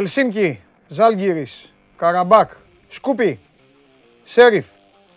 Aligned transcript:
Ελσίνκι, 0.00 0.60
Ζάλγκυρης, 0.88 1.72
Καραμπάκ, 1.96 2.50
Σκούπι, 2.88 3.38
Σέριφ, 4.24 4.66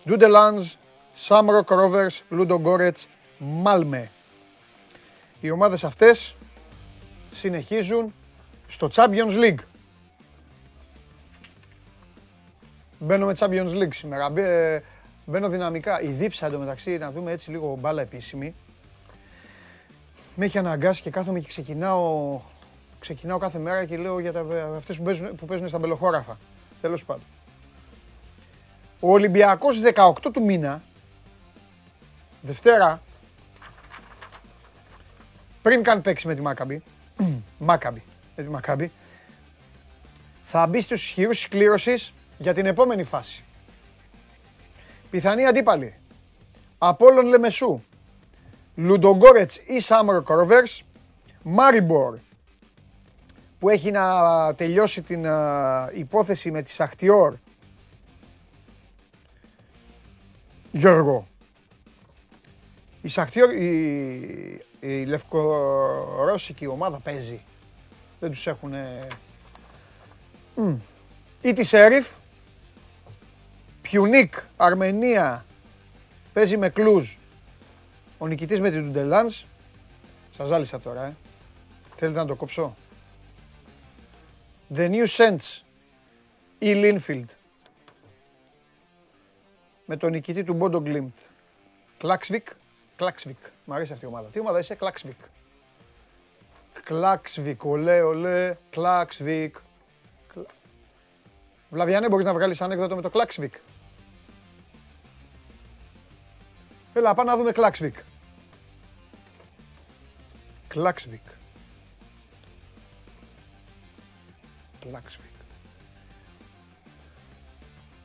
Ντούντελάνζ, 0.04 0.72
Σάμροκ 1.14 1.70
Ρόβερς, 1.70 2.22
Λούντο 2.28 2.60
Γκόρετς, 2.60 3.08
Μάλμε. 3.38 4.10
Οι 5.40 5.50
ομάδες 5.50 5.84
αυτές 5.84 6.34
συνεχίζουν 7.30 8.14
στο 8.68 8.88
Champions 8.94 9.36
League. 9.38 9.58
Μπαίνω 12.98 13.26
με 13.26 13.34
Champions 13.38 13.82
League 13.82 13.94
σήμερα. 13.94 14.30
Μπε- 14.30 14.82
Μπαίνω 15.26 15.48
δυναμικά. 15.48 16.00
Η 16.02 16.08
δίψα 16.08 16.46
εντωμεταξύ, 16.46 16.98
να 16.98 17.10
δούμε 17.10 17.32
έτσι 17.32 17.50
λίγο 17.50 17.76
μπάλα 17.80 18.02
επίσημη. 18.02 18.54
Με 20.36 20.44
έχει 20.44 20.58
αναγκάσει 20.58 21.02
και 21.02 21.10
κάθομαι 21.10 21.40
και 21.40 21.48
ξεκινάω, 21.48 22.40
ξεκινάω 23.04 23.38
κάθε 23.38 23.58
μέρα 23.58 23.84
και 23.84 23.96
λέω 23.96 24.18
για 24.18 24.32
τα, 24.32 24.46
αυτές 24.76 24.96
που 24.96 25.02
παίζουν, 25.02 25.34
που 25.34 25.46
παίζουν 25.46 25.68
στα 25.68 25.78
μπελοχώραφα. 25.78 26.38
Τέλος 26.80 27.04
πάντων. 27.04 27.24
Ο 29.00 29.12
Ολυμπιακός 29.12 29.80
18 29.94 30.12
του 30.32 30.42
μήνα, 30.42 30.82
Δευτέρα, 32.40 33.02
πριν 35.62 35.82
καν 35.82 36.02
παίξει 36.02 36.26
με 36.26 36.34
τη 36.34 36.40
Μάκαμπη, 36.40 36.82
Μάκαμπη, 37.58 38.02
με 38.36 38.42
τη 38.42 38.48
Μακάμπη, 38.48 38.92
θα 40.42 40.66
μπει 40.66 40.80
στους 40.80 41.02
ισχυρούς 41.04 41.36
της 41.36 41.48
κλήρωσης 41.48 42.12
για 42.38 42.54
την 42.54 42.66
επόμενη 42.66 43.04
φάση. 43.04 43.44
Πιθανή 45.10 45.46
αντίπαλη. 45.46 45.94
Απόλλων 46.78 47.26
Λεμεσού. 47.26 47.82
Λουντογκόρετς 48.74 49.56
ή 49.66 49.80
Σάμρο 49.80 50.22
Κορβέρς. 50.22 50.84
Μάριμπορ 51.42 52.18
που 53.64 53.70
έχει 53.70 53.90
να 53.90 54.54
τελειώσει 54.54 55.02
την 55.02 55.26
α, 55.26 55.90
υπόθεση 55.94 56.50
με 56.50 56.62
τη 56.62 56.70
Σαχτιόρ. 56.70 57.34
Γιώργο. 60.72 61.26
Η 63.02 63.08
Σαχτιόρ, 63.08 63.52
η, 63.52 64.64
η 64.80 65.04
λευκορώσικη 65.04 66.66
ομάδα 66.66 66.98
παίζει. 66.98 67.40
Δεν 68.20 68.30
τους 68.30 68.46
έχουν... 68.46 68.74
Ή 71.42 71.52
τη 71.52 71.62
Σέριφ, 71.62 72.14
Πιουνίκ, 73.82 74.34
Αρμενία, 74.56 75.44
παίζει 76.32 76.56
με 76.56 76.68
Κλούζ. 76.68 77.14
Ο 78.18 78.26
νικητής 78.26 78.60
με 78.60 78.70
την 78.70 78.84
Ντουντελάνζ. 78.84 79.44
Σας 80.36 80.48
ζάλισα 80.48 80.80
τώρα, 80.80 81.04
ε. 81.04 81.16
Θέλετε 81.96 82.18
να 82.18 82.26
το 82.26 82.34
κόψω; 82.34 82.76
The 84.76 84.90
New 84.90 85.06
Saints 85.06 85.60
ή 86.58 86.72
Linfield. 86.76 87.24
Με 89.86 89.96
τον 89.96 90.10
νικητή 90.10 90.44
του 90.44 90.54
Μπόντο 90.54 90.80
Γκλιμτ. 90.80 91.18
Κλάξβικ. 91.98 92.46
Κλάξβικ. 92.96 93.38
Μ' 93.64 93.72
αρέσει 93.72 93.92
αυτή 93.92 94.04
η 94.04 94.08
ομάδα. 94.08 94.30
Τι 94.30 94.38
ομάδα 94.40 94.58
είσαι, 94.58 94.74
Κλάξβικ. 94.74 95.18
Κλάξβικ, 96.84 97.64
ολέ, 97.64 98.02
ολέ, 98.02 98.56
Κλάξβικ. 98.70 99.56
Κλα- 100.34 100.44
Βλαβιανέ, 101.70 102.08
μπορείς 102.08 102.24
να 102.24 102.34
βγάλεις 102.34 102.60
ανέκδοτο 102.60 102.94
με 102.96 103.02
το 103.02 103.10
Κλάξβικ. 103.10 103.54
Έλα, 106.94 107.14
πάμε 107.14 107.30
να 107.30 107.36
δούμε 107.36 107.52
Κλάξβικ. 107.52 107.96
Κλάξβικ. 110.68 111.22
Κλάξβικ. 114.88 115.32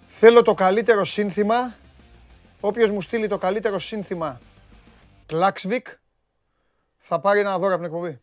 Θέλω 0.08 0.42
το 0.42 0.54
καλύτερο 0.54 1.06
σύνθημα. 1.06 1.76
Όποιος 2.60 2.90
μου 2.90 3.02
στείλει 3.02 3.28
το 3.28 3.38
καλύτερο 3.38 3.80
σύνθημα 3.80 4.40
Κλάξβικ 5.26 5.88
θα 6.98 7.20
πάρει 7.20 7.40
ένα 7.40 7.60
δώρο 7.60 7.74
από 7.74 7.84
την 7.84 7.94
εκπομπή. 7.94 8.20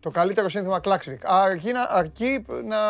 Το 0.00 0.10
καλύτερο 0.10 0.48
σύνθημα 0.48 0.80
Κλάξβικ. 0.80 1.20
Αρκεί 1.24 1.72
να, 1.72 1.82
αρκεί 1.82 2.44
να, 2.64 2.80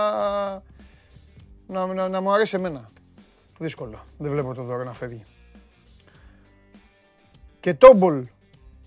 να, 1.66 1.87
να, 1.87 2.09
να 2.09 2.21
μου 2.21 2.32
αρέσει 2.32 2.56
εμένα. 2.56 2.88
Δύσκολο. 3.59 4.05
Δεν 4.19 4.31
βλέπω 4.31 4.55
το 4.55 4.62
δώρο 4.62 4.84
να 4.84 4.93
φεύγει. 4.94 5.25
Και 7.61 7.75
Τόμπολ 7.75 8.26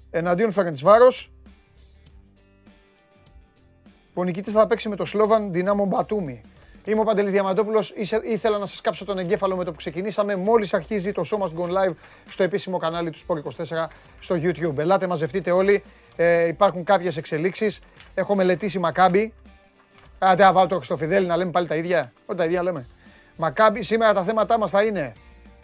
εναντίον 0.10 0.52
Φερεντσβάρος 0.52 1.32
που 1.37 1.37
ο 4.20 4.24
νικητής 4.24 4.54
θα 4.54 4.68
παίξει 4.68 4.90
με 4.90 4.96
το 4.96 5.06
Σλόβαν 5.06 5.52
Δυνάμο 5.52 5.86
Μπατούμι. 5.86 6.42
Είμαι 6.86 7.00
ο 7.00 7.04
Παντελής 7.04 7.32
Διαμαντόπουλος, 7.32 7.94
Ήσε- 7.96 8.24
ήθελα 8.26 8.58
να 8.58 8.66
σας 8.66 8.82
κάψω 8.82 9.06
τον 9.06 9.18
εγκέφαλο 9.18 9.56
με 9.56 9.64
το 9.64 9.72
που 9.72 9.78
ξεκινήσαμε. 9.78 10.36
Μόλις 10.36 10.74
αρχίζει 10.74 11.12
το 11.12 11.24
show 11.32 11.38
must 11.38 11.60
go 11.62 11.66
live 11.90 11.94
στο 12.30 12.44
επίσημο 12.44 12.78
κανάλι 12.78 13.10
του 13.12 13.20
Sport24 13.28 13.88
στο 14.20 14.36
YouTube. 14.42 14.78
Ελάτε, 14.78 15.08
μαζευτείτε 15.08 15.52
όλοι. 15.52 15.84
Ε, 16.16 16.48
υπάρχουν 16.48 16.84
κάποιες 16.84 17.18
εξελίξεις. 17.18 17.80
Έχω 18.14 18.36
μελετήσει 18.36 18.80
Μακάμπι. 18.80 19.34
Άντε, 20.20 20.44
να 20.44 20.52
βάλω 20.54 20.68
το 20.68 20.76
Χριστοφιδέλη 20.76 21.26
να 21.26 21.38
λέμε 21.38 21.52
πάλι 21.52 21.68
τα 21.68 21.76
ίδια. 21.76 22.12
Ό, 22.26 22.36
τα 22.36 22.46
ίδια 22.46 22.64
λέμε. 22.64 22.86
Μακάμπι, 23.36 23.82
σήμερα 23.84 24.14
τα 24.14 24.24
θέματά 24.24 24.58
μας 24.58 24.72
θα 24.72 24.84
είναι 24.84 25.14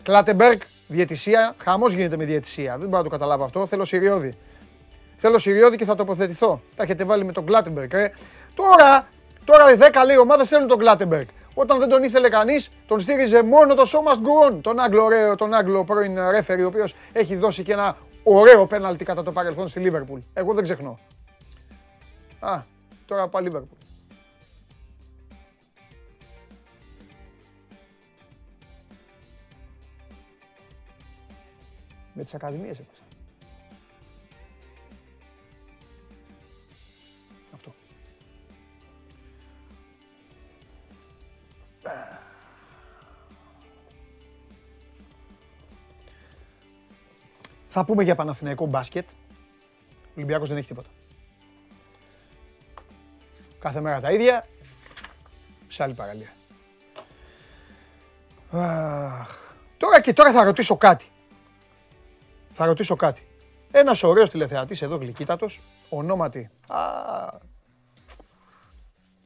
Κλάτεμπεργκ, 0.04 0.60
διαιτησία. 0.88 1.56
Χαμός 1.58 1.92
γίνεται 1.94 2.18
με 2.18 2.26
διαιτησία. 2.26 2.72
Δεν 2.78 2.86
μπορώ 2.88 2.98
να 2.98 3.04
το 3.04 3.10
καταλάβω 3.10 3.44
αυτό. 3.44 3.66
Θέλω 3.68 3.86
Σιριώδη. 3.86 4.38
Θέλω 5.16 5.38
Σιριώδη 5.38 5.76
και 5.78 5.86
θα 5.86 5.96
τοποθετηθώ. 5.96 6.62
Τα 6.76 6.84
έχετε 6.84 7.04
βάλει 7.04 7.26
με 7.26 7.32
τον 7.32 7.46
Κλάτεμπεργκ. 7.46 7.94
Ε. 7.94 8.12
Τώρα, 8.56 9.08
τώρα 9.46 9.74
οι 9.74 9.78
10 9.80 9.84
λέει 10.06 10.18
ομάδες 10.18 10.48
θέλουν 10.50 10.68
τον 10.68 10.78
Κλάτεμπεργκ. 10.78 11.28
Όταν 11.54 11.80
δεν 11.80 11.90
τον 11.90 12.04
ήθελε 12.04 12.30
κανείς, 12.30 12.72
τον 12.88 13.00
στήριζε 13.00 13.44
μόνο 13.44 13.76
το 13.76 13.84
Show 13.92 14.12
Must 14.12 14.18
Go 14.18 14.52
On. 14.52 14.62
Τον 14.62 14.80
Άγγλο, 14.80 15.04
ωραίο, 15.04 15.36
τον 15.36 15.54
Άγγλο 15.54 15.84
πρώην 15.84 16.30
ρέφερη, 16.30 16.64
ο 16.64 16.68
οποίος 16.68 16.96
έχει 17.12 17.36
δώσει 17.36 17.64
και 17.64 17.72
ένα 17.72 17.98
ωραίο 18.24 18.68
πέναλτι 18.68 19.06
κατά 19.06 19.24
το 19.24 19.32
παρελθόν 19.32 19.68
στη 19.68 19.80
Λίβερπουλ. 19.80 20.20
Εγώ 20.34 20.54
δεν 20.54 20.64
ξεχνώ. 20.64 21.00
Α, 22.40 22.62
τώρα 23.06 23.28
πάει 23.28 23.44
Λίβερπουλ. 23.44 23.78
Με 32.14 32.24
τις 32.24 32.34
ακαδημίες 32.34 32.80
Θα 47.76 47.86
πούμε 47.86 48.04
για 48.04 48.16
Παναθηναϊκό 48.16 48.66
μπάσκετ. 48.66 49.10
Ο 49.10 50.12
Ολυμπιακός 50.16 50.50
δεν 50.50 50.58
έχει 50.58 50.68
τίποτα. 50.68 50.90
Κάθε 53.60 53.82
μέρα 53.82 54.00
τα 54.00 54.12
ίδια, 54.12 54.46
σε 55.68 55.84
άλλη 55.84 55.94
παραλία. 55.94 56.30
Αχ. 58.52 59.38
Τώρα 59.78 60.02
και 60.02 60.14
τώρα 60.14 60.32
θα 60.32 60.44
ρωτήσω 60.44 60.78
κάτι. 60.78 61.06
Θα 62.52 62.66
ρωτήσω 62.66 62.96
κάτι. 62.96 63.28
Ένας 63.72 64.04
ωραίος 64.04 64.30
τηλεθεατής 64.30 64.82
εδώ 64.82 64.96
γλυκύτατος, 64.96 65.60
ονόματι. 65.90 66.50
Α, 66.68 66.80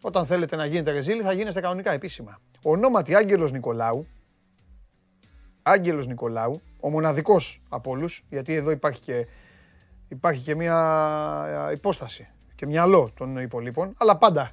όταν 0.02 0.26
θέλετε 0.26 0.56
να 0.56 0.66
γίνετε 0.66 0.92
ρεζίλη 0.92 1.22
θα 1.22 1.34
γίνεστε 1.34 1.62
κανονικά 1.62 1.92
επίσημα. 1.92 2.40
Ονόματι 2.64 3.16
Άγγελος 3.16 3.52
Νικολάου. 3.52 4.08
Άγγελος 5.70 6.08
Νικολάου, 6.08 6.62
ο 6.80 6.90
μοναδικός 6.90 7.62
από 7.70 7.92
όλους, 7.92 8.24
γιατί 8.30 8.54
εδώ 8.54 8.72
υπάρχει 8.72 9.02
και, 9.02 9.28
υπάρχει 10.08 10.44
και 10.44 10.56
μια 10.56 11.68
ε, 11.70 11.74
υπόσταση 11.74 12.28
και 12.56 12.66
μυαλό 12.66 13.12
των 13.16 13.38
υπολείπων, 13.38 13.94
αλλά 13.98 14.18
πάντα 14.18 14.52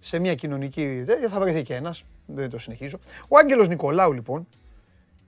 σε 0.00 0.18
μια 0.18 0.34
κοινωνική 0.34 1.02
τέτοια 1.06 1.28
θα 1.28 1.40
βρεθεί 1.40 1.62
και 1.62 1.74
ένας, 1.74 2.04
δεν 2.26 2.50
το 2.50 2.58
συνεχίζω. 2.58 2.98
Ο 3.28 3.38
Άγγελος 3.38 3.68
Νικολάου 3.68 4.12
λοιπόν 4.12 4.48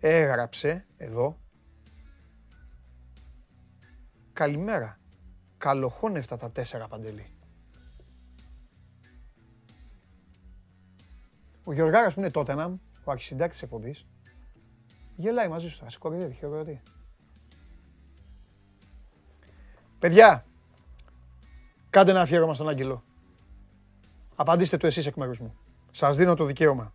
έγραψε 0.00 0.84
εδώ 0.96 1.36
Καλημέρα. 4.34 4.98
Καλοχώνευτα 5.58 6.36
τα 6.36 6.50
τέσσερα 6.50 6.88
παντελή. 6.88 7.26
Ο 11.64 11.72
Γιωργάρας 11.72 12.14
που 12.14 12.20
είναι 12.20 12.30
τότε 12.30 12.52
ο 13.04 13.10
αρχισυντάκτης 13.10 13.58
της 13.58 13.62
εκπομπής, 13.62 14.06
γελάει 15.16 15.48
μαζί 15.48 15.68
σου, 15.68 15.78
θα 15.78 15.90
σε 15.90 15.98
κοροϊδεύει, 15.98 16.34
χειροκροτεί. 16.34 16.80
Παιδιά, 19.98 20.44
κάντε 21.90 22.10
ένα 22.10 22.20
αφιέρωμα 22.20 22.54
στον 22.54 22.68
Άγγελο. 22.68 23.02
Απαντήστε 24.36 24.76
του 24.76 24.86
εσείς 24.86 25.06
εκ 25.06 25.14
μέρους 25.14 25.38
μου. 25.38 25.54
Σας 25.90 26.16
δίνω 26.16 26.34
το 26.34 26.44
δικαίωμα. 26.44 26.92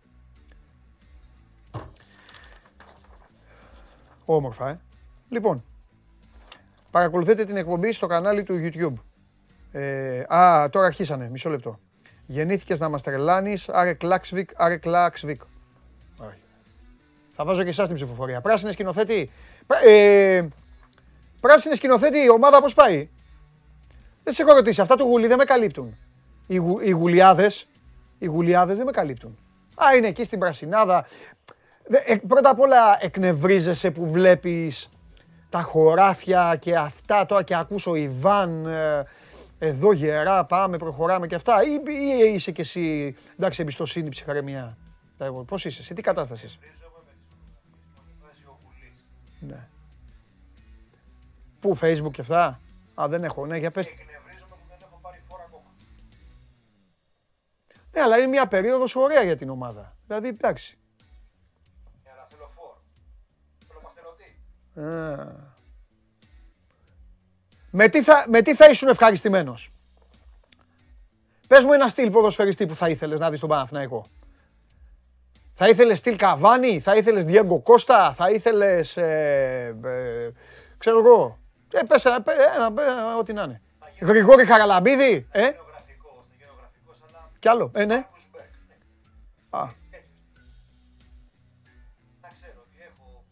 Όμορφα, 4.24 4.68
ε. 4.68 4.80
Λοιπόν, 5.28 5.64
παρακολουθείτε 6.90 7.44
την 7.44 7.56
εκπομπή 7.56 7.92
στο 7.92 8.06
κανάλι 8.06 8.42
του 8.42 8.54
YouTube. 8.62 8.94
Ε, 9.72 10.24
α, 10.34 10.68
τώρα 10.70 10.86
αρχίσανε, 10.86 11.28
μισό 11.28 11.50
λεπτό. 11.50 11.78
Γεννήθηκες 12.26 12.78
να 12.78 12.88
μας 12.88 13.02
τρελάνεις, 13.02 13.68
άρε 13.68 13.94
Κλάξβικ, 13.94 14.50
άρε 14.56 14.76
Κλάξβικ. 14.76 15.42
Όχι. 17.40 17.48
Θα 17.48 17.54
βάζω 17.54 17.62
και 17.62 17.68
εσάς 17.68 17.86
την 17.86 17.96
ψηφοφορία. 17.96 18.40
Πράσινη 18.40 18.72
σκηνοθέτη. 18.72 19.30
Ε, 19.84 20.46
πράσινη 21.40 21.74
σκηνοθέτη, 21.74 22.18
η 22.18 22.30
ομάδα 22.30 22.60
πώς 22.60 22.74
πάει; 22.74 23.08
Δεν 24.22 24.34
σε 24.34 24.42
έχω 24.42 24.52
ρωτήσει, 24.52 24.80
αυτά 24.80 24.96
του 24.96 25.04
γουλί 25.04 25.26
δεν 25.26 25.38
με 25.38 25.44
καλύπτουν. 25.44 25.96
Οι, 26.46 26.56
γου, 26.56 26.80
οι 26.80 26.90
γουλιάδες, 26.90 27.68
οι 28.18 28.26
γουλιάδες 28.26 28.76
δεν 28.76 28.86
με 28.86 28.90
καλύπτουν. 28.90 29.38
Α, 29.74 29.96
είναι 29.96 30.06
εκεί 30.06 30.24
στην 30.24 30.38
Πρασινάδα. 30.38 31.06
Ε, 32.06 32.16
πρώτα 32.28 32.50
απ' 32.50 32.60
όλα 32.60 32.98
εκνευρίζεσαι 33.00 33.90
που 33.90 34.10
βλέπεις 34.10 34.88
τα 35.48 35.62
χωράφια 35.62 36.56
και 36.60 36.76
αυτά 36.76 37.26
τώρα 37.26 37.42
και 37.42 37.56
ακούσω 37.56 37.94
Ιβάν, 37.94 38.66
ε, 38.66 39.02
εδώ 39.58 39.92
γερά, 39.92 40.44
πάμε, 40.44 40.76
προχωράμε 40.76 41.26
και 41.26 41.34
αυτά. 41.34 41.62
Ή, 41.62 41.80
ή 42.28 42.34
είσαι 42.34 42.50
κι 42.50 42.60
εσύ, 42.60 43.16
εντάξει, 43.38 43.62
εμπιστοσύνη, 43.62 44.08
ψυχαρεμία. 44.08 44.76
Πώς 45.46 45.64
είσαι, 45.64 45.82
σε 45.82 45.94
τι 45.94 46.02
κατάσταση 46.02 46.46
είσαι. 46.46 46.58
Ναι. 49.40 49.68
Πού, 51.60 51.78
facebook 51.80 52.10
και 52.12 52.20
αυτά; 52.20 52.60
Α, 52.94 53.08
δεν 53.08 53.24
έχω, 53.24 53.46
ναι, 53.46 53.56
για 53.56 53.70
πες. 53.70 53.88
Ναι, 57.92 58.00
αλλά 58.00 58.16
είναι 58.16 58.26
μια 58.26 58.48
περίοδος 58.48 58.96
ωραία 58.96 59.22
για 59.22 59.36
την 59.36 59.50
ομάδα. 59.50 59.96
Δηλαδή, 60.06 60.28
εντάξει. 60.28 60.78
Αλλά 62.12 62.26
θέλω 62.28 62.50
φόρ. 62.54 62.76
Θέλω 63.68 63.80
παστερωτή. 63.82 64.38
Με 67.70 67.88
τι 67.88 68.02
θα, 68.02 68.24
με 68.28 68.42
τι 68.42 68.54
θα 68.54 68.68
ήσουν 68.68 68.88
ευχαριστημένος; 68.88 69.72
Πες 71.48 71.64
μου 71.64 71.72
ένα 71.72 71.88
στυλ 71.88 72.10
ποδοσφαιριστή 72.10 72.66
που 72.66 72.74
θα 72.74 72.88
ήθελες 72.88 73.18
να 73.18 73.30
δεις 73.30 73.38
στον 73.38 73.50
Παναθηναϊκό. 73.50 74.06
Θα 75.62 75.68
ήθελες 75.68 75.98
στυλ 75.98 76.16
Καβάνι, 76.16 76.80
θα 76.80 76.96
ήθελες 76.96 77.24
Διέγκο 77.24 77.60
Κώστα, 77.60 78.12
θα 78.12 78.30
ήθελες, 78.30 78.96
ε, 78.96 79.76
ε, 79.84 80.30
ξέρω 80.78 80.98
εγώ, 80.98 81.38
ε, 81.72 81.82
πες 81.88 82.04
ένα, 82.04 82.22
ένα, 82.54 82.82
ένα, 82.82 83.16
ό,τι 83.18 83.32
να 83.32 83.42
είναι. 83.42 83.62
Γρηγόρη 84.00 84.44
Χαραλαμπίδη, 84.46 85.26
ε. 85.30 85.40
Γεωγραφικός, 85.40 86.26
γεωγραφικός, 86.38 86.96
αλλά... 87.08 87.30
Κι 87.38 87.48
άλλο, 87.48 87.70
ε, 87.74 87.84
ναι. 87.84 87.94
Μάρκους 87.94 88.26
Μπέρκ, 88.32 88.52
ναι. 88.68 88.74
Α, 89.58 89.62
Να 92.20 92.28
ξέρω 92.32 92.60
ότι 92.66 92.76
έχω 92.88 93.24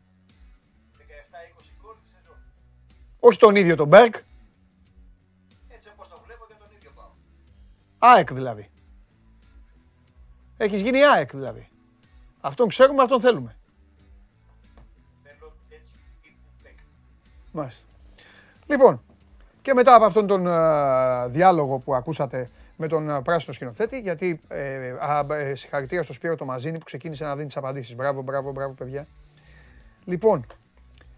17-20 0.98 1.02
γκολ 1.82 1.94
τη 2.02 2.08
σεζόν. 2.08 2.36
όχι 3.18 3.38
τον 3.38 3.56
ίδιο 3.56 3.76
τον 3.76 3.88
Μπέρκ, 3.88 4.14
Έτσι 5.68 5.88
όπως 5.94 6.08
το 6.08 6.20
βλέπω 6.26 6.44
για 6.48 6.56
τον 6.56 6.68
ίδιο 6.76 6.90
πάω. 6.94 7.10
ΑΕΚ 7.98 8.32
δηλαδή. 8.32 8.70
Έχεις 10.56 10.80
γίνει 10.80 11.04
ΑΕΚ 11.04 11.30
δηλαδή. 11.30 11.68
Αυτόν 12.40 12.68
ξέρουμε, 12.68 13.02
αυτόν 13.02 13.20
θέλουμε. 13.20 13.56
Θέλω 15.22 15.52
έτσι 15.68 15.90
τύπου 16.22 16.36
παίκτη. 16.62 16.82
Μάλιστα. 17.52 17.82
Λοιπόν, 18.66 19.02
και 19.62 19.74
μετά 19.74 19.94
από 19.94 20.04
αυτόν 20.04 20.26
τον 20.26 20.46
ε, 20.46 21.28
διάλογο 21.28 21.78
που 21.78 21.94
ακούσατε 21.94 22.50
με 22.76 22.86
τον 22.86 23.10
ε, 23.10 23.22
πράσινο 23.22 23.54
σκηνοθέτη, 23.54 24.00
γιατί 24.00 24.40
ε, 24.48 24.90
α, 24.90 25.34
ε, 25.34 25.54
συγχαρητήρια 25.54 26.02
στο 26.02 26.12
Σπύρο 26.12 26.36
το 26.36 26.44
Μαζίνη 26.44 26.78
που 26.78 26.84
ξεκίνησε 26.84 27.24
να 27.24 27.34
δίνει 27.34 27.46
τις 27.46 27.56
απαντήσεις. 27.56 27.94
Μπράβο, 27.94 28.22
μπράβο, 28.22 28.52
μπράβο 28.52 28.72
παιδιά. 28.72 29.06
Λοιπόν, 30.04 30.46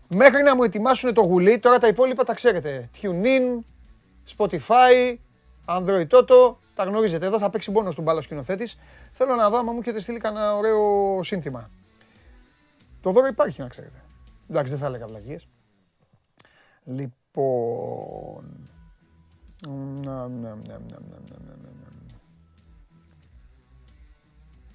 μέχρι 0.08 0.42
να 0.42 0.56
μου 0.56 0.62
ετοιμάσουν 0.62 1.14
το 1.14 1.20
γουλί, 1.20 1.58
τώρα 1.58 1.78
τα 1.78 1.86
υπόλοιπα 1.86 2.24
τα 2.24 2.34
ξέρετε. 2.34 2.90
TuneIn, 3.02 3.64
Spotify, 4.36 5.16
Android 5.66 6.06
Toto, 6.08 6.56
τα 6.80 6.86
γνωρίζετε. 6.86 7.26
Εδώ 7.26 7.38
θα 7.38 7.50
παίξει 7.50 7.70
μόνο 7.70 7.90
στον 7.90 8.04
μπάλας 8.04 8.24
σκηνοθέτης. 8.24 8.78
Θέλω 9.12 9.34
να 9.34 9.50
δω 9.50 9.58
άμα 9.58 9.72
μου 9.72 9.78
έχετε 9.78 10.00
στείλει 10.00 10.18
κανένα 10.18 10.56
ωραίο 10.56 11.22
σύνθημα. 11.22 11.70
Το 13.00 13.10
δώρο 13.10 13.26
υπάρχει, 13.26 13.60
να 13.60 13.68
ξέρετε. 13.68 14.02
Εντάξει, 14.48 14.70
δεν 14.70 14.80
θα 14.80 14.86
έλεγα 14.86 15.06
βλαγίε. 15.06 15.38
Λοιπόν. 16.84 18.68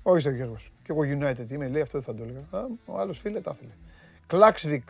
Όχι 0.04 0.28
ο 0.28 0.32
Γιώργος. 0.32 0.72
Και 0.84 0.92
εγώ 0.92 1.02
United 1.02 1.52
είμαι, 1.52 1.68
λέει 1.68 1.82
αυτό 1.82 2.00
δεν 2.00 2.16
θα 2.16 2.24
το 2.24 2.24
έλεγα. 2.24 2.68
Ο 2.86 3.00
άλλος 3.00 3.20
φίλε 3.20 3.42
τα 3.42 3.54
θέλει. 3.54 3.74
Κλάξβικ. 4.28 4.90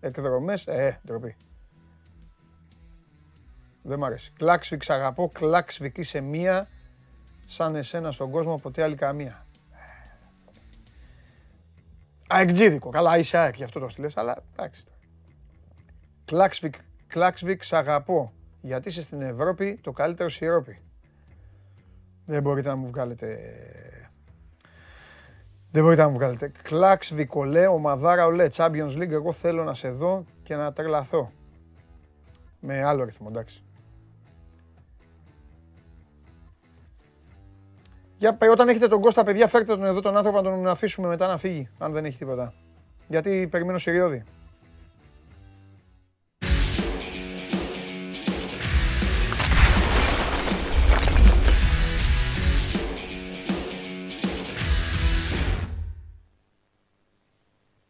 Εκδρομές. 0.00 0.66
Ε, 0.66 1.00
ντροπή. 1.06 1.36
Δεν 3.82 3.98
μ' 3.98 4.04
αρέσει. 4.04 4.32
Κλάξβικ 4.36 4.82
σ' 4.82 4.90
αγαπώ, 4.90 5.28
Κλάξβικ 5.28 5.98
είσαι 5.98 6.20
μία, 6.20 6.68
σαν 7.46 7.74
εσένα 7.74 8.10
στον 8.10 8.30
κόσμο 8.30 8.54
ποτέ 8.54 8.82
άλλη 8.82 8.94
καμία. 8.94 9.46
Αεκτζίδικο, 12.28 12.90
καλά 12.90 13.18
είσαι 13.18 13.38
ΑΕΚ, 13.38 13.56
γι' 13.56 13.64
αυτό 13.64 13.80
το 13.80 13.88
'στειλες, 13.88 14.16
αλλά 14.16 14.42
εντάξει. 14.52 14.84
Κλάξβικ, 16.24 16.74
Κλάξβικ, 17.06 17.62
σ' 17.62 17.72
αγαπώ. 17.72 18.32
Γιατί 18.62 18.88
είσαι 18.88 19.02
στην 19.02 19.22
Ευρώπη 19.22 19.78
το 19.82 19.92
καλύτερο 19.92 20.28
σιρόπι. 20.28 20.82
Δεν 22.26 22.42
μπορείτε 22.42 22.68
να 22.68 22.76
μου 22.76 22.86
βγάλετε... 22.86 23.38
Δεν 25.70 25.82
μπορείτε 25.82 26.02
να 26.02 26.08
μου 26.08 26.14
βγάλετε. 26.14 26.52
Κλάξβικ, 26.62 27.34
ολέ, 27.34 27.66
ομαδάρα, 27.66 28.26
ολέ, 28.26 28.46
Champions 28.52 28.96
League. 28.96 29.10
Εγώ 29.10 29.32
θέλω 29.32 29.64
να 29.64 29.74
σε 29.74 29.90
δω 29.90 30.24
και 30.42 30.54
να 30.54 30.72
τρελαθώ. 30.72 31.32
Με 32.60 32.84
άλλο 32.84 33.04
ρυθμό, 33.04 33.26
εντάξει. 33.30 33.64
Για, 38.20 38.34
παι, 38.34 38.48
όταν 38.48 38.68
έχετε 38.68 38.88
τον 38.88 39.00
Κώστα, 39.00 39.24
παιδιά, 39.24 39.48
φέρτε 39.48 39.66
τον 39.76 39.84
εδώ 39.84 40.00
τον 40.00 40.16
άνθρωπο 40.16 40.40
να 40.40 40.50
τον 40.50 40.68
αφήσουμε 40.68 41.08
μετά 41.08 41.26
να 41.26 41.36
φύγει, 41.36 41.68
αν 41.78 41.92
δεν 41.92 42.04
έχει 42.04 42.18
τίποτα. 42.18 42.52
Γιατί 43.06 43.48
περιμένω 43.50 43.78
Συριώδη. 43.78 44.24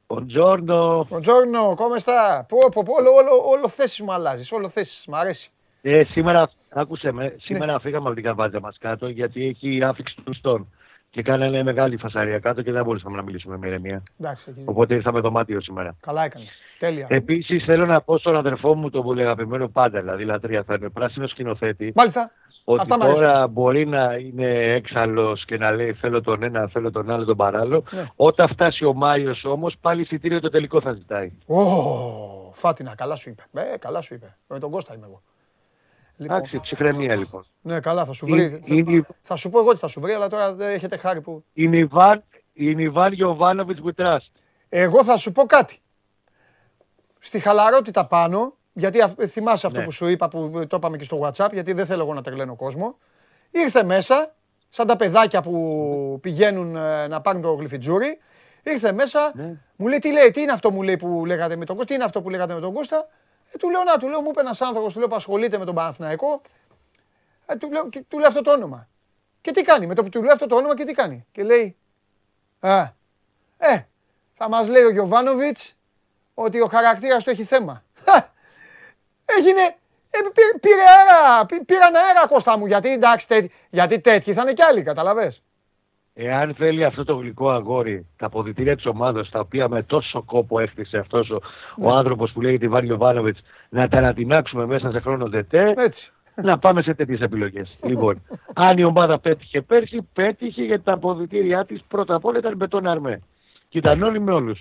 Buongiorno. 0.06 1.04
Buongiorno, 1.10 1.75
come 1.76 1.99
sta? 1.99 2.44
Πω, 2.49 2.58
πω, 2.72 2.82
πω, 2.82 2.92
όλο, 2.92 3.10
όλο, 3.14 3.49
όλο 3.49 3.68
θέσεις 3.68 4.00
μου 4.00 4.12
αλλάζεις, 4.12 4.52
όλο 4.52 4.68
θέσεις, 4.68 5.06
μ' 5.06 5.14
αρέσει. 5.14 5.50
Ε, 5.82 6.02
σήμερα, 6.04 6.50
άκουσε 6.68 7.12
με, 7.12 7.34
σήμερα 7.40 7.78
φύγαμε 7.80 8.06
από 8.06 8.14
την 8.14 8.25
καρβάτια 8.25 8.60
μας 8.60 8.78
κάτω 8.78 9.08
γιατί 9.08 9.46
έχει 9.46 9.84
άφηξη 9.84 10.16
του 10.25 10.34
στών. 10.34 10.72
Και 11.12 11.22
κάνανε 11.22 11.62
μεγάλη 11.62 11.96
φασαρία 11.96 12.38
κάτω 12.38 12.62
και 12.62 12.72
δεν 12.72 12.84
μπορούσαμε 12.84 13.16
να 13.16 13.22
μιλήσουμε 13.22 13.56
με 13.56 13.66
ηρεμία. 13.66 14.02
Εντάξει, 14.20 14.42
έχεις 14.42 14.54
δίκιο. 14.54 14.72
Οπότε 14.72 14.94
ήρθαμε 14.94 15.20
δωμάτιο 15.20 15.60
σήμερα. 15.60 15.96
Καλά 16.00 16.25
έκανες. 16.25 16.49
Τέλεια. 16.78 17.06
Επίσης 17.10 17.64
θέλω 17.64 17.87
να 17.87 18.00
πω 18.00 18.18
στον 18.18 18.37
αδερφό 18.37 18.75
μου 18.75 18.90
τον 18.90 19.02
πολύ 19.02 19.22
αγαπημένο 19.22 19.68
πάντα, 19.68 20.00
δηλαδή 20.00 20.25
λατρεία 20.25 20.62
θα 20.62 20.75
είναι 20.75 20.88
πράσινο 20.88 21.26
σκηνοθέτη, 21.26 21.92
Μάλιστα. 21.94 22.30
ότι 22.64 22.80
Αυτά 22.80 22.99
μ' 22.99 23.02
αρέσουν. 23.02 23.25
τώρα 23.25 23.46
μπορεί 23.46 23.87
να 23.87 24.14
είναι 24.14 24.49
έξαλλος 24.75 25.44
και 25.44 25.56
να 25.58 25.70
λέει 25.70 25.92
θέλω 25.92 26.20
τον 26.20 26.42
ένα, 26.42 26.68
θέλω 26.68 26.90
τον 26.90 27.10
άλλο, 27.10 27.25
τον 27.25 27.37
παράλληλο. 27.37 27.84
Ναι. 27.90 28.06
Όταν 28.16 28.49
φτάσει 28.49 28.84
ο 28.84 28.92
Μάιος 28.94 29.44
όμως, 29.44 29.76
πάλι 29.80 30.00
εισιτήριο 30.00 30.40
το 30.40 30.49
τελικό 30.50 30.80
θα 30.80 30.92
ζητάει. 30.92 31.32
Ω, 31.46 32.52
Φάτινα, 32.54 32.94
καλά 32.94 33.16
σου 33.16 33.30
είπε. 33.30 33.42
Ε, 33.72 33.76
καλά 33.78 34.02
σου 34.02 34.14
είπε. 34.14 34.37
Με 34.49 34.58
τον 34.58 34.70
Κώστα 34.70 34.94
είμαι 34.94 35.06
εγώ. 35.06 35.22
Λοιπόν, 36.21 36.37
Εντάξει, 36.37 36.61
ψυχραιμία 36.61 37.15
λοιπόν. 37.17 37.47
ναι, 37.62 37.81
καλά, 37.81 38.05
θα 38.05 38.12
σου 38.12 38.27
Είναι- 38.27 38.49
βρει. 38.49 38.62
είναι- 38.65 39.03
Θα, 39.03 39.15
θα 39.23 39.37
σου 39.37 39.50
πω 39.50 39.59
εγώ 39.59 39.73
τι 39.73 39.79
θα 39.79 39.89
σου 39.89 40.00
βρει, 40.00 40.12
αλλά 40.12 40.29
τώρα 40.29 40.55
δεν 40.55 40.69
έχετε 40.71 40.97
χάρη 40.97 41.21
που. 41.21 41.45
Είναι 41.53 41.77
Ιβάν, 41.77 42.23
είναι 42.53 42.83
Ιβάν 42.83 43.12
Γιοβάνοβιτ 43.12 43.79
with 43.85 44.05
trust. 44.05 44.19
Εγώ 44.69 45.05
θα 45.05 45.17
σου 45.17 45.33
πω 45.33 45.43
κάτι. 45.47 45.79
Στη 47.19 47.39
χαλαρότητα 47.39 48.07
πάνω, 48.07 48.57
γιατί 48.73 49.00
α- 49.00 49.15
θυμάσαι 49.29 49.67
αυτό 49.67 49.79
Ναι. 49.79 49.85
που 49.85 49.91
σου 49.93 50.07
είπα 50.07 50.29
που 50.29 50.65
το 50.69 50.77
είπαμε 50.77 50.97
και 50.97 51.05
στο 51.05 51.21
WhatsApp, 51.23 51.53
γιατί 51.53 51.73
δεν 51.73 51.87
θέλω 51.87 52.03
εγώ 52.03 52.15
να 52.15 52.23
τρελαίνω 52.23 52.57
κόσμο. 52.57 52.99
Ήρθε 53.50 53.83
μέσα, 53.85 54.35
σαν 54.69 54.87
τα 54.87 54.97
παιδάκια 54.97 55.43
που 55.43 56.19
πηγαίνουν 56.23 56.77
ε, 56.77 57.07
να 57.09 57.21
πάρουν 57.21 57.43
το 57.43 57.53
γλυφιτζούρι. 57.55 58.19
Ήρθε 58.62 58.93
μέσα, 58.93 59.33
Ναι. 59.35 59.55
μου 59.77 59.87
λέει 59.89 59.99
τι 59.99 60.12
λέει, 60.12 60.31
τι 60.31 60.41
είναι 60.41 60.53
αυτό 60.53 60.71
μου 60.71 60.83
λέει 60.83 60.97
που 60.97 61.27
λέγατε 61.27 61.57
με 61.57 61.65
τον 61.65 61.77
Κώστα, 61.77 61.89
τι 61.89 61.95
είναι 61.95 62.05
αυτό 62.05 62.23
που 62.23 62.31
λέγατε 62.31 62.55
με 62.55 62.61
τον 62.61 62.73
Κώστα; 62.75 63.07
Ε, 63.52 63.57
του 63.59 63.71
λέω 63.71 63.83
να, 63.85 63.99
του 63.99 64.09
λέω 64.09 64.21
μου 64.21 64.28
είπε 64.30 64.40
ένας 64.40 64.61
άνθρωπος, 64.61 64.92
του 64.92 64.99
λέω 64.99 65.09
που 65.09 65.14
ασχολείται 65.14 65.59
με 65.59 65.64
τον 65.64 65.75
Παναθηναϊκό. 65.75 66.40
Ε, 67.47 67.57
του, 67.57 67.71
λέω, 67.71 67.88
και- 67.88 68.04
του 68.09 68.19
λέω 68.19 68.28
αυτό 68.28 68.42
το 68.42 68.50
όνομα. 68.52 68.88
Και 69.40 69.50
τι 69.50 69.62
κάνει, 69.62 69.87
με 69.87 69.95
το 69.95 70.02
που 70.02 70.09
του 70.09 70.23
λέω 70.23 70.33
αυτό 70.33 70.47
το 70.47 70.57
όνομα 70.57 70.75
και 70.76 70.85
τι 70.85 70.92
κάνει. 70.92 71.26
Και 71.33 71.42
λέει, 71.42 71.76
Α, 72.61 72.80
ε, 73.59 73.80
θα 74.35 74.49
μας 74.49 74.69
λέει 74.69 74.83
ο 74.83 74.90
Γιωβάνοβιτς 74.90 75.75
ότι 76.35 76.61
ο 76.61 76.66
χαρακτήρας 76.66 77.25
του 77.25 77.30
έχει 77.30 77.45
θέμα. 77.45 77.85
Χα, 78.04 78.28
Έγινε, 79.38 79.61
ε, 80.11 80.19
πήρε, 80.35 80.59
πήρε 80.61 80.83
αέρα, 80.83 81.47
πή- 81.47 81.64
πήραν 81.64 81.95
αέρα 81.95 82.26
Κώστα 82.26 82.59
μου, 82.59 82.66
γιατί 82.66 82.88
εντάξει, 82.92 83.28
τέτοι, 83.28 83.52
γιατί 83.71 84.00
τέτοιοι 84.00 84.33
θα 84.35 84.42
είναι 84.42 84.52
κι 84.52 84.62
άλλοι, 84.62 84.83
καταλαβες. 84.83 85.42
Εάν 86.23 86.55
θέλει 86.55 86.85
αυτό 86.85 87.05
το 87.05 87.15
γλυκό 87.15 87.50
αγόρι 87.50 88.07
τα 88.17 88.27
αποδητήρια 88.27 88.77
της 88.77 88.87
ομάδας, 88.87 89.31
τα 89.31 89.41
οποία 89.41 89.69
με 89.69 89.83
τόσο 89.83 90.23
κόπο 90.23 90.59
έφτιαξε 90.61 90.99
αυτός 90.99 91.31
ο, 91.31 91.39
Ναι. 91.77 91.87
ο 91.87 91.91
άνθρωπος 91.91 92.33
που 92.33 92.41
λέγεται 92.41 92.65
Ιβάν 92.65 92.85
Γιοβάνοβιτ, 92.85 93.37
να 93.69 93.89
τα 93.89 93.99
ανατινάξουμε 93.99 94.67
μέσα 94.67 94.91
σε 94.91 95.00
χρόνο 95.00 95.29
τετέ, 95.29 95.73
Έτσι. 95.77 96.12
να 96.43 96.59
πάμε 96.59 96.83
σε 96.83 96.95
τέτοιες 96.95 97.21
επιλογές. 97.21 97.79
λοιπόν, 97.91 98.23
αν 98.55 98.79
η 98.79 98.85
ομάδα 98.85 99.19
πέτυχε 99.19 99.61
πέρσι, 99.61 100.09
πέτυχε 100.12 100.62
γιατί 100.62 100.85
τα 100.85 100.93
αποδητήριά 100.93 101.65
της 101.65 101.83
πρώτα 101.89 102.15
απ' 102.15 102.25
όλα 102.25 102.39
ήταν 102.39 102.57
μπετόν 102.57 102.87
αρμέ. 102.87 103.21
Και 103.69 103.79
ήταν 103.79 104.03
όλοι 104.03 104.21
με 104.21 104.33
όλους. 104.33 104.61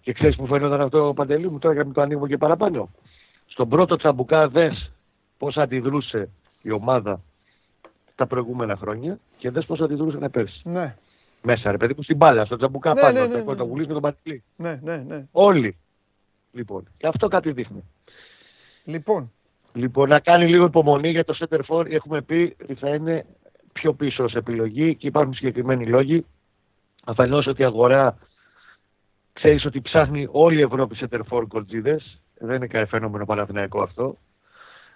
Και 0.00 0.12
ξέρεις 0.12 0.36
που 0.36 0.46
φαίνονταν 0.46 0.80
αυτό 0.80 1.08
ο 1.08 1.14
Παντελή 1.14 1.50
μου, 1.50 1.58
τώρα 1.58 1.74
για 1.74 1.84
να 1.84 1.92
το 1.92 2.00
ανοίγουμε 2.00 2.28
και 2.28 2.36
παραπάνω. 2.36 2.88
Στον 3.46 3.68
πρώτο 3.68 3.96
τσαμπουκά 3.96 4.48
δες 4.48 4.90
πώς 5.38 5.56
αντιδρούσε 5.56 6.28
η 6.62 6.70
ομάδα 6.70 7.20
τα 8.14 8.26
προηγούμενα 8.26 8.76
χρόνια 8.76 9.18
και 9.38 9.50
δες 9.50 9.66
πώς 9.66 9.80
αντιδρούσαν 9.80 10.30
πέρσι. 10.30 10.60
Ναι, 10.64 10.96
Μέσα, 11.42 11.70
ρε 11.70 11.76
παιδί 11.76 11.94
μου, 11.96 12.02
στην 12.02 12.16
μπάλα, 12.16 12.44
στο 12.44 12.56
τσαμπουκά 12.56 12.92
Ναι, 12.94 13.00
πάνω, 13.00 13.20
ναι, 13.20 13.26
ναι, 13.26 13.42
το 13.42 13.50
ναι. 13.50 13.56
το 13.56 13.66
βουλής 13.66 13.86
με 13.86 13.92
τον 13.92 14.02
Παντελή. 14.02 14.42
ναι, 14.56 14.80
ναι, 14.82 14.96
ναι. 14.96 15.26
Όλοι. 15.32 15.76
Λοιπόν, 16.52 16.88
και 16.96 17.06
αυτό 17.06 17.28
κάτι 17.28 17.52
δείχνει. 17.52 17.84
Λοιπόν, 18.84 19.32
Λοιπόν, 19.76 20.08
να 20.08 20.20
κάνει 20.20 20.48
λίγο 20.48 20.64
υπομονή 20.64 21.10
για 21.10 21.24
το 21.24 21.36
center 21.38 21.60
for. 21.68 21.90
Έχουμε 21.90 22.22
πει 22.22 22.56
ότι 22.62 22.74
θα 22.74 22.94
είναι 22.94 23.26
πιο 23.72 23.92
πίσω 23.94 24.24
ως 24.24 24.34
επιλογή 24.34 24.94
και 24.94 25.06
υπάρχουν 25.06 25.34
συγκεκριμένοι 25.34 25.86
λόγοι. 25.86 26.26
Αφενός 27.04 27.46
ότι 27.46 27.62
η 27.62 27.64
αγορά 27.64 28.18
ξέρεις 29.32 29.64
ότι 29.64 29.80
ψάχνει 29.80 30.28
όλη 30.30 30.58
η 30.58 30.62
Ευρώπη 30.62 30.96
center 31.00 31.20
for 31.30 31.44
κολτζίδες. 31.48 32.20
Δεν 32.38 32.56
είναι 32.56 32.66
κανένα 32.66 32.90
φαινόμενο 32.90 33.24
παναθηναϊκό 33.24 33.82
αυτό. 33.82 34.16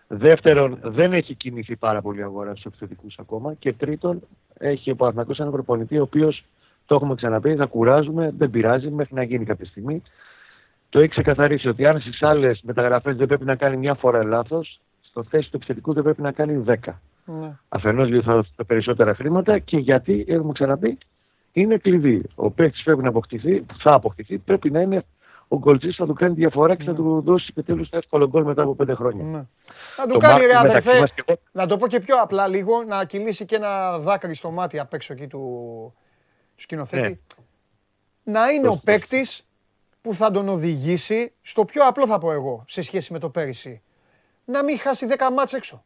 Δεύτερον, 0.09 0.79
δεν 0.83 1.13
έχει 1.13 1.35
κινηθεί 1.35 1.77
πάρα 1.77 2.01
πολύ 2.03 2.19
η 2.21 2.23
αγορά 2.23 2.51
στους 2.51 2.65
επιθετικού 2.65 3.07
ακόμα. 3.17 3.55
Και 3.55 3.73
τρίτον, 3.73 4.23
έχει 4.59 4.91
ο 4.91 4.97
Παναθηναϊκός 4.97 5.39
έναν 5.39 5.53
προπονητή 5.53 5.99
ο 5.99 6.03
οποίος 6.03 6.45
το 6.87 6.95
έχουμε 6.95 7.15
ξαναπεί, 7.15 7.55
θα 7.55 7.67
κουράζουμε, 7.67 8.33
δεν 8.39 8.51
πειράζει 8.51 8.91
μέχρι 8.91 9.15
να 9.15 9.23
γίνει 9.23 9.45
κάποια 9.45 9.67
στιγμή. 9.67 10.03
Το 10.89 10.99
έχει 10.99 11.09
ξεκαθαρίσει 11.09 11.69
ότι 11.69 11.87
αν 11.87 12.01
στις 12.01 12.23
άλλες 12.23 12.61
μεταγραφές 12.63 13.17
δεν 13.17 13.27
πρέπει 13.27 13.45
να 13.45 13.57
κάνει 13.57 13.77
μια 13.77 13.95
φορά 13.95 14.25
λάθος, 14.25 14.81
στο 15.01 15.23
θέση 15.23 15.51
του 15.51 15.57
επιθετικού 15.57 15.93
δεν 15.93 16.03
πρέπει 16.03 16.23
να 16.23 16.33
κάνει 16.33 16.65
10. 16.67 16.75
ναι. 17.25 17.57
Αφενός 17.69 18.09
γιατί 18.09 18.25
θα 18.25 18.35
δώσουν 18.35 18.55
περισσότερα 18.67 19.15
χρήματα 19.15 19.59
και 19.59 19.79
γιατί, 19.79 20.25
έχουμε 20.29 20.53
ξαναπεί, 20.53 20.99
είναι 21.53 21.77
κλειδί. 21.77 22.23
Ο 22.35 22.51
παίκτης 22.51 22.83
πρέπει 22.83 23.03
να 23.03 23.09
αποκτηθεί, 23.09 23.61
που 23.61 23.75
θα 23.79 23.95
αποκτηθεί, 23.95 24.39
πρέπει 24.39 24.71
να 24.71 24.81
είναι 24.81 25.05
ο 25.49 25.59
γκολτζής 25.59 25.97
θα 25.97 26.07
του 26.07 26.15
κάνει 26.15 26.35
διαφορά 26.35 26.75
και 26.77 26.85
θα 26.85 26.95
του 26.95 27.21
δώσει 27.25 27.47
επιτέλους 27.51 27.89
το 27.89 27.97
εύκολο 27.97 28.29
γκολ 28.29 28.45
μετά 28.45 28.63
από 28.63 28.75
πέντε 28.75 28.95
χρόνια. 28.95 29.25
ναι. 29.25 29.45
Να 29.99 30.07
του 30.07 30.13
Το 30.13 30.19
κάνει 30.19 30.41
ρε 30.41 30.53
Μάρτιο 30.53 30.63
μεταξύ 30.63 30.89
αδερφέ, 30.89 31.01
μας 31.01 31.13
και 31.13 31.23
εγώ- 31.27 31.41
να 31.53 31.67
το 31.67 31.77
πω 31.77 31.87
και 31.89 32.01
πιο 32.01 32.21
απλά 32.23 32.47
λίγο, 32.47 32.83
να 32.83 33.05
κυλήσει 33.05 33.45
και 33.45 33.57
ένα 33.57 33.99
δάκρυ 33.99 34.35
στο 34.35 34.51
μάτι 34.51 34.79
απ' 34.79 34.95
έξω 34.95 35.13
εκεί 35.13 35.27
του, 35.27 35.39
του 36.57 36.63
σκηνοθέτη. 36.63 37.21
Να 38.23 38.49
είναι 38.51 38.67
ο 38.69 38.71
Σωστό. 38.71 38.85
παίκτης 38.85 39.47
που 40.03 40.15
θα 40.15 40.31
τον 40.31 40.49
οδηγήσει 40.49 41.33
στο 41.43 41.65
πιο 41.65 41.87
απλό 41.87 42.07
θα 42.07 42.19
πω 42.19 42.33
εγώ 42.33 42.65
σε 42.69 42.83
σχέση 42.83 43.13
με 43.13 43.19
το 43.19 43.29
πέρυσι. 43.29 43.83
Να 44.45 44.65
μην 44.65 44.79
χάσει 44.79 45.07
10 45.07 45.31
μάτς 45.33 45.53
έξω. 45.53 45.85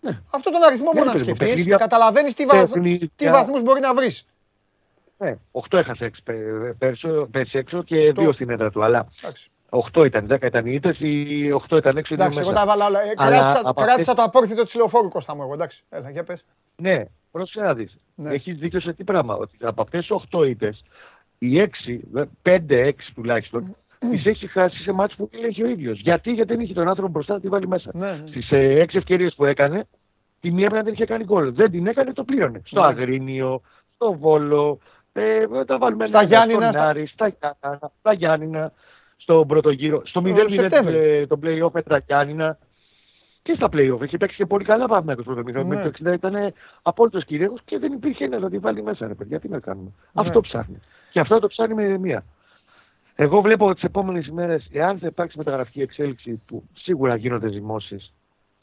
Ναι. 0.00 0.20
Αυτό 0.30 0.50
τον 0.50 0.62
αριθμό 0.62 0.90
Ναι, 0.92 0.98
μόνο 1.00 1.04
να 1.04 1.12
παιδί 1.18 1.28
μου, 1.28 1.34
σκεφτείς, 1.34 1.54
παιχνίδια- 1.54 1.76
καταλαβαίνεις 1.78 2.34
τι, 2.34 2.44
βαθ... 2.46 2.70
παιχνίδια- 2.72 3.08
τι 3.16 3.28
βαθμούς 3.30 3.62
μπορεί 3.62 3.80
να 3.80 3.94
βρεις. 3.94 4.26
Ναι, 5.24 5.36
8 5.52 5.78
έχασε 5.78 6.04
έξ- 6.04 6.22
πε- 6.22 6.72
πέρσι, 6.78 7.08
πέρσι 7.30 7.58
έξω 7.58 7.82
και 7.82 8.12
Το- 8.12 8.22
2 8.22 8.32
στην 8.32 8.50
έδρα 8.50 8.70
του. 8.70 8.84
Αλλά 8.84 9.08
Εντάξει, 9.22 9.50
8 9.68 10.04
ήταν, 10.04 10.26
10 10.26 10.46
ήταν 10.46 10.66
οι 10.66 10.72
ήττες, 10.74 10.96
οι 11.00 11.50
8 11.52 11.76
ήταν 11.76 11.96
έξω. 11.96 12.14
ήταν 12.14 12.26
εντάξει 12.26 12.38
εγώ 12.40 12.48
μέσα. 12.50 12.60
τα 12.60 12.66
βάλα 12.66 12.86
όλα. 12.86 13.00
Ε, 13.00 13.12
Αλλά 13.16 13.30
κράτησα, 13.36 13.58
από 13.64 13.72
κράτησα 13.80 13.94
αυτές- 14.00 14.14
το 14.16 14.22
απόρριθμο 14.22 14.62
της 14.62 14.74
λεωφόρου 14.74 15.08
Κώστα 15.08 15.34
μου 15.36 15.42
εγώ, 15.42 15.52
εντάξει. 15.52 15.84
Έλα, 15.88 16.10
για 16.10 16.24
πες. 16.24 16.44
Ναι, 16.76 17.04
πρόσεχε 17.30 17.60
να 17.60 17.74
δεις. 17.74 17.96
Ναι. 18.14 18.30
Έχεις 18.32 18.56
δίκιο 18.58 18.80
σε 18.80 18.92
τι 18.92 19.04
πράγμα. 19.04 19.34
Ότι 19.34 19.56
από 19.62 19.82
αυτές 19.82 20.00
τις 20.00 20.10
8 20.10 20.44
ήττες, 20.44 20.84
οι 21.38 21.60
6, 21.60 22.00
5-6 22.42 23.12
τουλάχιστον, 23.14 23.76
τις 23.98 24.26
έχει 24.26 24.46
χάσει 24.46 24.82
σε 24.82 24.92
μάτς 24.92 25.14
που 25.14 25.30
έλεγε 25.32 25.62
ο 25.64 25.66
ίδιος. 25.68 26.00
Γιατί, 26.00 26.32
γιατί 26.32 26.52
δεν 26.54 26.62
είχε 26.64 26.72
τον 26.74 26.88
άνθρωπο 26.88 27.10
μπροστά 27.10 27.32
να 27.34 27.40
τη 27.40 27.48
βάλει 27.48 27.68
μέσα. 27.68 27.90
Ναι, 27.94 28.10
ναι. 28.10 28.26
Στις 28.28 28.48
6 28.52 28.98
ευκαιρίες 28.98 29.34
που 29.34 29.44
έκανε, 29.44 29.86
τη 30.40 30.50
μία 30.50 30.68
πρέπει 30.68 30.74
να 30.74 30.84
την 30.84 30.92
είχε 30.92 31.04
κάνει 31.04 31.24
γκολ. 31.24 31.52
Δεν 31.54 31.70
την 31.70 31.86
έκανε, 31.86 32.12
το 32.12 32.24
πλήρωνε. 32.24 32.60
Στο 32.64 32.80
Ναι. 32.80 32.86
Αγρίνιο, 32.86 33.60
στο 33.94 34.12
Βόλο, 34.12 34.78
ε, 35.16 35.46
τα 35.66 35.78
βάλουμε 35.78 36.06
Στα 36.06 36.22
Γιάννηνα, 36.22 36.60
στον 36.60 36.72
στα- 36.72 36.86
Άρη, 36.88 37.06
στα, 37.06 37.28
Γιάννηνα, 37.28 37.90
στα 37.98 38.12
Γιάννηνα, 38.12 38.72
στον 39.16 39.46
πρώτο 39.46 39.70
γύρο. 39.70 40.02
Στο 40.04 40.20
0-0 40.24 40.44
Σεπτέμβρη. 40.48 40.96
ε, 40.96 41.26
το 41.26 41.38
play-off 41.42 41.70
με 41.72 41.82
τα 41.82 41.98
Γιάννηνα. 42.06 42.58
Και 43.42 43.54
στα 43.56 43.68
play-off. 43.72 44.00
Έχει 44.00 44.16
παίξει 44.16 44.36
και 44.36 44.46
πολύ 44.46 44.64
καλά 44.64 44.86
πάμε 44.86 45.14
το 45.14 45.22
πρώτο 45.22 45.42
μήνα. 45.42 45.62
Ναι. 45.62 45.68
Μέχρι 45.68 45.90
το 45.90 46.10
60 46.10 46.12
ήταν 46.14 46.52
απόλυτος 46.82 47.24
κυρίαρχος 47.24 47.60
και 47.64 47.78
δεν 47.78 47.92
υπήρχε 47.92 48.24
ένας 48.24 48.40
να 48.40 48.50
τη 48.50 48.58
βάλει 48.58 48.82
μέσα. 48.82 49.06
Ρε 49.06 49.14
παιδιά, 49.14 49.40
τι 49.40 49.48
να 49.48 49.58
κάνουμε. 49.60 49.84
Ναι. 49.94 50.22
Αυτό 50.22 50.40
ψάχνει. 50.40 50.80
Και 51.10 51.20
αυτό 51.20 51.38
το 51.38 51.46
ψάχνει 51.46 51.74
με 51.74 51.98
μία. 51.98 52.24
Εγώ 53.14 53.40
βλέπω 53.40 53.74
τις 53.74 53.82
επόμενες 53.82 54.26
ημέρες, 54.26 54.68
εάν 54.72 54.98
θα 54.98 55.06
υπάρξει 55.06 55.38
μεταγραφική 55.38 55.80
εξέλιξη 55.80 56.42
που 56.46 56.62
σίγουρα 56.74 57.16
γίνονται 57.16 57.48
ζυμώσει, 57.48 58.10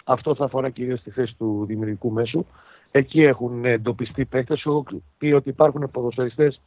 αυτό 0.04 0.36
θα 0.36 0.46
αφορά 0.46 0.70
κυρίως 0.70 1.02
τη 1.02 1.12
θέση 1.12 1.36
του 1.38 1.64
δημιουργικού 1.68 2.12
μέσου. 2.12 2.46
Εκεί 2.92 3.24
έχουν 3.24 3.66
εντοπιστεί 3.66 4.26
παίκτες. 4.26 4.66
Έχω 4.66 4.86
πει 5.18 5.32
ότι 5.32 5.50
υπάρχουν 5.50 5.92
ποδοσφαιριστές 5.92 6.62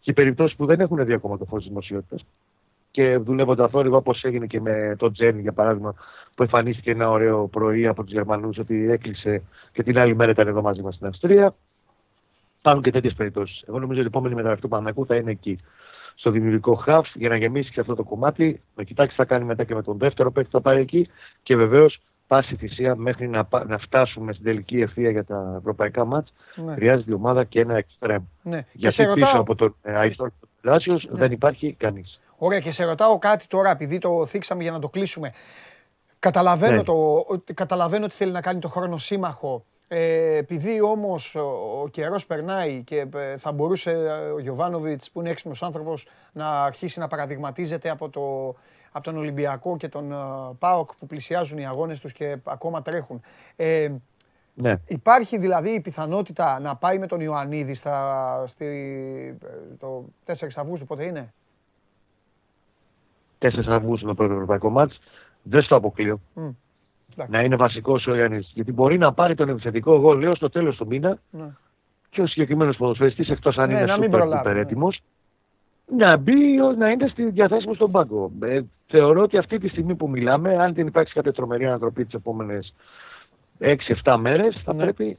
και 0.00 0.12
περιπτώσεις 0.12 0.56
που 0.56 0.66
δεν 0.66 0.80
έχουν 0.80 1.04
δει 1.04 1.12
ακόμα 1.12 1.38
το 1.38 1.44
φως 1.44 1.58
της 1.58 1.68
δημοσιότητας. 1.68 2.24
Και 2.90 3.16
δουλεύοντα 3.16 3.68
θόρυβα, 3.68 3.96
όπως 3.96 4.24
έγινε 4.24 4.46
και 4.46 4.60
με 4.60 4.96
τον 4.98 5.12
Τζένι, 5.12 5.40
για 5.40 5.52
παράδειγμα, 5.52 5.94
που 6.34 6.42
εμφανίστηκε 6.42 6.90
ένα 6.90 7.10
ωραίο 7.10 7.48
πρωί 7.48 7.86
από 7.86 8.02
τους 8.02 8.12
Γερμανούς 8.12 8.58
ότι 8.58 8.90
έκλεισε 8.90 9.42
και 9.72 9.82
την 9.82 9.98
άλλη 9.98 10.16
μέρα 10.16 10.30
ήταν 10.30 10.46
εδώ 10.46 10.62
μαζί 10.62 10.82
μας 10.82 10.94
στην 10.94 11.06
Αυστρία. 11.06 11.54
Υπάρχουν 12.58 12.82
και 12.82 12.90
τέτοιες 12.90 13.14
περιπτώσεις. 13.14 13.62
Εγώ 13.66 13.78
νομίζω 13.78 13.98
ότι 14.00 14.08
η 14.08 14.10
επόμενη 14.12 14.34
μεταγραφή 14.34 14.62
του 14.62 14.68
Παναγού 14.68 15.06
θα 15.06 15.16
είναι 15.16 15.30
εκεί. 15.30 15.58
Στο 16.14 16.30
δημιουργικό 16.30 16.74
χαφ 16.74 17.08
για 17.14 17.28
να 17.28 17.36
γεμίσει 17.36 17.70
και 17.70 17.80
αυτό 17.80 17.94
το 17.94 18.02
κομμάτι. 18.02 18.60
Να 18.76 18.82
κοιτάξεις 18.82 19.16
τι 19.16 19.22
θα 19.22 19.28
κάνει 19.28 19.44
μετά 19.44 19.64
και 19.64 19.74
με 19.74 19.82
τον 19.82 19.98
δεύτερο 19.98 20.30
παίκτη 20.30 20.50
που 20.50 20.56
θα 20.56 20.62
πάρει 20.62 20.80
εκεί. 20.80 21.08
Και 21.42 21.56
βεβαίως 21.56 22.00
πάση 22.26 22.56
θυσία 22.56 22.96
μέχρι 22.96 23.28
να, 23.28 23.44
πα- 23.44 23.64
να 23.64 23.78
φτάσουμε 23.78 24.32
στην 24.32 24.44
τελική 24.44 24.80
ευθεία 24.80 25.10
για 25.10 25.24
τα 25.24 25.54
ευρωπαϊκά 25.58 26.04
μάτς 26.04 26.32
Ναι. 26.54 26.74
χρειάζεται 26.74 27.10
η 27.10 27.14
ομάδα 27.14 27.44
και 27.44 27.60
ένα 27.60 27.76
εξτρέμ. 27.76 28.22
Ναι. 28.42 28.60
Και 28.60 28.66
Γιατί 28.72 28.94
σε 28.94 29.02
πίσω 29.02 29.14
ρωτάω, 29.14 29.32
Ναι. 29.32 29.38
από 29.38 29.54
τον 29.54 29.74
ε, 29.82 29.96
Αϊστόρ 29.98 30.28
και 30.28 30.34
τον 30.40 30.72
Λάσιος 30.72 31.08
δεν 31.10 31.32
υπάρχει 31.32 31.72
κανείς. 31.78 32.20
Ωραία, 32.36 32.58
και 32.60 32.70
σε 32.70 32.84
ρωτάω 32.84 33.18
κάτι 33.18 33.46
τώρα, 33.46 33.70
επειδή 33.70 33.98
το 33.98 34.26
θίξαμε 34.26 34.62
για 34.62 34.72
να 34.72 34.78
το 34.78 34.88
κλείσουμε. 34.88 35.32
Καταλαβαίνω, 36.18 36.76
Ναι. 36.76 36.82
το, 36.82 37.24
ότι- 37.28 37.54
καταλαβαίνω 37.54 38.04
ότι 38.04 38.14
θέλει 38.14 38.32
να 38.32 38.40
κάνει 38.40 38.58
το 38.58 38.68
χρόνο 38.68 38.98
σύμμαχο. 38.98 39.64
Ε, 39.88 40.36
επειδή 40.36 40.80
όμως 40.80 41.34
ο, 41.34 41.80
ο 41.82 41.88
καιρός 41.88 42.26
περνάει 42.26 42.82
και 42.82 43.06
ε, 43.14 43.36
θα 43.36 43.52
μπορούσε 43.52 43.90
ε, 43.90 44.30
ο 44.30 44.38
Γιωβάνοβιτς 44.38 45.10
που 45.10 45.20
είναι 45.20 45.30
έξυπνος 45.30 45.62
άνθρωπος 45.62 46.06
να 46.32 46.62
αρχίσει 46.62 46.98
να 46.98 47.08
παραδειγματίζεται 47.08 47.90
από, 47.90 48.08
το, 48.08 48.54
από 48.96 49.04
τον 49.04 49.16
Ολυμπιακό 49.16 49.76
και 49.76 49.88
τον 49.88 50.12
ε, 50.12 50.16
ΠΑΟΚ 50.58 50.90
που 50.98 51.06
πλησιάζουν 51.06 51.58
οι 51.58 51.66
αγώνες 51.66 52.00
τους 52.00 52.12
και 52.12 52.36
ακόμα 52.44 52.82
τρέχουν. 52.82 53.20
Ε, 53.56 53.92
Ναι. 54.54 54.74
Υπάρχει 54.88 55.38
δηλαδή 55.38 55.70
η 55.70 55.80
πιθανότητα 55.80 56.60
να 56.60 56.76
πάει 56.76 56.98
με 56.98 57.06
τον 57.06 57.20
Ιωαννίδη 57.20 57.74
στα, 57.74 58.44
στη, 58.46 58.66
ε, 59.44 59.74
το 59.78 60.04
4 60.26 60.32
Αυγούστου, 60.56 60.86
πότε 60.86 61.04
είναι; 61.04 61.32
4 63.38 63.48
Αυγούστου 63.68 64.06
το 64.06 64.14
πρώτο 64.14 64.32
ευρωπαϊκό 64.32 64.70
μάτς. 64.70 64.98
Δεν 65.42 65.62
στο 65.62 65.76
αποκλείω. 65.76 66.20
Μμ. 66.34 66.48
Εντάξει. 67.12 67.32
Να 67.32 67.40
είναι 67.42 67.56
βασικός 67.56 68.06
ο 68.06 68.14
Ιωαννίδης. 68.16 68.50
Γιατί 68.54 68.72
μπορεί 68.72 68.98
να 68.98 69.12
πάρει 69.12 69.34
τον 69.34 69.48
επιθετικό 69.48 69.94
εγώ 69.94 70.12
λέω 70.14 70.30
στο 70.34 70.50
τέλος 70.50 70.76
του 70.76 70.86
μήνα 70.86 71.18
Ναι. 71.30 71.46
και 72.10 72.20
ο 72.22 72.26
συγκεκριμένος 72.26 72.76
ποδοσφαιριστής 72.76 73.28
εκτός 73.28 73.58
αν 73.58 73.68
Ναι, 73.70 73.76
είναι 73.76 73.84
να 73.84 73.98
μην 73.98 74.08
super 74.08 74.12
προλάβει, 74.12 74.48
duper 74.48 74.52
ναι. 74.54 74.60
έτοιμος 74.60 75.00
να 75.96 76.16
μπει 76.16 76.60
ο- 76.60 76.72
να 76.72 76.90
είναι 76.90 77.08
στη 77.08 77.30
διαθέσιμο 77.30 77.74
στον 77.74 77.90
πάγκο. 77.90 78.30
Ε, 78.42 78.60
θεωρώ 78.86 79.22
ότι 79.22 79.36
αυτή 79.38 79.58
τη 79.58 79.68
στιγμή 79.68 79.94
που 79.94 80.08
μιλάμε, 80.08 80.56
αν 80.56 80.74
δεν 80.74 80.86
υπάρξει 80.86 81.14
κάποια 81.14 81.32
τρομερή 81.32 81.66
ανατροπή 81.66 82.04
τις 82.04 82.14
επόμενες 82.14 82.74
6-7 83.58 84.16
μέρες, 84.18 84.60
θα 84.64 84.74
Ναι. 84.74 84.82
πρέπει 84.82 85.18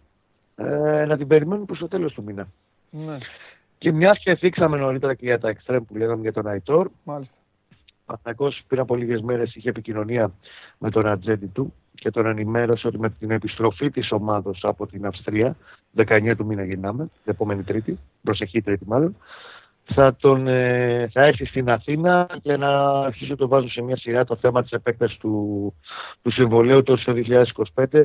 ε, 0.56 1.06
να 1.08 1.18
την 1.18 1.28
περιμένουμε 1.28 1.66
προς 1.66 1.80
το 1.80 1.88
τέλος 1.88 2.14
του 2.14 2.24
μήνα. 2.24 2.48
Ναι, 2.90 3.18
Και 3.78 3.92
μιας 3.92 4.20
και 4.20 4.36
θίξαμε 4.36 4.78
νωρίτερα 4.78 5.14
και 5.14 5.26
για 5.26 5.40
τα 5.40 5.50
εξτρέμ 5.50 5.84
που 5.84 5.96
λέγαμε 5.98 6.22
για 6.22 6.34
τον 6.34 6.48
Αϊτόρ, 6.48 6.90
μάλιστα. 7.04 7.36
ο 7.72 8.04
Παναθηναϊκός 8.06 8.62
πριν 8.68 8.82
από 8.82 8.96
λίγες 8.96 9.22
μέρες 9.22 9.56
είχε 9.56 9.70
επικοινωνία 9.70 10.32
με 10.78 10.90
τον 10.90 11.08
ατζέντη 11.08 11.46
του 11.48 11.74
και 11.96 12.12
τον 12.12 12.26
ενημέρωσε 12.26 12.88
ότι 12.88 13.00
με 13.00 13.10
την 13.10 13.32
επιστροφή 13.32 13.90
της 13.92 14.12
ομάδος 14.12 14.60
από 14.64 14.88
την 14.88 15.06
Αυστρία, 15.06 15.56
19 15.96 16.36
του 16.38 16.46
μήνα 16.46 16.64
γυρνάμε, 16.64 17.04
την 17.06 17.34
επόμενη 17.34 17.64
Τρίτη, 17.64 17.98
προσεχή 18.22 18.62
Τρίτη 18.62 18.86
μάλλον, 18.88 19.18
θα, 19.86 20.16
τον, 20.16 20.48
ε, 20.48 21.10
θα 21.12 21.22
έρθει 21.22 21.46
στην 21.46 21.70
Αθήνα 21.70 22.28
για 22.42 22.58
να 22.58 23.00
αρχίσει 23.00 23.30
να 23.30 23.38
το 23.38 23.48
βάζουν 23.48 23.70
σε 23.70 23.82
μια 23.82 23.98
σειρά 23.98 24.26
το 24.26 24.36
θέμα 24.36 24.62
της 24.62 24.72
επέκτασης 24.72 25.18
του, 25.18 25.74
του 26.22 26.32
συμβολέου 26.32 26.84
του 26.84 26.98
στο 26.98 27.14
2025 27.76 28.04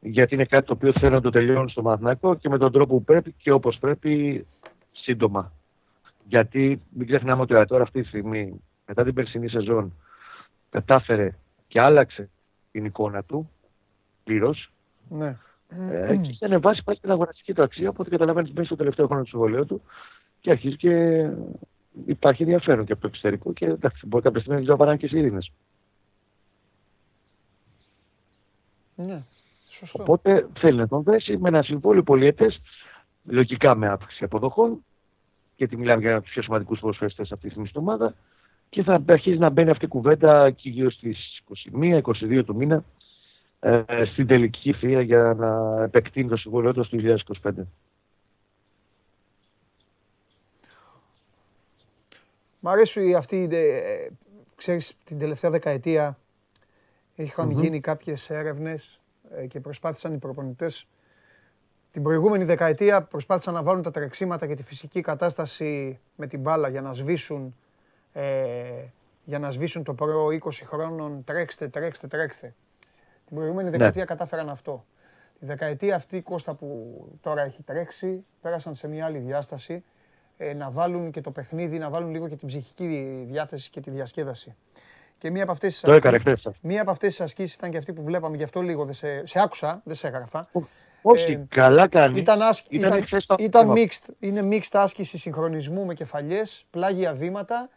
γιατί 0.00 0.34
είναι 0.34 0.44
κάτι 0.44 0.66
το 0.66 0.72
οποίο 0.72 0.92
θέλουν 0.92 1.14
να 1.14 1.20
το 1.20 1.30
τελειώνουν 1.30 1.68
στο 1.68 1.82
Μαθηνακό 1.82 2.34
και 2.34 2.48
με 2.48 2.58
τον 2.58 2.72
τρόπο 2.72 2.96
που 2.96 3.04
πρέπει 3.04 3.34
και 3.38 3.50
όπως 3.50 3.78
πρέπει 3.80 4.46
σύντομα. 4.92 5.52
Γιατί 6.28 6.82
μην 6.90 7.06
ξεχνάμε 7.06 7.42
ότι 7.42 7.54
ο 7.54 7.58
Αϊτόρ 7.58 7.80
αυτή 7.80 8.02
τη 8.02 8.08
στιγμή, 8.08 8.60
μετά 8.86 9.04
την 9.04 9.14
περσινή 9.14 9.48
σεζόν, 9.48 9.92
κατάφερε 10.70 11.34
και 11.68 11.80
άλλαξε 11.80 12.30
την 12.72 12.84
εικόνα 12.84 13.22
του 13.22 13.50
πλήρως. 14.24 14.70
Ναι. 15.08 15.36
Ε, 15.68 16.16
και 16.16 16.28
έχει 16.30 16.44
ανεβάσει 16.44 16.82
πάλι 16.84 16.98
την 16.98 17.10
αγοραστική 17.10 17.52
του 17.54 17.62
αξία. 17.62 17.88
Οπότε 17.88 18.10
καταλαβαίνεις 18.10 18.50
μέσα 18.50 18.66
στο 18.66 18.76
τελευταίο 18.76 19.06
χρόνο 19.06 19.22
του 19.22 19.28
συμβολέου 19.28 19.66
του 19.66 19.82
και 20.46 20.52
αρχίζει 20.52 20.76
και 20.76 21.28
υπάρχει 22.06 22.42
ενδιαφέρον 22.42 22.84
και 22.84 22.92
από 22.92 23.00
το 23.00 23.06
εξωτερικό. 23.06 23.52
Και 23.52 23.64
εντάξει, 23.64 24.06
μπορεί 24.06 24.22
κάποια 24.22 24.40
στιγμή 24.40 24.56
να 24.56 24.62
ζητάω 24.62 24.76
παρά 24.76 24.96
και 24.96 25.06
σιρήνες. 25.06 25.52
Ναι, 28.94 29.22
σωστό. 29.68 30.02
Οπότε 30.02 30.48
θέλει 30.58 30.78
να 30.78 30.88
τον 30.88 31.02
δέσει 31.02 31.36
με 31.38 31.48
ένα 31.48 31.62
συμβόλαιο 31.62 32.02
πολιετές, 32.02 32.60
λογικά 33.24 33.74
με 33.74 33.88
αύξηση 33.88 34.24
αποδοχών, 34.24 34.84
γιατί 35.56 35.76
μιλάμε 35.76 36.00
για 36.00 36.08
ένα 36.08 36.16
από 36.16 36.26
τους 36.26 36.34
πιο 36.34 36.42
σημαντικούς 36.42 36.80
προσφέρετε 36.80 37.22
αυτή 37.22 37.38
τη 37.38 37.48
στιγμή 37.48 37.68
στην 37.68 37.80
ομάδα. 37.80 38.14
Και 38.68 38.82
θα 38.82 39.02
αρχίσει 39.08 39.38
να 39.38 39.50
μπαίνει 39.50 39.70
αυτή 39.70 39.84
η 39.84 39.88
κουβέντα 39.88 40.44
εκεί 40.44 40.70
γύρω 40.70 40.90
στις 40.90 41.42
21-22 41.80 42.42
του 42.46 42.54
μήνα 42.54 42.84
ε, 43.60 43.84
στην 44.12 44.26
τελική 44.26 44.72
θεία 44.72 45.00
για 45.00 45.34
να 45.38 45.82
επεκτείνει 45.82 46.28
το 46.28 46.36
συμβόλαιο 46.36 46.72
του 46.72 46.88
το 46.88 47.18
2025. 47.42 47.50
Μ' 52.66 52.68
αρέσει 52.68 53.14
αυτή, 53.14 53.48
ε, 53.52 54.08
ξέρεις, 54.56 54.96
την 55.04 55.18
τελευταία 55.18 55.50
δεκαετία 55.50 56.18
είχαν 57.14 57.50
γίνει 57.50 57.80
κάποιες 57.80 58.30
έρευνες 58.30 59.00
ε, 59.36 59.46
και 59.46 59.60
προσπάθησαν 59.60 60.14
οι 60.14 60.18
προπονητές. 60.18 60.86
Την 61.92 62.02
προηγούμενη 62.02 62.44
δεκαετία 62.44 63.02
προσπάθησαν 63.02 63.54
να 63.54 63.62
βάλουν 63.62 63.82
τα 63.82 63.90
τρεξίματα 63.90 64.46
και 64.46 64.54
τη 64.54 64.62
φυσική 64.62 65.00
κατάσταση 65.00 65.98
με 66.16 66.26
την 66.26 66.40
μπάλα 66.40 66.68
για 66.68 66.80
να 66.80 66.92
σβήσουν, 66.92 67.56
ε, 68.12 68.84
για 69.24 69.38
να 69.38 69.50
σβήσουν 69.50 69.82
το 69.82 69.94
προ 69.94 70.26
20 70.30 70.64
χρόνων. 70.64 71.24
Τρέξτε, 71.24 71.68
τρέξτε, 71.68 72.06
τρέξτε. 72.06 72.54
Την 73.26 73.36
προηγούμενη 73.36 73.70
δεκαετία 73.70 74.04
κατάφεραν 74.04 74.48
αυτό. 74.48 74.84
Τη 75.38 75.46
δεκαετία 75.46 75.94
αυτή, 75.94 76.20
Κώστα, 76.20 76.54
που 76.54 76.96
τώρα 77.20 77.42
έχει 77.42 77.62
τρέξει, 77.62 78.24
πέρασαν 78.40 78.74
σε 78.74 78.88
μια 78.88 79.04
άλλη 79.04 79.18
διάσταση. 79.18 79.74
ε, 79.74 79.80
να 80.56 80.70
βάλουν 80.70 81.10
και 81.10 81.20
το 81.20 81.30
παιχνίδι, 81.30 81.78
να 81.78 81.90
βάλουν 81.90 82.10
λίγο 82.10 82.28
και 82.28 82.36
την 82.36 82.48
ψυχική 82.48 82.86
διάθεση 83.30 83.70
και 83.70 83.80
τη 83.80 83.90
διασκέδαση. 83.90 84.54
Και 85.18 85.30
μία 85.30 85.42
από 85.42 85.52
αυτές 85.52 85.72
τις 85.72 85.80
Το 85.82 85.92
έκανε 85.92 86.16
ασκήσεις, 86.16 86.40
χθες. 86.40 86.56
μία 86.62 86.82
από 86.82 86.90
αυτές 86.90 87.08
τις 87.08 87.20
ασκήσεις 87.20 87.54
ήταν 87.54 87.70
και 87.70 87.76
αυτή 87.76 87.92
που 87.92 88.02
βλέπαμε, 88.02 88.36
γι' 88.36 88.42
αυτό 88.42 88.60
λίγο 88.60 88.84
δεν 88.84 88.94
σε, 88.94 89.26
σε 89.26 89.40
άκουσα, 89.40 89.80
δεν 89.84 89.94
σε 89.96 90.06
έγραφα. 90.06 90.48
Όχι, 91.02 91.32
Ε, 91.32 91.46
καλά 91.48 91.88
κάνει. 91.88 92.18
Ήταν, 92.18 92.42
άσκ... 92.42 92.64
Ήταν 92.68 92.90
ήταν, 92.90 93.04
χθες 93.06 93.26
το 93.26 93.34
ήταν 93.38 93.60
θέμα. 93.62 93.74
mixed. 93.74 94.14
Είναι 94.18 94.48
mixed 94.50 94.68
άσκηση 94.72 95.18
συγχρονισμού 95.18 95.84
με 95.84 95.94
κεφαλιές, 95.94 96.66
πλάγια 96.70 97.14
βήματα 97.14 97.68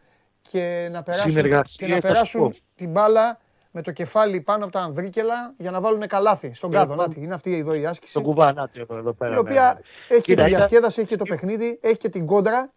και 0.41 0.89
να 0.91 1.03
περάσουν, 1.03 1.31
Συνεργασία, 1.31 1.87
και 1.87 1.87
να 1.87 1.95
θα 1.95 2.01
περάσουν 2.01 2.41
σου 2.41 2.49
πω. 2.49 2.65
την 2.75 2.91
μπάλα 2.91 3.39
με 3.79 3.86
το 3.86 3.91
κεφάλι 3.91 4.41
πάνω 4.41 4.63
από 4.63 4.74
τα 4.74 4.79
ανδρίκελα 4.81 5.53
για 5.57 5.71
να 5.71 5.81
βάλουν 5.81 6.07
καλάθι 6.07 6.53
στον 6.53 6.71
κάδο. 6.71 6.91
λοιπόν, 6.91 7.07
Νάτι, 7.07 7.21
είναι 7.24 7.33
αυτή 7.33 7.57
εδώ 7.57 7.74
η 7.74 7.86
άσκηση. 7.86 8.13
Το 8.13 8.21
κουβανάτι 8.21 8.79
εδώ, 8.79 8.98
εδώ 8.98 9.13
πέρα. 9.13 9.31
Η 9.31 9.33
ναι, 9.33 9.39
οποία 9.39 9.74
ναι. 9.74 10.15
έχει 10.15 10.21
και 10.24 10.31
Κοίτα, 10.31 10.43
τη 10.43 10.50
ήταν- 10.50 10.59
διασκέδαση, 10.59 11.00
έχει 11.01 11.09
και 11.09 11.15
το 11.15 11.24
παιχνίδι, 11.25 11.79
έχει 11.81 11.98
και 11.98 12.09
την 12.09 12.25
κόντρα. 12.25 12.71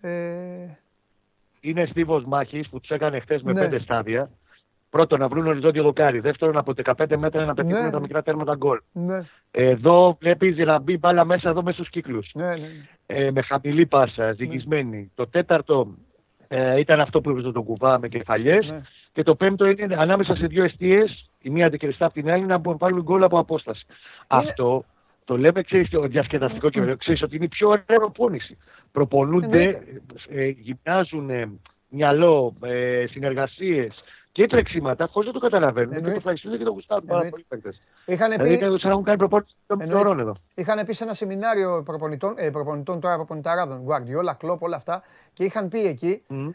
Ε, 0.00 0.10
Είναι 1.60 1.86
στίβος 1.86 2.24
μάχης 2.24 2.68
που 2.68 2.80
τους 2.80 2.90
έκανε 2.90 3.20
χθες 3.20 3.42
με 3.42 3.52
Ναι. 3.52 3.60
πέντε 3.60 3.78
στάδια. 3.78 4.30
Πρώτον, 4.90 5.18
να 5.20 5.28
βρουν 5.28 5.46
οριζόντιο 5.46 5.82
δοκάρι. 5.82 6.20
Δεύτερον, 6.20 6.56
από 6.56 6.72
15 6.74 7.16
μέτρα 7.16 7.44
να 7.44 7.54
πετύχουν 7.54 7.84
Ναι. 7.84 7.90
τα 7.90 8.00
μικρά 8.00 8.22
τέρματα 8.22 8.54
γκολ. 8.56 8.80
ναι, 8.92 9.20
Εδώ 9.50 10.16
βλέπεις 10.20 10.56
να 10.56 10.78
μπει 10.78 10.96
μπάλα 10.98 11.24
μέσα 11.24 11.48
εδώ 11.48 11.62
μέσα 11.62 11.76
στους 11.76 11.88
κύκλους. 11.90 12.30
ναι, 12.34 12.46
ναι. 12.56 12.68
Ε, 13.06 13.30
με 13.30 13.42
χαμηλή 13.42 13.86
πάσα, 13.86 14.32
ζυγισμένη. 14.32 15.10
Το 15.14 15.26
τέταρτο 15.26 15.94
ε, 16.48 16.78
ήταν 16.78 17.00
αυτό 17.00 17.20
που 17.20 17.30
έβριζε 17.30 17.52
τον 17.52 17.64
κουβά 17.64 17.98
με 17.98 18.08
κεφαλιές. 18.08 18.80
Ναι. 19.14 19.22
Και 19.22 19.22
το 19.22 19.34
πέμπτο 19.34 19.66
είναι 19.66 19.94
ανάμεσα 19.98 20.34
σε 20.36 20.46
δύο 20.46 20.64
αιστείες, 20.64 21.30
η 21.40 21.50
μία 21.50 21.66
αντικριστά 21.66 22.04
από 22.04 22.14
την 22.14 22.30
άλλη, 22.30 22.44
να 22.44 22.58
μπορούν 22.58 22.78
να 22.80 22.86
βάλουν 22.86 23.02
γκολ 23.02 23.22
από 23.22 23.38
απόσταση. 23.38 23.86
Αυτό 24.26 24.84
το 25.24 25.36
λέμε, 25.38 25.62
ξέρεις, 25.62 25.90
το 25.90 26.00
διασκεδαστικό 26.06 26.70
και 26.70 26.96
ξέρεις 26.96 27.22
ότι 27.22 27.36
είναι 27.36 27.44
η 27.44 27.48
πιο 27.48 27.68
ωραία 27.68 27.84
προπόνηση. 27.86 28.58
Προπονούνται, 28.92 29.62
Εννοείται. 29.62 30.02
ε, 30.28 30.46
γυμνάζουν 30.48 31.30
ε, 31.30 31.50
μυαλό, 31.88 32.54
ε, 32.62 33.04
συνεργασίες 33.10 33.94
και 34.32 34.46
τρεξίματα 34.46 35.06
χωρίς 35.06 35.26
να 35.26 35.32
το 35.34 35.38
καταλαβαίνουν. 35.40 35.90
Και 35.90 35.96
Εννοείται. 35.96 36.20
το 36.20 36.28
ευχαριστούν 36.30 36.58
και 36.58 36.64
το 36.64 36.70
γουστάρουν 36.70 37.04
πάρα 37.04 37.22
Εννοείται. 37.22 37.44
πολύ 37.48 37.62
παίκτες. 37.62 37.82
Είχαν 38.06 38.30
Δηλαδή 38.30 38.58
πει, 38.58 38.64
είναι 38.66 38.78
σαν 38.78 38.80
να 38.82 38.88
έχουν 38.90 39.02
κάνει 39.04 39.18
προπόνηση 39.18 39.54
των 39.66 39.80
Εννοείται. 39.80 40.00
ώρων 40.04 40.20
εδώ. 40.20 40.34
Είχαν 40.54 40.84
πει 40.86 40.92
σε 40.92 41.04
ένα 41.04 41.14
σεμινάριο 41.14 41.82
προπονητών, 41.84 42.34
ε, 42.36 42.50
προπονητών 42.50 43.00
τώρα 43.00 43.14
προπονηταράδων, 43.16 43.84
Guardiola, 43.88 44.46
Klopp, 44.46 44.58
όλα 44.58 44.76
αυτά, 44.76 45.02
και 45.32 45.44
είχαν 45.44 45.68
πει 45.68 45.86
εκεί, 45.86 46.22
Μμ. 46.28 46.48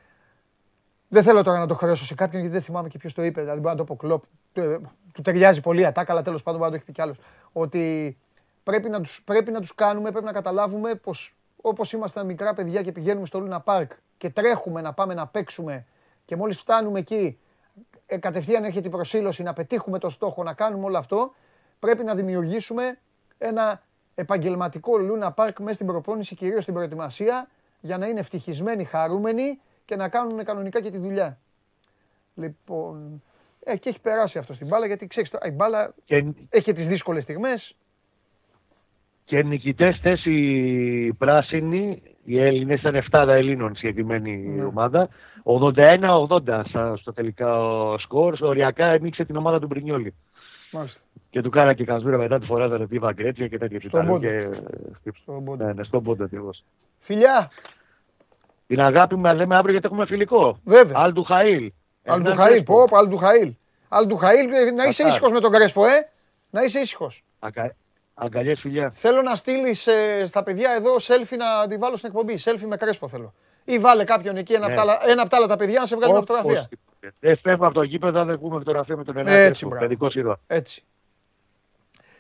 Δεν 1.08 1.24
θέλω 1.24 1.44
τώρα 1.44 1.60
να 1.60 1.66
το 1.66 1.76
χρεώσω 1.76 2.06
σε 2.06 2.16
κάποιον 2.16 2.42
γιατί 2.42 2.56
δεν 2.56 2.66
θυμάμαι 2.66 2.88
και 2.88 2.98
ποιος 2.98 3.14
το 3.14 3.24
είπε, 3.24 3.42
δηλαδή 3.42 3.60
μπορεί 3.60 3.76
να 3.76 3.86
το 3.86 3.96
πω 3.96 3.98
Klopp, 4.04 4.22
του, 4.54 4.62
ε, 4.62 4.80
του 5.14 5.22
ταιριάζει 5.22 5.62
πολύ 5.62 5.82
η 5.82 5.86
ατάκα, 5.86 6.12
αλλά 6.12 6.22
τέλος 6.22 6.44
πάντων 6.44 6.60
μπορεί 6.60 6.72
να 6.72 6.78
το 6.78 6.84
έχει 6.84 6.92
πει 6.92 6.92
κι 6.92 7.02
άλλος, 7.02 7.20
ότι 7.52 8.18
πρέπει 8.64 8.90
να 8.90 9.02
τους, 9.02 9.24
πρέπει 9.24 9.52
να 9.52 9.60
τους 9.60 9.76
κάνουμε, 9.76 10.12
πρέπει 10.12 10.26
να 10.26 10.32
καταλάβουμε 10.32 10.96
πως 10.96 11.36
όπως 11.62 11.92
ήμασταν 11.92 12.26
μικρά 12.26 12.54
παιδιά 12.54 12.82
και 12.82 12.92
πηγαίνουμε 12.92 13.26
στο 13.26 13.40
Λούνα 13.40 13.60
Πάρκ 13.60 13.92
και 14.18 14.30
τρέχουμε 14.30 14.82
να 14.82 14.94
πάμε 14.94 15.14
να 15.14 15.28
παίξουμε 15.28 15.86
και 16.26 16.36
μόλις 16.36 16.60
φτάνουμε 16.60 17.00
εκεί 17.00 17.40
ε, 18.06 18.18
κατευθείαν 18.18 18.64
έρχεται 18.64 18.88
η 18.88 18.92
προσήλωση 18.92 19.44
να 19.44 19.54
πετύχουμε 19.54 20.00
το 20.00 20.10
στόχο, 20.10 20.44
να 20.44 20.54
κάνουμε 20.54 20.86
όλο 20.86 20.98
αυτό, 20.98 21.34
πρέπει 21.80 22.04
να 22.04 22.16
δημιουργήσουμε 22.16 23.00
ένα 23.38 23.84
επαγγελματικό 24.16 24.98
Λούνα 24.98 25.32
Πάρκ 25.32 25.60
μέσα 25.60 25.74
στην 25.74 25.88
προπόνηση, 25.88 26.36
κυρίως 26.36 26.62
στην 26.62 26.74
προετοιμασία, 26.74 27.50
για 27.80 27.98
να 27.98 28.08
είναι 28.08 28.20
ευτυχισμένοι, 28.20 28.84
χαρούμενοι 28.84 29.60
και 29.88 29.96
να 29.96 30.10
κάνουν 30.10 30.44
κανονικά 30.44 30.82
και 30.82 30.90
τη 30.92 30.98
δουλειά. 30.98 31.38
Λοιπόν, 32.36 33.24
ε, 33.64 33.78
και 33.78 33.90
έχει 33.90 34.02
περάσει 34.02 34.38
αυτό 34.38 34.54
στην 34.54 34.68
μπάλα, 34.68 34.86
γιατί 34.86 35.08
ξέρεις, 35.08 35.30
τώρα, 35.30 35.48
η 35.48 35.52
μπάλα 35.52 35.94
Και, 36.06 36.26
έχει 36.50 36.74
τις 36.74 36.88
δύσκολες 36.88 37.24
στιγμές. 37.24 37.76
και 39.26 39.44
νικητές 39.44 40.00
θέση 40.02 41.14
πράσινη, 41.18 42.02
οι 42.24 42.40
Έλληνες 42.42 42.80
ήταν 42.80 42.96
7 42.96 43.28
Ελλήνων 43.28 43.76
συγκεκριμένη 43.76 44.38
Ναι. 44.38 44.64
ομάδα. 44.64 45.10
81-80 45.44 46.64
στα- 46.68 46.96
στο 46.98 47.14
τελικά 47.14 47.60
ο 47.62 47.98
σκορ. 47.98 48.38
Οριακά 48.42 48.86
ένοιξε 48.86 49.26
την 49.26 49.36
ομάδα 49.36 49.60
του 49.60 49.68
Μπρινιόλη. 49.68 50.14
Μάλιστα, 50.72 51.02
Και 51.30 51.42
του 51.42 51.50
κάνα 51.50 51.74
και 51.74 51.84
κασμούρα 51.86 52.18
μετά 52.18 52.40
τη 52.40 52.46
φορά 52.46 52.70
τα 52.70 52.78
λεπτή 52.78 53.00
Βαγκρέτια 53.00 53.48
και 53.48 53.58
τέτοια. 53.58 53.80
Στον 53.82 53.90
Ήταν 54.04 54.08
πόντο. 54.14 54.28
και- 54.28 55.12
στον 55.14 55.44
πόντο. 55.46 55.66
Ναι, 55.66 55.74
ναι, 55.74 55.84
στον 55.84 56.04
πόντο 56.04 56.24
ακριβώς. 56.24 56.64
Φιλιά, 57.00 57.52
Την 58.68 58.82
αγάπη 58.82 59.16
μας 59.16 59.36
λέμε 59.36 59.56
αύριο 59.56 59.72
γιατί 59.72 59.86
έχουμε 59.88 60.06
φιλικό. 60.06 60.60
Βέβαια. 60.64 60.96
Αλντου 61.00 61.24
Χαήλ. 61.24 61.72
Αλντουχαήλ, 62.06 62.64
πω, 62.64 62.84
πω, 62.90 62.98
Αλντουχαήλ. 62.98 63.54
Αλντουχαήλ, 63.90 64.52
ε, 64.54 64.72
να 64.72 64.84
είσαι 64.84 65.02
Κατά. 65.04 65.14
ήσυχος 65.14 65.32
με 65.32 65.40
τον 65.40 65.52
Κρέσπο, 65.52 65.86
ε. 65.86 66.10
Να 66.50 66.62
είσαι 66.64 66.80
ήσυχος. 66.80 67.24
Αγκαλιές 68.14 68.60
φιλιά. 68.60 68.92
Θέλω 68.96 69.22
να 69.22 69.36
στείλεις 69.36 69.88
στα 70.26 70.44
παιδιά 70.44 70.72
εδώ 70.78 70.96
selfie 70.96 71.38
να 71.38 71.68
τη 71.68 71.78
βάλω 71.78 71.96
στην 71.96 72.10
εκπομπή. 72.10 72.40
Selfie 72.44 72.66
με 72.68 72.78
κρέσπο 72.78 73.08
θέλω. 73.08 73.34
Ή 73.66 73.80
βάλε 73.80 74.04
κάποιον 74.04 74.38
εκεί, 74.38 74.54
ένα, 74.54 74.68
Ναι. 74.68 74.74
από, 74.74 74.76
τα, 74.76 74.82
άλλα- 74.82 75.00
ένα 75.12 75.22
από 75.22 75.30
τα 75.30 75.38
άλλα 75.38 75.48
τα 75.48 75.56
παιδιά 75.58 75.80
να 75.80 75.86
σε 75.86 75.96
βγάλει 75.96 76.12
με 76.14 76.18
Όπως 76.18 76.30
φωτογραφία. 76.36 76.68
και- 76.70 77.12
Δεν 77.20 77.38
φεύγουμε 77.38 77.66
από 77.66 77.76
το 77.76 77.82
γήπεδο, 77.82 78.24
δεν 78.24 78.38
βγούμε 78.38 78.58
φωτογραφία 78.58 78.96
με 78.98 79.04
τον 79.04 79.18
ένα 79.18 79.30
Έτσι, 79.32 79.44
Κρέσπο, 79.46 79.68
μπράβο. 79.68 79.84
Παιδικό 79.86 80.08
ήρωα. 80.14 80.40
Έτσι. 80.48 80.84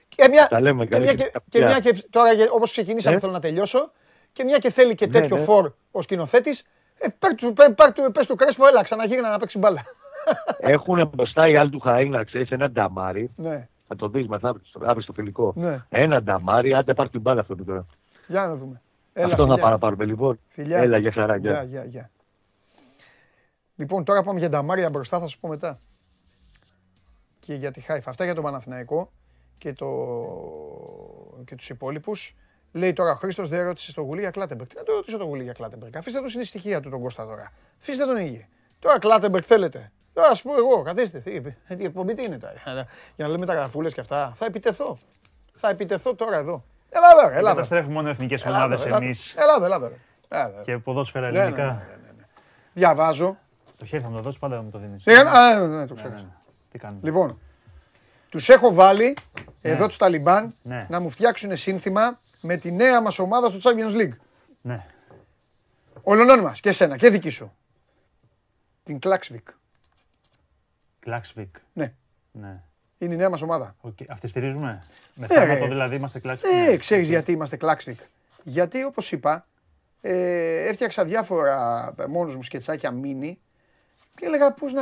Και 0.08 0.28
μια, 0.30 0.48
Τα 0.48 0.62
λέμε, 0.62 0.84
και 0.84 0.90
καλή 0.90 1.04
μια, 1.04 1.14
και, 1.14 1.24
επιτυχία. 1.24 1.42
και 1.50 1.66
μια 1.66 1.80
και 1.92 2.06
τώρα 2.10 2.34
γε- 2.34 2.52
όπως 2.52 2.72
ξεκινήσαμε 2.72 3.16
Ναι. 3.16 3.22
θέλω 3.22 3.32
να 3.32 3.40
τελειώσω 3.40 3.92
και 4.38 4.44
μια 4.44 4.58
και 4.58 4.70
θέλει 4.72 4.96
και 4.96 5.06
Ναι, 5.06 5.12
τέτοιο 5.12 5.38
ναι. 5.38 5.44
φορ 5.44 5.72
ο 5.92 6.02
σκηνοθέτης 6.02 6.66
ε, 6.98 7.08
πάρ 7.20 7.36
του, 7.36 7.54
πάρ, 7.54 7.74
πάρ 7.74 7.94
του, 7.94 8.12
πες 8.12 8.26
του 8.28 8.36
Κρέσπο, 8.36 8.68
έλα, 8.68 8.84
ξαναγύρνα 8.84 9.30
να 9.30 9.40
παίξει 9.40 9.58
μπάλα. 9.58 9.84
Έχουν 10.74 11.10
μπροστά 11.16 11.48
οι 11.48 11.58
Αλντου 11.58 11.80
Χαήλ, 11.80 12.10
να 12.10 12.24
ξέρεις, 12.24 12.52
ένα 12.52 12.70
νταμάρι. 12.72 13.32
ναι, 13.36 13.68
Θα 13.88 13.96
το 13.96 14.08
δεις 14.10 14.28
μεθαύριο 14.28 14.66
στο, 14.66 14.80
αύριο 14.84 15.02
στο 15.02 15.14
φιλικό. 15.14 15.54
ναι, 15.56 15.84
Ένα 15.90 16.22
νταμάρι, 16.24 16.74
άντε 16.74 16.94
πάρει 16.94 17.10
την 17.10 17.22
μπάλα 17.22 17.42
αυτό 17.42 17.56
που 17.56 17.64
τώρα. 17.64 17.86
για 18.28 18.48
να 18.48 18.56
δούμε. 18.56 18.82
Έλα, 19.14 19.26
αυτό 19.28 19.44
θα 19.44 19.50
φιλιά. 19.50 19.64
παραπάρουμε 19.64 20.06
λοιπόν. 20.06 20.40
Φιλιά. 20.48 20.78
Έλα 20.78 20.98
για 20.98 21.12
χαρά. 21.12 21.36
Γεια, 21.38 21.52
γεια. 21.52 21.64
γεια, 21.64 21.84
γεια. 21.86 22.10
Λοιπόν, 23.76 24.04
τώρα 24.04 24.24
πάμε 24.24 24.40
για 24.40 24.50
Νταμάρια 24.50 24.90
μπροστά, 24.90 25.20
θα 25.20 25.28
σου 25.28 25.40
πω 25.40 25.48
μετά. 25.48 25.80
Και 27.40 27.54
για 27.54 27.72
τη 27.72 27.80
Χάιφα. 27.80 28.10
Αυτά 28.10 28.24
για 28.24 28.34
τον 28.36 28.44
Παναθηναϊκό 28.44 29.12
και, 29.58 29.74
το... 29.74 29.88
και 31.46 31.56
τους 31.56 31.70
υπόλοιπους. 31.70 32.36
Λέει 32.72 32.94
τώρα 32.94 33.12
ο 33.12 33.16
Χρήστος 33.16 33.50
δεν 33.50 33.64
ρώτησε 33.64 33.92
στο 33.92 34.02
Γουλή 34.02 34.20
για 34.20 34.32
Κλάτεμπεργκ. 34.32 34.70
Τι 34.70 34.76
να 34.78 34.84
το 34.84 34.94
ρωτήσω 34.94 35.18
το 35.18 35.24
Γουλή 35.24 35.44
για 35.44 35.54
Κλάτεμπεργκ. 35.54 35.96
Αφήστε 35.98 36.22
το 36.22 36.28
στην 36.28 36.42
ησυχία 36.42 36.80
του 36.80 36.90
τον 36.90 37.02
Κώστα 37.02 37.26
τώρα. 37.26 37.52
Αφήστε 37.82 38.06
τον 38.06 38.18
ήγη. 38.18 38.48
Τώρα 38.80 39.00
Κλάτεμπεργκ 39.00 39.44
θέλετε. 39.48 39.92
Τώρα 40.14 40.30
ας 40.30 40.42
πω 40.42 40.54
εγώ, 40.58 40.82
καθίστε. 40.82 41.20
Τι, 41.20 41.32
είπε. 41.32 41.58
Ε, 41.68 41.76
Η 41.78 41.84
εκπομπή 41.84 42.14
τι 42.14 42.24
είναι 42.24 42.38
τώρα. 42.38 42.54
Για 43.16 43.26
να 43.26 43.28
λέμε 43.28 43.46
τα 43.46 43.54
γραφούλες 43.54 43.94
και 43.94 44.00
αυτά. 44.00 44.32
Θα 44.36 44.46
επιτεθώ. 44.46 44.98
Θα 45.56 45.70
επιτεθώ 45.70 46.16
τώρα 46.16 46.38
εδώ. 46.38 46.64
Έλα 46.90 47.08
εδώ, 47.18 47.28
ρε, 47.30 47.34
έλα 47.34 47.40
εδώ. 47.40 47.48
Καταστρέφουμε 47.56 47.94
μόνο 47.94 48.10
εθνικές 48.10 48.46
Έλα 48.46 48.56
εδώ, 48.56 48.66
ομάδες 48.66 48.86
έλα 48.86 48.96
εδώ. 48.96 49.06
εμείς 49.06 49.34
Έλα 49.38 49.54
εδώ, 49.56 49.66
έλα 49.66 49.76
εδώ, 49.76 49.88
ρε. 49.88 49.96
Έλα 50.28 50.48
εδώ. 50.48 50.62
και 50.62 50.78
ποδόσφαιρα 50.78 51.26
Ναι, 51.26 51.32
ναι, 51.32 51.40
ελληνικά. 51.44 51.64
ναι, 51.64 51.72
ναι, 52.06 52.12
ναι. 52.18 52.24
Διαβάζω. 52.74 53.38
Το 53.78 53.86
χέρι 53.86 54.04
θα 54.04 54.10
μου 54.10 54.16
το 54.16 54.22
δώσεις, 54.22 54.40
πάντα 54.40 54.62
μου 54.62 54.70
το 54.70 54.78
δίνεις. 54.80 55.02
Ε, 55.06 55.18
α, 55.20 55.60
ναι, 55.60 55.68
ναι, 55.78 55.88
το 55.88 55.94
ξέρω. 55.94 56.14
Τι 56.72 56.78
κάνουμε; 56.80 57.00
Λοιπόν, 57.04 57.40
τους 58.30 58.50
έχω 58.50 58.74
βάλει 58.74 59.16
εδώ 59.62 59.88
τους 59.88 59.98
Ταλιμπάν 59.98 60.56
Ναι. 60.64 60.86
να 60.90 61.00
μου 61.00 61.10
φτιάξουν 61.10 61.58
σύνθημα 61.58 62.20
με 62.42 62.58
τη 62.58 62.72
νέα 62.72 63.02
μας 63.02 63.20
ομάδα 63.20 63.50
στο 63.50 63.72
Champions 63.72 63.96
League. 64.02 64.16
Ναι. 64.62 64.86
Όλων 66.04 66.40
μας 66.40 66.60
και 66.60 66.70
εσένα 66.70 66.98
και 66.98 67.10
δική 67.10 67.30
σου. 67.30 67.54
Την 68.84 69.00
Κλάξβικ. 69.00 69.48
Κλάξβικ. 71.00 71.56
Ναι, 71.74 71.94
Ναι. 72.32 72.62
είναι 72.98 73.14
η 73.14 73.18
νέα 73.18 73.30
μας 73.30 73.42
ομάδα. 73.42 73.76
Οκ. 73.82 73.98
Αυτή 74.10 74.28
στηρίζουμε. 74.28 74.84
Με 75.14 75.28
Ναι, 75.30 75.36
θάνατο 75.36 75.64
ρε. 75.64 75.68
δηλαδή 75.70 75.96
είμαστε 75.96 76.20
κλάξβικ. 76.20 76.52
Ε, 76.68 76.78
ξέρεις 76.78 77.08
γιατί 77.10 77.32
είμαστε 77.32 77.56
Κλάξβικ. 77.58 78.00
Γιατί 78.44 78.84
όπως 78.84 79.12
είπα, 79.12 79.46
ε, 80.02 80.68
έφτιαξα 80.68 81.06
διάφορα 81.06 81.94
μόνος 82.10 82.36
μου 82.36 82.42
σκετσάκια 82.44 82.92
μίνι 82.92 83.40
Και 84.16 84.26
έλεγα 84.26 84.52
πώ 84.52 84.68
να. 84.68 84.82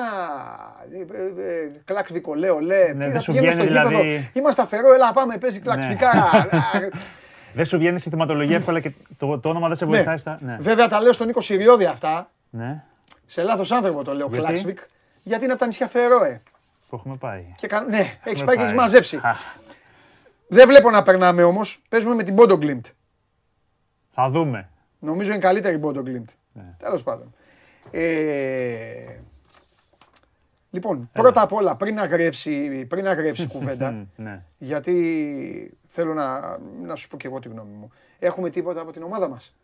ε, 0.91 1.21
ε, 1.21 1.61
ε, 1.63 1.71
Κλαξ 1.85 2.11
Βικολέο, 2.11 2.59
λέει. 2.59 2.83
Ναι, 2.85 2.91
τι 2.91 2.97
δεν 2.97 3.11
θα 3.11 3.19
σου 3.19 3.31
πηγαίνουμε 3.31 3.51
στο 3.51 3.61
βγαίνει, 3.63 3.77
γήπεδο. 3.87 4.01
δηλαδή. 4.01 4.29
Είμαστε 4.33 4.61
αφαιρό, 4.61 4.93
έλα 4.93 5.11
πάμε, 5.13 5.37
παίζει 5.37 5.59
κλαξβικά. 5.59 6.11
Δεν 7.55 7.65
σου 7.65 7.77
βγαίνει 7.77 7.99
στη 7.99 8.09
θεματολογία 8.09 8.55
εύκολα 8.55 8.79
και 8.79 8.91
το, 9.17 9.39
το 9.39 9.49
όνομα 9.49 9.67
δεν 9.67 9.77
σε 9.77 9.85
βοηθάει 9.85 10.17
στα. 10.17 10.37
Ναι. 10.41 10.57
Βέβαια 10.59 10.87
τα 10.87 11.01
λέω 11.01 11.13
στον 11.13 11.27
Νίκο 11.27 11.41
Συριώδη 11.41 11.85
αυτά. 11.85 12.31
ναι, 12.49 12.83
Σε 13.25 13.43
λάθος 13.43 13.71
άνθρωπο 13.71 14.03
το 14.03 14.13
λέω, 14.13 14.27
Γιατί; 14.27 14.43
Κλαξβικ. 14.45 14.79
Γιατί 15.23 15.43
είναι 15.43 15.51
από 15.51 15.61
τα 15.61 15.67
νησιά 15.67 15.87
Φερόε. 15.87 16.41
που 16.89 16.95
έχουμε 16.95 17.15
πάει. 17.15 17.45
Και 17.57 17.67
κα... 17.67 17.81
Ναι, 17.81 17.97
έχει 17.97 18.09
Έχουμε 18.23 18.45
πάει 18.45 18.55
και 18.55 18.61
έχει 18.61 18.75
πάει. 18.75 18.83
μαζέψει. 18.83 19.15
Α, 19.17 19.35
Δεν 20.47 20.67
βλέπω 20.67 20.89
να 20.89 21.03
περνάμε 21.03 21.43
όμως. 21.43 21.81
Παίζουμε 21.89 22.15
με 22.15 22.23
την 22.23 22.35
Πόντο 22.35 22.57
Γκλιμπτ. 22.57 22.85
Θα 24.13 24.29
δούμε. 24.29 24.69
Νομίζω 24.99 25.29
είναι 25.31 25.39
καλύτερη 25.39 25.75
η 25.75 25.79
Πόντο 25.79 26.01
Γκλιμπτ. 26.01 26.29
Ναι. 26.53 26.63
Τέλος 26.77 27.03
πάντων. 27.03 27.33
Ε... 27.91 28.01
Λοιπόν, 30.75 31.09
πρώτα 31.11 31.41
απ' 31.41 31.53
όλα, 31.53 31.75
πριν 31.75 31.99
αγρέψει, 31.99 32.85
πριν 32.85 33.07
αγρέψει 33.07 33.41
η 33.43 33.47
κουβέντα, 33.57 33.91
Μμ, 33.91 34.05
Ναι. 34.15 34.43
γιατί 34.57 35.77
θέλω 35.87 36.13
να, 36.13 36.57
να 36.59 36.95
σου 36.95 37.07
πω 37.07 37.17
και 37.17 37.27
εγώ 37.27 37.39
τη 37.39 37.49
γνώμη 37.49 37.71
μου. 37.73 37.89
Έχουμε 38.19 38.49
τίποτα 38.49 38.81
από 38.81 38.91
την 38.91 39.03
ομάδα 39.03 39.29
μας; 39.29 39.55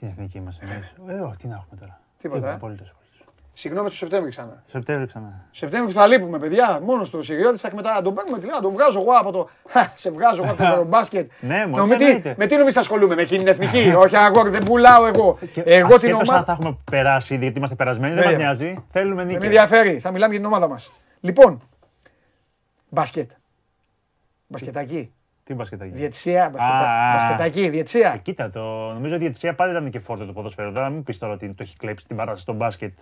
Τι 0.00 0.06
εθνική 0.06 0.38
είμαστε 0.38 0.64
εμείς. 0.64 1.14
Ε, 1.16 1.20
όχι, 1.20 1.36
τι 1.36 1.46
να 1.46 1.54
έχουμε 1.54 1.80
τώρα. 1.80 2.00
Τίποτα, 2.18 2.52
ε. 2.52 2.58
Απολύτως. 3.54 3.60
απολύτως. 3.60 3.60
Συγγνώμη 3.60 3.88
του 3.88 3.94
Σεπτέμβρη 3.94 4.30
ξανά. 4.30 4.62
Σεπτέμβριο 4.66 5.06
ξανά. 5.06 5.46
Σεπτέμβρη 5.50 5.92
θα 5.92 6.06
λείπουμε, 6.06 6.38
παιδιά. 6.38 6.80
Μόνο 6.82 7.04
στο 7.04 7.22
Σιριώδη 7.22 7.58
θα 7.58 7.70
μετά 7.74 7.94
να 7.94 8.02
τον 8.02 8.14
παίρνουμε 8.14 8.38
τηλέφωνο, 8.38 8.60
να 8.62 8.68
τον 8.68 8.76
βγάζω 8.78 9.00
εγώ 9.00 9.12
από 9.12 9.30
το. 9.32 9.48
Χα, 9.68 9.92
σε 9.94 10.10
βγάζω 10.10 10.42
εγώ 10.42 10.52
από 10.52 10.62
το 10.62 10.68
Ευρωμπάσκετ. 10.68 11.30
Ναι, 11.40 11.66
μόνο, 11.66 11.84
No, 11.84 11.86
με, 11.88 11.96
τι, 11.96 12.04
εννοείται. 12.04 12.34
με 12.38 12.46
τι 12.46 12.52
νομίζεις 12.54 12.74
θα 12.74 12.80
ασχολούμαι, 12.80 13.14
με 13.14 13.22
εκείνη 13.22 13.44
την 13.44 13.48
εθνική; 13.52 13.92
Όχι, 13.96 14.16
αγόρι, 14.16 14.50
δεν 14.50 14.64
πουλάω 14.64 15.06
εγώ. 15.06 15.38
Και 15.52 15.60
Εγώ 15.60 15.86
την 15.86 15.94
ασχέτως 15.94 16.18
αν 16.20 16.26
ομάδα. 16.28 16.44
θα 16.44 16.52
έχουμε 16.52 16.76
περάσει, 16.90 17.36
γιατί 17.36 17.56
είμαστε 17.58 17.76
περασμένοι, 17.76 18.14
δεν 18.14 18.22
μας 18.24 18.32
Βέβαια. 18.32 18.46
νοιάζει. 18.46 18.84
Θέλουμε 18.90 19.14
Δεν 19.16 19.26
με 19.26 19.32
νίκη. 19.32 19.44
ενδιαφέρει, 19.44 19.98
θα 19.98 20.10
μιλάμε 20.10 20.32
για 20.32 20.42
την 20.42 20.52
ομάδα 20.52 20.68
μας. 20.68 20.90
Λοιπόν, 21.20 21.62
μπασκετ. 22.88 23.30
Μπασκετάκι. 24.46 25.12
Τι 25.44 25.54
μπασκετάκι; 25.54 25.90
Διετησία, 25.90 26.48
μπασκετα... 26.52 26.78
Α. 26.78 27.12
μπασκετάκι, 27.12 27.68
διετησία. 27.68 28.12
Ε, 28.14 28.18
Κοίτα, 28.18 28.50
το, 28.50 28.60
νομίζω 28.92 29.14
ότι 29.14 29.22
η 29.22 29.26
διαιτησία 29.26 29.54
πάντα 29.54 29.70
ήταν 29.70 29.90
και 29.90 29.98
φόρτο 29.98 30.24
το 30.26 30.32
ποδοσφαίρο. 30.32 30.72
Τώρα 30.72 30.88
μην 30.88 31.02
πεις 31.02 31.18
τώρα 31.18 31.32
ότι 31.32 31.48
το 31.48 31.62
έχει 31.62 31.76
κλέψει 31.76 32.06
την 32.06 32.16
παράσταση 32.16 32.42
στο 32.42 32.52
μπάσκετ 32.52 32.92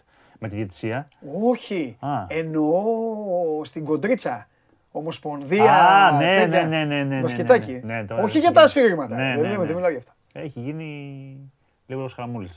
με 0.43 0.49
τη 0.49 0.55
διαιτησία. 0.57 1.09
Όχι, 1.51 1.97
Α. 2.01 2.09
εννοώ 2.29 3.65
στην 3.65 3.85
κοντρίτσα. 3.85 4.47
Ομοσπονδία. 4.93 5.73
Α, 5.73 6.13
ναι, 6.19 6.37
τέτοια. 6.39 6.67
ναι, 6.67 6.77
ναι, 6.77 6.85
ναι, 6.85 7.03
ναι, 7.03 7.15
ναι, 7.15 7.21
Μπασκετάκι. 7.21 7.81
ναι, 7.85 7.95
ναι, 7.95 8.05
τώρα 8.05 8.23
Όχι 8.23 8.33
δεν 8.33 8.41
για 8.41 8.53
τα 8.53 8.69
θυμάμαι. 8.69 8.69
σφύριγματα. 8.71 9.17
Ναι, 9.17 9.23
δεν, 9.23 9.43
ναι, 9.43 9.49
λέμε, 9.49 9.57
ναι. 9.57 9.65
δεν 9.65 9.75
μιλάω 9.75 9.91
για 9.91 9.99
αυτά. 9.99 10.13
Έχει 10.33 10.61
γίνει 10.61 11.37
λίγο 11.87 12.09
χαμούλη. 12.15 12.49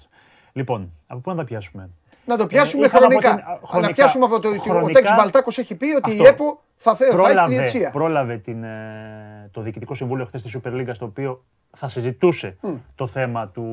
Λοιπόν, 0.53 0.91
από 1.07 1.19
πού 1.19 1.29
να 1.29 1.35
τα 1.35 1.43
πιάσουμε; 1.43 1.89
Να 2.25 2.37
το 2.37 2.47
πιάσουμε 2.47 2.83
Ε, 2.83 2.87
είχαμε 2.87 3.05
χρονικά. 3.05 3.29
από 3.31 3.37
την- 3.39 3.47
α, 3.51 3.57
Να 3.61 3.67
χρονικά- 3.67 3.93
πιάσουμε 3.93 4.25
από 4.25 4.39
το. 4.39 4.49
Ο 4.49 4.57
χρονικά- 4.57 4.99
Τέξ 5.01 5.15
Μπαλτάκος 5.15 5.57
έχει 5.57 5.75
πει 5.75 5.85
ότι 5.85 6.11
Αυτό. 6.11 6.23
η 6.23 6.27
ΕΠΟ 6.27 6.61
θα, 6.75 6.95
θε, 6.95 7.05
θα 7.05 7.05
έχει 7.05 7.17
τη 7.17 7.23
πρόλαβε, 7.23 7.53
διετησία. 7.53 7.89
πρόλαβε 7.91 8.37
την, 8.37 8.63
ε, 8.63 9.49
το 9.51 9.61
Διοικητικό 9.61 9.93
Συμβούλιο 9.93 10.25
χθες 10.25 10.43
τη 10.43 10.51
Super 10.63 10.69
League, 10.71 10.89
στο 10.93 11.05
οποίο 11.05 11.43
θα 11.75 11.87
συζητούσε 11.89 12.57
το 12.95 13.07
θέμα 13.07 13.47
του, 13.47 13.63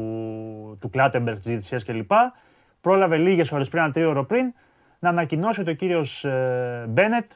του 0.81 0.91
Κλάτεμπεργκ, 0.91 1.37
της 1.37 1.47
διαιτησίας 1.47 1.85
κλπ. 1.85 2.11
Πρόλαβε 2.81 3.17
λίγες 3.17 3.53
ώρες 3.53 3.69
πριν, 3.69 3.83
ένα 3.83 3.93
τρίωρο 3.93 4.25
πριν, 4.25 4.53
να 4.99 5.09
ανακοινώσει 5.09 5.61
ότι 5.61 5.71
ο 5.71 5.75
κύριος 5.75 6.27
Μπένετ 6.89 7.31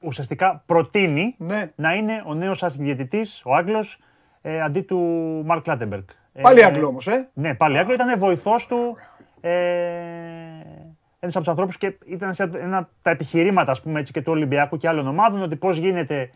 ουσιαστικά 0.00 0.62
προτείνει 0.66 1.34
Ναι. 1.38 1.70
να 1.74 1.94
είναι 1.94 2.22
ο 2.26 2.34
νέος 2.34 2.62
αρχιδιαιτητή, 2.62 3.20
ο 3.44 3.54
Άγγλος, 3.54 3.98
ε, 4.42 4.60
αντί 4.62 4.80
του 4.80 4.98
Μαρκ 5.46 5.62
Κλάτεμπεργκ. 5.62 6.02
Πάλι 6.42 6.64
Άγγλο 6.64 6.86
όμως, 6.86 7.06
ε. 7.06 7.28
Ναι, 7.32 7.54
πάλι 7.54 7.78
Άγγλο. 7.78 7.94
Ήταν 7.94 8.18
βοηθός 8.18 8.66
του. 8.66 8.96
Ε, 9.40 9.50
ένας 11.20 11.34
από 11.36 11.38
τους 11.44 11.48
ανθρώπους 11.48 11.78
και 11.78 11.94
ήταν 12.06 12.34
σε 12.34 12.42
ένα 12.42 12.76
από 12.78 12.88
τα 13.02 13.10
επιχειρήματα 13.10 13.70
ας 13.70 13.80
πούμε, 13.82 14.00
έτσι, 14.00 14.12
και 14.12 14.22
του 14.22 14.32
Ολυμπιακού 14.32 14.76
και 14.76 14.88
άλλων 14.88 15.06
ομάδων 15.08 15.42
ότι 15.42 15.56
πώς 15.56 15.76
γίνεται 15.76 16.30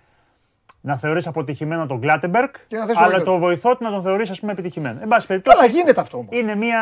να 0.81 0.97
θεωρείς 0.97 1.27
αποτυχημένο 1.27 1.87
τον 1.87 1.99
Γκλάτεμπεργκ, 1.99 2.49
Και 2.67 2.77
να 2.77 2.87
θες 2.87 2.95
το 2.97 3.01
αλλά 3.03 3.11
βοηθό 3.15 3.25
το 3.33 3.39
βοηθό 3.39 3.77
του 3.77 3.85
να 3.85 3.91
τον 3.91 4.03
θεωρείς 4.03 4.31
επιτυχημένο. 4.43 4.99
Εν 5.03 5.09
πάση 5.09 5.27
περιπτώσει, 5.27 5.57
Καλά, 5.57 5.71
γίνεται 5.71 6.01
αυτό 6.01 6.19
όμως. 6.19 6.39
είναι 6.39 6.55
μια 6.55 6.81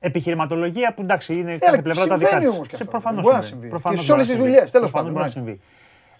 επιχειρηματολογία 0.00 0.94
που 0.94 1.02
εντάξει 1.02 1.32
είναι 1.34 1.58
κάθε 1.58 1.82
πλευρά 1.82 2.06
τα 2.06 2.16
δικά 2.16 2.28
συμβαίνει 2.28 2.46
της. 2.48 2.54
όμως 2.56 2.68
και 2.68 2.76
Σε 2.76 2.82
αυτό. 2.82 2.90
προφανώς 2.98 3.22
Μπορεί 3.22 3.34
να 3.34 3.42
συμβαίνει. 3.42 3.60
συμβεί. 3.62 3.68
Προφανώς 3.68 3.98
Και 3.98 4.04
σε 4.04 4.12
όλες 4.12 4.26
μπορεί 4.26 4.38
τις 4.38 4.46
να 4.46 4.50
δουλειές, 4.50 4.70
συμβεί. 4.70 4.90
τέλος 4.90 4.90
Προφανώς 4.90 5.12
πάντων, 5.14 5.32
μπορεί 5.34 5.44
να 5.44 5.54
συμβεί. 5.54 5.60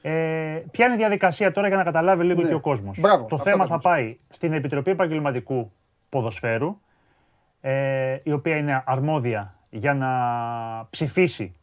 Ε, 0.03 0.63
ποια 0.71 0.85
είναι 0.87 0.95
η 0.95 0.99
διαδικασία 0.99 1.53
τώρα 1.53 1.69
για 1.69 1.77
να 1.77 1.83
καταλάβει 1.85 2.25
λίγο 2.25 2.43
Ναι. 2.43 2.49
και 2.49 2.55
ο 2.55 2.61
κόσμος; 2.61 3.01
Μπράβο, 3.01 3.25
το 3.25 3.35
αυτά 3.35 3.51
θέμα 3.51 3.63
τα 3.63 3.69
θα 3.69 3.75
μας. 3.75 3.83
πάει 3.83 4.19
στην 4.29 4.53
Επιτροπή 4.53 4.91
Επαγγελματικού 4.91 5.73
Ποδοσφαίρου, 6.09 6.81
ε, 7.61 8.17
η 8.23 8.33
οποία 8.33 8.57
είναι 8.57 8.83
αρμόδια 8.87 9.55
για 9.71 9.95
να 9.95 10.09
ψηφίσει 10.91 11.55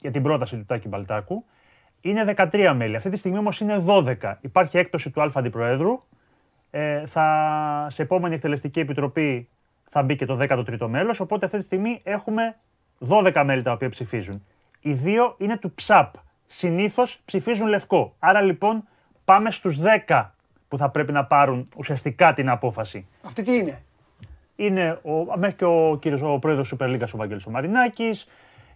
για 0.00 0.10
την 0.10 0.22
πρόταση 0.22 0.56
του 0.56 0.64
Τάκη 0.64 0.88
Μπαλτάκου. 0.88 1.44
Είναι 2.00 2.24
13 2.24 2.72
μέλη. 2.76 2.96
Αυτή 2.96 3.10
τη 3.10 3.16
στιγμή 3.16 3.38
όμως 3.38 3.60
είναι 3.60 3.78
12. 3.86 4.38
Υπάρχει 4.40 4.78
έκπτωση 4.78 5.10
του 5.10 5.22
Α 5.22 5.30
Αντιπροέδρου. 5.34 6.02
Ε, 6.70 7.06
θα, 7.06 7.86
σε 7.90 8.02
επόμενη 8.02 8.34
εκτελεστική 8.34 8.80
επιτροπή 8.80 9.48
θα 9.90 10.02
μπει 10.02 10.16
και 10.16 10.26
το 10.26 10.38
13ο 10.42 10.86
μέλος, 10.88 11.20
οπότε 11.20 11.44
αυτή 11.46 11.58
τη 11.58 11.64
στιγμή 11.64 12.00
έχουμε 12.02 12.56
12 13.08 13.42
μέλη 13.44 13.62
τα 13.62 13.72
οποία 13.72 13.88
ψηφίζουν. 13.88 14.44
Οι 14.80 14.92
δύο 14.92 15.34
είναι 15.38 15.56
του 15.56 15.74
ΨΑΠ. 15.86 16.14
Συνήθως 16.46 17.20
ψηφίζουν 17.24 17.66
λευκό. 17.66 18.14
Άρα 18.18 18.40
λοιπόν 18.40 18.84
πάμε 19.24 19.50
στους 19.50 19.78
10 20.06 20.24
που 20.68 20.76
θα 20.76 20.88
πρέπει 20.88 21.12
να 21.12 21.24
πάρουν 21.24 21.68
ουσιαστικά 21.76 22.32
την 22.32 22.48
απόφαση. 22.48 23.06
Αυτή 23.22 23.42
τι 23.42 23.56
είναι; 23.56 23.82
Είναι 24.56 24.98
ο, 25.02 25.38
μέχρι 25.38 25.56
και 25.56 25.64
ο, 25.64 25.98
κύριος, 26.00 26.22
ο 26.22 26.38
πρόεδρος 26.38 26.74
Super 26.78 26.86
League 26.86 27.08
ο 27.14 27.16
Βαγγέλης 27.16 27.46
ο 27.46 27.50
Μαρινάκης, 27.50 28.28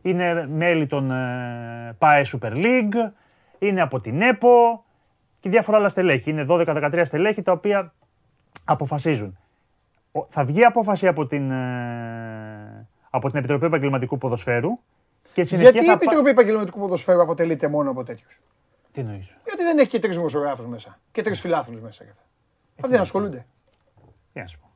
είναι 0.02 0.46
μέλη 0.46 0.86
των 0.86 1.10
ε, 1.10 1.94
ΠΑΕ 1.98 2.24
Super 2.32 2.52
League, 2.52 3.12
είναι 3.58 3.80
από 3.80 4.00
την 4.00 4.22
ΕΠΟ 4.22 4.84
και 5.40 5.48
διάφορα 5.48 5.76
άλλα 5.76 5.88
στελέχη. 5.88 6.30
Είναι 6.30 6.46
12-13 6.48 7.02
στελέχη 7.04 7.42
τα 7.42 7.52
οποία 7.52 7.92
αποφασίζουν. 8.64 9.38
Ο- 10.16 10.26
Θα 10.28 10.44
βγει 10.44 10.64
απόφαση 10.64 11.06
από 11.06 11.26
την, 11.26 11.50
ε, 11.50 12.88
από 13.10 13.28
την 13.28 13.38
Επιτροπή 13.38 13.66
Επαγγελματικού 13.66 14.18
Ποδοσφαίρου 14.18 14.70
και 15.32 15.44
συνεχεία 15.44 15.70
Γιατί 15.70 15.86
η 15.86 15.90
θα 15.90 15.96
πα- 15.98 16.04
Επιτροπή 16.04 16.30
Επαγγελματικού 16.30 16.78
Ποδοσφαίρου 16.78 17.22
αποτελείται 17.22 17.68
μόνο 17.68 17.90
από 17.90 18.04
τέτοιους; 18.04 18.40
Τι 18.92 19.00
εννοείς; 19.00 19.34
Γιατί 19.44 19.62
δεν 19.62 19.78
έχει 19.78 19.88
και 19.88 19.98
τρεις 19.98 20.16
δημοσιογράφους 20.16 20.66
μέσα. 20.66 20.98
Και 21.12 21.22
τρεις 21.22 21.40
φιλάθλους 21.40 21.80
μέσα. 21.80 22.04
Αυτοί 22.76 22.90
δεν 22.90 23.00
ασχολούνται. 23.00 23.46
Τι 24.32 24.40
να 24.40 24.46
σου 24.46 24.58
πω. 24.58 24.68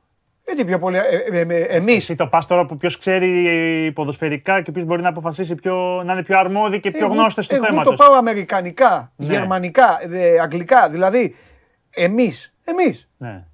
Γιατί 0.46 0.64
πιο 0.64 0.78
πολύ. 0.78 0.96
Ε, 0.96 1.76
Εμεί. 1.76 1.92
Εσύ 1.92 2.14
το 2.14 2.26
πας 2.26 2.46
τώρα 2.46 2.66
που 2.66 2.76
ποιος 2.76 2.98
ξέρει 2.98 3.92
ποδοσφαιρικά 3.94 4.62
και 4.62 4.72
ποιος 4.72 4.84
μπορεί 4.84 5.02
να 5.02 5.08
αποφασίσει 5.08 5.54
πιο, 5.54 6.02
να 6.04 6.12
είναι 6.12 6.22
πιο 6.22 6.38
αρμόδιοι 6.38 6.80
και 6.80 6.90
πιο 6.90 7.06
γνώστες 7.06 7.46
του 7.46 7.54
εγώ 7.54 7.64
θέματος. 7.64 7.96
το 7.96 8.04
πάω 8.04 8.16
αμερικανικά, 8.16 9.12
Ναι. 9.16 9.26
γερμανικά, 9.26 9.98
ε, 10.10 10.38
αγγλικά. 10.40 10.88
Δηλαδή, 10.90 11.34
εμείς 11.90 12.54
εμείς 12.64 13.08
Ναι. 13.16 13.44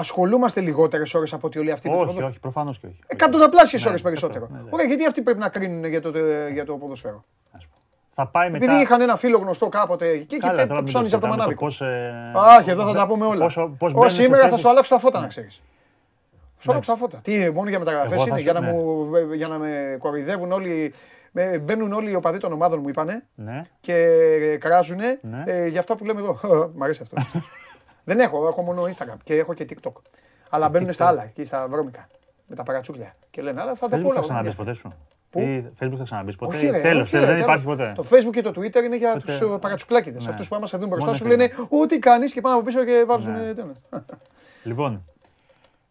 Ασχολούμαστε 0.00 0.60
λιγότερες 0.60 1.14
ώρες 1.14 1.32
από 1.32 1.46
ότι 1.46 1.58
όλοι 1.58 1.70
αυτοί 1.72 1.88
με 1.88 1.94
το 1.94 1.98
Όχι, 2.00 2.06
ποδόσφαιρο. 2.06 2.30
όχι, 2.30 2.40
προφανώς 2.40 2.78
και 2.78 2.86
όχι. 2.86 2.98
Εκατονταπλάσιες 3.06 3.82
Ναι, 3.82 3.88
ώρες 3.88 4.00
περισσότερο. 4.00 4.44
αυτό, 4.44 4.56
ναι, 4.56 4.62
ναι. 4.62 4.68
Ωραία, 4.72 4.86
γιατί 4.86 5.06
αυτοί 5.06 5.22
πρέπει 5.22 5.38
να 5.38 5.48
κρίνουν 5.48 5.84
για 5.84 6.00
το, 6.00 6.12
για 6.52 6.64
το 6.64 6.76
ποδόσφαιρο. 6.76 7.24
Ας 7.52 7.66
πω. 7.66 7.74
Θα 8.14 8.26
πάει 8.26 8.50
μετά. 8.50 8.64
Επειδή 8.64 8.82
είχαν 8.82 9.00
ένα 9.00 9.16
φίλο 9.16 9.38
γνωστό 9.38 9.68
κάποτε 9.68 10.08
εκεί 10.08 10.24
και 10.24 10.36
Καλά, 10.38 10.58
εκεί 10.60 10.68
τώρα 10.68 10.80
μην 10.82 10.84
ψώνιζε 10.88 11.18
το 11.18 11.26
από 11.26 11.36
το 11.36 11.42
συζητάμε 11.42 11.60
μανάβικο. 11.60 11.64
πώς, 11.64 11.80
ε, 11.80 12.32
Αχ, 12.58 12.66
εδώ 12.68 12.86
θα 12.86 12.92
τα 12.94 13.06
πούμε 13.06 13.26
όλα. 13.26 13.42
πόσο- 13.44 13.74
πώς 13.78 13.90
Ω, 13.92 13.94
μπαίνουν 13.94 14.10
σε 14.10 14.22
σήμερα 14.22 14.42
θα 14.42 14.48
θέσεις. 14.48 14.60
σου 14.62 14.68
αλλάξω 14.68 14.94
τα 14.94 15.00
φώτα, 15.00 15.20
να 15.20 15.26
ξέρεις. 15.26 15.62
Σου 16.58 16.70
αλλάξω 16.70 16.92
τα 16.92 16.98
φώτα. 16.98 17.18
Τι, 17.22 17.50
μόνο 17.50 17.68
για 17.68 17.78
μεταγραφές 17.78 18.12
Εγώ 18.12 18.22
θα 18.22 18.28
είναι, 18.28 18.36
σου- 18.38 18.42
για 18.44 18.52
να, 18.52 18.60
ναι. 18.60 18.70
μου, 18.72 19.08
για 19.34 19.48
να 19.48 19.58
με 19.58 19.96
κοροϊδεύουν 19.98 20.52
όλοι. 20.52 20.94
με- 21.32 21.58
Μπαίνουν 21.58 21.92
όλοι 21.92 22.10
οι 22.10 22.14
οπαδοί 22.14 22.38
των 22.38 22.52
ομάδων 22.52 22.80
μου, 22.82 22.88
είπανε, 22.88 23.24
Ναι. 23.34 23.62
και 23.80 24.06
κράζουνε 24.60 25.18
Ναι. 25.22 25.42
ε, 25.46 25.66
για 25.66 25.80
αυτά 25.80 25.96
που 25.96 26.04
λέμε 26.04 26.20
εδώ. 26.20 26.38
Μ' 26.76 26.82
αρέσει 26.82 27.00
αυτό. 27.02 27.16
Δεν 28.10 28.20
έχω, 28.20 28.46
έχω 28.46 28.62
μόνο 28.62 28.82
Instagram 28.82 29.16
και 29.24 29.34
έχω 29.34 29.54
και 29.54 29.66
TikTok. 29.70 29.92
Αλλά 30.50 30.68
μπαίνουν 30.68 30.92
στα 30.92 31.06
άλλα, 31.06 31.22
εκεί 31.24 31.44
στα 31.44 31.68
βρώμικα. 31.68 32.08
Με 32.46 32.54
τα 32.56 32.62
παρατσούκλια. 32.62 33.14
Και 33.30 33.42
λένε, 33.42 33.60
αλλά 33.60 33.74
θα 33.74 33.88
τα 33.88 33.96
πω 33.96 34.02
Facebook 34.02 34.12
θα 34.12 34.14
όλα. 34.14 34.20
ξαναμπείς 34.20 34.54
ποτέ 34.54 34.72
σου; 34.74 34.92
Πού; 35.30 35.40
Ή 35.40 35.64
Facebook 35.80 35.94
θα 35.98 36.04
ξαναμπείς 36.04 36.36
ποτέ; 36.36 36.56
Όχι, 36.56 36.66
ρε, 36.70 36.80
τέλος, 36.80 37.02
όχι, 37.02 37.10
τέλος, 37.10 37.12
ρε, 37.12 37.18
δεν 37.18 37.26
τέλος. 37.28 37.42
υπάρχει 37.42 37.64
ποτέ. 37.64 37.92
Το 37.96 38.04
Facebook 38.10 38.30
και 38.32 38.42
το 38.42 38.50
Twitter 38.50 38.82
είναι 38.84 38.96
για 38.96 39.12
Ποτέ. 39.12 39.38
τους 39.38 39.58
παρατσουκλάκιδες. 39.60 40.24
Ναι. 40.24 40.30
Αυτούς 40.30 40.48
που 40.48 40.56
άμα 40.56 40.66
σε 40.66 40.76
δουν 40.76 40.88
μπροστά 40.88 41.04
Μόνο 41.06 41.16
σου 41.18 41.24
Instagram. 41.24 41.28
λένε 41.28 41.50
Ό,τι 41.82 41.98
κάνεις 41.98 42.32
και 42.32 42.40
πάνε 42.40 42.54
από 42.54 42.64
πίσω 42.64 42.84
και 42.84 43.04
βάζουν. 43.06 43.32
Ναι. 43.32 43.54
τέλος. 43.54 43.76
Λοιπόν, 44.62 45.04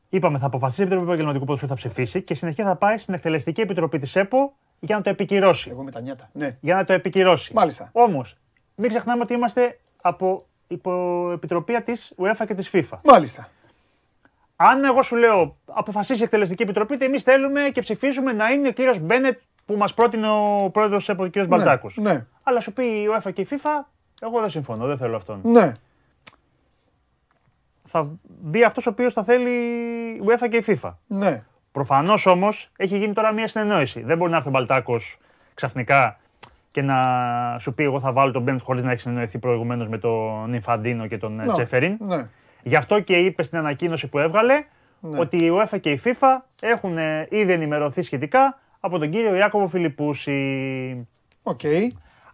είπαμε 0.09 0.37
θα 0.37 0.45
αποφασίσει 0.45 0.81
η 0.81 0.83
Επιτροπή 0.83 1.07
Επαγγελματικού 1.07 1.45
Ποδοσφαίρου, 1.45 1.71
θα 1.71 1.77
ψηφίσει 1.77 2.21
και 2.21 2.33
συνεχεία 2.33 2.65
θα 2.65 2.75
πάει 2.75 2.97
στην 2.97 3.13
Εκτελεστική 3.13 3.61
Επιτροπή 3.61 3.99
της 3.99 4.15
ΕΠΟ 4.15 4.53
για 4.79 4.95
να 4.95 5.01
το 5.01 5.09
επικυρώσει. 5.09 5.69
Εγώ 5.69 5.83
με 5.83 5.91
τα 5.91 6.01
νιάτα. 6.01 6.29
Ναι. 6.33 6.57
Για 6.61 6.75
να 6.75 6.83
το 6.83 6.93
επικυρώσει. 6.93 7.53
Μάλιστα. 7.53 7.89
Όμως, 7.91 8.37
μην 8.75 8.89
ξεχνάμε 8.89 9.21
ότι 9.21 9.33
είμαστε 9.33 9.79
από 10.01 10.45
υποεπιτροπία 10.69 11.81
της 11.83 12.13
UEFA 12.17 12.43
και 12.47 12.53
της 12.53 12.69
FIFA. 12.73 12.97
Μάλιστα. 13.03 13.49
Αν 14.55 14.83
εγώ 14.83 15.03
σου 15.03 15.15
λέω 15.15 15.55
αποφασίσει 15.65 16.21
η 16.21 16.23
Εκτελεστική 16.23 16.63
Επιτροπή, 16.63 16.93
ότι 16.93 17.05
εμείς 17.05 17.23
θέλουμε 17.23 17.61
και 17.73 17.81
ψηφίζουμε 17.81 18.33
να 18.33 18.47
είναι 18.49 18.67
ο 18.67 18.71
κύριος 18.71 18.99
Μπένετ 18.99 19.39
που 19.65 19.75
μας 19.75 19.93
πρότεινε 19.93 20.29
ο 20.29 20.69
πρόεδρος 20.73 21.09
ΕΠΟ, 21.09 21.23
ο 21.23 21.27
κύριος 21.27 21.47
Μπαλτάκος. 21.47 21.97
ναι. 21.97 22.25
Αλλά 22.43 22.59
σου 22.59 22.73
πει 22.73 22.83
η 22.83 23.07
UEFA 23.13 23.33
και 23.33 23.41
η 23.41 23.47
FIFA, 23.49 23.85
εγώ 24.21 24.39
δεν 24.39 24.49
συμφωνώ, 24.49 24.85
δεν 24.85 24.97
θέλω 24.97 25.15
αυτόν. 25.15 25.39
Ναι. 25.43 25.71
Θα 27.85 28.07
μπει 28.41 28.63
αυτός 28.63 28.85
ο 28.87 28.89
οποίος 28.89 29.13
θα 29.13 29.23
θέλει 29.23 29.49
η 30.15 30.21
UEFA 30.25 30.49
και 30.49 30.57
η 30.57 30.63
FIFA. 30.67 30.93
Ναι. 31.07 31.43
Προφανώς 31.71 32.25
όμως 32.25 32.69
έχει 32.77 32.97
γίνει 32.97 33.13
τώρα 33.13 33.31
μια 33.31 33.47
συνεννόηση. 33.47 34.01
Δεν 34.01 34.17
μπορεί 34.17 34.31
να 34.31 34.37
έρθει 34.37 34.47
ο 34.47 34.51
Μπαλτάκος 34.51 35.17
ξαφνικά 35.53 36.19
και 36.71 36.81
να 36.81 37.01
σου 37.59 37.73
πει: 37.73 37.83
Εγώ 37.83 37.99
θα 37.99 38.11
βάλω 38.11 38.31
τον 38.31 38.41
Μπέντ 38.41 38.59
χωρίς 38.63 38.83
να 38.83 38.89
έχεις 38.91 39.01
συνεννοηθεί 39.01 39.37
προηγουμένως 39.37 39.87
με 39.87 39.97
τον 39.97 40.53
Ινφαντίνο 40.53 41.07
και 41.07 41.17
τον 41.17 41.39
ε, 41.39 41.45
Ναι, 41.45 41.51
Τσέφεριν. 41.53 41.97
Ναι. 41.99 42.27
Γι' 42.63 42.75
αυτό 42.75 42.99
και 42.99 43.17
είπε 43.17 43.43
στην 43.43 43.57
ανακοίνωση 43.57 44.07
που 44.07 44.19
έβγαλε 44.19 44.53
Ναι. 44.99 45.19
ότι 45.19 45.37
η 45.37 45.51
UEFA 45.53 45.79
και 45.79 45.91
η 45.91 45.99
FIFA 46.03 46.27
έχουν 46.61 46.97
ε, 46.97 47.27
ήδη 47.29 47.51
ενημερωθεί 47.51 48.01
σχετικά 48.01 48.59
από 48.79 48.97
τον 48.99 49.09
κύριο 49.09 49.35
Ιάκωβο 49.35 49.67
Φιλιππούση. 49.67 51.07
Οκ. 51.43 51.61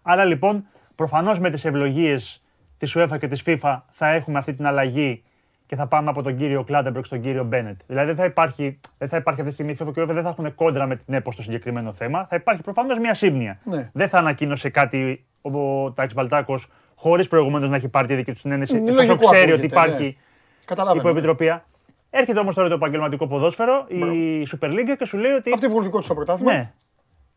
Άρα 0.01 0.23
λοιπόν, 0.25 0.65
προφανώς 0.95 1.39
με 1.39 1.49
τις 1.49 1.65
ευλογίες 1.65 2.43
της 2.77 2.97
UEFA 2.97 3.17
και 3.19 3.27
της 3.27 3.43
FIFA 3.45 3.77
θα 3.91 4.07
έχουμε 4.07 4.37
αυτή 4.37 4.53
την 4.53 4.65
αλλαγή 4.65 5.23
και 5.65 5.75
θα 5.75 5.87
πάμε 5.87 6.09
από 6.09 6.21
τον 6.21 6.35
κύριο 6.35 6.63
Κλάντεμπεργκ 6.63 7.03
στον 7.03 7.21
κύριο 7.21 7.43
Μπένετ. 7.43 7.79
Δηλαδή 7.87 8.07
δεν 8.07 8.15
θα 8.15 8.25
υπάρχει, 8.25 8.79
δεν 8.97 9.09
θα 9.09 9.17
υπάρχει 9.17 9.41
αυτή 9.41 9.55
τη 9.55 9.63
στιγμή 9.63 9.71
η 9.71 9.77
FIFA 9.79 9.93
και 9.93 9.99
η 9.99 10.03
UEFA 10.03 10.13
δεν 10.13 10.23
θα 10.23 10.29
έχουν 10.29 10.55
κόντρα 10.55 10.85
με 10.85 10.95
την 10.95 11.13
ΕΠΟ 11.13 11.31
στο 11.31 11.41
συγκεκριμένο 11.41 11.91
θέμα. 11.93 12.25
Θα 12.29 12.35
υπάρχει 12.35 12.61
προφανώς 12.61 12.99
μια 12.99 13.13
σύμπνοια. 13.13 13.59
Ναι. 13.63 13.89
Δεν 13.93 14.09
θα 14.09 14.17
ανακοίνωσε 14.17 14.69
κάτι 14.69 15.25
ο 15.41 15.91
Τάκη 15.91 16.13
Μπαλτάκος 16.13 16.67
χωρίς 16.95 17.27
προηγουμένως 17.27 17.69
να 17.69 17.75
έχει 17.75 17.87
πάρει 17.87 18.07
τη 18.07 18.15
δική 18.15 18.31
του 18.31 18.37
συναίνεση, 18.37 18.77
Είναι 18.77 18.89
εφόσον 18.89 19.07
λογικό 19.07 19.29
ξέρει 19.29 19.51
ότι 19.51 19.65
ακούγεται, 19.65 19.79
ναι. 19.79 19.81
υπάρχει 19.81 20.17
Καταλαβαίνω. 20.65 21.01
υποεπιτροπία. 21.01 21.65
Έρχεται 22.09 22.39
όμως 22.39 22.55
τώρα 22.55 22.67
το 22.67 22.73
επαγγελματικό 22.73 23.27
ποδόσφαιρο, 23.27 23.85
η 23.89 24.47
Super 24.51 24.67
League 24.67 24.95
και 24.97 25.05
σου 25.05 25.17
λέει 25.17 25.31
ότι. 25.31 25.51
Αυτοί 25.53 25.65
που 25.65 25.71
έχουν 25.71 25.83
δικό 25.83 25.97
τους 25.97 26.05
στο 26.05 26.15
πρωτάθλημα. 26.15 26.51
Ναι. 26.51 26.71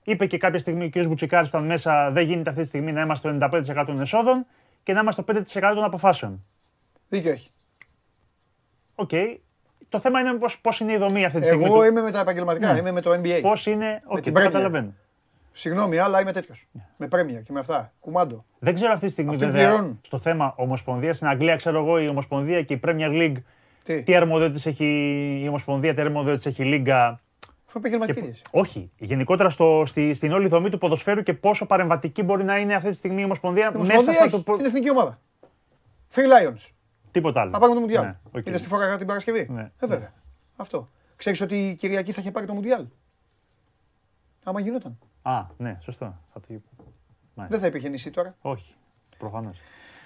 Είπε 0.04 0.26
και 0.26 0.38
κάποια 0.38 0.58
στιγμή 0.58 0.84
ο 0.84 0.90
κ. 0.90 1.06
Μπουτσικάρης 1.06 1.50
που 1.50 1.56
ήταν 1.56 1.68
μέσα, 1.68 2.10
δεν 2.10 2.24
γίνεται 2.24 2.50
αυτή 2.50 2.62
τη 2.62 2.68
στιγμή 2.68 2.92
να 2.92 3.00
είμαστε 3.00 3.28
στο 3.28 3.48
95% 3.82 3.84
των 3.86 4.00
εσόδων 4.00 4.46
και 4.82 4.92
να 4.92 5.00
είμαστε 5.00 5.22
στο 5.22 5.60
5% 5.60 5.74
των 5.74 5.84
αποφάσεων. 5.84 6.44
Δίκιο 7.08 7.30
έχει. 7.30 7.50
Οκ. 9.00 9.10
Το 9.88 10.00
θέμα 10.00 10.20
είναι 10.20 10.32
πώς, 10.34 10.60
πώς 10.60 10.80
είναι 10.80 10.92
η 10.92 10.96
δομή 10.96 11.24
αυτή 11.24 11.38
τη 11.40 11.46
στιγμή. 11.46 11.64
Εγώ 11.64 11.84
είμαι 11.84 12.00
με 12.00 12.10
τα 12.10 12.20
επαγγελματικά, 12.20 12.72
Ναι. 12.72 12.78
είμαι 12.78 12.90
με 12.92 13.00
το 13.00 13.10
NBA. 13.12 13.38
Πώς 13.42 13.66
είναι. 13.66 14.02
Οκ, 14.06 14.20
την 14.20 14.32
το 14.34 14.40
Premier. 14.40 14.42
καταλαβαίνω. 14.42 14.94
Συγγνώμη, 15.52 15.98
αλλά 15.98 16.20
είμαι 16.20 16.32
τέτοιος. 16.32 16.66
Ναι. 16.72 16.82
Με 16.96 17.08
πρέμια 17.08 17.40
και 17.40 17.52
με 17.52 17.60
αυτά. 17.60 17.92
Κουμάντο. 18.00 18.44
Δεν 18.58 18.74
ξέρω 18.74 18.92
αυτή 18.92 19.06
τη 19.06 19.12
στιγμή 19.12 19.32
Αυτοί 19.34 19.44
βέβαια 19.46 19.66
πληρώνουν. 19.68 20.00
στο 20.02 20.18
θέμα 20.18 20.52
Ομοσπονδία. 20.56 21.12
Στην 21.14 21.26
Αγγλία, 21.26 21.56
ξέρω 21.56 21.78
εγώ, 21.78 21.98
η 21.98 22.08
Ομοσπονδία 22.08 22.62
και 22.62 22.74
η 22.74 22.80
Premier 22.84 23.10
League. 23.10 23.36
Τι, 23.84 24.02
Τι 24.02 24.16
αρμοδιότητες 24.16 24.66
έχει 24.66 24.84
η 25.44 25.48
Ομοσπονδία, 25.48 25.94
τι 25.94 26.00
αρμοδιότητες 26.00 26.46
έχει 26.52 26.62
η 26.62 26.66
Λίγκα. 26.66 27.20
αφού 27.68 27.78
επαγγελματική 27.78 28.20
δύση. 28.20 28.42
Όχι. 28.50 28.90
Γενικότερα 28.98 29.50
στο, 29.50 29.82
στη, 29.86 30.14
στην 30.14 30.32
όλη 30.32 30.48
δομή 30.48 30.70
του 30.70 30.78
ποδοσφαίρου 30.78 31.22
και 31.22 31.32
πόσο 31.34 31.66
παρεμβατική 31.66 32.22
μπορεί 32.22 32.44
να 32.44 32.58
είναι 32.58 32.74
αυτή 32.74 32.90
τη 32.90 32.96
στιγμή 32.96 33.20
η 33.20 33.24
Ομοσπονδία, 33.24 33.62
Η 33.62 33.66
μέσα 33.66 33.78
Ομοσπονδία 33.78 34.14
στα 34.14 34.24
έχει 34.24 34.42
του. 34.44 34.56
την 34.56 34.64
εθνική 34.64 34.90
ομάδα. 34.90 35.18
Three 36.14 36.18
Lions. 36.18 36.66
Τίποτα 37.10 37.40
άλλο. 37.40 37.50
Θα 37.50 37.58
πάρουμε 37.58 37.74
το 37.76 37.80
Μουντιάλ. 37.86 38.04
Ναι, 38.04 38.16
οκ. 38.32 38.46
Είδες 38.46 38.62
τη 38.62 38.68
φορά 38.68 38.96
την 38.98 39.06
Παρασκευή; 39.06 39.46
Ναι. 39.50 39.70
Ε, 39.80 39.86
βέβαια. 39.86 40.12
Αυτό. 40.56 40.88
Ξέρεις 41.16 41.40
ότι 41.40 41.68
η 41.68 41.74
Κυριακή 41.74 42.12
θα 42.12 42.20
είχε 42.20 42.30
πάρει 42.30 42.46
το 42.46 42.54
Μουντιάλ; 42.54 42.84
Άμα 44.44 44.60
γινόταν. 44.60 44.98
Α, 45.22 45.42
ναι, 45.56 45.78
σωστό. 45.80 46.16
Θα 46.32 46.40
το... 46.40 46.46
Δεν 47.48 47.58
θα 47.58 47.66
υπήρχε 47.66 47.88
νησί 47.88 48.10
τώρα. 48.10 48.34
Όχι. 48.40 48.74
Προφανώς. 49.18 49.58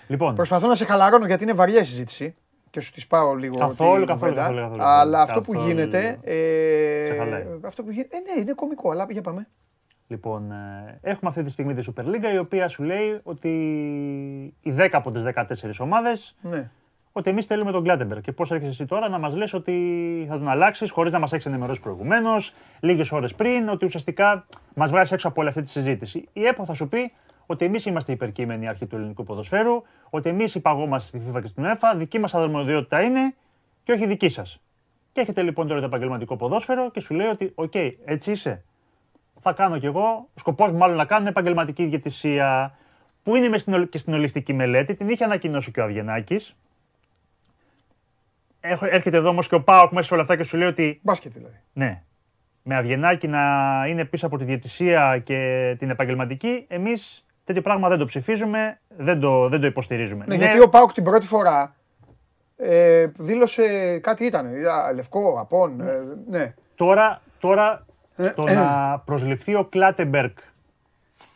Λοιπόν, 0.08 0.34
Προσπαθώ 0.34 0.66
να 0.66 0.74
σε 0.74 0.84
χαλαρώνω 0.84 1.26
γιατί 1.26 1.42
είναι 1.42 1.52
βαριά 1.52 1.80
η 1.80 1.84
συζήτηση 1.84 2.34
και 2.70 2.80
σου 2.80 2.92
της 2.92 3.06
πάω 3.06 3.34
λίγο. 3.34 3.56
Καθόλου, 3.58 3.96
την 3.98 4.06
καθόλου, 4.06 4.32
κουβέντα. 4.32 4.40
καθόλου, 4.46 4.60
καθόλου. 4.62 4.82
Αλλά 4.82 5.20
αυτό 5.22 5.40
που 5.40 5.52
Καθόλου. 5.52 5.68
γίνεται. 5.70 6.18
Σε 6.24 6.30
Ε, 7.14 7.16
χαλάει. 7.16 7.44
αυτό 7.64 7.82
που 7.82 7.90
γίνεται. 7.90 8.16
Ε, 8.16 8.20
ναι, 8.34 8.40
είναι 8.40 8.52
κωμικό, 8.52 8.90
αλλά 8.90 9.06
για 9.10 9.22
πάμε. 9.22 9.48
λοιπόν 10.06 10.52
ε, 10.52 10.98
έχουμε 11.02 11.30
αυτή 11.30 11.42
τη 11.42 11.50
στιγμή 11.50 11.74
τη 11.74 11.92
Super 11.96 12.04
League 12.04 12.32
η 12.34 12.38
οποία 12.38 12.68
σου 12.68 12.82
λέει 12.82 13.20
ότι 13.22 13.48
οι 14.60 14.74
10 14.78 14.88
από 14.92 15.10
τις 15.10 15.22
14 15.34 15.44
ομάδες 15.78 16.36
Ναι. 16.40 16.70
Ότι 17.12 17.30
εμείς 17.30 17.46
θέλουμε 17.46 17.72
τον 17.72 17.82
Κλάτεμπερ. 17.82 18.20
Και 18.20 18.32
πώς 18.32 18.50
έρχεσαι 18.50 18.70
εσύ 18.70 18.86
τώρα 18.86 19.08
να 19.08 19.18
μας 19.18 19.34
λες 19.34 19.52
ότι 19.52 20.26
θα 20.28 20.38
τον 20.38 20.48
αλλάξεις 20.48 20.90
χωρίς 20.90 21.12
να 21.12 21.18
μας 21.18 21.32
έχεις 21.32 21.46
ενημερώσει 21.46 21.80
προηγουμένως, 21.80 22.52
λίγες 22.80 23.12
ώρες 23.12 23.34
πριν, 23.34 23.68
ότι 23.68 23.84
ουσιαστικά 23.84 24.46
μας 24.74 24.90
βγάζει 24.90 25.14
έξω 25.14 25.28
από 25.28 25.40
όλη 25.40 25.48
αυτή 25.48 25.62
τη 25.62 25.68
συζήτηση. 25.68 26.28
Η 26.32 26.46
ΕΠΟ 26.46 26.64
θα 26.64 26.74
σου 26.74 26.88
πει 26.88 27.12
ότι 27.46 27.64
εμείς 27.64 27.86
είμαστε 27.86 28.12
η 28.12 28.14
υπερκείμενη 28.14 28.68
αρχή 28.68 28.86
του 28.86 28.96
ελληνικού 28.96 29.24
ποδοσφαίρου, 29.24 29.82
ότι 30.10 30.28
εμείς 30.28 30.54
υπαγόμαστε 30.54 31.18
στη 31.18 31.30
FIFA 31.30 31.40
και 31.40 31.46
στην 31.48 31.64
UEFA, 31.64 31.96
δική 31.96 32.18
μας 32.18 32.34
αρμοδιότητα 32.34 33.02
είναι 33.02 33.34
και 33.84 33.92
όχι 33.92 34.06
δική 34.06 34.28
σας. 34.28 34.60
Και 35.12 35.20
έχετε 35.20 35.42
λοιπόν 35.42 35.66
τώρα 35.66 35.80
το 35.80 35.86
επαγγελματικό 35.86 36.36
ποδόσφαιρο 36.36 36.90
και 36.90 37.00
σου 37.00 37.14
λέει 37.14 37.26
ότι, 37.26 37.52
οκ, 37.54 37.74
έτσι 38.04 38.30
είσαι. 38.30 38.64
Θα 39.40 39.52
κάνω 39.52 39.78
κι 39.78 39.86
εγώ. 39.86 40.28
Ο 40.34 40.38
σκοπός 40.38 40.70
μου 40.70 40.78
μάλλον 40.78 40.96
να 40.96 41.04
κάνω 41.04 41.20
είναι 41.20 41.30
επαγγελματική 41.30 41.84
διαιτησία, 41.84 42.74
που 43.22 43.36
είναι 43.36 43.48
μες 43.48 43.60
στην, 43.60 43.74
ολ- 43.74 43.88
και 43.88 43.98
στην 43.98 44.14
ολιστική 44.14 44.52
μελέτη. 44.52 44.94
Την 44.94 45.08
είχε 45.08 45.24
ανακοινώσει 45.24 45.70
και 45.70 45.80
ο 45.80 45.84
Αυγενάκη. 45.84 46.36
Έρχεται 48.90 49.16
εδώ 49.16 49.28
όμως 49.28 49.48
και 49.48 49.54
ο 49.54 49.62
Πάοκ 49.62 49.92
μέσα 49.92 50.06
σε 50.06 50.12
όλα 50.14 50.22
αυτά 50.22 50.36
και 50.36 50.42
σου 50.42 50.56
λέει 50.56 50.68
ότι 50.68 51.00
Μπάσκετ 51.02 51.32
δηλαδή. 51.32 51.54
ναι, 51.72 52.02
με 52.62 52.76
Αβγενάκη 52.76 53.28
να 53.28 53.40
είναι 53.88 54.04
πίσω 54.04 54.26
από 54.26 54.38
τη 54.38 54.44
διαιτησία 54.44 55.18
και 55.24 55.74
την 55.78 55.90
επαγγελματική, 55.90 56.64
εμείς 56.68 57.24
τέτοιο 57.44 57.62
πράγμα 57.62 57.88
δεν 57.88 57.98
το 57.98 58.04
ψηφίζουμε, 58.04 58.80
δεν 58.96 59.20
το, 59.20 59.48
δεν 59.48 59.60
το 59.60 59.66
υποστηρίζουμε. 59.66 60.24
Ναι, 60.28 60.34
γιατί 60.34 60.60
ο 60.60 60.68
Πάουκ 60.68 60.92
την 60.92 61.04
πρώτη 61.04 61.26
φορά 61.26 61.74
ε, 62.56 63.06
δήλωσε 63.18 63.98
κάτι 63.98 64.24
ήταν. 64.24 64.46
α, 64.46 64.92
Λευκό, 64.94 65.36
απόν. 65.40 65.80
ε, 65.80 65.92
ναι. 66.28 66.54
Τώρα, 66.74 67.22
τώρα 67.38 67.86
Ε, 68.16 68.30
το 68.30 68.42
να 68.42 68.98
προσληφθεί 69.04 69.54
ο 69.54 69.64
Κλάτεμπεργκ 69.64 70.30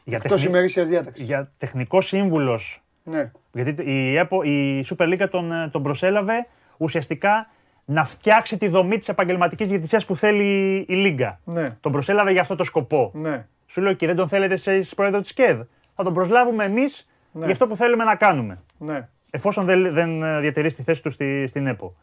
για, 0.05 0.17
Εκτός 0.17 0.33
τεχνη... 0.33 0.49
ημερήσιας 0.51 0.89
διάταξης. 0.89 1.25
για 1.27 1.53
τεχνικός 1.59 2.07
σύμβουλος 2.07 2.83
Ναι. 3.05 3.31
Γιατί 3.53 3.83
η, 3.91 4.17
ΕΠΟ, 4.19 4.43
η 4.43 4.85
Super 4.89 5.05
League 5.05 5.29
τον, 5.31 5.53
ε, 5.53 5.69
τον 5.69 5.83
προσέλαβε 5.83 6.47
ουσιαστικά 6.77 7.51
να 7.85 8.05
φτιάξει 8.05 8.59
τη 8.59 8.69
δομή 8.69 8.99
της 8.99 9.09
επαγγελματικής 9.09 9.69
διαιτησίας 9.69 10.05
που 10.07 10.17
θέλει 10.17 10.77
η 10.89 10.95
Λίγκα. 10.95 11.41
Ναι. 11.45 11.71
Τον 11.81 11.93
προσέλαβε 11.93 12.33
για 12.33 12.41
αυτό 12.41 12.57
το 12.57 12.65
σκοπό. 12.65 13.11
Ναι. 13.15 13.47
Σου 13.67 13.81
λέω 13.81 13.93
και 13.93 14.07
δεν 14.07 14.17
τον 14.17 14.29
θέλετε 14.29 14.55
εσεί 14.55 14.95
πρόεδρο 14.97 15.21
της 15.21 15.33
ΚΕΔ. 15.33 15.61
Θα 15.95 16.03
τον 16.05 16.15
προσλάβουμε 16.15 16.65
εμείς 16.65 17.09
Ναι. 17.33 17.45
για 17.45 17.53
αυτό 17.53 17.67
που 17.67 17.77
θέλουμε 17.77 18.05
να 18.05 18.15
κάνουμε. 18.15 18.59
Ναι. 18.79 19.09
Εφόσον 19.31 19.65
δεν, 19.65 19.93
δεν 19.95 20.23
ε, 20.23 20.41
διατηρήσει 20.41 20.77
τη 20.77 20.83
θέση 20.83 21.03
του 21.03 21.11
στη, 21.11 21.47
στην 21.47 21.67
ΕΠΟ. 21.67 21.97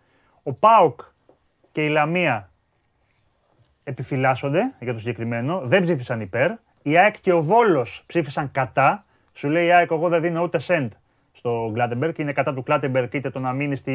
Ο 0.44 0.54
ΠΑΟΚ 0.54 1.02
και 1.72 1.86
η 1.86 1.90
Λαμία 1.90 2.50
επιφυλάσσονται 3.84 4.74
για 4.80 4.94
το 4.94 5.00
συγκεκριμένο, 5.00 5.62
δεν 5.64 5.84
ψήφισαν 5.84 6.22
υπέρ. 6.22 6.52
Η 6.82 6.98
ΑΕΚ 6.98 7.16
και 7.22 7.32
ο 7.34 7.42
Βόλος 7.42 8.04
ψήφισαν 8.06 8.52
κατά. 8.52 9.06
Σου 9.34 9.50
λέει 9.50 9.66
η 9.66 9.72
ΑΕΚ, 9.72 9.92
εγώ 9.92 10.10
δεν 10.10 10.22
δίνω 10.22 10.42
ούτε 10.42 10.60
σεντ 10.60 10.92
στο 11.44 11.70
Κλάτεμπεργκ. 11.74 12.14
Είναι 12.20 12.32
κατά 12.34 12.54
του 12.54 12.64
Κλάτεμπεργκ 12.64 13.14
είτε 13.14 13.30
το 13.30 13.40
να 13.40 13.52
μείνει, 13.52 13.76
στη... 13.76 13.94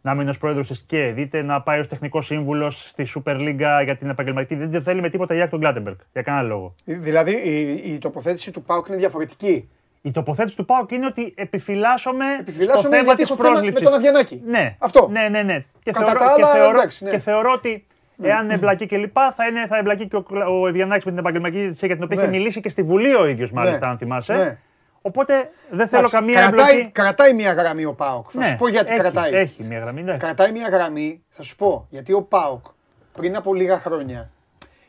να 0.00 0.14
μείνει 0.14 0.28
ως 0.30 0.38
πρόεδρος 0.38 0.68
της 0.68 0.84
ΚΕΔ, 0.86 1.18
είτε 1.18 1.42
να 1.42 1.60
πάει 1.62 1.78
ως 1.80 1.88
τεχνικός 1.88 2.26
σύμβουλος 2.26 2.88
στη 2.88 3.06
Super 3.14 3.34
League 3.36 3.82
για 3.84 3.96
την 3.98 4.08
επαγγελματική. 4.10 4.54
Δεν 4.66 4.82
θέλει 4.82 5.00
με 5.00 5.08
τίποτα 5.10 5.34
η 5.34 5.40
ΑΕΚ 5.40 5.50
τον 5.50 5.58
Κλάτεμπεργκ. 5.58 5.96
Για 6.12 6.22
κανένα 6.22 6.44
λόγο. 6.48 6.74
Δηλαδή 6.84 7.32
η, 7.32 7.92
η 7.92 7.98
τοποθέτηση 7.98 8.50
του 8.50 8.62
ΠΑΟΚ 8.62 8.86
είναι 8.88 8.96
διαφορετική. 8.96 9.68
Η 10.02 10.10
τοποθέτηση 10.10 10.56
του 10.56 10.64
ΠΑΟΚ 10.64 10.90
είναι 10.90 11.06
ότι 11.06 11.32
επιφυλάσσομαι, 11.36 12.24
στο 12.24 12.40
Επιφυλάσσομαι 12.40 12.88
θέμα 12.96 13.02
γιατί 13.02 13.22
της 13.22 13.30
έχω 13.30 13.42
θέμα 13.42 13.48
με 13.54 13.54
πρόσληψης. 13.60 13.84
τον 13.88 13.94
Αυγενάκη. 13.96 14.42
Ναι. 14.46 14.76
Αυτό. 14.78 15.08
Ναι, 15.10 15.28
ναι, 15.28 15.42
ναι. 15.42 15.64
Και 15.82 15.90
Κατά 15.90 16.04
θεωρώ, 16.06 16.18
τα 16.20 16.32
και 16.36 16.42
άλλα, 16.42 16.52
θεωρώ, 16.52 16.70
εντάξει, 16.78 17.04
ναι. 17.04 17.10
και 17.10 17.18
θεωρώ 17.18 17.52
ότι 17.54 17.86
εάν 18.22 18.50
εμπλακεί 18.50 18.86
και 18.86 18.96
λοιπά, 18.96 19.32
θα, 19.32 19.46
είναι, 19.46 19.66
θα 19.66 19.76
εμπλακεί 19.78 20.08
και 20.08 20.16
ο, 20.16 20.22
Κλα- 20.22 20.48
ο 20.48 20.66
Αυγενάκης 20.68 21.04
με 21.04 21.10
την 21.10 21.20
επαγγελματική 21.20 21.60
διαιτησία 21.60 21.86
για 21.86 21.96
την 21.96 22.04
οποία 22.04 22.16
Ναι. 22.16 22.22
είχε 22.22 22.30
μιλήσει 22.30 22.60
και 22.60 22.68
στη 22.68 22.82
Βουλή 22.82 23.14
ο 23.14 23.26
ίδιος 23.26 23.52
μάλιστα, 23.52 23.86
Ναι. 23.86 23.92
αν 23.92 23.98
θυμάσαι. 23.98 24.34
Ναι. 24.34 24.58
Οπότε 25.02 25.50
δεν 25.70 25.88
θέλω 25.88 25.98
Εντάξει, 26.06 26.16
καμία 26.16 26.40
κρατάει, 26.40 26.70
εμπλοκή. 26.74 26.90
κρατάει 26.90 27.34
μια 27.34 27.52
γραμμή 27.52 27.84
ο 27.84 27.92
Πάουκ. 27.94 28.26
Θα 28.32 28.38
Ναι, 28.38 28.46
σου 28.48 28.56
πω 28.56 28.68
γιατί 28.68 28.90
έχει, 28.92 29.00
κρατάει. 29.00 29.32
Έχει 29.32 29.62
μια 29.64 29.78
γραμμή, 29.78 30.02
ναι. 30.02 30.16
Κρατάει 30.16 30.52
μια 30.52 30.68
γραμμή, 30.68 31.22
θα 31.28 31.42
σου 31.42 31.56
πω. 31.56 31.86
Γιατί 31.90 32.12
ο 32.12 32.22
Πάουκ 32.22 32.64
πριν 33.12 33.36
από 33.36 33.54
λίγα 33.54 33.78
χρόνια 33.80 34.30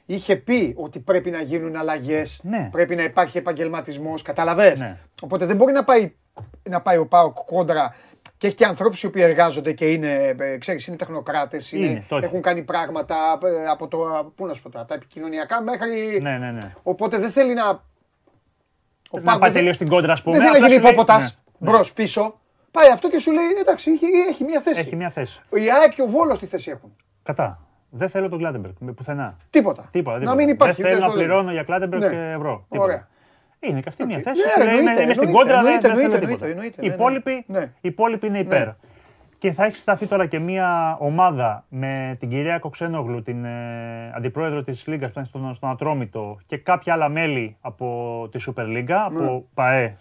είχε 0.05 0.35
πει 0.35 0.73
ότι 0.77 0.99
πρέπει 0.99 1.29
να 1.29 1.41
γίνουν 1.41 1.75
αλλαγές, 1.75 2.39
Ναι. 2.43 2.69
πρέπει 2.71 2.95
να 2.95 3.03
υπάρχει 3.03 3.37
επαγγελματισμός. 3.37 4.21
Καταλαβέ. 4.21 4.75
Ναι. 4.77 4.97
Οπότε 5.21 5.45
δεν 5.45 5.55
μπορεί 5.55 5.73
να 5.73 5.83
πάει, 5.83 6.13
να 6.69 6.81
πάει 6.81 6.97
ο 6.97 7.05
Πάουκ 7.05 7.37
κόντρα. 7.45 7.95
Και 8.37 8.47
έχει 8.47 8.55
και 8.55 8.65
ανθρώπους 8.65 9.03
οι 9.03 9.05
οποίοι 9.05 9.21
εργάζονται 9.25 9.71
και 9.73 9.85
είναι, 9.91 10.35
ε, 10.39 10.57
ξέρεις, 10.57 10.87
είναι 10.87 10.95
τεχνοκράτες, 10.97 11.71
Είναι, 11.71 12.03
το 12.07 12.15
έχει. 12.15 12.25
έχουν 12.25 12.41
κάνει 12.41 12.61
πράγματα 12.63 13.15
ε, 13.43 13.69
από 13.69 13.87
το, 13.87 13.97
πού 14.35 14.45
να 14.45 14.53
σου 14.53 14.61
πω 14.61 14.69
τώρα, 14.69 14.85
τα 14.85 14.93
επικοινωνιακά 14.95 15.61
μέχρι. 15.61 16.19
Ναι, 16.21 16.37
ναι, 16.37 16.51
ναι. 16.51 16.71
Οπότε 16.83 17.17
δεν 17.17 17.31
θέλει 17.31 17.53
να. 17.53 17.83
Ο 19.13 19.17
Να 19.19 19.23
Πάουκ 19.23 19.39
πάει 19.39 19.49
δεν- 19.49 19.57
τελείως 19.59 19.75
στην 19.75 19.87
κόντρα, 19.87 20.13
ας 20.13 20.21
πούμε. 20.21 20.37
δεν 20.37 20.45
θέλει 20.45 20.59
να 20.59 20.65
απλά 20.65 20.75
γίνει 20.75 20.79
σου 20.87 20.93
λέει- 20.95 21.03
υπόποτας 21.03 21.41
Ναι, 21.57 21.69
ναι. 21.71 21.77
μπρος 21.77 21.93
πίσω. 21.93 22.39
Πάει 22.71 22.89
αυτό 22.91 23.09
και 23.09 23.19
σου 23.19 23.31
λέει 23.31 23.43
εντάξει, 23.59 23.91
έχει, 23.91 24.05
έχει 24.29 24.43
μια 24.43 24.61
θέση. 24.61 24.79
Έχει 24.79 24.95
μια 24.95 25.09
θέση. 25.09 25.41
Η 25.49 25.71
ΑΕΚ 25.71 25.93
και 25.93 26.01
ο 26.01 26.07
Βόλος 26.07 26.39
τι 26.39 26.45
θέση 26.45 26.71
έχουν. 26.71 26.95
Κατά. 27.23 27.59
Δεν 27.89 28.09
θέλω 28.09 28.29
τον 28.29 28.37
Κλάτεμπεργκ 28.39 28.73
με 28.79 28.91
πουθενά. 28.91 29.35
Τίποτα. 29.49 29.89
Τίποτα, 29.91 30.13
Να 30.15 30.19
τίποτα. 30.19 30.37
μην 30.37 30.49
υπάρχει. 30.49 30.81
Δεν 30.81 30.85
θέλω 30.91 30.97
τέλος 30.99 31.09
να 31.09 31.19
πάντων. 31.19 31.23
πληρώνω 31.27 31.51
για 31.51 31.63
Κλάτεμπεργκ 31.63 32.01
Ναι. 32.03 32.09
και 32.09 32.15
ευρώ. 32.35 32.65
Τίποτα. 32.69 32.83
Ωραία. 32.91 33.07
Είναι 33.59 33.79
και 33.79 33.89
αυτή 33.89 34.05
μια 34.05 34.17
Οκ. 34.17 34.23
θέση. 34.23 34.41
Ναι, 34.41 34.51
σου 34.51 34.59
λέει, 34.59 34.67
εννοείται, 34.77 34.91
είμαι, 34.91 35.01
είμαι 35.03 35.13
στην 35.13 35.27
εννοείται, 35.27 35.31
κόντρα, 35.37 35.61
δεν, 35.63 35.65
εννοείται, 35.65 35.87
δεν 35.87 35.95
θέλω 35.97 36.03
εννοείται, 36.13 36.25
τίποτα. 36.27 36.45
εννοείται, 36.51 36.75
Οι 36.79 36.83
ναι, 36.83 36.87
ναι. 36.89 36.93
υπόλοιποι, 36.95 37.43
Ναι. 37.47 37.59
οι 37.81 37.87
υπόλοιποι 37.87 38.27
είναι 38.27 38.39
υπέρ. 38.39 38.67
Και 39.41 39.51
θα 39.51 39.65
έχεις 39.65 39.79
σταθεί 39.79 40.07
τώρα 40.07 40.25
και 40.25 40.39
μια 40.39 40.97
ομάδα 40.99 41.65
με 41.69 42.15
την 42.19 42.29
κυρία 42.29 42.59
Κοξένογλου, 42.59 43.21
την 43.21 43.45
ε, 43.45 44.11
αντιπρόεδρο 44.15 44.63
της 44.63 44.87
Λίγκας 44.87 45.11
που 45.11 45.19
ήταν 45.19 45.25
στον, 45.25 45.55
στον 45.55 45.69
Ατρόμητο 45.69 46.37
και 46.45 46.57
κάποια 46.57 46.93
άλλα 46.93 47.09
μέλη 47.09 47.57
από 47.61 48.27
τη 48.31 48.43
Super 48.47 48.63
League, 48.63 48.91
από 48.91 49.45
ΠαΕ 49.53 49.95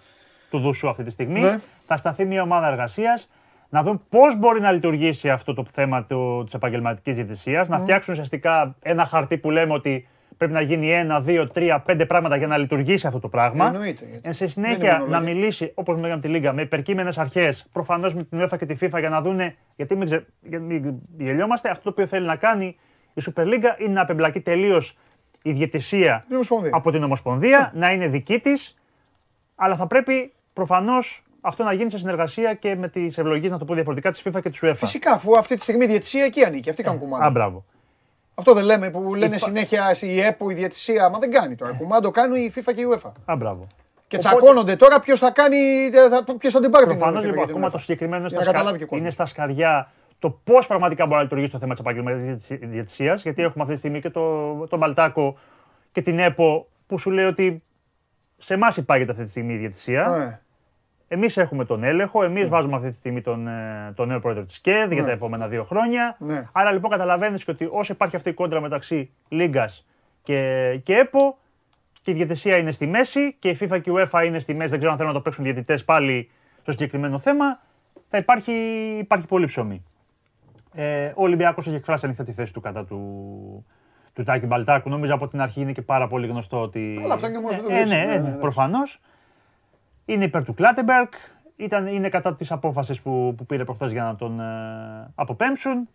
του 0.51 0.59
Δουσού 0.59 0.89
αυτή 0.89 1.05
τη 1.05 1.11
στιγμή. 1.11 1.41
Ναι. 1.41 1.59
Θα 1.87 1.97
σταθεί 1.97 2.25
μια 2.25 2.43
ομάδα 2.43 2.67
εργασίας 2.67 3.31
να 3.69 3.83
δουν 3.83 4.03
πώς 4.09 4.39
μπορεί 4.39 4.61
να 4.61 4.73
λειτουργήσει 4.73 5.31
αυτό 5.31 5.55
το 5.55 5.65
θέμα 5.73 6.07
της 6.45 6.55
επαγγελματικής 6.55 7.17
διαιτησίας, 7.17 7.69
να 7.69 7.79
φτιάξουν 7.79 8.13
ουσιαστικά 8.13 8.75
ένα 8.83 9.05
χαρτί 9.05 9.39
που 9.39 9.51
λέμε 9.51 9.73
ότι 9.73 10.09
πρέπει 10.41 10.53
να 10.55 10.61
γίνει 10.61 10.93
ένα, 10.93 11.21
δύο, 11.21 11.47
τρία, 11.49 11.81
πέντε 11.81 12.07
πράγματα 12.07 12.37
για 12.37 12.47
να 12.47 12.57
λειτουργήσει 12.57 13.07
αυτό 13.07 13.19
το 13.21 13.29
πράγμα. 13.29 13.67
Εννοείται, 13.67 14.05
γιατί 14.11 14.29
Ε, 14.29 14.33
σε 14.33 14.39
δεν 14.45 14.49
συνέχεια 14.49 14.77
είναι 14.79 14.89
να 14.93 14.99
μονολογία. 14.99 15.35
μιλήσει, 15.35 15.73
όπως 15.75 16.01
λέγαμε 16.01 16.21
τη 16.21 16.29
Λίγκα, 16.29 16.53
με 16.53 16.63
υπερκείμενες 16.63 17.19
αρχές, 17.19 17.67
προφανώς 17.73 18.15
με 18.15 18.25
την 18.25 18.41
UEFA 18.43 18.59
και 18.59 18.67
τη 18.67 18.77
FIFA 18.87 18.99
για 18.99 19.09
να 19.09 19.21
δούνε. 19.21 19.57
Γιατί 19.77 19.97
μην, 19.97 20.07
ξε... 20.07 20.27
γιατί 20.41 20.65
μην 20.65 20.95
γελιόμαστε, 21.19 21.71
αυτό 21.71 21.83
το 21.83 21.91
οποίο 21.91 22.07
θέλει 22.07 22.27
να 22.27 22.37
κάνει 22.37 22.77
η 23.15 23.23
Super 23.27 23.43
League 23.43 23.81
είναι 23.81 23.93
να 23.93 24.01
απεμπλακεί 24.03 24.41
τελείως 24.41 24.97
η 25.43 25.53
διαιτησία 25.53 26.25
Την 26.27 26.35
Ομοσπονδία. 26.35 26.71
από 26.75 26.91
την 26.91 27.03
Ομοσπονδία, 27.03 27.71
να 27.75 27.91
είναι 27.93 28.09
δική 28.09 28.39
της, 28.39 28.75
αλλά 29.55 29.77
θα 29.77 29.87
πρέπει 29.87 30.33
προφανώς 30.53 31.23
αυτό 31.41 31.65
να 31.65 31.73
γίνει 31.73 31.91
σε 31.91 31.99
συνεργασία 31.99 32.55
και 32.55 32.77
με 32.77 32.89
τις 32.89 33.19
ευλογίες, 33.19 33.51
να 33.51 33.59
το 33.59 33.65
πω 33.65 33.75
διαφορετικά, 33.75 34.11
της 34.11 34.23
FIFA 34.27 34.41
και 34.43 34.51
της 34.51 34.61
UEFA. 34.65 34.73
Φυσικά, 34.75 35.13
αφού 35.13 35.39
αυτή 35.39 35.55
τη 35.57 35.63
στιγμή 35.63 35.85
η 35.85 35.89
διαιτησία 35.89 36.25
εκεί 36.25 36.45
ανήκει. 36.45 36.71
Αυτοί 36.71 36.83
κάνουν 36.83 36.99
Α, 36.99 37.03
κουμάντο. 37.03 37.31
μπράβο. 37.31 37.65
Αυτό 38.35 38.53
δεν 38.55 38.65
λέμε 38.65 38.91
που 38.91 39.15
λένε 39.15 39.37
Υπά- 39.37 39.39
συνέχεια 39.49 39.97
η 40.01 40.21
ΕΠΟ, 40.21 40.51
η 40.51 40.55
διαιτησία. 40.55 41.09
Μα 41.09 41.19
δεν 41.19 41.31
κάνει 41.31 41.55
τώρα. 41.55 41.73
Κουμάντο 41.73 42.11
κάνουν 42.11 42.37
η 42.37 42.53
FIFA 42.55 42.73
και 42.75 42.81
η 42.81 42.87
UEFA. 42.95 43.13
Α, 43.25 43.37
μπράβο. 43.37 43.67
Και 44.09 44.17
Οπότε- 44.17 44.37
τσακώνονται 44.39 44.77
τώρα 44.77 45.01
ποιος 45.01 45.19
θα 45.19 45.31
κάνει. 45.31 45.57
Ποιος 46.39 46.53
θα 46.53 46.61
την 46.61 46.71
πάρει 46.71 46.87
την 46.87 46.97
Προφανώς 46.97 47.23
FIFA 47.23 47.27
λοιπόν 47.27 47.41
και 47.41 47.47
την 47.47 47.51
ακόμα 47.51 47.67
UEFA. 47.69 47.73
το 47.73 47.79
συγκεκριμένο 47.79 48.21
είναι 48.23 48.29
Για 48.33 48.41
στα, 48.41 48.47
να 48.47 48.53
καταλάβει 48.53 48.77
σκα... 48.77 48.79
και 48.79 48.85
ο 48.85 48.87
κόσμος. 48.87 49.01
είναι 49.01 49.11
στα 49.11 49.27
σκαριά 49.27 49.91
το 50.19 50.31
πώς 50.45 50.67
πραγματικά 50.67 51.05
μπορεί 51.05 51.17
να 51.17 51.23
λειτουργήσει 51.23 51.53
το 51.53 51.59
θέμα 51.59 51.71
της 51.75 51.81
επαγγελματικής 51.81 52.59
διαιτησία. 52.69 53.15
Γιατί 53.15 53.43
έχουμε 53.43 53.63
αυτή 53.63 53.73
τη 53.73 53.79
στιγμή 53.79 54.01
και 54.01 54.11
το, 54.11 54.55
τον 54.69 54.79
Μπαλτάκο 54.79 55.39
και 55.93 56.03
την 56.03 56.19
ΕΠΟ 56.19 56.69
που 56.87 56.99
σου 56.99 57.11
λέει 57.11 57.25
ότι 57.25 57.63
σε 58.39 58.55
εμάς 58.55 58.77
υπάγεται 58.77 59.11
αυτή 59.11 59.25
τη 59.25 59.31
στιγμή 59.31 59.53
η 59.55 59.57
διαιτησία. 59.57 60.41
Ναι. 61.11 61.17
Εμείς 61.19 61.37
έχουμε 61.37 61.65
τον 61.65 61.85
έλεγχο, 61.85 62.23
εμείς 62.25 62.49
βάζουμε 62.49 62.77
αυτή 62.77 62.89
τη 62.89 62.95
στιγμή 62.95 63.21
τον, 63.21 63.49
ε, 63.49 63.93
τον 63.95 64.09
νέο 64.09 64.21
πρόεδρο 64.21 64.43
της 64.45 64.61
ΚΕΔ 64.61 64.93
για 64.93 65.01
Ναι. 65.01 65.07
τα 65.07 65.13
επόμενα 65.13 65.49
δύο 65.49 65.65
χρόνια. 65.65 66.17
Ναι. 66.19 66.45
Άρα 66.53 66.73
λοιπόν 66.73 66.91
καταλαβαίνεις 66.91 67.45
και 67.45 67.51
ότι 67.51 67.69
όσο 67.71 67.93
υπάρχει 67.93 68.17
αυτή 68.17 68.29
η 68.29 68.33
κόντρα 68.33 68.61
μεταξύ 68.61 69.11
Λίγκας 69.29 69.87
και, 70.23 70.81
και 70.83 70.95
ΕΠΟ 70.95 71.39
και 72.03 72.11
η 72.11 72.15
διαιτησία 72.15 72.57
είναι 72.57 72.71
στη 72.73 72.87
μέση 72.87 73.37
και 73.39 73.49
η 73.49 73.59
FIFA 73.61 73.81
και 73.81 73.91
η 73.91 73.95
UEFA 73.97 74.23
είναι 74.25 74.39
στη 74.39 74.55
μέση, 74.55 74.69
δεν 74.71 74.79
ξέρω 74.79 74.93
αν 74.93 74.99
θέλουν 74.99 75.13
να 75.13 75.19
το 75.19 75.25
παίξουν 75.25 75.45
διαιτητές 75.45 75.85
πάλι 75.85 76.31
στο 76.63 76.71
συγκεκριμένο 76.73 77.19
θέμα, 77.19 77.61
θα 78.09 78.19
υπάρχει, 78.19 78.53
υπάρχει 79.01 79.27
πολύ 79.27 79.47
ψωμί. 79.47 79.85
Ε, 80.73 81.07
ο 81.07 81.23
Ολυμπιακός 81.23 81.67
έχει 81.67 81.77
εκφράσει 81.77 82.05
ανοιχτά 82.07 82.25
τη 82.25 82.33
θέση 82.33 82.53
του 82.53 82.61
κατά 82.61 82.85
του, 82.85 83.67
του 84.13 84.23
Τάκη 84.23 84.47
Μπαλτάκου. 84.47 84.89
Νομίζω 84.89 85.15
από 85.15 85.29
την 85.29 85.41
αρχή 85.41 85.61
είναι 85.61 85.73
και 85.73 85.83
πάρα 85.83 86.09
πολύ 86.09 86.27
γνωστό 86.27 86.61
ότι. 86.61 86.99
Καλά, 87.01 87.15
αυτό 87.15 87.27
είναι 87.27 87.37
και 87.37 87.43
μόνο 87.43 87.57
το 87.57 87.69
ε, 87.69 87.73
ναι, 87.73 87.79
δείξει. 87.79 87.95
ναι, 87.95 88.05
Ναι, 88.05 88.13
ναι, 88.13 88.19
ναι, 88.19 88.29
ναι. 88.29 88.37
προφανώς. 88.37 89.01
Είναι 90.11 90.25
υπέρ 90.25 90.45
του 90.45 90.55
Κλάτεμπεργκ. 90.55 91.09
Ήταν, 91.57 91.87
είναι 91.87 92.09
κατά 92.09 92.37
της 92.37 92.53
απόφασης 92.53 93.01
που, 93.01 93.35
που 93.37 93.47
πήρε 93.47 93.65
προχθές 93.65 93.93
για 93.93 94.05
να 94.05 94.17
τον 94.17 94.41
ε, 94.41 94.45
αποπέμψουν. 95.15 95.89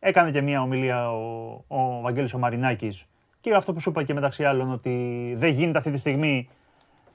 Έκανε 0.00 0.30
και 0.30 0.40
μια 0.40 0.62
ομιλία 0.62 1.10
ο, 1.12 1.50
ο 1.68 2.00
Βαγγέλης 2.00 2.34
ο 2.34 2.38
Μαρινάκης 2.38 3.06
και 3.40 3.54
αυτό 3.54 3.72
που 3.72 3.80
σου 3.80 3.90
είπα 3.90 4.02
και 4.02 4.14
μεταξύ 4.14 4.44
άλλων 4.44 4.72
ότι 4.72 5.34
δεν 5.36 5.50
γίνεται 5.50 5.78
αυτή 5.78 5.90
τη 5.90 5.98
στιγμή 5.98 6.48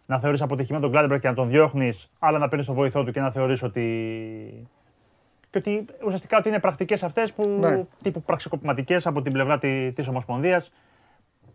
να 0.05 0.19
θεωρείς 0.19 0.41
αποτυχημένο 0.41 0.83
τον 0.83 0.91
Κλάτεμπεργκ 0.91 1.21
και 1.21 1.27
να 1.27 1.33
τον 1.33 1.49
διώχνεις, 1.49 2.09
αλλά 2.19 2.37
να 2.37 2.47
παίρνει 2.47 2.65
τον 2.65 2.75
βοηθό 2.75 3.03
του 3.03 3.11
και 3.11 3.19
να 3.19 3.31
θεωρείς 3.31 3.63
ότι 3.63 4.67
και 5.49 5.57
ότι 5.57 5.85
ουσιαστικά 6.05 6.37
ότι 6.37 6.49
είναι 6.49 6.59
πρακτικές 6.59 7.03
αυτές 7.03 7.33
που 7.33 7.57
Ναι. 7.59 7.83
τύπου 8.03 8.21
πραξικοπηματικές 8.21 9.07
από 9.07 9.21
την 9.21 9.31
πλευρά 9.31 9.57
τη, 9.57 9.91
της 9.91 10.07
Ομοσπονδίας 10.07 10.71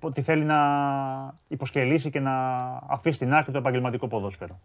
ότι 0.01 0.23
θέλει 0.23 0.45
να 0.45 0.59
υποσκελίσει 1.49 2.11
και 2.11 2.21
να 2.21 2.57
αφήσει 2.89 3.17
στην 3.17 3.35
άκρη 3.35 3.53
το 3.53 3.59
επαγγελματικό 3.59 4.07
ποδόσφαιρο. 4.07 4.61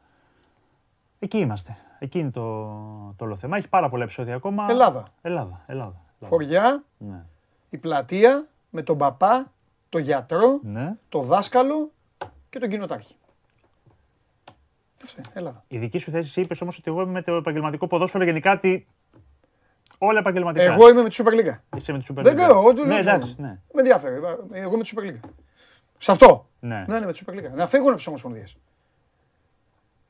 Εκεί 1.20 1.38
είμαστε. 1.38 1.78
Εκεί 2.00 2.20
είναι 2.20 2.32
το, 2.32 2.42
το 3.18 3.26
όλο 3.26 3.36
θέμα. 3.36 3.58
Έχει 3.58 3.70
πάρα 3.70 3.90
πολλά 3.90 4.04
επεισόδια 4.04 4.36
ακόμα. 4.36 4.66
Ελλάδα. 4.70 5.04
Ελλάδα, 5.22 5.64
Ελλάδα. 5.68 6.02
Ελλάδα. 6.20 6.28
Χωριά, 6.28 6.84
Ναι. 6.98 7.24
η 7.70 7.78
πλατεία 7.78 8.48
με 8.70 8.82
τον 8.82 8.98
παπά, 8.98 9.52
τον 9.90 10.02
γιατρό, 10.02 10.60
ναι. 10.64 10.96
τον 11.10 11.26
δάσκαλο 11.26 11.92
και 12.50 12.60
τον 12.60 12.70
κοινοτάρχη. 12.70 13.16
Αυτό 15.04 15.16
είναι, 15.22 15.30
Ελλάδα. 15.34 15.64
Η 15.68 15.78
δική 15.78 15.98
σου 15.98 16.12
θέση 16.12 16.42
είπες 16.42 16.62
όμως 16.62 16.78
ότι 16.78 16.92
εγώ 16.92 17.02
είμαι 17.02 17.12
με 17.12 17.22
το 17.22 17.36
επαγγελματικό 17.36 17.88
ποδόσφαιρο 17.88 18.24
γενικά 18.24 18.52
ότι 18.52 18.88
όλα 19.98 20.20
επαγγελματικά. 20.20 20.64
Εγώ 20.74 20.90
είμαι 20.90 21.02
με 21.02 21.10
τη 21.10 21.24
Super 21.24 21.32
League. 21.32 21.58
Είσαι 21.78 21.92
με 21.92 22.00
τη 22.00 22.06
Super 22.10 22.22
Δεν 22.24 22.34
League. 22.34 22.36
ξέρω, 22.36 22.64
ό,τι 22.64 22.82
Ναι, 22.82 22.88
λέω. 22.88 22.98
εντάξει, 22.98 23.36
ναι. 23.38 23.48
Με 23.48 23.60
ενδιαφέρει. 23.82 24.16
Εγώ 24.52 24.78
με 24.78 24.84
τη 24.84 24.92
Super 24.96 25.02
League. 25.04 25.30
Σε 25.98 26.12
αυτό. 26.12 26.48
ναι. 26.60 26.86
Ναι, 26.88 27.00
ναι, 27.00 27.06
με 27.06 27.12
τη 27.14 27.24
Super 27.26 27.32
League. 27.34 27.52
Να 27.54 27.68
φύγουν 27.68 27.88
από 27.88 27.98
τις 27.98 28.08
ομοσπονδίες. 28.08 28.58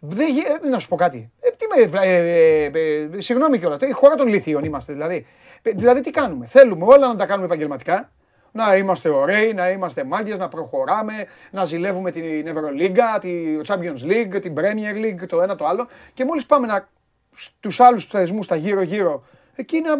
Δεν, 0.08 0.34
γι- 0.34 0.44
ε, 0.64 0.68
να 0.68 0.80
σου 0.80 0.88
πω 0.88 0.96
κάτι. 0.96 1.32
Ε, 1.40 1.50
τι 1.50 1.92
με, 1.92 2.00
ε, 2.02 2.16
ε, 2.16 2.64
ε, 2.66 3.10
ε, 3.18 3.22
συγγνώμη 3.22 3.60
κιόλας. 3.60 3.80
Η 3.82 3.92
χώρα 3.92 4.16
των 4.16 4.28
λιθίων 4.28 4.64
είμαστε 4.64 4.94
δηλαδή. 4.94 5.26
Ε, 5.62 5.72
δηλαδή 5.72 6.02
τι 6.02 6.12
κάνουμε; 6.12 6.46
Θέλουμε 6.46 6.86
όλα 6.86 7.08
να 7.08 7.16
τα 7.16 7.26
κάνουμε 7.26 7.46
επαγγελματικά. 7.46 8.10
Να 8.52 8.76
είμαστε 8.76 9.10
ωραίοι, 9.10 9.54
να 9.54 9.70
είμαστε 9.70 10.04
μάγκες, 10.04 10.38
να 10.38 10.50
προχωράμε, 10.50 11.14
να 11.52 11.66
ζηλεύουμε 11.66 12.12
την 12.12 12.48
Ευρωλίγκα, 12.48 13.20
τη 13.20 13.32
Champions 13.68 14.12
League, 14.12 14.42
την 14.42 14.54
Premier 14.58 15.06
League, 15.06 15.28
το 15.28 15.42
ένα 15.42 15.56
το 15.56 15.66
άλλο. 15.66 15.88
Και 16.14 16.26
μόλις 16.26 16.46
πάμε 16.46 16.68
να, 16.68 16.88
στους 17.36 17.80
άλλους 17.80 18.06
θεσμούς, 18.06 18.48
τα 18.48 18.56
γύρω-γύρω, 18.56 19.24
εκεί 19.56 19.82
να, 19.82 19.92
ε, 19.92 19.96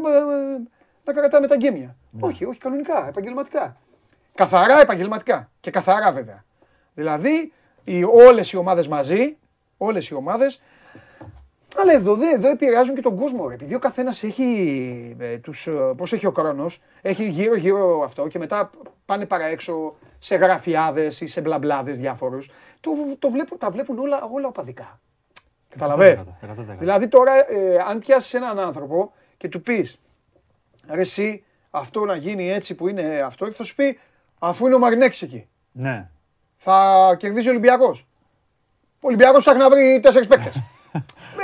να 1.04 1.14
κρατάμε 1.14 1.48
τα 1.48 1.56
γκέμια. 1.56 1.96
Όχι, 2.20 2.46
όχι, 2.46 2.60
κανονικά, 2.60 3.08
επαγγελματικά. 3.08 3.78
Καθαρά 4.36 4.82
επαγγελματικά. 4.82 5.52
Και 5.60 5.72
καθαρά 5.72 6.12
βέβαια. 6.12 6.44
Δηλαδή, 6.94 7.54
οι, 7.84 8.04
όλες 8.04 8.52
οι 8.52 8.58
ομάδες 8.58 8.88
μαζί, 8.88 9.38
όλες 9.78 10.08
οι 10.10 10.14
ομάδες, 10.14 10.62
αλλά 11.78 11.94
εδώ, 11.94 12.16
δε, 12.16 12.30
εδώ 12.30 12.50
επηρεάζουν 12.50 12.96
και 12.96 13.02
τον 13.02 13.16
κόσμο. 13.16 13.48
ρε. 13.48 13.54
Επειδή 13.54 13.76
ο 13.76 13.80
καθένας 13.80 14.24
έχει, 14.24 15.16
ε, 15.20 15.38
τους, 15.38 15.68
ε, 15.68 15.72
πώς 15.72 16.14
έχει 16.14 16.26
ο 16.26 16.32
χρόνος, 16.32 16.82
έχει 17.02 17.28
γύρω-γύρω 17.28 18.04
αυτό 18.04 18.28
και 18.28 18.38
μετά 18.38 18.70
πάνε 19.06 19.26
παραέξω 19.26 19.96
σε 20.20 20.36
γραφιάδες 20.36 21.22
ή 21.22 21.28
σε 21.28 21.42
μπλαμπλάδες 21.42 21.98
διάφορους, 21.98 22.50
το, 22.80 22.92
το 23.20 23.30
βλέπουν, 23.30 23.58
τα 23.58 23.70
βλέπουν 23.70 24.00
όλα, 24.00 24.24
όλα 24.32 24.48
οπαδικά. 24.48 25.00
Καταλαβαίνεις. 25.70 26.22
100%. 26.42 26.78
Δηλαδή 26.80 27.08
τώρα, 27.08 27.52
ε, 27.54 27.78
αν 27.88 28.00
πιάσεις 28.00 28.34
έναν 28.34 28.60
άνθρωπο 28.60 29.14
και 29.38 29.50
του 29.50 29.62
πεις, 29.62 30.00
ρε 30.90 31.02
εσύ, 31.02 31.44
αυτό 31.70 32.06
να 32.06 32.16
γίνει 32.16 32.52
έτσι 32.52 32.76
που 32.76 32.88
είναι 32.88 33.22
αυτό, 33.26 33.52
θα 33.52 33.64
σου 33.64 33.76
πει, 33.76 34.00
αφού 34.40 34.66
είναι 34.66 34.76
ο 34.76 34.80
Μαρινέκης 34.80 35.22
εκεί, 35.22 35.48
ναι. 35.72 36.10
θα 36.58 37.16
κερδίσει 37.20 37.48
ο 37.48 37.52
Ολυμπιακός. 37.52 38.08
Ο 39.06 39.08
Ολυμπιακός 39.08 39.40
ψάχνει 39.40 39.60
να 39.60 39.70
βρει 39.70 40.00
τέσσερις 40.02 40.28
παίκτες. 40.28 40.56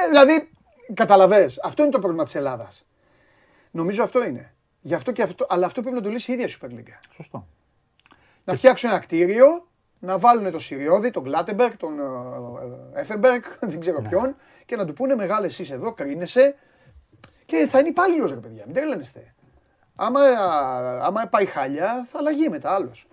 Ε, 0.06 0.08
δηλαδή, 0.10 0.50
καταλαβες, 0.94 1.60
αυτό 1.64 1.84
είναι 1.84 1.92
το 1.92 2.00
πρόβλημα 2.00 2.24
της 2.24 2.36
Ελλάδας. 2.36 2.86
Νομίζω 3.72 4.04
αυτό 4.04 4.24
είναι. 4.24 4.54
Γι' 4.82 4.94
αυτό 4.94 5.12
και 5.12 5.22
αυτό, 5.22 5.46
αλλά 5.50 5.66
αυτό 5.66 5.82
πρέπει 5.82 5.96
να 5.96 6.02
το 6.02 6.10
λύσει 6.10 6.32
η 6.32 6.34
ίδια 6.34 6.46
η 6.46 6.54
Super 6.62 6.68
League. 6.68 6.98
Σωστό. 7.16 7.48
Να 8.44 8.54
φτιάξουν 8.54 8.90
ένα 8.90 9.00
κτίριο, 9.00 9.68
να 10.00 10.18
βάλουν 10.18 10.52
το 10.52 10.60
Σιριώδη, 10.60 11.12
τον 11.12 11.24
Γκλάτεμπεργκ, 11.24 11.74
τον 11.78 12.00
ε, 12.94 13.00
Εφεμπεργκ, 13.00 13.42
δεν 13.60 13.80
ξέρω 13.80 14.02
ποιον, 14.02 14.36
και 14.66 14.76
να 14.76 14.86
του 14.86 14.94
πούνε 14.94 15.16
μεγάλες 15.16 15.60
εσύ 15.60 15.74
εδώ, 15.74 15.94
κρίνεσαι. 15.94 16.56
Και 17.46 17.68
θα 17.70 17.80
είναι 17.80 17.88
υπάλληλος 17.88 18.32
ρε 18.32 18.40
παιδιά, 18.40 18.64
μην 18.66 18.76
τρελαίνεστε. 18.76 19.34
Άμα, 19.96 20.20
άμα 21.02 21.28
πάει 21.28 21.46
χάλια, 21.46 22.06
θα 22.08 22.18
αλλαγεί 22.18 22.50
μετά 22.50 22.74
άλλος. 22.74 23.08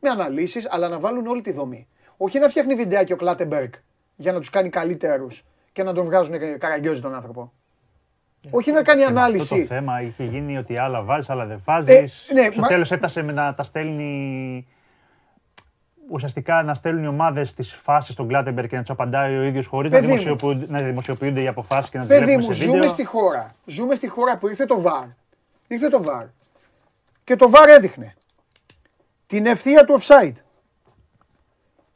Με 0.00 0.08
αναλύσεις, 0.08 0.68
αλλά 0.70 0.88
να 0.88 0.98
βάλουν 0.98 1.26
όλη 1.26 1.40
τη 1.40 1.52
δομή. 1.52 1.88
Όχι 2.18 2.38
να 2.38 2.48
φτιάχνει 2.48 2.74
βιντεάκι 2.74 3.12
ο 3.12 3.16
Κλάτεμπεργκ 3.16 3.72
για 4.16 4.32
να 4.32 4.38
τους 4.40 4.50
κάνει 4.50 4.68
καλύτερους 4.68 5.44
και 5.72 5.82
να 5.82 5.92
τον 5.92 6.04
βγάζουν 6.04 6.34
καραγκιόζη 6.58 7.00
τον 7.00 7.14
άνθρωπο. 7.14 7.52
Όχι 8.50 8.72
να 8.72 8.82
κάνει 8.82 9.02
Και 9.04 9.10
με 9.10 9.20
Αυτό 9.20 9.26
ανάλυση. 9.26 9.58
το 9.60 9.64
θέμα 9.64 10.02
είχε 10.02 10.24
γίνει 10.24 10.58
ότι 10.58 10.76
άλλα 10.76 11.02
βάζεις, 11.02 11.30
άλλα 11.30 11.46
δεν 11.46 11.60
βάζεις. 11.64 12.28
Ε, 12.28 12.32
ναι, 12.34 12.48
Στο 12.52 12.60
μα- 12.60 12.68
τέλος 12.68 12.92
έφτασε 12.92 13.22
με 13.22 13.32
να 13.32 13.54
τα 13.54 13.62
στέλνει. 13.62 14.66
Ουσιαστικά 16.10 16.62
να 16.62 16.74
στέλνουν 16.74 17.04
οι 17.04 17.06
ομάδες 17.06 17.54
τι 17.54 17.62
φάσει 17.62 18.12
στον 18.12 18.28
Κλάτεμπερ 18.28 18.66
και 18.66 18.74
να 18.76 18.80
τους 18.80 18.90
απαντάει 18.90 19.36
ο 19.36 19.42
ίδιος 19.42 19.66
χωρίς 19.66 19.90
να, 19.90 19.96
Παιδί 19.98 20.10
μου. 20.12 20.18
δημοσιοποιούνται- 20.18 20.70
να 20.70 20.78
δημοσιοποιούνται 20.82 21.42
οι 21.42 21.46
αποφάσεις 21.46 21.90
και 21.90 21.98
να 21.98 22.04
τις 22.04 22.12
Παιδί 22.12 22.24
βλέπουμε 22.24 22.46
μου, 22.46 22.52
σε 22.52 22.62
ζούμε 22.62 22.74
βίντεο. 22.74 22.90
στη 22.90 23.04
χώρα. 23.04 23.50
Ζούμε 23.66 23.94
στη 23.94 24.08
χώρα 24.08 24.38
που 24.38 24.48
ήρθε 24.48 24.64
το 24.64 24.80
ΒΑΡ. 24.80 25.04
Ήρθε 25.68 25.88
το 25.88 26.02
ΒΑΡ. 26.02 26.24
Και 27.24 27.36
το 27.36 27.48
ΒΑΡ 27.50 27.68
έδειχνε 27.68 28.14
την 29.26 29.46
ευθεία 29.46 29.84
του 29.84 29.98
offside. 30.00 30.32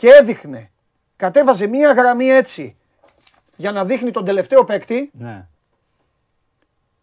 Και 0.03 0.09
έδειχνε. 0.21 0.71
Κατέβαζε 1.17 1.67
μία 1.67 1.93
γραμμή 1.93 2.27
έτσι 2.29 2.77
για 3.57 3.73
να 3.73 3.85
δείχνει 3.85 4.11
τον 4.11 4.25
τελευταίο 4.25 4.65
παίκτη 4.65 5.11
Ναι. 5.13 5.47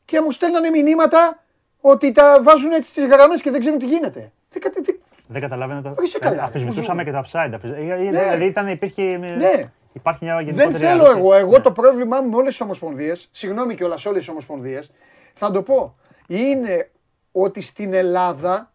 και 0.06 0.22
μου 0.22 0.32
στέλνανε 0.32 0.70
μηνύματα 0.70 1.44
ότι 1.82 2.12
τα 2.12 2.40
βάζουν 2.44 2.72
έτσι 2.72 2.94
τις 2.94 3.04
γραμμές 3.06 3.42
και 3.42 3.52
δεν 3.52 3.60
ξέρουν 3.60 3.80
τι 3.80 3.86
γίνεται. 3.86 4.32
Τι, 4.50 4.60
κα- 4.60 4.70
τι, 4.70 5.00
Δεν 5.28 5.42
καταλαβαίνω 5.42 5.82
το. 5.82 5.90
Όχι, 5.90 6.04
είσαι 6.04 6.20
καλά, 6.20 6.44
Αφισβητούσαμε 6.44 7.04
ρε, 7.04 7.10
και 7.10 7.16
τα 7.16 7.24
offside. 7.26 7.52
αφισ- 7.56 7.74
ε, 7.74 7.94
ε, 7.94 7.96
Δηλαδή 7.98 8.46
ήταν, 8.46 8.68
υπήρχε. 8.68 9.18
Ναι. 9.18 9.60
Υπάρχει 9.94 10.24
μια 10.26 10.36
Δεν 10.36 10.46
γενικότερη. 10.46 10.84
θέλω 10.84 11.02
άρρωση. 11.04 11.18
εγώ. 11.20 11.34
Εγώ 11.34 11.52
Ναι. 11.52 11.60
το 11.60 11.72
πρόβλημά 11.72 12.22
μου 12.22 12.30
με 12.30 12.36
όλες 12.36 12.50
τις 12.50 12.62
ομοσπονδίες, 12.62 13.30
συγγνώμη 13.32 13.76
και 13.76 13.84
όλα 13.84 13.98
σε 13.98 14.08
όλες 14.08 14.20
τις 14.20 14.30
ομοσπονδίες, 14.30 14.92
θα 15.34 15.52
το 15.52 15.64
πω. 15.64 15.96
Είναι 16.28 16.90
ότι 17.32 17.62
στην 17.62 17.94
Ελλάδα 17.94 18.72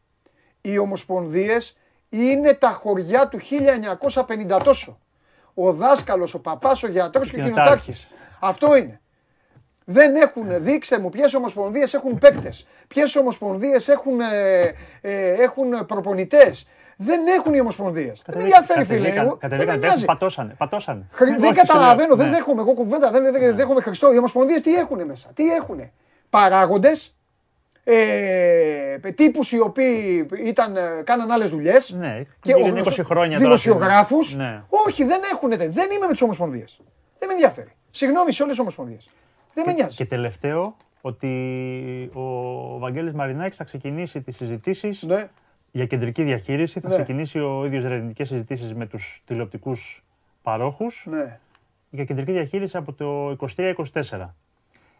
οι 0.60 0.78
ομοσπονδίες 0.78 1.76
είναι 2.22 2.52
τα 2.54 2.68
χωριά 2.68 3.28
του 3.28 3.38
1950 4.56 4.60
τόσο. 4.64 4.98
Ο 5.54 5.72
δάσκαλος, 5.72 6.34
ο 6.34 6.40
παπάς, 6.40 6.82
ο 6.82 6.88
γιατρός 6.88 7.30
και 7.30 7.40
ο 7.40 7.42
Κοινοτάρχης. 7.42 7.84
κοινοτάρχης. 7.84 8.08
Αυτό 8.40 8.76
είναι. 8.76 9.00
Δεν 9.84 10.14
έχουν, 10.16 10.62
δείξτε 10.64 10.98
μου 10.98 11.08
ποιες 11.08 11.34
ομοσπονδίες 11.34 11.94
έχουν 11.94 12.18
παίκτες. 12.18 12.66
Ποιες 12.88 13.16
ομοσπονδίες 13.16 13.88
έχουν, 13.88 14.20
ε, 14.20 14.60
ε, 15.00 15.32
έχουν 15.42 15.86
προπονητές. 15.86 16.66
Δεν 16.96 17.26
έχουν 17.26 17.54
οι 17.54 17.60
ομοσπονδίες. 17.60 18.22
Δεν 18.26 18.36
με 18.36 18.42
ενδιαφέρει, 18.42 18.84
φίλε. 18.84 18.96
Κατεβήκαν- 18.98 19.26
Εγώ- 19.26 19.38
Δεν 19.40 19.40
με 19.42 19.48
κατεβήκαν 19.48 19.78
νοιάζει. 19.78 19.88
πέρσι, 19.90 20.04
πατώσανε. 20.04 20.54
πατώσανε. 20.58 21.06
Χρ- 21.12 21.30
Δεν 21.30 21.42
Όχι, 21.44 21.52
καταλαβαίνω, 21.52 22.00
σου 22.00 22.06
λέω, 22.06 22.16
δεν 22.16 22.26
ναι. 22.26 22.32
δέχομαι 22.36 22.60
εγώ 22.60 22.72
κουβέντα, 22.72 23.10
δεν, 23.10 23.32
δεν 23.32 23.56
δέχομαι 23.56 23.80
Χριστό. 23.80 24.12
Οι 24.12 24.18
ομοσπονδίες 24.18 24.62
τι 24.62 24.74
έχουν 24.74 25.04
μέσα, 25.04 25.28
τι 25.34 25.48
έχουν. 25.52 25.90
Παράγοντες, 26.30 27.13
ε, 27.84 28.96
τύπους 29.14 29.52
οι 29.52 29.58
οποίοι 29.60 30.26
ήταν, 30.44 30.76
ε, 30.76 31.02
κάναν 31.04 31.30
άλλες 31.30 31.50
δουλειές. 31.50 31.90
Ναι, 31.90 32.22
και 32.40 32.52
είναι 32.58 32.80
20 32.80 32.90
χρόνια 33.04 33.36
τώρα. 33.36 33.38
Δημοσιογράφους. 33.38 34.34
Ναι. 34.34 34.62
Όχι, 34.86 35.04
δεν 35.04 35.20
έχουν. 35.32 35.48
Δεν 35.48 35.90
είμαι 35.90 36.06
με 36.06 36.12
τις 36.12 36.22
ομοσπονδίες. 36.22 36.80
Δεν 37.18 37.28
με 37.28 37.34
ενδιαφέρει. 37.34 37.72
Συγγνώμη 37.90 38.32
σε 38.32 38.42
όλες 38.42 38.54
τις 38.54 38.62
ομοσπονδίες. 38.62 39.08
Δεν 39.54 39.64
με 39.66 39.72
νοιάζει. 39.72 39.96
Και 39.96 40.04
τελευταίο, 40.06 40.76
ότι 41.00 42.10
ο 42.14 42.22
Βαγγέλης 42.78 43.12
Μαρινάκης 43.12 43.56
θα 43.56 43.64
ξεκινήσει 43.64 44.20
τις 44.20 44.36
συζητήσεις 44.36 45.02
Ναι. 45.02 45.28
για 45.70 45.86
κεντρική 45.86 46.22
διαχείριση. 46.22 46.80
Θα 46.80 46.88
Ναι. 46.88 46.94
ξεκινήσει 46.94 47.38
ο 47.38 47.64
ίδιος 47.64 47.84
ερευνητικές 47.84 48.28
συζητήσεις 48.28 48.74
με 48.74 48.86
τους 48.86 49.22
τηλεοπτικούς 49.26 50.04
παρόχους 50.42 51.06
Ναι. 51.10 51.38
για 51.90 52.04
κεντρική 52.04 52.32
διαχείριση 52.32 52.76
από 52.76 52.92
το 52.92 53.30
23-24. 53.30 54.34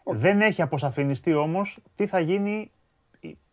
Δεν 0.04 0.40
έχει 0.40 0.62
αποσαφινιστεί 0.62 1.34
όμως 1.34 1.78
τι 1.94 2.06
θα 2.06 2.18
γίνει, 2.20 2.70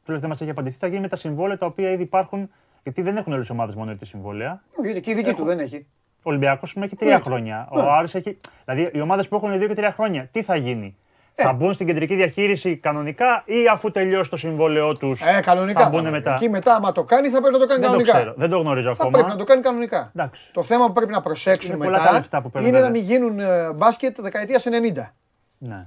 το 0.06 0.20
δεν 0.20 0.30
μας 0.30 0.42
έχει 0.42 0.50
απαντηθεί, 0.50 0.74
τι 0.74 0.80
θα 0.80 0.88
γίνει 0.88 1.02
με 1.02 1.08
τα 1.08 1.16
συμβόλαια 1.16 1.58
τα 1.58 1.66
οποία 1.66 1.92
ήδη 1.92 2.04
υπάρχουν, 2.04 2.50
γιατί 2.84 3.02
δεν 3.02 3.18
έχουν 3.18 3.34
όλες 3.34 3.48
οι 3.48 3.52
ομάδες 3.52 3.76
μόνο 3.76 3.92
έτσι 3.92 4.06
συμβόλαια. 4.06 4.62
Γιατί 4.84 5.00
και 5.00 5.12
η 5.12 5.14
δική 5.14 5.34
του 5.34 5.44
δεν 5.44 5.60
έχει. 5.60 5.88
Ο 6.24 6.30
Ολυμπιακός 6.30 6.76
έχει 6.76 6.96
τρία 6.96 7.16
Ναι. 7.16 7.22
χρόνια. 7.22 7.68
Ναι. 7.74 7.82
Ο 7.82 7.92
Άρης 7.92 8.16
έχει. 8.16 8.40
Δηλαδή 8.66 8.90
οι 8.94 9.02
ομάδες 9.02 9.28
που 9.28 9.36
έχουν 9.36 9.58
δύο 9.58 9.68
και 9.68 9.74
τρία 9.74 9.92
χρόνια, 9.92 10.28
τι 10.32 10.44
θα 10.44 10.56
γίνει; 10.56 10.96
Ε. 11.36 11.44
Θα 11.44 11.54
μπουν 11.54 11.74
στην 11.74 11.88
κεντρική 11.88 12.16
διαχείριση 12.16 12.78
κανονικά 12.78 13.44
ή 13.46 13.68
αφού 13.72 13.92
τελειώσει 13.92 14.30
το 14.30 14.38
συμβόλαιό 14.38 14.94
τους. 14.98 15.22
Ε, 15.22 15.40
κανονικά. 15.42 15.84
Θα 15.84 15.90
μπουν 15.90 16.04
θα 16.04 16.10
μετά; 16.10 16.34
Εκεί 16.34 16.50
μετά, 16.50 16.76
άμα 16.76 16.92
το 16.92 17.04
κάνει, 17.04 17.30
θα 17.30 17.42
πρέπει 17.42 17.54
να 17.54 17.60
το 17.60 17.66
κάνει 17.68 17.80
Δεν 17.82 17.90
το 17.90 17.96
κανονικά. 17.96 18.18
ξέρω. 18.18 18.34
Δεν 18.38 18.50
το 18.50 18.58
γνωρίζω 18.60 18.88
Θα 18.88 18.92
ακόμα. 18.94 19.12
πρέπει 19.12 19.28
να 19.30 19.36
το 19.36 19.44
κάνει 19.44 19.62
κανονικά. 19.62 20.12
Εντάξει. 20.16 20.50
Το 20.54 20.64
θέμα 20.64 20.86
που 20.88 20.94
πρέπει 20.94 21.12
να 21.12 21.22
προσέξουν 21.22 21.76
Είναι 21.76 21.84
πολλά 21.84 21.98
τα 21.98 22.04
μετά 22.04 22.16
λεφτά 22.18 22.42
που 22.42 22.50
παίρνουν, 22.50 22.70
είναι 22.70 22.80
να 22.80 22.86
βέβαια. 22.86 23.02
μην 23.02 23.12
γίνουν 23.12 23.40
ε, 23.40 23.74
μπάσκετ 23.74 24.22
δεκαετίας 24.22 24.66
90. 24.96 25.14
Ναι. 25.58 25.84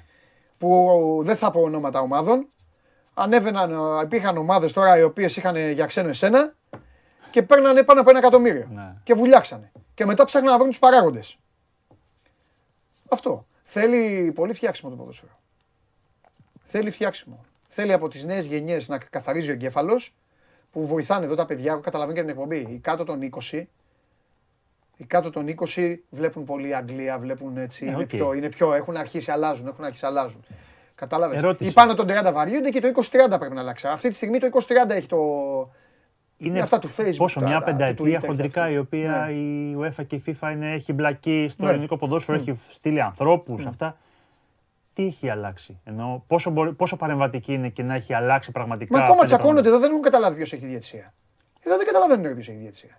Που 0.64 1.20
δεν 1.22 1.36
θα 1.36 1.50
πω 1.50 1.60
ονόματα 1.60 2.00
ομάδων. 2.00 2.48
Ανέβαιναν, 3.14 3.72
ε, 3.72 4.02
υπήρχαν 4.02 4.36
ομάδες 4.36 4.72
τώρα 4.72 4.98
οι 4.98 5.02
οποίες 5.02 5.36
είχαν 5.36 5.56
για 5.72 5.86
ξένο 5.86 6.08
εσένα 6.08 6.54
και 7.30 7.42
παίρνανε 7.42 7.82
πάνω 7.82 8.00
από 8.00 8.10
ένα 8.10 8.18
εκατομμύριο. 8.18 8.68
Ναι. 8.72 8.94
Και 9.02 9.14
βουλιάξανε. 9.14 9.72
Και 9.94 10.06
μετά 10.06 10.24
ψάχναν 10.24 10.50
να 10.50 10.58
βρουν 10.58 10.70
τους 10.70 10.78
παράγοντες. 10.78 11.38
Αυτό. 13.08 13.46
Θέλει 13.64 14.32
πολύ 14.34 14.52
φτιάξιμο 14.52 14.90
το 14.90 14.96
ποδόσφαιρο. 14.96 15.32
Θέλει 16.64 16.90
φτιάξιμο. 16.90 17.44
Θέλει 17.68 17.92
από 17.92 18.08
τις 18.08 18.24
νέες 18.24 18.46
γενιές 18.46 18.88
να 18.88 18.98
καθαρίζει 18.98 19.50
ο 19.50 19.52
εγκέφαλος 19.52 20.14
που 20.72 20.86
βοηθάνε 20.86 21.24
εδώ 21.24 21.34
τα 21.34 21.46
παιδιά. 21.46 21.72
Εγώ 21.72 21.80
καταλαβαίνω 21.80 22.16
και 22.16 22.20
την 22.20 22.30
εκπομπή. 22.30 22.58
Οι 22.58 22.78
κάτω 22.78 23.04
των 23.04 23.30
20 23.50 23.62
οι 25.05 25.07
κάτω 25.07 25.30
των 25.30 25.55
20 25.74 25.94
βλέπουν 26.11 26.44
πολύ 26.44 26.74
Αγγλία, 26.74 27.18
βλέπουν 27.18 27.57
έτσι. 27.57 27.84
Ναι, 27.84 27.90
είναι, 27.90 28.02
οκ. 28.02 28.07
πιο, 28.07 28.32
είναι 28.32 28.48
πιο, 28.48 28.74
έχουν 28.74 28.96
αρχίσει, 28.96 29.30
αλλάζουν, 29.30 29.66
έχουν 29.66 29.84
αρχίσει, 29.84 30.07
αλλάζουν. 30.07 30.44
Κατάλαβες. 30.94 31.38
Ερώτηση. 31.38 31.70
Οι 31.70 31.72
πάνω 31.72 31.94
των 31.94 32.07
30 32.09 32.32
βαριούνται 32.32 32.70
και 32.70 32.80
το 32.80 32.88
20-30 32.88 33.38
πρέπει 33.38 33.55
να 33.55 33.61
αλλάξει. 33.61 33.86
Αυτή 33.88 34.09
τη 34.09 34.14
στιγμή 34.14 34.38
το 34.38 34.48
20-30 34.86 34.90
έχει 34.90 35.07
το. 35.07 35.18
Είναι 36.36 36.61
αυτά 36.61 36.78
του 36.78 36.88
Facebook 36.96 37.16
Πόσο, 37.16 37.40
τώρα, 37.40 37.50
μια 37.50 37.59
του 37.61 37.64
πενταετία 37.64 38.18
Twitter 38.18 38.20
και 38.20 38.26
χοντρικά 38.26 38.61
αυτά. 38.61 38.72
η 38.72 38.78
οποία 38.78 39.24
Ναι. 39.26 39.32
η 39.32 39.76
UEFA 39.80 40.07
και 40.07 40.16
η 40.16 40.22
FIFA 40.26 40.50
είναι, 40.52 40.72
έχει 40.72 40.92
μπλακεί 40.92 41.48
στο 41.50 41.64
Ναι. 41.64 41.70
ελληνικό 41.70 41.96
ποδόσφαιρο, 41.96 42.38
έχει 42.38 42.59
στείλει 42.70 43.00
ανθρώπους, 43.00 43.66
αυτά. 43.66 43.96
Τι 44.92 45.07
έχει 45.07 45.30
αλλάξει. 45.30 45.80
Ενώ 45.84 46.24
πόσο, 46.26 46.50
μπορεί, 46.50 46.72
πόσο 46.72 46.96
παρεμβατική 46.96 47.52
είναι 47.52 47.68
και 47.68 47.82
να 47.82 47.94
έχει 47.94 48.14
αλλάξει 48.14 48.50
πραγματικά. 48.52 48.96
Μα 48.96 49.02
ακόμα 49.05 49.14
πέντε 49.14 49.26
τσακώνονται 49.26 49.61
χρόνια; 49.61 49.70
εδώ, 49.70 49.80
δεν 49.80 49.90
έχουν 49.90 50.02
καταλάβει 50.02 50.36
ποιος 50.36 50.52
έχει 50.52 50.66
διαιτησία. 50.66 51.14
Εδώ 51.62 51.76
δεν 51.76 51.86
καταλαβαίνουν 51.86 52.34
ποιος 52.34 52.48
έχει 52.48 52.59
διαιτησία. 52.59 52.98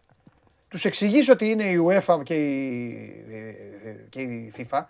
Τους 0.76 0.86
εξηγήσω 0.86 1.34
ότι 1.34 1.50
είναι 1.50 1.64
η 1.64 1.86
UEFA 1.88 2.24
και 2.24 2.34
η, 2.36 3.26
ε, 3.32 3.90
ε, 3.90 3.94
και 4.10 4.22
η 4.22 4.54
FIFA 4.58 4.82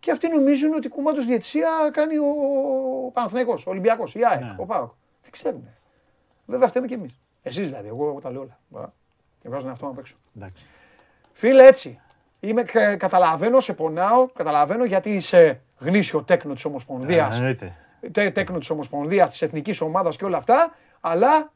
και 0.00 0.10
αυτοί 0.10 0.28
νομίζουν 0.28 0.74
ότι 0.74 0.88
κουμάντο 0.88 1.22
διαιτησία 1.22 1.68
κάνει 1.92 2.16
ο 2.18 3.10
Παναθηναϊκός, 3.12 3.66
ο 3.66 3.70
Ολυμπιακός, 3.70 4.14
η 4.14 4.20
ΑΕΚ, 4.30 4.40
Ναι. 4.40 4.54
ο 4.58 4.64
ΠΑΟΚ. 4.66 4.90
Δεν 5.22 5.30
ξέρουν. 5.30 5.68
Βέβαια 6.46 6.68
φταίμε 6.68 6.86
κι 6.86 6.94
εμείς. 6.94 7.10
Εσείς 7.42 7.66
δηλαδή, 7.68 7.88
εγώ, 7.88 8.08
εγώ 8.08 8.20
τα 8.20 8.30
λέω 8.30 8.40
όλα. 8.40 8.58
Μπράβο. 8.68 8.92
Και 9.40 9.48
βγάζω 9.48 9.60
τον 9.60 9.70
εαυτό 9.70 9.84
μου 9.86 9.92
απ' 9.92 9.98
έξω. 9.98 10.14
Εντάξει. 10.36 10.64
Φίλε, 11.32 11.66
έτσι. 11.66 12.00
Είμαι, 12.40 12.62
κα- 12.62 12.96
καταλαβαίνω, 12.96 13.60
σε 13.60 13.72
πονάω, 13.72 14.26
καταλαβαίνω 14.28 14.84
γιατί 14.84 15.14
είσαι 15.14 15.60
γνήσιο 15.78 16.22
τέκνο 16.22 16.54
της 16.54 16.64
Ομοσπονδίας 16.64 17.34
Ε, 17.34 17.36
εννοείται. 17.38 17.76
τε- 18.12 18.34
τέκνο 18.34 18.58
της 18.58 18.70
Ομοσπονδίας, 18.70 19.30
της 19.30 19.42
Εθνικής 19.42 19.80
Ομάδας 19.80 20.16
και 20.16 20.24
όλα 20.24 20.36
αυτά, 20.36 20.74
αλλά 21.00 21.52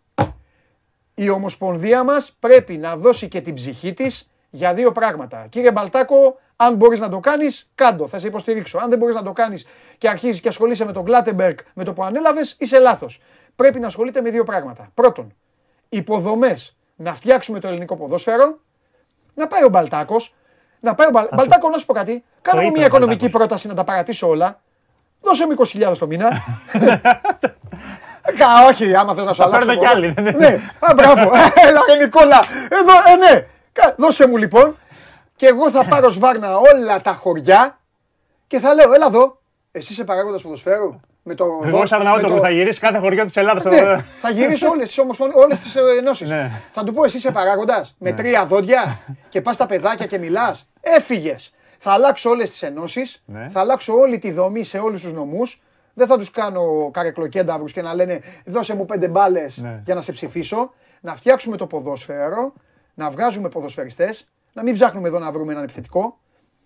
η 1.15 1.29
Ομοσπονδία 1.29 2.05
μας 2.05 2.37
πρέπει 2.41 2.77
να 2.77 2.97
δώσει 2.97 3.29
και 3.29 3.41
την 3.41 3.55
ψυχή 3.55 3.93
της 3.93 4.31
για 4.51 4.75
δύο 4.75 4.93
πράγματα. 4.93 5.47
Κύριε 5.49 5.73
Μπαλτάκο, 5.73 6.39
αν 6.57 6.75
μπορείς 6.75 7.01
να 7.01 7.09
το 7.09 7.21
κάνεις, 7.21 7.71
κάντο, 7.75 8.09
θα 8.09 8.19
σε 8.19 8.27
υποστηρίξω. 8.27 8.79
Αν 8.79 8.89
δεν 8.91 8.99
μπορείς 8.99 9.15
να 9.15 9.23
το 9.23 9.33
κάνεις 9.33 9.67
και 9.99 10.09
αρχίζεις 10.09 10.41
και 10.41 10.49
ασχολείσαι 10.49 10.85
με 10.85 10.93
τον 10.93 11.05
Κλάτεμπεργκ 11.05 11.59
με 11.75 11.85
το 11.85 11.93
που 11.93 12.05
ανέλαβες, 12.05 12.57
είσαι 12.59 12.79
λάθος. 12.79 13.21
Πρέπει 13.57 13.81
να 13.81 13.87
ασχολείται 13.87 14.21
με 14.21 14.31
δύο 14.31 14.45
πράγματα. 14.45 14.91
Πρώτον, 14.95 15.35
υποδομές 15.89 16.77
να 16.97 17.15
φτιάξουμε 17.15 17.61
το 17.61 17.69
ελληνικό 17.69 17.97
ποδόσφαιρο, 17.97 18.59
να 19.35 19.47
πάει 19.47 19.65
ο 19.65 19.69
Μπαλτάκος, 19.69 20.35
να 20.81 20.95
πάει 20.95 21.07
ο 21.07 21.11
Μπαλ... 21.11 21.29
Μπαλτάκο, 21.35 21.69
να 21.69 21.79
σου 21.79 21.87
πω 21.87 21.93
κάτι. 21.93 22.25
Κάνε 22.43 22.61
μου 22.61 22.67
είπε 22.67 22.77
μια 22.77 22.85
ο 22.85 22.87
οικονομική 22.87 23.19
Μπαλτάκος. 23.19 23.47
πρόταση 23.47 23.69
να 23.69 23.75
τα 23.75 23.85
παρατήσω 23.85 24.29
όλα. 24.29 24.61
Δώσε 25.21 25.47
μου 25.47 25.55
20.000 25.93 25.99
το 25.99 26.07
μήνα. 26.07 26.31
Κα, 28.39 28.47
όχι, 28.69 28.95
άμα 28.95 29.15
θες 29.15 29.25
να 29.27 29.33
σου 29.33 29.43
Θα 29.43 29.49
αλλάξω. 29.49 29.67
παίρνω 29.67 29.81
κι 29.83 29.87
εγώ. 29.87 29.95
άλλοι, 29.97 30.09
δεν 30.17 30.27
είναι. 30.27 30.49
Ναι, 30.49 30.61
α, 30.79 30.95
μπράβο. 30.95 31.21
Έλα, 31.67 31.81
ρε 31.89 32.05
Νικόλα. 32.05 32.45
Εδώ, 32.69 32.93
ε, 33.13 33.33
ναι. 33.33 33.47
Κα- 33.73 33.95
Δώσε 33.99 34.27
μου 34.27 34.37
λοιπόν. 34.37 34.79
Και 35.37 35.47
εγώ 35.47 35.71
θα 35.71 35.85
πάρω 35.85 36.11
σβάρνα 36.11 36.57
όλα 36.59 37.01
τα 37.01 37.13
χωριά 37.13 37.79
και 38.47 38.59
θα 38.59 38.75
λέω, 38.75 38.93
έλα 38.95 39.07
εδώ. 39.07 39.39
Εσύ 39.73 39.93
είσαι 39.93 40.05
παράγοντας 40.05 40.43
ποδοσφαίρου; 40.43 41.01
Με 41.23 41.35
το, 41.35 41.45
Εγώ 41.65 41.77
δω- 41.79 41.87
σαν 41.87 41.99
με 42.03 42.05
Αρναούτογλου 42.09 42.37
το- 42.37 42.43
θα 42.43 42.51
γυρίσει 42.51 42.81
κάθε 42.81 42.99
χωριό 42.99 43.25
της 43.25 43.37
Ελλάδα. 43.37 43.71
ναι, 43.71 44.03
θα 44.21 44.31
γυρίσω 44.31 44.69
όλες 44.69 44.89
τις 44.89 44.99
όλες 45.35 45.61
τις 45.61 45.75
ενώσεις. 45.99 46.31
Ναι. 46.31 46.51
Θα 46.73 46.85
του 46.85 46.93
πω, 46.95 47.05
εσύ 47.05 47.17
είσαι 47.17 47.31
παράγοντας; 47.31 47.95
Με 47.99 48.13
τρία 48.13 48.45
δόντια 48.47 48.99
και 49.29 49.41
πας 49.41 49.55
στα 49.55 49.67
παιδάκια 49.67 50.07
και 50.07 50.19
μιλάς. 50.19 50.69
Έφυγες. 50.81 51.53
Θα 51.79 51.93
αλλάξω 51.93 52.31
όλες 52.31 52.51
τις 52.51 52.63
ενώσεις. 52.63 53.23
Ναι. 53.27 53.49
Θα 53.51 53.61
αλλάξω 53.61 53.95
όλη 53.95 54.19
τη 54.19 54.33
δομή 54.33 54.65
σε 54.65 54.79
όλους 54.79 55.03
τους 55.03 55.13
νομούς. 55.13 55.61
Δεν 55.95 56.07
θα 56.07 56.19
τους 56.19 56.31
κάνω 56.31 56.91
καρεκλοκένταυρου 56.93 57.65
και 57.65 57.83
να 57.83 57.95
λένε 57.95 58.21
δώσε 58.45 58.75
μου 58.75 58.85
πέντε 58.87 59.09
μπάλες 59.09 59.59
Ναι. 59.59 59.83
για 59.85 59.95
να 59.95 60.01
σε 60.03 60.13
ψηφίσω. 60.13 60.73
Να 61.01 61.17
φτιάξουμε 61.17 61.57
το 61.57 61.67
ποδόσφαιρο, 61.67 62.53
να 62.95 63.11
βγάζουμε 63.11 63.49
ποδοσφαιριστές, 63.49 64.27
να 64.53 64.63
μην 64.63 64.75
ψάχνουμε 64.75 65.09
εδώ 65.09 65.19
να 65.19 65.33
βρούμε 65.33 65.53
έναν 65.53 65.65
επιθετικό. 65.65 66.19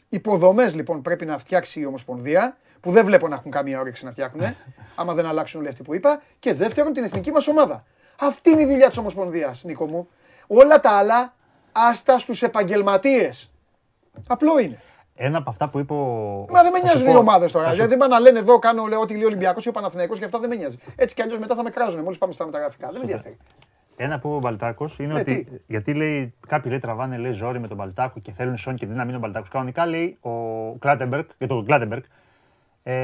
Υποδομές 0.09 0.75
λοιπόν 0.75 1.03
πρέπει 1.03 1.25
να 1.25 1.39
φτιάξει 1.39 1.81
η 1.81 1.87
Ομοσπονδία, 1.87 2.57
που 2.81 2.91
δεν 2.91 3.05
βλέπω 3.05 3.29
να 3.29 3.35
έχουν 3.35 3.51
καμία 3.51 3.81
όρεξη 3.81 4.05
να 4.05 4.11
φτιάχνουν, 4.11 4.55
άμα 4.95 5.15
δεν 5.15 5.27
αλλάξουν 5.27 5.61
όλοι 5.61 5.69
αυτοί 5.69 5.83
που 5.83 5.95
είπα. 5.95 6.23
Και 6.39 6.55
δεύτερον, 6.55 6.93
την 6.93 7.05
εθνική 7.05 7.31
μας 7.33 7.49
ομάδα. 7.49 7.85
Αυτή 8.21 8.51
είναι 8.51 8.63
η 8.63 8.67
δουλειά 8.67 8.89
της 8.89 8.97
Ομοσπονδίας, 8.99 9.65
Νίκο 9.65 9.87
μου. 9.87 10.09
Όλα 10.47 10.81
τα 10.81 10.91
άλλα, 10.91 11.35
άστα 11.73 12.19
στους 12.19 12.43
επαγγελματίες. 12.43 13.51
Απλό 14.29 14.59
είναι. 14.59 14.83
Ένα 15.21 15.39
από 15.39 15.51
αυτά 15.51 15.69
που 15.69 15.79
είπε 15.79 15.93
ο. 15.93 15.97
Μα 16.51 16.63
δεν 16.63 16.73
με 16.73 16.79
θα 16.79 16.87
σου 16.87 16.93
νοιάζουν 16.93 17.09
οι 17.09 17.13
πω- 17.13 17.19
ομάδες 17.19 17.53
τώρα. 17.53 17.65
θα 17.65 17.71
σου- 17.71 17.77
Δηλαδή 17.77 17.97
δεν 17.97 18.09
πάνε 18.09 18.15
να 18.15 18.21
λένε 18.21 18.39
εδώ, 18.39 18.59
κάνω 18.59 18.85
λέω, 18.87 19.01
ό,τι 19.01 19.13
λέει 19.15 19.23
ο 19.23 19.27
Ολυμπιακός 19.27 19.65
ή 19.65 19.69
ο 19.69 19.73
Παναθηναϊκός 19.73 20.19
και 20.19 20.25
αυτά 20.25 20.39
δεν 20.39 20.49
με 20.49 20.55
νοιάζει. 20.55 20.79
Έτσι 20.97 21.15
κι 21.15 21.23
αλλιώς 21.23 21.39
μετά 21.39 21.55
θα 21.55 21.63
με 21.63 21.71
κράζουν 21.71 22.03
μόλις 22.03 22.19
πάμε 22.19 22.33
στα 22.33 22.45
μεταγραφικά. 22.45 22.87
Δεν 22.87 22.95
με 22.97 23.01
ενδιαφέρει. 23.01 23.37
Ένα 23.97 24.19
που 24.19 24.27
είπε 24.29 24.37
ο 24.37 24.39
Μπαλτάκος 24.41 24.99
είναι 24.99 25.13
Ναι, 25.13 25.21
ότι. 25.21 25.45
τι; 25.45 25.57
Γιατί 25.67 25.95
λέει, 25.95 26.35
κάποιοι 26.49 26.71
λέει 26.71 26.79
τραβάνε 26.81 27.17
λέει, 27.17 27.33
ζόρι 27.33 27.61
με 27.61 27.69
τον 27.69 27.77
Μπαλτάκο 27.77 28.21
και 28.21 28.33
θέλουν 28.33 28.57
σόν 28.57 28.75
και 28.75 28.87
να 28.87 28.93
μην 28.93 29.07
είναι 29.09 29.17
ο 29.17 29.21
Μπαλτάκος. 29.21 29.49
Κανονικά 29.49 29.87
λέει 29.87 30.19
ο 30.21 30.31
Κλάτεμπεργκ, 30.79 31.25
για 31.39 31.47
τον 31.47 31.65
Κλάτεμπεργκ, 31.65 32.03
ε, 32.83 32.95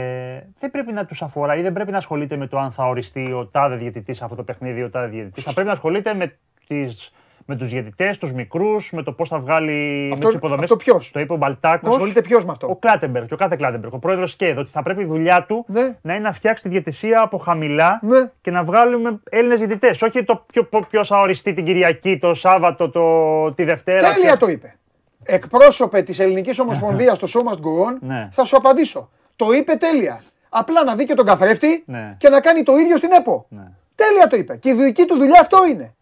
δεν 0.58 0.70
πρέπει 0.70 0.92
να 0.92 1.04
τους 1.06 1.22
αφορά 1.22 1.56
ή 1.56 1.62
δεν 1.62 1.72
πρέπει 1.72 1.90
να 1.90 1.96
ασχολείται 1.98 2.36
με 2.36 2.46
το 2.46 2.58
αν 2.58 2.70
θα 2.72 2.84
οριστεί 2.86 3.32
ο 3.32 3.46
τάδε 3.46 3.76
διαιτητής 3.76 4.16
σε 4.16 4.24
αυτό 4.24 4.36
το 4.36 4.42
παιχνίδι, 4.42 4.82
ο 4.82 4.90
τάδε 4.90 5.06
διαιτητής. 5.06 5.44
Θα 5.44 5.52
πρέπει 5.52 5.66
να 5.66 5.72
ασχολείται 5.72 6.14
με, 6.14 6.36
τις, 6.66 7.12
με 7.46 7.56
τους 7.56 7.68
διαιτητές, 7.68 8.18
τους 8.18 8.32
μικρούς, 8.32 8.92
με 8.92 9.02
το 9.02 9.12
πώς 9.12 9.28
θα 9.28 9.38
βγάλει 9.38 10.08
Αυτό- 10.12 10.24
με 10.24 10.30
τι 10.30 10.36
υποδομές. 10.36 10.62
αυτό 10.64 10.76
ποιος; 10.76 11.10
Το 11.10 11.20
είπε 11.20 11.32
ο 11.32 11.36
Μπαλτάκος. 11.36 11.82
Να 11.82 11.90
ασχολείται 11.90 12.20
ποιος 12.22 12.44
με 12.44 12.50
αυτό; 12.50 12.66
Ο 12.70 12.76
Κλάτεμπεργκ, 12.76 13.26
και 13.26 13.34
ο 13.34 13.36
κάθε 13.36 13.56
Κλάτεμπεργκ, 13.56 13.92
ο 13.94 13.98
πρόεδρος 13.98 14.36
ΚΕΔ, 14.36 14.58
ότι 14.58 14.70
θα 14.70 14.82
πρέπει 14.82 15.02
η 15.02 15.04
δουλειά 15.06 15.44
του 15.48 15.64
Ναι. 15.68 15.96
να 16.02 16.12
είναι 16.14 16.22
να 16.22 16.32
φτιάξει 16.32 16.62
τη 16.62 16.68
διαιτησία 16.68 17.20
από 17.20 17.36
χαμηλά 17.38 17.98
Ναι. 18.02 18.30
και 18.40 18.50
να 18.50 18.64
βγάλουμε 18.64 19.20
Έλληνες 19.30 19.58
διαιτητές. 19.58 20.02
Όχι 20.02 20.24
το 20.24 20.44
ποιος 20.88 21.08
θα 21.08 21.20
οριστεί 21.20 21.52
την 21.52 21.64
Κυριακή, 21.64 22.18
το 22.18 22.34
Σάββατο, 22.34 22.90
το, 22.90 23.52
τη 23.54 23.64
Δευτέρα. 23.64 23.98
Τέλεια 24.00 24.12
ξέρεις. 24.16 24.38
το 24.38 24.46
είπε. 24.48 24.74
Εκπρόσωπε 25.22 26.02
της 26.02 26.18
Ελληνικής 26.18 26.58
Ομοσπονδίας 26.58 27.16
στο 27.16 27.26
Show 27.40 27.48
Must 27.52 27.56
Go 27.56 27.88
On, 27.90 27.96
Ναι. 28.00 28.28
θα 28.32 28.44
σου 28.44 28.56
απαντήσω. 28.56 29.10
Το 29.36 29.52
είπε 29.52 29.74
τέλεια. 29.74 30.20
Απλά 30.48 30.84
να 30.84 30.94
δει 30.94 31.04
και 31.06 31.14
τον 31.14 31.26
καθρέφτη 31.26 31.82
Ναι. 31.86 32.14
και 32.18 32.28
να 32.28 32.40
κάνει 32.40 32.62
το 32.62 32.76
ίδιο 32.76 32.96
στην 32.96 33.12
ΕΠΟ. 33.12 33.46
Ναι. 33.48 33.62
Τέλεια 33.94 34.26
το 34.26 34.36
είπε. 34.36 34.56
Και 34.56 34.68
η 34.68 34.72
δική 34.72 35.04
του 35.04 35.16
δουλειά 35.18 35.40
αυτό 35.40 35.66
είναι. 35.66 35.94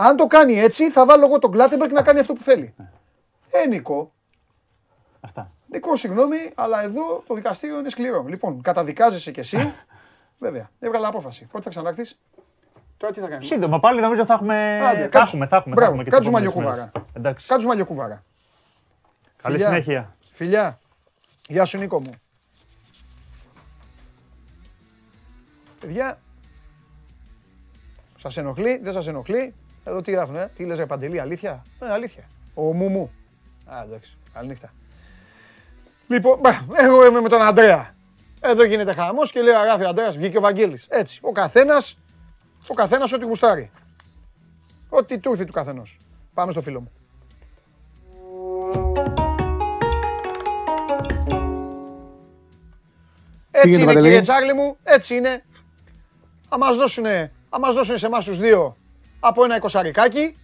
Αν 0.00 0.16
το 0.16 0.26
κάνει 0.26 0.60
έτσι, 0.60 0.90
θα 0.90 1.04
βάλω 1.06 1.24
εγώ 1.26 1.38
τον 1.38 1.50
Κλάτεμπεργκ 1.50 1.92
να 1.92 2.02
κάνει 2.02 2.18
αυτό 2.18 2.32
που 2.32 2.42
θέλει. 2.42 2.74
Ε, 3.50 3.66
Νικό, 3.66 4.12
Αυτά. 5.20 5.52
Νικό, 5.66 5.96
συγγνώμη, 5.96 6.36
αλλά 6.54 6.82
εδώ 6.82 7.22
το 7.26 7.34
δικαστήριο 7.34 7.78
είναι 7.78 7.88
σκληρό. 7.88 8.24
Λοιπόν, 8.28 8.62
καταδικάζεσαι 8.62 9.30
κι 9.30 9.40
εσύ. 9.40 9.74
Βέβαια, 10.38 10.70
έβγαλα 10.78 11.08
απόφαση. 11.08 11.44
Πότε 11.44 11.62
θα 11.64 11.70
ξανάρθεις. 11.70 12.18
Τώρα 12.96 13.12
τι 13.12 13.20
θα 13.20 13.28
κάνεις; 13.28 13.46
Σύντομα 13.46 13.80
πάλι 13.80 14.00
νομίζω 14.00 14.24
θα 14.26 14.34
έχουμε. 14.34 14.80
Άντε, 14.86 15.00
θα 15.00 15.06
κάτσε. 15.08 15.18
έχουμε, 15.18 15.46
θα 15.46 15.56
έχουμε. 15.56 15.74
θα 15.74 15.80
Μπράβο, 15.80 15.90
έχουμε 15.90 16.04
και 16.04 16.10
κάτσε 16.10 16.30
τις 16.30 16.38
επόμενες 16.38 16.54
μαλλιοκούβαρα. 16.54 16.90
μέρες. 16.94 17.10
Εντάξει. 17.16 17.46
Κάτσε 17.46 17.66
μαλλιοκούβαρα. 17.66 18.24
Καλή 19.42 19.54
Φιλιά. 19.56 19.68
συνέχεια. 19.70 20.16
Φιλιά. 20.32 20.78
Γεια 21.48 21.64
σου 21.64 21.78
Νίκο 21.78 22.00
μου. 22.00 22.10
Παιδιά, 25.80 26.18
σας 28.18 28.36
ενοχλεί, 28.36 28.78
δεν 28.82 28.92
σας 28.92 29.06
ενοχλεί. 29.06 29.54
Εδώ 29.88 30.00
τι 30.00 30.10
γράφουν, 30.10 30.36
ε; 30.36 30.50
τι 30.56 30.64
λες 30.64 30.78
ρε 30.78 30.86
Παντελή, 30.86 31.20
αλήθεια; 31.20 31.62
Ε, 31.80 31.90
αλήθεια. 31.90 32.24
Ο 32.54 32.62
Μουμού. 32.62 33.10
Α, 33.66 33.82
εντάξει, 33.82 34.16
καληνύχτα. 34.32 34.72
Λοιπόν, 36.08 36.38
μπα, 36.40 36.50
εγώ 36.76 37.06
είμαι 37.06 37.20
με 37.20 37.28
τον 37.28 37.42
Αντρέα. 37.42 37.94
Εδώ 38.40 38.64
γίνεται 38.64 38.92
χαμός 38.92 39.32
και 39.32 39.42
λέει 39.42 39.52
γράφει 39.52 39.84
ο 39.84 39.88
Αντρέας, 39.88 40.16
βγήκε 40.16 40.38
ο 40.38 40.40
Βαγγέλης. 40.40 40.86
Έτσι, 40.88 41.18
ο 41.22 41.32
καθένας, 41.32 41.98
ο 42.68 42.74
καθένας 42.74 43.12
ό,τι 43.12 43.24
γουστάρει. 43.24 43.70
Ό,τι 44.88 45.18
του 45.18 45.30
ήρθε 45.30 45.44
του 45.44 45.52
καθενός. 45.52 45.98
Πάμε 46.34 46.52
στο 46.52 46.60
φίλο 46.60 46.80
μου. 46.80 46.92
Έτσι 53.50 53.68
γίνεται, 53.68 53.82
είναι 53.82 53.84
Παντελή; 53.84 54.04
κύριε 54.04 54.20
Τσάρλι 54.20 54.54
μου, 54.54 54.76
έτσι 54.82 55.16
είναι. 55.16 55.44
Θα 56.48 56.58
μας 56.58 56.76
δώσουνε, 56.76 57.32
θα 57.50 57.60
μας 57.60 57.74
δώσουνε 57.74 57.98
σε 57.98 58.06
εμάς 58.06 58.24
τους 58.24 58.38
δύο 58.38 58.76
από 59.20 59.44
ένα 59.44 59.56
εικοσαρικάκι. 59.56 60.36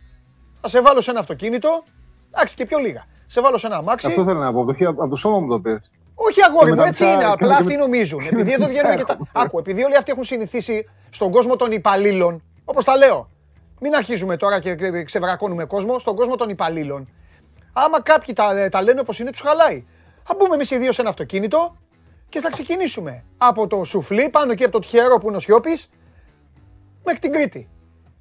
Θα 0.61 0.69
σε 0.69 0.81
βάλω 0.83 1.01
σε 1.01 1.11
ένα 1.11 1.21
αυτοκίνητο. 1.21 1.83
Εντάξει 2.35 2.55
και 2.55 2.67
πιο 2.67 2.79
λίγα. 2.79 3.05
Σε 3.27 3.41
βάλω 3.41 3.59
σε 3.59 3.67
ένα 3.67 3.77
αμάξι. 3.77 4.07
Αυτό 4.07 4.25
θέλω 4.25 4.39
να 4.41 4.53
πω. 4.53 4.61
Από 4.61 4.75
το, 4.75 4.89
από 4.89 5.09
το 5.09 5.17
σώμα 5.17 5.39
μου 5.39 5.49
το 5.49 5.61
πες. 5.61 5.91
Όχι 6.15 6.41
αγόρι 6.49 6.65
Και 6.65 6.71
μου, 6.71 6.77
με 6.77 6.83
τα 6.83 6.89
έτσι 6.89 7.05
μισά- 7.05 7.15
είναι. 7.17 7.25
και 7.27 7.33
Απλά 7.33 7.49
με- 7.49 7.55
αυτοί 7.55 7.77
νομίζουν. 7.77 8.19
και 8.19 8.29
Επειδή 8.33 8.45
με 8.49 8.53
εδώ 8.53 8.63
τα 8.65 8.69
βγαίνουν 8.71 8.97
και 8.97 9.05
τα. 9.05 9.17
μισά 9.19 9.31
Άκου, 9.33 9.59
επειδή 9.59 9.85
όλοι 9.85 9.97
αυτοί 9.97 10.11
έχουν 10.11 10.25
συνηθίσει 10.25 10.89
στον 11.11 11.31
κόσμο 11.31 11.57
των 11.57 11.73
υπαλλήλων, 11.73 12.43
όπως 12.65 12.85
τα 12.85 12.97
λέω. 12.97 13.29
Μην 13.81 13.95
αρχίζουμε 13.95 14.37
τώρα 14.37 14.61
και 14.61 14.75
και 14.75 15.03
ξεβρακώνουμε 15.05 15.65
κόσμο, 15.65 15.99
στον 15.99 16.17
κόσμο 16.17 16.37
των 16.37 16.49
υπαλλήλων. 16.49 17.09
Άμα 17.73 18.03
κάποιοι 18.03 18.35
τα, 18.35 18.69
τα 18.71 18.83
λένε 18.83 19.01
όπως 19.01 19.19
είναι, 19.19 19.31
τους 19.31 19.41
χαλάει. 19.41 19.85
Θα 20.25 20.35
μπούμε 20.39 20.55
εμείς 20.55 20.71
οι 20.71 20.79
δύο 20.79 20.93
σε 20.93 21.01
ένα 21.01 21.11
αυτοκίνητο 21.11 21.77
και 22.29 22.41
θα 22.41 22.51
ξεκινήσουμε 22.51 23.25
από 23.39 23.67
το 23.67 23.85
σουφλί, 23.85 24.29
πάνω 24.29 24.53
εκεί 24.53 24.63
από 24.63 24.73
το 24.73 24.79
τυχερό 24.79 25.19
που 25.19 25.29
είναι 25.29 25.37
ο 25.37 25.41
Σιώπης, 25.41 25.91
μέχρι 27.05 27.21
την 27.21 27.33
Κρήτη. 27.33 27.69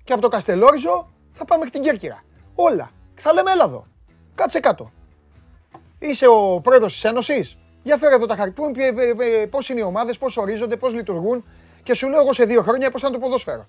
Και 0.04 0.14
από 0.14 0.22
το 0.22 0.28
Καστελόριζο 0.28 1.10
θα 1.34 1.45
πάμε 1.45 1.64
μέχρι 1.64 1.80
την 1.80 1.89
Κέρκυρα. 1.89 2.24
Όλα. 2.56 2.91
Και 3.16 3.22
θα 3.22 3.34
λέμε 3.34 3.51
έλα 3.51 3.64
εδώ. 3.64 3.86
Κάτσε 4.36 4.60
κάτω. 4.60 4.91
Είσαι 5.99 6.28
ο 6.28 6.60
πρόεδρος 6.64 6.93
της 6.93 7.04
Ένωσης; 7.04 7.58
Για 7.84 7.97
φέρε 7.97 8.16
εδώ 8.16 8.26
τα 8.26 8.36
χαρακτηριστικά. 8.36 8.91
Πώς 9.49 9.70
είναι 9.70 9.80
οι 9.80 9.84
ομάδες, 9.84 10.18
πώς 10.18 10.38
ορίζονται, 10.38 10.76
πώς 10.76 10.93
λειτουργούν. 10.93 11.43
Και 11.84 11.93
σου 11.93 12.08
λέω 12.10 12.22
εγώ 12.22 12.34
σε 12.34 12.43
δύο 12.45 12.62
χρόνια 12.62 12.91
πώς 12.91 13.01
θα 13.01 13.08
είναι 13.08 13.18
το 13.18 13.24
ποδόσφαιρο. 13.24 13.66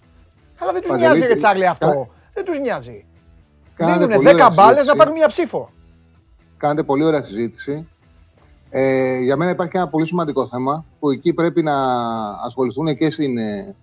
Αλλά 0.59 0.72
δεν 0.72 0.80
τους 0.80 0.91
Παντελή, 0.91 1.07
νοιάζει, 1.09 1.26
ρε 1.26 1.32
τι- 1.35 1.41
Τσάρλι, 1.41 1.66
αυτό. 1.66 1.87
κα- 1.87 2.09
Δεν 2.35 2.45
τους 2.45 2.59
νοιάζει. 2.61 3.05
Κάνετε 3.76 3.99
Δίνουν 3.99 4.14
πολύ 4.16 4.28
10 4.28 4.35
ωραία 4.35 4.51
μπάλες 4.51 4.68
να 4.68 4.74
συζήτηση. 4.76 4.97
πάρουν 4.97 5.12
μια 5.14 5.28
ψήφο. 5.28 5.70
Κάνετε 6.57 6.82
πολύ 6.82 7.05
ωραία 7.05 7.22
συζήτηση. 7.22 7.89
Ε, 8.70 9.18
για 9.18 9.37
μένα 9.37 9.51
υπάρχει 9.51 9.72
και 9.72 9.78
ένα 9.78 9.89
πολύ 9.89 10.07
σημαντικό 10.07 10.49
θέμα 10.49 10.85
που 11.01 11.11
εκεί 11.11 11.32
πρέπει 11.32 11.62
να 11.62 11.74
ασχοληθούν 12.45 12.97
και, 12.97 13.11
στην, 13.11 13.39
ε, 13.39 13.62
να 13.64 13.74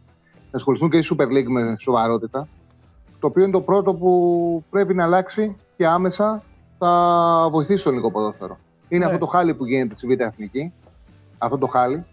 ασχοληθούν 0.51 0.89
και 0.89 0.97
η 0.97 1.03
Super 1.11 1.23
League 1.25 1.47
με 1.47 1.75
σοβαρότητα. 1.79 2.47
Το 3.19 3.27
οποίο 3.27 3.43
είναι 3.43 3.51
το 3.51 3.61
πρώτο 3.61 3.93
που 3.93 4.63
πρέπει 4.69 4.93
να 4.93 5.03
αλλάξει 5.03 5.55
και 5.77 5.87
άμεσα 5.87 6.43
θα 6.77 7.47
βοηθήσει 7.51 7.83
το 7.83 7.89
ελληνικό 7.89 8.11
ποδόσφαιρο. 8.11 8.57
Είναι 8.87 8.99
Ναι. 8.99 9.05
αυτό 9.05 9.17
το 9.17 9.25
χάλι 9.25 9.53
που 9.53 9.65
γίνεται 9.65 9.93
στη 9.97 10.07
Β' 10.07 10.19
Εθνική. 10.21 10.73
Αυτό 11.37 11.57
το 11.57 11.67
χάλι. 11.67 12.05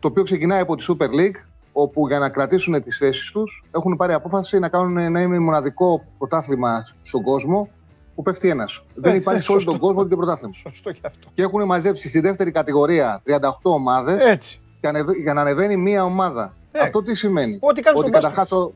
Το 0.00 0.08
οποίο 0.08 0.22
ξεκινάει 0.22 0.60
από 0.60 0.76
τη 0.76 0.84
Super 0.88 1.06
League, 1.08 1.44
όπου 1.72 2.06
για 2.08 2.18
να 2.18 2.28
κρατήσουν 2.28 2.82
τις 2.82 2.98
θέσεις 2.98 3.30
τους 3.30 3.64
έχουν 3.70 3.96
πάρει 3.96 4.12
απόφαση 4.12 4.58
να 4.58 4.68
κάνουν 4.68 5.12
να 5.12 5.20
είναι 5.20 5.38
μοναδικό 5.38 6.04
πρωτάθλημα 6.18 6.86
στον 7.02 7.22
κόσμο 7.22 7.68
που 8.14 8.22
πέφτει 8.22 8.48
ένας. 8.48 8.82
Δεν 8.94 9.16
υπάρχει 9.16 9.42
σε 9.42 9.50
όλο 9.52 9.60
σωστό. 9.60 9.78
τον 9.78 9.86
κόσμο 9.86 10.02
τέτοιο 10.02 10.16
πρωτάθλημα. 10.16 10.54
Σωστό 10.54 10.92
και 10.92 11.00
αυτό. 11.02 11.28
Και 11.34 11.42
έχουν 11.42 11.64
μαζέψει 11.64 12.08
στη 12.08 12.20
δεύτερη 12.20 12.50
κατηγορία 12.50 13.22
38 13.24 13.50
ομάδες 13.62 14.24
Έτσι. 14.26 14.60
για, 14.80 14.92
να 14.92 14.98
ανεβα- 14.98 15.16
για 15.18 15.32
να 15.32 15.40
ανεβαίνει 15.40 15.76
μία 15.76 16.04
ομάδα. 16.04 16.52
Ε. 16.80 16.84
Αυτό 16.84 17.02
τι 17.02 17.14
σημαίνει. 17.14 17.58
Ό,τι 17.60 17.80
κάνεις 17.82 18.00
Ότι 18.00 18.08
στον 18.08 18.10
μπάσκετ. 18.10 18.22
καταρχάς 18.22 18.48
το, 18.48 18.72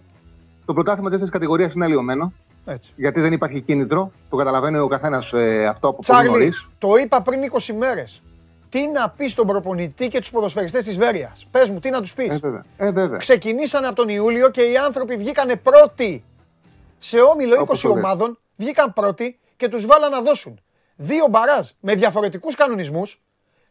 το 0.65 0.73
πρωτάθλημα 0.73 1.11
δεύτερη 1.11 1.31
κατηγορίας 1.31 1.75
είναι 1.75 1.85
αλλοιωμένο. 1.85 2.33
Έτσι. 2.65 2.93
Γιατί 2.97 3.21
δεν 3.21 3.33
υπάρχει 3.33 3.61
κίνητρο. 3.61 4.13
Το 4.31 4.37
καταλαβαίνει 4.37 4.79
ο 4.79 4.87
καθένας 4.87 5.35
αυτό 5.69 5.89
από 5.89 5.97
πολύ 6.03 6.03
Τσάρλι, 6.03 6.29
νωρίς. 6.31 6.69
το 6.79 6.97
είπα 6.97 7.23
πριν 7.23 7.41
20 7.53 7.73
μέρες. 7.79 8.23
Τι 8.69 8.89
να 8.89 9.11
πεις 9.11 9.33
στον 9.33 9.47
προπονητή 9.47 10.09
και 10.09 10.19
τους 10.21 10.31
ποδοσφαιριστές 10.31 10.85
της 10.85 10.97
Βέρειας; 10.97 11.47
Πες 11.51 11.71
μου, 11.71 11.79
τι 11.81 11.91
να 11.91 12.01
τους 12.01 12.15
πεις; 12.15 12.29
Ε, 12.29 12.39
βέβαια. 12.39 12.65
Ε, 12.77 12.91
βέβαια. 12.91 13.19
Ξεκινήσανε 13.19 13.87
από 13.87 13.97
τον 13.97 14.09
Ιούλιο 14.09 14.51
και 14.51 14.63
οι 14.63 14.77
άνθρωποι 14.77 15.17
βγήκανε 15.17 15.57
πρώτοι. 15.57 16.25
Σε 16.99 17.21
όμιλο 17.21 17.55
20 17.55 17.61
Όπως 17.63 17.81
το 17.81 17.89
λες. 17.89 17.97
ομάδων 17.97 18.39
βγήκαν 18.57 18.93
πρώτοι 18.93 19.39
και 19.57 19.69
τους 19.69 19.87
βάλαν 19.87 20.11
να 20.11 20.21
δώσουν 20.21 20.61
δύο 20.97 21.27
μπαράζ 21.31 21.69
με 21.81 21.95
διαφορετικούς 21.95 22.55
κανονισμούς. 22.55 23.23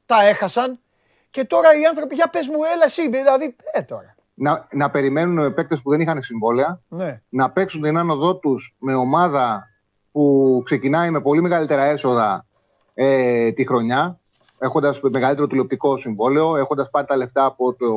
Τα 0.05 0.27
έχασαν 0.27 0.79
και 1.29 1.43
τώρα 1.45 1.79
οι 1.79 1.85
άνθρωποι, 1.85 2.15
για 2.15 2.27
πες 2.27 2.47
μου, 2.47 2.59
έλα 2.73 2.85
εσύ, 2.85 3.09
δηλαδή, 3.09 3.55
ε 3.71 3.81
τώρα. 3.81 4.10
Να, 4.41 4.67
να 4.71 4.89
περιμένουν 4.89 5.53
παίκτες 5.53 5.81
που 5.81 5.89
δεν 5.89 6.01
είχαν 6.01 6.21
συμβόλαια 6.21 6.81
Ναι, 6.87 7.21
να 7.29 7.51
παίξουν 7.51 7.81
την 7.81 7.97
άνοδό 7.97 8.35
τους 8.35 8.75
με 8.79 8.95
ομάδα 8.95 9.67
που 10.11 10.61
ξεκινάει 10.65 11.09
με 11.09 11.21
πολύ 11.21 11.41
μεγαλύτερα 11.41 11.83
έσοδα 11.83 12.45
ε, 12.93 13.51
τη 13.51 13.65
χρονιά, 13.65 14.19
έχοντας 14.59 14.99
μεγαλύτερο 15.01 15.47
τηλεοπτικό 15.47 15.97
συμβόλαιο, 15.97 16.55
έχοντας 16.55 16.89
πάρει 16.89 17.07
τα 17.07 17.15
λεφτά 17.15 17.45
από, 17.45 17.73
το, 17.73 17.87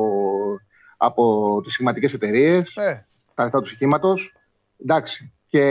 από 0.97 1.61
τις 1.63 1.73
σχηματικές 1.73 2.13
εταιρείες, 2.13 2.75
ε, 2.75 3.05
τα 3.35 3.43
λεφτά 3.43 3.59
του 3.59 3.67
σχήματος. 3.67 4.35
Εντάξει. 4.81 5.33
Και 5.47 5.63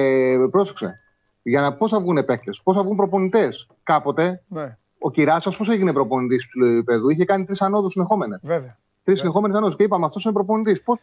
πρόσεξε. 0.50 1.00
Για 1.42 1.60
να 1.60 1.74
πώς 1.74 1.90
θα 1.90 2.00
βγουν 2.00 2.24
παίκτες, 2.24 2.60
πώς 2.64 2.76
θα 2.76 2.82
βγουν 2.82 2.96
προπονητές. 2.96 3.66
Κάποτε 3.82 4.42
ναι, 4.48 4.76
ο 4.98 5.10
Κυράσας 5.10 5.56
πώς 5.56 5.68
έγινε 5.68 5.92
προπονητής 5.92 6.48
του 6.48 6.64
επίπεδου, 6.64 7.10
είχε 7.10 7.24
κάνει 7.24 7.44
τρεις 7.44 7.62
ανόδους 7.62 7.92
συνεχόμενε. 7.92 8.38
βέβαια. 8.42 8.78
Τρεις 9.04 9.18
συνεχόμενε 9.18 9.56
ανόδου. 9.56 9.76
Και 9.76 9.82
είπαμε 9.82 10.06
αυτός 10.06 10.24
είναι 10.24 10.32
προπονητής. 10.34 10.82
Πώς 10.82 10.98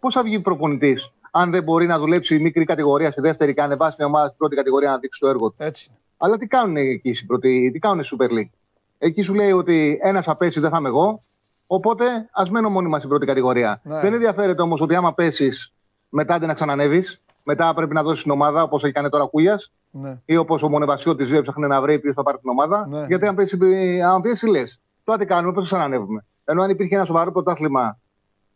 πώς 0.00 0.14
θα 0.14 0.22
βγει 0.22 0.40
προπονητής, 0.40 1.14
αν 1.30 1.50
δεν 1.50 1.62
μπορεί 1.62 1.86
να 1.86 1.98
δουλέψει 1.98 2.34
η 2.34 2.38
μικρή 2.38 2.64
κατηγορία 2.64 3.10
στη 3.10 3.20
δεύτερη 3.20 3.54
και 3.54 3.60
να 3.60 3.66
ανεβάσει 3.66 3.96
μια 3.98 4.06
ομάδα 4.08 4.26
στην 4.26 4.38
πρώτη 4.38 4.56
κατηγορία 4.56 4.90
να 4.90 4.98
δείξει 4.98 5.20
το 5.20 5.28
έργο 5.28 5.48
του; 5.48 5.54
Έτσι. 5.58 5.86
είναι. 5.88 5.98
Αλλά 6.16 6.38
τι 6.38 6.46
κάνουν 6.46 6.76
εκεί 6.76 7.14
στην 7.14 7.26
πρώτη, 7.26 7.70
τι 7.72 7.78
κάνουν 7.78 8.00
η 8.00 8.02
Super 8.04 8.30
League; 8.30 8.50
Εκεί 8.98 9.22
σου 9.22 9.34
λέει 9.34 9.52
ότι 9.52 9.98
ένας 10.02 10.24
θα 10.24 10.36
πέσει, 10.36 10.60
δεν 10.60 10.70
θα 10.70 10.76
είμαι 10.78 10.88
εγώ. 10.88 11.22
Οπότε 11.66 12.04
ας 12.32 12.50
μένω 12.50 12.70
μόνιμα 12.70 12.96
στην 12.96 13.08
πρώτη 13.08 13.26
κατηγορία. 13.26 13.80
Ναι. 13.84 14.00
Δεν 14.00 14.12
ενδιαφέρεται 14.12 14.62
όμως 14.62 14.80
ότι 14.80 14.94
άμα 14.94 15.14
πέσεις, 15.14 15.74
μετά 16.08 16.38
δεν 16.38 16.48
να 16.48 16.54
ξανανεύει. 16.54 17.02
Μετά 17.42 17.74
πρέπει 17.74 17.94
να 17.94 18.02
δώσεις 18.02 18.22
την 18.22 18.32
ομάδα 18.32 18.62
όπως 18.62 18.84
έχει 18.84 18.92
κάνει 18.92 19.08
τώρα 19.08 19.24
ο 19.24 19.28
Κούγιας 19.28 19.72
Ναι. 19.90 20.18
ή 20.24 20.36
όπως 20.36 20.62
ο 20.62 20.68
Μονεβασιώτη 20.68 21.24
δύο 21.24 21.42
ψάχνει 21.42 21.66
να 21.66 21.80
βρει 21.80 21.98
ποιος 21.98 22.14
θα 22.14 22.22
πάρει 22.22 22.38
την 22.38 22.50
ομάδα. 22.50 22.86
Ναι. 22.88 23.04
Γιατί 23.06 23.26
αν 23.26 23.34
πέσει, 23.34 23.58
αν 24.00 24.20
πέσει 24.20 24.46
λες, 24.48 24.80
τώρα 25.04 25.18
τι 25.18 25.26
κάνουμε, 25.26 25.52
πώς 25.52 25.68
θα 25.68 25.76
ξανανεύουμε. 25.76 26.24
Ενώ 26.50 26.62
αν 26.62 26.70
υπήρχε 26.70 26.94
ένα 26.94 27.04
σοβαρό 27.04 27.32
πρωτάθλημα 27.32 27.98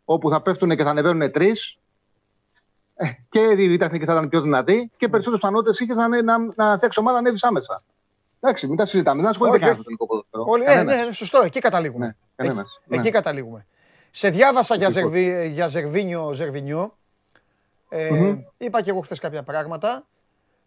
όπου 0.05 0.29
θα 0.29 0.41
πέφτουν 0.41 0.75
και 0.75 0.83
θα 0.83 0.89
ανεβαίνουν 0.89 1.31
τρεις, 1.31 1.77
ε, 2.95 3.05
και 3.29 3.39
η 3.39 3.77
Β' 3.77 3.81
Εθνική 3.81 4.05
θα 4.05 4.11
ήταν 4.13 4.29
πιο 4.29 4.41
δυνατή 4.41 4.91
και 4.97 5.07
περισσότερες 5.07 5.39
πιθανότητες 5.39 5.79
είχε 5.79 5.93
να, 5.93 6.21
να, 6.21 6.37
να 6.55 6.75
φτιάξει 6.75 6.99
ομάδα 6.99 7.17
ανέβεις 7.17 7.43
άμεσα. 7.43 7.83
Εντάξει, 8.39 8.67
μην 8.67 8.77
τα 8.77 8.85
συζητάμε. 8.85 9.21
Δεν 9.21 9.29
ασχολείται 9.29 9.55
Όχι, 9.55 9.65
κανένα 9.65 9.83
με 9.85 9.91
όχι. 9.91 9.99
το 9.99 10.05
ελληνικό 10.05 10.05
ποδόσφαιρο. 10.05 10.45
Όλοι, 10.47 10.63
ε, 10.63 10.85
Κανένας. 10.85 11.07
ναι, 11.07 11.13
σωστό, 11.13 11.41
εκεί 11.45 11.59
καταλήγουμε. 11.59 12.05
Ναι, 12.05 12.13
εκεί, 12.35 12.47
κανένας, 12.47 12.81
ναι. 12.85 12.97
εκεί 12.97 13.09
καταλήγουμε. 13.09 13.65
Σε 14.11 14.29
διάβασα 14.29 14.75
για, 14.75 14.87
Λοιπόν. 14.87 15.03
Ζερβί, 15.03 15.49
για 15.49 15.67
Ζερβίνιο, 15.67 16.33
Ζερβινιό. 16.33 16.97
Ε, 17.89 18.09
Μμμ. 18.09 18.41
Είπα 18.57 18.81
και 18.81 18.89
εγώ 18.89 18.99
χθες 19.01 19.19
κάποια 19.19 19.43
πράγματα. 19.43 20.05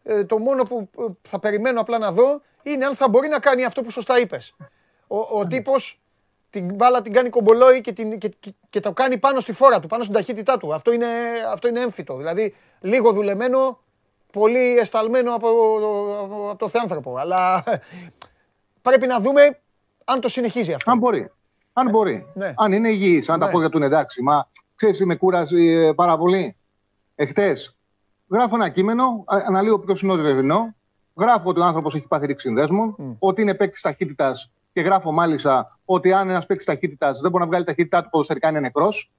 Ε, 0.02 0.24
το 0.24 0.38
μόνο 0.38 0.62
που 0.62 0.88
ε, 0.98 1.04
θα 1.22 1.38
περιμένω 1.38 1.80
απλά 1.80 1.98
να 1.98 2.12
δω 2.12 2.42
είναι 2.62 2.84
αν 2.84 2.94
θα 2.94 3.08
μπορεί 3.08 3.28
να 3.28 3.38
κάνει 3.38 3.64
αυτό 3.64 3.82
που 3.82 3.90
σωστά 3.90 4.20
είπες. 4.20 4.54
Ο, 5.06 5.18
ο 5.38 5.46
τύπος 5.46 6.00
την 6.50 6.74
μπάλα 6.74 7.02
την 7.02 7.12
κάνει 7.12 7.28
κομπολόι 7.28 7.80
και, 7.80 7.92
την, 7.92 8.18
και, 8.18 8.28
και, 8.40 8.54
και 8.70 8.80
το 8.80 8.92
κάνει 8.92 9.18
πάνω 9.18 9.40
στη 9.40 9.52
φόρα 9.52 9.80
του, 9.80 9.86
πάνω 9.86 10.02
στην 10.02 10.14
ταχύτητά 10.14 10.58
του. 10.58 10.74
Αυτό 10.74 10.92
είναι, 10.92 11.06
αυτό 11.52 11.68
είναι 11.68 11.80
έμφυτο. 11.80 12.16
Δηλαδή, 12.16 12.54
λίγο 12.80 13.12
δουλεμένο, 13.12 13.78
πολύ 14.32 14.76
εσταλμένο 14.78 15.34
από, 15.34 15.48
από, 15.76 16.18
από 16.50 16.56
το 16.58 16.68
θεάνθρωπο. 16.68 17.16
Αλλά 17.16 17.64
πρέπει 18.82 19.06
να 19.06 19.20
δούμε 19.20 19.58
αν 20.04 20.20
το 20.20 20.28
συνεχίζει 20.28 20.72
αυτό. 20.72 20.90
Αν 20.90 20.98
μπορεί. 20.98 21.30
Αν 21.72 21.90
μπορεί. 21.90 22.26
ναι. 22.34 22.52
Αν 22.56 22.72
είναι 22.72 22.88
υγιής, 22.88 23.28
αν 23.28 23.38
Ναι. 23.38 23.44
τα 23.44 23.50
πόδια 23.50 23.68
του 23.68 23.76
είναι 23.76 23.86
εντάξει. 23.86 24.22
Μα 24.22 24.46
ξέρεις, 24.74 25.04
με 25.04 25.16
κούραση 25.16 25.64
ε, 25.64 25.92
πάρα 25.92 26.18
πολύ. 26.18 26.56
Εχθές 27.14 27.76
γράφω 28.30 28.54
ένα 28.54 28.68
κείμενο, 28.68 29.04
α- 29.26 29.44
αναλύω 29.46 29.78
ποιος 29.78 30.02
είναι 30.02 30.12
ο 30.12 30.16
Ζερβινό. 30.16 30.74
Γράφω 31.16 31.48
ότι 31.48 31.60
ο 31.60 31.64
άνθρωπος 31.64 31.94
έχει 31.94 32.06
πάθει 32.06 32.26
ρήξη 32.26 32.46
συνδέσμων, 32.46 33.16
ότι 33.18 33.42
είναι 33.42 33.54
παίκτης 33.54 33.80
ταχύτητας 33.80 34.52
και 34.78 34.84
γράφω 34.84 35.12
μάλιστα 35.12 35.78
ότι 35.84 36.12
αν 36.12 36.28
ένας 36.28 36.46
παίκτης 36.46 36.66
ταχύτητας 36.66 37.20
δεν 37.20 37.30
μπορεί 37.30 37.42
να 37.42 37.48
βγάλει 37.48 37.64
ταχύτητά 37.64 38.02
του 38.02 38.08
ποδοσφαιρικά 38.10 38.48
είναι 38.48 38.60
νεκρός. 38.60 39.12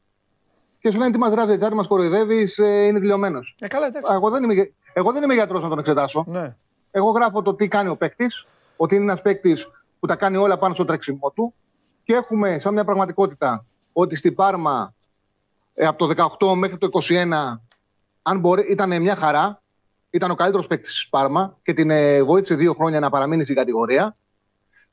Και 0.80 0.92
σου 0.92 0.98
λένε 0.98 1.12
τι 1.12 1.18
μας 1.18 1.32
γράφει, 1.32 1.58
Τζάρι, 1.58 1.76
μας 1.76 1.88
κοροϊδεύεις, 1.88 2.58
είναι 2.58 3.00
δηλωμένο. 3.00 3.40
Ε, 3.60 3.68
καλά, 3.68 3.88
εντάξει. 3.88 4.14
Εγώ 4.14 4.30
δεν 4.30 4.44
είμαι, 4.44 4.72
εγώ 4.94 5.12
δεν 5.12 5.24
είμαι 5.24 5.34
γιατρός 5.34 5.64
να 5.64 5.70
τον 5.70 5.80
εξετάσω. 5.80 6.24
Ναι. 6.28 6.56
Εγώ 6.92 7.10
γράφω 7.10 7.42
το 7.42 7.56
τι 7.56 7.68
κάνει 7.68 7.90
ο 7.90 7.96
παίκτης, 7.96 8.48
ότι 8.78 8.96
είναι 8.96 9.04
ένας 9.04 9.22
παίκτης 9.22 9.68
που 10.00 10.08
τα 10.08 10.16
κάνει 10.16 10.38
όλα 10.38 10.58
πάνω 10.58 10.74
στο 10.74 10.86
τρέξιμό 10.86 11.32
του. 11.36 11.54
Και 12.04 12.14
έχουμε 12.14 12.60
σαν 12.60 12.74
μια 12.74 12.84
πραγματικότητα 12.84 13.66
ότι 13.94 14.16
στην 14.16 14.36
Πάρμα 14.36 14.94
ε, 15.74 15.86
από 15.86 16.08
το 16.08 16.36
18 16.40 16.56
μέχρι 16.56 16.78
το 16.78 16.90
21 17.10 17.60
αν 18.22 18.40
μπορεί, 18.40 18.72
ήταν 18.72 19.02
μια 19.02 19.16
χαρά. 19.16 19.62
Ήταν 20.10 20.32
ο 20.32 20.36
καλύτερος 20.36 20.68
παίκτης 20.68 20.94
της 20.94 21.10
Πάρμα 21.10 21.58
και 21.64 21.74
την 21.74 21.90
ε, 21.90 22.24
βοήθησε 22.24 22.56
δύο 22.56 22.74
χρόνια 22.74 23.00
να 23.00 23.10
παραμείνει 23.10 23.44
στην 23.44 23.56
κατηγορία. 23.56 24.16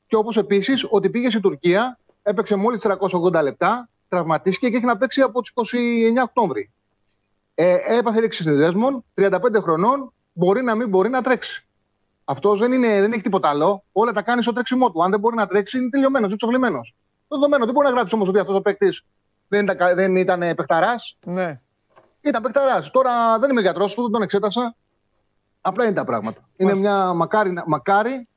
Και 0.07 0.15
όπως 0.15 0.37
επίσης 0.37 0.87
ότι 0.89 1.09
πήγε 1.09 1.29
στην 1.29 1.41
Τουρκία, 1.41 1.99
έπαιξε 2.23 2.55
μόλις 2.55 2.81
380 2.83 3.41
λεπτά, 3.43 3.89
τραυματίστηκε 4.09 4.69
και 4.69 4.75
έχει 4.75 4.85
να 4.85 4.97
παίξει 4.97 5.21
από 5.21 5.41
τις 5.41 5.51
29 5.55 6.23
Οκτώβρη. 6.23 6.71
Ε, 7.55 7.77
έπαθε 7.97 8.19
ρήξη 8.19 8.41
συνδέσμων, 8.41 9.03
35 9.15 9.29
χρονών, 9.61 10.13
μπορεί 10.33 10.63
να 10.63 10.75
μην 10.75 10.89
μπορεί 10.89 11.09
να 11.09 11.21
τρέξει. 11.21 11.67
Αυτός 12.25 12.59
δεν, 12.59 12.71
είναι, 12.71 13.01
δεν 13.01 13.11
έχει 13.11 13.21
τίποτα 13.21 13.49
άλλο. 13.49 13.83
Όλα 13.91 14.11
τα 14.11 14.21
κάνει 14.21 14.41
στο 14.41 14.53
τρέξιμό 14.53 14.91
του. 14.91 15.03
Αν 15.03 15.11
δεν 15.11 15.19
μπορεί 15.19 15.35
να 15.35 15.47
τρέξει, 15.47 15.77
είναι 15.77 15.89
τελειωμένος, 15.89 16.25
είναι 16.25 16.33
εξοφλημένο. 16.33 16.79
Δεδομένο. 17.27 17.65
Δεν 17.65 17.73
μπορεί 17.73 17.87
να 17.87 17.93
γράψει 17.93 18.15
όμως 18.15 18.27
ότι 18.27 18.39
αυτός 18.39 18.55
ο 18.55 18.61
παίκτης 18.61 19.03
δεν 19.47 19.63
ήταν, 19.63 19.95
δεν 19.95 20.15
ήταν 20.15 20.39
παιχταράς. 20.39 21.17
Ναι. 21.25 21.59
Ήταν 22.21 22.41
παιχταράς. 22.41 22.91
Τώρα 22.91 23.39
δεν 23.39 23.49
είμαι 23.49 23.61
γιατρός 23.61 23.93
του, 23.93 24.01
δεν 24.01 24.11
τον 24.11 24.21
εξέτασα. 24.21 24.75
Απλά 25.61 25.83
είναι 25.85 25.93
τα 25.93 26.03
πράγματα. 26.05 26.41
Είναι 26.57 26.75
μια 26.75 27.13
μακάρι, 27.13 27.51
να- 27.51 27.63
μακάρι, 27.67 28.27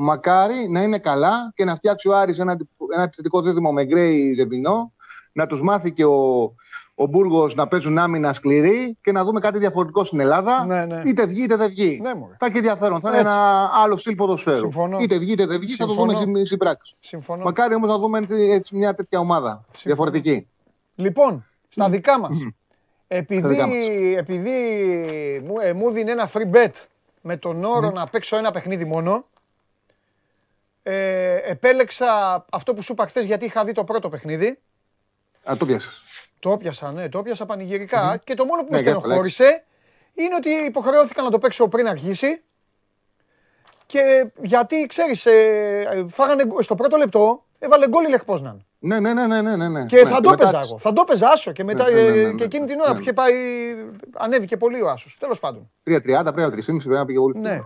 μακάρι 0.00 0.68
να 0.68 0.82
είναι 0.82 0.98
καλά 0.98 1.52
και 1.54 1.64
να 1.64 1.74
φτιάξει 1.74 2.08
ο 2.08 2.16
Άρης 2.16 2.38
ένα, 2.38 2.56
ένα 2.94 3.02
επιθετικό 3.02 3.42
δίδυμο 3.42 3.72
με 3.72 3.84
Γκρέι 3.84 4.34
Ζεμπινό, 4.36 4.92
να 5.32 5.46
τους 5.46 5.62
μάθει 5.62 5.92
και 5.92 6.04
ο, 6.04 6.42
ο 6.94 7.06
Μπούργος 7.06 7.54
να 7.54 7.68
παίζουν 7.68 7.98
άμυνα 7.98 8.32
σκληρή 8.32 8.96
και 9.02 9.12
να 9.12 9.24
δούμε 9.24 9.40
κάτι 9.40 9.58
διαφορετικό 9.58 10.04
στην 10.04 10.20
Ελλάδα. 10.20 10.66
Ναι, 10.66 10.84
ναι. 10.84 11.02
Είτε 11.04 11.26
βγει 11.26 11.42
είτε 11.42 11.56
δεν 11.56 11.68
βγει. 11.68 12.00
Ναι, 12.02 12.14
μωρέ. 12.14 12.36
θα 12.38 12.46
έχει 12.46 12.56
ενδιαφέρον. 12.56 13.00
Θα 13.00 13.08
είναι 13.08 13.18
Έτσι. 13.18 13.30
ένα 13.30 13.70
άλλο 13.82 13.96
στυλ 13.96 14.14
ποδοσφαίρου. 14.14 14.58
Συμφωνώ. 14.58 14.98
Είτε 15.00 15.18
βγει 15.18 15.32
είτε 15.32 15.46
δεν 15.46 15.60
βγει, 15.60 15.74
θα 15.74 15.86
το 15.86 15.92
Συμφωνώ. 15.92 16.18
δούμε 16.18 16.44
στην 16.44 16.58
πράξη. 16.58 16.96
Συμφωνώ. 17.00 17.44
Μακάρι 17.44 17.74
όμως 17.74 17.88
να 17.88 17.98
δούμε 17.98 18.26
έτσι 18.28 18.76
μια 18.76 18.94
τέτοια 18.94 19.18
ομάδα. 19.18 19.64
Διαφορετική. 19.84 20.48
Λοιπόν, 20.94 21.44
στα 21.68 21.88
δικά 21.88 22.20
μας. 22.20 22.36
Επειδή, 23.10 23.40
Στα 23.40 23.48
δικά 23.48 23.66
μας. 23.66 23.76
επειδή 24.16 24.50
μου, 25.44 25.54
ε, 25.62 25.72
μου 25.72 25.90
δίνει 25.90 26.10
ένα 26.10 26.30
free 26.32 26.54
bet 26.56 26.72
με 27.22 27.36
τον 27.36 27.64
όρο 27.64 27.90
να 27.90 28.06
παίξω 28.06 28.36
ένα 28.36 28.50
παιχνίδι 28.50 28.84
μόνο, 28.84 29.24
ε, 30.90 31.34
επέλεξα 31.50 32.44
αυτό 32.52 32.74
που 32.74 32.82
σου 32.82 32.92
είπα 32.92 33.06
χθες 33.06 33.24
γιατί 33.24 33.44
είχα 33.44 33.64
δει 33.64 33.72
το 33.72 33.84
πρώτο 33.84 34.08
παιχνίδι. 34.08 34.58
Α, 35.50 35.56
το 35.58 35.66
πιάσες. 35.66 36.02
Το 36.38 36.50
έπιασα, 36.52 36.92
ναι, 36.92 37.08
το 37.08 37.18
έπιασα 37.18 37.46
πανηγυρικά. 37.46 38.20
Και 38.24 38.34
το 38.34 38.44
μόνο 38.44 38.62
που 38.62 38.68
με 38.70 38.76
Ναι, 38.76 38.82
για 38.82 38.92
να 38.92 38.98
στενοχώρησε 38.98 39.64
είναι 40.14 40.34
ότι 40.34 40.50
υποχρεώθηκα 40.50 41.22
να 41.22 41.30
το 41.30 41.38
παίξω 41.38 41.68
πριν 41.68 41.88
αρχίσει. 41.88 42.42
Και 43.86 44.26
γιατί, 44.42 44.86
ξέρεις, 44.86 45.26
ε, 45.26 45.32
ε, 45.90 46.06
φάγανε 46.10 46.44
γκ- 46.46 46.62
στο 46.62 46.74
πρώτο 46.74 46.96
λεπτό, 46.96 47.44
έβαλε 47.58 47.88
γκολ 47.88 48.04
η 48.04 48.08
Λεχ 48.08 48.24
Πόσναν. 48.24 48.66
Ναι, 48.78 49.00
ναι, 49.00 49.12
ναι, 49.12 49.26
ναι, 49.26 49.42
ναι, 49.42 49.56
ναι, 49.56 49.68
ναι. 49.68 49.86
Και 49.86 49.96
Ναι, 50.02 50.08
θα 50.08 50.20
το 50.20 50.30
μετά 50.30 50.48
έπαιζα 50.48 50.60
εγώ. 50.64 50.78
Θα 50.78 50.92
το 50.92 51.00
έπαιζα 51.06 51.28
άσο 51.28 51.52
και 51.52 51.64
μετά 51.64 51.90
Ναι, 51.90 52.02
ναι, 52.02 52.10
ναι, 52.10 52.18
ε, 52.18 52.22
ναι, 52.22 52.28
και 52.28 52.34
ναι. 52.34 52.44
εκείνη 52.44 52.66
την 52.66 52.80
ώρα 52.80 52.88
Ναι, 52.88 52.94
που 52.94 52.98
ναι. 52.98 53.00
είχε 53.02 53.12
πάει. 53.12 53.34
Ανέβηκε 54.16 54.56
πολύ 54.56 54.82
ο 54.82 54.88
άσος. 54.90 55.16
Τέλος 55.20 55.38
πάντων. 55.38 55.70
3-30, 55.86 56.00
πρέπει 56.02 56.40
να 56.40 56.48
3,5 56.48 56.62
πρέπει 56.64 56.88
να 56.88 57.04
πήγε 57.04 57.18
πολύ. 57.18 57.38
Ναι. 57.38 57.58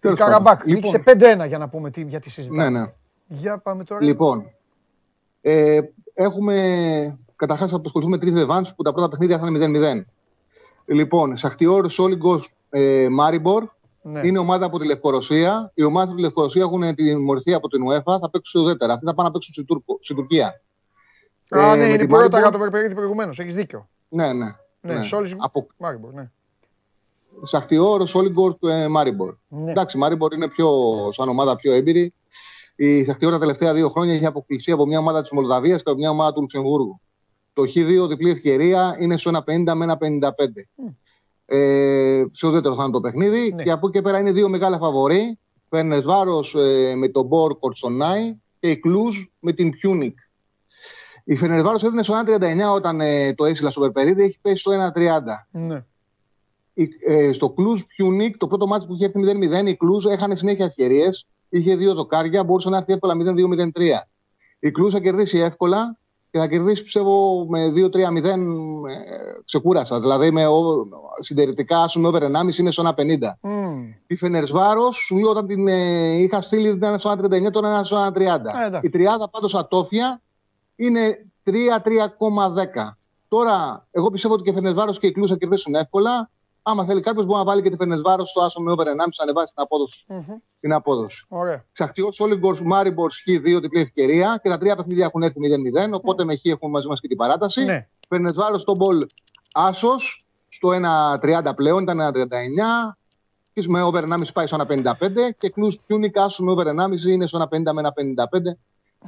Η 0.00 0.02
Τέλος 0.02 0.18
Καραμπάκ 0.18 0.58
πάντων. 0.58 0.74
νίκησε 0.74 0.98
5-1 0.98 1.46
για 1.48 1.58
να 1.58 1.68
πούμε 1.68 1.90
τι, 1.90 2.02
γιατί 2.02 2.30
συζητάμε. 2.30 2.68
Ναι, 2.70 2.78
ναι. 2.80 2.92
Για 3.26 3.58
πάμε 3.58 3.84
τώρα. 3.84 4.04
Λοιπόν, 4.04 4.50
ε, 5.40 5.80
έχουμε 6.14 6.54
καταρχάς 7.36 7.70
θα 7.70 7.80
ασχοληθούμε 7.84 8.16
με 8.16 8.22
τρεις 8.22 8.34
ρεβάνς 8.34 8.74
που 8.74 8.82
τα 8.82 8.92
πρώτα 8.92 9.08
παιχνίδια 9.08 9.38
θα 9.38 9.46
είναι 9.46 10.04
0-0. 10.04 10.04
Λοιπόν, 10.86 11.36
Σαχτιόρ, 11.36 11.90
Σόλιγκο, 11.90 12.42
ε, 12.70 13.06
Μάριμπορ. 13.10 13.68
Ναι. 14.02 14.20
Είναι 14.26 14.38
ομάδα 14.38 14.66
από 14.66 14.78
τη 14.78 14.86
Λευκορωσία. 14.86 15.70
Οι 15.74 15.82
ομάδες 15.84 16.08
από 16.08 16.16
τη 16.16 16.22
Λευκορωσία 16.22 16.62
έχουν 16.62 16.94
την 16.94 17.24
μορφή 17.24 17.54
από 17.54 17.68
την 17.68 17.80
UEFA. 17.88 18.02
Θα 18.20 18.30
παίξουν 18.30 18.42
στο 18.44 18.60
ουδέτερα. 18.60 18.92
Αυτοί 18.92 19.04
θα 19.06 19.14
πάνε 19.14 19.28
να 19.28 19.34
παίξουν 19.34 19.52
στην, 19.52 19.66
Τουρκο- 19.66 19.98
στην 20.02 20.16
Τουρκία. 20.16 20.46
Α, 21.48 21.58
Ε, 21.60 21.74
ναι, 21.74 21.76
με 21.76 21.84
είναι 21.88 21.96
τη 21.96 22.04
η 22.04 22.06
πρώτα 22.06 22.38
Maribor- 22.38 22.40
για 22.40 22.50
το 22.50 22.58
παιχνίδι 22.58 22.94
προηγουμένως. 22.94 23.38
Έχεις 23.38 23.54
δίκιο. 23.54 23.88
Ναι, 24.08 24.32
ναι. 24.32 24.44
Ναι, 24.80 24.94
ναι. 24.94 25.02
Σόλις- 25.02 25.34
Από 25.38 25.66
Μάριμπορ, 25.78 26.12
ναι. 26.12 26.30
Σαχτιόρ 27.42 28.08
Σόλιγκορ, 28.08 28.56
ε, 28.60 28.88
Μάριμπορ. 28.88 29.34
Ναι. 29.48 29.70
Εντάξει, 29.70 29.96
η 29.96 30.00
Μάριμπορ 30.00 30.32
είναι 30.32 30.48
πιο, 30.48 30.68
σαν 31.12 31.28
ομάδα 31.28 31.56
πιο 31.56 31.72
έμπειρη. 31.72 32.14
Η 32.76 33.04
Σαχτιόρ 33.04 33.32
τα 33.32 33.38
τελευταία 33.38 33.74
δύο 33.74 33.88
χρόνια 33.88 34.14
έχει 34.14 34.26
αποκλειστεί 34.26 34.72
από 34.72 34.86
μια 34.86 34.98
ομάδα 34.98 35.20
της 35.22 35.30
Μολδαβίας 35.30 35.82
και 35.82 35.90
από 35.90 35.98
μια 35.98 36.10
ομάδα 36.10 36.32
του 36.32 36.40
Λουξεμβούργου. 36.40 37.00
Το 37.52 37.62
Χ2 37.62 38.08
διπλή 38.08 38.30
ευκαιρία 38.30 38.96
είναι 39.00 39.18
στο 39.18 39.30
1,50 39.30 39.74
με 39.74 39.86
1,55. 39.86 40.68
Ε, 41.46 42.24
σε 42.32 42.46
ουδέτερο 42.46 42.74
θα 42.74 42.82
είναι 42.82 42.92
το 42.92 43.00
παιχνίδι. 43.00 43.52
Ναι. 43.52 43.62
Και 43.62 43.70
από 43.70 43.88
εκεί 43.88 43.96
και 43.96 44.02
πέρα 44.02 44.18
είναι 44.18 44.32
δύο 44.32 44.48
μεγάλα 44.48 44.78
φαβορί. 44.78 45.38
Φερεντσβάρος 45.68 46.54
ε, 46.54 46.94
με 46.96 47.08
την 47.08 47.26
Τομπόλ 47.26 47.58
Κοστανάι 47.58 48.40
και 48.60 48.70
η 48.70 48.80
Κλουζ 48.80 49.16
με 49.40 49.52
την 49.52 49.70
Πιούνικ. 49.70 50.18
Η 51.24 51.36
Φενερβάρο 51.36 51.78
έδινε 51.82 52.02
στο 52.02 52.22
1,39 52.26 52.74
όταν 52.74 53.00
ε, 53.00 53.34
το 53.34 53.44
έσυλα 53.44 53.70
στο 53.70 53.80
Περπερίδη, 53.80 54.22
έχει 54.22 54.38
πέσει 54.40 54.56
στο 54.56 54.72
1,30. 54.94 55.06
ναι. 55.50 55.84
Η- 56.74 56.88
ε, 57.06 57.32
στο 57.32 57.48
Κλουζ 57.50 57.82
Πιουνίκ, 57.96 58.36
το 58.36 58.46
πρώτο 58.46 58.66
μάτι 58.66 58.86
που 58.86 58.94
είχε 58.94 59.04
έρθει 59.04 59.18
0-0, 59.20 59.68
η 59.68 59.76
Κλουζ 59.76 60.04
έχανε 60.06 60.36
συνέχεια 60.36 60.64
ευκαιρίες. 60.64 61.26
Είχε 61.48 61.76
δύο 61.76 61.94
δοκάρια, 61.94 62.44
μπορούσε 62.44 62.68
να 62.70 62.76
έρθει 62.76 62.92
εύκολα 62.92 63.14
0-2-0-3. 63.14 64.08
Η 64.58 64.70
Κλουζ 64.70 64.92
θα 64.92 65.00
κερδίσει 65.00 65.38
εύκολα 65.38 65.98
και 66.30 66.38
θα 66.38 66.46
κερδίσει 66.48 66.82
πιστεύω 66.82 67.44
με 67.48 67.72
2-3-0 67.74 68.24
ε, 68.24 69.00
ξεκούρασα. 69.44 70.00
Δηλαδή 70.00 70.30
με 70.30 70.46
ο, 70.46 70.62
συντηρητικά 71.20 71.82
άσουν 71.82 72.04
over 72.04 72.22
1,5 72.22 72.58
είναι 72.58 72.70
στο 72.70 72.92
1,50. 72.96 73.18
Μμμ. 73.40 73.84
Η 74.06 74.16
Φενερσβάρος, 74.16 74.96
σου 74.96 75.18
λέω 75.18 75.30
όταν 75.30 75.46
την 75.46 75.68
ε, 75.68 76.16
είχα 76.16 76.40
στείλει 76.42 76.68
ήταν 76.68 76.98
στο 77.00 77.10
1,39, 77.10 77.50
τώρα 77.52 77.74
είναι 77.74 77.84
στο 77.84 77.96
1,30. 78.14 78.20
Α, 78.28 78.64
εντάξει. 78.66 78.86
η 78.86 78.90
τριάδα 78.90 79.28
πάντως 79.28 79.54
ατόφια 79.54 80.20
είναι 80.76 81.18
3-3,10. 81.44 82.96
Τώρα, 83.28 83.86
εγώ 83.90 84.10
πιστεύω 84.10 84.34
ότι 84.34 84.42
και 84.42 84.50
η 84.50 84.52
Φερεντσβάρος 84.52 84.92
και 84.92 85.06
η 85.06 85.12
Κλουζ 85.12 85.28
θα 85.28 85.36
κερδίσουν 85.36 85.74
εύκολα. 85.74 86.30
Άμα 86.62 86.84
θέλει 86.84 87.00
κάποιος, 87.00 87.26
μπορεί 87.26 87.38
να 87.38 87.44
βάλει 87.44 87.62
και 87.62 87.70
τη 87.70 87.76
Φερεντσβάρος 87.76 88.26
στο 88.26 88.42
άσο 88.42 88.60
με 88.60 88.70
over 88.70 88.86
1,5 88.86 88.86
να 88.96 89.04
ανεβάσει 89.22 89.54
την 89.54 89.62
απόδοση. 89.62 90.04
Μμμ. 90.08 90.36
Την 90.60 90.72
απόδοση. 90.72 91.24
Ωραία. 91.28 91.64
Σαχτιόρ 91.72 92.08
Σόλιγκορ, 92.18 92.58
Μάριμπορ, 92.62 93.10
Χ2 93.10 93.60
διπλή 93.60 93.80
ευκαιρία 93.80 94.40
και 94.42 94.48
τα 94.48 94.58
τρία 94.58 94.76
παιχνίδια 94.76 95.04
έχουν 95.04 95.22
έρθει 95.22 95.38
0-0. 95.40 95.92
Οπότε 95.92 96.24
με 96.24 96.36
Χ 96.36 96.44
έχουμε 96.44 96.70
μαζί 96.70 96.88
μας 96.88 97.00
και 97.00 97.08
την 97.08 97.16
παράταση. 97.16 97.64
Ναι. 97.64 97.88
Φερεντσβάρος 98.08 98.58
Τομπόλ 98.58 99.06
άσος 99.52 100.28
στο 100.48 100.68
1,30 100.68 101.54
πλέον, 101.56 101.82
ήταν 101.82 102.00
1,39. 102.00 102.96
Και 103.52 103.64
με 103.68 103.82
over 103.82 104.02
1,5 104.02 104.32
πάει 104.32 104.46
στο 104.46 104.56
1,55 104.56 105.34
και 105.38 105.50
Κλουζ 105.50 105.72
Πιούνικ 105.86 106.18
άσο 106.18 106.44
με 106.44 106.50
over 106.50 106.66
1,5 106.66 107.06
είναι 107.06 107.26
στο 107.26 107.48
1,50 107.50 107.72
με 107.72 107.82
1,55. 107.82 108.58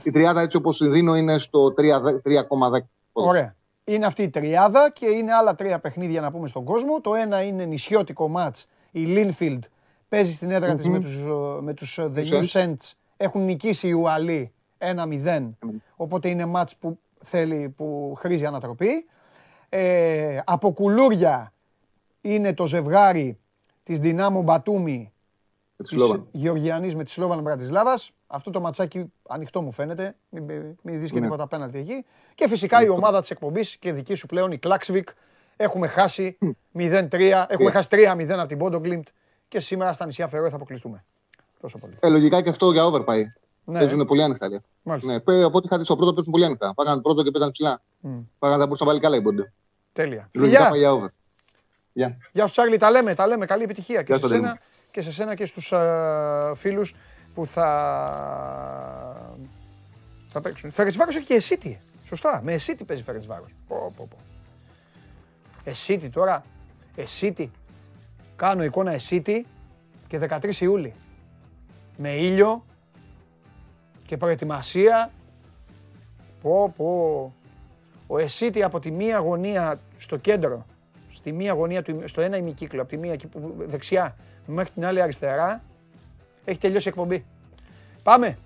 Η 0.03 0.11
τριάδα 0.11 0.41
έτσι 0.41 0.57
όπως 0.57 0.79
τη 0.79 0.89
δίνω 0.89 1.17
είναι 1.17 1.39
στο 1.39 1.75
3 1.77 2.03
3,10. 2.25 2.89
Ωραία. 3.13 3.57
Είναι 3.85 4.07
αυτή 4.07 4.23
η 4.23 4.31
τριάδα 4.31 4.91
και 4.91 5.07
είναι 5.07 5.33
άλλα 5.33 5.55
τρία 5.55 5.79
παιχνίδια 5.79 6.21
να 6.21 6.31
πούμε 6.31 6.49
στον 6.49 6.65
κόσμο. 6.65 7.01
Το 7.01 7.15
ένα 7.15 7.43
είναι 7.43 7.65
νησιώτικο 7.65 8.29
μάτς. 8.29 8.67
Η 8.91 9.01
Λίνφιλντ 9.01 9.65
παίζει 10.09 10.33
στην 10.33 10.51
έδρα 10.51 10.75
της 10.75 10.89
με 10.89 11.01
τους, 11.01 11.15
ε, 11.17 11.61
με 11.61 11.75
τους 11.75 11.99
ε, 11.99 12.11
The 12.15 12.29
New 12.29 12.45
Saints. 12.53 12.93
Έχουν 13.17 13.45
νικήσει 13.45 13.89
οι 13.89 13.93
Ουαλοί 13.93 14.53
1-0. 14.79 15.51
Οπότε 15.97 16.29
είναι 16.29 16.47
μάτς 16.47 16.77
που 16.77 16.99
θέλει, 17.23 17.69
που 17.77 18.15
χρήζει 18.19 18.47
ανατροπή. 18.47 19.07
Ε, 19.69 20.39
από 20.45 20.73
κουλούρια 20.73 21.53
είναι 22.21 22.55
το 22.55 22.67
ζευγάρι 22.67 23.39
της 23.83 23.99
Δυνάμου 23.99 24.43
Μπατούμι 24.43 25.13
Τη 25.77 25.85
της 25.85 25.97
Σλόβαν. 25.97 26.29
Γεωργιανής 26.33 26.95
με 26.95 27.05
τη 27.05 27.11
Σλόβαν 27.11 27.41
Μπρατισλάβας. 27.41 28.13
Αυτό 28.35 28.51
το 28.51 28.61
ματσάκι 28.61 29.13
ανοιχτό 29.29 29.63
μου 29.63 29.73
φαίνεται. 29.73 30.15
Μην, 30.29 30.45
μην 30.83 31.01
δεις 31.01 31.11
και 31.11 31.19
Ναι. 31.19 31.25
τίποτα 31.25 31.43
απέναντι 31.43 31.79
εκεί. 31.79 32.05
Και 32.35 32.49
φυσικά 32.49 32.83
η 32.83 32.89
ομάδα 32.89 33.21
της 33.21 33.31
εκπομπής 33.31 33.77
και 33.77 33.93
δική 33.93 34.15
σου 34.15 34.27
πλέον, 34.27 34.53
η 34.53 34.59
Κλάξβικ. 34.59 35.09
Έχουμε 35.57 35.87
χάσει 35.87 36.39
0-3, 36.73 37.45
έχουμε 37.49 37.71
χάσει 37.71 37.89
3-0 37.91 38.39
από 38.39 38.47
την 38.49 38.59
Πόντογκλιντ 38.59 39.07
και 39.49 39.61
σήμερα 39.61 39.93
στα 39.93 40.07
νησιά 40.07 40.29
Φερόε 40.29 40.49
θα 40.51 40.57
αποκλειστούμε. 40.57 41.05
Τόσο 41.61 41.79
πολύ. 41.79 41.97
Ε, 42.01 42.09
λογικά 42.09 42.43
και 42.43 42.49
αυτό 42.49 42.73
για 42.73 42.85
over 42.87 43.01
πάει. 43.05 43.25
Ναι. 43.65 43.79
Παίζουν 43.79 44.07
πολύ 44.07 44.23
άνοιχτα. 44.23 44.49
λέει. 44.49 44.65
Μάλιστα. 44.83 45.13
Ναι, 45.13 45.21
πέ- 45.21 45.45
από 45.45 45.57
ό,τι 45.57 45.67
είχα 45.67 45.79
δει 45.79 45.85
στο 45.85 45.97
πρώτο 45.97 46.13
παίζουν 46.15 46.33
πολύ 46.33 46.45
άνοιχτα. 46.45 46.73
Πάγανε 46.75 47.01
πρώτο 47.03 47.23
και 47.23 47.31
παίζαν 47.31 47.51
ψηλά. 47.51 47.81
Πάγανε 48.39 48.59
θα 48.61 48.65
μπορούσε 48.67 48.85
να 48.85 48.91
βάλει 48.91 49.01
καλά 49.01 49.17
η 49.17 49.21
Μπόντε. 49.21 49.53
Τέλεια. 49.93 50.29
Λογικά 50.33 50.57
Φιλιά. 50.57 50.71
πάει 50.71 50.79
για 50.79 50.93
over. 50.93 51.09
Γεια. 51.93 52.17
Γεια 52.33 52.47
σου 52.47 52.53
Τσάρλι, 52.53 52.77
τα 52.77 52.91
λέμε, 52.91 53.15
τα 53.15 53.27
λέμε. 53.27 53.47
Καλή 53.47 53.63
επιτυχία 53.63 54.03
και 54.03 54.13
Γεια 54.13 54.15
σε 54.17 54.21
σου, 54.23 54.29
σένα 54.29 54.47
Αντώνη. 54.47 54.61
και 54.91 55.03
σε 55.03 55.13
σένα 55.13 55.35
και 55.35 55.47
στους 55.47 55.73
α, 55.73 56.55
φίλους 56.57 56.95
που 57.35 57.47
θα... 57.47 57.67
θα 60.29 60.41
παίξουν. 60.41 60.71
Φερετσβάρος 60.71 61.17
έχει 61.17 61.27
και 61.27 61.35
εσίτη. 61.35 61.79
Σωστά, 62.05 62.41
με 62.45 62.53
εσίτη 62.53 62.85
παίζει 62.85 63.03
Φερετσβάρος. 63.03 63.55
Πω, 63.69 63.93
πω, 63.97 64.09
πω. 64.11 64.17
Εσίτη 65.65 66.09
τώρα, 66.09 66.45
εσίτη. 66.97 67.51
Κάνω 68.37 68.65
εικόνα 68.65 68.93
εσίτη 68.93 69.47
και 70.09 70.19
13 70.29 70.55
Ιούλη. 70.61 70.93
Με 71.97 72.11
ήλιο 72.11 72.65
και 74.07 74.17
προετοιμασία. 74.17 75.11
Πω, 76.43 76.73
πω. 76.77 77.33
Ο 78.07 78.19
Εσίτη 78.19 78.63
από 78.63 78.81
τη 78.81 78.91
μία 78.91 79.19
γωνία 79.19 79.81
στο 79.99 80.17
κέντρο, 80.17 80.67
στη 81.13 81.33
μία 81.33 81.53
γωνία 81.53 81.83
του, 81.83 82.01
στο 82.05 82.21
ένα 82.21 82.37
ημικύκλο, 82.37 82.81
από 82.81 82.91
τη 82.91 82.97
μία 82.97 83.13
εκεί 83.13 83.27
που, 83.27 83.55
δεξιά 83.59 84.17
μέχρι 84.47 84.73
την 84.73 84.85
άλλη 84.85 85.03
αριστερά, 85.03 85.63
έχει 86.45 86.59
τελειώσει 86.59 86.87
η 86.87 86.91
εκπομπή. 86.91 87.25
Πάμε. 88.03 88.39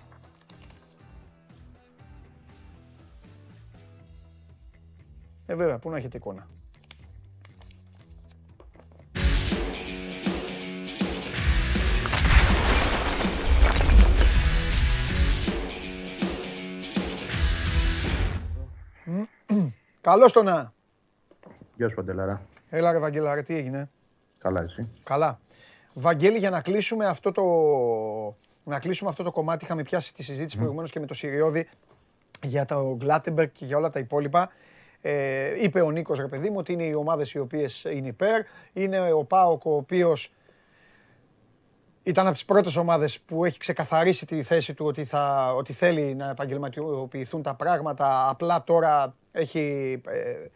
Ε, 5.45 5.55
βέβαια, 5.55 5.77
πού 5.79 5.89
να 5.89 5.97
έχετε 5.97 6.17
εικόνα. 6.17 6.47
Καλώς 20.01 20.31
το 20.31 20.43
να. 20.43 20.73
Γεια 21.75 21.89
σου, 21.89 21.95
Παντελάρα. 21.95 22.41
Έλα 22.69 22.91
ρε 22.91 22.99
Βαγγέλα, 22.99 23.35
ρε, 23.35 23.41
τι 23.41 23.55
έγινε; 23.55 23.89
Καλά, 24.37 24.63
εσύ; 24.63 24.89
Καλά. 25.03 25.39
Βαγγέλη, 25.99 26.37
για 26.37 26.49
να 26.49 26.61
κλείσουμε 26.61 27.05
αυτό 27.05 27.31
το, 27.31 27.43
να 28.63 28.79
κλείσουμε 28.79 29.09
αυτό 29.09 29.23
το 29.23 29.31
κομμάτι, 29.31 29.63
είχαμε 29.63 29.83
πιάσει 29.83 30.13
τη 30.13 30.23
συζήτηση 30.23 30.57
προηγουμένως 30.57 30.91
και 30.91 30.99
με 30.99 31.05
το 31.05 31.13
Συριώδη 31.13 31.67
για 32.43 32.65
το 32.65 32.95
Γκλάτεμπεργκ 32.97 33.49
και 33.51 33.65
για 33.65 33.77
όλα 33.77 33.89
τα 33.89 33.99
υπόλοιπα. 33.99 34.51
Ε, 35.01 35.63
είπε 35.63 35.81
ο 35.81 35.91
Νίκος, 35.91 36.19
ρε 36.19 36.27
παιδί 36.27 36.49
μου, 36.49 36.55
ότι 36.57 36.73
είναι 36.73 36.83
οι 36.83 36.93
ομάδες 36.93 37.31
οι 37.31 37.39
οποίες 37.39 37.83
είναι 37.83 38.07
υπέρ. 38.07 38.41
Είναι 38.73 39.11
ο 39.11 39.23
ΠΑΟΚ, 39.23 39.65
ο 39.65 39.75
οποίος 39.75 40.31
ήταν 42.03 42.25
από 42.25 42.35
τις 42.35 42.45
πρώτες 42.45 42.75
ομάδες 42.75 43.19
που 43.19 43.45
έχει 43.45 43.59
ξεκαθαρίσει 43.59 44.25
τη 44.25 44.43
θέση 44.43 44.73
του 44.73 44.85
ότι, 44.85 45.05
θα, 45.05 45.53
ότι 45.53 45.73
θέλει 45.73 46.15
να 46.15 46.29
επαγγελματιοποιηθούν 46.29 47.41
τα 47.41 47.55
πράγματα. 47.55 48.29
Απλά 48.29 48.63
τώρα 48.63 49.15
έχει, 49.31 49.61
ε, 50.07 50.47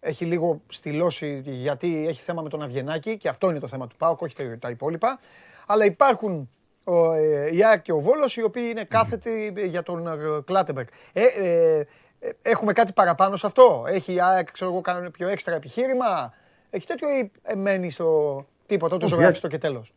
έχει 0.00 0.24
λίγο 0.24 0.60
στυλώσει 0.68 1.42
γιατί 1.44 2.06
έχει 2.08 2.20
θέμα 2.22 2.42
με 2.42 2.48
τον 2.48 2.62
Αυγενάκη 2.62 3.16
και 3.16 3.28
αυτό 3.28 3.50
είναι 3.50 3.58
το 3.58 3.68
θέμα 3.68 3.86
του 3.86 3.96
ΠΑΟΚ, 3.96 4.20
όχι 4.20 4.34
τα- 4.34 4.58
τα 4.58 4.70
υπόλοιπα. 4.70 5.18
Αλλά 5.66 5.84
υπάρχουν 5.84 6.50
ο, 6.84 7.12
ε, 7.12 7.50
η 7.56 7.64
ΑΕΚ 7.64 7.82
και 7.82 7.92
ο 7.92 8.00
Βόλος 8.00 8.36
οι 8.36 8.42
οποίοι 8.42 8.66
είναι 8.70 8.84
κάθετοι 8.84 9.52
για 9.66 9.82
τον 9.82 10.06
ε, 10.06 10.12
Κλάτεμπεργκ. 10.44 10.86
Ε, 11.12 11.22
ε, 11.24 11.78
ε, 12.18 12.30
έχουμε 12.42 12.72
κάτι 12.72 12.92
παραπάνω 12.92 13.36
σε 13.36 13.46
αυτό; 13.46 13.84
Έχει 13.88 14.12
η 14.12 14.20
ΑΕΚ, 14.20 14.50
ξέρω 14.52 14.70
εγώ, 14.70 14.80
κάνει 14.80 15.10
πιο 15.10 15.28
έξτρα 15.28 15.54
επιχείρημα; 15.54 16.32
Έχει 16.70 16.86
τέτοιο 16.86 17.08
ή 17.08 17.30
ε, 17.42 17.54
μένει 17.54 17.90
στο 17.90 18.44
τίποτα, 18.66 18.96
το 18.96 19.04
Όχι, 19.04 19.14
ζωγράφει 19.14 19.34
η 19.34 19.36
στο 19.38 19.48
και 19.48 19.58
τέλος; 19.58 19.94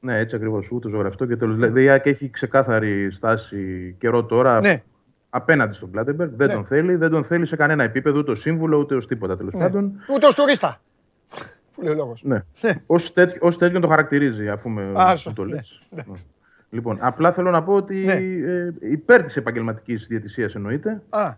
Ναι, 0.00 0.18
έτσι 0.18 0.36
ακριβώς. 0.36 0.70
Ούτε 0.70 0.88
ζωγραφιστό 0.88 1.26
και 1.26 1.36
τέλος. 1.36 1.56
Δηλαδή 1.56 1.82
η 1.82 1.88
ΑΕΚ 1.88 2.06
έχει 2.06 2.30
ξεκάθαρη 2.30 3.12
στάση 3.12 3.94
καιρό 3.98 4.24
τώρα 4.24 4.60
Ναι. 4.60 4.82
Απέναντι 5.30 5.74
στον 5.74 5.90
Κλάτεμπεργκ. 5.90 6.30
Δεν 6.36 6.46
Ναι. 6.46 6.52
τον 6.54 6.64
θέλει, 6.64 6.96
δεν 6.96 7.10
τον 7.10 7.24
θέλει 7.24 7.46
σε 7.46 7.56
κανένα 7.56 7.82
επίπεδο, 7.82 8.18
ούτε 8.18 8.30
ω 8.30 8.34
σύμβουλο, 8.34 8.78
ούτε 8.78 8.94
ω 8.94 8.98
τίποτα 8.98 9.36
τέλο 9.36 9.50
πάντων. 9.58 9.92
Ούτε 10.14 10.26
ως 10.26 10.34
τουρίστα. 10.34 10.80
Που 11.74 11.82
λέει 11.82 11.92
ο 11.92 11.96
λόγος. 11.96 12.22
Ναι. 12.24 12.42
Ω 12.86 12.96
τέτοιο, 13.14 13.38
ως 13.40 13.58
τέτοιον 13.58 13.80
το 13.82 13.88
χαρακτηρίζει, 13.88 14.48
αφού 14.48 14.68
με 14.68 14.82
Α, 14.94 15.16
μου 15.26 15.32
το 15.32 15.44
ναι, 15.44 15.54
λες. 15.54 15.80
Λοιπόν, 16.70 16.98
απλά 17.00 17.32
θέλω 17.32 17.50
να 17.50 17.62
πω 17.62 17.72
ότι 17.72 17.94
Ναι. 18.04 18.12
ε, 18.12 18.74
υπέρ 18.80 19.22
της 19.22 19.36
επαγγελματικής 19.36 20.06
διαιτησίας 20.06 20.54
εννοείται. 20.54 21.02
Α, 21.08 21.34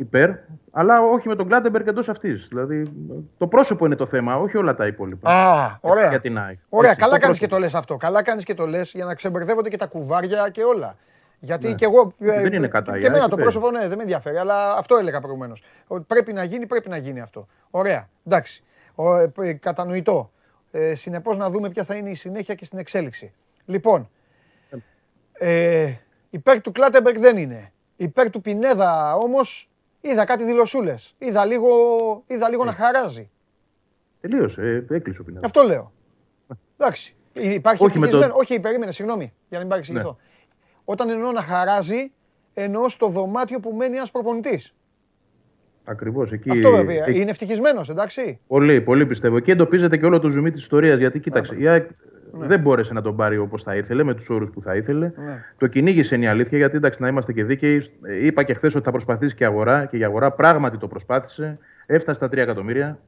Υπέρ, 0.00 0.30
αλλά 0.70 1.00
όχι 1.00 1.28
με 1.28 1.34
τον 1.34 1.46
Κλάτεμπεργκ 1.46 1.86
εντός 1.86 2.08
αυτής. 2.08 2.46
Δηλαδή, 2.48 2.92
το 3.38 3.46
πρόσωπο 3.46 3.86
είναι 3.86 3.94
το 3.94 4.06
θέμα, 4.06 4.36
όχι 4.36 4.56
όλα 4.56 4.74
τα 4.74 4.86
υπόλοιπα. 4.86 5.30
Α, 5.30 5.78
ωραία. 5.80 6.08
Για 6.08 6.20
την 6.20 6.38
ΑΕΚ. 6.38 6.58
Ωραία, 6.68 6.90
Έτσι, 6.90 7.02
καλά 7.02 7.14
το 7.14 7.20
κάνεις 7.20 7.38
και 7.38 7.46
πρόσωπο. 7.46 7.66
το 7.66 7.72
λες 7.72 7.80
αυτό. 7.80 7.96
Καλά 7.96 8.22
κάνεις 8.22 8.44
και 8.44 8.54
το 8.54 8.66
λες 8.66 8.90
για 8.94 9.04
να 9.04 9.14
ξεμπερδεύονται 9.14 9.68
και 9.68 9.76
τα 9.76 9.86
κουβάρια 9.86 10.48
και 10.52 10.62
όλα. 10.62 10.96
Γιατί 11.40 11.68
Ναι. 11.68 11.74
και 11.74 11.84
εγώ. 11.84 12.14
Δεν 12.18 12.52
είναι 12.52 12.68
κατά 12.68 12.96
η 12.96 13.00
Και 13.00 13.06
εμένα 13.06 13.22
ΑΕΚ, 13.22 13.30
το 13.30 13.36
υπέρ. 13.40 13.52
πρόσωπο 13.52 13.70
ναι, 13.70 13.88
δεν 13.88 13.96
με 13.96 14.02
ενδιαφέρει, 14.02 14.36
αλλά 14.36 14.76
αυτό 14.76 14.96
έλεγα 14.96 15.20
προηγουμένως. 15.20 15.62
Ότι 15.86 16.04
πρέπει 16.06 16.32
να 16.32 16.44
γίνει, 16.44 16.66
πρέπει 16.66 16.88
να 16.88 16.96
γίνει 16.96 17.20
αυτό. 17.20 17.46
Ωραία, 17.70 18.08
εντάξει. 18.26 18.62
Ο, 18.94 19.14
ε, 19.16 19.32
ε, 19.40 19.52
κατανοητό. 19.52 20.32
Ε, 20.70 20.94
Συνεπώς 20.94 21.36
να 21.36 21.50
δούμε 21.50 21.68
ποια 21.70 21.84
θα 21.84 21.94
είναι 21.94 22.10
η 22.10 22.14
συνέχεια 22.14 22.54
και 22.54 22.64
στην 22.64 22.78
εξέλιξη. 22.78 23.32
Λοιπόν, 23.64 24.10
ε, 25.32 25.92
υπέρ 26.30 26.60
του 26.60 26.72
Κλάτεμπεργκ 26.72 27.18
δεν 27.18 27.36
είναι. 27.36 27.72
Υπέρ 27.96 28.30
του 28.30 28.40
Πινέδα 28.40 29.14
όμως 29.14 29.70
είδα 30.00 30.24
κάτι 30.24 30.44
δηλωσούλες. 30.44 31.14
Είδα 31.18 31.44
λίγο, 31.44 31.68
είδα 32.26 32.48
λίγο 32.48 32.64
να 32.64 32.72
χαράζει. 32.72 33.30
Τελείωσε, 34.20 34.84
ε, 34.90 34.94
έκλεισε 34.94 35.20
ο 35.20 35.24
Πινέδας. 35.24 35.44
Αυτό 35.44 35.62
λέω. 35.62 35.92
Εντάξει. 36.78 37.16
Υπάρχει 37.32 37.84
Όχι 37.84 37.98
με 37.98 38.06
το- 38.06 38.16
ευτυχισμένο- 38.16 38.34
Όχι, 38.40 38.60
περίμενε, 38.60 38.92
συγγνώμη, 38.92 39.24
για 39.24 39.32
να 39.50 39.58
μην 39.58 39.68
παρεξηγηθώ. 39.68 40.16
Όταν 40.90 41.08
εννοώ 41.10 41.32
να 41.32 41.42
χαράζει, 41.42 42.10
εννοώ 42.54 42.88
στο 42.88 43.08
δωμάτιο 43.08 43.60
που 43.60 43.72
μένει 43.72 43.96
ένας 43.96 44.10
προπονητής. 44.10 44.74
Ακριβώς 45.84 46.32
εκεί. 46.32 46.50
Αυτό 46.50 46.70
βέβαια. 46.70 47.04
εκεί- 47.06 47.20
Είναι 47.20 47.30
ευτυχισμένος, 47.30 47.88
εντάξει. 47.88 48.38
Πολύ, 48.46 48.80
πολύ 48.80 49.06
πιστεύω. 49.06 49.36
Εκεί 49.36 49.50
εντοπίζεται 49.50 49.96
και 49.96 50.06
όλο 50.06 50.18
το 50.20 50.28
ζουμί 50.28 50.50
της 50.50 50.60
ιστορίας. 50.60 50.98
Γιατί 50.98 51.20
κοίταξε, 51.20 51.54
η 51.58 51.68
ΑΕΚ 51.68 51.88
δεν 52.32 52.60
μπόρεσε 52.60 52.92
να 52.92 53.02
τον 53.02 53.16
πάρει 53.16 53.38
όπως 53.38 53.62
θα 53.62 53.76
ήθελε, 53.76 54.02
με 54.02 54.14
τους 54.14 54.28
όρους 54.30 54.50
που 54.50 54.62
θα 54.62 54.76
ήθελε. 54.76 55.12
Ναι. 55.16 55.44
Το 55.58 55.66
κυνήγησε 55.66 56.14
είναι 56.14 56.24
η 56.24 56.28
αλήθεια, 56.28 56.58
γιατί 56.58 56.76
εντάξει, 56.76 57.02
να 57.02 57.08
είμαστε 57.08 57.32
και 57.32 57.44
δίκαιοι. 57.44 57.82
ε, 58.02 58.26
Είπα 58.26 58.42
και 58.42 58.54
χθες 58.54 58.74
ότι 58.74 58.84
θα 58.84 58.90
προσπαθήσει 58.90 59.34
και 59.34 59.42
η 59.44 59.46
αγορά. 59.46 59.84
Και 59.84 59.96
η 59.96 60.04
αγορά 60.04 60.30
πράγματι 60.32 60.78
το 60.78 60.88
προσπάθησε. 60.88 61.58
Έφτασε 61.86 62.16
στα 62.18 62.28
3 62.28 62.36
εκατομμύρια. 62.42 62.98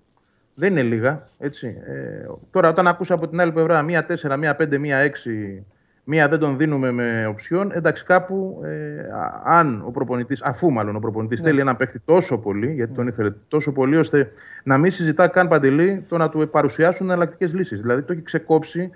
Δεν 0.55 0.71
είναι 0.71 0.83
λίγα. 0.83 1.29
Έτσι. 1.39 1.77
Ε, 1.87 2.27
τώρα, 2.51 2.69
όταν 2.69 2.87
ακούσα 2.87 3.15
από 3.15 3.29
την 3.29 3.41
άλλη 3.41 3.53
πλευρά 3.53 3.83
μία 3.83 4.07
4, 4.07 4.37
μία 4.37 4.57
5, 4.57 4.79
μία 4.79 4.99
6, 4.99 5.65
μία 6.13 6.29
δεν 6.29 6.39
τον 6.39 6.59
δίνουμε 6.59 6.91
με 6.91 7.27
οψιόν, 7.27 7.71
εντάξει, 7.75 8.05
κάπου 8.05 8.61
ε, 8.65 9.01
α- 9.01 9.43
αν 9.45 9.83
ο 9.87 9.91
προπονητής, 9.91 10.43
αφού 10.43 10.71
μάλλον 10.71 10.97
ο 10.97 10.99
προπονητής 10.99 11.41
θέλει 11.41 11.61
ένα 11.61 11.77
παίχτη 11.77 11.99
τόσο 12.05 12.39
πολύ, 12.39 12.73
γιατί 12.73 12.95
τον 12.95 13.07
ήθελε 13.07 13.31
τόσο 13.49 13.73
πολύ, 13.73 13.97
ώστε 13.97 14.33
να 14.65 14.79
μην 14.79 14.93
συζητά 14.93 15.29
καν 15.29 15.49
παντελή 15.49 16.05
το 16.09 16.17
να 16.17 16.29
του 16.29 16.49
παρουσιάσουν 16.51 17.07
εναλλακτικές 17.07 17.55
λύσεις. 17.55 17.81
Δηλαδή 17.81 18.03
το 18.03 18.13
έχει 18.13 18.23
ξεκόψει 18.23 18.91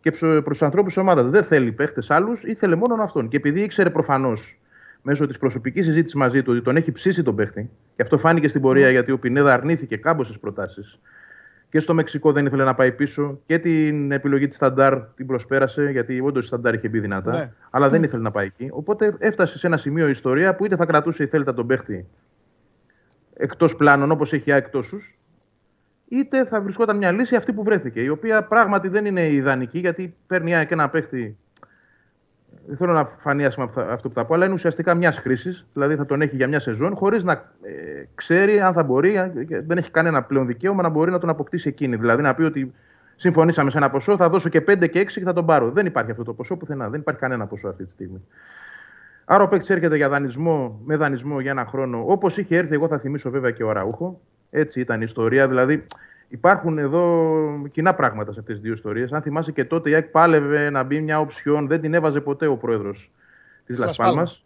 και 0.00 0.10
προς 0.44 0.58
του 0.58 0.64
ανθρώπους 0.64 0.92
της 0.92 1.02
ομάδας. 1.02 1.30
Δεν 1.30 1.44
θέλει 1.44 1.72
παίχτες 1.72 2.10
άλλους, 2.10 2.42
ήθελε 2.42 2.74
μόνο 2.74 3.02
αυτόν. 3.02 3.28
Και 3.28 3.36
επειδή 3.36 3.60
ήξερε 3.60 3.90
προφανώς 3.90 4.58
μέσω 5.02 5.26
της 5.26 5.38
προσωπικής 5.38 5.84
συζήτησης 5.84 6.14
μαζί 6.14 6.42
του 6.42 6.52
ότι 6.52 6.62
τον 6.62 6.76
έχει 6.76 6.92
ψήσει 6.92 7.22
τον 7.22 7.36
παίχτη, 7.36 7.70
και 7.96 8.02
αυτό 8.02 8.18
φάνηκε 8.18 8.48
στην 8.48 8.60
πορεία 8.60 8.90
γιατί 8.90 9.12
ο 9.12 9.18
Πινέδα 9.18 9.52
αρνήθηκε 9.52 9.96
κάμποσε 9.96 10.38
προτάσεις. 10.40 10.98
Και 11.70 11.80
στο 11.80 11.94
Μεξικό 11.94 12.32
δεν 12.32 12.46
ήθελε 12.46 12.64
να 12.64 12.74
πάει 12.74 12.92
πίσω. 12.92 13.40
Και 13.46 13.58
την 13.58 14.12
επιλογή 14.12 14.46
της 14.46 14.56
Σταντάρ 14.56 15.00
την 15.00 15.26
προσπέρασε, 15.26 15.90
γιατί 15.90 16.20
όντως 16.20 16.44
η 16.44 16.46
Σταντάρ 16.46 16.74
είχε 16.74 16.88
μπει 16.88 17.00
δυνατά. 17.00 17.32
Ναι. 17.32 17.52
Αλλά 17.70 17.88
δεν 17.88 18.02
ήθελε 18.02 18.22
να 18.22 18.30
πάει 18.30 18.46
εκεί. 18.46 18.68
Οπότε 18.72 19.16
έφτασε 19.18 19.58
σε 19.58 19.66
ένα 19.66 19.76
σημείο 19.76 20.06
η 20.06 20.10
ιστορία 20.10 20.54
που 20.54 20.64
είτε 20.64 20.76
θα 20.76 20.86
κρατούσε 20.86 21.22
η 21.22 21.26
Θέλτα 21.26 21.54
τον 21.54 21.66
παίχτη 21.66 22.06
εκτός 23.40 23.76
πλάνων, 23.76 24.10
όπως 24.10 24.32
έχει 24.32 24.50
εκτό 24.50 24.82
σου, 24.82 25.00
είτε 26.08 26.44
θα 26.44 26.60
βρισκόταν 26.60 26.96
μια 26.96 27.12
λύση 27.12 27.36
αυτή 27.36 27.52
που 27.52 27.62
βρέθηκε. 27.62 28.00
Η 28.00 28.08
οποία 28.08 28.44
πράγματι 28.44 28.88
δεν 28.88 29.04
είναι 29.04 29.28
ιδανική, 29.28 29.78
γιατί 29.78 30.16
παίρνει 30.26 30.50
η 30.50 30.54
ΑΕΚ 30.54 30.70
ένα 30.70 30.88
παίχτη. 30.88 31.36
Δεν 32.66 32.76
θέλω 32.76 32.92
να 32.92 33.04
φανεί 33.18 33.44
άσχημα 33.44 33.64
αυτό- 33.66 33.80
αυτό 33.80 34.08
που 34.08 34.14
θα 34.14 34.24
πω, 34.24 34.34
αλλά 34.34 34.44
είναι 34.44 34.54
ουσιαστικά 34.54 34.94
μιας 34.94 35.18
χρήσης. 35.18 35.66
Δηλαδή 35.72 35.96
θα 35.96 36.06
τον 36.06 36.22
έχει 36.22 36.36
για 36.36 36.48
μια 36.48 36.60
σεζόν, 36.60 36.96
χωρίς 36.96 37.24
να 37.24 37.32
ε, 37.32 38.04
ξέρει 38.14 38.60
αν 38.60 38.72
θα 38.72 38.82
μπορεί, 38.82 39.18
αν- 39.18 39.46
και 39.46 39.60
δεν 39.60 39.78
έχει 39.78 39.90
κανένα 39.90 40.22
πλέον 40.22 40.46
δικαίωμα 40.46 40.82
να 40.82 40.88
μπορεί 40.88 41.10
να 41.10 41.18
τον 41.18 41.28
αποκτήσει 41.28 41.68
εκείνη. 41.68 41.96
Δηλαδή 41.96 42.22
να 42.22 42.34
πει 42.34 42.42
ότι 42.42 42.74
συμφωνήσαμε 43.16 43.70
σε 43.70 43.76
ένα 43.78 43.90
ποσό, 43.90 44.16
θα 44.16 44.28
δώσω 44.28 44.48
και 44.48 44.60
5 44.60 44.86
και 44.86 45.00
6 45.00 45.18
και 45.18 45.24
θα 45.24 45.32
τον 45.32 45.46
πάρω. 45.46 45.70
Δεν 45.70 45.86
υπάρχει 45.86 46.10
αυτό 46.10 46.22
το 46.24 46.32
ποσό 46.32 46.56
πουθενά. 46.56 46.88
Δεν 46.90 47.00
υπάρχει 47.00 47.20
κανένα 47.20 47.46
ποσό 47.46 47.68
αυτή 47.68 47.84
τη 47.84 47.90
στιγμή. 47.90 48.22
Άρα 49.24 49.42
ο 49.42 49.48
παίκτη 49.48 49.72
έρχεται 49.74 49.96
για 49.96 50.08
δανεισμό, 50.08 50.80
με 50.84 50.96
δανεισμό 50.96 51.40
για 51.40 51.50
ένα 51.50 51.64
χρόνο, 51.66 52.04
όπως 52.06 52.36
είχε 52.36 52.56
έρθει, 52.56 52.74
εγώ 52.74 52.88
θα 52.88 52.98
θυμίσω 52.98 53.30
βέβαια 53.30 53.50
και 53.50 53.64
ο 53.64 53.72
Ραούχο. 53.72 54.20
Έτσι 54.50 54.80
ήταν 54.80 55.00
η 55.00 55.04
ιστορία. 55.06 55.48
Δηλαδή 55.48 55.86
υπάρχουν 56.30 56.78
εδώ 56.78 57.68
κοινά 57.72 57.94
πράγματα 57.94 58.32
σε 58.32 58.40
αυτές 58.40 58.54
τις 58.54 58.64
δύο 58.64 58.72
ιστορίες. 58.72 59.12
Αν 59.12 59.22
θυμάσαι 59.22 59.52
και 59.52 59.64
τότε 59.64 59.90
η 59.90 59.94
ΑΕΚ 59.94 60.06
πάλευε 60.06 60.70
να 60.70 60.82
μπει 60.82 61.00
μια 61.00 61.20
οψιόν, 61.20 61.66
δεν 61.66 61.80
την 61.80 61.94
έβαζε 61.94 62.20
ποτέ 62.20 62.46
ο 62.46 62.56
πρόεδρος 62.56 63.10
της 63.66 63.78
Las 63.80 63.84
Λασπάλμα. 63.84 64.26
Palmas. 64.26 64.42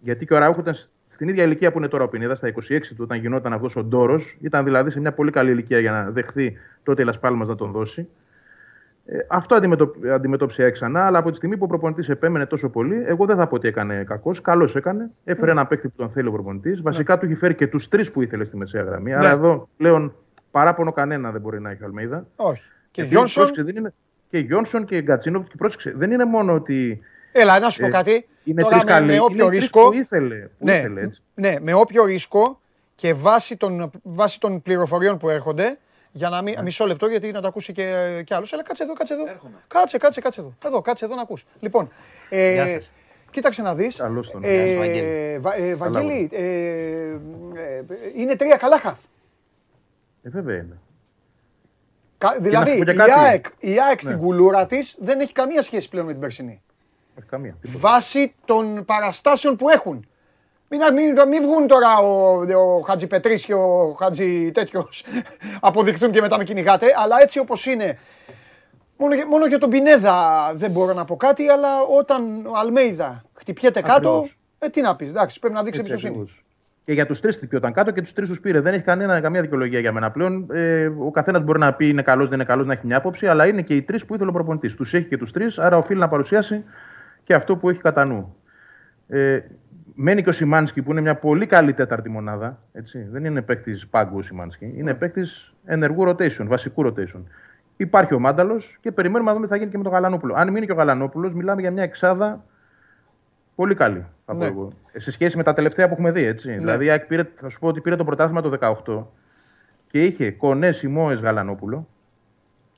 Γιατί 0.00 0.26
και 0.26 0.34
ο 0.34 0.38
Ραούχο 0.38 0.60
ήταν 0.60 0.74
στην 1.06 1.28
ίδια 1.28 1.44
ηλικία 1.44 1.72
που 1.72 1.78
είναι 1.78 1.88
τώρα 1.88 2.04
ο 2.04 2.08
Πινέδας, 2.08 2.38
στα 2.38 2.48
26 2.48 2.80
του, 2.88 2.96
όταν 2.98 3.18
γινόταν 3.18 3.52
αυτός 3.52 3.76
ο 3.76 3.82
ντόρος. 3.82 4.38
Ήταν 4.40 4.64
δηλαδή 4.64 4.90
σε 4.90 5.00
μια 5.00 5.12
πολύ 5.12 5.30
καλή 5.30 5.50
ηλικία 5.50 5.78
για 5.78 5.90
να 5.90 6.10
δεχθεί 6.10 6.56
τότε 6.82 7.02
η 7.02 7.04
Λασπάλμα 7.04 7.44
να 7.44 7.54
τον 7.54 7.70
δώσει. 7.70 8.08
Ε, 9.04 9.18
αυτό 9.28 9.54
αντιμετω... 9.54 9.92
αντιμετώπισε 10.12 10.66
η 10.66 10.70
ξανά, 10.70 11.06
αλλά 11.06 11.18
από 11.18 11.30
τη 11.30 11.36
στιγμή 11.36 11.56
που 11.56 11.64
ο 11.64 11.66
προπονητής 11.66 12.08
επέμενε 12.08 12.46
τόσο 12.46 12.68
πολύ, 12.68 13.02
εγώ 13.06 13.26
δεν 13.26 13.36
θα 13.36 13.46
πω 13.46 13.54
ότι 13.54 13.68
έκανε 13.68 14.04
κακός. 14.04 14.40
Καλώ 14.40 14.72
έκανε. 14.74 15.10
Έφερε 15.24 15.50
ένα 15.50 15.66
παίκτη 15.66 15.88
που 15.88 15.94
τον 15.96 16.10
θέλει 16.10 16.28
ο 16.28 16.32
προπονητής. 16.32 16.82
Βασικά 16.82 17.18
του 17.18 17.24
έχει 17.24 17.34
φέρει 17.34 17.54
και 17.54 17.66
τους 17.66 17.88
τρεις 17.88 18.10
που 18.10 18.22
ήθελε 18.22 18.44
στη 18.44 18.56
μεσαία 18.56 18.82
γραμμή. 18.82 19.14
Άρα 19.14 19.30
εδώ 19.30 19.68
πλέον 19.76 20.14
παράπονο 20.52 20.92
κανένα 20.92 21.30
δεν 21.30 21.40
μπορεί 21.40 21.60
να 21.60 21.70
έχει 21.70 21.82
ο 21.82 21.86
Αλμέιδα. 21.86 22.26
Όχι. 22.36 22.62
Και 22.90 23.00
Γιατί, 23.00 23.08
Γιόνσον. 23.16 23.42
πρόσεξε, 23.42 23.72
δεν 23.72 23.76
είναι... 23.82 23.92
Και 24.30 24.38
Γιόνσον 24.38 24.84
και 24.84 25.00
Γκατσίνο. 25.02 25.42
Και 25.42 25.54
πρόσεξε, 25.58 25.92
δεν 25.96 26.10
είναι 26.10 26.24
μόνο 26.24 26.52
ότι 26.54 27.00
Έλα, 27.32 27.58
να 27.58 27.70
σου 27.70 27.80
πω 27.80 27.86
ε, 27.86 27.90
κάτι. 27.90 28.26
είναι 28.44 28.62
Τώρα 28.62 28.72
τρεις 28.74 28.84
με, 28.84 28.90
καλοί. 28.90 29.06
με 29.12 29.20
όποιο 29.20 29.34
είναι 29.34 29.44
οι 29.44 29.46
τρεις 29.48 29.60
ρίσκο. 29.60 29.86
που 29.88 29.92
ήθελε. 29.92 30.36
Που 30.36 30.64
ναι, 30.64 30.76
ήθελε 30.76 31.00
έτσι. 31.00 31.22
ναι, 31.34 31.56
με 31.60 31.72
όποιο 31.74 32.04
ρίσκο 32.04 32.60
και 32.94 33.14
βάσει 33.14 33.56
των, 33.56 33.90
βάσει 34.02 34.40
των 34.40 34.62
πληροφοριών 34.62 35.18
που 35.18 35.28
έρχονται. 35.28 35.78
Για 36.14 36.28
να 36.28 36.42
μην, 36.42 36.54
μισό 36.62 36.86
λεπτό, 36.86 37.06
γιατί 37.06 37.30
να 37.32 37.40
το 37.40 37.48
ακούσει 37.48 37.72
και, 37.72 38.22
και 38.26 38.34
άλλος. 38.34 38.52
Έλα, 38.52 38.62
κάτσε 38.62 38.82
εδώ, 38.82 38.92
κάτσε 38.92 39.14
εδώ. 39.14 39.24
Κάτσε, 39.68 39.98
κάτσε, 39.98 40.20
κάτσε 40.20 40.40
εδώ. 40.40 40.54
Εδώ, 40.64 40.80
κάτσε 40.82 41.04
εδώ 41.04 41.14
να 41.14 41.22
ακούς. 41.22 41.44
Λοιπόν, 41.60 41.90
ε, 42.28 42.52
Γεια 42.52 42.66
σας. 42.68 42.92
κοίταξε 43.30 43.62
να 43.62 43.74
δεις. 43.74 43.96
Καλώς 43.96 44.30
τον. 44.30 44.40
Ε, 44.44 44.54
Γεια 44.64 44.72
σου, 44.72 44.78
Βαγγέλη. 44.78 45.38
Βα- 45.38 45.56
ε, 45.56 45.74
Βαγγέλη, 45.74 46.28
ε, 46.32 46.42
ε, 46.42 47.16
είναι 48.14 48.36
τρία 48.36 48.56
καλά 48.56 48.78
χαφ. 48.78 48.98
Ε, 50.22 50.28
βέβαια 50.28 50.56
είναι. 50.56 50.78
Κα- 52.18 52.36
Δηλαδή, 52.40 52.70
σου 52.70 52.78
πω 52.78 52.84
και 52.84 52.90
η 52.90 52.94
κάτι. 52.94 53.10
ΑΕΚ, 53.10 53.46
η 53.58 53.80
ΑΕΚ 53.80 54.00
στην 54.00 54.12
Ναι. 54.12 54.18
κουλούρα 54.20 54.66
της 54.66 54.96
δεν 55.00 55.20
έχει 55.20 55.32
καμία 55.32 55.62
σχέση 55.62 55.88
πλέον 55.88 56.06
με 56.06 56.12
την 56.12 56.20
περσινή. 56.20 56.62
Όχι 57.18 57.26
καμία. 57.26 57.56
τίποτα. 57.60 57.78
βάσει 57.88 58.34
των 58.44 58.84
παραστάσεων 58.84 59.56
που 59.56 59.68
έχουν. 59.68 60.06
Μην, 60.68 60.80
μην, 60.94 61.28
μην 61.28 61.42
βγουν 61.42 61.66
τώρα 61.66 61.98
ο, 61.98 62.38
ο 62.40 62.80
Χατζη 62.80 63.06
Πετρής 63.06 63.44
και 63.44 63.54
ο 63.54 63.96
Χατζη 63.98 64.50
τέτοιος 64.50 65.04
αποδειχθούν 65.60 66.10
και 66.10 66.20
μετά 66.20 66.36
με 66.38 66.44
κυνηγάτε, 66.44 66.86
αλλά 66.96 67.16
έτσι 67.22 67.38
όπως 67.38 67.66
είναι. 67.66 67.98
Μόνο, 68.96 69.14
για- 69.14 69.26
μόνο 69.26 69.46
για 69.46 69.58
τον 69.58 69.70
Πινέδα 69.70 70.50
δεν 70.54 70.70
μπορώ 70.70 70.92
να 70.92 71.04
πω 71.04 71.16
κάτι, 71.16 71.48
αλλά 71.48 71.82
όταν 71.82 72.46
ο 72.46 72.52
Αλμέιδα 72.56 73.24
χτυπιέται 73.34 73.80
κάτω, 73.80 74.08
Ακριβώς. 74.10 74.38
ε, 74.58 74.68
τι 74.68 74.80
να 74.80 74.96
πεις, 74.96 75.08
εντάξει, 75.08 75.38
πρέπει 75.38 75.54
να 75.54 75.62
δείξει 75.62 75.80
Έτσι 75.80 75.92
εμπιστοσύνη. 75.92 76.41
Ακριβώς. 76.82 76.84
Και 76.84 76.92
για 76.92 77.06
τους 77.06 77.20
τρεις 77.20 77.36
χτυπιόταν 77.36 77.72
κάτω 77.72 77.90
και 77.90 78.02
τους 78.02 78.12
τρεις 78.12 78.28
τους 78.28 78.40
πήρε. 78.40 78.60
Δεν 78.60 78.74
έχει 78.74 78.82
κανένα, 78.82 79.20
καμία 79.20 79.40
δικαιολογία 79.40 79.80
για 79.80 79.92
μένα 79.92 80.10
πλέον. 80.10 80.46
Ε, 80.52 80.86
ο 80.86 81.10
καθένας 81.10 81.42
μπορεί 81.42 81.58
να 81.58 81.74
πει 81.74 81.88
είναι 81.88 82.02
καλός, 82.02 82.28
δεν 82.28 82.34
είναι 82.34 82.44
καλός, 82.44 82.66
να 82.66 82.72
έχει 82.72 82.86
μια 82.86 82.96
άποψη, 82.96 83.26
αλλά 83.26 83.46
είναι 83.46 83.62
και 83.62 83.74
οι 83.74 83.82
τρεις 83.82 84.04
που 84.04 84.14
ήθελε 84.14 84.30
ο 84.30 84.32
προπονητής. 84.32 84.74
Τους 84.74 84.94
έχει 84.94 85.08
και 85.08 85.16
τους 85.16 85.32
τρεις, 85.32 85.58
άρα 85.58 85.76
οφείλει 85.76 86.00
να 86.00 86.08
παρουσιάσει 86.08 86.64
και 87.24 87.34
αυτό 87.34 87.56
που 87.56 87.68
έχει 87.68 87.80
κατά 87.80 88.04
νου. 88.04 88.36
Ε, 89.08 89.40
μένει 89.94 90.22
και 90.22 90.28
ο 90.28 90.32
Σιμάνσκι 90.32 90.82
που 90.82 90.90
είναι 90.90 91.00
μια 91.00 91.14
πολύ 91.14 91.46
καλή 91.46 91.72
τέταρτη 91.72 92.08
μονάδα. 92.10 92.58
Έτσι. 92.72 93.06
Δεν 93.10 93.24
είναι 93.24 93.42
παίκτης 93.42 93.86
πάγκου 93.86 94.16
ο 94.18 94.22
Σιμάνσκι. 94.22 94.72
Είναι 94.76 94.94
παίκτης 94.94 95.54
ενεργού 95.64 96.08
rotation, 96.08 96.44
βασικού 96.46 96.86
rotation. 96.86 97.22
Υπάρχει 97.76 98.14
ο 98.14 98.18
Μάνταλος 98.18 98.78
και 98.80 98.92
περιμένουμε 98.92 99.28
να 99.30 99.34
δούμε 99.36 99.46
τι 99.46 99.52
θα 99.52 99.58
γίνει 99.58 99.70
και 99.70 99.76
με 99.76 99.82
τον 99.82 99.92
Γαλανόπουλο. 99.92 100.34
Αν 100.36 100.52
μείνει 100.52 100.66
και 100.66 100.72
ο 100.72 100.74
Γαλανόπουλος, 100.74 101.32
μιλάμε 101.34 101.60
για 101.60 101.70
μια 101.70 101.82
εξάδα 101.82 102.44
πολύ 103.54 103.74
καλή. 103.74 104.06
Θα 104.26 104.32
πω 104.32 104.38
Ναι. 104.38 104.46
εγώ. 104.46 104.72
Ε, 104.92 105.00
Σε 105.00 105.10
σχέση 105.10 105.36
με 105.36 105.42
τα 105.42 105.52
τελευταία 105.52 105.86
που 105.86 105.92
έχουμε 105.92 106.10
δει. 106.10 106.24
Έτσι. 106.24 106.52
Δηλαδή, 106.52 106.84
η 106.84 106.90
ΑΕΚ 106.90 107.06
πήρε, 107.06 107.22
θα 107.36 107.48
σου 107.48 107.58
πω 107.58 107.68
ότι 107.68 107.80
πήρε 107.80 107.96
το 107.96 108.04
πρωτάθλημα 108.04 108.40
το 108.42 108.48
18 108.48 109.06
και 109.86 110.04
είχε 110.04 110.30
Κονέ, 110.30 110.72
Σιμόες, 110.72 111.14
Γαλανόπουλο 111.14 111.88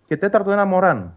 και 0.07 0.17
τέταρτο 0.17 0.51
ένα 0.51 0.65
Μωράν. 0.65 1.17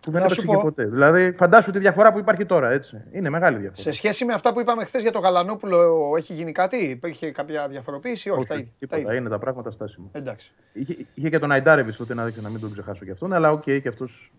Που 0.00 0.10
δεν 0.10 0.20
Να 0.20 0.26
έπαιξε 0.26 0.40
σου 0.40 0.46
και 0.46 0.54
πω. 0.54 0.60
ποτέ. 0.60 0.84
Δηλαδή, 0.84 1.32
φαντάσου 1.32 1.70
τη 1.70 1.78
διαφορά 1.78 2.12
που 2.12 2.18
υπάρχει 2.18 2.46
τώρα. 2.46 2.70
Έτσι. 2.70 3.00
Είναι 3.12 3.30
μεγάλη 3.30 3.56
διαφορά. 3.58 3.82
Σε 3.82 3.90
σχέση 3.92 4.24
με 4.24 4.32
αυτά 4.32 4.52
που 4.52 4.60
είπαμε 4.60 4.84
χθες 4.84 5.02
για 5.02 5.12
τον 5.12 5.22
Γαλανόπουλο, 5.22 6.10
έχει 6.16 6.32
γίνει 6.32 6.52
κάτι, 6.52 6.76
υπήρχε 6.76 7.30
κάποια 7.30 7.68
διαφοροποίηση, 7.68 8.30
όχι, 8.30 8.46
τα 8.46 8.54
ίδια. 8.54 8.66
τα 8.66 8.72
τίποτα. 8.78 9.00
ίδια. 9.00 9.14
Είναι 9.14 9.28
τα 9.28 9.38
πράγματα 9.38 9.70
στάσιμα. 9.70 10.06
Εντάξει. 10.12 10.52
Είχε, 10.72 10.96
είχε 11.14 11.28
και 11.30 11.38
τον 11.38 11.50
Αϊντάρεβιτς 11.52 11.94
τότε 11.96 12.14
να 12.14 12.24
δείξει 12.24 12.40
να 12.40 12.48
μην 12.48 12.60
τον 12.60 12.72
ξεχάσω 12.72 13.04
και 13.04 13.10
αυτόν, 13.10 13.32
αλλά 13.32 13.52
οκ, 13.52 13.62
και 13.62 13.88
αυτός 13.88 14.32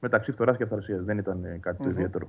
μεταξύ 0.00 0.32
φθοράς 0.32 0.56
και 0.56 0.62
αυθαρσίας. 0.62 1.04
Δεν 1.04 1.18
ήταν 1.18 1.44
ε, 1.44 1.58
κάτι 1.60 1.82
το 1.82 1.88
ιδιαίτερο. 1.88 2.28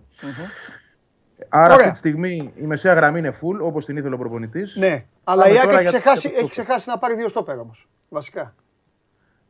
Άρα 1.50 1.74
Ωραία. 1.74 1.76
αυτή 1.78 1.92
τη 1.92 1.98
στιγμή 1.98 2.54
η 2.56 2.66
μεσαία 2.66 2.94
γραμμή 2.94 3.20
είναι 3.20 3.34
full, 3.42 3.60
όπως 3.62 3.86
την 3.86 3.98
ήθελε 3.98 4.16
ο 4.16 4.18
προπονητής. 4.18 4.76
Ναι, 4.76 5.06
αλλά 5.24 5.42
Πάμε 5.44 5.54
η 5.56 5.58
ΑΕΚ 5.58 5.66
τώρα 5.66 5.80
έχει 5.80 5.90
για- 5.90 6.00
ξεχάσει, 6.00 6.28
για 6.28 6.38
το 6.38 6.42
έχει 6.44 6.50
ξεχάσει 6.52 6.90
να 6.90 6.98
πάρει 6.98 7.16
δύο 7.16 7.28
στόπερ 7.28 7.58
όμως. 7.60 7.90
Βασικά. 8.10 8.54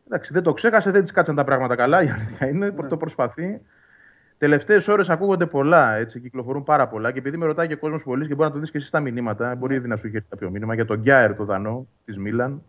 Εντάξει, 0.08 0.34
δεν 0.34 0.44
το 0.44 0.54
ξέχασε, 0.54 0.92
δεν 0.92 1.02
της 1.02 1.12
κάτσαν 1.12 1.36
τα 1.36 1.44
πράγματα 1.44 1.76
καλά. 1.76 2.04
Η 2.04 2.10
αλήθεια 2.10 2.48
είναι, 2.48 2.70
Ναι. 2.70 2.88
το 2.88 2.98
προσπαθεί. 2.98 3.62
Τελευταίες 4.38 4.88
ώρες 4.88 5.10
ακούγονται 5.10 5.46
πολλά, 5.46 5.94
έτσι, 5.96 6.20
κυκλοφορούν 6.20 6.64
πάρα 6.64 6.88
πολλά. 6.88 7.12
Και 7.12 7.20
επειδή 7.20 7.38
με 7.38 7.46
ρωτάει 7.46 7.68
και 7.68 7.76
κόσμος 7.76 8.04
πολύ 8.04 8.28
και 8.28 8.36
μπορεί 8.36 8.48
να 8.48 8.54
το 8.54 8.60
δεις 8.60 8.72
και 8.72 8.78
εσύ 8.78 8.88
στα 8.88 9.00
μηνύματα, 9.00 9.56
μπορεί 9.56 9.76
ήδη 9.76 9.88
να 9.88 9.96
σου 9.98 10.08
είχε 10.08 10.26
κάποιο 10.30 10.50
μήνυμα 10.50 10.74
για 10.74 10.86
τον 10.86 11.00
Γκιάερ, 11.00 11.36
τον 11.36 11.46
Δανό 11.46 11.88
της 12.06 12.18
Μίλαν, 12.18 12.64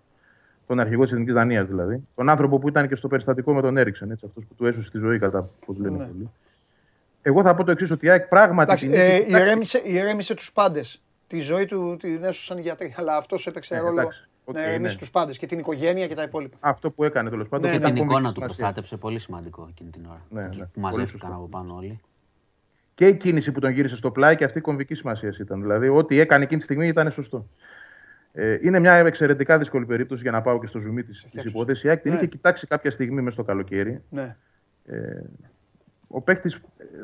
τον 0.71 0.81
αρχηγό 0.81 1.03
της 1.03 1.13
Εθνικής 1.13 1.35
Δανίας 1.35 1.67
δηλαδή. 1.67 2.03
Τον 2.15 2.29
άνθρωπο 2.29 2.59
που 2.59 2.69
ήταν 2.69 2.89
και 2.89 2.95
στο 2.95 3.09
περιστατικό 3.09 3.55
με 3.55 3.61
τον 3.61 3.77
Έριξεν, 3.77 4.11
έτσι, 4.11 4.25
αυτός 4.29 4.45
που 4.45 4.55
του 4.55 4.67
έσωσε 4.67 4.91
τη 4.91 4.99
ζωή, 4.99 5.19
κατά 5.19 5.49
πώς 5.67 5.77
λένε 5.79 5.97
Ναι. 5.99 6.05
πολλοί. 6.07 6.31
Εγώ 7.23 7.43
θα 7.43 7.55
πω 7.55 7.65
το 7.65 7.71
εξής, 7.71 7.91
ότι 7.91 8.07
η 8.07 8.11
ΑΕΚ 8.11 8.29
πράγματι. 8.29 8.63
Εντάξει, 8.63 8.87
την 8.89 8.99
ε, 8.99 9.17
είχε- 9.17 9.39
ηρέμησε, 9.41 9.81
ηρέμησε 9.85 10.35
τους 10.35 10.53
πάντες. 10.53 11.01
Τη 11.27 11.41
ζωή 11.41 11.67
του 11.67 11.97
την 12.01 12.25
έσωσαν 12.25 12.59
οι 12.59 12.61
γιατροί. 12.61 12.95
Αλλά 12.97 13.17
αυτός 13.17 13.47
έπαιξε 13.47 13.75
Ε, 13.75 13.79
ρόλο 13.79 14.01
εντάξει, 14.01 14.29
οκ, 14.45 14.55
να 14.55 14.63
ηρεμήσει 14.69 14.95
ναι. 14.95 15.01
τους 15.01 15.11
πάντες 15.11 15.39
και 15.39 15.47
την 15.47 15.59
οικογένεια 15.59 16.07
και 16.07 16.15
τα 16.15 16.23
υπόλοιπα. 16.23 16.57
Αυτό 16.61 16.91
που 16.91 17.05
έκανε 17.05 17.31
τέλος 17.31 17.49
πάντων. 17.49 17.71
Ναι, 17.71 17.77
και 17.77 17.83
ναι. 17.83 17.85
ήταν 17.89 17.95
Την 17.95 18.07
κομβική 18.07 18.19
εικόνα 18.21 18.35
του 18.35 18.41
σημασία. 18.41 18.57
προστάτεψε, 18.65 18.97
πολύ 18.97 19.19
σημαντικό 19.19 19.67
εκείνη 19.71 19.91
την 19.91 20.03
ώρα. 20.09 20.21
Ναι, 20.43 20.49
Τους 20.49 20.59
ναι, 20.59 20.65
που 20.65 20.81
πολύ 20.81 20.87
μαζεύτηκαν 20.95 21.31
σωστό. 21.31 21.45
από 21.45 21.49
πάνω 21.59 21.75
όλοι. 21.75 22.01
Και 22.95 23.07
η 23.07 23.15
κίνηση 23.17 23.53
που 23.53 23.61
τον 23.61 23.71
γύρισε 23.71 23.97
στο 23.97 24.11
πλάι 24.11 24.37
και 24.37 24.45
αυτή 24.45 24.59
η 24.59 24.61
κομβική 24.61 24.95
σημασία 24.95 25.35
ήταν. 25.41 25.61
Δηλαδή, 25.61 25.89
ό,τι 25.89 26.19
έκανε 26.19 26.43
εκείνη 26.45 26.59
τη 26.59 26.65
στιγμή 26.65 26.89
ήταν 26.89 27.13
σωστό. 27.13 27.47
Ε, 28.33 28.59
είναι 28.63 28.79
μια 28.79 28.93
εξαιρετικά 28.95 29.59
δύσκολη 29.59 29.85
περίπτωση 29.87 30.23
για 30.23 30.31
να 30.31 30.43
πάω 30.43 30.61
και 30.61 30.67
στο 30.67 30.79
ζουμί 30.79 31.03
τη 31.03 31.13
υπόθεσης. 31.45 31.85
Η 31.85 31.89
ΑΕΚ 31.89 32.01
την 32.01 32.11
Ναι. 32.13 32.17
είχε 32.17 32.27
κοιτάξει 32.27 32.67
κάποια 32.67 32.91
στιγμή 32.91 33.17
μέσα 33.21 33.31
στο 33.31 33.43
καλοκαίρι. 33.45 34.03
Ναι. 34.11 34.37
Ο 36.13 36.21
παίκτης 36.21 36.61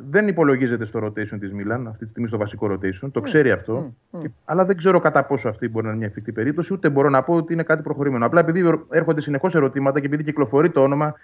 δεν 0.08 0.28
υπολογίζεται 0.28 0.84
στο 0.84 1.04
rotation 1.06 1.38
της 1.40 1.52
Μίλαν, 1.52 1.86
αυτή 1.88 2.04
τη 2.04 2.10
στιγμή 2.10 2.28
στο 2.28 2.38
βασικό 2.38 2.70
rotation. 2.72 3.10
Το 3.12 3.20
ξέρει 3.20 3.50
αυτό. 3.50 3.94
Και- 4.22 4.30
αλλά 4.44 4.64
δεν 4.64 4.76
ξέρω 4.76 5.00
κατά 5.00 5.24
πόσο 5.24 5.48
αυτή 5.48 5.68
μπορεί 5.68 5.84
να 5.84 5.90
είναι 5.90 5.98
μια 6.00 6.08
εφικτή 6.08 6.32
περίπτωση, 6.32 6.72
ούτε 6.72 6.88
μπορώ 6.90 7.08
να 7.10 7.22
πω 7.22 7.34
ότι 7.34 7.52
είναι 7.52 7.62
κάτι 7.62 7.82
προχωρημένο. 7.82 8.26
Απλά 8.26 8.40
επειδή 8.40 8.84
έρχονται 8.90 9.20
συνεχώς 9.20 9.54
ερωτήματα 9.54 10.00
και 10.00 10.06
επειδή 10.06 10.22
κυκλοφορεί 10.24 10.70
το 10.70 10.82
όνομα 10.82 11.14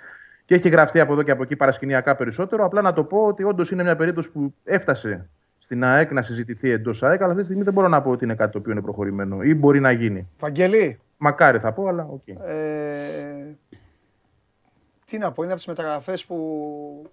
και 0.44 0.54
έχει 0.54 0.68
γραφτεί 0.68 1.00
από 1.00 1.12
εδώ 1.12 1.22
και 1.22 1.30
από 1.30 1.42
εκεί 1.42 1.56
παρασκηνιακά 1.56 2.16
περισσότερο, 2.16 2.64
απλά 2.64 2.80
να 2.82 2.92
το 2.92 3.04
πω 3.04 3.18
ότι 3.26 3.42
όντως 3.44 3.70
είναι 3.70 3.82
μια 3.82 3.96
περίπτωση 3.96 4.30
που 4.30 4.54
έφτασε 4.64 5.28
στην 5.64 5.84
ΑΕΚ 5.84 6.12
να 6.12 6.22
συζητηθεί 6.22 6.70
εντός 6.70 7.02
ΑΕΚ, 7.02 7.18
αλλά 7.20 7.28
αυτή 7.28 7.38
τη 7.38 7.44
στιγμή 7.44 7.62
δεν 7.64 7.72
μπορώ 7.72 7.88
να 7.88 8.02
πω 8.02 8.10
ότι 8.10 8.24
είναι 8.24 8.34
κάτι 8.34 8.52
το 8.52 8.58
οποίο 8.58 8.72
είναι 8.72 8.80
προχωρημένο 8.82 9.42
ή 9.42 9.54
μπορεί 9.54 9.80
να 9.80 9.90
γίνει. 9.92 10.28
Βαγγελή, 10.38 11.00
Μακάρι 11.16 11.58
θα 11.58 11.72
πω, 11.72 11.86
αλλά 11.86 12.06
οκ. 12.10 12.28
ε, 12.28 13.56
τι 15.04 15.18
να 15.18 15.32
πω, 15.32 15.42
είναι 15.42 15.50
από 15.52 15.60
τις 15.60 15.68
μεταγραφές 15.68 16.24
που 16.26 17.10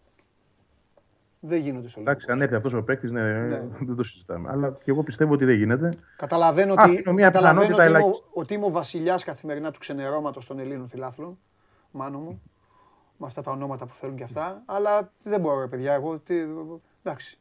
δεν 1.40 1.60
γίνονται 1.62 1.88
στο 1.88 2.00
Εντάξει, 2.00 2.26
λόγο. 2.28 2.38
αν 2.40 2.44
έρθει 2.46 2.56
αυτός 2.58 2.74
ο 2.74 2.84
παίκτης, 2.84 3.12
ναι, 3.12 3.22
Ναι. 3.34 3.62
δεν 3.80 3.96
το 3.96 4.04
συζητάμε. 4.04 4.50
Αλλά 4.52 4.70
και 4.84 4.92
εγώ 4.92 5.04
πιστεύω 5.04 5.34
ότι 5.34 5.46
δεν 5.46 5.56
γίνεται. 5.58 5.94
Καταλαβαίνω 6.18 6.74
Α, 6.74 6.84
ότι, 6.84 6.92
είναι 6.92 7.12
μια 7.14 7.26
καταλαβαίνω 7.30 7.68
πιθανότητα 7.68 7.84
ότι, 7.84 7.90
είμαι, 7.90 7.98
ο- 7.98 8.02
ελάχιστης. 8.02 8.30
ότι 8.34 8.54
είμαι 8.54 8.66
ο 8.66 8.70
βασιλιάς 8.72 9.24
καθημερινά 9.24 9.72
του 9.72 9.80
ξενερώματος 9.80 10.46
των 10.46 10.60
Ελλήνων 10.60 10.88
φιλάθλων. 10.88 11.40
Μάνο 11.92 12.18
μου. 12.20 12.42
Με 13.18 13.26
αυτά 13.26 13.42
τα 13.42 13.52
ονόματα 13.52 13.86
που 13.86 13.94
θέλουν 13.94 14.16
και 14.16 14.24
αυτά. 14.24 14.62
Αλλά 14.66 15.12
δεν 15.24 15.40
μπορώ, 15.40 15.60
ρε 15.60 15.68
παιδιά. 15.68 15.94
Εγώ, 15.94 16.20
τι, 16.20 16.36
εντάξει. 17.04 17.40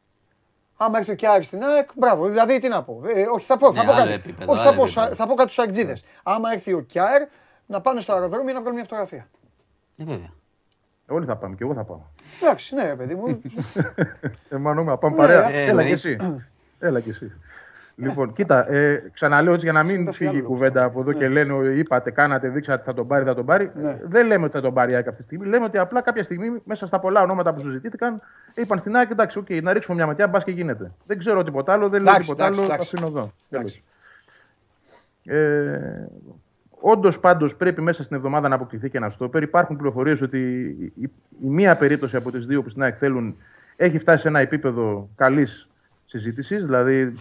Άμα 0.80 0.98
έρθει 0.98 1.10
ο 1.10 1.14
Κιάρης 1.14 1.46
στην 1.46 1.62
ΑΕΚ, 1.64 1.88
μπράβο. 1.94 2.28
Δηλαδή, 2.28 2.58
τι 2.58 2.68
να 2.68 2.82
πω. 2.82 3.02
Ε, 3.06 3.26
όχι, 3.34 3.44
θα 3.46 3.56
πω, 3.56 3.72
θα 3.72 3.80
Ναι, 3.82 3.86
πω 3.88 3.92
άλλο 3.94 4.02
κάτι. 4.02 4.12
επίπεδο, 4.14 4.52
όχι, 4.52 4.62
θα 4.62 4.68
άλλο 4.68 4.76
πω, 4.76 4.82
επίπεδο. 4.84 5.14
θα 5.14 5.26
πω 5.26 5.34
κάτι 5.34 5.50
στους 5.52 5.64
Αγκτζίδε. 5.64 5.96
Άμα 6.22 6.52
έρθει 6.52 6.72
ο 6.72 6.80
Κιάρ, 6.80 7.22
να 7.66 7.80
πάνε 7.80 8.00
στο 8.00 8.12
αεροδρόμιο 8.12 8.52
να 8.52 8.58
βγάλουν 8.60 8.74
μια 8.74 8.84
φωτογραφία. 8.84 9.28
Ε, 9.96 10.04
βέβαια. 10.04 10.30
Όλοι 11.08 11.26
θα 11.26 11.36
πάμε 11.36 11.54
και 11.54 11.64
εγώ 11.64 11.74
θα 11.74 11.84
πάω. 11.84 12.00
Εντάξει, 12.42 12.74
ναι, 12.74 12.82
ρε 12.82 12.94
παιδί 12.96 13.14
μου. 13.14 13.40
Ε, 14.50 14.56
μάνο 14.56 14.82
μου, 14.82 14.88
να 14.88 14.96
πάμε 14.96 15.16
Ναι, 15.16 15.20
παρέα. 15.22 15.50
ε, 15.50 15.62
Έλα 15.62 15.80
εννοείς. 15.82 16.02
και 16.02 16.08
εσύ. 16.08 16.46
Έλα 16.78 17.00
και 17.00 17.10
εσύ. 17.10 17.32
Λοιπόν, 18.00 18.32
κοίτα, 18.32 18.72
ε, 18.72 19.10
ξαναλέω 19.12 19.52
έτσι 19.52 19.66
για 19.66 19.74
να 19.74 19.82
μην 19.82 19.96
Σύνταση 19.96 20.16
φύγει 20.16 20.36
η 20.36 20.38
άλλο 20.38 20.46
κουβέντα 20.46 20.84
από 20.84 21.00
εδώ 21.00 21.12
και 21.12 21.28
λένε 21.28 21.52
ότι 21.52 21.78
είπατε, 21.78 22.10
κάνατε, 22.10 22.48
δείξατε, 22.48 22.82
θα 22.84 22.94
τον 22.94 23.06
πάρει, 23.06 23.24
θα 23.24 23.34
τον 23.34 23.44
πάρει. 23.44 23.70
Ναι. 23.74 23.98
Δεν 24.02 24.26
λέμε 24.26 24.44
ότι 24.44 24.52
θα 24.52 24.60
τον 24.60 24.74
πάρει 24.74 24.92
η 24.92 24.94
ΑΕΚ 24.94 25.06
αυτή 25.06 25.18
τη 25.18 25.24
στιγμή. 25.24 25.46
Λέμε 25.46 25.64
ότι 25.64 25.78
απλά 25.78 26.00
κάποια 26.00 26.22
στιγμή 26.22 26.60
μέσα 26.64 26.86
στα 26.86 27.00
πολλά 27.00 27.22
ονόματα 27.22 27.54
που 27.54 27.60
συζητήθηκαν 27.60 28.20
είπαν 28.54 28.78
στην 28.78 28.96
ΑΕΚ, 28.96 29.10
εντάξει, 29.10 29.42
okay, 29.44 29.62
να 29.62 29.72
ρίξουμε 29.72 29.96
μια 29.96 30.06
ματιά, 30.06 30.28
μπας 30.28 30.44
και 30.44 30.50
γίνεται. 30.50 30.92
Δεν 31.06 31.18
ξέρω 31.18 31.42
τίποτα 31.42 31.72
άλλο, 31.72 31.88
δεν 31.88 32.02
λέω 32.02 32.10
Εντάξει, 32.10 32.28
τίποτα 32.28 32.46
εντάξει, 32.46 32.60
άλλο, 32.60 32.68
το 32.68 32.74
εντάξει. 32.74 32.94
αφήνω 32.94 33.18
εδώ. 33.18 33.32
Εντάξει. 33.50 33.82
Ε, 35.24 36.06
Όντως, 36.80 37.20
πάντως, 37.20 37.56
πρέπει 37.56 37.80
μέσα 37.80 38.02
στην 38.02 38.16
εβδομάδα 38.16 38.48
να 38.48 38.54
αποκτηθεί 38.54 38.90
και 38.90 38.96
ένα 38.96 39.10
στόπερ. 39.10 39.42
Υπάρχουν 39.42 39.76
πληροφορίες 39.76 40.20
ότι 40.20 40.38
η, 40.78 40.92
η, 40.94 41.10
η 41.42 41.48
μία 41.48 41.76
περίπτωση 41.76 42.16
από 42.16 42.30
τις 42.30 42.46
δύο 42.46 42.62
που 42.62 42.68
στην 42.68 42.82
ΑΕΚ 42.82 42.94
θέλουν 42.98 43.36
έχει 43.76 43.98
φτάσει 43.98 44.22
σε 44.22 44.28
ένα 44.28 44.38
επίπεδο 44.38 45.08
καλής 45.16 45.68
συζήτησης. 46.06 46.64
Δηλαδή, 46.64 47.14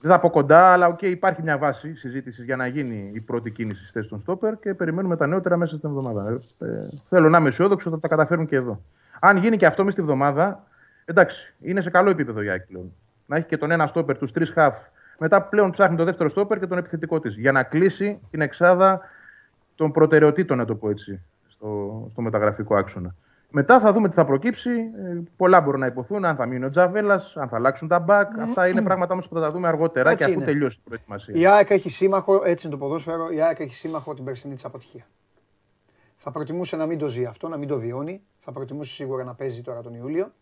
δεν 0.00 0.10
θα 0.10 0.20
πω 0.20 0.30
κοντά, 0.30 0.72
αλλά 0.72 0.94
okay, 0.94 1.06
υπάρχει 1.06 1.42
μια 1.42 1.58
βάση 1.58 1.94
συζήτησης 1.94 2.44
για 2.44 2.56
να 2.56 2.66
γίνει 2.66 3.10
η 3.14 3.20
πρώτη 3.20 3.50
κίνηση 3.50 3.82
στη 3.82 3.92
θέση 3.92 4.08
των 4.08 4.18
στόπερ 4.18 4.58
και 4.58 4.74
περιμένουμε 4.74 5.16
τα 5.16 5.26
νεότερα 5.26 5.56
μέσα 5.56 5.76
στην 5.76 5.88
εβδομάδα. 5.88 6.40
Ε, 6.58 6.64
ε, 6.64 6.88
θέλω 7.08 7.28
να 7.28 7.38
είμαι 7.38 7.48
αισιόδοξο 7.48 7.90
ότι 7.90 8.00
θα 8.00 8.08
τα 8.08 8.14
καταφέρουν 8.14 8.46
και 8.46 8.56
εδώ. 8.56 8.80
Αν 9.20 9.36
γίνει 9.36 9.56
και 9.56 9.66
αυτό 9.66 9.84
μέσα 9.84 9.92
στη 9.92 10.02
εβδομάδα, 10.02 10.64
εντάξει, 11.04 11.54
είναι 11.60 11.80
σε 11.80 11.90
καλό 11.90 12.10
επίπεδο 12.10 12.42
για 12.42 12.52
ΑΕΚ 12.52 12.66
πλέον. 12.66 12.92
Να 13.26 13.36
έχει 13.36 13.46
και 13.46 13.56
τον 13.56 13.70
ένα 13.70 13.86
στόπερ, 13.86 14.18
τους 14.18 14.32
τρεις 14.32 14.50
χαφ. 14.50 14.76
Μετά 15.18 15.42
πλέον 15.42 15.70
ψάχνει 15.70 15.96
το 15.96 16.04
δεύτερο 16.04 16.28
στόπερ 16.28 16.58
και 16.58 16.66
τον 16.66 16.78
επιθετικό 16.78 17.20
της. 17.20 17.36
Για 17.36 17.52
να 17.52 17.62
κλείσει 17.62 18.20
την 18.30 18.40
εξάδα 18.40 19.00
των 19.74 19.92
προτεραιοτήτων, 19.92 20.56
να 20.56 20.64
το 20.64 20.74
πω 20.74 20.90
έτσι, 20.90 21.20
στο, 21.48 22.06
στο 22.10 22.22
μεταγραφικό 22.22 22.76
άξονα. 22.76 23.14
Μετά 23.50 23.80
θα 23.80 23.92
δούμε 23.92 24.08
τι 24.08 24.14
θα 24.14 24.24
προκύψει. 24.24 24.70
Ε, 24.70 25.18
πολλά 25.36 25.60
μπορούν 25.60 25.80
να 25.80 25.86
υποθούν. 25.86 26.24
Αν 26.24 26.36
θα 26.36 26.46
μείνει 26.46 26.64
ο 26.64 26.70
Τζαβέλας, 26.70 27.36
αν 27.36 27.48
θα 27.48 27.56
αλλάξουν 27.56 27.88
τα 27.88 27.98
μπακ. 27.98 28.38
Αυτά 28.38 28.68
είναι 28.68 28.82
πράγματα 28.82 29.12
όμως 29.12 29.28
που 29.28 29.34
θα 29.34 29.40
τα 29.40 29.50
δούμε 29.50 29.68
αργότερα 29.68 30.10
Έτσι 30.10 30.24
και 30.24 30.30
αφού 30.30 30.40
είναι. 30.40 30.44
τελειώσει 30.44 30.78
η 30.80 30.82
προετοιμασία. 30.88 31.34
Η 31.34 31.46
ΑΕΚ 31.46 31.70
έχει 31.70 31.88
σύμμαχο, 31.88 32.40
έτσι 32.44 32.66
είναι 32.66 32.76
το 32.76 32.82
ποδόσφαιρο, 32.84 33.30
η 33.30 33.40
ΑΕΚ 33.40 33.58
έχει 33.60 33.74
σύμμαχο 33.74 34.14
την 34.14 34.24
περσινή 34.24 34.54
της 34.54 34.64
αποτυχία. 34.64 35.06
Θα 36.16 36.30
προτιμούσε 36.30 36.76
να 36.76 36.86
μην 36.86 36.98
το 36.98 37.08
ζει 37.08 37.24
αυτό, 37.24 37.48
να 37.48 37.56
μην 37.56 37.68
το 37.68 37.78
βιώνει. 37.78 38.22
Θα 38.38 38.52
προτιμούσε 38.52 38.92
σίγουρα 38.94 39.24
να 39.24 39.34
παίζει 39.34 39.62
τώρα 39.62 39.82
τον 39.82 39.94
Ιούλιο. 39.94 40.32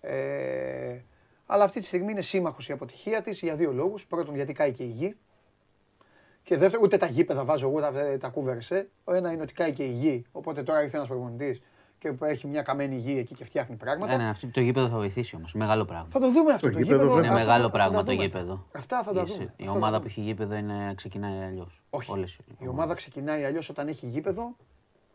Ε, 0.00 0.98
αλλά 1.46 1.64
αυτή 1.64 1.80
τη 1.80 1.86
στιγμή 1.86 2.12
είναι 2.12 2.20
σύμμαχος 2.20 2.68
η 2.68 2.72
αποτυχία 2.72 3.22
της 3.22 3.40
για 3.40 3.56
δύο 3.56 3.72
λόγους. 3.72 4.06
Πρώτον, 4.06 4.34
γιατί 4.34 4.52
κάει 4.52 4.70
και 4.72 4.82
η 4.82 4.86
γη. 4.86 5.16
Και 6.42 6.56
δεύτερον, 6.56 6.84
ούτε 6.84 6.96
τα 6.96 7.06
γήπεδα 7.06 7.44
βάζω 7.44 7.68
εγώ, 7.68 7.80
τα, 7.80 7.92
τα 8.20 8.28
κούβερσε. 8.28 8.88
Ο 9.04 9.14
ένα 9.14 9.32
είναι 9.32 9.42
ότι 9.42 9.52
κάει 9.52 9.72
και 9.72 9.84
η 9.84 9.90
γη. 9.90 10.24
Οπότε 10.32 10.62
τώρα 10.62 10.82
ήρθε 10.82 10.96
ένας 10.96 11.08
προπονητής 11.08 11.60
και 12.02 12.14
έχει 12.20 12.46
μια 12.46 12.62
καμένη 12.62 12.96
γη 12.96 13.18
εκεί 13.18 13.34
και 13.34 13.44
φτιάχνει 13.44 13.76
πράγματα. 13.76 14.16
Ναι, 14.16 14.22
ναι, 14.22 14.28
αυτό 14.30 14.46
το 14.50 14.60
γήπεδο 14.60 14.88
θα 14.88 14.96
βοηθήσει 14.96 15.36
όμως. 15.36 15.52
Μεγάλο 15.54 15.84
πράγμα. 15.84 16.08
Θα 16.10 16.20
το 16.20 16.32
δούμε 16.32 16.52
αυτό 16.52 16.66
Το 16.66 16.72
το, 16.72 16.78
γήπεδο, 16.78 16.94
γήπεδο. 17.02 17.14
βέβαια. 17.14 17.30
Είναι 17.30 17.40
αυτά- 17.40 17.46
μεγάλο 17.46 17.66
αυτά 17.66 17.76
πράγμα 17.78 17.96
θα 17.98 18.02
το 18.04 18.12
δούμε. 18.12 18.24
γήπεδο. 18.24 18.66
Αυτά 18.72 19.02
θα 19.02 19.12
τα 19.12 19.20
Η- 19.20 19.24
δούμε. 19.24 19.42
Η 19.42 19.46
αυτά 19.46 19.64
θα 19.64 19.70
ομάδα 19.70 19.96
τα 19.96 20.02
που 20.02 20.08
δούμε. 20.08 20.10
έχει 20.10 20.20
γήπεδο 20.20 20.54
είναι, 20.54 20.92
ξεκινάει 20.94 21.42
αλλιώς. 21.46 21.82
Όχι. 21.90 22.24
η 22.58 22.68
ομάδα 22.68 22.94
ξεκινάει 22.94 23.44
αλλιώς 23.44 23.68
όταν 23.68 23.88
έχει 23.88 24.06
γήπεδο 24.06 24.56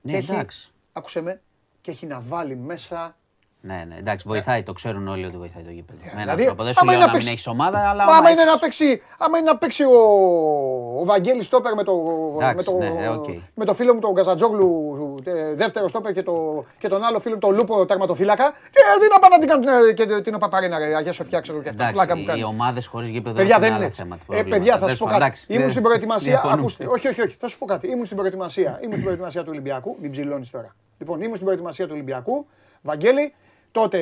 Ναι, 0.02 0.12
και 0.12 0.18
έχει, 0.18 0.32
εντάξει. 0.32 0.72
άκουσε 0.94 1.22
με, 1.22 1.42
και 1.82 1.92
έχει 1.92 2.06
να 2.06 2.20
βάλει 2.22 2.56
μέσα 2.56 3.18
Ναι, 3.62 3.84
ναι, 3.88 3.96
εντάξει, 4.00 4.26
βοηθάει, 4.28 4.64
το 4.64 4.74
ξέρουν 4.74 5.08
όλοι 5.08 5.26
ότι 5.26 5.38
βοηθάει 5.38 5.64
το 5.64 5.70
γήπεδο. 5.72 6.00
Με 6.04 6.10
έναν 6.12 6.24
δηλαδή, 6.24 6.46
τρόπο. 6.46 6.64
Δεν 6.64 6.74
σου 6.74 6.80
άμα 6.82 6.92
λέω 6.92 7.00
είναι 7.02 7.06
να 7.12 7.12
να 7.12 7.18
μην 7.18 7.26
παίξει- 7.28 7.48
έχεις 7.48 7.48
ομάδα, 7.48 7.90
αλλά. 7.90 8.04
Μα 8.06 8.10
άμα 8.12 8.18
άμα 8.18 8.30
είναι 8.30 8.42
έχεις- 8.42 8.54
να 8.54 8.60
παίξει, 8.60 9.02
άμα 9.18 9.38
είναι 9.38 9.50
να 9.52 9.58
παίξει 9.58 9.84
ο, 9.84 9.98
ο 11.00 11.06
Βαγγέλης 11.06 11.46
Στόπερ 11.46 11.74
με 11.76 11.84
το, 11.84 11.94
Εντάξει, 12.36 12.56
με, 12.56 12.64
το, 12.64 12.78
ναι, 12.78 13.04
ε, 13.06 13.08
οκ. 13.08 13.26
με 13.56 13.66
το 13.66 13.74
φίλο 13.74 13.94
μου 13.94 14.00
τον 14.00 14.14
Καζατζόγλου, 14.14 15.16
ε, 15.24 15.54
δεύτερο 15.54 15.88
Στόπερ 15.88 16.14
και, 16.14 16.24
το, 16.24 16.66
και 16.78 16.88
τον 16.88 17.04
άλλο 17.04 17.20
φίλο 17.20 17.34
μου 17.34 17.40
τον 17.40 17.56
Λούπο 17.56 17.86
τερματοφύλακα. 17.86 18.52
Και 18.72 18.80
δεν 19.00 19.10
να 19.14 19.20
πάνε 19.20 19.36
να 19.36 19.40
την 19.40 19.50
κάνουν 19.50 19.88
ε, 19.90 19.94
και 19.94 20.22
την 20.22 20.36
ΟΠΑΠ 20.36 20.53
Αρένα, 20.53 20.78
ρε, 20.80 20.96
Αγία 20.96 21.12
Σοφιά, 21.12 21.40
ξέρω 21.40 21.62
και 21.62 21.70
αυτά. 21.70 21.90
Πλάκα 21.92 22.16
μου 22.16 22.22
Εντάξει, 22.22 22.40
οι 22.40 22.44
κάνει. 22.44 22.54
ομάδες 22.56 22.86
χωρίς 22.88 23.10
γήπεδο 23.10 23.36
Παιδιά 23.36 23.50
έχουν 23.50 23.62
δεν 23.62 23.70
είναι 23.70 23.78
άλλα 23.80 23.88
έτσι. 23.88 24.02
θέματα. 24.02 24.22
Ε, 24.22 24.26
προβλήματα. 24.26 24.58
παιδιά, 24.58 24.74
θα 24.74 24.80
Τέλος 24.80 24.94
σου 24.98 25.04
πω 25.04 25.06
πάντων, 25.12 25.22
κάτι. 25.22 25.32
εντάξει, 25.40 25.52
Ήμουν 25.54 25.62
δεν- 25.64 25.72
στην 25.72 25.84
προετοιμασία. 25.84 26.32
διαφωνούμε. 26.32 26.60
Ακούστε, 26.62 26.86
όχι, 26.88 27.08
όχι, 27.08 27.22
όχι, 27.22 27.36
θα 27.40 27.48
σου 27.48 27.58
πω 27.58 27.66
κάτι. 27.66 27.88
Ήμουν 27.92 28.06
στην 28.06 28.18
προετοιμασία. 28.18 28.72
Ήμουν 28.82 28.92
στην 28.92 29.04
προετοιμασία 29.04 29.42
του 29.42 29.50
Ολυμπιακού. 29.52 29.98
Μην 30.02 30.12
ψηλώνεις 30.12 30.50
τώρα. 30.50 30.76
Λοιπόν, 30.98 31.22
ήμουν 31.22 31.34
στην 31.34 31.46
προετοιμασία 31.46 31.86
του 31.86 31.92
Ολυμπιακού. 31.94 32.46
Βαγγέλη, 32.82 33.34
τότε 33.82 34.00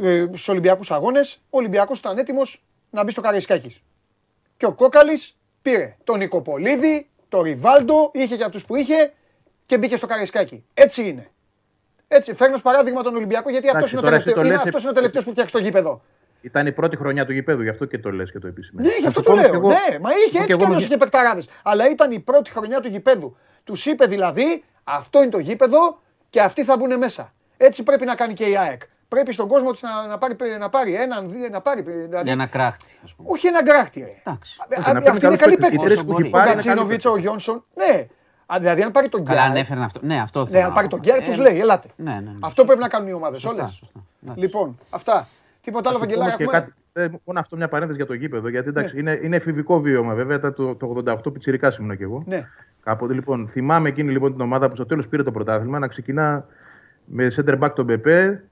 ε, 0.00 0.24
στους 0.26 0.48
Ολυμπιακούς 0.48 0.90
Αγώνες, 0.90 1.40
ο 1.50 1.56
Ολυμπιακός 1.58 1.98
ήταν 1.98 2.18
έτοιμος 2.18 2.64
να 2.90 3.04
μπει 3.04 3.10
στο 3.10 3.20
Καραϊσκάκης. 3.20 3.82
Και 4.56 4.66
ο 4.66 4.72
Κόκαλης 4.72 5.36
πήρε 5.62 5.96
τον 6.04 6.18
Νικοπολίδη, 6.18 7.08
τον 7.28 7.42
Ριβάλντο, 7.42 8.10
είχε 8.14 8.36
και 8.36 8.44
αυτούς 8.44 8.64
που 8.64 8.76
είχε 8.76 9.12
και 9.66 9.78
μπήκε 9.78 9.96
στο 9.96 10.06
Καραϊσκάκι. 10.06 10.64
Έτσι 10.74 11.08
είναι. 11.08 11.30
Έτσι, 12.08 12.34
φέρνω 12.34 12.54
ως 12.54 12.62
παράδειγμα 12.62 13.02
τον 13.02 13.16
Ολυμπιακό 13.16 13.50
γιατί 13.50 13.68
αυτός 13.68 13.92
Εντάξει, 13.92 13.96
είναι, 13.96 14.00
ο 14.00 14.04
τώρα 14.04 14.16
εσύ 14.16 14.24
τελευταίο- 14.24 14.42
το 14.42 14.48
είναι, 14.48 14.56
λες 14.56 14.66
αυτός 14.66 14.82
είναι 14.82 14.90
ο 14.90 14.94
τελευταίος 14.94 15.24
που 15.24 15.30
φτιάξει 15.30 15.52
το 15.52 15.58
γήπεδο. 15.58 16.02
Ήταν 16.40 16.66
η 16.66 16.72
πρώτη 16.72 16.96
χρονιά 16.96 17.26
του 17.26 17.32
γηπέδου, 17.32 17.62
γι' 17.62 17.68
αυτό 17.68 17.84
και 17.84 17.98
το 17.98 18.10
λες 18.12 18.30
και 18.32 18.38
το 18.38 18.46
επίσημο. 18.46 18.82
Ναι, 18.82 18.96
γι' 19.00 19.06
αυτό 19.06 19.22
το 19.22 19.34
λέω. 19.34 19.60
Ναι, 19.60 19.98
μα 20.00 20.10
είχε 20.26 20.38
έτσι 20.38 20.56
κι 20.56 20.64
αλλιώς 20.64 20.84
είχε 20.84 20.96
παικταράδες. 20.96 21.48
Αλλά 21.62 21.90
ήταν 21.90 22.10
η 22.12 22.20
πρώτη 22.20 22.50
χρονιά 22.50 22.80
του 22.80 22.88
γηπέδου. 22.88 23.36
Τους 23.64 23.86
είπε 23.86 24.06
δηλαδή, 24.06 24.64
αυτό 24.84 25.22
είναι 25.22 25.30
το 25.30 25.38
γήπεδο 25.38 26.00
και 26.30 26.40
αυτοί 26.40 26.64
θα 26.64 26.76
μπουν 26.76 26.98
μέσα. 26.98 27.32
Έτσι 27.66 27.82
πρέπει 27.82 28.04
να 28.04 28.14
κάνει 28.14 28.32
και 28.32 28.44
η 28.44 28.56
ΑΕΚ. 28.56 28.82
Πρέπει 29.08 29.32
στον 29.32 29.48
κόσμο 29.48 29.70
της 29.72 29.82
να, 29.82 30.06
να, 30.06 30.18
πάρει, 30.18 30.36
να 30.58 30.68
πάρει 30.68 30.94
έναν, 30.94 31.30
δύο, 31.30 31.48
να 31.48 31.60
πάρει. 31.60 31.82
Δηλαδή, 31.82 32.22
Για 32.24 32.32
ένα 32.32 32.46
κράχτη, 32.46 32.98
ας 33.04 33.14
πούμε. 33.14 33.28
Όχι 33.32 33.46
έναν 33.46 33.62
γκράχτη, 33.64 34.00
ρε. 34.00 34.12
Εντάξει. 34.24 34.56
Α, 34.60 34.64
Όχι, 34.78 34.90
α, 34.90 34.92
να 34.92 35.00
παίρνει 35.00 35.08
Αυτή 35.08 35.26
είναι 35.26 35.36
καλούς 35.36 35.38
καλή 35.40 35.56
παίκτες. 35.56 35.74
Οι 35.74 35.76
παίκτη. 35.76 35.84
τρεις 35.86 35.98
που 36.04 36.04
μπορεί. 36.12 36.22
έχει 36.24 36.32
Ο 36.34 36.36
πάρει 36.36 36.50
είναι 36.52 36.62
καλοί 36.62 36.68
Κατσίνοβιτς, 36.68 37.04
ο 37.04 37.16
Γιόνσον. 37.16 37.64
Ναι. 37.74 38.06
Α, 38.46 38.56
Δηλαδή, 38.58 38.82
αν 38.82 38.90
πάρει 38.90 39.08
τον 39.08 39.24
Καλά, 39.24 39.38
Γκιάρ. 39.40 39.50
ανέφεραν 39.50 39.82
αυτό. 39.82 40.00
Ναι, 40.02 40.20
αυτό 40.20 40.42
Ναι, 40.42 40.48
θέλω. 40.50 40.64
αν 40.66 40.72
πάρει 40.72 40.88
τον 40.88 40.98
Γκιάρ, 41.00 41.18
Ε, 41.18 41.24
του 41.30 41.40
λέει, 41.40 41.60
ελάτε. 41.60 41.88
Ναι, 41.96 42.12
ναι, 42.12 42.20
ναι. 42.20 42.32
Αυτό 42.40 42.64
πρέπει 42.64 42.80
να 42.80 42.88
κάνουν 42.88 43.08
οι 43.08 43.12
ομάδες 43.12 43.40
Σωστά, 43.40 43.62
όλες. 43.62 43.74
σωστά. 43.74 44.00
Εντάξει. 44.22 44.40
Λοιπόν, 44.40 44.78
αυτά. 44.90 45.28
Τίποτα 45.62 45.88
άλλο, 45.88 45.98
Θα 45.98 46.04
σου 46.04 46.10
πω 46.10 46.20
Βαγγελάρα, 46.20 46.24
όμως 46.24 46.36
και 46.36 46.42
έχουμε. 46.42 46.72
κάτι, 46.92 47.12
ε, 47.14 47.18
μόνο 47.24 47.40
αυτό 47.40 47.56
μια 47.56 47.68
παρένθεση 47.68 47.96
για 47.98 48.06
το 48.06 48.14
γήπεδο, 48.14 48.48
γιατί 48.48 48.68
εντάξει, 48.68 48.98
είναι, 48.98 49.20
είναι 49.22 49.36
εφηβικό 49.36 49.80
βίωμα 49.80 50.14
βέβαια. 50.14 50.36
Ήταν 50.36 50.54
το, 50.54 50.74
το 50.74 51.02
88 51.26 51.32
πιτσιρικά 51.32 51.72
ήμουν 51.80 51.96
κι 51.96 52.02
εγώ. 52.02 52.22
Ναι. 52.26 52.48
Κάποτε 52.84 53.12
λοιπόν, 53.14 53.48
θυμάμαι 53.48 53.88
εκείνη 53.88 54.12
λοιπόν 54.12 54.32
την 54.32 54.40
ομάδα 54.40 54.68
που 54.68 54.74
στο 54.74 54.86
τέλος 54.86 55.08
πήρε 55.08 55.22
το 55.22 55.30
πρωτάθλημα 55.32 55.78
να 55.78 55.86
ξεκινά 55.86 56.46
με 57.04 57.32
center 57.36 57.58
back 57.58 57.72
τον 57.74 57.86
Πεπέ. 57.86 58.44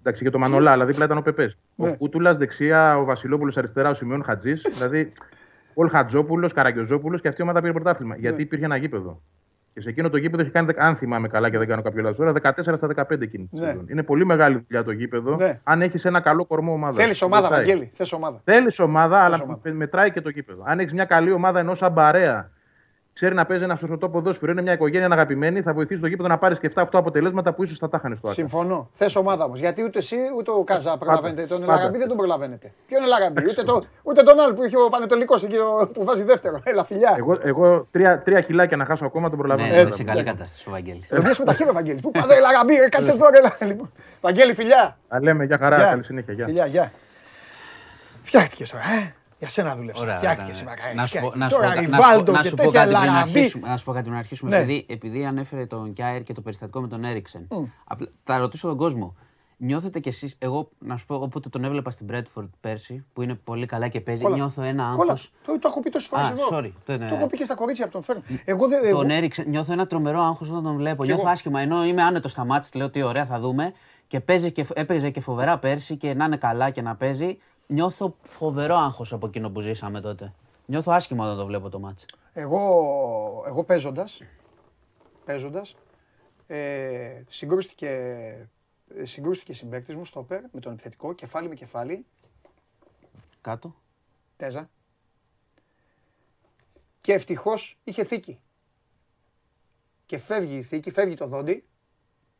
Εντάξει, 0.00 0.24
και 0.24 0.30
το 0.30 0.38
Μανολά, 0.38 0.70
αλλά 0.70 0.86
δίπλα 0.86 1.04
ήταν 1.04 1.18
ο 1.18 1.22
Πεπές. 1.22 1.56
Ναι. 1.74 1.88
Ο 1.88 1.96
Κούτουλας 1.96 2.36
δεξιά, 2.36 2.98
ο 2.98 3.04
Βασιλόπουλος 3.04 3.56
αριστερά, 3.56 3.90
ο 3.90 3.94
Σιμεών 3.94 4.24
Χατζής. 4.24 4.66
Δηλαδή, 4.72 5.12
ο 5.74 5.86
Χατζόπουλος, 5.86 6.52
Καραγκιόζόπουλο 6.52 7.18
και 7.18 7.28
αυτή 7.28 7.40
η 7.40 7.44
ομάδα 7.44 7.60
πήρε 7.60 7.72
πρωτάθλημα. 7.72 8.14
Ναι. 8.14 8.20
Γιατί 8.20 8.42
υπήρχε 8.42 8.64
ένα 8.64 8.76
γήπεδο. 8.76 9.22
Και 9.74 9.80
σε 9.80 9.88
εκείνο 9.88 10.10
το 10.10 10.16
γήπεδο 10.16 10.42
έχει 10.42 10.50
κάνει, 10.50 10.68
αν 10.76 10.96
θυμάμαι 10.96 11.28
καλά 11.28 11.50
και 11.50 11.58
δεν 11.58 11.68
κάνω 11.68 11.82
κάποιο 11.82 12.02
λάθος, 12.02 12.32
14 12.32 12.76
στα 12.76 12.86
15 12.86 13.22
εκείνη 13.22 13.46
τη 13.46 13.58
Ναι. 13.58 13.66
σεζόν. 13.66 13.86
Είναι 13.88 14.02
πολύ 14.02 14.24
μεγάλη 14.26 14.64
δουλειά 14.68 14.84
το 14.84 14.90
γήπεδο. 14.90 15.36
Ναι. 15.36 15.60
Αν 15.64 15.82
έχεις 15.82 16.04
ένα 16.04 16.20
καλό 16.20 16.44
κορμό 16.44 16.72
ομάδας. 16.72 16.96
Θέλεις 16.96 17.22
ομάδα, 17.22 17.48
Βαγγέλη. 17.48 17.90
Θες 17.94 18.12
ομάδα. 18.12 18.40
Θέλεις 18.44 18.78
ομάδα, 18.78 19.18
αλλά 19.18 19.40
ομάδα. 19.42 19.74
μετράει 19.74 20.10
και 20.10 20.20
το 20.20 20.28
γήπεδο. 20.28 20.62
Αν 20.66 20.78
έχεις 20.78 20.92
μια 20.92 21.04
καλή 21.04 21.32
ομάδα 21.32 21.58
ενός 21.58 21.78
σαν 21.78 21.94
παρέα, 21.94 22.50
ξέρει 23.16 23.34
να 23.34 23.44
παίζει 23.44 23.64
ένα 23.64 23.74
σωστό 23.76 24.08
ποδόσφαιρο, 24.08 24.52
είναι 24.52 24.62
μια 24.62 24.72
οικογένεια 24.72 25.06
αγαπημένη, 25.06 25.60
θα 25.60 25.72
βοηθήσει 25.72 26.00
το 26.00 26.06
γήπεδο 26.06 26.28
να 26.28 26.38
πάρεις 26.38 26.58
και 26.58 26.70
7-8 26.74 26.84
αποτελέσματα 26.92 27.52
που 27.54 27.62
ίσως 27.62 27.78
θα 27.78 27.88
τα 27.88 27.96
είχαν 27.98 28.16
στο 28.16 28.28
άκρη. 28.28 28.40
Συμφωνώ. 28.40 28.88
Θες 28.92 29.16
ομάδα 29.16 29.44
όμως. 29.44 29.58
Γιατί 29.60 29.82
ούτε 29.84 29.98
εσύ 29.98 30.16
ούτε 30.36 30.50
ο 30.50 30.64
Καζά 30.64 30.96
προλαβαίνετε. 30.98 31.46
Τον 31.46 31.60
πάντα. 31.60 31.72
Ελαραμπή 31.72 31.98
δεν 31.98 32.08
τον 32.08 32.16
προλαβαίνετε. 32.16 32.72
Ποιο 32.86 32.96
είναι 32.96 33.06
Ελαραμπή, 33.06 33.44
ούτε, 33.50 33.62
το, 33.62 33.84
ούτε 34.02 34.22
τον 34.22 34.40
άλλο 34.40 34.54
που 34.54 34.64
είχε 34.64 34.76
ο 34.76 34.88
Πανετολικός 34.88 35.42
εκεί 35.42 35.56
ο- 35.56 35.90
που 35.94 36.04
βάζει 36.04 36.22
δεύτερο. 36.24 36.60
Έλα, 36.64 36.84
φιλιά. 36.84 37.14
Εγώ, 37.18 37.38
εγώ 37.42 37.86
τρία, 37.90 38.22
τρία 38.22 38.40
κιλάκια 38.40 38.76
να 38.76 38.84
χάσω 38.84 39.04
ακόμα 39.06 39.28
τον 39.30 39.38
Ναι, 39.38 39.44
προλαβαίνω. 39.44 39.68
είναι 39.74 39.80
Έτσι, 39.86 39.96
σε 39.96 40.04
καλή 40.04 40.18
έτσι. 40.20 40.32
κατάσταση 40.32 40.68
ο 40.68 40.70
Βαγγέλης. 40.70 41.08
Ρωτήσει 41.10 41.40
με 41.40 41.46
τα 41.46 41.54
χέρια, 41.54 41.72
Βαγγέλη. 41.72 42.00
Πού 42.00 42.10
πας, 42.10 42.30
Ελαραμπή, 42.30 42.74
ρε, 42.76 42.88
κάτσε 42.88 43.16
τώρα. 43.16 43.30
έλα, 43.38 43.56
Λοιπόν. 43.70 43.92
Βαγγέλη, 44.20 44.54
φιλιά. 44.54 44.98
Τα 45.08 45.22
λέμε, 45.22 45.44
για 45.44 45.58
χαρά, 45.58 45.76
Γεια. 45.76 45.86
καλή 45.86 46.02
συνέχεια. 46.04 46.32
Γεια. 46.34 46.44
Φιλιά, 46.46 46.66
γεια. 46.66 46.92
Φτιάχτηκες 48.22 48.70
τώρα, 48.70 48.82
ε. 48.84 49.14
Για 49.38 49.48
σένα 49.48 49.76
δούλεψα. 49.76 50.02
Ωραία, 50.02 50.16
Φτιάχτηκες 50.16 50.62
ωραία. 50.62 50.76
σήμερα. 50.76 50.94
Να 50.94 51.06
σου 51.06 51.20
πω- 51.20 51.34
να 51.36 51.48
σου 51.48 51.56
πω 51.56 51.62
Τώρα 51.62 51.74
κα- 51.74 51.80
να 51.80 51.82
σου 51.82 51.90
πω- 51.90 51.96
Ριβάλντο 51.96 52.32
να 52.32 52.40
και 52.40 52.48
σου 52.48 52.54
πω 52.54 52.62
τέτοια 52.62 52.80
κάτι 52.80 52.92
πριν 52.94 53.02
Ελαραμπή. 53.08 53.38
αρχίσουμε. 53.38 53.68
Να 53.68 53.76
σου 53.76 53.84
πω 53.84 53.92
κάτι 53.92 54.04
πριν 54.04 54.16
αρχίσουμε. 54.18 54.50
Ναι. 54.50 54.56
Επειδή, 54.62 54.86
επειδή 54.88 55.24
ανέφερε 55.26 55.66
τον 55.66 55.92
Κιάερ 55.92 56.22
και 56.22 56.32
το 56.32 56.40
περιστατικό 56.40 56.80
με 56.80 56.88
τον 56.88 57.04
Έριξεν. 57.04 57.48
Απλά, 57.84 58.06
θα 58.24 58.38
ρωτήσω 58.38 58.68
τον 58.68 58.76
κόσμο. 58.76 59.16
Νιώθετε 59.58 60.00
κι 60.00 60.08
εσεί, 60.08 60.34
εγώ 60.38 60.68
να 60.78 60.96
σου 60.96 61.06
πω, 61.06 61.14
όποτε 61.14 61.48
τον 61.48 61.64
έβλεπα 61.64 61.90
στην 61.90 62.06
Bradford 62.12 62.48
πέρσι, 62.60 63.04
που 63.12 63.22
είναι 63.22 63.34
πολύ 63.34 63.66
καλά 63.66 63.88
και 63.88 64.00
παίζει, 64.00 64.22
Κόλλα. 64.22 64.34
νιώθω 64.36 64.62
ένα 64.62 64.92
Κόλλα. 64.96 65.12
άγχος. 65.12 65.32
Το, 65.46 65.58
το 65.58 65.68
έχω 65.68 65.80
πει 65.80 65.90
τόσες 65.90 66.08
φορές 66.08 66.26
Α, 66.26 66.30
εδώ. 66.30 66.48
sorry. 66.58 66.70
Το 66.84 66.92
είναι- 66.92 67.08
Το 67.08 67.14
έχω 67.14 67.26
πει 67.26 67.36
και 67.36 67.44
στα 67.44 67.54
κορίτσια 67.54 67.84
που 67.86 67.92
τον 67.92 68.02
φέρνω. 68.02 68.22
Εγώ 68.44 68.68
δεν. 68.68 68.84
εγώ- 68.84 68.98
Τον 69.00 69.10
Έριξεν, 69.10 69.48
νιώθω 69.48 69.72
ένα 69.72 69.86
τρομερό 69.86 70.20
άγχος 70.22 70.50
όταν 70.50 70.62
τον 70.62 70.76
βλέπω. 70.76 71.02
Κι 71.02 71.08
Νιώθω 71.08 71.22
εγώ. 71.22 71.30
άσχημα. 71.30 71.60
Ενώ 71.60 71.84
είμαι 71.84 72.02
άνετος 72.02 72.30
στα 72.30 72.44
μάτια, 72.44 72.70
λέω 72.74 72.90
τι 72.90 73.02
ωραία 73.02 73.26
θα 73.26 73.40
δούμε. 73.40 73.72
Και, 74.06 74.20
παίζει 74.20 74.52
και 74.52 74.66
έπαιζε 74.74 75.10
και 75.10 75.20
φοβερά 75.20 75.58
πέρσι 75.58 75.96
και 75.96 76.14
να 76.14 76.24
είναι 76.24 76.36
καλά 76.36 76.70
και 76.70 76.82
να 76.82 76.96
παίζει. 76.96 77.38
Νιώθω 77.66 78.16
φοβερό 78.22 78.74
άγχος 78.76 79.12
από 79.12 79.26
εκείνο 79.26 79.50
που 79.50 79.60
ζήσαμε 79.60 80.00
τότε. 80.00 80.32
Νιώθω 80.66 80.92
άσχημα 80.92 81.24
όταν 81.24 81.36
το 81.36 81.46
βλέπω 81.46 81.68
το 81.68 81.78
μάτς. 81.78 82.06
Εγώ, 82.32 82.60
εγώ 83.46 83.64
παίζοντας, 83.64 84.20
παίζοντας, 85.24 85.76
ε, 86.46 87.22
συγκρούστηκε, 87.28 87.88
ε, 88.96 89.04
συγκρούστηκε 89.04 89.52
συμπαίκτης 89.52 89.94
μου 89.94 90.04
στο 90.04 90.20
ΟΠΕΡ 90.20 90.42
με 90.52 90.60
τον 90.60 90.72
επιθετικό, 90.72 91.12
κεφάλι 91.12 91.48
με 91.48 91.54
κεφάλι, 91.54 92.06
Κάτω. 93.40 93.74
τέζα. 94.36 94.70
Και 97.00 97.12
ευτυχώς 97.12 97.78
είχε 97.84 98.04
θήκη. 98.04 98.38
Και 100.06 100.18
φεύγει 100.18 100.56
η 100.56 100.62
θήκη, 100.62 100.90
φεύγει 100.90 101.14
το 101.14 101.26
δόντι, 101.26 101.64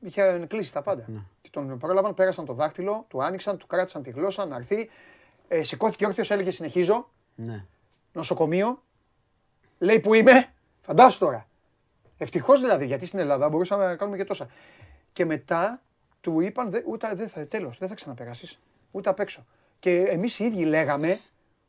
είχε 0.00 0.46
κλείσει 0.48 0.72
τα 0.72 0.82
πάντα. 0.82 1.06
Και 1.42 1.50
τον 1.50 1.78
πρόλαβαν, 1.78 2.14
πέρασαν 2.14 2.44
το 2.44 2.52
δάχτυλο, 2.52 3.04
του 3.08 3.22
άνοιξαν, 3.22 3.56
του 3.58 3.66
κράτησαν 3.66 4.02
τη 4.02 4.10
γλώσσα 4.10 4.44
να 4.46 4.56
έρθει. 4.56 4.90
Ε, 5.48 5.62
σηκώθηκε 5.62 6.06
όρθιος, 6.06 6.30
έλεγε 6.30 6.50
συνεχίζω 6.50 7.10
Ναι. 7.34 7.64
νοσοκομείο. 8.12 8.82
Λέει 9.78 10.00
που 10.00 10.14
είμαι. 10.14 10.52
Φαντάσου 10.80 11.18
τώρα. 11.18 11.46
Ευτυχώς 12.18 12.60
δηλαδή, 12.60 12.86
γιατί 12.86 13.06
στην 13.06 13.18
Ελλάδα 13.18 13.48
μπορούσαμε 13.48 13.84
να 13.86 13.96
κάνουμε 13.96 14.16
και 14.16 14.24
τόσα. 14.24 14.48
Και 15.12 15.24
μετά 15.24 15.82
του 16.20 16.40
είπαν, 16.40 16.70
«Δε- 16.70 16.82
ούτε, 16.86 17.14
δεν 17.14 17.28
θα, 17.28 17.46
τέλος, 17.46 17.78
δεν 17.78 17.88
θα 17.88 17.94
ξαναπεράσεις, 17.94 18.58
ούτε 18.90 19.08
απ' 19.08 19.20
έξω. 19.20 19.46
Και 19.78 19.90
εμείς 20.00 20.38
οι 20.38 20.44
ίδιοι 20.44 20.64
λέγαμε, 20.64 21.20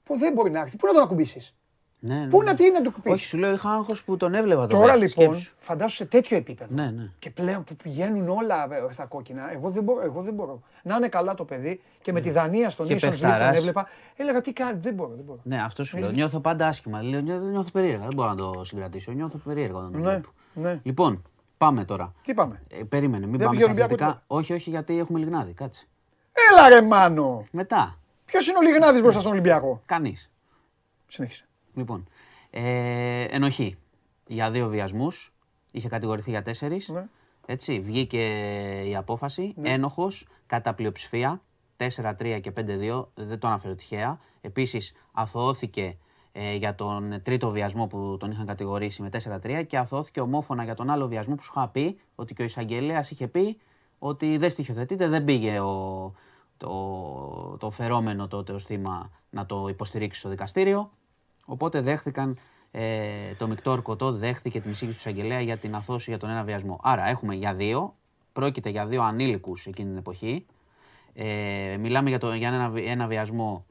που 0.04 0.18
δεν 0.18 0.34
μπορεί 0.34 0.50
να 0.50 0.60
έρθει, 0.60 0.78
πού 0.78 0.86
να 0.88 0.94
τον 0.94 1.02
ακουμπήσεις. 1.04 1.56
Ναι, 2.00 2.16
ναι, 2.16 2.28
Πού 2.28 2.38
ναι. 2.40 2.46
να 2.52 2.54
τι 2.58 2.72
να 2.72 2.82
του 2.82 2.92
πεις. 3.02 3.12
Όχι, 3.14 3.26
σου 3.26 3.38
λέω 3.38 3.54
είχα 3.54 3.70
άγχος 3.70 4.04
που 4.04 4.18
τον 4.18 4.34
έβλεπα 4.34 4.68
τον 4.68 4.80
Τώρα 4.80 4.94
παίκτη, 4.94 5.08
λοιπόν, 5.20 5.26
σκέψου. 5.36 5.56
φαντάσου 5.60 5.96
σε 5.96 6.06
τέτοιο 6.06 6.38
επίπεδο. 6.38 6.76
Ναι, 6.76 6.92
ναι. 6.92 7.10
Και 7.20 7.30
πλέον 7.30 7.64
που 7.64 7.76
πηγαίνουν 7.76 8.30
όλα 8.30 8.68
ε, 8.76 8.92
στα 8.94 9.06
κόκκινα, 9.06 9.52
εγώ 9.52 9.70
δεν 9.70 9.84
μπορώ. 9.84 10.02
Εγώ 10.04 10.22
δεν 10.22 10.34
μπορώ. 10.34 10.62
Να 10.84 10.96
είναι 10.96 11.08
καλά 11.08 11.34
το 11.34 11.44
παιδί 11.46 11.82
και 12.02 12.12
με 12.12 12.22
τη 12.22 12.32
Δανία 12.32 12.70
στον 12.70 12.88
Και 12.88 12.94
Nations 12.94 12.98
League 12.98 13.02
τον 13.02 13.10
παιχταράς. 13.10 13.58
έβλεπα. 13.58 13.88
Έλεγα 14.16 14.42
τι 14.42 14.54
κάνει, 14.54 14.80
δεν 14.82 14.94
μπορώ. 14.94 15.10
Δεν 15.16 15.24
μπορώ. 15.26 15.40
Ναι, 15.44 15.62
αυτό 15.64 15.84
σου 15.84 15.96
λέω. 15.98 16.06
Έχεις- 16.06 16.18
Νιώθω 16.18 16.40
πάντα 16.40 16.68
άσχημα. 16.68 17.02
Λέω, 17.04 17.20
νιώ- 17.22 17.42
νιώθω 17.42 17.72
περίεργα. 17.72 18.04
Δεν 18.06 18.14
μπορώ 18.14 18.30
να 18.30 18.36
το 18.36 18.64
συγκρατήσω. 18.64 19.12
Νιώθω 19.12 19.38
περίεργα 19.38 19.78
όταν 19.78 19.92
το 19.92 19.98
Ναι, 19.98 20.04
βλέπω. 20.10 20.30
ναι. 20.54 20.80
Λοιπόν, 20.84 21.24
πάμε 21.58 21.86
τώρα. 21.86 22.14
Τι 22.24 22.34
πάμε; 22.34 22.62
Ε, 22.70 22.84
περίμενε, 22.84 23.26
μην 23.28 23.38
Δεν 23.38 23.46
πάμε 23.46 23.50
πήγε 23.50 23.62
στα 23.62 23.66
Ολυμπιακό 23.72 23.94
αθλητικά. 23.94 24.06
τίποτα. 24.06 24.24
Όχι, 24.28 24.54
όχι, 24.54 24.70
γιατί 24.70 25.00
έχουμε 25.00 25.20
λιγνάδι. 25.20 25.52
Κάτσε. 25.54 25.88
Έλα 26.52 26.70
ρε 26.70 26.82
Μάνο. 26.82 27.46
Μετά. 27.52 27.98
Ποιος 28.26 28.48
είναι 28.48 28.58
ο 28.58 28.62
Λιγνάδης 28.62 29.02
μπροστά 29.02 29.20
στον 29.20 29.32
Ολυμπιακό; 29.32 29.82
Κανείς. 29.86 30.30
Συνέχισε. 31.08 31.48
Λοιπόν, 31.78 32.08
ε, 32.50 33.24
ενοχή 33.24 33.78
για 34.28 34.52
δύο 34.52 34.68
βιασμούς. 34.68 35.34
Είχε 35.72 35.88
κατηγορηθεί 35.88 36.30
για 36.30 36.42
τέσσερις. 36.42 36.88
Ναι. 36.88 37.06
Έτσι, 37.46 37.80
βγήκε 37.80 38.24
η 38.88 38.96
απόφαση. 38.96 39.54
Ένοχος 39.62 40.28
κατά 40.46 40.74
πλειοψηφία. 40.74 41.42
4-3 41.78 42.40
και 42.42 42.52
5-2. 42.52 43.08
Δεν 43.14 43.40
το 43.40 43.48
αναφέρω 43.48 43.76
τυχαία. 43.76 44.20
Επίσης, 44.42 44.94
αθωώθηκε 45.12 45.98
ε, 46.32 46.56
για 46.56 46.76
τον 46.76 47.22
τρίτο 47.24 47.50
βιασμό 47.50 47.88
που 47.88 48.18
τον 48.20 48.32
είχαν 48.32 48.46
κατηγορήσει 48.46 49.02
με 49.02 49.10
4-3 49.44 49.64
και 49.68 49.78
αθωώθηκε 49.78 50.20
ομόφωνα 50.20 50.64
για 50.64 50.76
τον 50.76 50.90
άλλο 50.90 51.08
βιασμό 51.08 51.36
που 51.36 51.44
σου 51.44 51.54
είχα 51.56 51.70
πει 51.70 52.00
ότι 52.16 52.34
και 52.34 52.42
ο 52.42 52.46
εισαγγελέας 52.46 53.12
είχε 53.12 53.28
πει 53.28 53.60
ότι 54.00 54.38
δεν 54.38 54.50
στοιχειοθετείται, 54.50 55.08
δεν 55.08 55.24
πήγε 55.24 55.60
ο, 55.60 56.14
το, 56.58 57.58
το 57.60 57.70
φερόμενο 57.70 58.28
τότε 58.28 58.54
ως 58.54 58.64
θύμα 58.64 59.12
να 59.30 59.46
το 59.46 59.68
υποστηρίξει 59.68 60.20
στο 60.20 60.30
δικαστήριο. 60.30 60.92
Οπότε 61.50 61.82
δέχθηκαν 61.82 62.38
ε, 62.72 63.34
το 63.38 63.48
μεικτό 63.48 63.72
ορκωτό, 63.72 64.12
δέχθηκε 64.12 64.62
την 64.62 64.72
εισήγηση 64.72 64.98
του 64.98 65.10
εισαγγελέα 65.10 65.42
για 65.42 65.58
την 65.58 65.76
αθώση 65.76 66.10
για 66.10 66.20
τον 66.20 66.30
ένα 66.30 66.44
βιασμό. 66.44 66.80
Άρα 66.84 67.08
έχουμε 67.08 67.36
για 67.36 67.54
δύο, 67.54 67.96
πρόκειται 68.34 68.70
για 68.70 68.86
δύο 68.86 69.04
ανήλικους 69.04 69.66
εκείνη 69.66 69.90
την 69.90 69.98
εποχή. 69.98 70.46
Ε, 71.14 71.78
μιλάμε 71.80 72.10
για, 72.10 72.20
το, 72.20 72.34
για 72.34 72.48
ένα, 72.48 72.70
βι- 72.70 72.88
ένα 72.88 73.08
βιασμό 73.08 73.66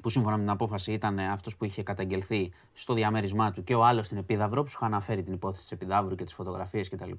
που 0.00 0.10
σύμφωνα 0.10 0.36
με 0.36 0.42
την 0.42 0.50
απόφαση 0.50 0.92
ήταν 0.92 1.18
αυτός 1.18 1.56
που 1.56 1.64
είχε 1.64 1.82
καταγγελθεί 1.82 2.52
στο 2.72 2.94
διαμέρισμά 2.94 3.52
του 3.52 3.64
και 3.64 3.74
ο 3.74 3.84
άλλος 3.84 4.06
στην 4.06 4.18
Επίδαυρο, 4.18 4.62
που 4.62 4.68
σου 4.68 4.76
είχα 4.80 4.86
αναφέρει 4.86 5.22
την 5.22 5.32
υπόθεση 5.32 5.62
της 5.62 5.72
Επιδαύρου 5.72 6.14
και 6.14 6.24
τις 6.24 6.34
φωτογραφίες 6.34 6.88
κτλ. 6.88 7.10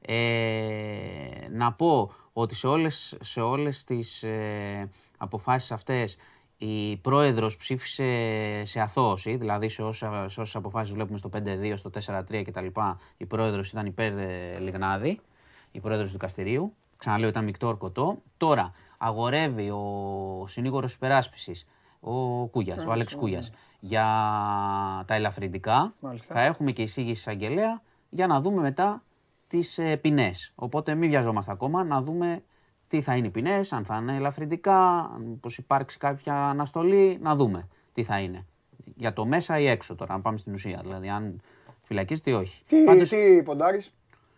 Ε, 0.00 1.48
να 1.50 1.72
πω 1.72 2.12
ότι 2.32 2.54
σε 2.54 2.66
όλες, 2.66 3.16
σε 3.20 3.40
όλες 3.40 3.84
τις 3.84 4.22
ε, 4.22 4.90
αποφάσεις 5.16 5.72
αυτές 5.72 6.16
η 6.58 6.96
πρόεδρος 6.96 7.56
ψήφισε 7.56 8.04
σε 8.64 8.80
αθώωση, 8.80 9.36
δηλαδή 9.36 9.68
σε, 9.68 9.82
όσα, 9.82 10.28
σε 10.28 10.40
όσες 10.40 10.56
αποφάσεις 10.56 10.92
βλέπουμε 10.94 11.18
στο 11.18 11.30
5-2, 11.32 11.72
στο 11.76 11.90
4-3 12.06 12.42
κτλ. 12.44 12.66
Η 13.16 13.26
πρόεδρος 13.26 13.70
ήταν 13.70 13.86
υπέρ 13.86 14.18
ε, 14.18 14.58
Λιγνάδη, 14.58 15.20
η 15.70 15.80
πρόεδρος 15.80 16.06
του 16.06 16.12
δικαστηρίου. 16.12 16.74
Ξαναλέω 16.96 17.28
ήταν 17.28 17.44
μεικτό 17.44 17.66
ορκωτό. 17.66 18.22
Τώρα 18.36 18.72
αγορεύει 18.98 19.70
ο 19.70 20.44
συνήγορος 20.48 20.94
υπεράσπισης, 20.94 21.66
ο 22.00 22.46
Κούγιας, 22.46 22.84
ο 22.84 22.92
Άλεξ 22.92 23.14
Κούγιας, 23.14 23.50
για 23.80 24.04
τα 25.06 25.14
ελαφρυντικά. 25.14 25.94
Μάλιστα. 26.00 26.34
Θα 26.34 26.40
έχουμε 26.40 26.72
και 26.72 26.82
εισήγηση 26.82 27.12
εισαγγελέα 27.12 27.82
για 28.10 28.26
να 28.26 28.40
δούμε 28.40 28.60
μετά 28.60 29.02
τις 29.46 29.78
ε, 29.78 29.96
ποινές. 29.96 30.52
Οπότε 30.54 30.94
μην 30.94 31.08
βιαζόμαστε 31.08 31.52
ακόμα, 31.52 31.84
να 31.84 32.02
δούμε 32.02 32.42
τι 32.88 33.00
θα 33.02 33.16
είναι 33.16 33.26
οι 33.26 33.30
ποινές, 33.30 33.72
αν 33.72 33.84
θα 33.84 33.96
είναι 33.96 34.16
ελαφρυντικά, 34.16 35.10
πως 35.40 35.58
υπάρξει 35.58 35.98
κάποια 35.98 36.34
αναστολή, 36.48 37.18
να 37.22 37.36
δούμε 37.36 37.68
τι 37.92 38.02
θα 38.02 38.18
είναι. 38.18 38.46
Για 38.96 39.12
το 39.12 39.26
μέσα 39.26 39.58
ή 39.58 39.66
έξω 39.66 39.94
τώρα, 39.94 40.14
να 40.14 40.20
πάμε 40.20 40.36
στην 40.38 40.52
ουσία. 40.52 40.80
Δηλαδή, 40.82 41.08
αν 41.08 41.40
φυλακίζεται 41.82 42.30
ή 42.30 42.34
όχι. 42.34 42.62
Τι, 42.66 42.84
Πάντως, 42.84 43.08
τι 43.08 43.42
ποντάρεις. 43.44 43.92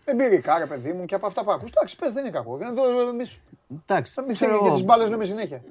Εμπειρικά, 0.04 0.58
ρε 0.58 0.66
παιδί 0.66 0.92
μου, 0.92 1.04
και 1.04 1.14
από 1.14 1.26
αυτά 1.26 1.44
που 1.44 1.50
ακούς. 1.52 1.70
Εντάξει, 1.70 1.96
πες, 1.96 2.12
δεν 2.12 2.24
είναι 2.24 2.32
κακό. 2.32 2.58
Εδώ 2.62 3.08
εμείς 3.08 3.38
εντάξει, 3.82 4.12
θα 4.12 4.22
μην 4.22 4.34
ξέρω 4.34 4.50
θέλει 4.50 4.62
και 4.62 4.66
εγώ, 4.66 4.76
τις 4.76 4.84
μπάλες 4.84 5.08
λέμε 5.10 5.24
συνέχεια. 5.24 5.62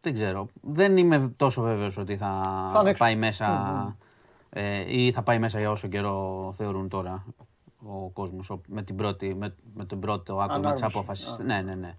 δεν 0.00 0.14
ξέρω. 0.14 0.48
Δεν 0.60 0.96
είμαι 0.96 1.32
τόσο 1.36 1.62
βέβαιος 1.62 1.96
ότι 1.96 2.16
θα, 2.16 2.40
Θα 2.72 2.78
είναι 2.80 2.90
έξω. 2.90 3.04
πάει 3.04 3.16
μέσα 3.16 3.96
ε, 4.50 4.96
ή 4.96 5.12
θα 5.12 5.22
πάει 5.22 5.38
μέσα 5.38 5.58
για 5.58 5.70
όσο 5.70 5.88
καιρό 5.88 6.54
θεωρούν 6.56 6.88
τώρα 6.88 7.24
ο 7.86 8.08
κόσμος 8.10 8.50
ο- 8.50 8.60
με, 8.66 8.82
την 8.82 8.96
πρώτη, 8.96 9.34
με, 9.34 9.54
με 9.74 9.84
τον 9.84 10.00
πρώτο 10.00 10.32
άκουμα 10.32 10.58
της 10.58 10.66
Ανάγνωση. 10.66 10.84
απόφασης. 10.84 11.38
Ναι, 11.38 11.60
ναι, 11.62 11.74
ναι. 11.74 11.96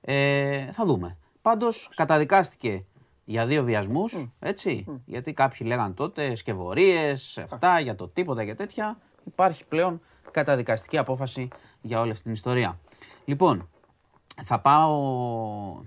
Ε, 0.00 0.72
θα 0.72 0.84
δούμε. 0.84 1.16
Πάντως 1.42 1.90
καταδικάστηκε 1.94 2.84
για 3.24 3.46
δύο 3.46 3.64
βιασμούς, 3.64 4.28
έτσι, 4.38 4.84
γιατί 5.04 5.32
κάποιοι 5.32 5.66
λέγαν 5.70 5.94
τότε 5.94 6.34
σκευωρίες, 6.34 7.38
αυτά, 7.38 7.80
για 7.80 7.94
το 7.94 8.08
τίποτα 8.08 8.44
και 8.44 8.54
τέτοια. 8.54 8.98
Υπάρχει 9.24 9.64
πλέον 9.64 10.00
καταδικαστική 10.30 10.98
απόφαση 10.98 11.48
για 11.80 12.00
όλη 12.00 12.10
αυτή 12.10 12.22
την 12.22 12.32
ιστορία. 12.32 12.78
Λοιπόν, 13.24 13.68
θα 14.42 14.60
πάω, 14.60 14.98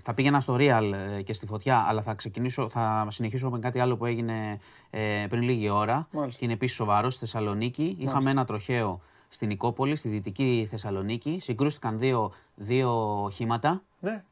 θα 0.02 0.14
πήγαινα 0.14 0.40
στο 0.40 0.56
Real 0.58 0.92
ε, 1.16 1.22
και 1.22 1.32
στη 1.32 1.46
φωτιά, 1.46 1.84
αλλά 1.88 2.02
θα 2.02 2.14
ξεκινήσω, 2.14 2.68
θα 2.68 3.06
συνεχίσω 3.10 3.50
με 3.50 3.58
κάτι 3.58 3.80
άλλο 3.80 3.96
που 3.96 4.06
έγινε 4.06 4.58
ε, 4.90 5.26
πριν 5.28 5.42
λίγη 5.42 5.68
ώρα. 5.68 6.08
Μάλιστα. 6.10 6.38
Και 6.38 6.44
είναι 6.44 6.54
επίσης 6.54 6.76
σοβαρός 6.76 7.14
στη 7.14 7.24
Θεσσαλονίκη. 7.24 7.96
Είχαμε 7.98 8.30
ένα 8.30 8.44
τροχαίο 8.44 9.00
στην 9.34 9.48
Νικόπολη, 9.48 9.96
στη 9.96 10.08
δυτική 10.08 10.66
Θεσσαλονίκη. 10.70 11.38
Συγκρούστηκαν 11.42 11.98
δύο, 11.98 12.32
δύο 12.54 13.22
οχήματα. 13.22 13.82
Ναι. 14.00 14.22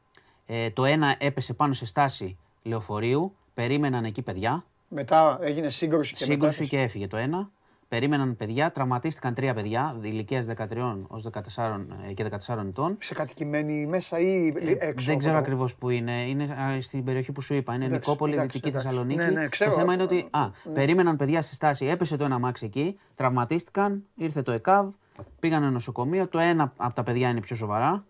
Ε, 0.45 0.69
το 0.69 0.85
ένα 0.85 1.15
έπεσε 1.19 1.53
πάνω 1.53 1.73
σε 1.73 1.85
στάση 1.85 2.37
λεωφορείου. 2.63 3.35
Περίμεναν 3.53 4.05
εκεί 4.05 4.21
παιδιά. 4.21 4.65
Μετά 4.87 5.37
έγινε 5.41 5.69
σύγκρουση 5.69 6.13
και 6.13 6.23
Σύγκρουση 6.23 6.61
μετά. 6.61 6.75
και 6.75 6.81
έφυγε 6.81 7.07
το 7.07 7.17
ένα. 7.17 7.51
Περίμεναν 7.93 8.35
παιδιά, 8.35 8.71
τραυματίστηκαν 8.71 9.33
τρία 9.33 9.53
παιδιά, 9.53 9.97
ηλικίας 10.01 10.45
13 10.45 10.97
ως 11.07 11.23
14 11.23 11.85
και 12.13 12.23
14 12.23 12.65
ετών. 12.67 12.97
Σε 12.99 13.13
κατοικημένη 13.13 13.85
μέσα 13.85 14.19
ή 14.19 14.47
έξω. 14.47 14.71
Ε, 14.79 14.93
Δεν 15.05 15.17
ξέρω 15.17 15.33
από- 15.33 15.41
ακριβώς 15.43 15.75
που 15.75 15.89
είναι. 15.89 16.11
Είναι 16.21 16.43
α, 16.43 16.81
στην 16.81 17.03
περιοχή 17.03 17.31
που 17.31 17.41
σου 17.41 17.53
είπα. 17.53 17.73
Είναι 17.73 17.85
Εντάξει, 17.85 17.99
Νικόπολη, 18.09 18.33
εντάξει, 18.33 18.51
Δυτική 18.51 18.67
εντάξει. 18.69 18.87
Θεσσαλονίκη. 18.87 19.19
Ναι, 19.19 19.29
ναι, 19.41 19.47
ξέρω. 19.47 19.71
Το 19.71 19.77
θέμα 19.77 19.93
είναι 19.93 20.03
ότι 20.03 20.27
α, 20.31 20.49
περίμεναν 20.73 21.15
παιδιά 21.15 21.41
στη 21.41 21.53
στάση, 21.53 21.85
έπεσε 21.85 22.17
το 22.17 22.23
ένα 22.23 22.39
μάξι 22.39 22.65
εκεί, 22.65 22.99
τραυματίστηκαν, 23.15 24.03
ήρθε 24.15 24.41
το 24.41 24.51
ΕΚΑΒ, 24.51 24.93
πήγανε 25.39 25.69
νοσοκομείο. 25.69 26.27
Το 26.27 26.39
ένα 26.39 26.73
από 26.77 26.93
τα 26.95 27.03
παιδιά 27.03 27.29
είναι 27.29 27.39
πιο 27.41 27.55
σοβαρά. 27.55 28.05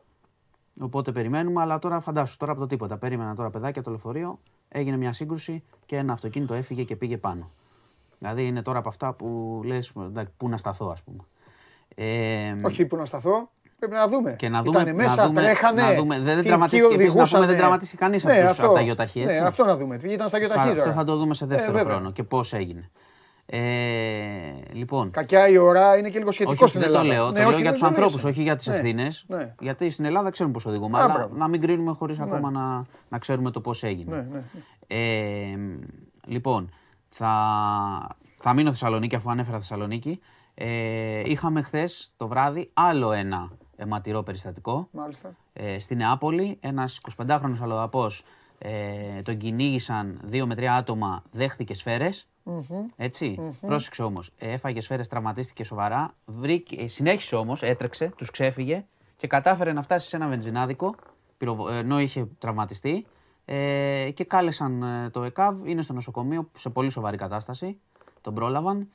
Οπότε 0.79 1.11
περιμένουμε, 1.11 1.61
αλλά 1.61 1.79
τώρα 1.79 1.99
φαντάσου, 1.99 2.37
τώρα 2.37 2.51
από 2.51 2.61
το 2.61 2.67
τίποτα. 2.67 2.97
Περίμεναν 2.97 3.35
τώρα 3.35 3.49
παιδάκια 3.49 3.81
το 3.81 3.89
λεωφορείο, 3.89 4.39
έγινε 4.67 4.97
μια 4.97 5.13
σύγκρουση 5.13 5.63
και 5.85 5.97
ένα 5.97 6.13
αυτοκίνητο 6.13 6.53
έφυγε 6.53 6.83
και 6.83 6.95
πήγε 6.95 7.17
πάνω. 7.17 7.49
Δηλαδή 8.23 8.45
είναι 8.47 8.61
τώρα 8.61 8.79
από 8.79 8.89
αυτά 8.89 9.13
που 9.13 9.61
λες, 9.65 9.91
πού 10.37 10.49
να 10.49 10.57
σταθώ, 10.57 10.89
ας 10.91 11.03
πούμε. 11.03 11.17
Ε, 11.95 12.55
Όχι 12.63 12.85
που 12.85 12.95
να 12.95 13.05
σταθώ. 13.05 13.49
Πρέπει 13.79 13.93
να 13.93 14.07
δούμε. 14.07 14.35
και 14.37 14.49
να 14.49 14.63
δούμε, 14.63 14.79
Ήτανε 14.81 14.93
μέσα, 14.95 15.15
να 15.15 15.27
δούμε, 15.27 15.41
τρέχανε. 15.41 15.81
να 15.81 15.93
δούμε. 15.93 16.15
Δεν, 16.15 16.25
δεν 16.25 16.41
τι- 16.41 16.47
τραυματίστηκε, 16.47 16.87
ποιοι 16.95 16.97
επίσης, 16.99 17.15
να 17.15 17.23
πούμε, 17.23 17.29
δεν 17.31 17.39
οδηγούσανε. 17.39 17.57
τραυματίστηκε 17.59 18.03
κανείς 18.03 18.23
Ναι, 18.23 18.31
από, 18.31 18.41
τους, 18.41 18.49
αυτό. 18.51 18.65
από 18.65 18.73
τα 18.73 18.81
γιοταχή, 18.81 19.21
έτσι. 19.21 19.39
Ναι, 19.41 19.47
αυτό 19.47 19.65
να 19.65 19.77
δούμε. 19.77 19.95
Ήταν 20.03 20.27
στα 20.27 20.29
Θα- 20.29 20.37
γιοταχή 20.37 20.67
αυτό 20.69 20.79
τώρα. 20.81 20.93
θα 20.93 21.03
το 21.03 21.15
δούμε 21.15 21.33
σε 21.33 21.45
δεύτερο 21.45 21.71
Ε, 21.71 21.75
βέβαια. 21.79 21.93
χρόνο 21.93 22.11
και 22.11 22.23
πώς 22.23 22.53
έγινε. 22.53 22.89
Ε, 23.45 23.59
λοιπόν, 24.71 25.11
Κακιά 25.11 25.47
η 25.47 25.57
ώρα 25.57 25.97
είναι 25.97 26.09
και 26.09 26.17
λίγο 26.19 26.31
σχετικό 26.31 26.55
όχι, 26.63 26.67
στην 26.67 26.81
δεν 26.81 26.91
το 26.91 26.97
Ελλάδα. 26.99 27.13
λέω, 27.15 27.31
Ναι, 27.31 27.39
το 27.39 27.39
όχι, 27.39 27.49
λέω 27.49 27.53
για 27.55 27.63
δεν 27.63 27.71
τους 27.71 27.81
το 27.81 27.87
ανθρώπους, 27.87 28.13
λες. 28.23 28.23
όχι 28.31 28.41
για 28.41 28.55
τις 28.55 28.67
Ναι, 28.67 28.75
ευθύνες. 28.75 29.25
ναι. 29.27 29.53
Γιατί 29.59 29.89
στην 29.89 30.05
Ελλάδα 30.05 30.29
ξέρουμε 30.29 30.53
πώς 30.53 30.65
οδηγούμε, 30.65 30.99
Α, 30.99 31.03
αλλά 31.03 31.13
μπράβο. 31.13 31.35
να 31.35 31.47
μην 31.47 31.61
κρίνουμε 31.61 31.91
χωρίς 31.91 32.19
ακόμα 32.19 32.49
να, 32.51 32.85
να 33.09 33.17
ξέρουμε 33.17 33.51
το 33.51 33.61
πώς 33.61 33.83
έγινε. 33.83 34.15
Ναι, 34.15 34.25
ναι. 34.31 34.41
Ε, 34.87 35.57
λοιπόν, 36.25 36.69
θα, 37.13 38.07
θα 38.39 38.53
μείνω 38.53 38.69
Θεσσαλονίκη 38.69 39.15
αφού 39.15 39.29
ανέφερα 39.29 39.57
Θεσσαλονίκη. 39.57 40.19
Ε, 40.53 41.29
είχαμε 41.29 41.61
χθες 41.61 42.13
το 42.17 42.27
βράδυ 42.27 42.69
άλλο 42.73 43.11
ένα 43.11 43.51
αιματηρό 43.75 44.23
περιστατικό. 44.23 44.87
Μάλιστα. 44.91 45.35
Ε, 45.53 45.79
στη 45.79 45.95
Νεάπολη, 45.95 46.57
ένας 46.61 46.99
25χρονος 47.17 47.57
αλλοδαπός 47.61 48.23
ε, 48.57 49.21
τον 49.21 49.37
κυνήγησαν 49.37 50.19
δύο 50.23 50.47
με 50.47 50.55
τρία 50.55 50.73
άτομα, 50.75 51.23
δέχτηκε 51.31 51.73
σφαίρες. 51.73 52.27
ετσι 52.95 53.39
πρόσεξε 53.67 54.03
όμως, 54.03 54.31
ε, 54.37 54.51
έφαγε 54.51 54.81
σφαίρες, 54.81 55.07
τραυματίστηκε 55.07 55.63
σοβαρά, 55.63 56.13
βρήκε, 56.25 56.81
ε, 56.81 56.87
συνέχισε 56.87 57.35
όμως, 57.35 57.61
έτρεξε, 57.61 58.11
τους 58.17 58.31
ξέφυγε 58.31 58.85
και 59.17 59.27
κατάφερε 59.27 59.73
να 59.73 59.81
φτάσει 59.81 60.07
σε 60.07 60.15
ένα 60.15 60.27
βενζινάδικο, 60.27 60.95
πυροβο- 61.37 61.69
ε, 61.69 61.77
ενώ 61.77 61.99
είχε 61.99 62.27
τραυματιστεί 62.37 63.05
ε, 63.45 64.09
και 64.13 64.23
κάλεσαν 64.23 64.83
ε, 64.83 65.09
το 65.09 65.23
ΕΚΑΒ, 65.23 65.67
είναι 65.67 65.81
στο 65.81 65.93
νοσοκομείο 65.93 66.49
σε 66.57 66.69
πολύ 66.69 66.89
σοβαρή 66.89 67.17
κατάσταση, 67.17 67.79
τον 68.21 68.33
πρόλαβαν. 68.33 68.87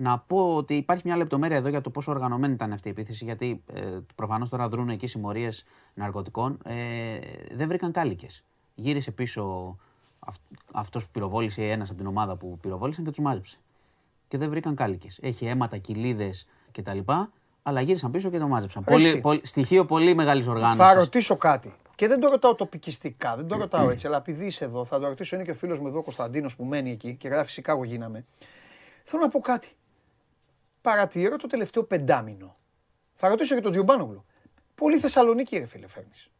Να 0.00 0.18
πω 0.18 0.56
ότι 0.56 0.74
υπάρχει 0.74 1.02
μια 1.06 1.16
λεπτομέρεια 1.16 1.56
εδώ 1.56 1.68
για 1.68 1.80
το 1.80 1.90
πόσο 1.90 2.10
οργανωμένη 2.10 2.52
ήταν 2.52 2.72
αυτή 2.72 2.88
η 2.88 2.90
επίθεση, 2.90 3.24
γιατί 3.24 3.62
ε, 3.72 3.80
προφανώς 4.14 4.48
τώρα 4.48 4.68
δρούν 4.68 4.88
εκεί 4.88 5.06
συμμορίες 5.06 5.64
ναρκωτικών. 5.94 6.58
Ε, 6.64 7.18
δεν 7.54 7.68
βρήκαν 7.68 7.92
κάλικε. 7.92 8.26
Γύρισε 8.74 9.10
πίσω 9.10 9.76
αυτός 10.72 11.04
που 11.04 11.10
πυροβόλησε 11.12 11.62
ή 11.62 11.70
ένας 11.70 11.88
από 11.88 11.98
την 11.98 12.06
ομάδα 12.06 12.36
που 12.36 12.58
πυροβόλησαν 12.60 13.04
και 13.04 13.10
τους 13.10 13.20
μάζεψε. 13.24 13.56
Και 14.28 14.38
δεν 14.38 14.50
βρήκαν 14.50 14.74
κάλικε. 14.74 15.08
Έχει 15.20 15.46
αίματα, 15.46 15.76
κοιλίδε 15.76 16.30
κτλ. 16.72 16.98
Αλλά 17.62 17.80
γύρισαν 17.80 18.10
πίσω 18.10 18.30
και 18.30 18.38
το 18.38 18.48
μάζεψαν. 18.48 18.84
Ρε 18.88 18.94
εσύ. 18.94 19.04
Πολύ, 19.10 19.20
πολύ, 19.20 19.40
στοιχείο 19.46 19.84
πολύ 19.84 20.14
μεγάλης 20.14 20.46
οργάνωσης. 20.46 20.76
Θα 20.76 20.94
ρωτήσω 20.94 21.36
κάτι. 21.36 21.74
Και 21.98 22.06
δεν 22.08 22.20
το 22.20 22.28
ρωτάω 22.28 22.54
τοπικιστικά, 22.54 23.36
δεν 23.36 23.46
το 23.46 23.56
ρωτάω 23.56 23.90
έτσι, 23.90 24.06
αλλά 24.06 24.16
επειδή 24.16 24.46
είσαι 24.46 24.64
εδώ, 24.64 24.84
θα 24.84 25.00
το 25.00 25.08
ρωτήσω. 25.08 25.34
Είναι 25.36 25.44
και 25.44 25.50
ο 25.50 25.54
φίλος 25.54 25.78
μου 25.80 25.86
εδώ, 25.86 25.98
ο 25.98 26.02
Κωνσταντίνος, 26.02 26.56
που 26.56 26.64
μένει 26.64 26.90
εκεί 26.90 27.14
και 27.14 27.28
γράφει 27.28 27.50
Σικάγο 27.50 27.84
γίναμε. 27.84 28.24
Θέλω 29.04 29.22
να 29.22 29.28
πω 29.28 29.40
κάτι. 29.40 29.68
Παρατηρώ 30.80 31.36
το 31.36 31.46
τελευταίο 31.46 31.82
πεντάμινο. 31.82 32.56
Θα 33.14 33.28
ρωτήσω 33.28 33.54
και 33.54 33.60
τον 33.60 33.70
Τζιουμπάνογλου. 33.70 34.24
Πολύ 34.74 34.98
Θεσσαλονίκη, 34.98 35.58
ρε 35.58 35.66
φίλε, 35.66 35.86
φέρνεις. 35.88 36.30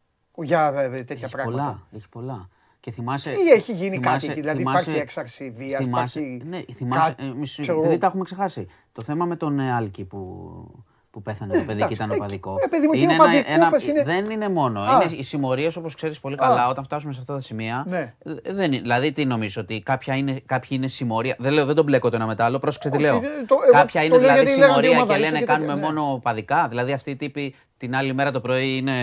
Για 0.41 0.67
ε, 0.75 0.83
ε, 0.83 0.89
τέτοια 0.89 1.15
Έχεις 1.15 1.31
πράγματα. 1.31 1.57
πολλά, 1.63 1.87
έχεις 1.91 2.07
πολλά. 2.09 2.49
Και 2.79 2.91
θυμάσαι, 2.91 3.31
Ή 3.31 3.49
έχει 3.53 3.71
γίνει 3.73 3.89
θυμάσαι- 3.89 4.11
κάτι 4.19 4.25
εκεί, 4.25 4.39
δηλαδή 4.39 4.57
θυμάσαι- 4.57 4.81
υπάρχει 4.81 5.01
έξαρση 5.01 5.49
βίας, 5.49 5.83
θυμάσαι- 5.83 6.21
υπάρχει 6.23 6.47
Ναι, 6.47 6.73
θυμάσαι, 6.73 7.09
κάτι, 7.09 7.25
ε, 7.25 7.33
μισό- 7.33 7.61
ξέρω 7.61 7.77
επειδή 7.77 7.91
εγώ. 7.93 8.01
τα 8.01 8.07
έχουμε 8.07 8.23
ξεχάσει. 8.23 8.67
Το 8.91 9.01
θέμα 9.01 9.25
με 9.25 9.35
τον 9.35 9.59
ε, 9.59 9.73
Άλκη 9.73 10.05
που, 10.05 10.83
που 11.11 11.21
πέθανε 11.21 11.51
το 11.53 11.57
παιδί 11.59 11.67
και 11.67 11.73
εντάξει, 11.73 11.93
ήταν 11.93 12.11
ε, 12.11 12.15
οπαδικό. 12.15 12.55
ε, 12.63 12.67
παιδί 12.67 12.87
μου, 12.87 12.93
και 12.93 13.07
οπαδικό, 13.13 13.69
πες, 13.71 13.87
είναι- 13.87 14.03
Δεν 14.03 14.25
είναι 14.29 14.49
μόνο. 14.49 14.79
Α. 14.81 15.01
Είναι 15.03 15.15
οι 15.15 15.23
συμμορίες, 15.23 15.75
όπως 15.75 15.95
ξέρεις 15.95 16.19
πολύ 16.19 16.35
καλά, 16.35 16.67
όταν 16.69 16.83
φτάσουμε 16.83 17.13
σε 17.13 17.19
αυτά 17.19 17.33
τα 17.33 17.39
σημεία. 17.39 17.85
Ναι. 17.87 18.13
ε, 18.23 18.51
Δεν, 18.53 18.71
είναι- 18.71 18.81
δηλαδή, 18.81 19.11
τι 19.11 19.25
νομίζω, 19.25 19.61
ότι 19.61 19.81
κάποια 19.81 20.15
είναι, 20.15 20.41
κάποιοι 20.45 20.69
είναι 20.71 20.87
συμμορία. 20.87 21.35
Δεν 21.39 21.53
λέω, 21.53 21.65
δεν 21.65 21.75
τον 21.75 21.85
μπλέκω 21.85 22.09
το 22.09 22.15
ένα 22.15 22.25
με 22.25 22.35
το 22.35 22.43
άλλο, 22.43 22.59
πρόσεξε 22.59 22.89
τι 22.89 22.95
Όχι, 22.95 23.05
λέω. 23.05 23.15
ε, 23.15 23.19
το- 23.47 23.55
εγώ 23.63 23.71
κάποια 23.73 23.99
το 23.99 24.05
είναι 24.05 24.15
λέω 24.15 24.19
δηλαδή 24.23 24.39
γιατί 24.43 24.59
λέγανε 24.59 24.73
ότι 24.73 24.85
η 24.85 24.89
συμμορία 24.89 25.01
ομάδα 25.01 25.13
και 25.13 25.19
είσαι 25.19 25.29
λένε 25.29 25.39
και 25.39 25.45
κάνουμε 25.45 25.73
τέτοια, 25.73 25.89
ναι. 25.91 25.99
μόνο 25.99 26.19
παδικά. 26.23 26.67
Δηλαδή, 26.67 26.91
αυτοί 26.91 27.11
οι 27.11 27.15
τύποι 27.15 27.55
την 27.77 27.95
άλλη 27.95 28.13
μέρα 28.13 28.31
το 28.31 28.39
πρωί 28.41 28.77
είναι 28.77 28.93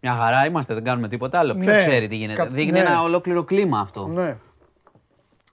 μια 0.00 0.12
χαρά, 0.12 0.46
είμαστε, 0.46 0.74
δεν 0.74 0.84
κάνουμε 0.84 1.08
τίποτα 1.08 1.38
άλλο. 1.38 1.54
Ποιος 1.54 1.66
Ναι. 1.66 1.76
ξέρει 1.76 2.08
τι 2.08 2.16
γίνεται. 2.16 2.42
Κα- 2.42 2.46
Δείχνει 2.48 2.70
ναι. 2.72 2.78
ένα 2.78 3.02
ολόκληρο 3.02 3.44
κλίμα 3.44 3.78
αυτό. 3.80 4.10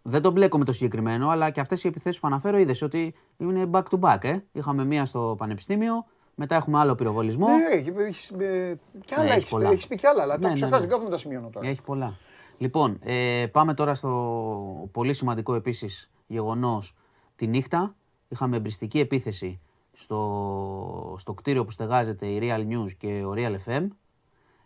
Ναι. 0.08 0.14
Δεν 0.14 0.22
τον 0.22 0.32
μπλέκω 0.32 0.58
με 0.58 0.66
το 0.66 0.72
συγκεκριμένο, 0.72 1.30
αλλά 1.30 1.50
και 1.50 1.60
αυτές 1.60 1.84
οι 1.84 1.88
επιθέσεις 1.88 2.20
που 2.20 2.28
αναφέρω 2.28 2.58
είδες 2.58 2.82
ότι 2.82 3.14
είναι 3.38 3.70
back 3.72 3.84
to 3.90 4.00
back. 4.00 4.24
Ε. 4.24 4.38
Είχαμε 4.52 4.86
μία 4.86 5.06
στο 5.06 5.36
Πανεπιστήμιο, 5.38 6.06
μετά 6.36 6.56
έχουμε 6.56 6.80
άλλο 6.80 6.96
πυροβολισμό. 6.96 7.48
Ναι, 7.48 7.78
έχει, 7.78 7.94
έχεις, 7.98 8.30
ε, 8.30 8.80
κι 9.06 9.14
άλλα 9.14 9.24
Ναι, 9.24 9.30
έχει 9.30 9.38
έχεις, 9.38 9.50
πολλά. 9.50 9.70
έχεις 9.70 9.88
πει 9.88 9.96
κι 9.96 10.08
άλλα, 10.08 10.22
αλλά 10.22 10.38
Ναι, 10.38 10.42
τα 10.42 10.48
ναι, 10.48 10.54
έχω 10.54 10.60
ναι. 10.60 10.66
ξεχάσει, 10.66 10.82
δεν 10.82 10.90
κάθομαι 10.90 11.10
να 11.10 11.16
τα 11.16 11.22
σημειώνω 11.22 11.50
τώρα. 11.50 11.68
Έχει 11.68 11.82
πολλά. 11.82 12.18
Λοιπόν, 12.58 13.00
ε, 13.04 13.46
πάμε 13.52 13.74
τώρα 13.74 13.96
στο 13.96 14.90
πολύ 14.92 15.14
σημαντικό 15.14 15.54
επίσης 15.56 16.12
γεγονός 16.28 16.96
τη 17.36 17.48
νύχτα. 17.48 17.96
Είχαμε 18.28 18.58
εμπριστική 18.58 19.00
επίθεση 19.00 19.60
στο, 19.92 21.16
στο 21.20 21.34
κτίριο 21.34 21.66
που 21.66 21.72
στεγάζεται 21.72 22.26
η 22.26 22.40
Real 22.42 22.74
News 22.74 22.92
και 22.98 23.24
ο 23.26 23.34
Real 23.36 23.56
FM. 23.66 23.88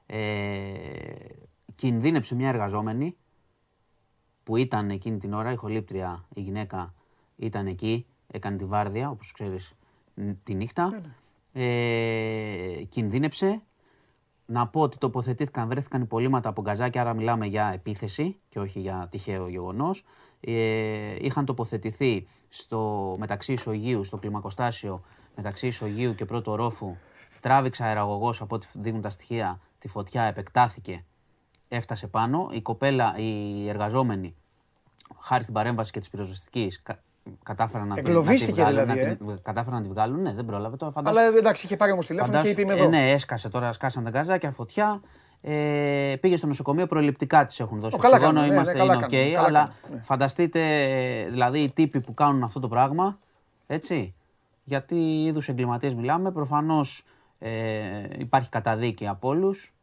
Ε, 0.05 0.19
κινδύνεψε 1.75 2.35
μια 2.35 2.49
εργαζόμενη 2.49 3.15
που 4.43 4.55
ήταν 4.55 4.89
εκείνη 4.89 5.17
την 5.17 5.33
ώρα, 5.33 5.51
η 5.51 5.55
χολύπτρια, 5.55 6.25
η 6.33 6.41
γυναίκα 6.41 6.93
ήταν 7.35 7.67
εκεί, 7.67 8.05
έκανε 8.27 8.57
τη 8.57 8.65
βάρδια, 8.65 9.09
όπως 9.09 9.31
ξέρεις, 9.31 9.73
ν- 10.13 10.31
τη 10.43 10.53
νύχτα. 10.53 11.01
Ε, 11.53 12.83
κινδύνεψε. 12.89 13.61
Να 14.45 14.67
πω 14.67 14.81
ότι 14.81 14.97
τοποθετήθηκαν, 14.97 15.67
βρέθηκαν 15.67 16.01
υπολείμματα 16.01 16.49
από 16.49 16.61
γκαζάκι, 16.61 16.99
άρα 16.99 17.13
μιλάμε 17.13 17.45
για 17.45 17.71
επίθεση 17.73 18.39
και 18.49 18.59
όχι 18.59 18.79
για 18.79 19.07
τυχαίο 19.11 19.47
γεγονός. 19.47 20.03
Ε, 20.39 21.15
είχαν 21.19 21.45
τοποθετηθεί 21.45 22.27
στο, 22.49 23.15
μεταξύ 23.19 23.53
Ισογείου, 23.53 24.03
στο 24.03 24.17
κλιμακοστάσιο 24.17 25.01
μεταξύ 25.35 25.67
Ισογείου 25.67 26.15
και 26.15 26.25
πρώτο 26.25 26.55
ρόφου. 26.55 26.95
Τράβηξε 27.39 27.83
αεραγωγός 27.83 28.41
από 28.41 28.55
ό,τι 28.55 28.67
δείχνουν 28.73 29.01
τα 29.01 29.09
στοιχεία. 29.09 29.59
Τη 29.79 29.87
φωτιά 29.87 30.23
επεκτάθηκε, 30.23 31.05
έφτασε 31.75 32.07
πάνω. 32.07 32.49
Η 32.51 32.61
κοπέλα, 32.61 33.13
οι 33.17 33.67
εργαζόμενοι, 33.69 34.35
χάρη 35.19 35.43
στην 35.43 35.53
παρέμβαση 35.55 35.91
και 35.91 35.99
της 35.99 36.09
πυροσβεστικής, 36.09 36.81
κατάφεραν 37.43 37.87
να, 37.87 37.95
τη- 37.95 38.01
να 38.01 38.05
τη 38.07 38.11
Εγκλωβίστηκε 38.11 38.51
βγάλουν. 38.61 38.79
δηλαδή, 38.81 39.01
να 39.01 39.07
ε. 39.09 39.15
τη- 39.15 39.41
κατάφεραν 39.41 39.77
να 39.79 39.85
τη 39.85 39.89
βγάλουν. 39.93 40.21
Ναι, 40.21 40.33
δεν 40.33 40.45
πρόλαβε 40.45 40.77
τώρα. 40.77 40.91
Φαντάζομαι. 40.91 41.21
Αλλά 41.25 41.37
εντάξει, 41.37 41.65
είχε 41.65 41.75
πάρει 41.77 41.91
όμως 41.91 42.05
τηλέφωνο 42.05 42.41
και 42.41 42.49
είπε 42.49 42.61
είμαι 42.61 42.73
Ε, 42.73 42.77
εδώ. 42.77 42.87
ναι, 42.89 43.11
έσκασε 43.11 43.49
τώρα, 43.49 43.73
σκάσαν 43.73 44.03
τα 44.03 44.09
γκαζάκια, 44.09 44.51
φωτιά. 44.51 45.01
Ε, 45.43 46.15
πήγε 46.21 46.37
στο 46.37 46.47
νοσοκομείο, 46.47 46.87
προληπτικά 46.87 47.45
της 47.45 47.59
έχουν 47.59 47.79
δώσει 47.79 47.95
Ω, 47.95 47.97
καλά 47.97 48.15
οξυγόνο, 48.15 48.37
κάνουν, 48.39 48.49
ναι, 48.49 48.55
είμαστε, 48.55 48.73
ναι, 48.73 48.79
καλά 48.79 48.93
είναι 48.93 49.05
οκ. 49.05 49.11
κάνουν, 49.11 49.31
καλά 49.33 49.47
αλλά 49.47 49.59
κάνουν, 49.59 49.95
ναι. 49.97 50.01
φανταστείτε, 50.03 50.61
ε, 51.21 51.29
δηλαδή 51.29 51.59
οι 51.59 51.69
τύποι 51.69 52.01
που 52.01 52.13
κάνουν 52.13 52.43
αυτό 52.43 52.59
το 52.59 52.67
πράγμα, 52.67 53.19
έτσι, 53.67 54.13
γιατί 54.63 54.95
είδους 55.23 55.49
εγκληματίες 55.49 55.93
μιλάμε, 55.93 56.31
προφανώς 56.31 57.03
ε, 57.39 57.51
υπάρχει 58.17 58.49
καταδίκη 58.49 59.07
από 59.07 59.27
όλους 59.27 59.73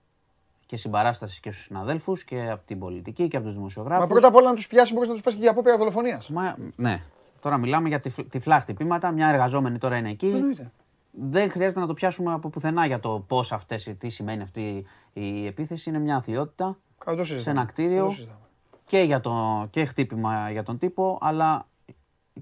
και 0.69 0.77
συμπαράστασης 0.77 1.41
και 1.41 1.51
στους 1.51 1.65
συναδέλφους 1.65 2.25
και 2.25 2.51
από 2.51 2.63
την 2.67 2.79
πολιτική 2.79 3.29
και 3.29 3.37
από 3.37 3.47
τους 3.47 3.55
δημοσιογράφους. 3.55 4.05
Μα 4.05 4.11
πρώτα 4.13 4.27
απ' 4.27 4.35
όλα 4.35 4.49
να 4.49 4.55
τους 4.55 4.67
πιάσει, 4.67 4.93
μπορείς 4.93 5.09
να 5.09 5.15
τους 5.15 5.23
πας 5.23 5.35
και 5.35 5.41
για 5.41 5.51
απόπειρα 5.51 5.77
δολοφονίας. 5.77 6.29
Μα, 6.29 6.57
ναι. 6.77 7.03
Τώρα 7.41 7.57
μιλάμε 7.57 7.89
για 7.89 8.01
τυφ- 8.01 8.29
τυφλά 8.31 8.61
χτυπήματα. 8.61 9.11
Μια 9.11 9.29
εργαζόμενη 9.29 9.79
τώρα 9.79 9.97
είναι 9.97 10.11
εκεί. 10.11 10.27
Εννοείται. 10.35 10.73
Δεν 11.11 11.51
χρειάζεται 11.51 11.81
να 11.81 11.87
το 11.87 11.95
πιάσουμε 11.95 12.33
από 12.33 12.49
πουθενά 12.49 12.87
για 12.87 13.01
το 13.01 13.25
πώς 13.27 13.53
αυτές, 13.53 13.95
τι 13.99 14.09
σημαίνει 14.09 14.43
αυτή 14.43 14.87
η 15.13 15.47
επίθεση. 15.47 15.89
Είναι 15.89 15.99
μια 15.99 16.17
αθλειότητα 16.17 16.77
Καλά, 17.05 17.17
το 17.17 17.25
σε 17.25 17.33
συζητάμε. 17.33 17.61
ένα 17.61 17.69
κτίριο 17.69 18.05
Το 18.05 18.11
συζητάμε. 18.11 18.39
και, 18.85 18.99
για 18.99 19.21
το, 19.21 19.67
και 19.71 19.85
χτύπημα 19.85 20.51
για 20.51 20.63
τον 20.63 20.79
τύπο, 20.79 21.19
αλλά 21.21 21.67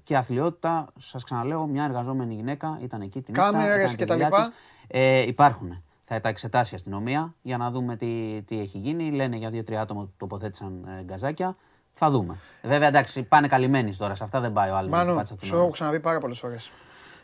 και 0.04 0.16
αθλειότητα. 0.16 0.86
Σας 0.98 1.24
ξαναλέω, 1.24 1.66
μια 1.66 1.84
εργαζόμενη 1.84 2.34
γυναίκα 2.34 2.78
ήταν 2.82 3.00
εκεί 3.00 3.20
την 3.20 3.34
νύχτα. 3.36 3.50
Κάμερες 3.50 3.74
έκανε 3.74 3.88
τη 3.90 3.96
και 3.96 4.04
τα 4.04 4.12
δουλειά 4.14 4.28
λοιπά. 4.28 4.46
της. 4.46 4.56
Ε, 4.88 5.26
υπάρχουν. 5.26 5.82
Θα 6.08 6.20
τα 6.20 6.28
εξετάσει 6.28 6.72
η 6.72 6.76
αστυνομία 6.76 7.34
για 7.42 7.56
να 7.56 7.70
δούμε 7.70 7.96
τι, 7.96 8.42
τι 8.46 8.60
έχει 8.60 8.78
γίνει. 8.78 9.10
Λένε 9.10 9.36
για 9.36 9.50
δύο-τρία 9.50 9.80
άτομα 9.80 10.02
που 10.02 10.10
τοποθέτησαν 10.16 10.84
ε, 10.98 11.02
γκαζάκια. 11.02 11.56
Θα 11.92 12.10
δούμε. 12.10 12.38
Βέβαια, 12.62 12.88
εντάξει, 12.88 13.22
πάνε 13.22 13.48
καλυμμένοι 13.48 13.96
τώρα. 13.96 14.14
Σε 14.14 14.24
αυτά 14.24 14.40
δεν 14.40 14.52
πάει 14.52 14.70
ο 14.70 14.76
άλλος. 14.76 14.90
Μάνο, 14.90 15.24
σου 15.42 15.56
έχω 15.56 15.70
ξαναπεί 15.70 16.00
πάρα 16.00 16.18
πολλές 16.18 16.38
φορές. 16.38 16.70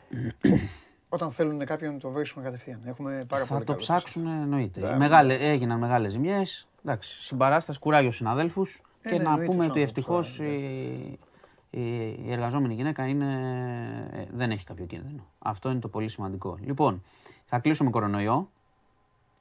Όταν 1.09 1.31
θέλουν 1.31 1.65
κάποιον 1.65 1.99
το 1.99 2.11
βρίσκουν 2.11 2.43
κατευθείαν. 2.43 2.81
Έχουμε 2.85 3.25
πάρα 3.29 3.45
Θα 3.45 3.55
πολύ 3.55 3.65
το 3.65 3.73
καλό 3.73 3.85
ψάξουν, 3.85 4.27
εννοείται. 4.27 4.81
Ναι. 4.81 4.97
Μεγάλε, 4.97 5.35
έγιναν 5.35 5.79
μεγάλες 5.79 6.11
ζημιές. 6.11 6.69
Εντάξει, 6.85 7.23
συμπαράσταση, 7.23 7.79
κουράγιο 7.79 8.11
στους 8.11 8.17
συναδέλφους. 8.17 8.83
Ε, 9.03 9.09
και 9.09 9.17
ναι, 9.17 9.23
να 9.23 9.31
εννοείται 9.31 9.53
πούμε 9.53 9.65
στους 9.65 9.77
ότι 9.77 9.83
άνθρωπους 9.83 10.29
ευτυχώς 10.29 10.37
τώρα, 10.37 10.51
η, 10.51 11.19
η, 11.71 12.07
η 12.25 12.33
εργαζόμενη 12.33 12.75
γυναίκα 12.75 13.07
είναι, 13.07 13.27
ε, 14.13 14.25
δεν 14.33 14.51
έχει 14.51 14.65
κάποιο 14.65 14.85
κίνδυνο. 14.85 15.27
Αυτό 15.39 15.71
είναι 15.71 15.81
το 15.81 15.89
πολύ 15.89 16.09
σημαντικό. 16.09 16.59
Λοιπόν, 16.61 17.03
θα 17.45 17.59
κλείσω 17.59 17.85
με 17.85 17.91
κορονοϊό 17.91 18.51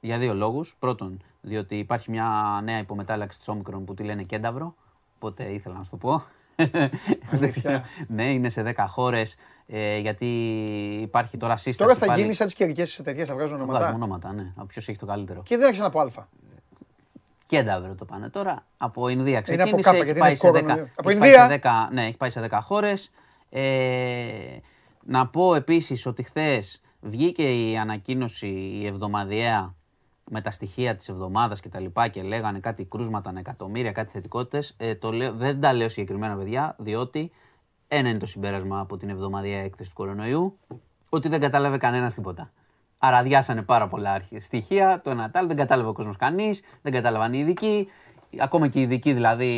για 0.04 0.18
δύο 0.18 0.34
λόγους. 0.34 0.76
Πρώτον, 0.78 1.22
διότι 1.40 1.78
υπάρχει 1.78 2.10
μια 2.10 2.60
νέα 2.64 2.78
υπομετάλλαξη 2.78 3.38
της 3.38 3.48
Όμικρον 3.48 3.84
που 3.84 3.94
τη 3.94 4.02
λένε 4.02 4.22
κένταυρο. 4.22 4.74
Οπότε 5.16 5.44
ήθελα 5.44 5.74
να 5.76 5.84
σου 5.84 5.90
το 5.90 5.96
πω. 5.96 6.22
Δεν 7.30 7.52
ξέρω. 7.52 7.82
ναι, 8.08 8.32
είναι 8.32 8.48
σε 8.48 8.62
10 8.76 8.84
χώρες 8.88 9.36
γιατί 10.00 10.26
υπάρχει 11.00 11.36
τώρα 11.36 11.56
σύσταση. 11.56 11.78
Τώρα 11.78 11.94
θα 11.94 12.06
πάλι- 12.06 12.22
γίνει 12.22 12.34
σαν 12.34 12.46
τις 12.46 12.54
καιρικές 12.54 12.98
εταιρείε, 12.98 13.24
θα 13.24 13.34
βγάζουν 13.34 13.56
Βγάζουμε 13.56 13.72
ονόματα. 13.82 13.94
ονόματα, 13.94 14.32
ναι. 14.32 14.52
Από 14.56 14.66
ποιος 14.66 14.88
έχει 14.88 14.98
το 14.98 15.06
καλύτερο. 15.06 15.42
Και 15.42 15.56
δεν 15.56 15.66
άρχισαν 15.66 15.86
από 15.86 16.00
Α. 16.00 16.10
Κένταυρο 17.46 17.94
το 17.94 18.04
πάνε 18.04 18.28
τώρα. 18.30 18.66
Από 18.76 19.08
Ινδία 19.08 19.38
από 19.38 19.46
ξεκίνησε. 19.52 19.80
κάπα, 19.82 19.96
έχει 19.96 20.04
γιατί 20.04 20.20
πάει 20.20 20.28
είναι 20.30 20.38
σε 20.38 20.48
10, 20.48 20.52
κορονοϊό. 20.52 20.88
Από 20.96 21.10
έχει 21.10 21.18
πάει 21.18 21.28
Ινδία; 21.30 21.42
σε 21.50 21.60
10, 21.62 21.88
ναι, 21.92 22.04
έχει 22.06 22.16
πάει 22.16 22.30
σε 22.30 22.40
10 22.50 22.58
χώρες. 22.62 23.10
Ε, 23.50 24.56
να 25.04 25.26
πω 25.26 25.54
επίσης 25.54 26.06
ότι 26.06 26.22
χθες 26.22 26.80
βγήκε 27.00 27.70
η 27.70 27.76
ανακοίνωση 27.78 28.46
η 28.48 28.86
εβδομαδιαία 28.86 29.74
με 30.34 30.40
τα 30.40 30.50
στοιχεία 30.50 30.96
της 30.96 31.08
εβδομάδας 31.08 31.60
και 31.60 31.68
τα 31.68 31.80
λοιπά 31.80 32.08
και 32.08 32.22
λέγανε 32.22 32.58
κάτι 32.58 32.84
κρούσματα, 32.84 33.28
ανά 33.30 33.38
εκατομμύρια, 33.38 33.92
κάτι 33.92 34.10
θετικότητες. 34.10 34.74
Ε, 34.76 34.94
το 34.94 35.12
λέω, 35.12 35.32
δεν 35.32 35.60
τα 35.60 35.72
λέω 35.72 35.88
συγκεκριμένα 35.88 36.36
παιδιά, 36.36 36.76
διότι 36.78 37.30
ένα 37.88 38.08
είναι 38.08 38.18
το 38.18 38.26
συμπέρασμα 38.26 38.80
από 38.80 38.96
την 38.96 39.08
εβδομαδιαία 39.08 39.60
έκθεση 39.60 39.88
του 39.88 39.96
κορονοϊού, 39.96 40.58
ότι 41.08 41.28
δεν 41.28 41.40
κατάλαβε 41.40 41.78
κανένας 41.78 42.14
τίποτα. 42.14 42.52
Άρα 42.98 43.16
αδειάσανε 43.16 43.62
πάρα 43.62 43.88
πολλά 43.88 44.12
αρχι- 44.12 44.40
στοιχεία, 44.40 45.00
το 45.04 45.10
ένα 45.10 45.30
τ' 45.30 45.36
άλλο, 45.36 45.46
δεν 45.46 45.56
κατάλαβε 45.56 45.88
ο 45.88 45.92
κόσμος 45.92 46.16
κανείς, 46.16 46.62
δεν 46.82 46.92
κατάλαβαν 46.92 47.32
οι 47.32 47.38
ειδικοί. 47.38 47.88
Ακόμα 48.40 48.68
και 48.68 48.78
οι 48.78 48.82
ειδικοί 48.82 49.12
δηλαδή 49.12 49.50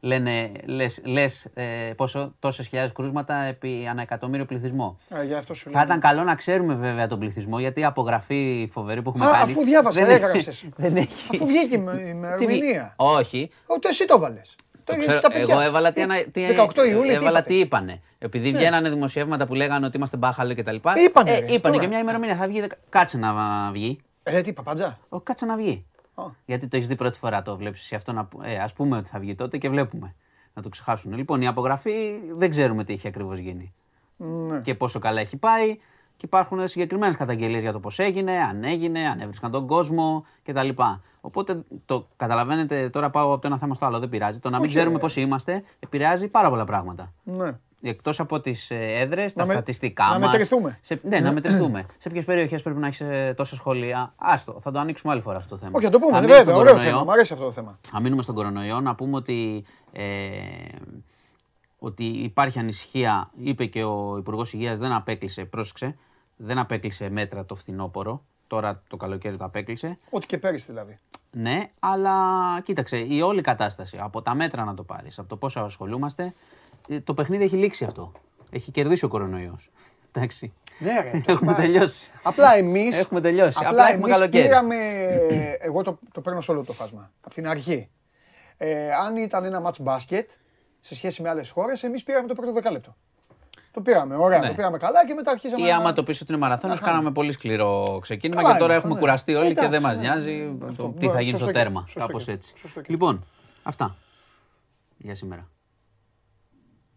λένε 0.00 0.50
λες, 0.64 1.00
λες 1.04 1.44
ε, 1.54 1.64
πόσο, 1.96 2.34
τόσες 2.38 2.66
χιλιάδες 2.68 2.92
κρούσματα 2.92 3.34
επί 3.42 3.86
ανά 3.90 4.02
εκατομμύριο 4.02 4.44
πληθυσμό. 4.44 4.98
Α, 5.14 5.22
Γι' 5.22 5.34
αυτό 5.34 5.54
σου 5.54 5.64
Θα 5.64 5.70
λέω. 5.70 5.82
ήταν 5.82 6.00
καλό 6.00 6.22
να 6.22 6.34
ξέρουμε 6.34 6.74
βέβαια 6.74 7.06
τον 7.06 7.18
πληθυσμό, 7.18 7.58
γιατί 7.58 7.80
η 7.80 7.84
απογραφή 7.84 8.68
φοβερή 8.72 9.02
που 9.02 9.08
έχουμε 9.08 9.26
Α, 9.26 9.30
κάνει. 9.30 9.52
αφού 9.52 9.64
διάβασα, 9.64 10.00
δεν- 10.04 10.10
έγραψες. 10.10 10.64
Δεν 10.76 10.96
έχει. 10.96 11.28
Αφού 11.34 11.46
βγήκε 11.46 11.74
η 11.74 11.78
Τι 11.78 11.90
βγει- 11.96 12.08
ημερομηνία. 12.08 12.92
Όχι. 12.96 13.50
Ω, 13.66 13.74
εσύ 13.88 14.04
το 14.06 14.18
βάλες. 14.18 14.54
Το 14.84 14.96
ξέρω, 14.96 15.20
εγώ 15.32 15.60
έβαλα 15.60 15.92
τι, 15.92 16.02
ανα- 16.02 16.24
τι, 16.32 16.42
18 16.56 16.84
Ιούλη. 16.90 17.08
τι 17.08 17.14
έβαλα 17.14 17.28
είπατε; 17.30 17.48
τι 17.48 17.58
είπανε. 17.58 18.00
Επειδή 18.18 18.52
βγαίνανε 18.52 18.88
δημοσιεύματα 18.90 19.46
που 19.46 19.54
λέγανε 19.54 19.86
ότι 19.86 19.96
είμαστε 19.96 20.16
μπάχαλοι 20.16 20.54
και 20.54 20.62
τα 20.62 20.72
λοιπά. 20.72 20.92
Είπανε, 21.06 21.30
Ε, 21.30 21.38
ρε, 21.38 21.44
είπανε 21.52 21.60
τώρα. 21.74 21.78
και 21.80 21.86
μια 21.88 21.98
ημερομηνία. 21.98 22.36
Θα 22.36 22.46
βγει. 22.46 22.60
δεκα- 22.60 22.76
Κάτσε 22.88 23.18
να 23.18 23.34
βγει. 23.72 24.00
Ε, 24.22 24.40
τι, 24.40 24.52
παπαντζά. 24.52 24.98
Ο, 25.08 25.20
κάτσε 25.20 25.46
να 25.46 25.56
βγει. 25.56 25.86
Α. 26.22 26.30
Γιατί 26.46 26.68
το 26.68 26.76
έχεις 26.76 26.88
δει 26.88 26.96
πρώτη 26.96 27.18
φορά 27.18 27.42
το 27.42 27.56
βλέπεις 27.56 27.80
εσύ 27.80 27.94
αυτό. 27.94 28.12
Να, 28.12 28.24
που- 28.24 28.40
ε, 28.42 28.56
ας 28.58 28.72
πούμε 28.72 28.96
ότι 28.96 29.08
θα 29.08 29.18
βγει 29.18 29.34
τότε 29.34 29.58
και 29.58 29.68
βλέπουμε. 29.68 30.14
Να 30.54 30.62
το 30.62 30.68
ξεχάσουν. 30.68 31.12
Λοιπόν, 31.14 31.40
η 31.42 31.46
απογραφή 31.46 31.92
δεν 32.36 32.50
ξέρουμε 32.50 32.84
τι 32.84 32.92
έχει 32.92 33.08
ακριβώς 33.08 33.38
γίνει. 33.38 33.74
Ναι. 34.16 34.60
Και 34.60 34.74
πόσο 34.74 34.98
καλά 34.98 35.20
έχει 35.20 35.36
πάει. 35.36 35.74
Και 36.16 36.24
υπάρχουν 36.26 36.68
συγκεκριμένες 36.68 37.16
καταγγελίες 37.16 37.62
για 37.62 37.72
το 37.72 37.80
πώς 37.80 37.98
έγινε, 37.98 38.32
αν 38.32 38.64
έγινε, 38.64 39.00
αν 39.08 39.20
έβρισκαν 39.20 39.50
τον 39.50 39.66
κόσμο 39.66 40.24
κτλ. 40.42 40.68
Οπότε 41.20 41.62
το 41.84 42.08
καταλαβαίνετε, 42.16 42.88
τώρα 42.90 43.10
πάω 43.10 43.32
από 43.32 43.40
το 43.40 43.46
ένα 43.46 43.58
θέμα 43.58 43.74
στο 43.74 43.86
άλλο, 43.86 43.98
δεν 43.98 44.08
πειράζει. 44.08 44.38
Το 44.38 44.50
να 44.50 44.56
μην 44.56 44.64
Όχι, 44.66 44.74
ξέρουμε 44.74 44.94
ρε. 44.96 45.00
πόσοι 45.00 45.20
είμαστε 45.20 45.62
επηρεάζει 45.78 46.28
πάρα 46.28 46.48
πολλά 46.50 46.64
πράγματα. 46.64 47.12
Ναι. 47.22 47.58
Εκτός 47.82 48.20
από 48.20 48.40
τις 48.40 48.70
έδρες, 48.70 49.32
τα 49.32 49.46
με- 49.46 49.52
στατιστικά 49.52 50.04
να 50.04 50.18
μας, 50.18 50.30
μετρηθούμε. 50.30 50.78
Σε, 50.82 51.00
ναι, 51.02 51.20
να 51.20 51.32
μετρηθούμε. 51.32 51.86
σε 51.98 52.10
ποιες 52.10 52.24
περιοχές 52.24 52.62
πρέπει 52.62 52.78
να 52.78 52.86
έχεις 52.86 53.02
τόσα 53.36 53.56
σχολεία. 53.56 54.12
Άστο, 54.16 54.56
θα 54.60 54.70
το 54.70 54.78
ανοίξουμε 54.78 55.12
άλλη 55.12 55.22
φορά 55.22 55.36
αυτό 55.38 55.54
το 55.54 55.60
θέμα. 55.60 55.72
Όχι, 55.74 55.84
να 55.84 55.90
το 55.90 55.98
πούμε. 55.98 56.12
Θα 56.12 56.20
ναι, 56.20 56.26
μείνουμε 56.26 56.38
βέβαια, 56.44 56.54
στον 56.54 56.66
ωραίο 56.66 56.72
κορονοϊό. 56.74 56.98
θέμα. 56.98 57.04
Μ' 57.04 57.14
αρέσει 57.14 57.32
αυτό 57.32 57.44
το 57.44 57.52
θέμα. 57.52 57.78
Αν 57.92 58.02
μείνουμε 58.02 58.22
στον 58.22 58.34
κορονοϊό, 58.34 58.80
να 58.80 58.94
πούμε 58.94 59.16
ότι, 59.16 59.64
ε, 59.92 60.02
ότι 61.78 62.04
υπάρχει 62.04 62.58
ανησυχία. 62.58 63.30
Είπε 63.42 63.64
και 63.64 63.84
ο 63.84 64.16
Υπουργός 64.18 64.52
Υγείας, 64.52 64.78
δεν 64.78 64.92
απέκλεισε, 64.92 65.44
πρόσεξε, 65.44 65.96
δεν 66.36 66.58
απέκλεισε 66.58 67.10
μέτρα 67.10 67.44
το 67.44 67.54
φθινόπωρο. 67.54 68.24
Τώρα 68.46 68.82
το 68.88 68.96
καλοκαίρι 68.96 69.36
το 69.36 69.44
απέκλεισε. 69.44 69.98
Ό,τι 70.10 70.26
και 70.26 70.38
πέρυσι 70.38 70.66
δηλαδή. 70.68 70.98
Ναι, 71.30 71.70
αλλά 71.78 72.14
κοίταξε, 72.64 72.96
η 72.98 73.20
όλη 73.20 73.40
κατάσταση, 73.40 73.98
από 74.00 74.22
τα 74.22 74.34
μέτρα 74.34 74.64
να 74.64 74.74
το 74.74 74.82
πάρεις, 74.82 75.18
από 75.18 75.28
το 75.28 75.36
πόσο 75.36 75.60
ασχολούμαστε, 75.60 76.22
ε, 76.24 76.32
το 77.04 77.14
παιχνίδι 77.14 77.44
έχει 77.44 77.56
λήξει 77.56 77.84
αυτό. 77.84 78.12
Έχει 78.50 78.70
κερδίσει 78.70 79.04
ο 79.04 79.08
κορονοϊός. 79.08 79.70
Εντάξει. 80.12 80.52
Ναι, 80.78 81.00
ρε. 81.00 81.22
Έχουμε 81.32 81.54
τελειώσει. 81.54 82.10
Απλά 82.22 82.54
εμεί. 82.56 82.88
Έχουμε 82.92 83.20
τελειώσει. 83.20 83.58
Απλά 83.64 83.88
έχουμε 83.90 84.08
καλοκαίρι. 84.08 84.42
Πήραμε. 84.46 84.76
Εγώ 85.60 85.82
το, 85.82 85.98
το 86.12 86.20
παίρνω 86.20 86.40
σε 86.40 86.50
όλο 86.50 86.64
το 86.64 86.72
φάσμα. 86.72 87.10
Από 87.20 87.34
την 87.34 87.48
αρχή. 87.48 87.88
Ε, 88.56 88.90
αν 88.94 89.16
ήταν 89.16 89.44
ένα 89.44 89.62
match 89.66 89.80
μπάσκετ 89.80 90.30
σε 90.80 90.94
σχέση 90.94 91.22
με 91.22 91.28
άλλες 91.28 91.50
χώρες, 91.50 91.82
εμείς 91.82 92.02
πήραμε 92.02 92.28
το 92.28 92.34
πρώτο 92.34 92.52
δεκάλεπτο. 92.52 92.96
Το 93.70 93.80
πήραμε, 93.80 94.16
ωραία, 94.16 94.38
Ναι. 94.38 94.48
το 94.48 94.54
πήραμε 94.54 94.78
καλά 94.78 95.06
και 95.06 95.14
μετά 95.14 95.30
αρχίσαμε. 95.30 95.66
Ή 95.66 95.70
να- 95.70 95.76
άμα 95.76 95.92
το 95.92 96.02
πεις 96.02 96.20
ότι 96.20 96.32
είναι 96.32 96.40
μαραθώνιος, 96.40 96.80
να 96.80 96.86
χάνουμε. 96.86 97.02
κάναμε 97.02 97.14
πολύ 97.20 97.32
σκληρό 97.32 97.98
ξεκίνημα 98.02 98.40
Καλά 98.42 98.52
και 98.54 98.58
τώρα 98.60 98.72
είναι 98.74 98.82
έχουμε 98.82 98.94
αυτό, 98.94 99.04
ναι. 99.06 99.10
κουραστεί 99.12 99.34
όλοι 99.34 99.46
και 99.46 99.50
Εντάξει, 99.60 99.70
δεν 99.70 99.82
μας 99.82 99.96
ναι, 99.96 100.02
νοιάζει 100.02 100.32
ναι, 100.32 100.58
το 100.58 100.66
αυτό. 100.66 100.94
τι 100.98 101.06
θα 101.08 101.20
γίνει 101.20 101.30
Σωστό 101.30 101.36
στο 101.36 101.46
και- 101.46 101.52
τέρμα. 101.58 101.80
σωστό 101.86 102.00
Κάπως 102.00 102.24
και- 102.24 102.32
έτσι. 102.32 102.52
σωστό 102.56 102.80
και- 102.80 102.86
Λοιπόν, 102.90 103.24
αυτά 103.62 103.96
για 104.98 105.14
σήμερα. 105.14 105.48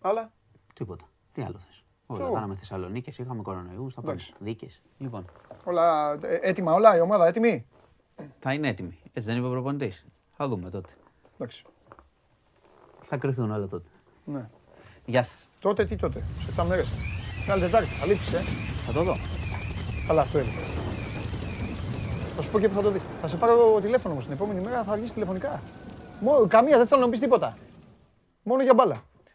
Αλλά. 0.02 0.32
Τίποτα. 0.74 1.06
Τι 1.32 1.42
άλλο 1.42 1.60
θες. 1.68 1.84
Όλα 2.06 2.26
εγώ. 2.26 2.34
κάναμε 2.34 2.56
Θεσσαλονίκη, 2.56 3.22
είχαμε 3.22 3.42
κορονοϊούς, 3.42 3.94
θα 3.94 4.02
πάμε 4.02 4.14
Εντάξει. 4.14 4.34
δίκε. 4.40 4.68
Λοιπόν, 4.98 5.26
Όλα 5.64 6.14
ε, 6.22 6.40
έτοιμα, 6.42 6.74
όλα 6.74 6.98
η 6.98 7.00
ομάδα 7.00 7.28
έτοιμη; 7.28 7.66
θα 8.40 8.54
είναι 8.54 8.68
έτοιμοι. 8.68 9.00
Έτσι 9.14 9.30
δεν 9.30 9.38
είπε 9.38 9.48
ο 9.48 9.50
προπονητής. 9.50 10.06
Θα 10.32 10.48
δούμε 10.48 10.70
τότε. 10.70 10.90
Εντάξει. 11.36 11.64
Θα 13.02 13.18
κρυθούν 13.18 13.52
όλα 13.52 13.68
τότε. 13.68 13.90
Ναι. 14.26 14.50
Γεια 15.06 15.24
σας. 15.24 15.50
Τότε 15.60 15.86
τι 15.86 15.96
τότε, 15.96 16.24
σε 16.40 16.62
7 16.62 16.66
μέρες. 16.68 16.88
Καλή 17.48 17.62
Τετάρτη, 17.62 17.88
θα 17.88 18.06
λείψεις, 18.06 18.34
ε. 18.34 18.40
Θα 18.86 18.92
το 18.94 19.04
δω. 19.04 19.16
Καλά, 20.08 20.22
αυτό 20.22 20.40
είναι. 20.40 20.52
Θα 22.36 22.42
σου 22.42 22.52
πω 22.52 22.60
και 22.60 22.68
που 22.68 22.74
θα 22.74 22.82
το 22.82 22.90
δεις. 22.92 23.02
Θα 23.22 23.28
σε 23.28 23.38
πάρω 23.38 23.80
τηλέφωνο 23.82 24.14
μου 24.16 24.22
την 24.22 24.32
επόμενη 24.32 24.62
μέρα, 24.62 24.84
θα 24.84 24.96
βγεις 24.96 25.14
τηλεφωνικά. 25.14 25.62
Μόνο, 26.20 26.48
καμία, 26.48 26.78
δεν 26.78 26.88
θέλω 26.88 27.00
να 27.00 27.06
μου 27.06 27.12
πεις 27.12 27.20
τίποτα. 27.22 27.58
Μόνο 28.44 28.64
για 28.64 28.74
μπάλα. 28.74 29.02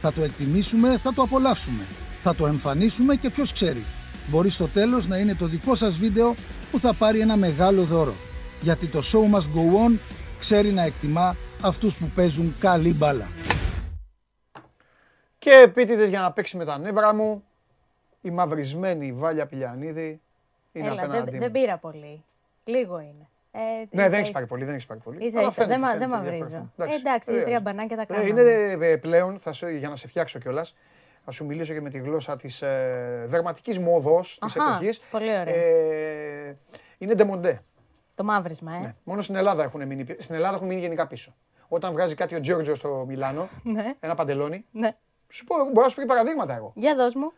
Θα 0.00 0.12
το 0.12 0.22
εκτιμήσουμε, 0.22 0.98
θα 0.98 1.12
το 1.14 1.22
απολαύσουμε. 1.22 1.82
Θα 2.20 2.34
το 2.34 2.46
εμφανίσουμε 2.46 3.14
και 3.16 3.30
ποιος 3.30 3.52
ξέρει. 3.52 3.84
Μπορεί 4.28 4.50
στο 4.50 4.66
τέλος 4.68 5.06
να 5.08 5.16
είναι 5.16 5.34
το 5.34 5.46
δικό 5.46 5.74
σας 5.74 5.96
βίντεο 5.96 6.34
που 6.70 6.78
θα 6.78 6.94
πάρει 6.94 7.20
ένα 7.20 7.36
μεγάλο 7.36 7.82
δώρο. 7.82 8.14
Γιατί 8.60 8.86
το 8.86 8.98
show 8.98 9.34
must 9.34 9.40
go 9.56 9.88
on 9.88 9.98
ξέρει 10.38 10.70
να 10.70 10.82
εκτιμά 10.82 11.36
αυτούς 11.62 11.96
που 11.96 12.10
παίζουν 12.14 12.54
καλή 12.60 12.94
μπάλα. 12.94 13.28
Και 15.38 15.50
επίτηδες 15.50 16.08
για 16.08 16.20
να 16.20 16.32
παίξει 16.32 16.56
με 16.56 16.64
τα 16.64 16.78
νεύρα 16.78 17.14
μου, 17.14 17.44
η 18.20 18.30
μαυρισμένη 18.30 19.12
Βάλια 19.12 19.46
Πηλιανίδη 19.46 20.20
είναι 20.72 20.86
Έλα, 20.86 21.02
απέναντί 21.02 21.24
δεν, 21.24 21.34
μου. 21.34 21.40
δεν 21.40 21.50
πήρα 21.50 21.78
πολύ. 21.78 22.24
Λίγο 22.64 22.98
είναι. 22.98 23.29
Ε, 23.52 23.58
Ναι, 23.90 24.00
ίσα 24.02 24.08
δεν 24.08 24.12
έχει 24.12 24.20
ίσα. 24.22 24.30
πάρει 24.32 24.46
πολύ, 24.46 24.64
δεν 24.64 24.74
έχει 24.74 24.86
πάρει 24.86 25.00
πολύ. 25.00 25.24
Ίσα 25.24 25.38
Αλλά 25.38 25.48
ίσα, 25.48 25.62
φαίνεται, 25.62 25.72
δεν 25.80 25.82
μα- 25.82 25.92
φαίνεται 25.92 26.10
δεν 26.18 26.32
ενδιαφέρον. 26.32 26.72
μαυρίζω. 26.76 26.94
Ε, 26.94 26.98
εντάξει, 26.98 27.32
ωραία. 27.32 27.44
τρία 27.44 27.60
μπανάκια 27.60 27.96
τα 27.96 28.02
Ε, 28.02 28.04
κάναμε. 28.04 28.28
Είναι 28.28 28.86
ε, 28.86 28.96
πλέον, 28.96 29.38
θα 29.38 29.52
σου, 29.52 29.68
για 29.68 29.88
να 29.88 29.96
σε 29.96 30.08
φτιάξω 30.08 30.38
κιόλας, 30.38 30.76
θα 31.24 31.30
σου 31.30 31.44
μιλήσω 31.46 31.72
και 31.72 31.80
με 31.80 31.90
τη 31.90 31.98
γλώσσα 31.98 32.36
της 32.36 32.62
ε, 32.62 33.24
δερματικής 33.26 33.78
μόδος 33.78 34.38
της 34.40 34.56
Αχα, 34.56 34.70
εποχής. 34.70 35.00
πολύ 35.10 35.24
ωραία. 35.40 35.54
Ε, 35.54 36.56
είναι 36.98 37.14
ντεμοντέ. 37.14 37.62
Το 38.16 38.24
μαύρισμα, 38.24 38.74
ε. 38.74 38.78
Ναι. 38.78 38.94
Μόνο 39.04 39.20
στην 39.22 39.34
Ελλάδα 39.34 39.62
έχουν 39.62 39.86
μείνει, 39.86 40.04
πι- 40.04 40.22
στην 40.22 40.34
Ελλάδα 40.34 40.54
έχουν 40.56 40.66
μείνει 40.66 40.80
γενικά 40.80 41.06
πίσω. 41.06 41.34
Όταν 41.68 41.92
βγάζει 41.92 42.14
κάτι 42.14 42.34
ο 42.34 42.40
Τζόρτζος 42.40 42.78
στο 42.78 43.04
Μιλάνο, 43.08 43.48
Ναι, 43.62 43.94
ένα 44.00 44.14
παντελόνι, 44.14 44.64
ναι. 44.72 44.96
σου 45.28 45.44
πω, 45.44 45.54
μπορώ 45.56 45.80
να 45.82 45.88
σου 45.88 45.94
πω 45.94 46.00
και 46.00 46.06
παραδείγματα 46.06 46.54
εγώ. 46.56 46.72
Για 46.74 46.94
δώσ' 46.94 47.14
μου. 47.14 47.32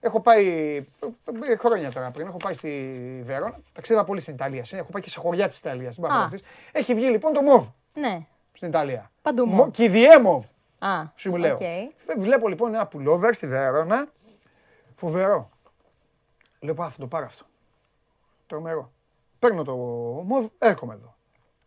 Έχω 0.00 0.20
πάει 0.20 0.76
ε, 1.48 1.56
χρόνια 1.56 1.92
τώρα 1.92 2.10
πριν, 2.10 2.26
έχω 2.26 2.36
πάει 2.36 2.54
στη 2.54 2.70
Βερόνα. 3.24 3.58
Ταξίδευα 3.72 4.04
πολύ 4.04 4.20
στην 4.20 4.34
Ιταλία. 4.34 4.64
Έχω 4.70 4.90
πάει 4.90 5.02
και 5.02 5.10
σε 5.10 5.18
χωριά 5.20 5.48
της 5.48 5.58
Ιταλίας. 5.58 5.98
Α. 5.98 6.28
Έχει 6.72 6.94
βγει 6.94 7.06
λοιπόν 7.10 7.32
το 7.32 7.42
μοβ 7.42 7.66
Ναι. 7.94 8.26
στην 8.52 8.68
Ιταλία. 8.68 9.10
Παντού 9.22 9.46
Μο- 9.46 9.64
μοβ. 9.66 9.70
Κύριε 9.70 10.18
μοβ, 10.18 10.44
Α, 10.78 11.02
σου 11.16 11.30
μου 11.30 11.36
λέω. 11.36 11.54
οκ. 11.54 11.60
Ε, 11.60 11.88
Βλέπω 12.18 12.48
λοιπόν 12.48 12.74
ένα 12.74 12.86
πουλόβερ 12.86 13.34
στη 13.34 13.46
Βερόνα. 13.46 14.06
Φοβερό. 14.94 15.50
Λέω 16.60 16.74
πάω 16.74 16.88
θα 16.90 16.98
το 16.98 17.06
πάρω 17.06 17.26
αυτό. 17.26 17.44
Τρομερό. 18.46 18.90
Παίρνω 19.38 19.64
το 19.64 19.74
μοβ, 20.26 20.46
έρχομαι 20.58 20.94
εδώ. 20.94 21.14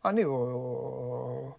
Ανοίγω 0.01 1.57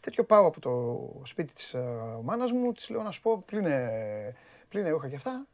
τέτοιο 0.00 0.24
πάω 0.24 0.46
από 0.46 0.60
το 0.60 1.00
σπίτι 1.24 1.52
της 1.54 1.74
ε, 1.74 1.84
μάνας 2.22 2.52
μου, 2.52 2.72
της 2.72 2.88
λέω 2.90 3.02
να 3.02 3.10
σου 3.10 3.20
πω 3.20 3.42
πλύνε, 3.46 3.90
πλύνε 4.68 4.88
ρούχα 4.90 5.08
και 5.08 5.16
αυτά. 5.16 5.46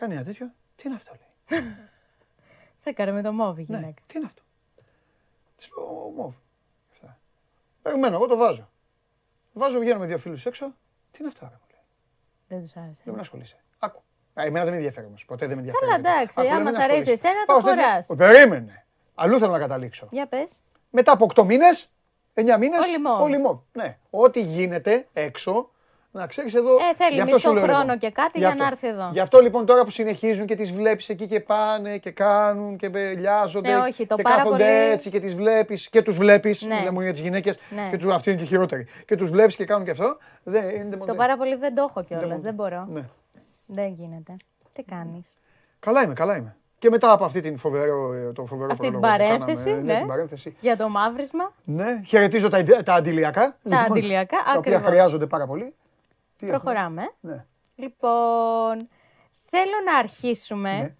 Κάνει 0.00 0.14
ένα 0.14 0.24
τέτοιο. 0.24 0.50
Τι 0.76 0.82
είναι 0.86 0.94
αυτό 0.94 1.12
λέει; 1.20 1.62
Θα 2.82 2.90
έκανε 2.90 3.12
με 3.12 3.22
το 3.22 3.32
μόβι 3.32 3.64
Ναι, 3.68 3.76
γυναίκα. 3.78 4.02
τι 4.06 4.16
είναι 4.18 4.26
αυτό; 4.26 4.42
Της 5.56 5.68
λέω 5.76 6.12
μοβ. 6.16 6.34
Αυτά. 6.92 7.18
Περιμένω, 7.82 8.14
εγώ 8.14 8.26
το 8.26 8.36
βάζω. 8.36 8.70
Βάζω, 9.52 9.78
βγαίνω 9.78 9.98
με 9.98 10.06
δύο 10.06 10.18
φίλους 10.18 10.46
έξω. 10.46 10.66
Τι 11.10 11.18
είναι 11.20 11.28
αυτό, 11.28 11.40
ρε, 11.50 11.54
μου 11.60 11.66
λέει; 11.70 11.80
Δεν 12.48 12.60
τους 12.60 12.76
άρεσε. 12.76 13.00
Λέω, 13.04 13.14
μην 13.14 13.22
ασχολείσαι. 13.22 13.56
Άκου. 13.78 14.02
Α, 14.34 14.42
εμένα 14.44 14.60
δεν 14.64 14.70
με 14.72 14.76
ενδιαφέρει 14.76 15.06
όμως. 15.06 15.24
Ποτέ 15.24 15.46
δεν 15.46 15.54
με 15.56 15.60
ενδιαφέρει. 15.62 15.90
Καλά, 15.90 16.00
γιατί. 16.02 16.16
εντάξει, 16.18 16.40
Άκου, 16.40 16.48
λέω, 16.48 16.56
άμα 16.58 16.70
μην 16.70 16.80
σ' 16.80 16.84
αρέσει 16.84 16.98
ασχολείσαι. 16.98 17.26
εσένα, 17.28 17.44
το 17.44 17.52
Πάω 17.52 17.60
στο 17.60 17.68
φοράς. 17.68 18.06
τέτοιο. 18.06 18.26
Περίμενε. 18.26 18.84
Αλλού 19.14 19.38
θέλω 19.38 19.52
να 19.52 19.58
καταλήξω. 19.58 20.08
Για 20.10 20.26
πες. 20.26 20.60
Μετά 20.90 21.12
από 21.12 21.24
8 21.34 21.44
μήνες, 21.44 21.92
9 22.34 22.56
μήνες, 22.58 22.80
Όλοι 22.86 22.98
μοβ. 23.00 23.20
όλοι 23.20 23.38
μοβ. 23.38 23.58
Ναι. 23.72 23.98
Ό,τι 24.10 24.40
γίνεται 24.42 25.08
έξω, 25.12 25.70
να 26.12 26.26
ξέρεις 26.26 26.54
εδώ. 26.54 26.74
Ε, 26.74 26.94
θέλει 26.96 27.14
γι' 27.14 27.20
αυτό 27.20 27.34
μισό 27.34 27.48
σου 27.48 27.54
λέω, 27.54 27.62
χρόνο 27.62 27.80
λοιπόν. 27.80 27.98
και 27.98 28.10
κάτι 28.10 28.30
Γι' 28.32 28.38
για 28.38 28.48
αυτό. 28.48 28.60
να 28.62 28.66
έρθει 28.68 28.88
εδώ. 28.88 29.08
Γι' 29.12 29.20
αυτό 29.20 29.40
λοιπόν 29.40 29.66
τώρα 29.66 29.84
που 29.84 29.90
συνεχίζουν 29.90 30.46
και 30.46 30.54
τις 30.56 30.72
βλέπεις 30.72 31.08
εκεί 31.08 31.26
και 31.26 31.40
πάνε 31.40 31.98
και 31.98 32.10
κάνουν 32.10 32.76
και 32.76 32.88
μπελιάζονται 32.88 33.68
Ναι, 33.72 33.76
όχι, 33.78 34.06
το 34.06 34.14
και 34.16 34.22
πάρα 34.22 34.36
κάθονται 34.36 34.56
πολύ- 34.64 34.92
έτσι 34.92 35.10
και 35.10 35.20
τις 35.20 35.34
βλέπεις 35.34 35.88
και 35.88 36.02
τους 36.02 36.16
βλέπεις, 36.16 36.62
Ναι. 36.62 36.74
μιλάμε 36.74 37.02
για 37.02 37.12
τις 37.12 37.20
γυναίκες 37.20 37.58
Ναι. 37.74 37.88
και 37.90 37.96
τους, 37.96 38.12
αυτοί 38.14 38.30
είναι 38.30 38.38
και 38.40 38.46
χειρότεροι. 38.46 38.86
Και 39.06 39.16
τους 39.16 39.30
βλέπεις 39.30 39.56
και 39.56 39.64
κάνουν 39.64 39.84
και 39.84 39.90
αυτό, 39.90 40.16
δεν 40.42 40.62
είναι 40.70 40.90
Το 40.90 40.96
μοντέρνο. 40.96 41.20
πάρα 41.20 41.36
πολύ 41.36 41.56
δεν 41.56 41.74
το 41.74 41.86
έχω 41.88 42.04
κιόλας. 42.04 42.28
Δεν 42.28 42.40
Δεν 42.40 42.54
μπορώ. 42.54 42.86
Ναι. 42.90 43.02
Δεν 43.66 43.88
γίνεται. 43.88 44.36
Τι 44.72 44.82
κάνεις; 44.82 45.38
Καλά 45.80 46.02
είμαι, 46.02 46.14
καλά 46.14 46.36
είμαι. 46.36 46.54
Και 46.78 46.90
μετά 46.90 47.12
από 47.12 47.24
αυτή 47.24 47.40
την 47.40 47.58
φοβερό, 47.58 48.12
ε, 48.12 48.32
το 48.32 48.44
φοβερό 48.44 48.70
Αυτή 48.72 48.90
την 48.90 49.00
πρόλογο 49.00 49.16
που 49.18 49.28
παρένθεση, 49.28 49.64
κάναμε, 49.70 49.92
ναι. 49.92 49.98
την 49.98 50.06
παρένθεση. 50.06 50.56
Για 50.60 50.76
το 50.76 50.88
μαύρισμα, 50.88 51.52
Ναι, 51.64 52.00
χαιρετίζω 52.06 52.48
τα, 52.48 52.58
ιντε- 52.58 52.82
τα 52.82 52.94
αντιλιακά. 52.94 53.56
Τα 53.70 53.78
αντιλιακά, 53.78 54.36
Τα 54.36 54.42
οποία 54.58 54.58
ακριβώς. 54.76 54.82
χρειάζονται 54.86 55.26
πάρα 55.26 55.46
πολύ. 55.46 55.74
Τι 56.40 56.46
έχουμε; 56.46 56.58
προχωράμε. 56.58 57.14
Ναι. 57.20 57.44
Λοιπόν, 57.74 58.88
θέλω 59.50 59.76
να 59.84 59.96
αρχίσουμε 59.96 60.72
Ναι. 60.78 60.94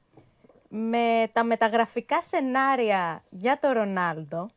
με 0.68 1.28
τα 1.32 1.44
μεταγραφικά 1.44 2.22
σενάρια 2.22 3.22
για 3.30 3.58
το 3.58 3.72
Ρονάλντο, 3.72 4.48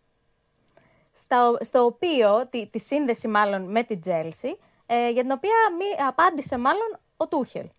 στα, 1.13 1.57
στο 1.59 1.85
οποίο, 1.85 2.47
τη, 2.47 2.67
τη 2.67 2.79
σύνδεση 2.79 3.27
μάλλον 3.27 3.71
με 3.71 3.83
την 3.83 4.01
Τζέλσι, 4.01 4.59
ε, 4.85 5.09
για 5.09 5.21
την 5.21 5.31
οποία 5.31 5.55
μη, 5.77 6.03
απάντησε 6.07 6.57
μάλλον 6.57 6.99
ο 7.17 7.27
Τούχελ. 7.27 7.69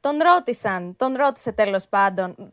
Τον 0.00 0.18
ρώτησαν, 0.22 0.96
τον 0.96 1.14
ρώτησε 1.14 1.52
τέλος 1.52 1.88
πάντων 1.88 2.52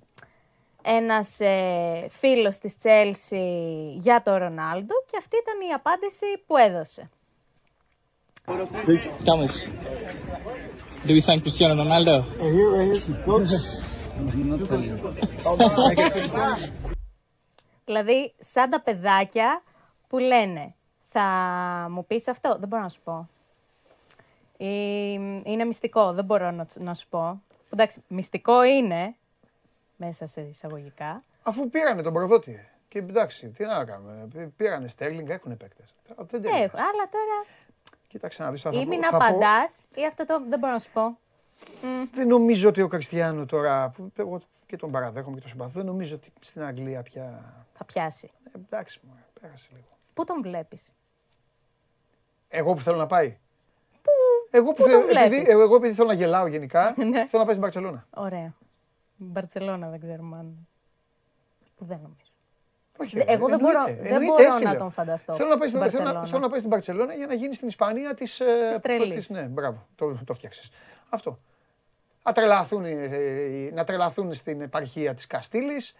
ένας 0.83 1.39
ε, 1.39 2.07
φίλος 2.09 2.57
της 2.57 2.77
Τσέλσι 2.77 3.93
για 3.97 4.21
το 4.21 4.37
Ρονάλντο 4.37 4.93
και 5.05 5.17
αυτή 5.17 5.37
ήταν 5.37 5.69
η 5.69 5.73
απάντηση 5.73 6.25
που 6.45 6.57
έδωσε. 6.57 7.09
Thomas, 9.25 9.67
do 11.05 11.13
we 11.13 11.21
sign 11.21 11.39
Cristiano 11.39 11.75
Ronaldo? 11.81 12.15
Δηλαδή, 17.85 18.33
σαν 18.39 18.69
τα 18.69 18.81
παιδάκια 18.81 19.61
που 20.07 20.17
λένε, 20.17 20.73
θα 21.09 21.23
μου 21.91 22.05
πεις 22.05 22.27
αυτό, 22.27 22.55
δεν 22.59 22.67
μπορώ 22.67 22.81
να 22.81 22.89
σου 22.89 23.01
πω. 23.03 23.29
Ή, 24.57 24.67
είναι 25.43 25.65
μυστικό, 25.65 26.13
δεν 26.13 26.25
μπορώ 26.25 26.51
να, 26.51 26.65
να 26.77 26.93
σου 26.93 27.07
πω. 27.09 27.41
Εντάξει, 27.73 28.03
μυστικό 28.07 28.63
είναι, 28.63 29.15
μέσα 29.97 30.25
σε 30.27 30.41
εισαγωγικά. 30.41 31.21
Αφού 31.43 31.69
πήρανε 31.69 32.01
τον 32.01 32.13
προδότη. 32.13 32.51
ε. 32.51 32.65
Και 32.87 32.99
εντάξει, 32.99 33.47
τι 33.47 33.65
να 33.65 33.85
κάνουμε. 33.85 34.27
Πή- 34.33 34.49
Πήρανε 34.57 34.87
Στέρλινγκ, 34.87 35.29
έχουν 35.29 35.57
παίκτες. 35.57 35.93
Δεν 36.17 36.27
τελειώνει. 36.41 36.59
Έχω, 36.61 36.77
αλλά 36.77 37.03
τώρα 37.11 37.45
Κοίταξε 38.11 38.43
να 38.43 38.51
δεις. 38.51 38.61
θα 38.61 38.69
ή 38.69 38.73
πω- 38.77 38.87
μην 38.87 39.03
θα 39.03 39.09
πω- 39.09 39.17
απαντάς, 39.25 39.85
ή 39.95 40.05
αυτό 40.05 40.25
το 40.25 40.41
δεν 40.49 40.59
μπορώ 40.59 40.73
να 40.73 40.79
σου 40.79 40.91
πω. 40.91 41.17
Δεν 42.13 42.27
νομίζω 42.27 42.69
ότι 42.69 42.81
ο 42.81 42.87
Κριστιανό 42.87 43.45
τώρα, 43.45 43.89
που 43.89 44.11
εγώ 44.15 44.39
και 44.65 44.75
τον 44.77 44.91
παραδέχομαι 44.91 45.35
και 45.35 45.41
τον 45.41 45.49
συμπαθώ, 45.49 45.71
δεν 45.73 45.85
νομίζω 45.85 46.15
ότι 46.15 46.31
στην 46.39 46.63
Αγγλία 46.63 47.01
πια... 47.01 47.53
Θα 47.73 47.85
πιάσει. 47.85 48.29
Ε, 48.43 48.49
εντάξει, 48.65 48.99
μου 49.03 49.13
πέρασε 49.41 49.69
λίγο. 49.73 49.85
Πού 50.13 50.23
τον 50.23 50.41
βλέπεις; 50.41 50.93
Εγώ 52.47 52.73
που 52.73 52.79
θέλω 52.81 52.97
να 52.97 53.07
πάει. 53.07 53.37
Εγώ 54.51 54.65
που, 54.65 54.73
πού 54.73 54.83
θέλω, 54.83 54.99
τον 54.99 55.09
επειδή, 55.09 55.29
βλέπεις; 55.29 55.49
εγώ 55.49 55.75
επειδή 55.75 55.93
θέλω 55.93 56.07
να 56.07 56.13
γελάω 56.13 56.47
γενικά, 56.47 56.93
Ναι. 56.97 57.03
θέλω 57.11 57.27
να 57.31 57.37
πάει 57.37 57.45
στην 57.47 57.59
Μπαρσελόνα. 57.59 58.07
Ωραία. 58.09 58.53
Μπαρτσελώνα 59.15 59.89
δεν 59.89 59.99
ξέρουμε 59.99 60.37
αν... 60.37 60.67
Που 61.75 61.85
δεν 61.85 61.99
νομίζω. 62.01 62.20
Όχι, 63.01 63.17
Δε- 63.17 63.23
εγώ 63.27 63.47
δεν 63.47 63.59
εννοείται, 63.59 63.79
μπορώ- 63.79 63.85
δεν 63.85 64.05
εννοείται, 64.05 64.25
μπορώ 64.25 64.43
έτσι 64.43 64.63
να 64.63 64.69
λέω. 64.69 64.79
τον 64.79 64.91
φανταστώ 64.91 65.33
Θέλω 65.33 65.49
να 65.49 65.57
πάει 65.57 65.67
στην 65.67 65.79
στην, 65.79 65.91
θέλω 65.91 66.03
να, 66.03 66.11
Μπαρτσελώνα. 66.13 66.27
θέλω 66.27 66.41
να 66.41 66.49
πάει 66.49 66.59
στην 66.59 66.69
Μπαρσελόνα 66.71 67.13
για 67.13 67.27
να 67.27 67.33
γίνει 67.33 67.55
στην 67.55 67.67
Ισπανία 67.67 68.13
της. 68.13 68.41
Της 68.71 68.79
τρελής. 68.81 69.29
ναι, 69.29 69.41
μπράβο, 69.41 69.87
το, 69.95 70.17
το 70.25 70.33
φτιάξες. 70.33 70.69
Αυτό. 71.09 71.39
Να 72.23 72.31
τρελαθούν, 72.31 72.85
ε, 72.85 72.89
ε, 72.89 73.71
να 73.73 73.83
τρελαθούν 73.83 74.33
στην 74.33 74.61
επαρχία 74.61 75.13
της 75.13 75.27
Καστήλης, 75.27 75.95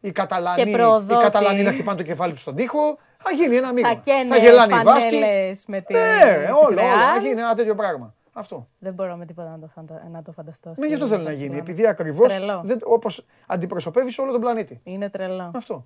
οι 0.00 0.12
Καταλανοί, 0.12 0.62
Και 0.62 0.68
οι 0.68 0.72
προδότη. 0.72 1.22
Καταλανοί 1.24 1.62
να 1.62 1.72
χτυπάνε 1.72 1.96
το 1.96 2.02
κεφάλι 2.04 2.32
τους 2.32 2.40
στον 2.40 2.54
τοίχο, 2.54 2.98
θα 3.22 3.30
γίνει 3.30 3.56
ένα 3.56 3.72
μήνυμα. 3.72 3.94
Θα 3.94 4.00
καίνε 4.00 4.28
θα 4.28 4.36
γελάνε 4.36 4.76
οι 4.76 4.82
Βάσκοι. 4.82 5.10
φανέλες 5.14 5.64
με 5.66 5.80
τη 5.80 5.92
Ναι, 5.92 6.00
της 6.00 6.48
όλο, 6.50 6.66
όλο, 6.66 6.80
θα 6.80 7.16
Real. 7.18 7.22
γίνει 7.22 7.40
ένα 7.40 7.54
τέτοιο 7.54 7.74
πράγμα. 7.74 8.14
Αυτό. 8.32 8.68
Δεν 8.78 8.92
μπορώ 8.94 9.16
με 9.16 9.24
τίποτα 9.26 9.48
να 9.50 9.58
το, 9.58 9.66
φαντα... 9.74 10.08
να 10.10 10.22
το 10.22 10.32
φανταστώ. 10.32 10.68
Με 10.68 10.74
στην 10.74 10.88
γι' 10.88 10.94
αυτό 10.94 11.06
θέλω 11.06 11.22
να 11.22 11.32
γίνει, 11.32 11.38
Μπαρτσελώνα. 11.48 11.70
επειδή 11.70 11.86
ακριβώς 11.86 12.28
Τρελό. 12.28 12.60
δεν- 12.64 12.80
όπως 12.84 13.26
αντιπροσωπεύεις 13.46 14.18
όλο 14.18 14.32
τον 14.32 14.40
πλανήτη. 14.40 14.80
Είναι 14.84 15.10
τρελό. 15.10 15.50
Αυτό. 15.54 15.82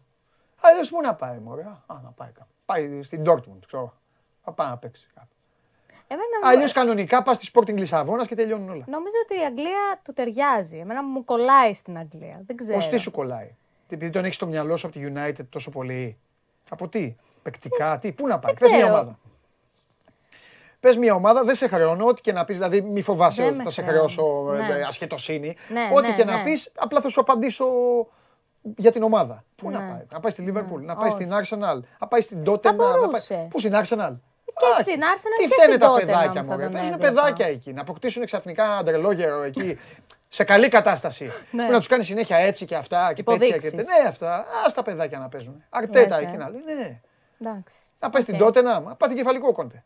Αλλιώς 0.70 0.88
πού 0.88 1.00
να 1.00 1.14
πάει, 1.14 1.38
μωρέ; 1.38 1.62
Α, 1.62 2.00
να 2.02 2.10
πάει 2.16 2.30
κάπου. 2.30 2.50
Πάει 2.66 3.02
στην 3.02 3.22
Dortmund, 3.26 3.58
ξέρω. 3.66 3.94
Θα 4.44 4.52
πάει 4.52 4.68
να 4.68 4.76
παίξει 4.76 5.08
κάπου. 5.14 5.28
Εμένα 6.06 6.26
Αλλιώς 6.42 6.72
κανονικά 6.72 7.22
πας 7.22 7.36
στη 7.36 7.50
Sporting 7.54 7.74
Λισαβόνας 7.74 8.26
και 8.26 8.34
τελειώνουν 8.34 8.68
όλα. 8.70 8.84
νομίζω 8.86 9.16
ότι 9.22 9.40
η 9.40 9.44
Αγγλία 9.44 10.00
του 10.04 10.12
ταιριάζει. 10.12 10.78
Εμένα 10.78 11.02
μου 11.02 11.24
κολλάει 11.24 11.74
στην 11.74 11.98
Αγγλία. 11.98 12.42
Δεν 12.46 12.56
ξέρω. 12.56 12.78
Ως 12.78 12.88
τι 12.88 12.96
σου 12.96 13.10
κολλάει; 13.10 13.54
Επειδή 13.88 14.10
τον 14.10 14.24
έχεις 14.24 14.36
στο 14.36 14.46
μυαλό 14.46 14.76
σου 14.76 14.86
από 14.86 14.98
τη 14.98 15.12
United 15.14 15.46
τόσο 15.48 15.70
πολύ. 15.70 16.18
Από 16.70 16.88
τι; 16.88 17.16
Παικτικά, 17.42 17.98
τι; 17.98 18.12
Πού 18.12 18.26
να 18.26 18.38
πάει; 18.38 18.52
δεν 18.52 18.68
Πες 18.68 18.78
μια 18.78 18.86
ξέρω. 18.86 18.94
ομάδα. 18.94 19.18
Πες 20.80 20.96
μια 20.96 21.14
ομάδα, 21.14 21.44
δεν 21.44 21.54
σε 21.54 21.68
χρεώνω, 21.68 22.06
ό,τι 22.06 22.20
και 22.20 22.32
να 22.32 22.44
πεις. 22.44 22.56
Δηλαδή, 22.56 22.80
μη 22.80 23.02
φοβάσαι 23.02 23.42
Δεν 23.42 23.48
ότι 23.48 23.56
με 23.56 23.64
θα 23.64 23.70
σε 23.70 23.82
χρεώνεις, 23.82 24.14
χρεώσω 24.14 24.52
ε, 24.52 24.56
ναι. 24.56 24.78
ε, 24.78 24.82
ασχετοσύνη. 24.82 25.56
Ναι, 25.68 25.88
ό,τι 25.92 26.08
ναι, 26.08 26.14
και 26.14 26.24
να 26.24 26.36
ναι. 26.36 26.42
πεις, 26.42 26.72
απλά 26.76 27.00
θα 27.00 27.08
σου 27.08 27.20
απαντήσω 27.20 27.66
για 28.76 28.92
την 28.92 29.02
ομάδα. 29.02 29.44
Πού 29.56 29.70
να 29.70 29.78
Ναι. 29.80 29.90
πάει, 29.92 30.06
να 30.12 30.20
πάει 30.20 30.32
στη 30.32 30.44
Liverpool, 30.48 30.80
να 30.80 30.96
πάει 30.96 31.08
Όχι. 31.10 31.14
στην 31.22 31.30
Arsenal, 31.32 31.80
να 31.98 32.06
πάει 32.08 32.20
στην 32.20 32.42
Tottenham. 32.46 32.62
να 32.62 32.74
πάει- 32.74 32.90
μπορούσε. 32.98 33.46
Πού 33.50 33.58
στην 33.58 33.72
Arsenal; 33.74 34.14
Και 34.56 34.66
Άχι, 34.72 34.80
στην 34.90 35.00
Arsenal 35.00 35.38
Τι 35.38 35.46
και 35.48 35.54
φταίνε 35.54 35.68
στην 35.74 35.78
τα 35.80 35.92
Tottenham 35.92 35.98
παιδάκια 36.06 36.42
θα 36.44 36.54
μου. 36.56 36.62
τον 36.62 36.72
Παίζουν 36.72 36.92
έβλεπα. 36.92 37.12
παιδάκια 37.12 37.46
εκεί. 37.46 37.72
Να 37.72 37.80
αποκτήσουν 37.80 38.24
ξαφνικά 38.24 38.76
αντρελόγερο 38.76 39.42
εκεί. 39.42 39.78
Σε 40.28 40.44
καλή 40.44 40.68
κατάσταση. 40.68 41.30
Ναι. 41.50 41.64
Που 41.64 41.70
να 41.70 41.78
τους 41.78 41.86
κάνει 41.88 42.04
συνέχεια 42.04 42.36
έτσι 42.36 42.64
και 42.66 42.76
αυτά 42.76 43.12
και 43.14 43.22
τέτοια. 43.22 43.38
Και... 43.38 43.44
Υποδείξεις. 43.46 43.70
τέτοια. 43.70 44.02
Ναι, 44.02 44.08
αυτά. 44.08 44.34
Α 44.36 44.72
τα 44.74 44.82
παιδάκια 44.82 45.18
να 45.18 45.28
παίζουν. 45.28 45.64
Αρτέτα 45.70 46.16
Λες, 46.16 46.26
ε. 46.26 46.28
εκεί 46.28 46.36
να 46.36 46.48
λέει. 46.50 46.62
Ναι. 46.64 47.00
Εντάξει. 47.40 47.74
Να 48.00 48.10
πάει 48.10 48.22
στην 48.22 48.42
OK. 48.42 48.54
Tottenham, 48.54 48.82
να 48.84 48.94
πάθει 48.94 49.14
κεφαλικό 49.14 49.52
Κόντε. 49.52 49.84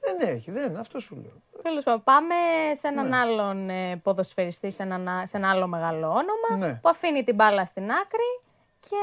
Δεν 0.00 0.28
έχει, 0.28 0.50
δεν, 0.50 0.76
αυτό 0.76 1.00
σου 1.00 1.14
λέω. 1.16 1.62
Τέλος 1.62 1.84
πάντων, 1.84 2.02
πάμε 2.02 2.34
σε 2.72 2.88
έναν 2.88 3.08
Ναι. 3.08 3.16
άλλον 3.16 3.70
ε, 3.70 3.96
ποδοσφαιριστή, 3.96 4.70
σε, 4.70 4.82
έναν, 4.82 5.08
α- 5.08 5.26
σε 5.26 5.36
ένα 5.36 5.50
άλλο 5.50 5.66
μεγάλο 5.66 6.06
όνομα, 6.08 6.66
Ναι. 6.66 6.74
που 6.74 6.88
αφήνει 6.88 7.24
την 7.24 7.34
μπάλα 7.34 7.64
στην 7.64 7.90
άκρη 7.90 8.40
και 8.80 8.96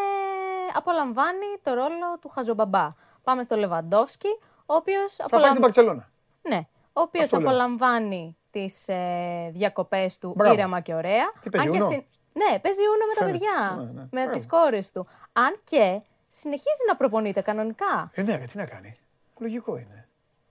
απολαμβάνει 0.73 1.45
το 1.61 1.73
ρόλο 1.73 2.17
του 2.22 2.30
χαζομπαμπά. 2.30 2.88
Πάμε 3.23 3.43
στο 3.43 3.55
Λεβαντόφσκι, 3.55 4.27
ο 4.65 4.73
οποίος, 4.76 5.13
Θα 5.15 5.30
πάει 5.30 5.49
στην 5.49 5.61
Παρσελώνα. 5.61 6.09
ναι, 6.41 6.67
ο 6.93 7.01
οποίος 7.01 7.23
Αυτό 7.23 7.39
λέω. 7.39 7.47
απολαμβάνει 7.49 8.38
τις 8.51 8.88
ε, 8.88 9.49
διακοπές 9.53 10.17
του 10.17 10.34
Μπράβο. 10.35 10.53
ήρεμα 10.53 10.80
και 10.80 10.93
ωραία. 10.93 11.26
Τι 11.41 11.49
παίζει, 11.49 11.67
Αν 11.67 11.73
και 11.73 11.81
Ούνο; 11.84 11.91
συν- 11.91 12.05
Ναι, 12.34 12.59
παίζει 12.59 12.81
ούνο 12.81 13.05
με 13.07 13.13
τα 13.19 13.26
Φαίνεται. 13.26 13.38
παιδιά, 13.38 13.76
Ναι, 13.77 13.84
ναι. 13.84 13.91
με 14.01 14.07
Μπράβο. 14.11 14.30
τις 14.31 14.47
κόρες 14.47 14.91
του. 14.91 15.07
Αν 15.34 15.59
και 15.63 16.01
συνεχίζει 16.27 16.84
να 16.88 16.95
προπονείται 16.95 17.41
κανονικά. 17.41 18.09
Ε, 18.13 18.22
ναι, 18.22 18.35
ρε, 18.35 18.45
τι 18.45 18.57
να 18.57 18.65
κάνει. 18.65 18.91
Λογικό 19.38 19.77
είναι. 19.77 20.05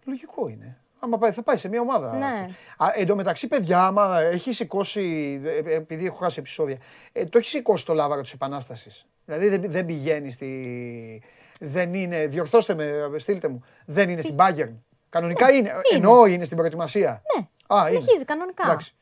Λογικό 0.05 0.49
είναι. 0.49 0.79
Άμα 1.01 1.19
πάει, 1.19 1.33
θα 1.33 1.43
πάει 1.43 1.57
σε 1.57 1.69
μια 1.69 1.81
ομάδα. 1.81 2.17
Ναι. 2.17 2.49
Α, 2.77 2.87
εν 2.95 3.07
τω 3.07 3.17
μεταξύ, 3.17 3.47
παιδιά, 3.49 3.87
άμα 3.87 4.21
έχει 4.21 4.53
σηκώσει. 4.53 5.41
ε, 5.45 5.59
ε, 5.59 5.75
Επειδή 5.75 6.07
έχω 6.07 6.17
χάσει 6.17 6.39
επεισόδια, 6.39 6.79
ε, 7.13 7.25
το 7.25 7.39
έχει 7.39 7.49
σηκώσει 7.49 7.85
το 7.87 7.95
λάβαρο 7.95 8.21
της 8.21 8.33
Επανάστασης. 8.33 9.07
Δηλαδή 9.25 9.49
δεν, 9.49 9.71
δεν 9.71 9.87
πηγαίνει 9.87 10.31
στη. 10.31 11.23
Δεν 11.61 11.95
είναι. 11.95 12.27
Διορθώστε 12.27 12.75
με, 12.75 13.19
στείλτε 13.19 13.49
μου. 13.49 13.65
Δεν 13.87 14.09
είναι 14.11 14.21
στην 14.21 14.37
Bayern. 14.39 14.73
Κανονικά 15.09 15.51
είναι. 15.53 15.71
Εννοώ 15.93 16.27
είναι 16.27 16.45
στην 16.45 16.57
προετοιμασία. 16.57 17.23
Ναι, 17.39 17.47
Α, 17.77 17.85
συνεχίζει 17.85 18.15
είναι. 18.15 18.25
κανονικά. 18.25 18.65
Εντάξει. 18.65 18.95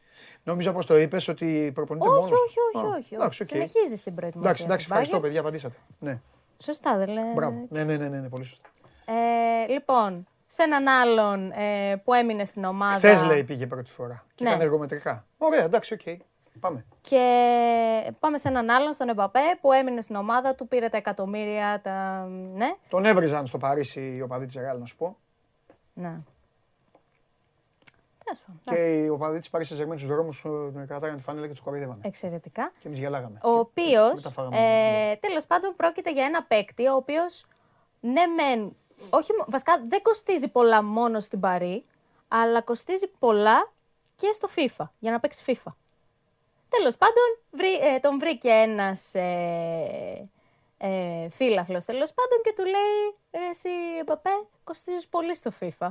Νόμιζα 0.45 0.73
πω 0.73 0.85
το 0.85 0.97
είπες 0.99 1.29
ότι 1.29 1.70
προπονείται 1.74 2.07
μόνος. 2.09 2.24
Όχι, 2.24 2.35
όχι, 2.74 2.87
όχι, 2.87 3.16
όχι, 3.16 3.16
όχι. 3.27 3.45
Συνεχίζει 3.45 3.97
στην 3.97 4.15
προετοιμασία. 4.15 4.51
Εντάξει, 4.51 4.62
εντάξει, 4.65 4.77
της 4.85 4.91
ευχαριστώ, 4.91 5.19
Bayern. 5.19 5.23
παιδιά, 5.23 5.41
απαντήσατε. 5.41 5.77
Ναι. 5.99 6.20
Σωστά, 6.59 6.97
δεν 6.97 7.09
λέει. 7.09 7.33
Μπράβο. 7.35 7.66
Ναι, 7.69 7.85
ναι, 7.85 7.97
ναι, 7.97 8.09
ναι, 8.09 8.19
ναι, 8.19 8.29
πολύ 8.29 8.45
σωστά. 8.45 8.69
Ε, 9.05 9.73
λοιπόν, 9.73 10.27
σε 10.55 10.62
έναν 10.62 10.89
άλλον 10.89 11.51
ε, 11.53 11.97
που 12.05 12.12
έμεινε 12.12 12.45
στην 12.45 12.65
ομάδα. 12.65 12.95
Χθες 12.97 13.23
λέει 13.24 13.45
πήγε 13.45 13.66
πρώτη 13.66 13.91
φορά. 13.91 14.24
Και 14.35 14.45
Ναι. 14.45 14.49
έκανε 14.51 14.65
εργομετρικά. 14.65 15.27
Ωραία, 15.39 15.65
εντάξει, 15.65 15.95
οκ. 15.95 16.01
Πάμε. 16.61 16.85
Και 17.01 18.12
πάμε 18.20 18.39
σε 18.39 18.49
έναν 18.49 18.70
άλλον, 18.70 18.93
στον 18.93 19.09
Εμπαπέ, 19.09 19.59
που 19.61 19.73
έμεινε 19.73 20.01
στην 20.01 20.15
ομάδα 20.16 20.55
του, 20.55 20.69
πήρε 20.69 20.89
τα 20.89 20.97
εκατομμύρια. 20.97 21.81
Τα... 21.83 22.24
Ναι, 22.55 22.74
Τον 22.89 23.05
έβριζαν 23.05 23.47
στο 23.47 23.59
Παρίσι 23.59 24.15
οι 24.16 24.20
οπαδοί 24.23 24.47
της 24.47 24.55
Ρεάλ, 24.55 24.79
να 24.79 24.85
σου 24.87 24.97
πω. 24.97 25.16
ναι. 25.95 26.16
Τέλος 28.24 28.41
πάντων, 28.47 28.83
Και 28.85 28.93
οι 29.05 29.09
οπαδοί 29.09 29.39
της 29.39 29.51
Παρίσι 29.51 29.74
Ζερμέν 29.74 29.99
στους 29.99 30.07
δρόμους 30.09 30.45
κρατάγανε 30.87 31.16
τη 31.16 31.23
φανέλα 31.23 31.47
και 31.47 31.53
τους 31.53 31.62
κοροϊδεύανε. 31.62 32.01
Εξαιρετικά. 32.05 32.73
Και 32.79 32.89
εμείς 32.89 32.99
γελάγαμε. 32.99 33.39
Ο 33.43 33.51
οποίος, 33.51 34.12
μετά 34.15 34.31
φάγαμε. 34.31 34.57
ε, 34.59 35.16
τέλος 35.16 35.47
πάντων, 35.47 35.74
πρόκειται 35.77 36.12
για 36.12 36.24
ένα 36.24 36.43
παίκτη, 36.43 36.87
ο 36.87 36.95
οποίος, 36.95 37.45
ναι, 38.01 38.23
μεν, 38.27 38.77
όχι, 39.11 39.33
μο- 39.39 39.45
βασικά 39.49 39.83
δεν 39.89 40.03
κοστίζει 40.03 40.49
πολλά 40.49 40.83
μόνο 40.83 41.20
στην 41.20 41.41
Παρή, 41.41 41.83
αλλά 42.29 42.61
κοστίζει 42.61 43.07
πολλά 43.19 43.66
και 44.16 44.33
στο 44.33 44.49
FIFA, 44.57 44.85
για 44.99 45.11
να 45.11 45.20
παίξει 45.20 45.45
FIFA. 45.47 45.70
Τέλος 46.69 46.97
πάντων, 46.97 47.39
βρει- 47.51 47.81
ε, 47.83 47.99
τον 47.99 48.19
βρήκε 48.19 48.49
ένας 48.51 49.15
ε, 49.15 50.31
ε, 50.79 51.29
φίλαθλος, 51.29 51.85
τέλος 51.85 52.12
πάντων, 52.12 52.39
και 52.45 52.53
του 52.57 52.62
λέει: 52.65 53.15
Ρε, 53.33 53.49
εσύ, 53.51 53.69
Μπαπέ, 54.07 54.31
κοστίζεις 54.65 55.07
πολύ 55.09 55.37
στο 55.37 55.51
FIFA. 55.61 55.89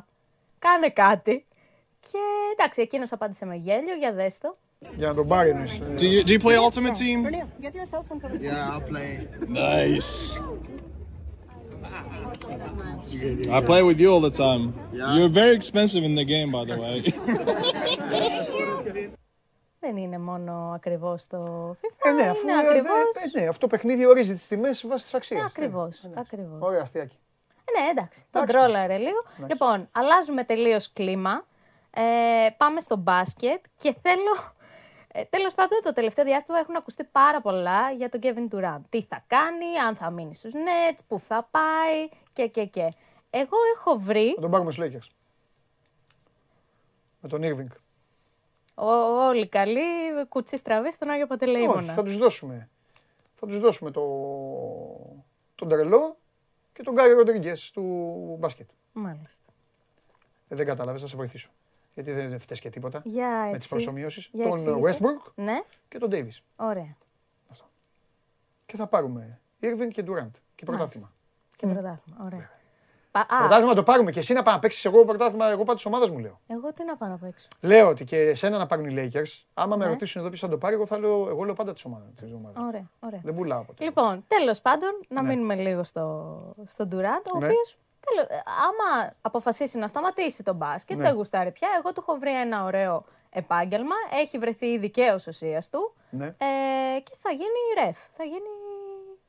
Κάνε 0.60 0.90
κάτι. 0.90 1.46
Και 2.12 2.18
εντάξει, 2.52 2.82
εκείνος 2.82 3.12
απάντησε 3.12 3.46
με 3.46 3.56
γέλιο, 3.56 3.96
για 3.96 4.14
δες 4.14 4.38
το. 4.38 4.58
Για 4.96 5.08
να 5.08 5.14
τον 5.14 5.28
πάρει 5.28 5.50
εννοείς. 5.50 5.80
Do 5.98 6.02
you, 6.02 6.26
do 6.28 6.32
you 6.32 6.42
play 6.44 6.58
Ultimate 6.70 6.98
Team? 6.98 7.20
Yeah, 8.42 8.74
I'll 8.74 8.84
play. 8.92 9.28
Nice. 9.48 10.40
I 13.58 13.62
play 13.62 13.82
with 13.84 14.00
you 14.00 14.10
all 14.14 14.22
the 14.30 14.36
time. 14.46 14.64
You're 15.16 15.34
very 15.44 15.56
expensive 15.56 16.04
in 16.10 16.16
the 16.16 16.26
game, 16.34 16.50
by 16.52 16.64
the 16.66 16.78
way. 16.84 17.14
Δεν 19.80 19.98
είναι 19.98 20.18
μόνο 20.18 20.72
ακριβώς 20.76 21.28
το 21.28 21.70
FIFA. 21.72 22.08
Ε, 22.10 22.12
ναι, 22.12 22.30
αφού, 22.30 22.42
είναι 22.42 22.52
ε, 22.52 22.68
ακριβώ. 22.68 22.94
ε, 22.94 23.38
ε, 23.38 23.42
ναι, 23.42 23.48
αυτό 23.48 23.60
το 23.60 23.68
παιχνίδι 23.68 24.06
ορίζει 24.06 24.34
τις 24.34 24.48
τιμές 24.48 24.86
βάσει 24.88 25.04
της 25.04 25.14
αξίας. 25.14 25.46
Ακριβώς. 25.46 26.04
Ακριβώς. 26.16 26.58
Ωραία, 26.60 26.82
αστείακι. 26.82 27.18
Ναι, 27.78 27.90
εντάξει. 27.90 28.26
Τον 28.32 28.42
Εντάξει. 28.42 28.60
τρόλαρε 28.60 28.98
λίγο. 28.98 29.24
Λοιπόν, 29.48 29.88
αλλάζουμε 29.92 30.44
τελείως 30.44 30.94
κλίμα. 30.94 31.46
Ε, 31.92 32.02
πάμε 32.58 32.80
στο 32.80 32.96
μπάσκετ 32.96 33.64
και 33.78 33.96
θέλω. 34.02 34.54
Ε, 35.14 35.24
Τέλος 35.26 35.54
πάντων, 35.54 35.80
το 35.84 35.94
τελευταίο 35.94 36.26
διάστημα 36.26 36.58
έχουν 36.60 36.76
ακουστεί 36.76 37.04
πάρα 37.04 37.42
πολλά 37.42 37.92
για 37.92 38.10
τον 38.10 38.20
Kevin 38.24 38.56
Durant. 38.56 38.82
Τι 38.90 39.02
θα 39.04 39.24
κάνει, 39.28 39.78
αν 39.88 39.96
θα 39.96 40.10
μείνει 40.10 40.36
στους 40.36 40.52
Nets, 40.54 41.00
πού 41.08 41.20
θα 41.20 41.48
πάει 41.52 42.10
και 42.34 42.48
και 42.48 42.66
και. 42.66 42.94
Εγώ 43.30 43.58
έχω 43.76 43.98
βρει 43.98 44.34
Θα 44.36 44.42
τον 44.42 44.52
πάρουμε 44.52 44.72
στους 44.72 44.86
Lakers. 44.86 45.10
Με 47.22 47.30
τον 47.30 47.42
Irving. 47.44 47.76
ο- 48.76 49.26
όλοι 49.28 49.48
καλοί 49.48 49.82
κουτσίς 50.30 50.60
στραβή 50.60 50.92
στον 50.92 51.10
Άγιο 51.10 51.22
Όχι, 51.30 51.30
Παντελεήμονα. 51.40 51.94
θα 51.94 52.04
τους 52.04 52.18
δώσουμε. 52.18 52.70
Θα 53.36 53.48
τους 53.48 53.60
δώσουμε 53.60 53.92
το, 53.92 54.02
τον 55.56 55.68
τρελό 55.70 56.18
και 56.74 56.84
τον 56.84 56.94
Γκάρι 56.94 57.14
Ροντρίγκες 57.14 57.72
του 57.72 57.82
μπάσκετ. 58.40 58.70
Μάλιστα. 58.94 59.52
Ε, 60.48 60.56
δεν 60.56 60.66
κατάλαβες, 60.66 61.02
θα 61.02 61.08
σε 61.08 61.16
βοηθήσω. 61.16 61.50
Γιατί 61.94 62.12
δεν 62.12 62.40
φταίει 62.40 62.60
και 62.60 62.70
τίποτα. 62.70 63.02
Για 63.04 63.28
με 63.28 63.46
τις 63.46 63.56
εξή- 63.56 63.70
προσωμιώσει. 63.70 64.30
για 64.32 64.44
Τον 64.44 64.54
εξήγησε. 64.54 65.00
Westbrook 65.02 65.32
Ναι, 65.36 65.62
και 65.88 65.98
τον 65.98 66.10
Davis. 66.12 66.40
ωραία. 66.56 66.96
Και 68.66 68.76
θα 68.78 68.88
πάρουμε 68.88 69.40
Irving 69.62 69.88
και 69.92 70.04
Durant. 70.08 70.32
Και 70.56 70.66
πρωτάθλημα. 70.66 71.10
Και 71.56 71.68
πρωτάθλημα. 71.68 72.20
Ωραία. 72.26 72.50
Πα- 73.12 73.20
Α, 73.30 73.38
Πρωτάθλημα 73.40 73.74
το 73.74 73.84
πάρουμε 73.84 74.12
και 74.12 74.20
εσύ 74.20 74.34
να 74.34 74.42
πάει 74.42 74.54
να 74.54 74.60
παίξεις 74.60 74.86
εγώ 74.86 75.06
πρωτάθλημα, 75.06 75.46
εγώ 75.50 75.64
πάω 75.64 75.76
της 75.76 75.86
ομάδας 75.86 76.10
μου 76.10 76.18
λέω. 76.20 76.40
εγώ 76.48 76.74
τι 76.74 76.84
να 76.86 76.98
πάω 76.98 77.10
να 77.10 77.18
παίξω; 77.18 77.48
Λέω 77.62 77.88
ότι 77.88 78.04
και 78.04 78.18
εσένα 78.18 78.58
να 78.58 78.66
πάρουν 78.66 78.86
οι 78.98 79.10
Lakers. 79.14 79.44
Άμα 79.54 79.76
με 79.76 79.84
Ναι. 79.86 79.90
ρωτήσουν 79.92 80.20
εδώ 80.22 80.30
ποιος 80.30 80.42
θα 80.42 80.48
το 80.50 80.58
πάρει, 80.58 80.74
εγώ, 80.76 80.86
θα 80.86 80.98
λέω, 80.98 81.30
εγώ 81.30 81.44
λέω 81.44 81.54
πάντα 81.54 81.74
της 81.74 81.86
ομάδας. 81.86 82.10
Ωραία, 82.58 82.90
ωραία. 83.00 83.20
Δεν 83.24 83.34
πουλάω 83.34 83.64
ποτέ. 83.64 83.84
Λοιπόν, 83.84 84.24
τέλος 84.28 84.62
πάντων, 84.62 84.90
να 85.08 85.22
Ναι. 85.22 85.28
μείνουμε 85.28 85.56
λίγο 85.56 85.84
στο, 85.84 86.56
στον 86.66 86.88
Ντουράντ, 86.88 87.26
ο 87.34 87.38
Ναι. 87.40 87.46
οποίος. 87.46 87.78
Άμα 88.46 89.14
αποφασίσει 89.22 89.78
να 89.78 89.88
σταματήσει 89.88 90.44
τον 90.44 90.56
μπάσκετ, 90.56 90.98
Ναι. 90.98 91.04
δεν 91.04 91.14
γουστάρει 91.16 91.52
πια. 91.52 91.70
Εγώ 91.78 91.94
του 91.94 92.04
έχω 92.08 92.18
βρει 92.20 92.32
ένα 92.40 92.64
ωραίο 92.64 93.06
επάγγελμα. 93.30 93.96
Έχει 94.12 94.38
βρεθεί 94.38 94.66
ήδη 94.66 94.90
και 94.90 95.12
ο 95.12 95.18
σωσία 95.18 95.64
του. 95.72 95.94
Ναι. 96.10 96.26
Ε, 96.26 97.00
και 97.00 97.12
θα 97.20 97.30
γίνει 97.32 97.84
ρεφ, 97.86 97.98
θα 98.16 98.24
γίνει 98.24 98.48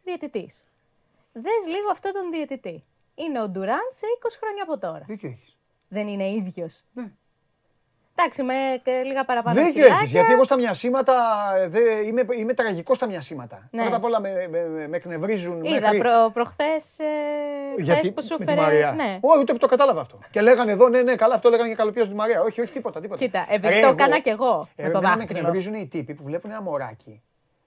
διαιτητής. 0.05 0.65
Δες 1.32 1.66
λίγο 1.66 1.90
αυτό 1.90 2.12
τον 2.12 2.31
διαιτητή. 2.31 2.82
Είναι 3.15 3.43
ο 3.43 3.49
Ντουράν 3.49 3.86
σε 3.90 4.07
20 4.23 4.36
χρόνια 4.40 4.62
από 4.62 4.78
τώρα. 4.78 5.05
Δίκιο 5.07 5.28
έχεις. 5.28 5.57
Δεν 5.89 6.09
είναι 6.09 6.31
ίδιος. 6.31 6.82
Ναι. 6.93 7.12
Εντάξει, 8.17 8.43
με 8.43 8.55
και 8.83 9.03
λίγα 9.05 9.25
παραπάνω. 9.25 9.57
Δίκιο 9.57 9.73
κιλάκια. 9.73 9.97
έχεις. 9.97 10.11
Γιατί 10.11 10.33
εγώ 10.33 10.45
στα 10.45 10.57
μοιασίματα 10.57 11.15
ε, 11.63 11.69
δε, 11.69 11.81
είμαι, 12.07 12.25
είμαι 12.39 12.55
τραγικός 12.55 12.97
στα 12.97 13.07
μοιασίματα. 13.07 13.69
Ναι. 13.71 13.81
Πρώτα 13.83 13.97
απ' 13.97 14.05
όλα 14.05 14.21
με, 14.21 14.31
με, 14.51 14.69
με, 14.69 14.89
με 14.89 14.97
εκνευρίζουν. 14.97 15.65
Είδα 15.65 15.81
μέχρι... 15.81 15.99
προ, 15.99 16.31
προχθές, 16.33 16.99
ε, 16.99 17.05
Γιατί, 17.83 17.99
χθες 18.01 18.13
που 18.13 18.23
σου 18.23 18.37
με 18.39 18.45
τη 18.45 18.51
φέρε... 18.53 18.61
Μαρία. 18.61 18.93
Ναι. 18.93 19.19
Όχι, 19.21 19.39
ούτε 19.41 19.53
που 19.53 19.59
το 19.59 19.67
κατάλαβα 19.67 20.01
αυτό. 20.01 20.19
Και 20.31 20.41
λέγανε 20.41 20.73
εδώ, 20.73 20.89
ναι, 20.89 21.03
ναι, 21.03 21.15
καλά, 21.17 21.35
αυτό 21.35 21.51
λέγανε 21.51 21.69
και 21.69 21.75
καλοπία 21.75 22.09
τη 22.09 22.15
Μαρία. 22.15 22.41
Όχι, 22.43 22.61
όχι, 22.61 22.73
τίποτα. 22.73 23.01
τίποτα. 23.01 23.25
Κοίτα, 23.25 23.47
επειδή 23.49 23.75
Ρε, 23.75 23.81
το 23.81 23.87
εγώ- 23.87 23.93
έκανα 23.99 24.19
κι 24.19 24.29
εγώ 24.29 24.69
Ε, 24.77 24.83
με 24.83 24.91
το 24.91 24.99
εμένα 24.99 25.13
με 25.15 25.17
δάχτυλο. 25.21 25.39
εκνευρίζουν 25.39 25.75
οι 25.75 25.87
τύποι 25.89 26.15
που 26.15 26.23
βλέπουν 26.25 26.51
ένα 26.51 26.63
μωράκι 26.63 27.23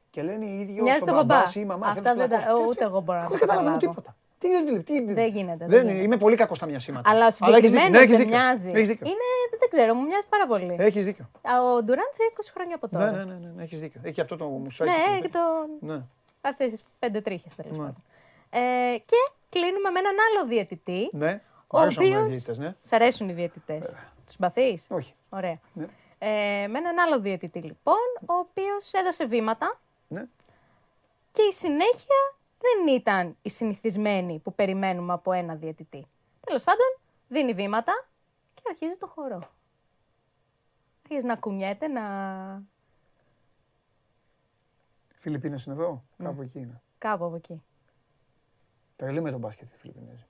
και 0.09 0.21
λένε 0.21 0.45
οι 0.45 0.59
ίδιοι 0.59 0.81
Μοιάζει 0.81 0.97
όσο 0.97 1.05
τον 1.05 1.15
μπαμπάς. 1.15 1.37
μπαμπάς 1.37 1.55
ή 1.55 1.59
η 1.63 1.65
μαμά. 1.65 1.87
Αυτά 1.87 2.01
θέλουν 2.01 2.17
δεν 2.17 2.29
τα- 2.29 2.37
πλακώσεις. 2.45 2.67
ούτε 2.69 2.83
εγώ 2.83 2.99
μπορώ 3.01 3.19
να 3.19 3.27
Δεν 3.27 3.39
τα 3.39 3.45
καταλαβαίνω 3.45 3.73
καταλάβω. 3.75 3.93
τίποτα. 4.01 4.15
Τι, 4.49 4.83
τι, 4.83 5.05
τι, 5.05 5.13
Δεν 5.13 5.27
γίνεται, 5.29 5.55
δεν 5.57 5.67
Δεν, 5.69 5.85
γίνεται. 5.85 6.03
είμαι 6.03 6.17
πολύ 6.17 6.35
κακός 6.35 6.57
στα 6.57 6.65
μοιασίματα. 6.65 7.09
Αλλά 7.09 7.25
ο 7.25 7.27
έχεις 7.27 7.39
δίκιο. 7.39 7.55
συγκεκριμένος 7.55 7.91
Ναι, 7.91 7.97
έχεις 7.97 8.09
δεν 8.09 8.17
δίκιο. 8.17 8.37
μοιάζει. 8.37 8.71
Έχεις 8.73 8.87
δίκιο. 8.87 9.07
Είναι, 9.07 9.57
δεν 9.59 9.69
ξέρω, 9.69 9.93
μου 9.93 10.01
μοιάζει 10.03 10.27
πάρα 10.29 10.47
πολύ. 10.47 10.75
Έχεις 10.79 11.05
δίκιο. 11.05 11.29
Α, 11.41 11.73
Ο 11.73 11.83
Ντουράντ 11.83 12.11
σε 12.11 12.21
20 12.35 12.51
χρόνια 12.53 12.75
από 12.75 12.89
τώρα. 12.89 13.11
Ναι, 13.11 13.17
ναι, 13.17 13.23
ναι, 13.23 13.33
ναι, 13.33 13.51
ναι, 13.55 13.63
έχεις 13.63 13.79
δίκιο. 13.79 14.01
Έχει 14.03 14.21
αυτό 14.21 14.35
το 14.37 14.45
μουσάκι. 14.45 14.89
Ναι, 14.89 15.15
που- 15.17 15.21
και 15.21 15.29
το... 15.29 15.39
Ναι. 15.79 16.01
αυτές 16.41 16.69
τις 16.69 16.83
πέντε 16.99 17.21
τρίχες 17.21 17.55
τέλος 17.55 17.77
Ναι. 17.77 17.83
πάντων. 17.83 18.03
Ε, 18.49 18.97
και 18.97 19.15
κλείνουμε 19.49 19.89
με 19.89 19.99
έναν 19.99 20.15
άλλο 20.29 20.47
διαιτητή. 20.47 21.09
Ναι. 21.11 21.41
Ο 21.67 21.77
Μ' 21.77 21.81
αρέσουν 21.81 22.03
οι 22.03 22.07
οποίος... 22.15 22.27
διαιτητές, 22.27 22.57
ναι. 22.57 22.75
Σ' 22.79 22.91
αρέσουν 22.93 23.29
οι 23.29 23.33
διαιτητές. 23.33 23.95
Τους 24.25 24.33
συμπαθείς; 24.33 24.87
Όχι. 24.89 25.13
Ωραία. 25.29 25.55
Ναι. 25.73 25.85
Ε, 26.19 26.67
με 26.67 26.77
έναν 26.77 26.99
άλλο 26.99 27.19
διαιτητή 27.19 27.59
λοιπόν, 27.61 27.95
ο 28.25 28.33
οποίος 28.33 28.91
έδωσε 28.93 29.25
βήματα 29.25 29.79
Ναι. 30.07 30.25
και 31.31 31.41
η 31.41 31.51
συνέχεια 31.51 32.34
δεν 32.57 32.95
ήταν 32.95 33.37
η 33.41 33.49
συνηθισμένη 33.49 34.39
που 34.39 34.53
περιμένουμε 34.55 35.13
από 35.13 35.31
ένα 35.31 35.55
διαιτητή. 35.55 36.05
Τέλος 36.39 36.63
πάντων, 36.63 36.85
δίνει 37.27 37.53
βήματα, 37.53 38.07
και 38.53 38.61
αρχίζει 38.69 38.97
το 38.97 39.07
χορό. 39.07 39.49
Αρχίζει 41.03 41.25
να 41.25 41.35
κουνιέται, 41.35 41.87
να... 41.87 42.03
Φιλιππίνες 45.15 45.65
είναι 45.65 45.75
εδώ, 45.75 46.03
Ναι. 46.17 46.25
κάπου 46.25 46.41
εκεί 46.41 46.59
είναι. 46.59 46.81
κάπου 46.97 47.25
από 47.25 47.35
εκεί. 47.35 47.63
Τρελή 48.95 49.21
με 49.21 49.31
τον 49.31 49.39
μπάσκετ 49.39 49.73
οι 49.73 49.77
Φιλιππίνες. 49.77 50.25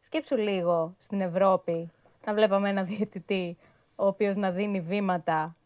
Σκέψου 0.00 0.36
λίγο 0.36 0.94
στην 0.98 1.20
Ευρώπη 1.20 1.90
να 2.26 2.34
βλέπαμε 2.34 2.68
ένα 2.68 2.82
διαιτητή 2.84 3.56
ο 3.96 4.06
οποίος 4.06 4.36
να 4.36 4.50
δίνει 4.50 4.80
βήματα 4.80 5.56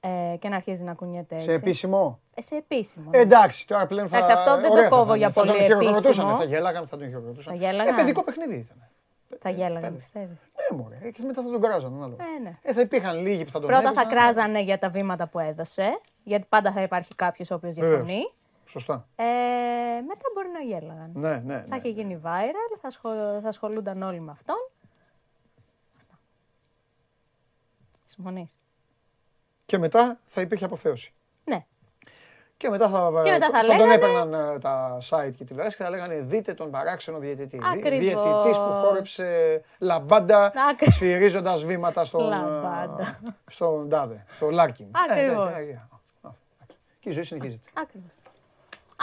ε, 0.00 0.36
και 0.38 0.48
να 0.48 0.56
αρχίζει 0.56 0.84
να 0.84 0.94
κουνιέται 0.94 1.34
έτσι. 1.34 1.46
Σε 1.46 1.52
επίσημο; 1.52 2.20
Ε, 2.40 2.42
σε 2.42 2.56
επίσημο. 2.56 3.10
Ε, 3.12 3.20
εντάξει, 3.20 3.66
τώρα 3.66 3.86
πλέον 3.86 4.08
θα. 4.08 4.16
Εντάξει, 4.16 4.32
αυτό 4.36 4.54
δεν 4.54 4.66
το 4.66 4.72
ωραία 4.72 4.82
θα 4.82 4.88
κόβω 4.88 5.04
φανεί. 5.04 5.18
για 5.18 5.30
θα 5.30 5.40
πολύ 5.40 5.52
τον 5.52 5.60
χειροκροτούσαν, 5.60 6.04
επίσημο. 6.04 6.36
Θα 6.36 6.44
γέλαγαν, 6.44 6.86
θα 6.86 6.96
τον 6.96 7.08
χειροκροτούσαν. 7.08 7.52
Θα 7.52 7.58
γέλαγαν. 7.58 7.94
Ε, 7.94 7.96
παιδικό 7.96 8.22
παιχνίδι 8.24 8.54
ήταν. 8.56 8.88
θα 9.40 9.50
γέλαγαν, 9.50 9.96
πιστεύεις. 9.96 10.36
Ναι, 10.70 10.76
μωρέ. 10.76 10.98
Ε, 11.02 11.10
Και 11.10 11.22
μετά 11.26 11.42
θα 11.42 11.50
τον 11.50 11.60
κράζαν. 11.60 11.94
ανάλογα. 11.94 12.24
Ε, 12.24 12.38
ναι. 12.42 12.58
Ε, 12.62 12.72
θα 12.72 12.80
υπήρχαν 12.80 13.20
λίγοι 13.20 13.44
που 13.44 13.50
θα 13.50 13.58
τον 13.60 13.68
Πρώτα 13.68 13.82
θα 13.82 13.88
έβριζαν. 13.88 14.08
κράζανε 14.08 14.60
για 14.62 14.78
τα 14.78 14.90
βήματα 14.90 15.28
που 15.28 15.38
έδωσε, 15.38 16.00
γιατί 16.22 16.46
πάντα 16.48 16.72
θα 16.72 16.82
υπάρχει 16.82 17.14
κάποιος 17.14 17.50
ο 17.50 17.54
οποίος 17.54 17.74
Βεβαίως. 17.74 17.96
διαφωνεί. 17.96 18.28
Σωστά. 18.66 19.06
Ε, 19.16 19.24
μετά 20.06 20.24
μπορεί 20.34 20.48
να 20.48 20.60
γέλαγαν. 20.60 21.10
Ναι, 21.14 21.34
ναι. 21.44 21.54
Θα 21.54 21.64
ναι. 21.68 21.76
είχε 21.76 21.88
γίνει 21.88 22.20
viral, 22.24 22.78
θα, 22.80 22.86
ασχολ- 22.86 23.40
θα 23.42 23.48
ασχολούνταν 23.48 24.02
όλοι 24.02 24.20
με 24.20 24.30
αυτόν. 24.30 24.56
Αυτά. 25.96 26.18
Συμφωνείς; 28.06 28.56
Και 29.66 29.78
μετά 29.78 30.20
θα 30.26 30.40
υπήρχε 30.40 30.64
αποθέωση. 30.64 31.12
Ναι. 31.44 31.64
Και 32.60 32.68
μετά 32.68 32.88
θα, 32.88 33.10
Και 33.24 33.30
μετά 33.30 33.50
θα 33.50 33.58
τον 33.60 33.66
λέγανε- 33.68 33.92
έπαιρναν 34.02 34.34
ε, 34.54 34.58
τα 34.58 34.98
site 35.10 35.32
και 35.36 35.44
τηλεόραση 35.44 35.76
και 35.76 35.82
θα 35.82 35.90
λέγανε 35.90 36.20
δείτε 36.20 36.54
τον 36.54 36.70
παράξενο 36.70 37.18
διαιτητή. 37.18 37.56
Δι- 37.56 37.66
Ακριβώς. 37.66 37.98
Διαιτητής 38.24 38.56
που 38.56 38.72
χόρεψε 38.84 39.62
λαμπάντα 39.78 40.52
Ακριβώς. 40.70 40.94
σφυρίζοντας 40.94 41.64
βήματα 41.64 42.04
στον, 42.04 42.20
ε, 42.24 42.28
Λαμπάντα. 42.28 43.18
στον 43.50 43.88
τάδε, 43.88 44.24
στο 44.36 44.50
Λάρκιν. 44.50 44.86
Ε, 44.86 45.12
Ακριβώς. 45.12 45.48
ε, 45.48 45.52
ε, 45.58 45.62
ε, 45.62 45.70
ε. 45.70 45.78
Και 47.00 47.08
η 47.08 47.12
ζωή 47.12 47.24
συνεχίζεται. 47.24 47.68
Ακριβώς. 47.74 48.10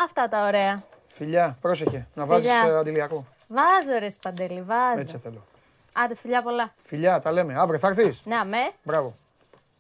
Αυτά 0.05 0.27
τα 0.29 0.45
ωραία. 0.47 0.83
Φιλιά, 1.07 1.57
πρόσεχε. 1.61 2.07
Να 2.13 2.25
βάζεις 2.25 2.51
Φιλιά. 2.51 2.73
ε, 2.73 2.77
αντιλιακό. 2.77 3.25
Βάζω 3.47 3.99
ρε 3.99 4.09
Παντελή, 4.09 4.61
βάζω. 4.61 4.99
Έτσι 4.99 5.09
σε 5.09 5.17
θέλω. 5.17 5.43
Άντε 5.93 6.15
φιλιά 6.15 6.41
πολλά. 6.41 6.73
Φιλιά, 6.83 7.19
τα 7.19 7.31
λέμε. 7.31 7.53
Αύριο 7.59 7.79
θα 7.79 7.87
έρθεις. 7.87 8.21
Ναι, 8.23 8.41
με. 8.45 8.57
Μπράβο. 8.83 9.13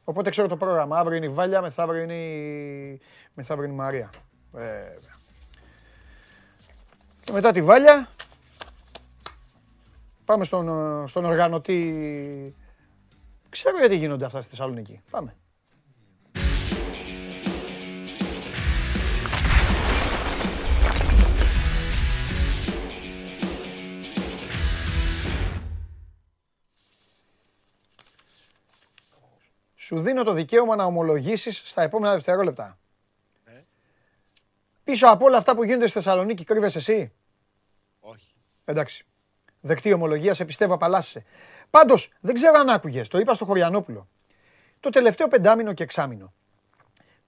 Οπότε 0.09 0.29
ξέρω 0.29 0.47
το 0.47 0.57
πρόγραμμα. 0.57 0.97
Αύριο 0.97 1.17
είναι 1.17 1.25
η 1.25 1.29
Βάλια, 1.29 1.61
μεθαύριο 1.61 2.01
είναι 2.01 2.13
η, 2.13 3.01
μεθαύριο 3.33 3.65
είναι 3.65 3.73
η 3.73 3.77
Μαρία. 3.77 4.09
Βέβαια. 4.51 5.15
Και 7.23 7.31
μετά 7.31 7.51
τη 7.51 7.61
Βάλια 7.61 8.09
πάμε 10.25 10.43
στον, 10.43 10.67
ε, 11.03 11.07
στον 11.07 11.25
οργανωτή. 11.25 12.55
Ξέρω 13.49 13.77
γιατί 13.77 13.95
γίνονται 13.95 14.25
αυτά 14.25 14.41
στη 14.41 14.49
Θεσσαλονίκη. 14.49 15.01
Πάμε. 15.09 15.35
Σου 29.87 29.99
δίνω 29.99 30.23
το 30.23 30.33
δικαίωμα 30.33 30.75
να 30.75 30.83
ομολογήσεις 30.83 31.61
στα 31.65 31.81
επόμενα 31.81 32.13
δευτερόλεπτα. 32.13 32.77
Πίσω 34.83 35.07
από 35.07 35.25
όλα 35.25 35.37
αυτά 35.37 35.55
που 35.55 35.63
γίνονται 35.63 35.87
στη 35.87 35.93
Θεσσαλονίκη 35.93 36.43
κρύβεσαι 36.43 36.77
εσύ; 36.77 37.11
Όχι. 37.99 38.35
Εντάξει. 38.65 39.05
Δεκτή 39.61 39.93
ομολογία, 39.93 40.33
σε 40.33 40.45
πιστεύω, 40.45 40.73
απαλλάσσεσαι. 40.73 41.25
Πάντως, 41.69 42.11
δεν 42.19 42.35
ξέρω 42.35 42.59
αν 42.59 42.69
άκουγες, 42.69 43.07
το 43.07 43.17
είπα 43.17 43.33
στο 43.33 43.45
Χωριανόπουλο. 43.45 44.07
Το 44.79 44.89
τελευταίο 44.89 45.27
πεντάμινο 45.27 45.73
και 45.73 45.83
εξάμινο. 45.83 46.33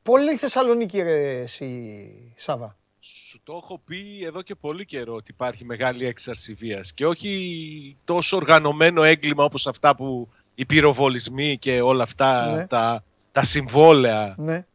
Πολύ 0.03 0.35
Θεσσαλονίκη, 0.35 1.01
ρε, 1.01 1.41
εσύ, 1.41 2.33
Σάβα. 2.35 2.77
Σου 2.99 3.39
το 3.43 3.59
έχω 3.63 3.79
πει 3.79 4.23
εδώ 4.23 4.41
και 4.41 4.55
πολύ 4.55 4.85
καιρό 4.85 5.13
ότι 5.13 5.31
υπάρχει 5.31 5.65
μεγάλη 5.65 6.05
έξαρση 6.05 6.53
βίας 6.53 6.93
και 6.93 7.05
όχι 7.05 7.97
τόσο 8.03 8.35
οργανωμένο 8.37 9.03
έγκλημα 9.03 9.43
όπως 9.43 9.67
αυτά 9.67 9.95
που 9.95 10.29
οι 10.59 10.65
πυροβολισμοί 10.65 11.57
και 11.57 11.81
όλα 11.81 12.03
αυτά 12.03 12.55
Ναι. 12.55 12.67
τα, 12.67 13.03
τα 13.31 13.43
συμβόλαια. 13.43 14.35
Ναι. 14.37 14.65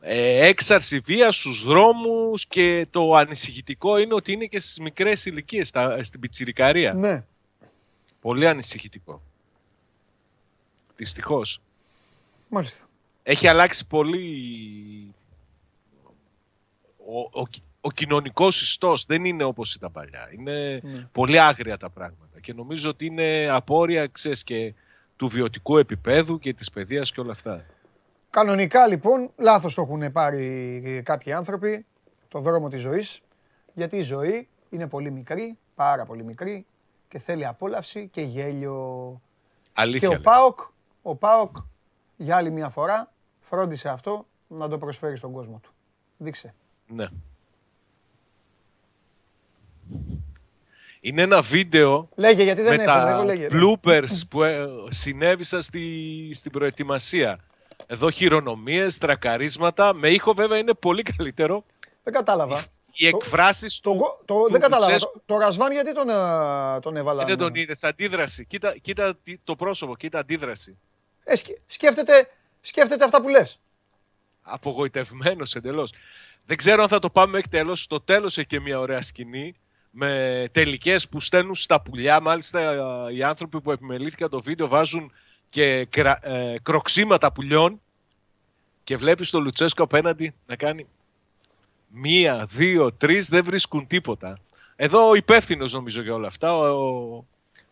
Ε, 0.00 0.46
έξαρση 0.46 0.98
βίας 0.98 1.36
στους 1.36 1.64
δρόμους 1.64 2.46
και 2.46 2.86
το 2.90 3.14
ανησυχητικό 3.14 3.98
είναι 3.98 4.14
ότι 4.14 4.32
είναι 4.32 4.44
και 4.46 4.60
στις 4.60 4.78
μικρές 4.78 5.24
ηλικίες, 5.24 5.68
στα- 5.68 6.04
στην 6.04 6.20
πιτσιρικαρία. 6.20 6.92
Ναι. 6.92 7.24
Πολύ 8.20 8.48
ανησυχητικό. 8.48 9.22
Δυστυχώς. 10.96 11.60
Μάλιστα. 12.48 12.88
Έχει 13.22 13.48
αλλάξει 13.48 13.86
πολύ 13.86 15.14
ο, 16.96 17.40
ο, 17.40 17.46
ο 17.80 17.90
κοινωνικός 17.90 18.62
ιστός. 18.62 19.04
Δεν 19.04 19.24
είναι 19.24 19.44
όπως 19.44 19.74
ήταν 19.74 19.92
παλιά. 19.92 20.28
Είναι 20.38 20.80
Ναι. 20.82 21.08
πολύ 21.12 21.40
άγρια 21.40 21.76
τα 21.76 21.90
πράγματα. 21.90 22.40
Και 22.40 22.54
νομίζω 22.54 22.90
ότι 22.90 23.06
είναι 23.06 23.48
απόρρια, 23.50 24.06
ξέρεις, 24.06 24.44
και 24.44 24.74
του 25.16 25.28
βιωτικού 25.28 25.78
επίπεδου 25.78 26.38
και 26.38 26.54
της 26.54 26.70
παιδείας 26.70 27.12
και 27.12 27.20
όλα 27.20 27.32
αυτά. 27.32 27.64
Κανονικά 28.30 28.86
λοιπόν, 28.86 29.30
λάθος 29.36 29.74
το 29.74 29.82
έχουν 29.82 30.12
πάρει 30.12 31.02
κάποιοι 31.04 31.32
άνθρωποι, 31.32 31.86
το 32.28 32.40
δρόμο 32.40 32.68
της 32.68 32.80
ζωής, 32.80 33.22
γιατί 33.74 33.96
η 33.96 34.02
ζωή 34.02 34.48
είναι 34.70 34.86
πολύ 34.86 35.10
μικρή, 35.10 35.58
πάρα 35.74 36.04
πολύ 36.04 36.24
μικρή 36.24 36.66
και 37.08 37.18
θέλει 37.18 37.46
απόλαυση 37.46 38.08
και 38.08 38.20
γέλιο. 38.20 39.20
Αλήθεια 39.72 39.98
και 39.98 40.06
ο 40.06 40.10
λες. 40.10 40.20
ΠΑΟΚ, 40.20 40.58
ο 41.02 41.14
ΠΑΟΚ 41.14 41.56
για 42.16 42.36
άλλη 42.36 42.50
μια 42.50 42.68
φορά 42.68 43.12
φρόντισε 43.40 43.88
αυτό 43.88 44.26
να 44.48 44.68
το 44.68 44.78
προσφέρει 44.78 45.16
στον 45.16 45.32
κόσμο 45.32 45.60
του. 45.62 45.72
Δείξε. 46.16 46.54
Ναι. 46.86 47.06
Είναι 51.06 51.22
ένα 51.22 51.42
βίντεο 51.42 52.08
Λέγε 52.14 52.42
γιατί 52.42 52.62
δεν 52.62 52.76
με 52.76 52.82
έχω, 52.82 52.92
τα 52.92 53.10
εγώ 53.10 53.22
λέγε. 53.24 53.46
ναι. 53.50 53.60
bloopers 53.62 54.20
που 54.30 54.42
ε, 54.42 54.66
συνέβησαν 54.88 55.62
στη, 55.62 56.30
στην 56.34 56.50
προετοιμασία. 56.52 57.38
Εδώ 57.86 58.10
χειρονομίες, 58.10 58.98
τρακαρίσματα. 58.98 59.94
Με 59.94 60.08
ήχο 60.10 60.32
βέβαια 60.34 60.58
είναι 60.58 60.74
πολύ 60.74 61.02
καλύτερο. 61.02 61.64
Δεν 62.02 62.12
κατάλαβα. 62.12 62.64
Οι 62.92 63.06
εκφράσεις 63.06 63.80
του, 63.80 63.90
Το, 63.98 64.34
το, 64.34 64.44
του 64.44 64.50
δεν 64.50 64.60
κατάλαβα. 64.60 64.92
Λουτσέσκου- 64.92 65.22
Το, 65.26 65.34
το 65.34 65.38
Ρασβάν 65.38 65.72
γιατί 65.72 65.94
τον, 65.94 66.08
ε, 66.08 66.80
τον 66.80 66.96
έβαλα. 66.96 67.24
Δεν 67.24 67.38
τον 67.38 67.54
είδες, 67.54 67.84
αντίδραση. 67.84 68.44
Κοίτα, 68.44 68.76
κοίτα 68.80 69.16
τι- 69.22 69.38
το 69.44 69.54
πρόσωπο, 69.56 69.96
κοίτα 69.96 70.18
αντίδραση. 70.18 70.78
Ε, 71.24 71.36
σκε- 71.36 71.58
σκέφτεται, 71.66 72.28
σκέφτεται 72.60 73.04
αυτά 73.04 73.20
που 73.22 73.28
λες. 73.28 73.58
Απογοητευμένος 74.42 75.54
εντελώς. 75.54 75.92
Δεν 76.46 76.56
ξέρω 76.56 76.82
αν 76.82 76.88
θα 76.88 76.98
το 76.98 77.10
πάμε 77.10 77.32
μέχρι 77.32 77.48
τέλος. 77.48 77.82
Στο 77.82 78.00
τέλος 78.00 78.38
έχει 78.38 78.46
και 78.46 78.60
μια 78.60 78.78
ωραία 78.78 79.02
σκηνή 79.02 79.54
με 79.98 80.44
τελικές 80.52 81.08
που 81.08 81.20
στέλνουν 81.20 81.54
στα 81.54 81.80
πουλιά. 81.82 82.20
Μάλιστα 82.20 82.60
ε, 83.08 83.14
οι 83.14 83.22
άνθρωποι 83.22 83.60
που 83.60 83.70
επιμελήθηκαν 83.72 84.28
το 84.30 84.40
βίντεο 84.40 84.68
βάζουν 84.68 85.12
και 85.48 85.84
κρα- 85.90 86.18
ε, 86.28 86.56
κροξίματα 86.62 87.32
πουλιών 87.32 87.80
και 88.84 88.96
βλέπεις 88.96 89.30
τον 89.30 89.42
Λουτσέσκο 89.42 89.82
απέναντι 89.82 90.34
να 90.46 90.56
κάνει 90.56 90.86
μία, 91.88 92.46
δύο, 92.50 92.92
τρεις, 92.92 93.28
δεν 93.28 93.44
βρίσκουν 93.44 93.86
τίποτα. 93.86 94.38
Εδώ 94.76 95.08
ο 95.08 95.14
υπεύθυνος 95.14 95.72
νομίζω 95.72 96.02
για 96.02 96.14
όλα 96.14 96.26
αυτά, 96.26 96.56
ο, 96.56 96.84
ο 97.16 97.24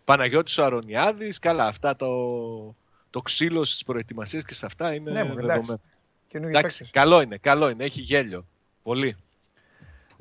Παναγιώτης 0.04 0.58
ο 0.58 0.64
Αρωνιάδης, 0.64 1.38
καλά 1.38 1.66
αυτά 1.66 1.96
το, 1.96 2.08
το 3.10 3.22
ξύλο 3.22 3.64
στις 3.64 3.84
προετοιμασίες 3.84 4.44
και 4.44 4.54
σε 4.54 4.66
αυτά 4.66 4.94
είναι 4.94 5.10
Ναι, 5.10 5.18
μωρέ, 5.24 5.32
εντάξει. 5.32 5.46
δεδομένο. 5.46 5.80
Καινούργιοι 6.28 6.54
Εντάξει, 6.58 6.78
παίκτες. 6.78 7.02
καλό 7.02 7.20
είναι, 7.20 7.36
καλό 7.36 7.68
είναι, 7.68 7.84
έχει 7.84 8.00
γέλιο. 8.00 8.46
Πολύ. 8.82 9.16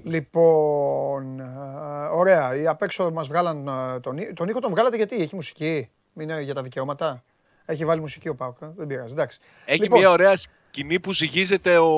Λοιπόν, 0.03 1.39
ε, 1.39 1.45
ωραία. 2.11 2.55
Οι 2.55 2.67
απ' 2.67 2.81
έξω 2.81 3.11
μας 3.11 3.27
βγάλαν 3.27 3.67
ε, 3.67 3.99
τον, 3.99 4.15
Νί- 4.15 4.33
τον 4.33 4.47
Νίκο. 4.47 4.59
Τον 4.59 4.71
βγάλατε 4.71 4.95
γιατί 4.95 5.15
έχει 5.15 5.35
μουσική; 5.35 5.89
Είναι 6.19 6.41
για 6.41 6.53
τα 6.53 6.61
δικαιώματα; 6.61 7.23
Έχει 7.65 7.85
βάλει 7.85 8.01
μουσική 8.01 8.29
ο 8.29 8.35
Πάουκ. 8.35 8.57
ε, 8.61 8.67
Δεν 8.75 8.87
πειράζει. 8.87 9.13
Εντάξει. 9.13 9.39
Έχει 9.65 9.81
Λοιπόν, 9.81 9.99
μια 9.99 10.09
ωραία 10.09 10.35
σκηνή 10.35 10.99
που 10.99 11.13
ζυγίζεται 11.13 11.77
ο 11.77 11.93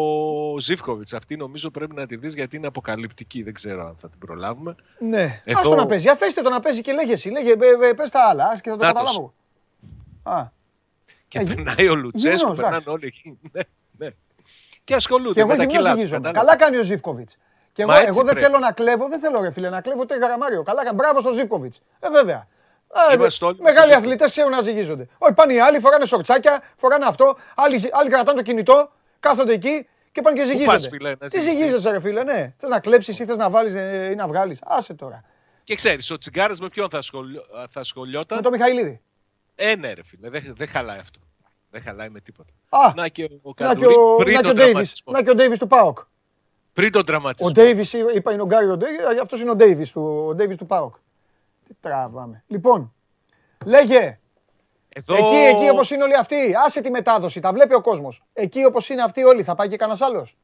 Ζήφκοβιτς. 0.60 1.14
Αυτή 1.14 1.36
νομίζω 1.36 1.72
πρέπει 1.72 1.96
να 1.96 2.06
τη 2.06 2.16
δεις 2.16 2.34
γιατί 2.34 2.56
είναι 2.56 2.68
αποκαλυπτική. 2.68 3.44
Δεν 3.44 3.54
ξέρω 3.54 3.86
αν 3.88 3.96
θα 4.00 4.10
την 4.10 4.20
προλάβουμε. 4.20 4.76
Ναι. 5.00 5.42
Εδώ- 5.46 5.60
Άστο 5.60 5.76
να 5.76 5.86
παίζει. 5.86 6.10
Αφέστε 6.10 6.42
το 6.42 6.50
να 6.50 6.60
παίζει 6.60 6.82
και 6.82 6.92
λέγε 6.92 7.14
εσύ. 7.14 7.30
Λέγε, 7.30 7.50
ε, 7.52 7.88
ε, 7.90 7.94
πες 7.94 8.10
τα 8.10 8.20
άλλα 8.30 8.46
ας, 8.46 8.62
και 8.62 8.70
θα 8.70 8.78
το 8.78 8.84
Νάτος. 8.86 9.02
καταλάβω. 9.04 9.34
Α, 10.24 10.50
Και 11.28 11.40
Ε, 11.40 11.44
περνάει 11.44 11.88
ο 11.90 11.96
Λουτσέσκο, 11.96 12.38
γυμνός, 12.38 12.56
περνάνε 12.56 12.76
εντάξει. 12.76 12.90
όλοι 12.90 13.06
εκεί. 13.06 13.40
Ναι, 13.52 13.62
ναι. 13.98 14.10
Και 14.84 14.96
ασχολούνται 14.96 15.34
και 15.34 15.40
εγώ 15.40 15.50
με 15.50 15.56
τα 15.56 15.64
γυμνός 15.64 15.78
κιλά. 15.82 15.90
του, 15.92 15.98
ζυγίζομαι. 15.98 16.22
κατάλαβες. 16.22 16.56
Καλά 16.56 16.66
κάνει 16.66 16.78
ο 16.78 16.84
Ζήφκοβιτς. 16.84 17.38
Και 17.76 17.82
εγώ, 17.82 17.92
Μα 17.92 17.98
έτσι 17.98 18.10
εγώ 18.10 18.18
δεν 18.24 18.34
πρέπει. 18.34 18.46
θέλω 18.46 18.60
να 18.60 18.72
κλέβω, 18.72 19.08
δεν 19.08 19.20
θέλω 19.20 19.42
ρε 19.42 19.52
φίλε 19.52 19.70
να 19.70 19.82
κλέβω 19.82 20.00
ούτε 20.02 20.16
γραμμάριο. 20.16 20.64
Καλά 20.64 20.84
κάνει. 20.84 20.96
Μπράβο 20.96 21.20
στον 21.20 21.34
Ζήφκοβιτς. 21.34 21.82
Ε, 22.00 22.10
βέβαια. 22.10 22.48
Ε, 23.12 23.14
Είμαστε 23.14 23.46
όλοι 23.46 23.58
με 23.58 23.64
μεγάλοι 23.64 23.92
τον 23.92 23.98
αθλητές 24.00 24.30
ξέρουν 24.30 24.52
να 24.52 24.62
ζυγίζονται. 24.62 25.08
Όχι, 25.18 25.34
πάνε 25.34 25.54
οι 25.54 25.60
άλλοι, 25.60 25.80
φοράνε 25.80 26.06
σορτσάκια, 26.06 26.64
φοράνε 26.78 27.06
αυτό. 27.06 27.38
Άλλοι, 27.56 27.90
άλλοι 27.92 28.10
κρατάνε 28.10 28.38
το 28.38 28.44
κινητό, 28.44 28.92
κάθονται 29.20 29.54
εκεί 29.54 29.88
και 30.12 30.22
πάνε 30.22 30.38
και 30.38 30.46
ζυγίζονται. 30.46 30.72
πας, 30.72 30.88
φίλε, 30.88 31.10
να 31.10 31.16
Τι 31.18 31.28
ζυγιστείς; 31.30 31.54
ζυγίζεσαι, 31.54 31.90
ρε 31.92 32.00
φίλε, 32.00 32.24
ναι. 32.24 32.54
Θες 32.58 32.70
να 32.70 32.80
κλέψεις 32.80 33.20
ή 33.20 33.26
θες 33.26 33.38
να 33.38 33.50
βάλεις 33.50 33.74
ή 34.12 34.16
να 34.16 34.28
βγάλεις. 34.28 34.60
Άσε 34.64 34.94
τώρα. 34.94 35.24
Και 35.64 35.76
ξέρεις, 35.76 36.12
ο 36.12 36.18
Τσιγκάρας 36.18 36.60
με 36.60 36.70
ποιον 36.70 36.90
θα, 36.90 36.98
ασχολ... 36.98 37.28
θα 37.70 37.80
ασχολιόταν; 37.80 38.38
Με 38.38 38.44
τον 38.44 38.52
Μιχαηλίδη. 38.52 39.02
Ε, 39.56 39.76
ναι, 39.76 39.94
ρε 39.94 40.04
φίλε, 40.04 40.30
δεν 40.30 40.54
δεν 40.56 40.68
χαλάει 40.68 41.00
αυτό. 41.00 41.20
Δεν 41.70 41.82
χαλάει 41.82 42.10
με 42.10 42.20
τίποτα. 42.20 42.50
Α, 42.70 42.94
να 42.96 43.08
και 43.08 43.24
ο 43.24 43.54
να 43.60 43.74
και 43.76 43.82
Καντουρί 43.84 43.96
ο, 43.98 44.16
πριν 44.16 44.34
να 44.34 44.42
και 44.42 44.48
ο 44.48 44.50
τον 44.50 44.56
Ντέιβις, 44.58 44.72
τραυματισμό. 44.74 45.14
να 45.14 45.24
και 45.24 45.30
ο 45.30 45.36
Ντέιβις 45.36 45.60
του 45.60 45.68
ΠΑΟΚ. 45.68 45.98
Πριν 46.76 46.92
τον 46.92 47.06
τραυματισμό. 47.06 47.48
Ο 47.48 47.52
Ντέιβις, 47.52 47.94
είπα 47.94 48.32
είναι 48.32 48.42
ο 48.42 48.46
Γκάρι 48.46 48.70
ο 48.70 48.78
Ντέιβις, 48.78 49.22
αυτός 49.22 49.40
είναι 49.42 49.50
ο 49.50 49.56
Ντέιβις 49.56 49.92
του, 49.92 50.26
ο 50.28 50.36
Ντέιβις 50.36 50.58
του 50.58 50.66
ΠΑΟΚ. 50.66 50.96
Τι 51.68 51.74
τραβάμε. 51.80 52.44
Λοιπόν, 52.48 52.94
λέγε, 53.66 54.20
Εδώ... 54.90 55.16
εκεί, 55.16 55.36
εκεί 55.36 55.70
όπως 55.70 55.92
είναι 55.92 56.04
όλοι 56.04 56.16
αυτοί, 56.16 56.54
άσε 56.66 56.82
τη 56.82 56.90
μετάδοση, 56.90 57.40
τα 57.40 57.54
βλέπει 57.54 57.74
ο 57.74 57.82
κόσμος. 57.82 58.24
Εκεί 58.34 58.66
όπως 58.66 58.90
είναι 58.90 59.02
αυτοί 59.02 59.24
όλοι, 59.24 59.44
θα 59.44 59.56
πάει 59.56 59.68
και 59.68 59.78
κανένας 59.78 60.02
άλλος. 60.02 60.38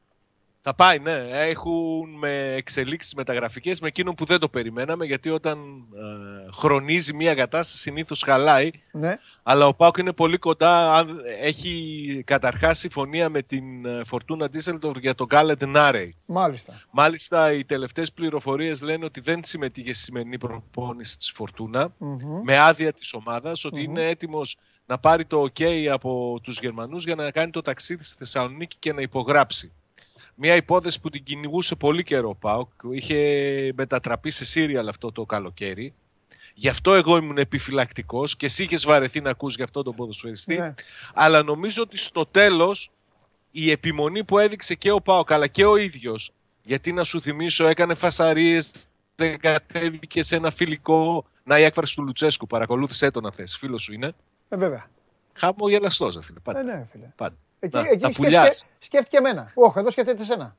Θα 0.64 0.74
πάει, 0.74 0.98
ναι. 0.98 1.26
Έχουν 1.30 2.10
με 2.18 2.54
εξελίξεις 2.54 3.14
μεταγραφικές 3.14 3.80
με 3.80 3.88
εκείνον 3.88 4.14
που 4.14 4.24
δεν 4.24 4.38
το 4.38 4.48
περιμέναμε, 4.48 5.04
γιατί 5.04 5.30
όταν 5.30 5.58
ε, 5.94 6.52
χρονίζει 6.52 7.14
μια 7.14 7.34
κατάσταση 7.34 7.78
συνήθως 7.78 8.22
χαλάει. 8.22 8.70
Ναι. 8.92 9.18
Αλλά 9.42 9.66
ο 9.66 9.74
Πάουκ 9.74 9.96
είναι 9.96 10.12
πολύ 10.12 10.36
κοντά. 10.38 10.94
αν- 10.96 11.20
Έχει 11.40 12.22
καταρχάς 12.26 12.78
συμφωνία 12.78 13.28
με 13.28 13.42
την 13.42 13.86
ε, 13.86 14.02
Φορτούνα 14.04 14.48
Ντίσσελντορφ 14.50 14.98
για 14.98 15.14
τον 15.14 15.26
Γκάλετ 15.26 15.64
Νάρεϊ. 15.64 16.16
Μάλιστα. 16.26 16.80
Μάλιστα, 16.90 17.52
οι 17.52 17.64
τελευταίες 17.64 18.12
πληροφορίες 18.12 18.82
λένε 18.82 19.04
ότι 19.04 19.20
δεν 19.20 19.40
συμμετείχε 19.44 19.92
στη 19.92 20.02
σημερινή 20.02 20.38
προπόνηση 20.38 21.18
της 21.18 21.30
Φορτούνα 21.30 21.94
Μμμ. 21.98 22.40
με 22.44 22.58
άδεια 22.58 22.92
της 22.92 23.12
ομάδας, 23.12 23.64
ότι 23.64 23.82
είναι 23.82 24.08
έτοιμος 24.08 24.56
να 24.86 24.98
πάρει 24.98 25.24
το 25.24 25.42
OK 25.42 25.86
από 25.86 26.40
τους 26.42 26.58
Γερμανούς 26.60 27.04
για 27.04 27.14
να 27.14 27.30
κάνει 27.30 27.50
το 27.50 27.62
ταξίδι 27.62 28.04
στη 28.04 28.14
Θεσσαλονίκη 28.18 28.76
και 28.78 28.92
να 28.92 29.00
υπογράψει. 29.00 29.72
Μια 30.34 30.56
υπόθεση 30.56 31.00
που 31.00 31.10
την 31.10 31.22
κυνηγούσε 31.22 31.74
πολύ 31.74 32.02
καιρό 32.02 32.28
ο 32.28 32.34
ΠΑΟΚ. 32.34 32.68
Είχε 32.90 33.16
μετατραπεί 33.76 34.30
σε 34.30 34.44
σύριαλ 34.44 34.88
αυτό 34.88 35.12
το 35.12 35.24
καλοκαίρι. 35.24 35.94
Γι' 36.54 36.68
αυτό 36.68 36.94
εγώ 36.94 37.16
ήμουν 37.16 37.38
επιφυλακτικός 37.38 38.36
και 38.36 38.46
εσύ 38.46 38.62
είχες 38.62 38.84
βαρεθεί 38.84 39.20
να 39.20 39.30
ακούς 39.30 39.54
γι' 39.56 39.62
αυτό 39.62 39.82
τον 39.82 39.94
ποδοσφαιριστή. 39.94 40.56
Ναι. 40.58 40.74
Αλλά 41.14 41.42
νομίζω 41.42 41.82
ότι 41.82 41.96
στο 41.96 42.26
τέλος 42.26 42.90
η 43.50 43.70
επιμονή 43.70 44.24
που 44.24 44.38
έδειξε 44.38 44.74
και 44.74 44.90
ο 44.90 45.00
ΠΑΟΚ 45.00 45.32
αλλά 45.32 45.46
και 45.46 45.64
ο 45.64 45.76
ίδιος 45.76 46.32
γιατί 46.62 46.92
να 46.92 47.04
σου 47.04 47.20
θυμίσω 47.20 47.66
έκανε 47.66 47.94
φασαρίες 47.94 48.86
δεν 49.14 49.38
κατέβηκε 49.38 50.22
σε 50.22 50.36
ένα 50.36 50.50
φιλικό 50.50 51.24
να 51.44 51.58
η 51.58 51.62
έκφραση 51.62 51.94
του 51.96 52.02
Λουτσέσκου 52.02 52.46
παρακολούθησε 52.46 53.10
το 53.10 53.20
να 53.20 53.32
θες 53.32 53.56
φίλος 53.56 53.82
σου 53.82 53.92
είναι 53.92 54.14
Ε, 54.48 54.56
βέβαια. 54.56 54.90
χαμογελαστός 55.32 56.14
ρε 56.14 56.22
φίλε 56.22 56.38
πάντα, 56.40 56.58
Ε, 56.60 56.62
ναι, 56.62 56.86
φίλε. 56.92 57.12
πάντα. 57.16 57.36
Εκεί, 57.64 57.76
Να, 57.76 57.80
εκεί 57.80 57.88
τα 57.88 57.98
σκέφτηκε, 57.98 58.22
πουλιάς. 58.22 58.64
σκέφτηκε 58.78 59.16
εμένα. 59.16 59.50
Όχι, 59.54 59.78
εδώ 59.78 59.90
σκέφτεται 59.90 60.22
εσένα. 60.22 60.56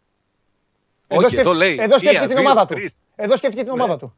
Όχι, 1.07 1.35
εδώ 1.37 1.53
λέει, 1.53 1.77
εδώ 1.79 1.97
σκέφτηκε 1.97 2.11
μία, 2.11 2.27
την 2.27 2.37
δύο, 2.37 2.39
ομάδα 2.39 2.65
του. 2.65 2.73
τρεις. 2.73 2.97
Εδώ 3.15 3.37
σκέφτηκε 3.37 3.63
την 3.63 3.73
Ναι. 3.73 3.81
ομάδα 3.81 3.97
του. 3.99 4.15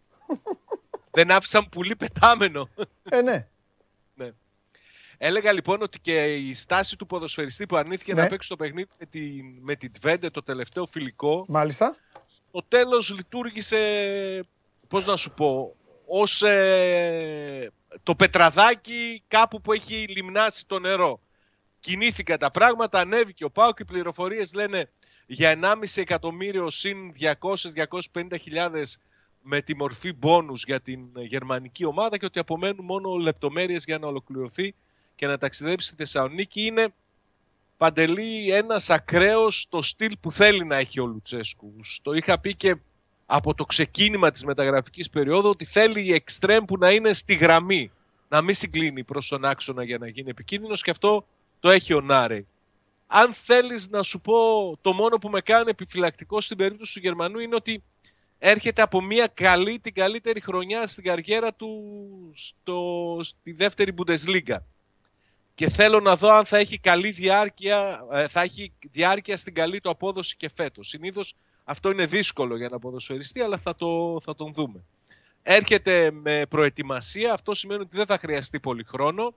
δεν 1.12 1.32
άφησαν 1.32 1.70
πουλί 1.70 1.95
πετάμενο 1.95 2.70
Ε, 3.10 3.22
ναι. 3.22 3.48
Ναι. 4.14 4.30
Έλεγα 5.18 5.52
λοιπόν 5.52 5.82
ότι 5.82 5.99
και 5.99 6.34
η 6.36 6.53
στάση 6.53 6.95
του 6.98 7.06
ποδοσφαιριστή 7.06 7.66
που 7.66 7.76
αρνήθηκε 7.76 8.14
Ναι. 8.14 8.22
να 8.22 8.28
παίξει 8.28 8.49
το 8.49 8.56
παιχνίδι 8.56 8.88
με 8.99 9.06
την, 9.06 9.45
με 9.62 9.76
την 9.76 9.91
Τβέντε 9.91 10.30
το 10.30 10.44
τελευταίο 10.44 10.86
φιλικό 10.86 11.45
Μάλιστα. 11.48 11.95
στο 12.28 12.64
τέλος 12.68 13.10
λειτουργήσε, 13.16 14.45
πώς 14.88 15.06
να 15.06 15.16
σου 15.16 15.32
πω, 15.34 15.76
ως 16.06 16.41
ε, 16.41 17.72
το 18.03 18.16
πετραδάκι 18.16 19.24
κάπου 19.28 19.62
που 19.62 19.74
έχει 19.74 20.06
λιμνάσει 20.10 20.68
το 20.68 20.80
νερό. 20.80 21.20
Κινήθηκαν 21.86 22.38
τα 22.38 22.52
πράγματα, 22.52 22.99
ανέβηκε 22.99 23.44
ο 23.44 23.49
Πάοκ, 23.49 23.80
οι 23.80 23.86
πληροφορίες 23.86 24.53
λένε 24.53 24.90
για 25.26 25.60
1,5 25.62 26.02
εκατομμύριο 26.02 26.70
συν 26.70 26.98
200-250 28.14 28.36
χιλιάδες 28.41 28.99
με 29.41 29.62
τη 29.62 29.76
μορφή 29.76 30.14
μπόνους 30.14 30.64
για 30.64 30.82
την 30.82 30.99
γερμανική 31.16 31.86
ομάδα 31.86 32.18
και 32.18 32.26
ότι 32.26 32.40
απομένουν 32.40 32.86
μόνο 32.86 33.16
λεπτομέρειες 33.16 33.84
για 33.84 33.98
να 33.98 34.07
ολοκληρωθεί 34.07 34.74
και 35.16 35.28
να 35.28 35.38
ταξιδέψει 35.38 35.88
στη 35.88 35.95
Θεσσαλονίκη 35.95 36.66
είναι 36.66 36.88
παντελεί 37.78 38.52
ένας 38.52 38.90
ακραίος 38.90 39.66
το 39.70 39.82
στυλ 39.82 40.18
που 40.20 40.32
θέλει 40.32 40.66
να 40.66 40.76
έχει 40.76 40.99
ο 40.99 41.06
Λουτσέσκου. 41.06 41.74
Το 42.02 42.14
είχα 42.14 42.40
πει 42.40 42.56
και 42.56 42.76
από 43.26 43.53
το 43.53 43.66
ξεκίνημα 43.66 44.32
της 44.32 44.44
μεταγραφικής 44.44 45.10
περίοδου 45.10 45.49
ότι 45.49 45.66
θέλει 45.66 46.06
η 46.06 46.14
εξτρέμ 46.14 46.66
που 46.66 46.78
να 46.78 46.91
είναι 46.91 47.14
στη 47.14 47.36
γραμμή. 47.36 47.91
Να 48.30 48.41
μην 48.41 48.56
συγκλίνει 48.56 49.03
προς 49.03 49.28
τον 49.28 49.45
άξονα 49.45 49.84
για 49.84 49.98
να 49.98 50.07
γίνει 50.07 50.30
επικίνδυνος 50.30 50.82
και 50.82 50.90
αυτό 50.90 51.26
το 51.60 51.69
έχει 51.69 51.94
ο 51.94 52.02
Νάρε. 52.02 52.45
Αν 53.07 53.34
θέλεις 53.34 53.90
να 53.90 54.03
σου 54.03 54.22
πω 54.22 54.34
το 54.82 54.94
μόνο 54.94 55.18
που 55.18 55.30
με 55.30 55.41
κάνει 55.41 55.69
επιφυλακτικό 55.69 56.41
στην 56.41 56.57
περίπτωση 56.57 56.94
του 56.94 56.99
Γερμανού 56.99 57.40
είναι 57.40 57.56
ότι 57.56 57.84
έρχεται 58.40 58.82
από 58.82 59.02
μια 59.02 59.27
καλή, 59.34 59.80
την 59.80 59.94
καλύτερη 59.94 60.41
χρονιά 60.41 60.88
στην 60.88 61.03
καριέρα 61.03 61.53
του 61.53 61.72
στο, 62.36 63.19
στη 63.22 63.52
δεύτερη 63.52 63.94
Bundesliga. 63.98 64.57
Και 65.56 65.69
θέλω 65.69 65.99
να 65.99 66.15
δω 66.15 66.34
αν 66.34 66.45
θα 66.45 66.57
έχει 66.57 66.80
καλή 66.80 67.11
διάρκεια, 67.11 68.06
ε, 68.11 68.27
θα 68.27 68.41
έχει 68.41 68.73
διάρκεια 68.91 69.38
στην 69.38 69.53
καλή 69.53 69.80
του 69.80 69.90
απόδοση 69.90 70.36
και 70.36 70.49
φέτος. 70.49 70.88
Συνήθως 70.88 71.36
αυτό 71.64 71.91
είναι 71.91 72.06
δύσκολο 72.06 72.57
για 72.57 72.69
να 72.69 72.80
ποδοσφαιριστεί, 72.80 73.41
αλλά 73.41 73.57
θα, 73.57 73.76
το, 73.76 74.19
θα 74.22 74.36
τον 74.36 74.53
δούμε. 74.53 74.84
Έρχεται 75.44 76.11
με 76.11 76.45
προετοιμασία, 76.49 77.34
αυτό 77.34 77.53
σημαίνει 77.53 77.82
ότι 77.82 77.95
δεν 77.98 78.06
θα 78.06 78.18
χρειαστεί 78.18 78.60
πολύ 78.60 78.84
χρόνο. 78.84 79.34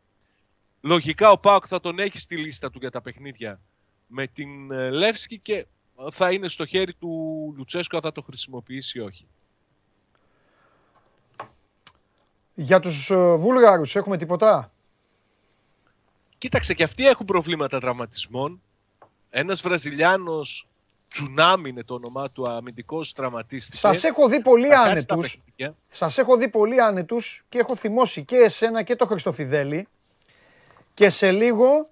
Λογικά 0.80 1.30
ο 1.30 1.38
Πάοκ 1.38 1.64
θα 1.68 1.80
τον 1.80 1.98
έχει 1.98 2.18
στη 2.18 2.36
λίστα 2.36 2.70
του 2.70 2.78
για 2.78 2.90
τα 2.90 3.00
παιχνίδια 3.02 3.60
με 4.06 4.26
την 4.26 4.70
ε, 4.72 4.90
Λεύσκη 4.90 5.38
και 5.38 5.66
θα 6.10 6.32
είναι 6.32 6.48
στο 6.48 6.66
χέρι 6.66 6.94
του 6.94 7.08
Λουτσέσκου 7.56 7.96
αν 7.96 8.02
θα 8.02 8.12
το 8.12 8.22
χρησιμοποιήσει 8.22 8.98
ή 8.98 9.00
όχι. 9.00 9.26
Για 12.54 12.80
τους 12.80 13.10
ε, 13.10 13.34
Βούλγαρους 13.34 13.96
έχουμε 13.96 14.16
τίποτα; 14.16 14.72
Κοίταξε 16.38 16.74
και 16.74 16.82
αυτοί 16.82 17.06
έχουν 17.06 17.26
προβλήματα 17.26 17.80
τραυματισμών. 17.80 18.62
Ένας 19.30 19.60
Βραζιλιάνος 19.60 20.68
Τσουνάμι 21.08 21.68
είναι 21.68 21.82
το 21.84 21.94
όνομά 21.94 22.30
του, 22.30 22.48
αμυντικός 22.48 23.12
τραυματίστηκε. 23.12 23.76
Σας 23.76 24.04
έχω 24.04 24.28
δει 24.28 24.40
πολύ 24.40 24.68
Θα 24.68 24.76
χάσει 24.76 25.06
τα 25.06 25.14
άνετους. 25.14 25.32
παιχνίδια. 25.32 25.76
Σας 25.88 26.18
έχω 26.18 26.36
δει 26.36 26.48
πολύ 26.48 26.80
άνετους 26.82 27.44
και 27.48 27.58
έχω 27.58 27.76
θυμώσει 27.76 28.24
και 28.24 28.36
εσένα 28.36 28.82
και 28.82 28.96
το 28.96 29.06
Χριστοφιδέλη 29.06 29.88
και 30.98 31.10
σε 31.10 31.30
λίγο 31.30 31.88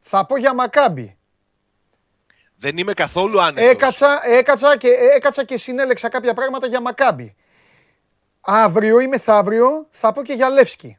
θα 0.00 0.26
πω 0.26 0.36
για 0.36 0.54
Μακάμπι. 0.54 1.16
Δεν 2.56 2.76
είμαι 2.78 2.92
καθόλου 2.92 3.42
άνετος. 3.42 3.70
Έκατσα, 3.70 4.20
έκατσα, 4.24 4.76
και, 4.76 4.88
έκατσα 5.16 5.44
και 5.44 5.56
συνέλεξα 5.58 6.08
κάποια 6.08 6.34
πράγματα 6.34 6.66
για 6.66 6.80
Μακάμπι. 6.80 7.34
Αύριο 8.40 9.00
ή 9.00 9.06
μεθαύριο 9.06 9.86
θα 9.90 10.12
πω 10.12 10.22
και 10.22 10.32
για 10.32 10.48
Λεύσκι. 10.48 10.98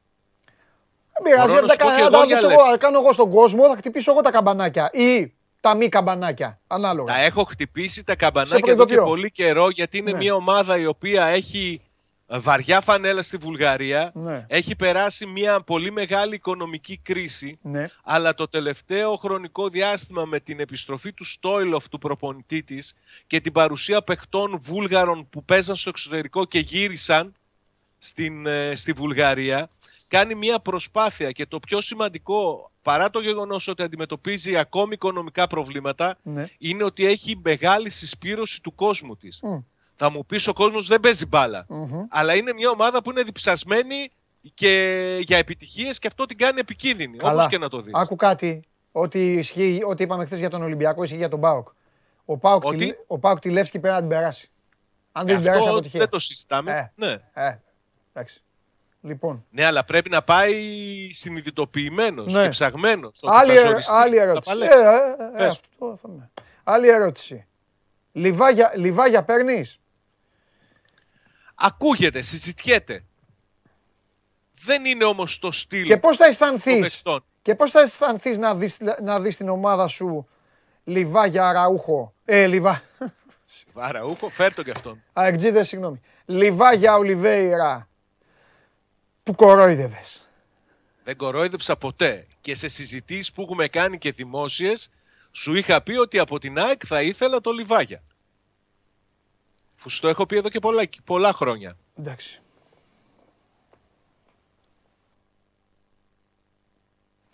Δεν 1.14 1.24
πειράζει, 1.24 1.48
Μπορώ 1.48 1.54
να 1.54 1.60
αν 1.60 1.68
τα 1.68 1.72
σου 1.74 1.78
πω 1.80 1.86
κα- 1.88 1.96
και 1.96 2.02
αν 2.02 2.08
εγώ 2.14 2.20
τα 2.20 2.26
για 2.26 2.36
δεις 2.36 2.44
εγώ, 2.44 2.52
Λεύσκι. 2.54 2.72
αν 2.72 2.78
κάνω 2.78 3.00
εγώ 3.00 3.14
στον 3.14 3.30
κόσμο, 3.32 3.68
θα 3.68 3.76
χτυπήσω 3.76 4.12
εγώ 4.12 4.22
τα 4.22 4.32
καμπανάκια 4.32 4.90
ή 4.94 5.34
τα 5.62 5.76
μη 5.76 5.90
καμπανάκια, 5.90 6.60
ανάλογα. 6.68 7.14
Τα 7.14 7.20
έχω 7.22 7.44
χτυπήσει 7.44 8.04
τα 8.04 8.12
Σε 8.12 8.18
καμπανάκια 8.18 8.58
εδώ 8.58 8.66
και 8.68 8.74
προειδοποιώ. 8.76 9.04
πολύ 9.06 9.32
καιρό 9.32 9.70
γιατί 9.70 9.98
είναι 9.98 10.12
Ναι. 10.12 10.18
μια 10.18 10.34
ομάδα 10.36 10.78
η 10.78 10.86
οποία 10.86 11.26
έχει 11.26 11.82
βαριά 12.30 12.82
φανέλα 12.82 13.22
στη 13.22 13.38
Βουλγαρία. 13.38 14.12
Ναι. 14.14 14.46
Έχει 14.48 14.76
περάσει 14.76 15.26
μια 15.26 15.60
πολύ 15.60 15.92
μεγάλη 15.92 16.36
οικονομική 16.36 16.98
κρίση. 16.98 17.60
Ναι. 17.62 17.90
Αλλά 18.04 18.34
το 18.34 18.48
τελευταίο 18.48 19.16
χρονικό 19.16 19.70
διάστημα 19.70 20.26
με 20.26 20.40
την 20.40 20.60
επιστροφή 20.60 21.14
του 21.14 21.24
Στόιλοφ 21.24 21.90
του 21.90 21.98
προπονητή 21.98 22.64
της 22.64 22.94
και 23.28 23.40
την 23.40 23.52
παρουσία 23.52 24.02
παιχτών 24.02 24.60
Βούλγαρων 24.62 25.30
που 25.30 25.44
παίζαν 25.44 25.76
στο 25.76 25.90
εξωτερικό 25.90 26.46
και 26.46 26.60
γύρισαν 26.60 27.34
στην, 27.98 28.46
ε, 28.46 28.76
στη 28.76 28.92
Βουλγαρία 28.92 29.70
κάνει 30.08 30.36
μια 30.36 30.60
προσπάθεια 30.60 31.32
και 31.32 31.46
το 31.46 31.60
πιο 31.60 31.82
σημαντικό 31.82 32.72
παρά 32.82 33.10
το 33.10 33.20
γεγονός 33.20 33.68
ότι 33.68 33.84
αντιμετωπίζει 33.84 34.58
ακόμη 34.58 34.94
οικονομικά 34.94 35.48
προβλήματα 35.48 36.18
Ναι. 36.24 36.48
είναι 36.58 36.84
ότι 36.84 37.06
έχει 37.06 37.40
μεγάλη 37.44 37.90
συσπήρωση 37.90 38.62
του 38.62 38.76
κόσμου 38.76 39.16
της. 39.18 39.40
Μμ. 39.44 39.58
Θα 40.02 40.12
μου 40.12 40.26
πεις 40.26 40.48
ο 40.48 40.54
κόσμος 40.54 40.88
δεν 40.88 41.00
παίζει 41.00 41.26
μπάλα. 41.26 41.66
Μμμ. 41.68 42.06
Αλλά 42.10 42.36
είναι 42.36 42.54
μια 42.54 42.70
ομάδα 42.70 43.02
που 43.02 43.12
είναι 43.12 43.22
διψασμένη 43.24 44.12
και 44.54 44.70
για 45.22 45.38
επιτυχίες 45.38 46.00
και 46.00 46.08
αυτό 46.08 46.26
την 46.26 46.38
κάνει 46.38 46.60
επικίνδυνη. 46.60 47.18
Καλά. 47.18 47.34
Όπως 47.34 47.48
και 47.48 47.58
να 47.58 47.70
το 47.70 47.82
δεις. 47.82 47.94
Άκου 47.96 48.16
κάτι. 48.16 48.62
Ό,τι, 48.92 49.34
ισχύει, 49.34 49.82
ό,τι 49.88 50.04
είπαμε 50.04 50.26
χθες 50.26 50.40
για 50.40 50.50
τον 50.50 50.62
Ολυμπιακό 50.64 51.04
ισχύει 51.04 51.16
για 51.18 51.30
τον 51.30 51.40
Πάοκ. 51.40 51.68
Ο 52.26 52.38
Πάοκ, 52.38 52.64
Ότι; 52.66 52.78
τη, 52.78 52.94
ο 53.08 53.18
Πάοκ 53.20 53.40
τη 53.40 53.50
Λεύσκη 53.50 53.80
πρέπει 53.80 53.94
να 53.96 54.00
την 54.00 54.10
περάσει. 54.10 54.50
Αν 55.12 55.26
δεν 55.26 55.36
την 55.36 55.44
Ε, 55.44 55.46
περάσει, 55.46 55.62
αυτό 55.64 55.74
αποτυχία. 55.78 56.00
δεν 56.00 56.10
το 56.10 56.20
συζητάμε. 56.20 56.72
Ε. 56.72 57.06
Ναι. 57.06 57.16
Ε, 57.34 57.58
εντάξει. 58.14 58.42
Λοιπόν, 59.02 59.46
ναι, 59.50 59.66
αλλά 59.66 59.86
πρέπει 59.86 60.10
να 60.10 60.22
πάει 60.22 60.54
συνειδητοποιημένος 61.12 62.34
Ναι. 62.34 62.42
και 62.44 62.50
ψαγμένος. 62.50 63.20
ότι 63.24 63.36
άλλη, 63.38 63.52
θα 63.52 63.60
ερω- 63.60 63.68
ζοριστεί, 63.70 63.94
άλλη 63.96 64.16
θα 64.16 64.22
ερώτηση. 64.22 64.44
παλέψει. 64.46 64.84
Ε, 64.84 64.88
ε, 64.88 65.26
ε, 65.26 65.38
Πες. 65.38 65.48
αυτό 65.48 66.00
θα 66.02 66.10
είναι. 66.14 66.30
Άλλη 66.64 66.88
ερώτηση. 66.88 67.46
Λιβάγια, 68.12 68.72
λιβάγια 68.76 69.24
παίρνεις; 69.24 69.80
Ακούγεται, 71.62 72.22
συζητιέται. 72.22 73.04
Δεν 74.64 74.86
είναι 74.86 75.04
όμως 75.04 75.40
το 75.40 75.52
στυλ 75.52 75.86
Και 75.86 75.98
πώς 75.98 76.18
θα 76.18 76.24
των 76.24 76.32
αισθανθείς; 76.32 76.80
παιχτών. 76.80 77.24
Και 77.42 77.56
πώς 77.56 77.72
θα 77.72 77.82
αισθανθείς 77.82 78.38
να 78.38 78.56
δεις, 78.56 78.78
να 79.02 79.20
δεις 79.20 79.38
την 79.38 79.50
ομάδα 79.50 79.88
σου 79.88 80.28
Λιβάγια 80.84 81.48
Αραούχο; 81.48 82.14
Ε, 82.26 82.48
Λιβά... 82.48 82.84
Βαραούχο, 83.74 84.30
φέρ 84.30 84.54
το 84.54 84.64
κι 84.64 84.70
αυτόν. 84.70 85.04
Αεκτζίδες, 85.14 85.68
συγγνώμη. 85.68 86.02
Λιβάγια 86.26 86.96
Ολιβέηρα. 86.96 87.90
Που 89.24 89.36
κορόιδευες. 89.36 90.28
Δεν 91.04 91.18
κορόιδεψα 91.18 91.78
ποτέ. 91.78 92.28
Και 92.42 92.56
σε 92.56 92.68
συζητήσεις 92.68 93.32
που 93.32 93.42
έχουμε 93.42 93.68
κάνει 93.68 93.98
και 93.98 94.12
δημόσιες, 94.12 94.90
σου 95.32 95.54
είχα 95.54 95.82
πει 95.82 95.96
ότι 95.96 96.20
από 96.20 96.40
την 96.40 96.60
ΑΕΚ 96.60 96.82
θα 96.86 97.02
ήθελα 97.02 97.42
το 97.42 97.52
Λιβάγια. 97.52 98.04
Φου 99.80 99.90
το 100.00 100.08
έχω 100.08 100.26
πει 100.26 100.36
εδώ 100.38 100.50
και 100.50 100.60
πολλά, 100.60 100.84
πολλά 101.04 101.34
χρόνια. 101.34 101.78
Εντάξει. 102.00 102.42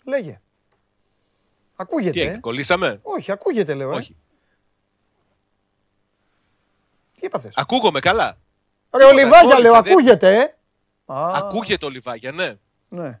Λέγε. 0.04 0.40
Ακούγεται. 1.76 2.10
Τι 2.10 2.20
έγινε, 2.20 2.34
ε; 2.34 2.38
κολλήσαμε; 2.38 3.00
Όχι, 3.02 3.32
ακούγεται 3.32 3.74
λέω. 3.74 3.92
Ε. 3.92 3.94
Όχι. 3.94 4.16
Τι 7.20 7.26
είπαθες. 7.26 7.52
Ακούγομαι 7.56 8.00
καλά. 8.00 8.38
Ρε 8.90 9.04
ο 9.04 9.12
Λιβάγια 9.12 9.40
κόλλησα, 9.40 9.58
λέω, 9.58 9.82
δεν- 9.82 9.92
ακούγεται. 9.92 10.36
Ε; 10.36 10.56
Α, 11.12 11.30
Ακούγεται 11.34 11.86
ο 11.86 11.88
Λιβάγια, 11.88 12.32
ναι. 12.32 12.54
Ναι, 12.88 13.20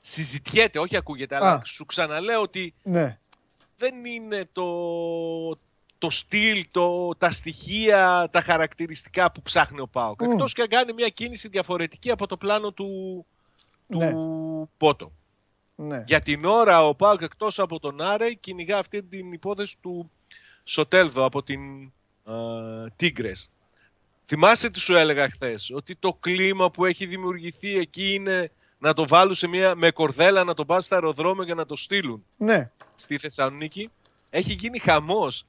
Συζητιέται, 0.00 0.78
όχι 0.78 0.96
ακούγεται, 0.96 1.34
Α. 1.34 1.38
αλλά 1.38 1.62
σου 1.64 1.86
ξαναλέω 1.86 2.40
ότι 2.42 2.74
ναι. 2.82 3.18
δεν 3.76 4.04
είναι 4.04 4.48
το, 4.52 4.64
το 6.00 6.10
στυλ, 6.10 6.64
το, 6.70 7.08
τα 7.18 7.30
στοιχεία, 7.30 8.28
τα 8.32 8.40
χαρακτηριστικά 8.40 9.32
που 9.32 9.42
ψάχνει 9.42 9.80
ο 9.80 9.86
Πάοκ. 9.86 10.22
Μμ. 10.22 10.30
Εκτός 10.30 10.52
και 10.52 10.60
αν 10.62 10.68
κάνει 10.68 10.92
μια 10.92 11.08
κίνηση 11.08 11.48
διαφορετική 11.48 12.10
από 12.10 12.26
το 12.26 12.36
πλάνο 12.36 12.72
του, 12.72 13.26
του 13.88 13.98
Ναι. 13.98 14.12
Πότο. 14.76 15.12
ναι. 15.74 16.04
Για 16.06 16.20
την 16.20 16.44
ώρα 16.44 16.86
ο 16.86 16.94
Πάοκ 16.94 17.22
εκτός 17.22 17.58
από 17.58 17.78
τον 17.80 18.00
Άρεϊ 18.00 18.36
κυνηγά 18.36 18.78
αυτή 18.78 19.02
την 19.02 19.32
υπόθεση 19.32 19.76
του 19.80 20.10
Σοτέλδο 20.64 21.24
από 21.24 21.42
την 21.42 21.60
Τίγκρες. 22.96 23.50
Θυμάσαι 24.26 24.70
τι 24.70 24.80
σου 24.80 24.96
έλεγα 24.96 25.28
χθες, 25.30 25.70
ότι 25.74 25.96
το 25.96 26.16
κλίμα 26.20 26.70
που 26.70 26.84
έχει 26.84 27.06
δημιουργηθεί 27.06 27.76
εκεί 27.78 28.12
είναι 28.14 28.50
να 28.78 28.92
το 28.92 29.06
βάλουν 29.06 29.34
σε 29.34 29.46
μια, 29.46 29.74
με 29.74 29.90
κορδέλα, 29.90 30.44
να 30.44 30.54
το 30.54 30.64
πας 30.64 30.84
στο 30.84 30.94
αεροδρόμιο 30.94 31.42
για 31.44 31.54
να 31.54 31.66
το 31.66 31.76
στείλουν 31.76 32.24
Ναι. 32.36 32.70
στη 32.94 33.18
Θεσσαλονίκη. 33.18 33.90
Έχει 34.30 34.52
γίνει 34.52 34.78
χαμός 34.78 35.44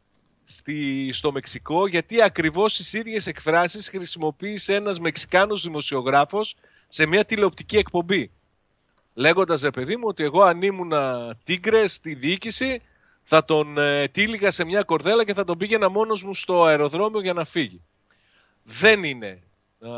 στη, 0.56 1.10
στο 1.14 1.32
Μεξικό 1.32 1.88
γιατί 1.88 2.22
ακριβώς 2.22 2.76
τις 2.76 2.94
ίδιες 2.94 3.28
εκφράσεις 3.28 3.90
χρησιμοποίησε 3.90 4.76
ένας 4.76 5.00
Μεξικάνος 5.00 5.64
δημοσιογράφος 5.64 6.56
σε 6.88 7.06
μια 7.06 7.26
τηλεοπτική 7.26 7.78
εκπομπή. 7.78 8.32
Λέγοντας, 9.14 9.62
ρε 9.62 9.72
παιδί 9.72 9.96
μου, 9.96 10.04
ότι 10.06 10.24
εγώ 10.24 10.42
αν 10.42 10.62
ήμουν 10.62 10.94
τίγκρε 11.44 11.88
στη 11.88 12.14
διοίκηση 12.14 12.82
θα 13.24 13.46
τον 13.46 13.78
ε, 13.78 14.08
τύλιγα 14.08 14.52
σε 14.52 14.64
μια 14.64 14.84
κορδέλα 14.84 15.24
και 15.24 15.34
θα 15.34 15.44
τον 15.44 15.58
πήγαινα 15.58 15.90
μόνος 15.90 16.24
μου 16.24 16.34
στο 16.34 16.64
αεροδρόμιο 16.64 17.22
για 17.22 17.34
να 17.34 17.44
φύγει. 17.46 17.82
Δεν 18.64 19.04
είναι 19.04 19.42
ε, 19.82 19.90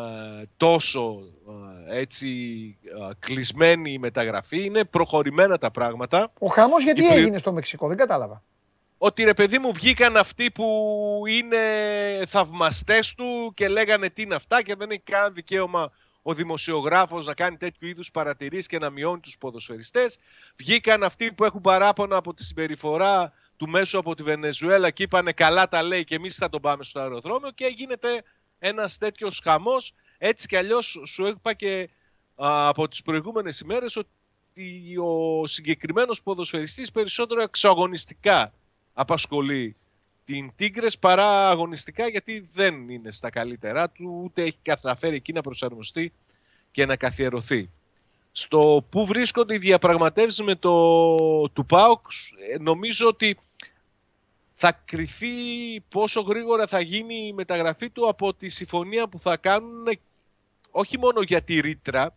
τόσο 0.58 1.24
ε, 1.90 2.00
έτσι 2.00 2.28
ε, 2.84 3.14
κλεισμένη 3.20 3.92
η 3.92 3.98
μεταγραφή, 3.98 4.66
είναι 4.66 4.84
προχωρημένα 4.84 5.58
τα 5.58 5.72
πράγματα 5.72 6.32
Ο 6.40 6.48
χαμός 6.48 6.84
γιατί 6.84 7.02
Η 7.04 7.08
πλη- 7.08 7.18
έγινε 7.18 7.38
στο 7.38 7.52
Μεξικό, 7.52 7.88
δεν 7.88 7.98
κατάλαβα. 7.98 8.44
Ότι 9.06 9.24
ρε 9.24 9.34
παιδί 9.34 9.60
μου 9.60 9.74
βγήκαν 9.74 10.18
αυτοί 10.18 10.52
που 10.52 11.22
είναι 11.28 11.58
θαυμαστές 12.28 13.14
του 13.14 13.52
και 13.56 13.68
λέγανε 13.68 14.10
τι 14.10 14.22
είναι 14.22 14.36
αυτά 14.36 14.64
και 14.64 14.76
δεν 14.76 14.92
έχει 14.92 15.02
καν 15.02 15.34
δικαίωμα 15.34 15.92
ο 16.22 16.34
δημοσιογράφος 16.34 17.26
να 17.26 17.34
κάνει 17.34 17.58
τέτοιου 17.58 17.88
είδους 17.88 18.12
παρατηρήσεις 18.12 18.68
και 18.68 18.78
να 18.78 18.90
μειώνει 18.90 19.20
τους 19.20 19.38
ποδοσφαιριστές. 19.38 20.18
Βγήκαν 20.56 21.04
αυτοί 21.04 21.34
που 21.34 21.44
έχουν 21.44 21.62
παράπονα 21.62 22.18
από 22.18 22.34
τη 22.34 22.44
συμπεριφορά 22.44 23.34
του 23.58 23.70
μέσου 23.70 23.98
από 23.98 24.16
τη 24.16 24.24
Βενεζουέλα 24.24 24.90
και 24.90 25.04
είπανε 25.04 25.32
καλά 25.32 25.68
τα 25.68 25.84
λέει 25.84 26.04
και 26.04 26.16
εμείς 26.16 26.36
θα 26.36 26.50
τον 26.50 26.62
πάμε 26.62 26.84
στο 26.84 27.00
αεροδρόμιο 27.00 27.52
και 27.52 27.74
γίνεται 27.76 28.24
ένας 28.60 28.98
τέτοιος 28.98 29.42
χαμός. 29.44 29.94
Έτσι 30.18 30.48
κι 30.48 30.56
αλλιώς 30.56 31.00
σου 31.06 31.26
είπα 31.26 31.54
και 31.54 31.90
α, 32.36 32.68
από 32.68 32.88
τις 32.88 33.02
προηγούμενες 33.02 33.60
ημέρες 33.60 33.96
ότι 33.96 34.98
ο 34.98 35.46
συγκεκριμένος 35.46 36.24
ποδοσφαιριστής 36.24 36.92
περισσότερο 36.92 37.42
εξαγωνιστικά 37.42 38.54
απασχολεί 38.94 39.76
την 40.26 40.52
Τίγκρες 40.56 41.00
παρά 41.00 41.50
αγωνιστικά 41.50 42.08
γιατί 42.08 42.46
δεν 42.54 42.90
είναι 42.90 43.12
στα 43.12 43.30
καλύτερά 43.30 43.90
του 43.90 44.22
ούτε 44.24 44.42
έχει 44.42 44.58
καταφέρει 44.62 45.16
εκεί 45.16 45.34
να 45.34 45.42
προσαρμοστεί 45.42 46.14
και 46.72 46.86
να 46.86 46.96
καθιερωθεί. 46.96 47.70
Στο 48.32 48.86
που 48.90 49.06
βρίσκονται 49.06 49.54
οι 49.54 49.58
διαπραγματεύσεις 49.58 50.46
με 50.46 50.56
το 50.56 51.50
του 51.50 51.66
ΠΑΟΚ 51.66 52.06
ε, 52.52 52.58
νομίζω 52.58 53.08
ότι 53.08 53.38
θα 54.54 54.72
κριθεί 54.72 55.28
πόσο 55.90 56.22
γρήγορα 56.22 56.68
θα 56.68 56.80
γίνει 56.80 57.28
η 57.28 57.34
μεταγραφή 57.34 57.90
του 57.90 58.08
από 58.08 58.34
τη 58.34 58.50
συμφωνία 58.50 59.08
που 59.08 59.20
θα 59.20 59.38
κάνουν 59.38 59.88
όχι 60.72 61.00
μόνο 61.00 61.22
για 61.22 61.42
τη 61.42 61.60
ρήτρα 61.60 62.16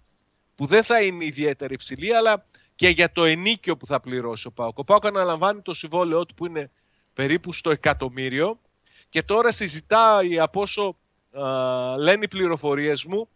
που 0.55 0.66
δεν 0.66 0.82
θα 0.82 1.03
είναι 1.03 1.24
ιδιαίτερα 1.24 1.73
υψηλή 1.73 2.15
αλλά 2.15 2.47
και 2.77 2.89
για 2.89 3.12
το 3.12 3.24
ενίκιο 3.24 3.77
που 3.77 3.86
θα 3.86 4.01
πληρώσει 4.01 4.47
ο 4.47 4.51
ΠΑΟΚ. 4.51 4.78
Ο 4.78 4.85
ΠΑΟΚ 4.85 5.07
αναλαμβάνει 5.07 5.61
το 5.61 5.74
συμβόλαιό 5.74 6.27
του 6.27 6.35
που 6.35 6.47
είναι 6.47 6.70
περίπου 7.15 7.53
στο 7.53 7.70
εκατομμύριο 7.70 8.61
και 9.09 9.23
τώρα 9.23 9.53
συζητάει 9.53 10.40
από 10.40 10.61
όσο 10.61 10.97
α, 11.31 11.97
λένε 11.97 12.24
οι 12.24 12.28
πληροφορίες 12.28 13.05
μου 13.05 13.28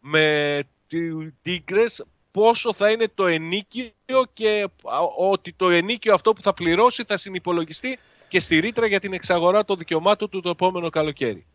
με 0.00 0.62
τη 0.86 1.30
Τίγκρες 1.32 2.04
πόσο 2.30 2.74
θα 2.74 2.90
είναι 2.90 3.08
το 3.14 3.26
ενίκιο 3.26 3.90
και 4.32 4.68
α, 4.84 4.98
ότι 5.18 5.52
το 5.52 5.70
ενίκιο 5.70 6.14
αυτό 6.14 6.32
που 6.32 6.40
θα 6.40 6.54
πληρώσει 6.54 7.04
θα 7.04 7.16
συνυπολογιστεί 7.16 7.98
και 8.28 8.40
στη 8.40 8.58
ρήτρα 8.58 8.86
για 8.86 9.00
την 9.00 9.12
εξαγορά 9.12 9.64
των 9.64 9.76
δικαιωμάτων 9.78 10.28
του 10.28 10.40
το 10.40 10.48
επόμενο 10.48 10.90
καλοκαίρι. 10.90 11.46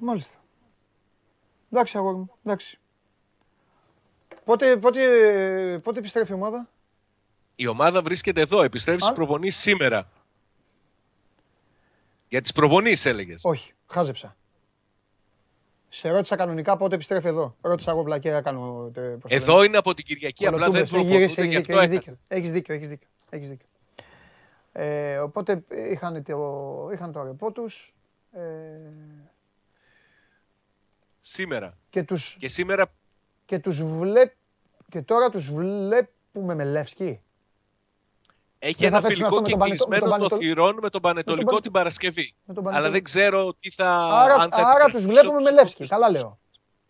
Μάλιστα. 0.00 0.36
Εντάξει, 1.70 1.96
αγόρι 1.96 2.16
μου, 2.16 2.30
εντάξει. 2.44 2.78
Πότε, 4.48 4.76
πότε, 4.76 5.00
πότε 5.82 5.98
επιστρέφει 5.98 6.30
η 6.32 6.34
ομάδα; 6.34 6.68
Η 7.56 7.66
ομάδα 7.66 8.02
βρίσκεται 8.02 8.40
εδώ, 8.40 8.62
επιστρέφει 8.62 8.98
στις 9.00 9.10
Α. 9.10 9.14
προπονήσεις 9.14 9.62
σήμερα. 9.62 10.08
Για 12.28 12.40
τις 12.40 12.52
προπονήσεις 12.52 13.04
έλεγες. 13.06 13.40
Όχι, 13.44 13.72
χάζεψα. 13.86 14.36
Σε 15.88 16.08
ρώτησα 16.08 16.36
κανονικά 16.36 16.76
πότε 16.76 16.94
επιστρέφει 16.94 17.26
εδώ. 17.28 17.56
Ρώτησα 17.60 17.90
εγώ 17.90 18.02
βλακέρα 18.02 18.42
κάνω. 18.42 18.90
τε- 18.94 19.16
πώς 19.16 19.30
το 19.30 19.36
Εδώ 19.36 19.52
λένε. 19.54 19.66
είναι 19.66 19.76
από 19.76 19.94
την 19.94 20.04
Κυριακή, 20.04 20.46
απλά 20.46 20.58
δεν 20.70 20.86
Κολοτούμπες, 20.88 21.00
έχει 21.00 21.12
γυρίσει, 21.12 21.34
προπονούνται 21.34 21.56
έχεις 21.56 21.66
και 21.66 21.72
αυτό 21.72 21.86
δίκιο, 21.86 21.96
έχεις 21.96 22.08
έχασες. 22.08 22.18
δίκιο. 22.28 22.36
Έχεις 22.36 22.52
δίκιο, 22.52 22.74
έχεις 22.74 22.88
δίκιο. 22.88 23.08
Έχεις 23.30 23.48
δίκιο. 23.48 23.66
Ε, 24.72 25.18
οπότε 25.18 25.64
είχαν 25.92 26.22
το, 26.22 26.90
είχαν 26.92 27.12
το 27.12 27.20
αρεπό 27.20 27.52
τους 27.52 27.94
ε, 28.32 28.40
Σήμερα. 31.20 31.76
και, 31.90 32.02
τους, 32.02 32.36
Και 32.38 32.48
σήμερα 32.48 32.86
και, 33.46 33.58
τους 33.58 33.82
βλέπ, 33.82 34.32
και 34.90 35.02
τώρα 35.02 35.30
τους 35.30 35.50
βλέπουμε 35.52 36.54
με 36.54 36.64
Λεύσκι. 36.64 37.20
έχει 38.58 38.74
Δεν 38.82 38.90
θα 38.90 38.96
ένα 38.96 39.06
παίξουν 39.06 39.26
φιλικό 39.26 39.26
αυτό 39.36 39.40
με 39.40 39.46
και 39.46 39.50
τον 39.50 39.58
Πανετο- 39.60 39.88
με 39.88 39.98
τον 39.98 40.08
κλεισμένο 40.08 40.10
των 40.10 40.28
Πανετολ- 40.28 40.40
θυρών 40.42 40.78
με 40.82 40.88
τον 40.90 41.00
Πανετολικό 41.00 41.46
Πανε- 41.48 41.62
την 41.62 41.72
Παρασκευή. 41.72 42.34
Με 42.44 42.54
τον 42.54 42.62
Αλλά 42.64 42.72
Πανετολ- 42.72 42.92
δεν 42.94 43.02
ξέρω 43.02 43.54
τι 43.60 43.70
θα... 43.70 43.90
Άρα, 44.04 44.34
αν 44.34 44.50
θα 44.50 44.56
άρα 44.56 44.68
τους 44.68 44.74
επικρατήσει 44.84 45.06
βλέπουμε 45.06 45.32
με 45.42 45.48
τους 45.50 45.52
Λεύσκι. 45.52 45.80
τους- 45.80 45.88
Καλά 45.90 46.10
λέω. 46.10 46.38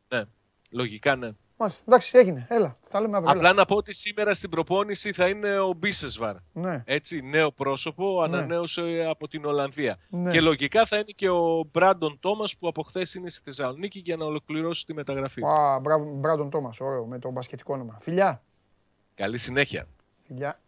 Ναι, 0.08 0.22
λογικά 0.70 1.16
ναι. 1.16 1.30
Μάλιστα. 1.60 1.82
Εντάξει, 1.86 2.18
έγινε. 2.18 2.46
Έλα. 2.48 2.78
Τα 2.90 3.00
λέμε 3.00 3.16
αύριο. 3.16 3.32
Απλά 3.32 3.48
Έλα. 3.48 3.58
να 3.58 3.64
πω 3.64 3.76
ότι 3.76 3.94
σήμερα 3.94 4.34
στην 4.34 4.50
προπόνηση 4.50 5.12
θα 5.12 5.28
είναι 5.28 5.58
ο 5.58 5.72
Μπίσεσβαρ. 5.72 6.36
Ναι. 6.52 6.82
Έτσι, 6.86 7.20
νέο 7.20 7.52
πρόσωπο, 7.52 8.22
ανανέωσε 8.22 9.06
από 9.10 9.28
την 9.28 9.44
Ολλανδία. 9.44 9.98
Ναι. 10.08 10.30
Και 10.30 10.40
λογικά 10.40 10.86
θα 10.86 10.96
είναι 10.96 11.12
και 11.14 11.28
ο 11.28 11.64
Μπράντον 11.72 12.18
Τόμας 12.20 12.56
που 12.56 12.68
από 12.68 12.82
χθες 12.82 13.14
είναι 13.14 13.28
στη 13.28 13.40
Θεσσαλονίκη 13.44 13.98
για 13.98 14.16
να 14.16 14.24
ολοκληρώσει 14.24 14.86
τη 14.86 14.94
μεταγραφή. 14.94 15.42
Α, 15.44 15.78
μπράβο, 15.78 16.14
Μπράντον 16.14 16.50
Τόμας, 16.50 16.80
ωραίο, 16.80 17.06
με 17.06 17.18
το 17.18 17.30
μπασκετικό 17.30 17.74
όνομα. 17.74 17.98
Φιλιά. 18.00 18.42
Καλή 19.14 19.38
συνέχεια. 19.38 19.86
Φιλιά. 20.26 20.60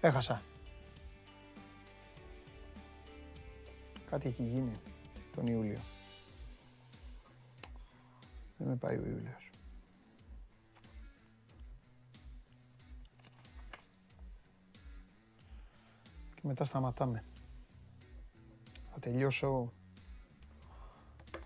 Έχασα. 0.00 0.42
Κάτι 4.10 4.28
έχει 4.28 4.42
γίνει 4.42 4.80
τον 5.34 5.46
Ιούλιο. 5.46 5.78
Δεν 8.62 8.70
με 8.70 8.76
πάει 8.76 8.98
ο 8.98 9.06
Ιούλιος. 9.06 9.50
Και 16.34 16.40
μετά 16.42 16.64
σταματάμε. 16.64 17.24
Θα 18.92 18.98
τελειώσω 18.98 19.72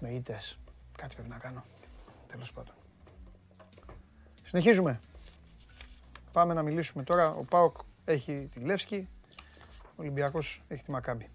με 0.01 0.11
ήττες. 0.11 0.59
Κάτι 0.97 1.15
πρέπει 1.15 1.29
να 1.29 1.39
κάνω. 1.39 1.65
Τέλος 2.27 2.53
πάντων. 2.53 2.75
Συνεχίζουμε. 4.43 5.01
Πάμε 6.33 6.55
να 6.55 6.63
μιλήσουμε 6.63 7.03
τώρα. 7.03 7.31
Ο 7.31 7.45
Πάοκ 7.45 7.77
έχει 8.05 8.49
τη 8.53 8.61
Λεύσκη. 8.61 9.09
Ο 9.81 9.95
Ολυμπιακός 9.97 10.63
έχει 10.69 10.83
τη 10.83 10.91
Μακάμπη. 10.91 11.31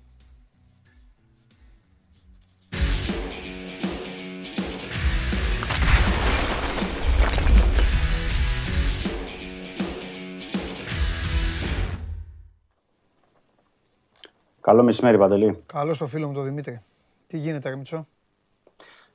Καλό 14.62 14.84
μεσημέρι, 14.84 15.18
Παντελή. 15.18 15.64
Καλό 15.66 15.94
στο 15.94 16.08
φίλο 16.08 16.28
μου 16.28 16.34
τον 16.34 16.44
Δημήτρη. 16.44 16.82
Τι 17.28 17.38
γίνεται, 17.38 17.70
Ρεμιτσό. 17.70 18.08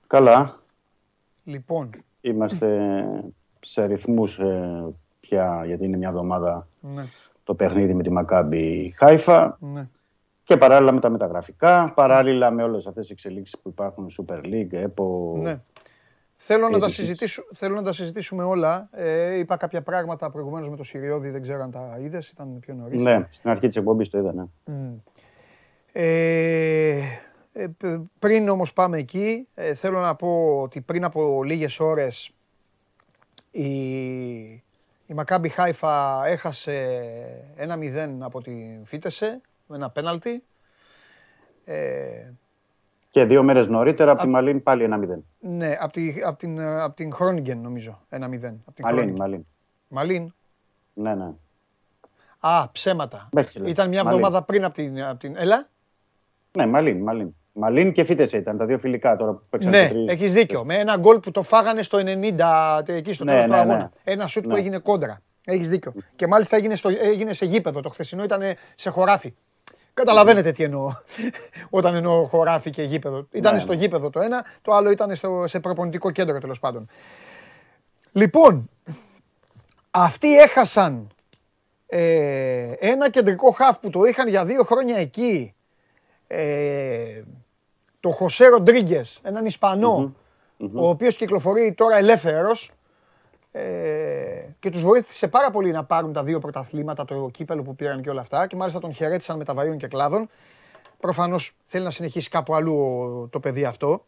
Καλά. 0.07 0.57
Λοιπόν, 1.45 1.91
Είμαστε 2.21 3.05
σε 3.61 3.85
ρυθμούς 3.85 4.39
ε, 4.39 4.85
πια, 5.21 5.63
γιατί 5.67 5.85
είναι 5.85 5.97
μια 5.97 6.09
εβδομάδα 6.09 6.67
Ναι, 6.81 7.05
το 7.45 7.55
παιχνίδι 7.55 7.95
με 7.95 8.03
τη 8.03 8.11
Μακάμπη 8.11 8.95
Χάιφα 8.97 9.57
ναι. 9.61 9.89
και 10.45 10.57
παράλληλα 10.57 10.93
με 10.93 11.01
τα 11.01 11.09
μεταγραφικά, 11.09 11.93
παράλληλα 11.95 12.51
με 12.51 12.63
όλες 12.63 12.87
αυτές 12.87 13.03
τις 13.03 13.11
εξελίξεις 13.11 13.59
που 13.59 13.69
υπάρχουν, 13.69 14.09
Super 14.19 14.45
League, 14.45 14.73
ΕΠΟ, 14.73 15.37
ναι. 15.43 15.61
Θέλω 16.39 16.69
να, 16.69 16.79
τα 16.79 16.87
Editions. 16.87 16.91
συζητήσου, 16.91 17.43
θέλω 17.53 17.75
να 17.75 17.83
τα 17.83 17.93
συζητήσουμε 17.93 18.43
όλα. 18.43 18.89
Ε, 18.93 19.39
είπα 19.39 19.57
κάποια 19.57 19.83
πράγματα 19.83 20.31
προηγουμένως 20.31 20.69
με 20.69 20.77
το 20.77 20.85
Σιριώδη, 20.85 21.31
δεν 21.31 21.43
ξέρω 21.43 21.63
αν 21.63 21.71
τα 21.71 21.99
είδες, 22.01 22.29
ήταν 22.31 22.59
πιο 22.61 22.75
νωρίς. 22.75 23.01
Ναι, 23.01 23.27
στην 23.31 23.51
αρχή 23.51 23.67
της 23.67 23.77
εκπομπής 23.77 24.09
το 24.09 24.19
είδα, 24.19 24.33
ναι. 24.33 24.45
Μμ. 24.65 24.95
Ε, 25.99 27.01
ε, 27.53 27.67
π- 27.79 28.01
πριν 28.19 28.49
όμως 28.49 28.73
πάμε 28.73 28.99
εκεί, 28.99 29.49
ε, 29.55 29.75
θέλω 29.75 30.01
να 30.01 30.15
πω 30.15 30.61
ότι 30.63 30.81
πριν 30.81 31.05
από 31.05 31.43
λίγες 31.45 31.81
ώρες 31.81 32.31
η, 33.51 33.67
η 35.07 35.15
Μακάμπι 35.15 35.49
Χάιφα 35.49 36.27
έχασε 36.27 36.75
ένα 37.57 37.77
0 37.81 38.17
από 38.21 38.43
την 38.43 38.85
Φίτεσε 38.87 39.41
με 39.67 39.77
ένα 39.77 39.91
πέναλτι. 39.91 40.43
Ε, 41.65 42.31
Και 43.11 43.25
δύο 43.25 43.43
μέρες 43.43 43.69
νωρίτερα 43.69 44.11
από 44.13 44.23
τη 44.23 44.29
Μαλίν 44.29 44.63
πάλι 44.63 44.83
ένα 44.85 44.99
0. 44.99 45.19
ναι, 45.41 45.77
από, 45.81 45.93
τη, 45.93 46.15
από 46.25 46.39
την, 46.39 46.59
ε, 46.59 46.83
από 46.83 46.95
την 46.97 47.13
Χρόνιγκεν 47.13 47.59
νομίζω, 47.59 48.01
ένα 48.09 48.27
0. 48.29 48.31
Από 48.67 48.73
την 48.75 48.85
Μαλίν, 48.85 49.13
Groningen. 49.15 49.19
Μαλίν. 49.19 49.47
Μαλίν. 49.89 50.35
Ναι, 50.95 51.15
ναι. 51.15 51.33
Α, 52.41 52.71
ψέματα. 52.73 53.29
Μπέχελε. 53.33 53.69
Ήταν 53.71 53.89
μια 53.89 54.05
Μαλίν. 54.05 54.19
εβδομάδα 54.19 54.45
πριν 54.45 54.65
από 54.65 54.75
την, 54.75 55.03
από 55.03 55.19
την... 55.19 55.37
Έλα. 55.37 55.69
Ναι, 56.57 56.67
Μαλίν, 56.67 57.03
Μαλίν. 57.03 57.35
Μαλίν 57.53 57.93
και 57.93 58.05
Φίτεσε 58.05 58.37
ήταν 58.37 58.57
τα 58.57 58.65
δύο 58.65 58.79
φιλικά 58.79 59.17
τώρα 59.17 59.33
που 59.33 59.43
παίξαν 59.51 59.71
Ναι, 59.71 59.79
σε 59.79 59.89
τρεις. 59.89 60.07
έχεις 60.09 60.33
δίκιο. 60.33 60.65
Με 60.65 60.75
ένα 60.75 60.97
γκολ 60.97 61.19
που 61.21 61.31
το 61.31 61.43
φάγανε 61.43 61.83
στο 61.83 61.99
90, 61.99 62.83
εκεί 62.87 63.13
στο 63.13 63.25
Ναι, 63.25 63.31
τέλος 63.31 63.45
του 63.45 63.51
ναι, 63.51 63.57
ναι. 63.57 63.61
αγώνα. 63.63 63.91
Ένα 64.05 64.27
σουτ 64.27 64.43
που 64.43 64.49
Ναι. 64.53 64.59
έγινε 64.59 64.79
κόντρα. 64.79 65.21
Έχεις 65.45 65.69
δίκιο. 65.69 65.93
Και 66.17 66.27
μάλιστα 66.27 66.57
έγινε, 66.57 66.77
στο, 66.77 66.89
έγινε 67.01 67.33
σε 67.33 67.45
γήπεδο. 67.45 67.81
Το 67.81 67.89
χθεσινό 67.89 68.25
ήταν 68.25 68.43
σε 68.75 68.91
χωράφι. 68.91 69.35
Καταλαβαίνετε 69.95 70.53
τι 70.53 70.63
εννοώ. 70.65 70.93
Όταν 71.79 71.95
εννοώ 71.95 72.25
χωράφι 72.25 72.71
και 72.71 72.83
γήπεδο. 72.83 73.27
Ήταν 73.33 73.55
Ναι, 73.55 73.61
στο 73.61 73.73
ναι. 73.73 73.79
γήπεδο 73.79 74.11
το 74.11 74.21
ένα, 74.21 74.45
το 74.63 74.73
άλλο 74.73 74.91
ήταν 74.91 75.15
στο, 75.15 75.45
σε 75.47 75.61
προπονητικό 75.61 76.11
κέντρο 76.11 76.39
τέλος 76.39 76.59
πάντων. 76.59 76.89
Λοιπόν, 78.13 78.69
αυτοί 79.91 80.37
έχασαν 80.39 81.07
ε, 81.87 82.73
ένα 82.79 83.11
κεντρικό 83.11 83.51
χαφ 83.51 83.79
που 83.79 83.91
το 83.91 84.05
είχαν 84.05 84.29
για 84.29 84.45
δύο 84.45 84.63
χρόνια 84.65 84.97
εκεί. 84.97 85.55
Ε, 86.27 87.23
το 88.01 88.11
Χωσέ 88.11 88.47
Ροντρίγκες, 88.47 89.21
έναν 89.23 89.47
Ισπανό, 89.47 90.15
ο 90.75 90.89
οποίος 90.89 91.17
κυκλοφορεί 91.17 91.73
τώρα 91.73 91.97
ελεύθερος 91.97 92.71
ε, 93.53 94.45
και 94.59 94.71
τους 94.71 94.83
βοήθησε 94.83 95.29
πάρα 95.29 95.51
πολύ 95.51 95.71
να 95.71 95.85
πάρουν 95.85 96.13
τα 96.13 96.23
δύο 96.25 96.39
πρωταθλήματα, 96.39 97.05
το 97.05 97.29
κύπελο 97.33 97.63
που 97.63 97.75
πήραν 97.75 98.03
και 98.03 98.11
όλα 98.11 98.21
αυτά 98.21 98.47
και 98.47 98.57
μάλιστα 98.57 98.81
τον 98.81 98.93
χαιρέτησαν 98.93 99.37
με 99.37 99.45
τα 99.45 99.55
βαΐων 99.57 99.77
και 99.77 99.87
κλάδων. 99.87 100.29
Προφανώς 101.01 101.53
θέλει 101.67 101.85
να 101.85 101.91
συνεχίσει 101.91 102.29
κάπου 102.29 102.55
αλλού 102.55 102.75
ο- 102.77 103.29
το 103.29 103.41
παιδί 103.41 103.65
αυτό. 103.65 104.05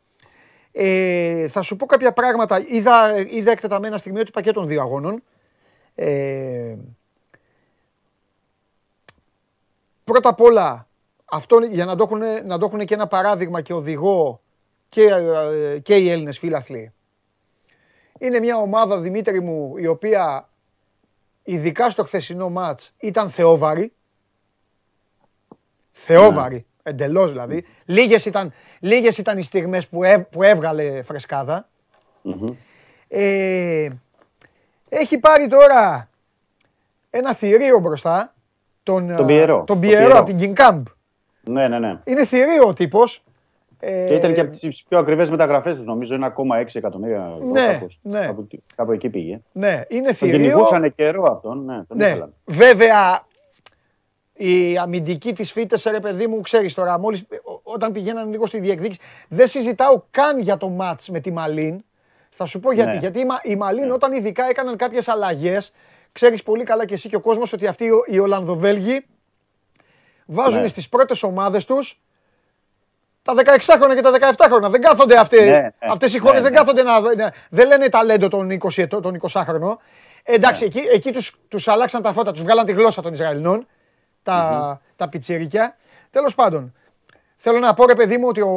Ε, 0.73 1.49
θα 1.49 1.63
σου 1.63 1.77
πω 1.77 1.87
κάποια 1.87 2.13
πράγματα. 2.13 2.65
Είδα, 2.69 3.19
είδα 3.29 3.51
εκτεταμένα 3.51 3.99
στιγμιότυπα 3.99 4.43
και 4.43 4.53
των 4.53 4.67
δύο 4.67 4.81
αγώνων. 4.81 5.23
Ε, 5.95 6.77
πρώτα 10.05 10.29
απ' 10.29 10.41
όλα, 10.41 10.88
αυτό 11.31 11.59
για 11.59 11.85
να 11.85 11.97
το, 11.97 12.03
έχουν, 12.05 12.47
να 12.47 12.59
το 12.59 12.67
έχουν 12.67 12.85
και 12.87 12.95
ένα 12.95 13.07
παράδειγμα 13.07 13.61
και 13.61 13.73
οδηγό 13.73 14.41
και, 14.89 15.03
ε, 15.05 15.79
και 15.79 15.97
οι 15.97 16.11
Έλληνες 16.11 16.39
φίλαθλοι. 16.39 16.93
Είναι 18.19 18.39
μια 18.39 18.57
ομάδα, 18.57 18.99
Δημήτρη 18.99 19.41
μου, 19.41 19.77
η 19.77 19.87
οποία 19.87 20.49
ειδικά 21.43 21.91
στο 21.91 22.05
χθεσινό 22.05 22.49
μάτς 22.49 22.95
ήταν 22.99 23.31
θεόβαρη. 23.31 23.93
Θεόβαρη, 25.93 26.67
εντελώς 26.83 27.31
δηλαδή. 27.31 27.65
Λίγες 27.85 28.25
ήταν, 28.25 28.53
λίγες 28.81 29.19
ήταν 29.19 29.39
οι 29.39 29.43
στιγμές 29.43 29.87
που, 29.89 30.05
έβ- 30.05 30.31
που 30.31 30.43
έβγαλε 30.43 31.03
φρεσκάδα. 31.03 31.69
Ε, 33.09 33.89
έχει 34.89 35.19
πάρει 35.19 35.47
τώρα 35.49 36.09
ένα 37.11 37.35
θηρίο 37.35 37.79
μπροστά. 37.79 38.35
Τον, 38.83 39.17
Τον 39.17 39.27
Πιερό. 39.27 39.57
Τον 39.57 39.67
Τον 39.67 39.81
Πιερό 39.81 39.99
Πιερό. 40.05 40.19
από 40.19 40.35
την 40.35 40.39
King 40.57 40.61
Camp. 40.61 40.83
Ναι, 41.49 41.69
ναι, 41.69 41.79
ναι. 41.79 41.99
Είναι 42.05 42.25
θηρίο 42.25 42.65
ο 42.67 42.73
τύπος. 42.73 43.23
Ε, 43.81 44.07
Και 44.09 44.15
ήταν 44.15 44.35
και 44.35 44.41
από 44.41 44.57
τις 44.57 44.83
πιο 44.89 44.99
ακριβές 44.99 45.31
μεταγραφές 45.31 45.75
τους, 45.77 45.85
νομίζω. 45.85 46.15
1,6 46.15 46.79
εκατομμύρια 46.79 47.33
ευρώ. 47.37 47.49
Ναι, 47.51 47.67
κάπως. 47.73 47.99
ναι. 48.03 48.21
Κάπου, 48.21 48.47
κάπου 48.77 48.93
εκεί 48.93 49.09
πήγε. 49.09 49.41
Ναι, 49.53 49.83
είναι 49.89 50.07
Τον 50.07 50.15
θηρίο. 50.15 50.37
κυνηγούσαν 50.39 50.95
καιρό 50.95 51.23
αυτόν. 51.33 51.65
Ναι, 51.65 51.85
τον 51.85 51.97
Ναι, 51.97 52.07
ήθελαν. 52.07 52.35
βέβαια 52.45 53.27
η 54.33 54.79
αμυντική 54.79 55.33
της 55.33 55.53
φύτες, 55.53 55.85
ρε 55.91 56.01
παιδί 56.01 56.27
μου, 56.27 56.41
ξέρεις 56.41 56.75
τώρα, 56.75 56.99
μόλις, 56.99 57.25
ό- 57.43 57.61
όταν 57.63 57.93
πηγαίναν 57.93 58.31
λίγο 58.31 58.47
στη 58.47 58.61
διεκδίκηση, 58.61 59.01
δεν 59.29 59.47
συζητάω 59.47 60.03
καν 60.11 60.39
για 60.39 60.57
το 60.57 60.69
μάτς 60.69 61.09
με 61.09 61.21
τη 61.21 61.31
Μαλίν. 61.33 61.85
Θα 62.31 62.45
σου 62.47 62.61
πω 62.61 62.73
γιατί. 62.73 62.93
Ναι. 62.93 62.99
Γιατί 62.99 63.21
η, 63.21 63.25
Μα- 63.25 63.41
η 63.43 63.57
Μαλίν 63.57 63.91
όταν 63.91 64.13
ειδικά 64.13 64.45
έκαναν 64.49 64.77
κάποιες 64.77 65.09
αλλαγές, 65.09 65.73
ξέρεις 66.13 66.43
πολύ 66.43 66.65
καλά 66.65 66.85
και 66.87 66.95
εσύ 66.95 67.09
και 67.09 67.17
ο 67.17 67.21
κόσμος 67.21 67.53
ότι 67.53 67.67
αυτοί 67.67 67.85
οι- 67.85 67.91
οι 68.15 68.19
Ολλανδοβέλγοι 68.19 69.05
βάζουν 70.31 70.61
Ναι. 70.61 70.69
στις 70.69 70.89
πρώτες 70.89 71.23
ομάδες 71.23 71.65
τους 71.65 72.01
τα 73.23 73.35
16χρονα 73.35 73.95
και 73.95 74.01
τα 74.01 74.11
17χρονα. 74.11 74.71
Δεν 74.71 74.81
κάθονται 74.81 75.19
αυτοί, 75.19 75.37
Ναι, 75.37 75.45
ναι, 75.59 75.69
αυτές 75.79 76.13
οι 76.13 76.17
ναι, 76.17 76.23
χώρες, 76.23 76.43
δεν 76.43 76.53
ναι. 76.53 76.59
κάθονται 76.59 76.83
να, 76.83 77.01
να- 77.15 77.33
δεν 77.51 77.67
λένε 77.67 77.89
ταλέντο 77.89 78.29
τον 78.29 78.51
20, 78.51 78.83
ετών- 78.83 79.03
τον 79.03 79.15
20χρονο. 79.15 79.77
Ε, 80.23 80.35
εντάξει, 80.35 80.65
εκεί, 80.65 80.79
εκεί 80.93 81.13
τους, 81.13 81.37
τους 81.49 81.69
αλλάξαν 81.69 82.03
τα 82.03 82.13
φώτα, 82.13 82.33
τους 82.33 82.43
βγάλαν 82.43 82.67
τη 82.67 82.73
γλώσσα 82.73 83.03
των 83.03 83.13
Ισραηλινών, 83.13 83.67
τα, 84.23 84.81
τα 84.97 85.09
πιτσιρίκια. 85.09 85.77
Τέλος 86.11 86.35
πάντων, 86.35 86.75
θέλω 87.37 87.59
να 87.59 87.75
πω 87.75 87.87
ρε 87.87 87.95
παιδί 87.95 88.17
μου 88.19 88.29
ότι 88.29 88.41
ο, 88.41 88.51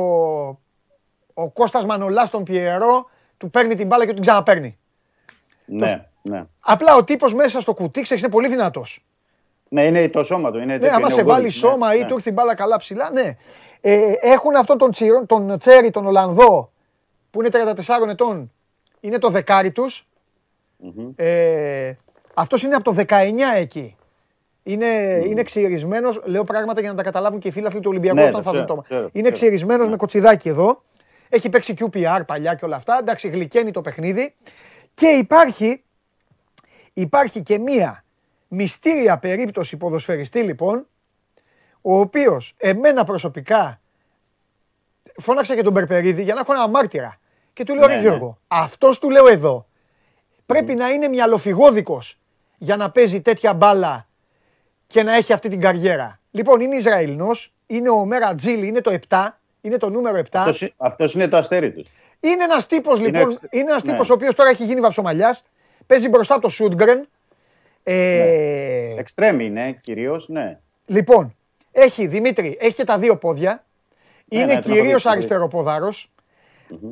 ο 1.33 1.49
Κώστας 1.49 1.85
Μανολάς 1.85 2.29
τον 2.29 2.43
Πιερό 2.43 3.09
του 3.37 3.49
παίρνει 3.49 3.75
την 3.75 3.87
μπάλα 3.87 4.05
και 4.05 4.13
την 4.13 4.21
ξαναπαίρνει. 4.21 4.77
Ναι, 5.65 6.05
ναι. 6.21 6.43
Απλά 6.59 6.95
ο 6.95 7.03
τύπος 7.03 7.33
μέσα 7.33 7.59
στο 7.59 7.73
κουτί, 7.73 8.01
ξέρεις, 8.01 8.23
είναι 8.23 8.31
πολύ 8.31 8.47
δυνατός. 8.47 9.05
Ναι, 9.73 9.83
είναι 9.85 10.09
το 10.09 10.23
σώμα 10.23 10.51
του. 10.51 10.57
Είναι 10.57 10.65
Ναι, 10.65 10.79
τέτοιο, 10.79 10.95
άμα 10.95 10.99
είναι 10.99 11.09
σε 11.09 11.21
ο 11.21 11.25
βάλει 11.25 11.37
Γκόλης, 11.39 11.55
σώμα 11.55 11.89
ναι, 11.89 11.95
ή 11.95 11.99
ναι. 11.99 12.05
του 12.05 12.13
έρθει 12.13 12.25
την 12.25 12.33
μπάλα 12.33 12.55
καλά 12.55 12.77
ψηλά, 12.77 13.09
ναι. 13.11 13.35
Ε, 13.81 14.13
έχουν 14.21 14.55
αυτόν 14.55 14.77
τον, 14.77 14.91
τσιρο, 14.91 15.25
τον 15.25 15.57
Τσέρι, 15.57 15.91
τον 15.91 16.05
Ολλανδό, 16.05 16.71
που 17.31 17.41
είναι 17.41 17.49
34 17.77 18.09
ετών. 18.09 18.51
Είναι 18.99 19.17
το 19.17 19.29
δεκάρι 19.29 19.71
τους. 19.71 20.07
Ε, 21.15 21.93
αυτός 22.33 22.63
είναι 22.63 22.75
από 22.75 22.83
το 22.83 22.91
19 22.91 23.03
εκεί. 23.55 23.95
Είναι, 24.63 25.21
είναι 25.25 25.43
ξυρισμένος, 25.43 26.21
λέω 26.25 26.43
πράγματα 26.43 26.81
για 26.81 26.89
να 26.89 26.95
τα 26.95 27.03
καταλάβουν 27.03 27.39
και 27.39 27.47
οι 27.47 27.51
φίλαθλοι 27.51 27.79
του 27.79 27.89
Ολυμπιακού 27.89 28.15
Ναι, 28.15 28.27
όταν 28.27 28.33
το 28.33 28.41
θα 28.41 28.51
δουν 28.51 28.65
ξέρω, 28.65 28.75
το. 28.75 28.81
ξέρω, 28.81 29.09
είναι 29.11 29.29
ξέρω. 29.29 29.33
ξυρισμένος 29.33 29.89
με 29.89 29.95
κοτσιδάκι 29.95 30.49
εδώ. 30.49 30.83
Έχει 31.29 31.49
παίξει 31.49 31.73
QPR 31.79 32.21
παλιά 32.27 32.55
και 32.55 32.65
όλα 32.65 32.75
αυτά. 32.75 32.97
Εντάξει, 33.01 33.27
γλυκαίνει 33.27 33.71
το 33.71 33.81
παιχνίδι. 33.81 34.35
Και 34.93 35.07
υπάρχει, 35.07 35.83
υπάρχει 36.93 37.43
και 37.43 37.57
μία 37.59 38.03
μυστήρια 38.53 39.17
περίπτωση 39.17 39.77
ποδοσφαιριστή 39.77 40.41
λοιπόν, 40.41 40.87
ο 41.81 41.99
οποίος 41.99 42.53
εμένα 42.57 43.03
προσωπικά 43.03 43.81
φώναξα 45.17 45.55
και 45.55 45.61
τον 45.63 45.73
Περπερίδη 45.73 46.23
για 46.23 46.33
να 46.33 46.39
έχω 46.39 46.53
ένα 46.53 46.67
μάρτυρα. 46.67 47.19
Και 47.53 47.63
του 47.63 47.75
λέω, 47.75 47.87
Ναι, 47.87 47.93
ρε 47.93 47.99
ναι. 48.01 48.07
Γιώργο, 48.07 48.37
αυτός 48.47 48.99
του 48.99 49.09
λέω 49.09 49.27
εδώ, 49.27 49.67
πρέπει 50.45 50.75
να 50.75 50.89
είναι 50.89 51.07
μυαλοφυγόδικος 51.07 52.19
για 52.57 52.75
να 52.77 52.91
παίζει 52.91 53.21
τέτοια 53.21 53.53
μπάλα 53.53 54.07
και 54.87 55.03
να 55.03 55.15
έχει 55.15 55.33
αυτή 55.33 55.49
την 55.49 55.59
καριέρα. 55.61 56.19
Λοιπόν, 56.31 56.61
είναι 56.61 56.75
Ισραηλινός, 56.75 57.53
είναι 57.67 57.89
ο 57.89 58.05
Μέρα 58.05 58.35
Τζίλι, 58.35 58.67
είναι 58.67 58.81
το 58.81 58.91
7, 59.09 59.39
είναι 59.61 59.77
το 59.77 59.89
νούμερο 59.89 60.17
7. 60.17 60.39
Αυτός, 60.39 60.61
είναι- 60.61 60.73
αυτός 60.77 61.13
είναι 61.13 61.27
το 61.27 61.37
αστέρι 61.37 61.71
τους. 61.71 61.87
Είναι 62.19 62.43
ένας 62.43 62.67
τύπος 62.67 62.99
Είναι 62.99 63.07
λοιπόν, 63.07 63.29
εξ- 63.31 63.53
είναι 63.53 63.69
ένας 63.71 63.83
ναι. 63.83 63.91
τύπος 63.91 64.09
ο 64.09 64.13
οποίος 64.13 64.35
τώρα 64.35 64.49
έχει 64.49 64.65
γίνει 64.65 64.79
βαψομαλιάς, 64.81 65.43
παίζει 65.87 66.09
μπροστά 66.09 66.33
από 66.33 66.43
το 66.43 66.49
Σούντγκρεν. 66.49 67.07
Ε, 67.83 68.95
Εξτρέμ 68.97 69.39
είναι 69.39 69.77
κυρίως, 69.81 70.27
ναι. 70.29 70.59
Λοιπόν, 70.85 71.35
έχει 71.71 72.07
Δημήτρη, 72.07 72.57
έχει 72.59 72.75
και 72.75 72.83
τα 72.83 72.97
δύο 72.97 73.17
πόδια. 73.17 73.63
Είναι 74.27 74.43
ναι, 74.45 74.53
τον 74.53 74.57
έχω 74.61 74.69
δει, 74.69 74.73
κυρίως 74.81 75.01
τον 75.03 75.11
έχω 75.11 75.21
δει. 75.21 75.25
αριστεροποδάρος. 75.27 76.11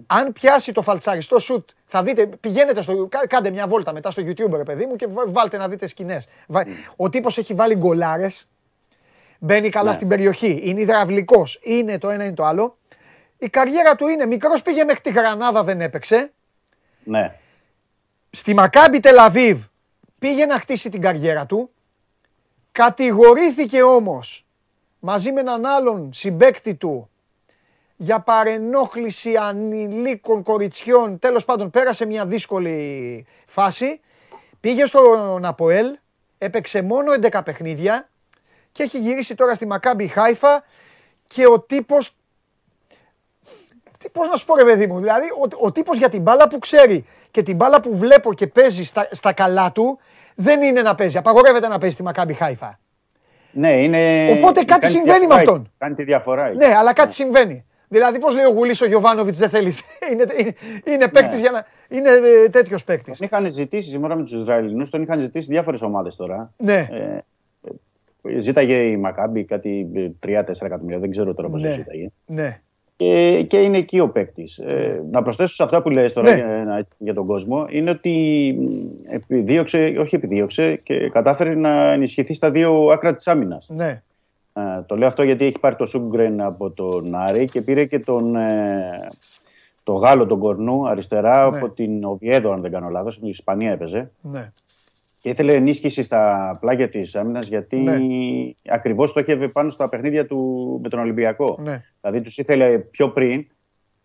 Αν 0.08 0.34
πιάσει 0.34 0.72
το 0.72 0.82
φαλτσαριστό 0.82 1.40
σουτ, 1.40 1.70
θα 1.86 2.04
δείτε, 2.04 2.26
πηγαίνετε 2.26 2.82
στο, 2.82 3.08
κα- 3.08 3.28
κάντε 3.28 3.50
μια 3.50 3.68
βόλτα 3.68 3.94
μετά 3.94 4.12
στο 4.12 4.22
YouTube 4.26 4.52
ρε 4.56 4.64
παιδί 4.64 4.86
μου 4.86 4.96
και 4.96 5.08
βα- 5.08 5.26
βάλτε 5.32 5.58
να 5.58 5.68
δείτε 5.70 5.88
σκηνές. 5.88 6.28
Βα- 6.48 6.66
Ο 6.96 7.10
τύπος 7.10 7.38
έχει 7.38 7.54
βάλει 7.54 7.76
γκολάρες, 7.76 8.48
μπαίνει 9.40 9.70
καλά 9.70 9.90
Ναι. 9.90 9.96
στην 9.96 10.08
περιοχή, 10.08 10.60
είναι 10.64 10.82
υδραυλικός, 10.82 11.60
είναι 11.64 11.98
το 11.98 12.10
ένα 12.10 12.24
είναι 12.24 12.34
το 12.34 12.44
άλλο. 12.46 12.78
Η 13.38 13.50
καριέρα 13.50 13.96
του 13.96 14.08
είναι, 14.08 14.26
μικρός 14.26 14.62
πήγε 14.62 14.84
μέχρι 14.84 15.02
τη 15.02 15.10
Γρανάδα 15.12 15.64
δεν 15.64 15.82
έπαιξε. 15.82 16.32
ναι. 17.04 17.36
Στη 18.30 18.54
Μακάμπι 18.54 19.00
Τελαβίβ 19.00 19.64
πήγε 20.20 20.46
να 20.46 20.60
χτίσει 20.60 20.90
την 20.90 21.02
καριέρα 21.02 21.46
του. 21.46 21.70
Κατηγορήθηκε 22.72 23.82
όμως 23.82 24.46
μαζί 25.00 25.32
με 25.32 25.40
έναν 25.40 25.66
άλλον 25.66 26.14
συμπέκτη 26.14 26.76
του 26.76 27.10
για 27.96 28.20
παρενόχληση 28.20 29.36
ανηλίκων 29.36 30.44
κοριτσιών. 30.44 31.20
Τέλος 31.20 31.46
πάντων, 31.46 31.70
πέρασε 31.70 32.06
μια 32.06 32.26
δύσκολη 32.26 33.26
φάση. 33.46 34.00
Πήγε 34.60 34.86
στον 34.86 35.46
Αποέλ, 35.46 35.98
έπαιξε 36.38 36.82
μόνο 36.82 37.12
11 37.22 37.42
παιχνίδια 37.46 38.10
και 38.72 38.84
έχει 38.84 39.00
γυρίσει 39.00 39.36
τώρα 39.36 39.54
στη 39.54 39.66
Μακάμπι 39.66 40.08
Χάιφα 40.08 40.64
και 41.28 41.48
ο 41.48 41.60
τύπος 41.60 42.14
τι, 43.98 44.10
πώς 44.10 44.28
να 44.30 44.36
σου 44.36 44.46
πω 44.46 44.56
ρε 44.56 44.64
παιδί 44.64 44.88
μου, 44.88 45.00
δηλαδή 45.00 45.28
ο, 45.28 45.66
ο 45.66 45.72
τύπος 45.72 45.98
για 45.98 46.10
την 46.10 46.22
μπάλα 46.22 46.48
που 46.48 46.60
ξέρει 46.60 47.06
και 47.32 47.44
την 47.44 47.56
μπάλα 47.56 47.82
που 47.82 47.98
βλέπω 47.98 48.34
και 48.34 48.48
παίζει 48.48 48.84
στα, 48.84 49.08
στα 49.12 49.34
καλά 49.34 49.72
του 49.72 50.00
δεν 50.36 50.62
είναι 50.62 50.82
να 50.82 50.96
παίζει. 50.96 51.18
Απαγορεύεται 51.18 51.68
να 51.68 51.78
παίζει 51.78 51.94
στη 51.94 52.04
Μακάμπι 52.04 52.34
Χάιφα. 52.34 52.80
Ναι, 53.52 53.72
είναι... 53.84 54.32
Οπότε 54.32 54.64
κάτι 54.64 54.80
κάνει 54.80 54.94
συμβαίνει 54.94 55.28
με 55.28 55.36
διαφορά, 55.36 55.36
αυτόν. 55.42 55.72
Κάνει 55.78 55.96
τη 55.96 56.04
διαφορά. 56.04 56.46
εκεί. 56.48 56.58
Ναι, 56.58 56.76
αλλά 56.78 56.94
κάτι 56.94 57.14
συμβαίνει. 57.14 57.64
Δηλαδή, 57.88 58.20
πώς 58.20 58.36
λέει 58.36 58.46
ο 58.46 58.50
Γουλής 58.50 58.82
ο 58.82 58.86
Γιωβάνοβιτς 58.86 59.38
δεν 59.38 59.50
θέλει. 59.50 59.74
είναι 60.12 60.26
είναι, 60.38 60.54
είναι 60.86 61.08
παίκτης 61.08 61.34
Ναι. 61.34 61.40
για 61.40 61.52
να. 61.52 61.66
Είναι 61.98 62.10
τέτοιος 62.52 62.84
παίκτης. 62.84 63.18
Τον 63.18 63.28
είχαν 63.32 63.52
ζητήσει 63.54 63.90
σήμερα 63.90 64.16
με 64.16 64.24
τους 64.24 64.34
Ισραηλινούς, 64.34 64.90
τον 64.90 65.02
είχαν 65.02 65.20
ζητήσει 65.20 65.48
διάφορες 65.52 65.82
ομάδες 65.82 66.16
τώρα. 66.16 66.54
Ναι. 66.58 66.88
Ε, 66.92 67.18
ε, 68.22 68.40
ζήταγε 68.40 68.76
η 68.76 68.98
Μακάμπη 68.98 69.44
κάτι 69.44 69.88
3-4 70.28 70.66
εκατομμύρια, 70.66 71.00
δεν 71.00 71.12
ξέρω 71.12 71.34
τώρα 71.34 71.50
πώς 71.50 71.62
Ναι. 71.62 71.72
ζήταγε. 71.72 72.10
Ναι. 72.26 72.62
Και, 73.06 73.44
και 73.48 73.58
είναι 73.58 73.78
εκεί 73.78 74.00
ο 74.00 74.10
παίκτης. 74.10 74.58
Ε, 74.58 75.04
να 75.12 75.22
προσθέσω 75.24 75.54
σε 75.56 75.64
αυτά 75.64 75.82
που 75.82 75.90
λες 75.90 76.14
τώρα 76.14 76.30
Ναι. 76.30 76.36
για, 76.36 76.64
να- 76.68 76.86
για 76.98 77.14
τον 77.14 77.26
κόσμο, 77.26 77.66
είναι 77.70 77.90
ότι 77.90 78.56
μ, 78.60 79.14
επιδίωξε, 79.14 79.96
όχι 80.00 80.16
επιδίωξε, 80.16 80.76
και 80.84 81.10
κατάφερε 81.10 81.56
να 81.56 81.92
ενισχυθεί 81.92 82.34
στα 82.34 82.52
δύο 82.52 82.86
άκρα 82.86 83.16
της 83.16 83.28
άμυνας. 83.28 83.70
Ναι. 83.70 84.02
Ε, 84.54 84.62
το 84.86 84.96
λέω 84.96 85.08
αυτό 85.08 85.24
γιατί 85.24 85.46
έχει 85.46 85.60
πάρει 85.60 85.76
το 85.76 85.86
Σούγκρεν 85.86 86.42
από 86.42 86.70
τον 86.72 87.16
Άρη 87.16 87.46
και 87.46 87.62
πήρε 87.62 87.86
και 87.86 88.00
τον, 88.00 88.36
ε, 88.36 89.08
το 89.84 89.94
Γάλλο 89.94 90.26
τον 90.26 90.40
Κορνού 90.40 90.88
αριστερά 90.88 91.50
Ναι. 91.50 91.58
από 91.58 91.70
την 91.70 92.04
Οβιέδο, 92.04 92.52
αν 92.52 92.62
δεν 92.62 92.72
κάνω 92.72 92.90
λάθος, 92.90 93.14
στην 93.14 93.28
Ισπανία 93.28 93.72
έπαιζε. 93.72 94.12
Ναι. 94.22 94.52
Και 95.22 95.30
ήθελε 95.30 95.54
ενίσχυση 95.54 96.04
στα 96.04 96.58
πλάγια 96.62 96.90
της 96.90 97.16
άμυνας 97.16 97.48
γιατί 97.48 97.78
Ναι. 97.78 97.98
ακριβώς 98.70 99.14
το 99.14 99.20
είχε 99.20 99.36
πάνω 99.36 99.70
στα 99.70 99.90
παιχνίδια 99.90 100.26
του 100.26 100.80
με 100.84 100.90
τον 100.90 101.00
Ολυμπιακό. 101.00 101.58
Ναι. 101.62 101.82
Δηλαδή 102.02 102.22
τους 102.22 102.38
ήθελε 102.38 102.78
πιο 102.80 103.10
πριν 103.10 103.46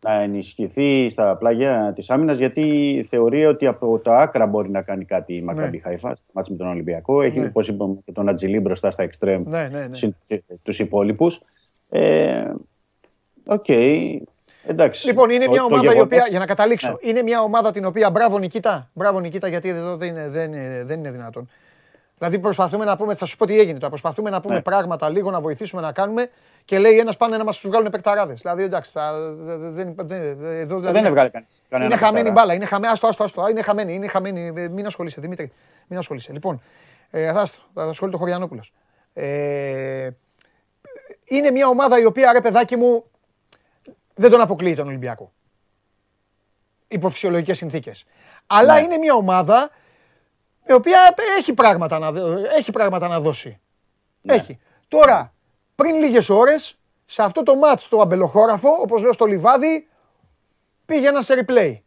να 0.05 0.13
ενισχυθεί 0.23 1.09
στα 1.11 1.37
πλάγια 1.37 1.93
της 1.95 2.11
άμυνας 2.11 2.39
γιατί 2.39 3.05
θεωρεί 3.09 3.47
ότι 3.47 3.67
από 3.67 3.99
τα 3.99 4.19
άκρα 4.19 4.47
μπορεί 4.47 4.71
να 4.71 4.83
κάνει 4.83 5.05
κάτι 5.05 5.35
η 5.35 5.43
Μακάμπι 5.43 5.79
Χάιφα 5.79 6.19
στο 6.19 6.27
μάτς 6.33 6.51
με 6.51 6.57
τον 6.57 6.67
Ολυμπιακό. 6.67 7.23
Έχει, 7.23 7.39
Ναι. 7.39 7.47
όπως 7.47 7.61
είπαμε, 7.61 7.97
και 8.05 8.13
τον 8.13 8.29
Ατζιλί 8.29 8.61
μπροστά 8.61 8.91
στα 8.91 9.03
εξτρέμ 9.03 9.43
Ναι, 9.47 9.69
ναι, 9.73 9.87
ναι. 10.29 10.39
τους 10.63 10.79
υπόλοιπους. 10.79 11.41
Ε, 11.91 12.53
Οκ. 13.47 13.67
Εντάξει. 14.67 15.07
Λοιπόν, 15.07 15.31
είναι 15.31 15.45
Το- 15.45 15.51
μια 15.51 15.61
το 15.61 15.67
ομάδα 15.67 15.83
η 15.83 15.87
γεγονός- 15.87 16.05
οποία, 16.07 16.27
για 16.31 16.39
να 16.39 16.47
καταλήξω, 16.47 16.89
Ναι. 16.91 16.97
είναι 17.01 17.23
μια 17.23 17.41
ομάδα 17.41 17.71
την 17.73 17.85
οποία 17.85 18.11
μπράβο 18.11 18.39
Νικήτα, 18.39 18.89
μπράβο 18.93 19.21
Νικήτα 19.21 19.49
γιατί 19.49 19.69
εδώ 19.69 19.97
δεν 19.97 20.09
είναι, 20.09 20.29
δεν 20.29 20.53
είναι, 20.53 20.83
δεν 20.85 20.99
είναι 20.99 21.11
δυνατόν. 21.11 21.51
Δηλαδή 22.19 22.39
προσπαθούμε 22.39 22.85
να 22.85 22.97
πούμε, 22.97 23.15
θα 23.15 23.25
σου 23.25 23.37
πω 23.37 23.47
τι 23.47 23.59
έγινε 23.59 23.79
τώρα, 23.79 23.89
προσπαθούμε 23.89 24.31
να 24.31 24.41
πούμε 24.41 24.55
Ναι. 24.55 24.61
πράγματα 24.63 25.09
λίγο, 25.09 25.31
να 25.31 25.41
βοηθήσουμε 25.41 25.83
να 25.83 25.93
κάνουμε 25.93 26.31
και 26.65 26.79
λέει 26.79 26.99
ένας 26.99 27.17
πάνε 27.17 27.37
να 27.37 27.45
μας 27.45 27.59
τους 27.59 27.69
βγάλουν 27.71 27.91
παικταράδες. 27.91 28.41
Δηλαδή 28.41 28.63
εντάξει, 28.63 28.91
θα, 28.95 29.13
δεν, 29.45 29.73
δεν, 29.73 29.95
δεν, 29.97 30.21
εδώ 30.45 30.79
δηλαδή, 30.79 30.97
Δεν 30.99 31.05
έβγαλε 31.05 31.29
κανείς 31.29 31.63
κανένα 31.69 31.91
Είναι 31.91 31.99
χαμένη 31.99 32.23
παικταρά. 32.25 32.41
μπάλα, 32.47 32.55
είναι 32.55 32.65
χαμένη, 32.65 32.93
άστο, 32.93 33.07
άστο, 33.07 33.25
άστο, 33.25 33.49
είναι 33.49 33.63
χαμένη, 33.63 33.95
είναι 33.95 34.07
χαμένη, 34.09 34.53
Ε, 34.57 34.69
μην 34.69 34.87
ασχολείσαι 34.87 35.21
Δημήτρη, 35.21 35.53
μην 35.87 35.99
ασχολείσαι. 35.99 36.33
Λοιπόν, 36.33 36.63
ε, 37.11 37.33
θα, 37.33 37.41
άστο, 37.41 37.61
θα 37.75 37.83
ασχολείται 37.83 38.17
ο 38.17 38.21
Χωριανόπουλος. 38.21 38.73
Ε, 39.15 40.09
είναι 41.25 41.51
μια 41.51 41.69
ομάδα 41.69 41.99
η 42.01 42.05
οποία, 42.05 42.33
ρε 42.33 42.41
παιδάκι 42.41 42.77
μου, 42.77 43.05
δεν 44.15 44.31
τον 44.31 44.41
αποκλείει 44.41 44.75
τον 44.75 44.87
Ολυμπιακό. 44.87 45.33
Υπό 46.89 47.09
φυσιολογικές 47.09 47.57
συνθήκες. 47.57 48.05
Αλλά 48.47 48.75
Ναι. 48.75 48.81
είναι 48.81 48.97
μια 48.97 49.15
ομάδα 49.15 49.71
η 50.67 50.73
οποία 50.73 51.15
έχει 51.39 51.55
πράγματα 51.55 51.99
να, 51.99 52.13
δω- 52.13 52.37
έχει 52.57 52.71
πράγματα 52.73 53.09
να 53.09 53.21
δώσει. 53.21 53.61
Ναι. 54.21 54.35
Έχει. 54.35 54.59
Τώρα, 54.89 55.33
πριν 55.75 55.95
λίγες 55.95 56.29
ώρες, 56.29 56.79
σε 57.07 57.23
αυτό 57.23 57.43
το 57.43 57.57
μάτς 57.57 57.83
στο 57.85 58.01
αμπελοχώραφο, 58.01 58.69
όπως 58.81 59.03
λέω 59.03 59.13
στο 59.13 59.25
λιβάδι, 59.25 59.89
πήγαιναν 60.87 61.23
σε 61.23 61.45
replay. 61.47 61.79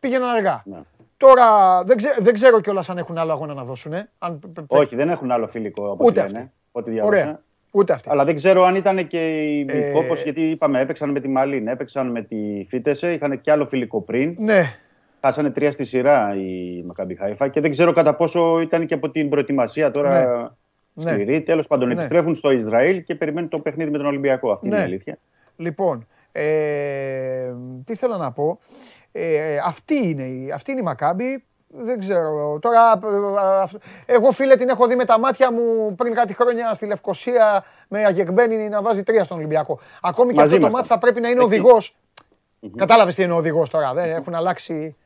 Πήγαιναν 0.00 0.28
αργά. 0.28 0.62
Ναι. 0.64 0.80
Τώρα 1.16 1.82
δεν, 1.84 1.96
ξέ, 1.96 2.16
δεν 2.18 2.34
ξέρω 2.34 2.60
κιόλας 2.60 2.88
αν 2.90 2.98
έχουν 2.98 3.18
άλλο 3.18 3.32
αγώνα 3.32 3.54
να 3.54 3.64
δώσουν. 3.64 3.92
Αν, 4.18 4.38
π- 4.38 4.46
π- 4.60 4.72
Όχι, 4.72 4.96
δεν 4.96 5.08
έχουν 5.08 5.30
άλλο 5.30 5.48
φιλικό 5.48 5.90
από 5.90 6.04
Ούτε 6.04 6.20
ό,τι 6.20 6.32
λένε. 6.32 6.44
αυτοί. 6.44 6.52
Ό,τι 6.72 6.90
διάβασα. 6.90 7.08
Ωραία. 7.22 7.42
Ούτε 7.72 7.92
αυτή. 7.92 8.08
Αλλά 8.10 8.24
δεν 8.24 8.34
ξέρω 8.34 8.62
αν 8.64 8.74
ήταν 8.74 9.06
και 9.06 9.40
η 9.42 9.66
Ε, 9.68 9.90
κόπος, 9.92 10.22
γιατί 10.22 10.40
είπαμε, 10.40 10.80
έπαιξαν 10.80 11.10
με 11.10 11.20
τη 11.20 11.28
Μαλίν, 11.28 11.68
έπαιξαν 11.68 12.10
με 12.10 12.22
τη 12.22 12.66
Φίτεσε, 12.68 13.12
είχαν 13.12 13.40
και 13.40 13.50
άλλο 13.50 13.66
φιλικό 13.66 14.00
πριν. 14.00 14.34
Ναι. 14.38 14.62
Χάσανε 15.20 15.50
τρία 15.50 15.70
στη 15.70 15.84
σειρά 15.84 16.34
η 16.36 16.82
Μακάμπι 16.86 17.14
Χάιφα 17.14 17.48
και 17.48 17.60
δεν 17.60 17.70
ξέρω 17.70 17.92
κατά 17.92 18.14
πόσο 18.14 18.60
ήταν 18.60 18.86
και 18.86 18.94
από 18.94 19.10
την 19.10 19.28
προετοιμασία 19.28 19.90
τώρα 19.90 20.52
Ναι. 20.94 21.10
σκληρή. 21.12 21.42
Τέλος 21.42 21.66
πάντων, 21.66 21.86
Ναι. 21.88 21.94
επιστρέφουν 21.94 22.34
στο 22.34 22.50
Ισραήλ 22.50 23.02
και 23.02 23.14
περιμένουν 23.14 23.48
το 23.48 23.58
παιχνίδι 23.58 23.90
με 23.90 23.96
τον 23.98 24.06
Ολυμπιακό. 24.06 24.50
Αυτή 24.52 24.66
είναι 24.66 24.76
η 24.76 24.78
Ναι. 24.78 24.84
αλήθεια. 24.84 25.18
Λοιπόν, 25.56 26.06
ε, 26.32 27.52
τι 27.84 27.94
θέλω 27.94 28.16
να 28.16 28.32
πω. 28.32 28.58
Ε, 29.12 29.56
αυτή, 29.66 29.94
είναι, 30.08 30.22
η- 30.22 30.50
αυτή 30.54 30.70
είναι 30.70 30.80
η 30.80 30.84
Μακάμπη. 30.84 31.44
Δεν 31.74 31.98
ξέρω. 31.98 32.58
Τώρα, 32.62 32.80
ε, 32.92 33.60
αυ- 33.62 33.82
εγώ 34.06 34.30
φίλε 34.32 34.56
την 34.56 34.68
έχω 34.68 34.86
δει 34.86 34.96
με 34.96 35.04
τα 35.04 35.18
μάτια 35.18 35.52
μου 35.52 35.94
πριν 35.94 36.14
κάτι 36.14 36.34
χρόνια 36.34 36.74
στη 36.74 36.86
Λευκοσία 36.86 37.64
με 37.88 38.04
Αγεγμπένη 38.04 38.68
να 38.68 38.82
βάζει 38.82 39.02
τρία 39.02 39.24
στον 39.24 39.36
Ολυμπιακό. 39.36 39.80
Ακόμη 40.02 40.32
και 40.32 40.40
Μαζί 40.40 40.54
αυτό 40.54 40.60
το 40.60 40.66
ήμασταν. 40.66 40.72
μάτς 40.72 40.88
θα 40.88 40.98
πρέπει 40.98 41.20
να 41.20 41.28
είναι 41.28 41.36
Εκεί. 41.42 41.46
οδηγός. 41.46 41.96
Κατάλαβες 42.76 43.14
τι 43.14 43.22
είναι 43.22 43.32
ο 43.32 43.36
οδηγός 43.36 43.70
τώρα. 43.70 43.94
Δεν 43.94 44.10
έχουν 44.10 44.34
αλλάξει 44.34 44.96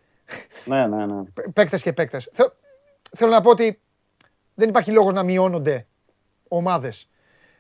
Ναι, 0.64 0.86
ναι, 0.86 1.06
ναι. 1.06 1.22
παίκτες 1.55 1.82
και 1.82 1.93
παίκτες. 1.93 2.28
Θε- 2.32 2.52
Θέλω 3.16 3.30
να 3.30 3.40
πω 3.40 3.51
ότι 3.51 3.80
δεν 4.55 4.68
υπάρχει 4.68 4.90
λόγος 4.90 5.12
να 5.12 5.22
μειώνονται 5.22 5.86
ομάδες. 6.48 7.09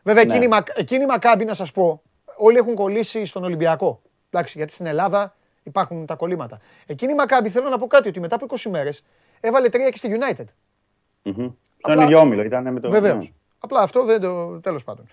Βέβαια, 0.02 0.24
Ναι. 0.24 0.30
εκείνη, 0.30 0.44
η 0.44 0.48
Μακ- 0.48 0.78
εκείνη 0.78 1.02
η 1.02 1.06
Μακάμπη, 1.06 1.44
να 1.44 1.54
σας 1.54 1.72
πω, 1.72 2.02
όλοι 2.36 2.56
έχουν 2.58 2.74
κολλήσει 2.74 3.26
στον 3.26 3.44
Ολυμπιακό. 3.44 4.00
Εντάξει, 4.30 4.58
γιατί 4.58 4.72
στην 4.72 4.86
Ελλάδα 4.86 5.34
υπάρχουν 5.66 6.06
τα 6.06 6.14
κολλήματα. 6.14 6.58
Εκείνη 6.86 7.12
η 7.12 7.14
Μακάμπη, 7.14 7.48
θέλω 7.48 7.68
να 7.68 7.78
πω 7.78 7.86
κάτι, 7.86 8.08
ότι 8.08 8.20
μετά 8.20 8.34
από 8.34 8.46
20 8.64 8.70
μέρες 8.70 9.04
έβαλε 9.40 9.68
τρία 9.68 9.88
και 9.90 9.96
στη 9.98 10.08
United. 10.12 10.44
Μμμ. 11.22 11.32
Απλά- 11.80 11.94
Στον 11.94 12.00
ίδιο 12.04 12.18
όμιλο 12.18 12.42
ήταν 12.42 12.72
με 12.72 12.80
το. 12.80 12.90
Βεβαίως. 12.90 13.24
ναι. 13.24 13.30
Απλά 13.58 13.80
αυτό 13.80 14.04
δεν 14.04 14.20
το... 14.20 14.60
τέλος 14.60 14.84
πάντων. 14.84 15.08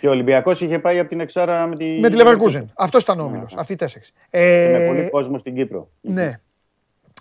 Και 0.00 0.08
ο 0.08 0.10
Ολυμπιακός 0.10 0.60
είχε 0.60 0.78
πάει 0.78 0.98
από 0.98 1.08
την 1.08 1.20
Εξάρα 1.20 1.66
με 1.66 1.76
τη. 1.76 1.98
Με 2.00 2.08
τη 2.10 2.16
Leverkusen. 2.20 2.64
Αυτός 2.74 3.02
ήταν 3.02 3.20
ο 3.20 3.24
όμιλος. 3.24 3.54
Αυτοί 3.56 3.72
οι 3.72 3.76
τέσσερις. 3.76 4.10
Και 4.30 4.38
Ε, 4.38 4.78
Με 4.78 4.86
πολύ 4.86 5.10
κόσμο 5.10 5.38
στην 5.38 5.54
Κύπρο. 5.54 5.88
Ναι. 6.00 6.40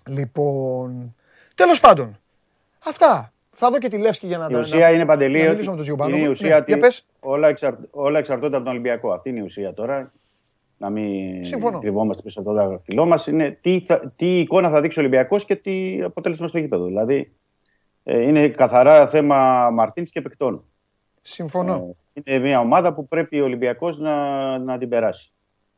Λοιπόν. 0.07 1.15
Τέλος 1.55 1.79
πάντων. 1.79 2.17
Αυτά. 2.85 3.33
Θα 3.55 3.69
δω 3.69 3.77
και 3.77 3.87
τη 3.87 3.97
Λεύσκη 3.97 4.27
για 4.27 4.37
να 4.37 4.45
Η 4.49 4.53
τα. 4.53 4.59
ουσία 4.59 4.79
να- 4.79 4.91
είναι 4.91 5.05
παντελή. 5.05 5.37
να 5.37 5.43
ότι 5.43 5.49
μιλήσω 5.51 5.69
με 5.69 5.75
τον 5.75 5.83
Τζιουμπάνο. 5.85 6.09
Είναι 6.09 6.19
η 6.19 6.23
Ναι, 6.23 6.29
ουσία 6.29 6.47
για 6.47 6.57
ότι 6.57 6.77
πες. 6.77 7.05
όλα, 7.19 7.47
εξαρ... 7.47 7.73
όλα 7.91 8.19
εξαρτώνται 8.19 8.55
από 8.55 8.63
τον 8.65 8.73
Ολυμπιακό. 8.73 9.11
Αυτή 9.11 9.29
είναι 9.29 9.39
η 9.39 9.43
ουσία 9.43 9.73
τώρα. 9.73 10.11
Να 10.83 10.89
μην 10.89 11.45
Συμφωνώ. 11.45 11.79
κρυβόμαστε 11.79 12.21
πίσω 12.23 12.39
από 12.39 12.49
το 12.49 12.55
δάχτυλό 12.55 13.05
μας. 13.05 13.27
Είναι 13.27 13.57
τι, 13.61 13.81
θα... 13.85 14.13
τι 14.15 14.39
εικόνα 14.39 14.69
θα 14.69 14.81
δείξει 14.81 14.99
ο 14.99 15.01
Ολυμπιακός 15.01 15.45
και 15.45 15.55
τι 15.55 16.01
αποτέλεσμα 16.03 16.47
στο 16.47 16.57
γήπεδο. 16.57 16.85
Δηλαδή 16.85 17.33
ε, 18.03 18.21
είναι 18.21 18.47
καθαρά 18.47 19.07
θέμα 19.07 19.69
Μαρτίνς 19.69 20.09
και 20.11 20.21
παικτών. 20.21 20.63
Συμφωνώ. 21.21 21.95
Ε, 22.13 22.21
είναι 22.31 22.45
μια 22.45 22.59
ομάδα 22.59 22.93
που 22.93 23.07
πρέπει 23.07 23.41
ο 23.41 23.43
Ολυμπιακός 23.43 23.97
να, 23.97 24.57
να 24.57 24.77
την 24.77 24.89
περάσει. 24.89 25.31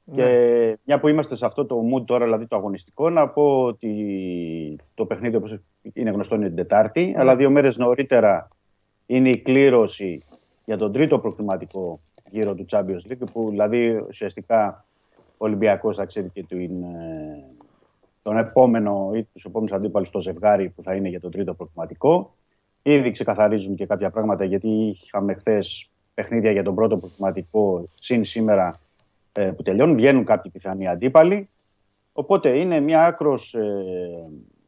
Ναι. 0.04 0.16
Και 0.16 0.78
μια 0.84 1.00
που 1.00 1.08
είμαστε 1.08 1.36
σε 1.36 1.46
αυτό 1.46 1.66
το 1.66 1.82
mood 1.94 2.06
τώρα, 2.06 2.24
δηλαδή 2.24 2.48
το 2.48 2.56
αγωνιστικό, 2.56 3.10
να 3.10 3.30
πω 3.30 3.62
ότι 3.64 4.76
το 4.94 5.06
παιχνίδι, 5.06 5.36
όπως 5.36 5.58
είναι 5.94 6.10
γνωστό, 6.10 6.36
είναι 6.36 6.48
την 6.48 6.56
Τετάρτη, 6.56 7.06
Ναι. 7.06 7.14
αλλά 7.20 7.36
δύο 7.36 7.50
μέρες 7.50 7.78
νωρίτερα 7.78 8.48
είναι 9.06 9.30
η 9.30 9.42
κλήρωση 9.42 10.24
για 10.66 10.78
τον 10.78 10.92
τρίτο 10.92 11.20
προκριματικό 11.20 12.00
γύρο 12.30 12.56
του 12.56 12.66
Champions 12.72 13.12
League, 13.12 13.32
που 13.34 13.50
δηλαδή 13.50 14.04
ουσιαστικά 14.08 14.86
ο 14.94 14.95
Ολυμπιακός 15.46 15.96
θα 15.96 16.06
ξέρει 16.06 16.30
και 16.30 16.44
την, 16.44 16.84
ε, 16.84 17.44
τον 18.22 18.38
επόμενο 18.38 19.12
ή 19.16 19.24
τους 19.24 19.46
επόμενους 19.46 19.76
αντίπαλους 19.76 20.08
στο 20.08 20.20
ζευγάρι 20.20 20.70
που 20.70 20.84
θα 20.84 20.96
είναι 20.96 21.10
για 21.10 21.20
το 21.20 21.30
τρίτο 21.30 21.54
προκριματικό. 21.54 22.36
Ήδη 22.82 23.12
ξεκαθαρίζουν 23.12 23.76
και 23.76 23.86
κάποια 23.86 24.10
πράγματα, 24.10 24.44
γιατί 24.44 24.98
είχαμε 25.04 25.34
χθες 25.34 25.90
παιχνίδια 26.14 26.52
για 26.52 26.64
τον 26.64 26.76
πρώτο 26.76 26.98
προκριματικό, 26.98 27.90
συν 27.96 28.26
σήμερα 28.26 28.80
ε, 29.32 29.52
που 29.52 29.64
τελειώνουν, 29.64 29.96
βγαίνουν 29.96 30.26
κάποιοι 30.26 30.52
πιθανοί 30.52 30.88
αντίπαλοι. 30.88 31.50
Οπότε 32.14 32.50
είναι 32.50 32.80
μια 32.80 33.06
άκρος 33.06 33.54
ε, 33.54 33.84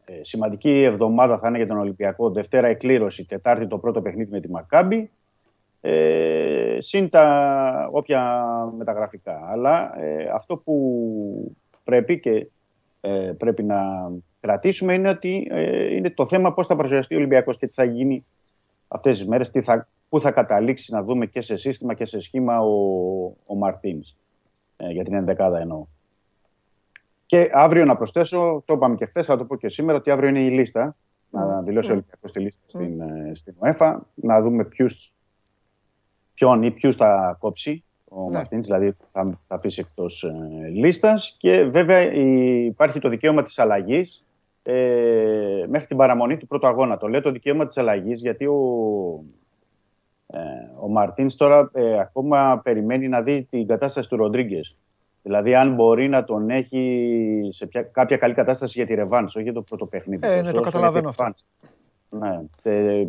ε, 0.06 0.24
σημαντική 0.24 0.70
εβδομάδα 0.70 1.38
θα 1.38 1.48
είναι 1.48 1.58
για 1.58 1.68
τον 1.68 1.78
Ολυμπιακό. 1.78 2.30
Δευτέρα 2.30 2.68
εκκλήρωση, 2.68 3.26
Τετάρτη 3.26 3.68
το 3.68 3.78
πρώτο 3.78 4.02
παιχνίδι 4.02 4.32
με 4.32 4.40
τη 4.40 4.50
Μακάμπη. 4.50 5.12
Ε, 5.82 6.78
συν 6.80 7.10
τα 7.10 7.90
όποια 7.92 8.44
μεταγραφικά. 8.78 9.48
Αλλά 9.50 10.00
ε, 10.00 10.30
αυτό 10.34 10.58
που 10.58 11.56
πρέπει 11.84 12.20
και 12.20 12.48
ε, 13.02 13.32
πρέπει 13.38 13.64
να 13.64 14.12
κρατήσουμε 14.40 14.94
είναι 14.94 15.10
ότι 15.10 15.48
ε, 15.50 15.96
είναι 15.96 16.10
το 16.10 16.26
θέμα 16.26 16.54
πώς 16.54 16.68
θα 16.68 16.76
παρουσιαστεί 16.76 17.14
ο 17.16 17.18
Ολυμπιακός 17.18 17.58
και 17.58 17.68
τι 17.68 17.74
θα 17.74 17.84
γίνει 17.84 18.26
αυτές 18.88 19.18
τις 19.18 19.28
μέρες, 19.28 19.52
τι 19.52 19.62
θα, 19.62 19.88
πού 20.10 20.20
θα 20.20 20.32
καταλήξει 20.32 20.94
να 20.94 21.04
δούμε 21.04 21.26
και 21.26 21.42
σε 21.42 21.58
σύστημα 21.58 21.94
και 21.94 22.06
σε 22.06 22.20
σχήμα 22.20 22.60
ο, 22.60 22.74
ο 23.46 23.56
Μαρτίνς. 23.56 24.16
Ε, 24.78 24.90
για 24.90 25.04
την 25.04 25.14
ενδεκάδα 25.14 25.60
εννοώ. 25.60 25.86
Και 27.26 27.50
αύριο 27.54 27.86
να 27.86 27.96
προσθέσω, 27.96 28.64
το 28.66 28.74
είπαμε 28.74 28.96
και 28.96 29.06
χθες, 29.06 29.26
θα 29.26 29.38
το 29.38 29.46
πω 29.46 29.56
και 29.56 29.70
σήμερα, 29.70 29.98
ότι 29.98 30.12
αύριο 30.12 30.30
είναι 30.30 30.40
η 30.40 30.50
λίστα. 30.50 30.96
Να 31.30 31.62
δηλώσει 31.62 31.90
ο 31.90 31.94
Ολυμπιακός 31.94 32.32
τη 32.32 32.40
λίστα 32.40 32.62
στην, 32.68 33.02
ε, 33.02 33.32
στην 33.34 33.56
UEFA. 33.60 33.98
Να 34.14 34.42
δούμε 34.42 34.66
ποιους, 34.66 35.14
ποιον 36.38 36.64
ή 36.64 36.72
ποιους 36.72 36.96
θα 36.96 37.36
κόψει 37.40 37.84
ο 38.10 38.24
Ναι. 38.30 38.38
Μαρτίνς, 38.38 38.66
δηλαδή 38.66 38.96
θα, 39.12 39.40
θα 39.48 39.56
αφήσει 39.56 39.80
εκτός 39.88 40.24
ε, 40.24 40.68
λίστας. 40.68 41.36
Και 41.40 41.64
βέβαια 41.64 42.12
η- 42.14 42.66
υπάρχει 42.66 43.00
το 43.00 43.10
δικαίωμα 43.10 43.44
της 43.44 43.60
αλλαγής 43.60 44.26
ε, 44.64 45.66
μέχρι 45.68 45.88
την 45.88 45.98
παραμονή 45.98 46.38
του 46.38 46.48
πρώτου 46.48 46.68
αγώνα. 46.68 46.98
Το 46.98 47.08
λέω 47.08 47.22
το 47.22 47.32
δικαίωμα 47.32 47.68
της 47.68 47.78
αλλαγής 47.78 48.22
γιατί 48.22 48.46
ο, 48.46 48.56
ε, 50.28 50.38
ο 50.82 50.88
Μαρτίνς 50.90 51.36
τώρα 51.36 51.70
ε, 51.74 52.00
ακόμα 52.00 52.60
περιμένει 52.64 53.08
να 53.08 53.22
δει 53.22 53.48
την 53.50 53.68
κατάσταση 53.68 54.10
του 54.10 54.16
Ροντρίγκες. 54.16 54.76
Δηλαδή, 55.24 55.56
αν 55.56 55.74
μπορεί 55.74 56.08
να 56.08 56.24
τον 56.24 56.50
έχει 56.50 57.50
σε 57.52 57.66
ποια- 57.66 57.82
κάποια 57.82 58.18
καλή 58.18 58.34
κατάσταση 58.34 58.74
για 58.78 58.86
τη 58.88 58.94
ρεβάνς, 58.94 59.36
όχι 59.36 59.44
για 59.44 59.54
το 59.54 59.62
πρώτο 59.62 59.86
παιχνίδι. 59.86 60.28
Ε, 60.28 60.30
ναι, 60.30 60.40
όσο 60.40 60.44
το 60.44 60.50
για 60.52 60.60
τη 60.60 60.66
καταλαβαίνω 60.66 61.10
αυτό. 61.10 61.24
ρεβάνς. 61.24 61.46
Ναι. 62.10 62.40
Ε, 62.64 63.00
ε, 63.00 63.06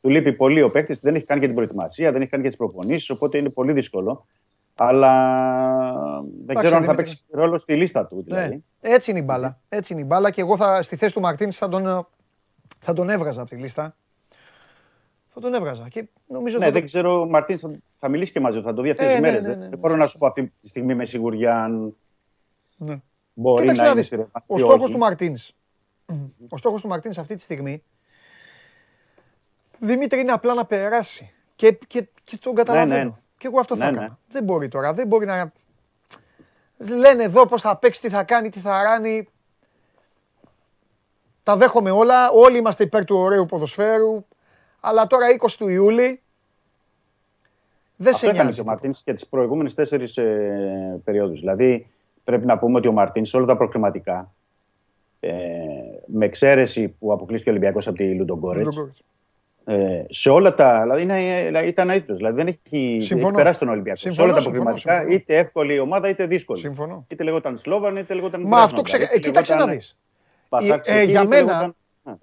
του 0.00 0.08
λείπει 0.08 0.32
πολύ 0.32 0.62
ο 0.62 0.70
παίκτης, 0.70 1.00
δεν 1.00 1.14
έχει 1.14 1.24
κάνει 1.24 1.40
και 1.40 1.46
την 1.46 1.54
προετοιμασία, 1.54 2.12
δεν 2.12 2.20
έχει 2.20 2.30
κάνει 2.30 2.42
και 2.42 2.48
τις 2.48 2.58
προπονήσεις, 2.58 3.10
οπότε 3.10 3.38
είναι 3.38 3.48
πολύ 3.48 3.72
δύσκολο. 3.72 4.26
Αλλά 4.74 6.22
δεν 6.44 6.56
ξέρω 6.56 6.76
αν 6.76 6.82
θα 6.84 6.90
Δημήτρη. 6.92 6.96
παίξει 6.96 7.24
ρόλο 7.30 7.58
στη 7.58 7.76
λίστα 7.76 8.06
του. 8.06 8.22
Δηλαδή. 8.22 8.48
Ναι. 8.80 8.90
Έτσι 8.94 9.10
είναι 9.10 9.20
η 9.20 9.22
μπάλα. 9.26 9.60
Έτσι 9.68 9.92
είναι 9.92 10.02
η 10.02 10.04
μπάλα 10.08 10.30
και 10.30 10.40
εγώ 10.40 10.56
θα, 10.56 10.82
στη 10.82 10.96
θέση 10.96 11.14
του 11.14 11.20
Μαρτίνς 11.20 11.56
θα 11.56 11.68
τον, 11.68 11.86
ε, 11.86 12.06
θα 12.78 12.92
τον 12.92 13.10
έβγαζα 13.10 13.40
από 13.40 13.50
τη 13.50 13.56
λίστα. 13.56 13.96
Θα 15.34 15.40
τον 15.40 15.54
έβγαζα. 15.54 15.88
Και 15.88 16.08
νομίζω 16.26 16.58
Ναι, 16.58 16.64
θα 16.64 16.70
δεν 16.70 16.80
το... 16.80 16.86
ξέρω, 16.86 17.20
ο 17.20 17.26
Μαρτίν 17.28 17.58
θα, 17.58 17.70
θα 17.98 18.08
μιλήσει 18.08 18.32
και 18.32 18.40
μαζί 18.40 18.58
του, 18.58 18.64
θα 18.64 18.74
το 18.74 18.82
δει 18.82 18.90
αυτές 18.90 19.06
Ε, 19.06 19.10
τις 19.10 19.20
ναι, 19.20 19.26
μέρες. 19.30 19.46
ναι, 19.46 19.54
ναι, 19.54 19.68
δεν 19.68 19.78
μπορώ 19.78 19.96
να 19.96 20.06
σου 20.06 20.18
πω 20.18 20.26
αυτή 20.26 20.52
τη 20.60 20.68
στιγμή 20.68 20.94
με 20.94 21.04
σιγουριά 21.04 21.62
αν 21.62 21.96
Ναι. 22.76 23.00
μπορεί 23.34 23.60
Κοίταξε 23.60 23.82
να 23.82 23.86
να 23.86 23.92
είναι 23.92 24.00
δεις, 24.00 24.06
στη 24.06 24.16
ρευάνση 24.16 24.46
ο 24.52 24.56
ή 24.56 24.58
στόχος 24.58 24.82
όχι. 24.82 24.92
του 24.92 24.98
Μαρτίνς, 24.98 25.52
ο 26.54 26.56
στόχος 26.56 26.82
του 26.82 26.88
Μαρτίνς 26.88 27.18
αυτή 27.18 27.34
τη 27.34 27.40
στιγμή, 27.42 27.82
Δημήτρη, 29.84 30.20
είναι 30.20 30.32
απλά 30.32 30.54
να 30.54 30.64
περάσει. 30.64 31.32
Και, 31.56 31.72
και, 31.86 32.08
και 32.24 32.38
τον 32.38 32.54
καταλαβαίνω. 32.54 33.04
ναι. 33.04 33.10
Και 33.38 33.46
εγώ 33.46 33.60
αυτό 33.60 33.76
θα 33.76 33.84
Ναι, 33.84 33.90
έκανα. 33.90 34.06
ναι. 34.08 34.14
Δεν 34.28 34.44
μπορεί 34.44 34.68
τώρα, 34.68 34.92
δεν 34.92 35.06
μπορεί 35.06 35.26
να... 35.26 35.52
Λένε 36.78 37.22
εδώ 37.22 37.46
πώς 37.46 37.60
θα 37.62 37.76
παίξει, 37.76 38.00
τι 38.00 38.08
θα 38.08 38.24
κάνει, 38.24 38.48
τι 38.50 38.58
θα 38.58 38.82
ράνει. 38.82 39.28
Τα 41.42 41.56
δέχομαι 41.56 41.90
όλα, 41.90 42.30
όλοι 42.30 42.58
είμαστε 42.58 42.84
υπέρ 42.84 43.04
του 43.04 43.16
ωραίου 43.16 43.46
ποδοσφαίρου. 43.46 44.24
Αλλά 44.80 45.06
τώρα 45.06 45.26
20 45.40 45.50
του 45.58 45.68
Ιούλη 45.68 46.22
δεν 47.96 48.12
Αυτό 48.14 48.18
σε 48.26 48.26
έκανε 48.26 48.42
νοιάζει. 48.42 48.56
και 48.56 48.62
ο 48.62 48.64
Μαρτίνς 48.70 49.02
και 49.02 49.12
τις 49.14 49.26
προηγούμενες 49.26 49.74
τέσσερις 49.74 50.16
ε, 50.16 51.00
περιόδους. 51.04 51.40
Δηλαδή, 51.40 51.86
πρέπει 52.24 52.46
να 52.46 52.58
πούμε 52.58 52.78
ότι 52.78 52.88
ο 52.88 52.92
Μαρτίνς 52.92 53.28
σε 53.28 53.36
όλα 53.36 53.46
τα 53.46 53.56
προκριματικά, 53.56 54.32
ε, 55.20 55.32
με 56.06 56.24
εξαίρεση 56.24 56.88
που 56.88 57.12
αποκλείστηκε 57.12 57.50
ο 57.50 57.52
Ολυμπιακός 57.52 57.86
από 57.86 57.96
τη 57.96 58.14
Λουντογκόρετς, 58.14 58.76
ε, 59.64 60.02
σε 60.08 60.30
όλα 60.30 60.54
τα. 60.54 60.80
Δηλαδή, 60.82 61.02
είναι, 61.02 61.42
δηλαδή, 61.46 61.66
ήταν 61.68 61.90
αίτητο. 61.90 62.14
Δηλαδή, 62.14 62.36
δεν 62.36 62.46
έχει, 62.46 62.98
Συμφωνώ. 63.00 63.26
έχει 63.28 63.36
περάσει 63.36 63.58
τον 63.58 63.68
Ολυμπιακό. 63.68 63.98
Συμφωνώ, 63.98 64.26
σε 64.26 64.32
όλα 64.32 64.32
τα 64.34 64.40
συμφωνώ, 64.50 64.64
προκριματικά, 64.64 64.94
συμφωνώ. 64.94 65.14
είτε 65.14 65.36
εύκολη 65.38 65.78
ομάδα 65.78 66.08
είτε 66.08 66.26
δύσκολη. 66.26 66.60
Συμφωνώ. 66.60 67.04
Είτε 67.08 67.24
λεγόταν 67.24 67.58
Σλόβαν, 67.58 67.96
είτε 67.96 68.14
λεγόταν. 68.14 68.42
Μα 68.46 68.58
αυτό 68.62 68.82
Κράσνοδαρ, 68.82 68.84
ξεκα... 68.84 69.04
είτε 69.04 69.14
ε, 69.14 69.18
κοίταξε 69.18 69.52
να 69.52 69.58
λεγόταν 69.58 69.78
δεις. 69.78 69.96
Πασάκ 70.48 70.86
Ε, 70.86 70.90
ε, 70.90 70.94
Σεφίλ, 70.94 71.10
για 71.10 71.20
είτε 71.20 71.28
μένα, 71.28 71.46
λεγόταν- 71.52 71.76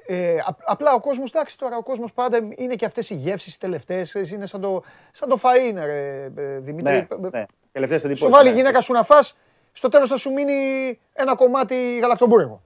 ε, 0.06 0.36
απ- 0.45 0.61
απλά 0.66 0.94
ο 0.94 0.99
κόσμος, 0.99 1.30
εντάξει 1.32 1.57
τώρα, 1.57 1.78
ο 1.78 1.84
κόσμος 1.84 2.14
πάντα 2.14 2.38
είναι 2.57 2.76
και 2.76 2.86
αυτές 2.86 3.10
οι 3.10 3.16
γεύσεις 3.16 3.57
τελευταίες, 3.57 4.16
ε, 4.16 4.22
είναι 4.34 4.45
σαν 4.45 4.61
το, 4.61 4.84
σαν 5.11 5.30
το 5.30 5.40
φαΐ 5.41 5.70
είναι, 5.70 5.86
ρε, 5.86 6.24
ε, 6.36 6.60
Δημήτρη. 6.60 6.94
Ναι, 7.20 7.30
ναι. 7.30 7.45
Τελευταίες 7.72 8.02
Σου 8.02 8.07
εντυπώσεις, 8.07 8.36
βάλει 8.36 8.48
η 8.48 8.52
ναι. 8.52 8.57
γυναίκα 8.57 8.82
σου 8.82 8.94
να 8.94 9.03
φας, 9.03 9.38
στο 9.72 9.90
τέλος 9.90 10.10
θα 10.10 10.18
σου 10.18 10.32
μείνει 10.32 10.53
ένα 11.14 11.36
κομμάτι 11.36 11.98
γαλακτομπούρεγο. 12.02 12.61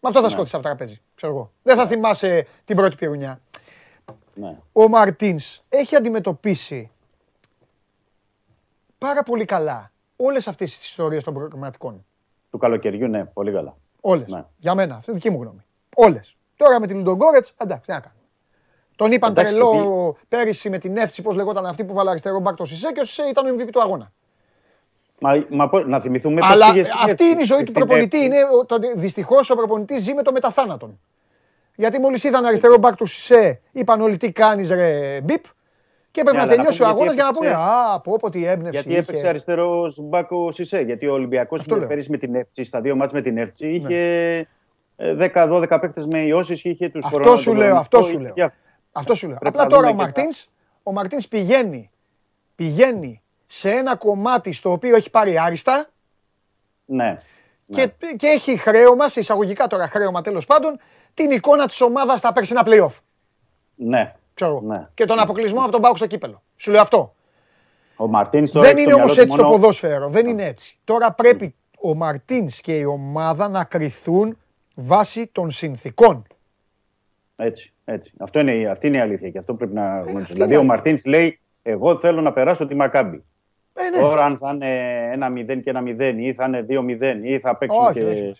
Με 0.00 0.08
αυτό 0.08 0.20
θα 0.20 0.26
Ναι. 0.26 0.32
σκότεις 0.32 0.54
από 0.54 0.62
το 0.62 0.68
τραπέζι, 0.68 1.00
ξέρω 1.14 1.32
εγώ. 1.32 1.52
Δεν 1.62 1.76
θα 1.76 1.86
θυμάσαι 1.86 2.46
την 2.64 2.76
πρώτη 2.76 2.96
πυρουνιά. 2.96 3.40
Ναι. 4.34 4.56
Ο 4.72 4.88
Μαρτίνς 4.88 5.62
έχει 5.68 5.96
αντιμετωπίσει 5.96 6.90
πάρα 8.98 9.22
πολύ 9.22 9.44
καλά 9.44 9.90
όλες 10.16 10.48
αυτές 10.48 10.76
τις 10.78 10.84
ιστορίες 10.88 11.24
των 11.24 11.34
προγραμματικών. 11.34 12.04
Του 12.50 12.58
καλοκαιριού, 12.58 13.08
ναι, 13.08 13.24
πολύ 13.24 13.52
καλά. 13.52 13.76
Όλες. 14.00 14.28
Ναι. 14.30 14.44
Για 14.58 14.74
μένα, 14.74 14.94
αυτή 14.94 15.10
είναι 15.10 15.20
δική 15.22 15.34
μου 15.34 15.42
γνώμη. 15.42 15.64
Όλες. 15.96 16.36
Τώρα 16.56 16.80
με 16.80 16.86
την 16.86 16.96
Λουντογκόρετς, 16.96 17.52
εντάξει, 17.56 17.86
τι 17.86 17.92
να 17.92 18.00
κάνουμε. 18.00 18.20
Τον 18.96 19.12
είπαν 19.12 19.30
Εντάξει, 19.30 19.52
τρελό 19.52 20.16
πέρυσι 20.28 20.70
με 20.70 20.78
την 20.78 20.96
Εύτσι, 20.96 21.22
πώς 21.22 21.34
λεγόταν 21.34 21.66
αυτή 21.66 21.84
που 21.84 21.94
βάλε 21.94 22.10
αριστερό 22.10 22.40
μπακ 22.40 22.56
το 22.56 22.64
Σισε 22.64 22.92
και 22.92 23.00
ο 23.00 23.04
Σισε 23.04 23.22
ήταν 23.22 23.46
ο 23.46 23.54
MVP 23.54 23.68
του 23.72 23.80
αγώνα. 23.80 24.12
Μα, 25.20 25.46
μα 25.50 25.68
πώς- 25.68 25.86
να 25.86 26.00
θυμηθούμε 26.00 26.40
πώς 26.40 26.50
Αλλά 26.50 26.70
πήγε 26.72 26.84
στην 26.84 26.96
αυτή 26.96 27.10
Εύση. 27.10 27.24
είναι 27.28 27.40
η 27.40 27.44
ζωή 27.44 27.58
του 27.62 27.70
Στην 27.70 27.74
προπονητή. 27.84 28.16
Εύση. 28.16 28.26
Είναι, 28.26 28.92
Δυστυχώς 28.96 29.50
ο 29.50 29.54
προπονητής 29.56 30.02
ζει 30.02 30.14
με 30.14 30.22
το 30.22 30.32
μεταθάνατον. 30.32 31.00
Γιατί 31.82 31.98
μόλις 32.00 32.24
είδαν 32.24 32.44
αριστερό 32.44 32.76
μπακ 32.78 32.96
του 32.96 33.06
Σισε, 33.06 33.60
είπαν 33.72 34.00
όλοι 34.00 34.16
τι 34.16 34.32
κάνεις 34.32 34.70
ρε 34.70 35.20
μπιπ. 35.20 35.44
Και 36.10 36.20
έπρεπε 36.20 36.38
Ναι, 36.38 36.44
να 36.44 36.52
αλλά 36.52 36.56
να 36.56 36.56
τελειώσει 36.56 36.82
ο 36.82 36.84
πούμε 36.84 36.88
αγώνας 36.96 37.14
γιατί 37.14 37.20
για 37.20 37.24
να 37.24 37.32
πούνε 37.38 37.48
έπαιξε- 37.50 37.94
Α, 37.94 38.00
πω 38.00 38.16
πω 38.20 38.30
τι 38.30 38.46
έμπνευση. 38.46 38.70
Γιατί 38.80 38.92
έπαιξε 38.96 39.16
είχε. 39.20 39.28
αριστερό 39.28 39.92
μπάκο 39.96 40.50
Σισε. 40.52 40.78
Γιατί 40.80 41.06
ο 41.06 41.12
Ολυμπιακός 41.12 41.60
Αυτό 41.60 41.76
λέω. 41.76 41.86
πέρυσι 41.88 42.10
με 42.10 42.16
την 42.16 42.34
Εύση, 42.34 42.64
στα 42.64 42.80
δύο 42.80 42.96
μάτς 42.96 43.12
με 43.12 43.20
την 43.20 43.38
Εύση, 43.38 43.66
Ναι. 43.66 43.70
είχε 43.72 44.48
ε, 44.96 45.14
10-12 45.14 45.78
παίκτες 45.80 46.06
με 46.06 46.18
ιώσεις 46.18 46.62
και 46.62 46.68
είχε 46.68 46.88
τους 46.88 47.04
Αυτό 47.04 47.36
σου 47.36 47.54
λέω, 47.54 47.76
αυτό 47.76 48.02
σου 48.02 48.18
λέω. 48.18 48.34
Αυτό 48.92 49.14
σου 49.14 49.28
λέω. 49.28 49.36
Πρέπει 49.38 49.56
Απλά 49.58 49.68
να 49.70 49.76
τώρα 49.76 49.88
ο 49.88 49.90
δούμε 49.90 50.04
και 50.04 50.12
τα- 50.12 50.20
Μαρτίνς, 50.20 50.46
ο 50.82 50.92
Μαρτίνς 50.92 51.28
πηγαίνει, 51.28 51.90
πηγαίνει 52.54 53.22
σε 53.46 53.70
ένα 53.70 53.96
κομμάτι 53.96 54.52
στο 54.52 54.72
οποίο 54.72 54.96
έχει 54.96 55.10
πάρει 55.10 55.38
άριστα 55.38 55.86
Ναι. 56.84 57.18
και, 57.70 57.90
και 58.16 58.26
έχει 58.26 58.56
χρέωμα, 58.56 59.08
σε 59.08 59.20
εισαγωγικά 59.20 59.66
τώρα 59.66 59.88
χρέωμα 59.88 60.20
τέλος 60.22 60.46
πάντων, 60.46 60.78
την 61.14 61.30
εικόνα 61.30 61.66
της 61.66 61.80
ομάδας 61.80 62.18
στα 62.18 62.32
περσινά 62.32 62.62
play-off. 62.66 62.92
Ναι. 63.74 64.14
Ξέρω 64.34 64.50
εγώ. 64.50 64.60
Ναι. 64.60 64.88
Και 64.94 65.04
τον 65.04 65.20
αποκλεισμό 65.20 65.60
από 65.62 65.70
τον 65.70 65.80
Πάουκ 65.80 65.96
στο 65.96 66.06
κύπελο. 66.06 66.42
Σου 66.56 66.70
λέω 66.70 66.80
αυτό. 66.80 67.14
Ο 67.96 68.06
Μαρτίνς 68.06 68.50
τώρα. 68.52 68.66
Δεν 68.66 68.76
έχει 68.76 68.82
είναι 68.84 68.92
στο 68.92 69.00
όμως 69.02 69.14
μυαλό 69.16 69.22
έτσι 69.30 69.36
του 69.36 69.42
το 69.42 69.48
μόνο- 69.48 69.60
ποδόσφαιρο. 69.60 70.08
Δεν 70.08 70.26
είναι 70.26 70.44
έτσι. 70.44 70.78
Τώρα 70.84 71.12
πρέπει 71.12 71.54
ο 71.80 71.94
Μαρτίνς 71.94 72.60
και 72.60 72.76
η 72.78 72.84
ομάδα 72.84 73.48
να 73.48 73.64
κρυθούν 73.64 74.38
βάσει 74.76 75.26
των 75.32 75.50
συνθήκων. 75.50 76.26
Έτσι, 77.36 77.72
έτσι. 77.84 78.12
Αυτό 78.18 78.40
είναι, 78.40 78.54
η- 78.54 78.66
αυτή 78.66 78.86
είναι 78.86 78.96
η 78.96 79.00
αλήθεια 79.00 79.30
και 79.30 79.38
αυτό 79.38 79.54
πρέπει 79.54 79.74
να 79.74 79.88
γνωρίζουμε. 79.92 80.20
αυτή 80.20 80.32
Δηλαδή, 80.32 80.50
είναι 80.52 80.60
ο 80.60 80.64
η 80.64 80.66
Μαρτίνς 80.66 81.04
λέει: 81.04 81.40
Εγώ 81.62 81.98
θέλω 81.98 82.20
να 82.20 82.32
περάσω 82.32 82.66
τη 82.66 82.74
Μακάμπη. 82.74 83.24
Ε, 83.74 83.88
ναι. 83.88 83.98
Τώρα, 84.00 84.24
αν 84.24 84.38
θα 84.38 84.50
είναι 84.52 84.68
ένα 85.12 85.28
0 85.30 85.60
και 85.62 85.70
ένα 85.70 85.82
0 85.86 86.14
ή 86.18 86.34
θα 86.34 86.44
είναι 86.44 86.66
2-0 86.68 87.20
ή 87.22 87.38
θα 87.38 87.56
παίξουν 87.56 87.84
Όχι, 87.84 87.98
και. 87.98 88.34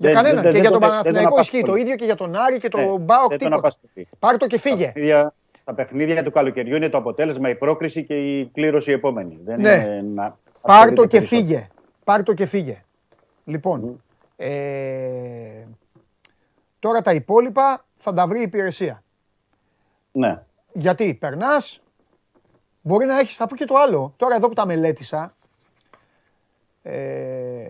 Για 0.00 0.12
κανέναν. 0.12 0.42
δεν- 0.42 0.44
Και 0.44 0.50
δεν 0.52 0.60
για 0.60 0.70
τον 0.70 0.80
τον- 0.80 0.88
δεν 0.88 0.90
Παναθηναϊκό 0.98 1.30
τον 1.30 1.40
ισχύει 1.40 1.52
το 1.52 1.58
απασχολεί. 1.58 1.80
ίδιο 1.82 1.96
και 1.96 2.04
για 2.04 2.14
τον 2.16 2.36
Άρη 2.36 2.58
και 2.58 2.68
Ναι, 2.76 2.84
τον 2.84 3.00
Μπάουκ. 3.00 3.28
δεν 3.28 3.38
τον 3.38 3.48
τίποτα. 3.48 3.56
απασχολεί. 3.56 4.08
Πάρ' 4.18 4.36
το 4.36 4.46
και 4.46 4.58
φύγε. 4.58 4.84
παιχνίδια, 4.86 5.34
τα 5.64 5.74
παιχνίδια 5.74 6.22
του 6.24 6.30
καλοκαιριού 6.30 6.76
είναι 6.76 6.88
το 6.88 6.98
αποτέλεσμα, 6.98 7.48
η 7.48 7.54
πρόκριση 7.56 8.04
και 8.04 8.14
η 8.38 8.46
κλήρωση 8.46 8.92
επόμενη. 8.92 9.38
Δεν 9.44 9.60
Ναι. 9.60 9.68
είναι 9.72 10.02
να 10.14 10.22
Πάρ' 10.60 10.70
ασχολείται 10.76 10.94
το 10.94 11.06
και 11.06 11.16
περισσότερο. 11.18 11.40
φύγε. 11.42 11.68
Πάρ' 12.04 12.22
το 12.22 12.32
και 12.34 12.46
φύγε. 12.46 12.82
Λοιπόν, 13.44 14.02
ε, 14.36 15.64
τώρα 16.78 17.02
τα 17.02 17.12
υπόλοιπα 17.12 17.84
θα 17.96 18.12
τα 18.12 18.26
βρει 18.26 18.38
η 18.38 18.42
υπηρεσία. 18.42 19.02
Ναι. 20.12 20.42
Γιατί 20.72 21.14
περνάς, 21.14 21.80
μπορεί 22.80 23.06
να 23.06 23.18
έχεις, 23.18 23.36
θα 23.36 23.46
πω 23.46 23.56
και 23.56 23.64
το 23.64 23.74
άλλο. 23.76 24.12
Τώρα 24.16 24.34
εδώ 24.34 24.48
που 24.48 24.54
τα 24.54 24.66
μελέτησα, 24.66 25.32
ε, 26.82 27.66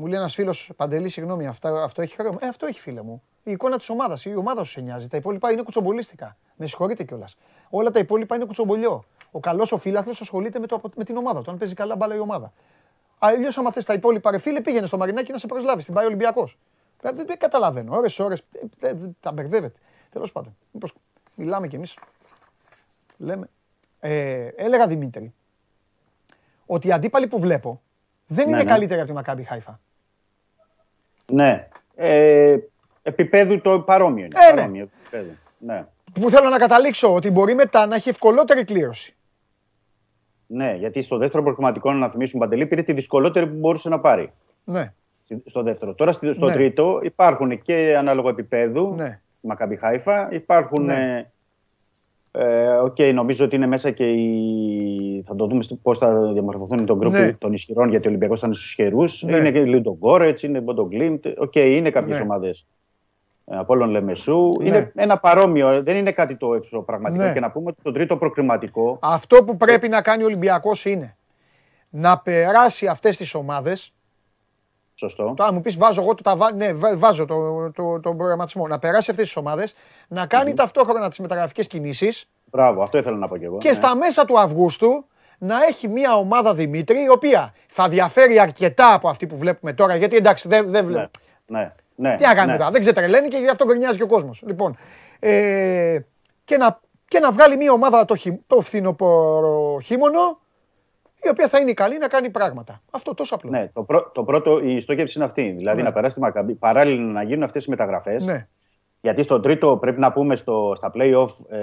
μου 0.00 0.06
λέει 0.06 0.18
ένας 0.18 0.34
φίλος, 0.34 0.70
Παντελή, 0.76 1.08
συγγνώμη, 1.08 1.46
αυτό, 1.46 1.68
αυτό 1.68 2.02
έχει 2.02 2.14
χρέο. 2.14 2.38
Ε, 2.40 2.46
αυτό 2.48 2.66
έχει 2.66 2.80
φίλε 2.80 3.02
μου. 3.02 3.22
Η 3.42 3.50
εικόνα 3.50 3.78
της 3.78 3.88
ομάδας, 3.88 4.24
η 4.24 4.34
ομάδα 4.34 4.64
σου 4.64 4.70
σε 4.70 4.80
νοιάζει. 4.80 5.08
Τα 5.08 5.16
υπόλοιπα 5.16 5.52
είναι 5.52 5.62
κουτσομπολίστικα. 5.62 6.36
Με 6.56 6.66
συγχωρείτε 6.66 7.04
κιόλας. 7.04 7.36
Όλα 7.70 7.90
τα 7.90 7.98
υπόλοιπα 7.98 8.34
είναι 8.36 8.44
κουτσομπολιό. 8.44 9.04
Ο 9.30 9.40
καλός 9.40 9.72
ο 9.72 9.78
φίλαθλος 9.78 10.20
ασχολείται 10.20 10.58
με, 10.58 10.66
το, 10.66 10.74
απο- 10.76 10.90
με 10.96 11.04
την 11.04 11.16
ομάδα 11.16 11.42
του, 11.42 11.50
αν 11.50 11.58
παίζει 11.58 11.74
καλά 11.74 11.96
μπάλα 11.96 12.14
η 12.14 12.18
ομάδα. 12.18 12.52
Αλλιώς, 13.18 13.58
άμα 13.58 13.72
θες 13.72 13.84
τα 13.84 13.92
υπόλοιπα, 13.92 14.30
ρε 14.30 14.38
φίλε, 14.38 14.60
πήγαινε 14.60 14.86
στο 14.86 14.96
Μαρινάκι 14.96 15.32
να 15.32 15.38
σε 15.38 15.46
προσλάβεις. 15.46 15.84
Την 15.84 15.94
πάει 15.94 16.04
ο 16.04 16.06
Ολυμπιακό. 16.06 16.50
Δεν, 17.00 17.16
δεν 17.16 17.38
καταλαβαίνω. 17.38 17.96
Ώρες, 17.96 18.18
ώρες. 18.18 18.42
Τα 19.20 19.32
μπερδεύετε. 19.32 19.78
Τέλος 20.10 20.32
πάντων. 20.32 20.56
Μήπως 20.72 20.94
μιλάμε 21.34 21.68
κι 21.68 21.76
εμείς. 21.76 21.94
Λέμε. 23.16 23.48
Ε, 24.00 24.46
έλεγα 24.56 24.86
Δημήτρη 24.86 25.34
ότι 26.66 26.88
οι 26.88 26.92
αντίπαλοι 26.92 27.26
που 27.26 27.38
βλέπω 27.38 27.82
δεν 28.26 28.44
Ναι, 28.44 28.50
είναι 28.54 28.62
ναι. 28.62 28.70
καλύτεροι 28.70 29.00
από 29.00 29.08
τη 29.08 29.14
Μακάμπι 29.14 29.42
Χάιφα. 29.42 29.80
Ναι. 31.30 31.68
Ε, 31.94 32.56
επίπεδου 33.02 33.60
το 33.60 33.80
παρόμοιο 33.80 34.24
είναι. 34.24 34.34
Ε, 34.48 34.52
ναι. 34.52 34.60
παρόμοιο 34.60 34.88
επίπεδο. 35.02 35.30
Ναι. 35.58 35.86
Που 36.20 36.30
θέλω 36.30 36.48
να 36.48 36.58
καταλήξω 36.58 37.14
ότι 37.14 37.30
μπορεί 37.30 37.54
μετά 37.54 37.86
να 37.86 37.94
έχει 37.94 38.08
ευκολότερη 38.08 38.64
κλήρωση. 38.64 39.14
ναι, 40.46 40.74
γιατί 40.78 41.02
στο 41.02 41.16
δεύτερο 41.18 41.42
προκριματικό, 41.42 41.92
να 41.92 42.08
θυμίσουμε 42.08 42.44
Παντελή, 42.44 42.66
πήρε 42.66 42.82
τη 42.82 42.92
δυσκολότερη 42.92 43.46
που 43.46 43.54
μπορούσε 43.56 43.88
να 43.88 44.00
πάρει. 44.00 44.32
Ναι. 44.64 44.92
Στη- 45.24 45.42
Στο 45.46 45.62
δεύτερο. 45.62 45.94
Τώρα 45.94 46.12
στη- 46.12 46.32
στο 46.32 46.46
Ναι. 46.46 46.52
τρίτο 46.52 47.00
υπάρχουν 47.02 47.62
και 47.62 47.96
ανάλογο 47.98 48.28
επίπεδου. 48.28 48.94
Ναι. 48.96 49.20
Μακαμπι 49.40 49.76
Χάιφα. 49.76 50.28
Υπάρχουν 50.32 50.84
Ναι. 50.84 51.30
Ε, 52.32 52.62
Ε, 52.62 52.68
Οκ, 52.68 52.98
νομίζω 53.14 53.44
ότι 53.44 53.56
είναι 53.56 53.66
μέσα 53.66 53.90
και 53.90 54.04
η... 54.04 55.22
θα 55.26 55.36
το 55.36 55.46
δούμε 55.46 55.64
πώς 55.82 55.98
θα 55.98 56.32
διαμορφωθούν 56.32 56.86
τον 56.86 56.98
γκρουπ 56.98 57.12
Ναι. 57.12 57.32
των 57.32 57.52
ισχυρών, 57.52 57.88
γιατί 57.90 58.06
ο 58.06 58.08
Ολυμπιακός 58.10 58.38
ήταν 58.38 58.54
στους 58.54 58.66
ισχυρούς. 58.68 59.22
Ναι. 59.22 59.36
Είναι 59.36 59.50
και 59.50 59.60
Λουντογκόρετς, 59.64 60.42
είναι 60.42 60.60
τον 60.60 60.86
Γκλίμπτ. 60.88 61.26
Οκ, 61.38 61.54
είναι 61.54 61.90
κάποιες 61.90 62.16
Ναι. 62.18 62.22
ομάδες 62.24 62.66
από 63.44 63.72
όλων 63.72 63.90
Λεμεσού. 63.90 64.48
Ναι. 64.60 64.66
Είναι 64.68 64.92
ένα 64.94 65.18
παρόμοιο, 65.18 65.82
δεν 65.82 65.96
είναι 65.96 66.12
κάτι 66.12 66.36
το 66.36 66.54
εξωπραγματικό. 66.54 67.24
Ναι. 67.24 67.32
Και 67.32 67.40
να 67.40 67.50
πούμε 67.50 67.68
ότι 67.68 67.82
το 67.82 67.92
τρίτο 67.92 68.16
προκριματικό. 68.16 68.98
Αυτό 69.02 69.44
που 69.44 69.56
πρέπει 69.56 69.88
να 69.88 70.02
κάνει 70.02 70.22
ο 70.22 70.26
Ολυμπιακός 70.26 70.84
είναι 70.84 71.16
να 71.90 72.18
περάσει 72.18 72.86
αυτές 72.86 73.16
τις 73.16 73.34
ομάδες. 73.34 73.92
Σωστό. 75.00 75.34
Τώρα 75.36 75.52
μου 75.52 75.60
πεις 75.60 75.76
βάζω 75.76 76.00
εγώ 76.02 76.14
το 76.14 76.22
ταβάνι, 76.22 76.56
ναι 76.56 76.72
βα- 76.72 76.96
βάζω 76.96 77.24
το, 77.24 77.70
το, 77.70 78.00
τον 78.00 78.16
προγραμματισμό. 78.16 78.66
Να 78.66 78.78
περάσει 78.78 79.10
αυτές 79.10 79.26
τις 79.26 79.36
ομάδες, 79.36 79.74
να 80.08 80.26
κάνει 80.26 80.54
ταυτόχρονα 80.54 81.08
τις 81.08 81.18
μεταγραφικές 81.18 81.66
κινήσεις 81.66 82.28
Μπράβο, 82.44 82.82
αυτό 82.82 82.98
ήθελα 82.98 83.16
να 83.16 83.28
πω 83.28 83.36
κι 83.36 83.44
εγώ. 83.44 83.58
και 83.58 83.68
ναι. 83.68 83.74
στα 83.74 83.96
μέσα 83.96 84.24
του 84.24 84.40
Αυγούστου 84.40 85.04
να 85.38 85.54
έχει 85.68 85.88
μια 85.88 86.16
ομάδα 86.16 86.54
Δημήτρη 86.54 87.02
η 87.02 87.08
οποία 87.08 87.54
θα 87.68 87.88
διαφέρει 87.88 88.38
αρκετά 88.38 88.94
από 88.94 89.08
αυτή 89.08 89.26
που 89.26 89.36
βλέπουμε 89.36 89.72
τώρα. 89.72 89.96
Γιατί 89.96 90.16
εντάξει 90.16 90.48
δεν, 90.48 90.70
δεν 90.70 90.84
βλέπω. 90.86 91.10
Ναι, 91.46 91.58
ναι, 91.58 91.72
ναι, 92.08 92.16
Τι 92.16 92.22
να 92.24 92.34
κάνουμε 92.34 92.52
ναι. 92.52 92.58
τώρα, 92.58 92.70
δεν 92.70 92.80
ξετρελαίνει 92.80 93.28
και 93.28 93.36
γι' 93.36 93.48
αυτό 93.48 93.64
γκρινιάζει 93.64 93.96
και 93.96 94.02
ο 94.02 94.06
κόσμος. 94.06 94.42
Λοιπόν, 94.46 94.76
ε, 95.18 95.98
και, 96.44 96.56
να, 96.56 96.80
και 97.08 97.18
να 97.18 97.32
βγάλει 97.32 97.56
μια 97.56 97.72
ομάδα 97.72 98.04
το, 98.04 98.14
χει, 98.16 98.40
το 98.46 98.60
φθινοπόρο 98.60 99.78
χείμωνο 99.84 100.38
η 101.22 101.28
οποία 101.28 101.48
θα 101.48 101.58
είναι 101.58 101.72
καλή 101.72 101.98
να 101.98 102.08
κάνει 102.08 102.30
πράγματα. 102.30 102.80
Αυτό 102.90 103.14
τόσο 103.14 103.34
απλό. 103.34 103.50
Ναι, 103.50 103.68
το, 103.72 103.82
πρω- 103.82 104.10
το 104.14 104.22
πρώτο, 104.24 104.60
η 104.64 104.80
στόχευση 104.80 105.12
είναι 105.18 105.24
αυτή. 105.26 105.50
Δηλαδή 105.56 105.76
Ναι. 105.76 105.82
να 105.88 105.92
περάσει 105.92 106.14
τη 106.14 106.20
Μακαμπή. 106.20 106.54
Παράλληλα 106.54 107.02
να 107.12 107.22
γίνουν 107.22 107.42
αυτές 107.42 107.64
οι 107.64 107.70
μεταγραφές. 107.70 108.24
Ναι. 108.24 108.46
Γιατί 109.00 109.22
στο 109.22 109.40
τρίτο 109.40 109.76
πρέπει 109.76 110.00
να 110.00 110.12
πούμε 110.12 110.36
στο, 110.36 110.72
στα 110.76 110.90
play-off 110.94 111.28
ε, 111.48 111.58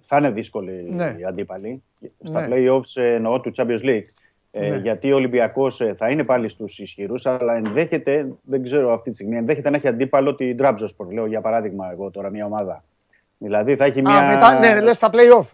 θα 0.00 0.16
είναι 0.16 0.30
δύσκολοι 0.30 0.86
Ναι. 0.90 1.14
οι 1.18 1.24
αντίπαλοι. 1.24 1.82
Στα 2.24 2.46
Ναι. 2.46 2.56
play-offs 2.56 2.90
ε, 3.02 3.14
εννοώ 3.14 3.40
του 3.40 3.52
Champions 3.56 3.82
League. 3.82 4.02
Ε, 4.50 4.68
Ναι. 4.68 4.76
Γιατί 4.76 5.12
ο 5.12 5.16
Ολυμπιακός 5.16 5.80
θα 5.96 6.10
είναι 6.10 6.24
πάλι 6.24 6.48
στους 6.48 6.78
ισχυρούς, 6.78 7.26
αλλά 7.26 7.56
ενδέχεται, 7.56 8.28
δεν 8.42 8.62
ξέρω 8.62 8.92
αυτή 8.92 9.08
τη 9.10 9.14
στιγμή, 9.14 9.36
ενδέχεται 9.36 9.70
να 9.70 9.76
έχει 9.76 9.88
αντίπαλο 9.88 10.34
την 10.34 10.56
Τραμπζοσπορ. 10.56 11.12
Λέω 11.12 11.26
για 11.26 11.40
παράδειγμα, 11.40 11.90
εγώ 11.92 12.10
τώρα 12.10 12.30
μια 12.30 12.44
ομάδα. 12.44 12.84
Δηλαδή 13.38 13.76
θα 13.76 13.84
έχει 13.84 14.00
μια. 14.02 14.14
Α, 14.18 14.34
μετά, 14.34 14.58
ναι, 14.58 14.80
λες 14.80 14.98
τα 14.98 15.10
play-off. 15.12 15.46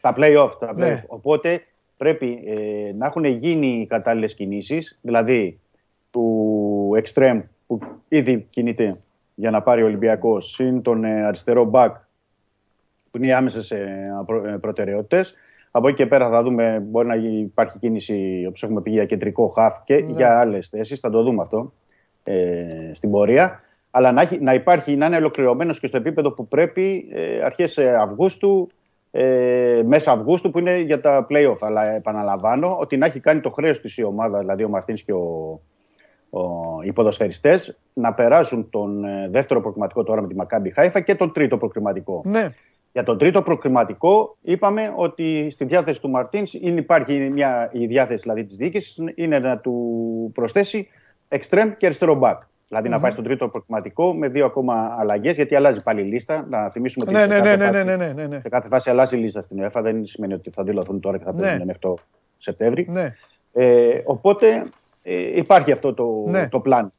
Τα 0.00 0.14
play-off. 0.16 0.50
Τα 0.58 0.70
play-off. 0.70 0.76
Ναι. 0.76 1.04
Οπότε 1.06 1.62
πρέπει 2.00 2.42
ε, 2.46 2.92
να 2.92 3.06
έχουν 3.06 3.24
γίνει 3.24 3.66
οι 3.66 3.86
κατάλληλες 3.86 4.34
κινήσεις, 4.34 4.98
δηλαδή 5.02 5.60
του 6.10 6.90
Extreme 7.02 7.42
που 7.66 7.78
ήδη 8.08 8.46
κινείται 8.50 8.96
για 9.34 9.50
να 9.50 9.62
πάρει 9.62 9.82
ο 9.82 9.86
Ολυμπιακός, 9.86 10.50
συν 10.50 10.82
τον 10.82 11.04
ε, 11.04 11.24
αριστερό 11.24 11.70
back 11.72 11.90
που 13.10 13.16
είναι 13.16 13.26
οι 13.26 13.32
άμεσες 13.32 13.70
ε, 13.70 14.12
προτεραιότητες. 14.60 15.34
Από 15.70 15.88
εκεί 15.88 15.96
και 15.96 16.06
πέρα 16.06 16.30
θα 16.30 16.42
δούμε, 16.42 16.80
μπορεί 16.86 17.06
να 17.06 17.14
υπάρχει 17.14 17.78
κίνηση, 17.78 18.44
όπως 18.48 18.62
έχουμε 18.62 18.80
πει, 18.80 18.90
για 18.90 19.04
κεντρικό 19.04 19.54
half 19.56 19.72
και 19.84 19.94
Ναι. 19.96 20.12
για 20.12 20.38
άλλες 20.38 20.68
θέσεις. 20.68 21.00
Θα 21.00 21.10
το 21.10 21.22
δούμε 21.22 21.42
αυτό 21.42 21.72
ε, 22.24 22.90
στην 22.92 23.10
πορεία. 23.10 23.60
Αλλά 23.90 24.12
να, 24.12 24.22
έχει, 24.22 24.38
να 24.38 24.54
υπάρχει, 24.54 24.96
να 24.96 25.06
είναι 25.06 25.16
ολοκληρωμένος 25.16 25.80
και 25.80 25.86
στο 25.86 25.96
επίπεδο 25.96 26.32
που 26.32 26.48
πρέπει 26.48 27.08
ε, 27.12 27.42
αρχές 27.42 27.78
Αυγούστου, 27.78 28.68
ε, 29.10 29.82
μέσα 29.84 30.12
Αυγούστου 30.12 30.50
που 30.50 30.58
είναι 30.58 30.78
για 30.78 31.00
τα 31.00 31.26
play-off. 31.30 31.58
Αλλά 31.60 31.94
επαναλαμβάνω 31.94 32.76
ότι 32.80 32.96
να 32.96 33.06
έχει 33.06 33.20
κάνει 33.20 33.40
το 33.40 33.50
χρέος 33.50 33.80
της 33.80 33.96
η 33.96 34.02
ομάδα, 34.02 34.38
δηλαδή 34.38 34.64
ο 34.64 34.68
Μαρτίνς 34.68 35.02
και 35.02 35.12
ο, 35.12 35.60
ο, 36.30 36.40
οι 36.82 36.92
ποδοσφαιριστές 36.92 37.78
να 37.92 38.14
περάσουν 38.14 38.70
τον 38.70 39.04
ε, 39.04 39.28
δεύτερο 39.30 39.60
προκριματικό 39.60 40.02
τώρα 40.02 40.20
με 40.20 40.28
τη 40.28 40.34
Μακάμπι 40.34 40.70
Χάιφα 40.70 41.00
και 41.00 41.14
τον 41.14 41.32
τρίτο 41.32 41.56
προκριματικό. 41.56 42.22
Ναι. 42.24 42.54
Για 42.92 43.02
τον 43.02 43.18
τρίτο 43.18 43.42
προκριματικό 43.42 44.36
είπαμε 44.40 44.92
ότι 44.96 45.48
στη 45.50 45.64
διάθεση 45.64 46.00
του 46.00 46.10
Μαρτίνς 46.10 46.54
υπάρχει 46.54 47.18
μια, 47.18 47.70
η 47.72 47.86
διάθεση 47.86 48.22
δηλαδή, 48.22 48.44
της 48.44 48.56
διοίκησης 48.56 48.98
είναι 49.14 49.38
να 49.38 49.58
του 49.58 50.30
προσθέσει 50.34 50.88
εξτρέμ 51.28 51.72
και 51.76 51.86
αριστερό 51.86 52.14
μπακ. 52.14 52.40
Δηλαδή 52.70 52.88
να 52.88 52.94
Μμμ. 52.96 53.02
πάει 53.02 53.10
στον 53.12 53.24
τρίτο 53.24 53.48
προκριματικό 53.48 54.14
με 54.14 54.28
δύο 54.28 54.46
ακόμα 54.46 54.96
αλλαγές, 54.98 55.34
γιατί 55.34 55.54
αλλάζει 55.54 55.82
πάλι 55.82 56.00
η 56.00 56.04
λίστα. 56.04 56.46
Να 56.48 56.70
θυμίσουμε 56.70 57.04
ότι 57.04 57.14
Ναι, 57.14 57.20
σε 57.20 57.26
ναι, 57.26 57.34
κάθε 57.34 57.56
ναι, 57.56 57.66
ναι, 57.66 57.72
φάση- 57.72 57.84
ναι, 57.84 57.96
ναι, 57.96 58.12
ναι, 58.12 58.26
ναι. 58.26 58.40
σε 58.40 58.48
κάθε 58.48 58.68
φάση 58.68 58.90
αλλάζει 58.90 59.16
η 59.16 59.20
λίστα 59.20 59.40
στην 59.40 59.62
UEFA. 59.64 59.80
Δεν 59.82 60.06
σημαίνει 60.06 60.34
ότι 60.34 60.50
θα 60.50 60.62
δηλωθούν 60.64 61.00
τώρα 61.00 61.18
και 61.18 61.24
θα 61.24 61.32
Ναι. 61.32 61.40
παίζουν 61.40 61.64
μέχρι 61.64 61.78
το 61.80 61.96
Σεπτέμβρη. 62.38 62.86
Ναι. 62.90 63.14
Ε, 63.52 64.00
οπότε 64.04 64.64
ε, 65.02 65.38
υπάρχει 65.38 65.72
αυτό 65.72 65.94
το, 65.94 66.24
Ναι. 66.26 66.48
το 66.48 66.60
πλάν. 66.60 66.92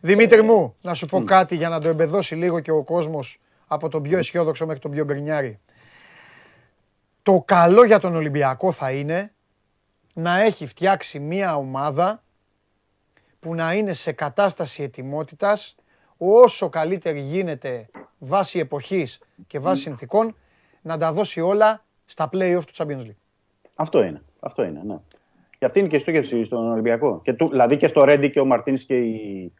Δημήτρη 0.00 0.42
μου, 0.42 0.74
να 0.82 0.94
σου 0.94 1.06
πω 1.06 1.22
κάτι 1.24 1.56
για 1.56 1.68
να 1.68 1.80
το 1.80 1.88
εμπεδώσει 1.88 2.34
λίγο 2.34 2.60
και 2.60 2.70
ο 2.70 2.82
κόσμος 2.82 3.38
από 3.66 3.88
τον 3.88 4.02
πιο 4.02 4.18
αισιόδοξο 4.18 4.66
μέχρι 4.66 4.80
τον 4.80 4.90
πιο 4.90 5.04
γκρινιάρη. 5.04 5.58
Το 7.22 7.42
καλό 7.46 7.84
για 7.84 7.98
τον 7.98 8.14
Ολυμπιακό 8.14 8.72
θα 8.72 8.90
είναι 8.90 9.32
να 10.14 10.40
έχει 10.42 10.66
φτιάξει 10.66 11.18
μια 11.18 11.56
ομάδα 11.56 12.22
που 13.44 13.54
να 13.54 13.72
είναι 13.74 13.92
σε 13.92 14.12
κατάσταση 14.12 14.82
ετοιμότητας 14.82 15.76
όσο 16.16 16.68
καλύτερη 16.68 17.20
γίνεται 17.20 17.88
βάσει 18.18 18.58
εποχής 18.58 19.20
και 19.46 19.58
βάσει 19.58 19.82
συνθήκων 19.82 20.36
να 20.82 20.98
τα 20.98 21.12
δώσει 21.12 21.40
όλα 21.40 21.84
στα 22.04 22.28
play-off 22.32 22.60
του 22.66 22.72
Champions 22.76 23.00
League. 23.06 23.16
Αυτό 23.74 24.02
είναι. 24.02 24.22
Αυτό 24.40 24.64
είναι, 24.64 24.80
ναι. 24.84 24.96
Και 25.58 25.64
αυτή 25.64 25.78
είναι 25.78 25.88
και 25.88 25.96
η 25.96 25.98
στόχευση 25.98 26.44
στον 26.44 26.70
Ολυμπιακό. 26.70 27.20
Και 27.22 27.32
του, 27.32 27.48
δηλαδή 27.48 27.76
και 27.76 27.86
στο 27.86 28.04
Ρέντι 28.04 28.30
και 28.30 28.40
ο 28.40 28.44
Μαρτίνς 28.44 28.82
και 28.84 28.98
οι, 28.98 29.52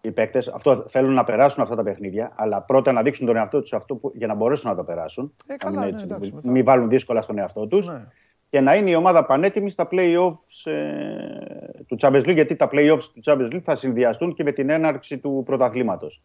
οι 0.00 0.10
παίκτες 0.10 0.52
θέλουν 0.88 1.14
να 1.14 1.24
περάσουν 1.24 1.62
αυτά 1.62 1.74
τα 1.76 1.82
παιχνίδια, 1.82 2.32
αλλά 2.34 2.62
πρώτα 2.62 2.92
να 2.92 3.02
δείξουν 3.02 3.26
τον 3.26 3.36
εαυτό 3.36 3.60
τους 3.60 3.72
αυτό 3.72 3.94
που, 3.96 4.12
για 4.14 4.26
να 4.26 4.34
μπορέσουν 4.34 4.70
να 4.70 4.76
το 4.76 4.84
περάσουν. 4.84 5.34
Ε, 5.46 5.52
Να 5.52 5.56
καλά, 5.56 5.72
μην, 5.78 5.88
ναι, 5.88 5.92
έτσι, 5.92 6.04
εντάξει, 6.04 6.24
μην- 6.24 6.34
μετά. 6.34 6.50
μην 6.50 6.64
βάλουν 6.64 6.88
δύσκολα 6.88 7.22
στον 7.22 7.38
εαυτό 7.38 7.66
τους. 7.66 7.88
Ναι. 7.88 8.06
Και 8.54 8.60
να 8.60 8.74
είναι 8.74 8.90
η 8.90 8.94
ομάδα 8.94 9.24
πανέτοιμη 9.26 9.70
στα 9.70 9.88
play-offs 9.90 10.70
ε, 10.72 10.74
του 11.86 11.96
Champions 12.00 12.26
League, 12.28 12.34
γιατί 12.34 12.56
τα 12.56 12.68
play-offs 12.72 13.02
του 13.14 13.20
Champions 13.24 13.54
League 13.54 13.60
θα 13.64 13.74
συνδυαστούν 13.74 14.34
και 14.34 14.42
με 14.42 14.52
την 14.52 14.70
έναρξη 14.70 15.18
του 15.18 15.42
πρωταθλήματος. 15.46 16.22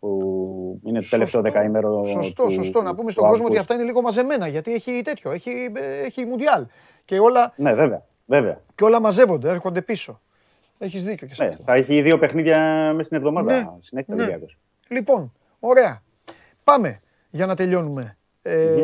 Που 0.00 0.80
είναι 0.84 1.00
το 1.00 1.06
τελευταίο 1.10 1.40
δεκαήμερο. 1.40 2.04
Σωστό, 2.06 2.44
του- 2.44 2.50
σωστό. 2.52 2.82
Να 2.82 2.94
πούμε 2.94 3.06
του 3.06 3.12
στον 3.12 3.22
κόσμο 3.28 3.34
ότι 3.34 3.42
Αυγούστου. 3.44 3.60
αυτά 3.60 3.74
είναι 3.74 3.82
λίγο 3.84 4.00
μαζεμένα 4.02 4.46
γιατί 4.48 4.72
έχει 4.74 5.00
τέτοιο, 5.04 5.30
έχει, 5.30 5.50
ε, 5.74 6.04
έχει 6.04 6.24
Μουντιάλ. 6.24 6.66
Και 7.04 7.18
όλα, 7.18 7.52
Ναι, 7.56 7.74
βέβαια. 7.74 8.02
βέβαια. 8.26 8.60
και 8.74 8.84
όλα 8.84 9.00
μαζεύονται, 9.00 9.50
έρχονται 9.50 9.82
πίσω. 9.82 10.20
Έχεις 10.78 11.04
δίκιο 11.04 11.26
και 11.26 11.34
σε 11.34 11.42
Ναι, 11.44 11.48
αυτό. 11.48 11.62
θα 11.62 11.74
έχει 11.74 12.02
δύο 12.02 12.18
παιχνίδια 12.18 12.58
μέσα 12.92 13.02
στην 13.02 13.16
εβδομάδα. 13.16 13.52
Ναι, 13.52 13.66
Συνέχεια 13.80 14.14
ναι. 14.14 14.20
ο 14.22 14.24
Ολυμπιακός. 14.24 14.56
Λοιπόν, 14.88 15.32
ωραία. 15.60 16.02
Πάμε 16.64 17.00
για 17.30 17.46
να 17.46 17.54
τελειώνουμε. 17.56 18.16
Ε, 18.42 18.74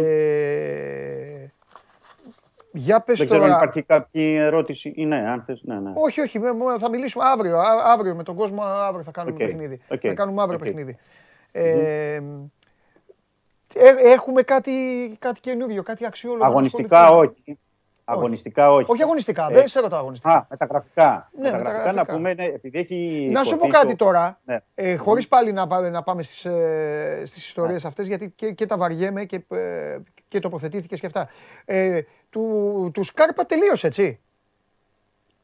Για 2.76 3.01
πες 3.01 3.18
Δεν 3.18 3.26
ξέρω 3.26 3.42
αν 3.42 3.48
τώρα. 3.48 3.62
υπάρχει 3.62 3.82
κάποια 3.82 4.42
ερώτηση 4.44 4.92
ή 4.96 5.05
ναι, 5.05 5.16
αν 5.30 5.42
θες, 5.46 5.60
ναι, 5.64 5.80
ναι. 5.80 5.92
Όχι, 5.94 6.20
όχι, 6.20 6.38
με- 6.38 6.52
με- 6.52 6.78
θα 6.78 6.88
μιλήσουμε 6.88 7.24
αύριο. 7.26 7.59
Α- 7.59 7.92
Αύριο 7.92 8.14
με 8.14 8.22
τον 8.22 8.34
κόσμο, 8.36 8.62
αύριο 8.62 9.02
θα 9.05 9.10
κάνουμε 9.10 9.34
Οκ, 9.34 9.48
παιχνίδι. 9.48 9.80
οκ, 9.88 10.01
Θα 10.02 10.14
κάνουμε 10.14 10.42
αύριο 10.42 10.59
οκ. 10.60 10.64
παιχνίδι. 10.66 10.98
Ε, 11.52 12.14
ε, 13.74 13.94
έχουμε 14.12 14.42
κάτι, 14.42 14.72
κάτι 15.18 15.40
καινούριο, 15.40 15.82
κάτι 15.82 16.06
αξιόλογο. 16.06 16.42
να 16.42 16.46
Αγωνιστικά 16.48 17.01
ασχοληθούμε; 17.02 17.32
όχι. 17.46 17.59
Αγωνιστικά 18.05 18.72
όχι. 18.72 18.90
Όχι 18.90 19.02
αγωνιστικά, 19.02 19.46
Ε, 19.51 19.55
δεν 19.55 19.64
ξέρω 19.64 19.88
τα 19.88 19.96
αγωνιστικά. 19.98 20.32
Α, 20.34 20.46
μεταγραφικά. 20.51 21.30
Ναι, 21.36 21.42
μεταγραφικά 21.42 21.72
να 21.78 21.84
μεταγραφικά. 21.86 22.14
πούμε, 22.16 22.34
ναι, 22.34 22.44
επειδή 22.44 22.78
έχει. 22.78 23.28
Να 23.32 23.42
σου 23.44 23.51
πω 23.51 23.66
υποθεί 23.66 23.70
κάτι 23.70 23.94
το- 23.96 24.05
τώρα, 24.05 24.40
Ναι. 24.44 24.59
ε, 24.74 24.96
χωρίς 24.96 25.28
πάλι 25.28 25.52
να, 25.52 25.66
πάμε- 25.66 25.88
να 25.90 26.02
πάμε 26.02 26.22
στις, 26.22 26.44
ε, 26.44 27.22
στις 27.26 27.46
ιστορίες 27.46 27.84
αυτές, 27.84 28.06
γιατί 28.06 28.30
και, 28.36 28.51
και 28.52 28.66
τα 28.66 28.76
βαριέμαι 28.76 29.24
και, 29.24 29.44
ε, 29.48 29.98
και 30.28 30.40
τοποθετήθηκες 30.40 31.01
και 31.01 31.06
αυτά. 31.06 31.28
Ε, 32.35 32.40
του, 32.40 32.90
του 32.94 33.02
Σκάρπα 33.05 33.47
τελείωσε, 33.47 33.86
έτσι. 33.86 34.20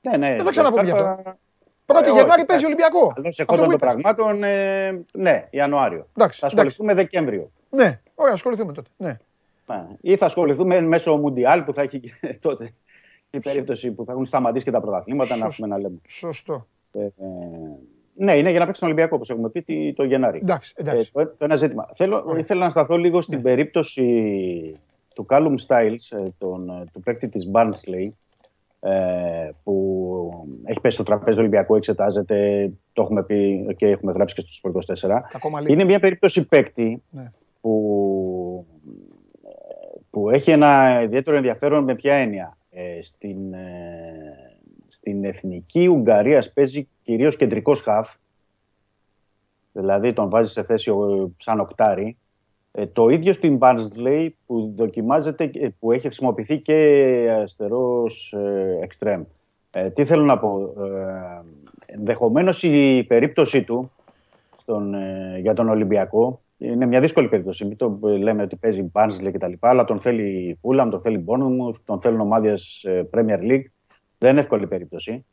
Ναι, 0.01 0.17
ναι. 0.17 0.35
Δεν 0.35 0.45
θα 0.45 0.51
ξαναπούμε 0.51 0.83
γι' 0.83 0.91
αυτό. 0.91 1.05
Σκάρπα- 1.05 1.39
1η 1.87 2.05
Ε, 2.05 2.11
Γενάρη 2.11 2.31
όχι, 2.31 2.45
παίζει 2.45 2.45
εντάξει. 2.47 2.65
Ολυμπιακό. 2.67 3.13
Καλώς 3.15 3.41
Αυτό 3.41 3.43
εχόντων 3.55 3.65
που 3.73 3.79
των 3.79 3.89
είπες. 3.99 4.03
πραγμάτων, 4.03 4.43
ε, 4.43 5.05
ναι, 5.13 5.47
Ιανουάριο. 5.51 6.07
Εντάξει, 6.17 6.41
θα 6.41 6.47
ασχοληθούμε 6.47 6.95
Δεκέμβριο. 6.95 7.51
Ναι, 7.71 8.01
ωραία, 8.15 8.33
ασχοληθούμε 8.33 8.73
τότε. 8.73 8.91
Ναι. 8.97 9.17
Ναι. 9.67 9.87
Ή 10.01 10.17
θα 10.17 10.27
ασχοληθούμε 10.27 10.81
μέσω 10.81 11.17
Μουντιάλ 11.17 11.63
που 11.63 11.73
θα 11.73 11.83
έχει 11.83 12.01
και 12.01 12.13
τότε 12.41 12.73
η 13.31 13.39
περίπτωση 13.41 13.91
που 13.93 14.05
θα 14.05 14.13
έχουν 14.13 14.25
σταματήσει 14.25 14.65
και 14.65 14.71
τα 14.71 14.81
πρωταθλήματα 14.81 15.37
να 15.37 15.45
Σωστό. 15.45 15.65
έχουμε 15.65 15.77
να 15.77 15.83
λέμε. 15.83 15.99
Σωστό. 16.09 16.67
Ε, 16.93 17.01
ε, 17.05 17.11
ναι, 18.15 18.37
είναι 18.37 18.51
για 18.51 18.59
να 18.59 18.65
παίξει 18.67 18.81
τον 18.81 18.89
Ολυμπιακό, 18.89 19.17
όπως 19.17 19.31
έχουμε 19.31 19.49
πει, 19.49 19.63
τι- 19.63 19.93
το 19.95 20.05
Γενάρη. 20.05 20.39
Εντάξει, 20.43 20.73
εντάξει. 20.77 21.11
Ε, 21.15 21.25
το, 21.25 21.31
το 21.39 21.45
ένα 21.45 21.57
ζήτημα. 21.57 21.89
Θέλω, 21.95 22.35
ήθελα 22.39 22.65
να 22.65 22.71
σταθώ 22.71 22.97
λίγο 22.97 23.21
στην 23.21 23.43
περίπτωση 23.43 24.05
του 25.21 25.27
Callum 25.29 25.55
Styles, 25.67 26.19
ε, 26.19 26.29
τον, 26.39 26.69
ε, 26.71 26.85
του 26.93 27.01
παίκτη 27.01 27.29
της 27.29 27.51
Barnsley, 27.55 28.09
ε, 28.81 29.51
που 29.63 30.47
έχει 30.65 30.81
πέσει 30.81 30.95
στο 30.95 31.05
τραπέζι 31.05 31.31
του 31.37 31.41
Ολυμπιακού, 31.43 31.77
εξετάζεται, 31.77 32.71
το 32.93 33.03
έχουμε 33.03 33.23
πει 33.25 33.67
και 33.77 33.87
έχουμε 33.87 34.13
γράψει 34.13 34.35
και 34.35 34.41
στο 34.47 34.71
Sport 34.71 34.75
24. 34.75 35.21
Κακομαλή. 35.31 35.73
Είναι 35.73 35.85
μια 35.85 36.01
περίπτωση 36.01 36.47
παίκτη 36.49 37.03
Ναι. 37.11 37.33
που, 37.61 38.67
που 40.11 40.31
έχει 40.31 40.51
ένα 40.51 41.03
ιδιαίτερο 41.03 41.37
ενδιαφέρον 41.37 41.85
με 41.85 41.95
ποια 41.95 42.15
έννοια. 42.15 42.57
Ε, 42.71 43.03
στην, 43.03 43.53
ε, 43.53 44.57
στην 44.89 45.25
εθνική 45.25 45.87
Ουγγαρίας 45.87 46.53
παίζει 46.53 46.89
κυρίως 47.03 47.37
κεντρικός 47.37 47.81
χαφ, 47.81 48.15
δηλαδή 49.73 50.13
τον 50.13 50.29
βάζει 50.31 50.51
σε 50.51 50.63
θέση 50.63 50.91
ο- 50.91 51.33
σαν 51.39 51.61
οκτάρι 51.61 52.17
Ε, 52.73 52.87
το 52.87 53.09
ίδιο 53.09 53.33
στην 53.33 53.59
Barnsley 53.61 54.29
που 54.47 54.75
δοκιμάζεται, 54.77 55.51
ε, 55.55 55.69
που 55.79 55.93
έχει 55.93 56.01
χρησιμοποιηθεί 56.01 56.59
και 56.61 56.75
αριστερός 57.37 58.33
ε, 58.33 58.79
εξτρέμ. 58.83 59.23
Ε, 59.71 59.91
τι 59.91 60.05
θέλω 60.05 60.25
να 60.25 60.39
πω. 60.39 60.75
Ε, 60.85 61.43
ενδεχομένως 61.87 62.63
η 62.63 63.05
περίπτωσή 63.09 63.63
του 63.63 63.91
στον, 64.57 64.95
ε, 64.95 65.39
για 65.41 65.55
τον 65.55 65.69
Ολυμπιακό 65.69 66.41
είναι 66.59 66.87
μια 66.87 67.01
δύσκολη 67.01 67.29
περίπτωση. 67.29 67.65
Μην 67.65 67.77
το 67.77 67.99
λέμε 68.03 68.43
ότι 68.43 68.57
παίζει 68.57 68.91
Barnsley 68.93 69.31
κτλ. 69.33 69.53
Αλλά 69.61 69.85
τον 69.85 70.01
θέλει 70.01 70.29
η 70.29 70.59
Fulham, 70.63 70.89
τον 70.91 71.01
θέλει 71.01 71.19
η 71.19 71.25
Bournemouth, 71.27 71.77
τον 71.85 72.01
θέλουν 72.01 72.21
ομάδες 72.21 72.85
ε, 72.85 73.09
Premier 73.15 73.41
League. 73.41 73.65
Δεν 74.19 74.31
είναι 74.31 74.41
εύκολη 74.41 74.67
περίπτωση. 74.67 75.25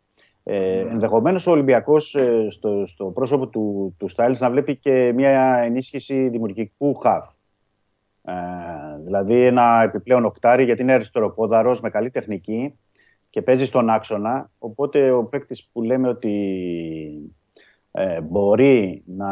Ε, 0.50 0.80
ενδεχομένως 0.80 1.48
ο 1.48 1.52
Ολυμπιακός 1.52 2.16
ε, 2.16 2.48
στο, 2.50 2.86
στο 2.86 3.06
πρόσωπο 3.06 3.48
του, 3.48 3.96
του 3.98 4.10
Styles 4.16 4.38
να 4.40 4.50
βλέπει 4.50 4.76
και 4.76 5.12
μια 5.16 5.58
ενίσχυση 5.58 6.30
δημιουργικού 6.30 6.94
χαφ. 6.96 7.26
Ε, 8.24 8.34
δηλαδή 9.04 9.46
ένα 9.46 9.82
επιπλέον 9.84 10.26
οκτάρι 10.26 10.64
γιατί 10.64 10.82
είναι 10.82 10.94
αριστεροπόδαρος 10.94 11.82
με 11.82 11.90
καλή 11.90 12.10
τεχνική 12.10 12.74
και 13.30 13.42
παίζει 13.42 13.66
στον 13.66 13.90
άξονα. 13.90 14.50
Οπότε 14.60 15.12
ο 15.12 15.24
παίκτης 15.24 15.70
που 15.72 15.84
λέμε 15.84 16.08
ότι 16.08 16.34
ε, 17.92 18.22
μπορεί 18.22 19.04
να 19.06 19.28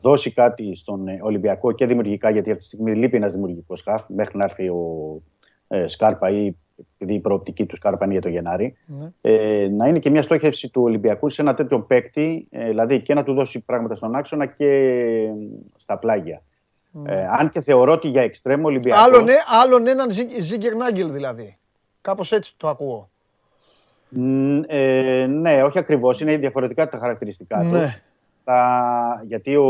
δώσει 0.00 0.32
κάτι 0.32 0.76
στον 0.76 1.08
ε, 1.08 1.18
Ολυμπιακό 1.22 1.72
και 1.72 1.86
δημιουργικά, 1.86 2.30
γιατί 2.30 2.50
αυτή 2.50 2.62
τη 2.62 2.68
στιγμή 2.68 2.94
λείπει 2.94 3.16
ένας 3.16 3.32
δημιουργικός 3.32 3.82
χαφ 3.82 4.04
μέχρι 4.08 4.38
να 4.38 4.44
έρθει 4.44 4.68
ο 4.68 5.22
ε, 5.68 5.86
Σκάρπα 5.86 6.30
ή 6.30 6.56
επειδή 6.98 7.14
η 7.14 7.20
προοπτική 7.20 7.66
του 7.66 7.76
Σκάρπα 7.76 8.04
είναι 8.04 8.12
για 8.12 8.22
το 8.22 8.28
Γενάρη, 8.28 8.76
Ναι. 8.86 9.10
ε, 9.20 9.68
να 9.68 9.86
είναι 9.88 9.98
και 9.98 10.10
μια 10.10 10.22
στόχευση 10.22 10.68
του 10.68 10.82
Ολυμπιακού 10.82 11.28
σε 11.28 11.42
ένα 11.42 11.54
τέτοιο 11.54 11.80
παίκτη, 11.80 12.46
ε, 12.50 12.66
δηλαδή 12.68 13.00
και 13.00 13.14
να 13.14 13.22
του 13.22 13.34
δώσει 13.34 13.60
πράγματα 13.60 13.94
στον 13.94 14.14
άξονα 14.14 14.46
και 14.46 14.66
ε, 14.66 15.30
στα 15.76 15.98
πλάγια. 15.98 16.42
Ε, 17.06 17.26
αν 17.38 17.50
και 17.50 17.60
θεωρώ 17.60 17.92
ότι 17.92 18.08
για 18.08 18.22
εξτρέμο 18.22 18.66
Ολυμπιακό. 18.66 19.00
Άλλον, 19.00 19.28
ε, 19.28 19.32
άλλον 19.62 19.86
έναν 19.86 20.08
Ζίγκερ 20.40 20.74
Νάγκελ 20.76 21.12
δηλαδή. 21.12 21.56
Κάπως 22.00 22.32
έτσι 22.32 22.54
το 22.56 22.68
ακούω. 22.68 23.08
Μ, 24.08 24.60
ε, 24.66 25.26
ναι, 25.26 25.62
όχι 25.62 25.78
ακριβώς. 25.78 26.20
Είναι 26.20 26.36
διαφορετικά 26.36 26.88
τα 26.88 26.98
χαρακτηριστικά 26.98 27.62
Ναι. 27.62 27.80
τους. 27.82 28.02
Τα, 28.44 29.22
γιατί 29.26 29.56
ο, 29.56 29.64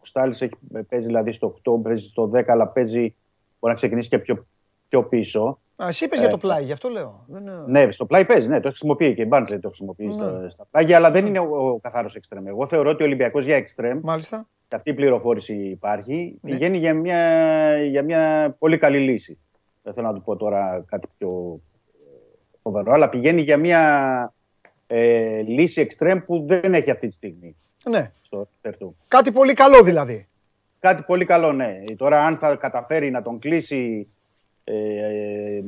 ο 0.00 0.02
Στάλης 0.02 0.42
έχει, 0.42 0.54
παίζει 0.88 1.06
δηλαδή 1.06 1.32
στο 1.32 1.54
8, 1.64 1.82
παίζει 1.82 2.06
στο 2.08 2.30
10, 2.34 2.42
αλλά 2.46 2.68
παίζει, 2.68 3.00
μπορεί 3.00 3.14
να 3.60 3.74
ξεκινήσει 3.74 4.08
και 4.08 4.18
πιο, 4.18 4.46
πιο 4.88 5.02
πίσω. 5.04 5.58
Α, 5.76 5.88
εσύ 5.88 6.04
είπες 6.04 6.18
Ε, 6.18 6.20
για 6.20 6.30
το 6.30 6.38
πλάι, 6.38 6.62
γι' 6.64 6.72
αυτό 6.72 6.88
λέω. 6.88 7.24
Δεν 7.28 7.42
είναι- 7.42 7.64
Ναι, 7.86 7.92
στο 7.92 8.06
πλάι 8.06 8.24
παίζει, 8.24 8.48
ναι, 8.48 8.60
το 8.60 8.68
χρησιμοποιεί 8.68 9.14
και 9.14 9.22
η 9.22 9.26
Μπάντλε 9.28 9.58
το 9.58 9.68
χρησιμοποιεί 9.68 10.06
Ναι. 10.06 10.12
στα, 10.12 10.48
στα 10.50 10.66
πλάγια, 10.70 10.96
αλλά 10.96 11.10
δεν 11.10 11.26
είναι 11.26 11.38
ο, 11.38 11.68
ο 11.68 11.78
καθάρο 11.80 12.08
εξτρέμ. 12.14 12.46
Εγώ 12.46 12.66
θεωρώ 12.66 12.90
ότι 12.90 13.02
ο 13.02 13.06
Ολυμπιακός 13.06 13.44
για 13.44 13.56
εξτρέμ, 13.56 14.00
Μάλιστα. 14.02 14.46
και 14.68 14.76
αυτή 14.76 14.90
η 14.90 14.94
πληροφόρηση 14.94 15.54
υπάρχει, 15.54 16.38
Ναι. 16.40 16.50
πηγαίνει 16.50 16.78
για 16.78 16.94
μια, 16.94 17.76
για 17.84 18.02
μια 18.02 18.54
πολύ 18.58 18.78
καλή 18.78 18.98
λύση. 18.98 19.38
Δεν 19.82 19.92
θέλω 19.94 20.06
να 20.06 20.14
του 20.14 20.22
πω 20.22 20.36
τώρα 20.36 20.84
κάτι 20.86 21.08
πιο 21.18 21.60
ε, 21.94 22.58
φοβερό, 22.62 22.92
αλλά 22.92 23.08
πηγαίνει 23.08 23.42
για 23.42 23.56
μια 23.56 24.32
ε, 24.86 25.40
λύση 25.42 25.80
εξτρέμ 25.80 26.18
που 26.18 26.44
δεν 26.46 26.74
έχει 26.74 26.90
αυτή 26.90 27.08
τη 27.08 27.14
στιγμή 27.14 27.56
Ναι. 27.88 28.12
στο 28.22 28.36
ρόστερ 28.36 28.76
του. 28.76 28.96
Κάτι 29.08 29.32
πολύ 29.32 29.52
καλό 29.52 29.82
δηλαδή. 29.82 30.28
Κάτι 30.80 31.02
πολύ 31.02 31.24
καλό, 31.24 31.52
ναι. 31.52 31.82
Τώρα, 31.96 32.24
αν 32.24 32.36
θα 32.36 32.56
καταφέρει 32.56 33.10
να 33.10 33.22
τον 33.22 33.38
κλείσει 33.38 34.06
ε, 34.64 34.74
ε, 34.74 35.62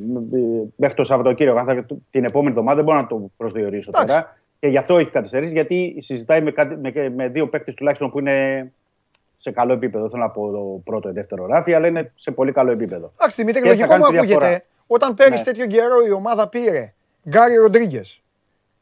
μέχρι 0.77 0.95
το 0.97 1.05
Σαββατοκύριακο, 1.05 1.59
αν 1.59 1.67
θα, 1.67 1.87
την 2.11 2.25
επόμενη 2.25 2.51
εβδομάδα, 2.51 2.77
δεν 2.77 2.85
μπορώ 2.85 2.99
να 3.01 3.07
το 3.07 3.31
προσδιορίσω 3.37 3.91
Εντάξει. 3.95 4.09
τώρα. 4.15 4.37
Και 4.61 4.69
γι' 4.69 4.77
αυτό 4.79 4.99
έχει 4.99 5.11
καθυστερήσει, 5.11 5.53
γιατί 5.53 5.97
συζητάει 6.01 6.43
με, 6.43 6.51
κάτι- 6.51 6.77
με, 6.77 7.11
με 7.11 7.29
δύο 7.29 7.49
παίκτες 7.49 7.75
τουλάχιστον 7.75 8.11
που 8.11 8.19
είναι 8.19 8.73
σε 9.37 9.51
καλό 9.51 9.73
επίπεδο. 9.73 10.01
Δεν 10.03 10.11
θέλω 10.11 10.23
να 10.23 10.31
πω 10.31 10.51
το 10.51 10.81
πρώτο 10.85 11.09
ή 11.09 11.13
δεύτερο 11.13 11.47
ράφι, 11.47 11.75
αλλά 11.75 11.87
είναι 11.87 12.13
σε 12.17 12.31
πολύ 12.31 12.53
καλό 12.53 12.71
επίπεδο. 12.71 13.13
Εντάξει, 13.17 13.37
Δημήτρη, 13.41 13.61
Και 13.63 13.69
θα 13.69 13.75
λογικό 13.75 13.89
κάνει 13.89 14.03
μου 14.05 14.11
τη 14.21 14.27
διαφορά. 14.27 14.47
ακούγεται. 14.47 14.67
Όταν 14.87 15.15
πέρυσι 15.15 15.39
Ναι. 15.47 15.53
τέτοιο 15.53 15.67
καιρό 15.67 15.97
η 16.09 16.11
ομάδα 16.13 16.49
πήρε 16.49 16.93
Γκάρι 17.29 17.57
Ροντρίγκες, 17.57 18.23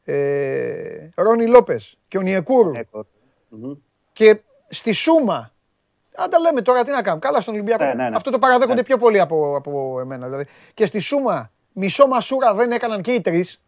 ε, 0.05 1.09
Ρόνι 1.15 1.47
Λόπες 1.47 1.97
και 2.07 2.17
ο 2.17 2.21
Νιεκούρου 2.21 2.71
Μμμ. 3.49 3.71
και 4.13 4.39
στη 4.69 4.91
Σούμα. 4.91 5.51
Αν 6.17 6.29
τα 6.29 6.39
λέμε 6.39 6.61
τώρα, 6.61 6.83
τι 6.83 6.91
να 6.91 7.01
κάνουμε. 7.01 7.19
Καλά 7.25 7.41
στον 7.41 7.53
Ολυμπιακό. 7.53 7.83
Ναι, 7.83 7.93
ναι, 7.93 8.09
ναι. 8.09 8.15
Αυτό 8.15 8.31
το 8.31 8.39
παραδέχονται 8.39 8.75
Ναι. 8.75 8.83
πιο 8.83 8.97
πολύ 8.97 9.19
από, 9.19 9.55
από 9.55 9.99
εμένα. 9.99 10.25
Δηλαδή. 10.25 10.45
Και 10.73 10.85
στη 10.85 10.99
Σούμα 10.99 11.51
μισό 11.73 12.07
μασούρα 12.07 12.53
δεν 12.53 12.71
έκαναν 12.71 13.01
και 13.01 13.11
οι 13.11 13.21
τρεις. 13.21 13.61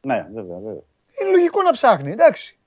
Ναι, 0.00 0.26
βέβαια, 0.34 0.56
βέβαια. 0.56 0.82
Είναι 1.20 1.30
λογικό 1.30 1.62
να 1.62 1.70
ψάχνει, 1.72 2.10
εντάξει. 2.10 2.58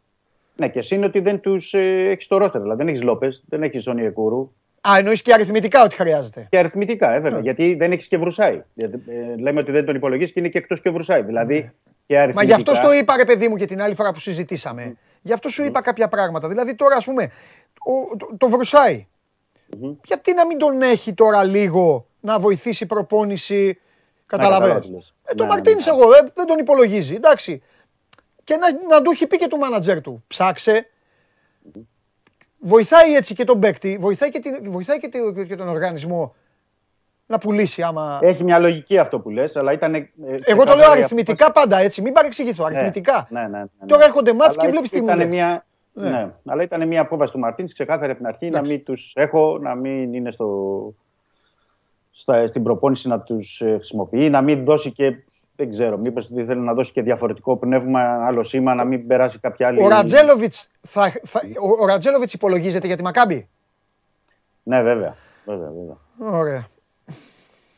Ναι, 0.55 0.67
και 0.69 0.79
εσύ 0.79 0.95
είναι 0.95 1.05
ότι 1.05 1.19
δεν 1.19 1.39
τους 1.39 1.73
ε, 1.73 2.09
έχεις 2.09 2.27
το 2.27 2.37
ρόστερ. 2.37 2.61
Δηλαδή 2.61 2.77
δεν 2.83 2.87
έχεις 2.87 3.03
Λόπες, 3.03 3.43
δεν 3.49 3.63
έχεις 3.63 3.83
Ζωνή 3.83 4.05
Εκούρου. 4.05 4.51
Α, 4.89 4.97
εννοείς 4.97 5.21
και 5.21 5.33
αριθμητικά 5.33 5.83
ότι 5.83 5.95
χρειάζεται. 5.95 6.47
Και 6.49 6.57
αριθμητικά, 6.57 7.11
ε, 7.13 7.19
βέβαια. 7.19 7.37
Ναι. 7.37 7.43
Γιατί 7.43 7.75
δεν 7.75 7.91
έχεις 7.91 8.07
και 8.07 8.17
Βρουσάη. 8.17 8.61
Γιατί, 8.73 9.01
ε, 9.07 9.35
λέμε 9.37 9.59
ότι 9.59 9.71
δεν 9.71 9.85
τον 9.85 9.95
υπολογίζεις 9.95 10.33
και 10.33 10.39
είναι 10.39 10.49
και 10.49 10.57
εκτός 10.57 10.81
και 10.81 10.89
Βρουσάη. 10.89 11.21
Δηλαδή 11.21 11.71
και 12.05 12.13
Ναι. 12.13 12.17
Μα 12.17 12.23
αριθμητικά. 12.23 12.55
γι' 12.55 12.69
αυτό 12.71 12.87
το 12.87 12.93
είπα, 12.93 13.15
ρε 13.17 13.25
παιδί 13.25 13.47
μου, 13.47 13.55
και 13.55 13.65
την 13.65 13.81
άλλη 13.81 13.95
φορά 13.95 14.11
που 14.11 14.19
συζητήσαμε. 14.19 14.97
Γι' 15.21 15.33
αυτό 15.33 15.49
σου 15.49 15.63
είπα 15.63 15.81
κάποια 15.81 16.07
πράγματα. 16.07 16.47
Δηλαδή 16.47 16.75
τώρα, 16.75 16.95
ας 16.95 17.05
πούμε, 17.05 17.23
ο, 17.79 18.17
το, 18.17 18.29
το 18.37 18.49
βρουσαη 18.49 19.07
Γιατί 20.03 20.33
να 20.33 20.45
μην 20.45 20.57
τον 20.57 20.81
έχει 20.81 21.13
τώρα 21.13 21.43
λίγο 21.43 22.07
να 22.19 22.39
βοηθήσει 22.39 22.83
η 22.83 22.87
προπόνηση. 22.87 23.79
καταλάβω 24.25 24.53
Καταλαβαίνεις. 24.59 24.87
τι 24.87 24.93
λες. 24.93 25.13
Ε, 25.23 25.33
τον 25.35 25.35
Ναι, 25.37 25.43
ναι, 25.43 25.49
Μαρτίνης 25.49 25.85
ναι. 25.85 25.91
εγώ 25.91 26.09
δεν, 26.09 26.31
δεν 26.35 26.45
τον 26.45 26.57
υπολογίζει. 26.57 27.13
Εντάξει. 27.15 27.61
Και 28.43 28.55
να, 28.55 28.67
να 28.89 29.01
του 29.01 29.11
έχει 29.11 29.27
πει 29.27 29.37
και 29.37 29.47
του 29.47 29.57
μάνατζερ 29.57 30.01
του. 30.01 30.23
Ψάξε. 30.27 30.89
Βοηθάει 32.59 33.15
έτσι 33.15 33.33
και 33.33 33.43
τον 33.43 33.59
παίκτη, 33.59 33.97
βοηθάει 33.99 34.29
και, 34.29 34.39
την, 34.39 34.71
βοηθάει 34.71 34.99
και, 34.99 35.07
τη- 35.07 35.45
και 35.47 35.55
τον 35.55 35.67
οργανισμό 35.67 36.35
να 37.31 37.37
πουλήσει 37.37 37.81
άμα... 37.81 38.19
Έχει 38.21 38.43
μια 38.43 38.59
λογική 38.59 38.97
αυτό 38.97 39.19
που 39.19 39.29
λες, 39.29 39.55
αλλά 39.55 39.71
ήταν. 39.71 39.93
ε, 39.93 40.09
Εγώ 40.45 40.63
το 40.63 40.75
λέω 40.75 40.89
αριθμητικά 40.91 41.51
πάντα 41.51 41.77
έτσι, 41.77 42.01
μην 42.01 42.13
παρεξηγηθώ, 42.13 42.69
Ναι, 42.69 42.75
αριθμητικά. 42.75 43.27
Ναι, 43.29 43.39
ναι, 43.41 43.47
ναι, 43.47 43.59
ναι. 43.59 43.85
Τώρα 43.85 44.03
έρχονται 44.05 44.33
μάτς 44.33 44.57
Αλλά 44.57 44.63
και 44.65 44.71
βλέπεις 44.71 44.89
τι 44.89 44.97
μου 44.99 45.05
ήταν 45.05 45.17
λες. 45.17 45.27
Μια... 45.27 45.65
Ναι. 45.93 46.09
Ναι. 46.09 46.31
αλλά 46.45 46.63
ήταν 46.63 46.87
μια 46.87 47.01
απόφαση 47.01 47.31
του 47.31 47.39
Μαρτίνς 47.39 47.73
ξεκάθαρη 47.73 48.09
από 48.11 48.19
την 48.19 48.27
αρχή 48.27 48.43
να 48.49 48.57
Εντάξει. 48.57 48.71
μην 48.71 48.83
τους 48.83 49.11
έχω, 49.15 49.57
να 49.61 49.75
μην 49.75 50.13
είναι 50.13 50.31
στο... 50.31 50.47
στα... 52.11 52.47
στην 52.47 52.63
προπόνηση 52.63 53.07
να 53.07 53.19
τους 53.19 53.61
χρησιμοποιεί, 53.63 54.29
να 54.29 54.41
μην 54.41 54.63
δώσει 54.65 54.91
και. 54.91 55.15
Δεν 55.55 55.69
ξέρω, 55.69 55.97
μήπως 55.97 56.27
θέλει 56.27 56.59
να 56.59 56.73
δώσει 56.73 56.91
και 56.91 57.01
διαφορετικό 57.01 57.57
πνεύμα, 57.57 58.25
άλλο 58.25 58.43
σήμα, 58.43 58.75
να 58.75 58.83
μην 58.83 59.07
περάσει 59.07 59.39
κάποια 59.39 59.67
άλλη. 59.67 59.83
Ο 59.83 59.87
Ρατζέλοβιτς, 59.87 60.69
θα, 60.81 61.11
θα, 61.23 61.41
ο, 61.61 61.83
ο 61.83 61.85
Ρατζέλοβιτς 61.85 62.33
υπολογίζεται 62.33 62.87
για 62.87 62.95
τη 62.95 63.03
Μακάμπη; 63.03 63.49
Ναι, 64.63 64.81
βέβαια. 64.81 65.15
βέβαια, 65.45 65.69
βέβαια. 65.69 65.97
Ωραία. 66.39 66.67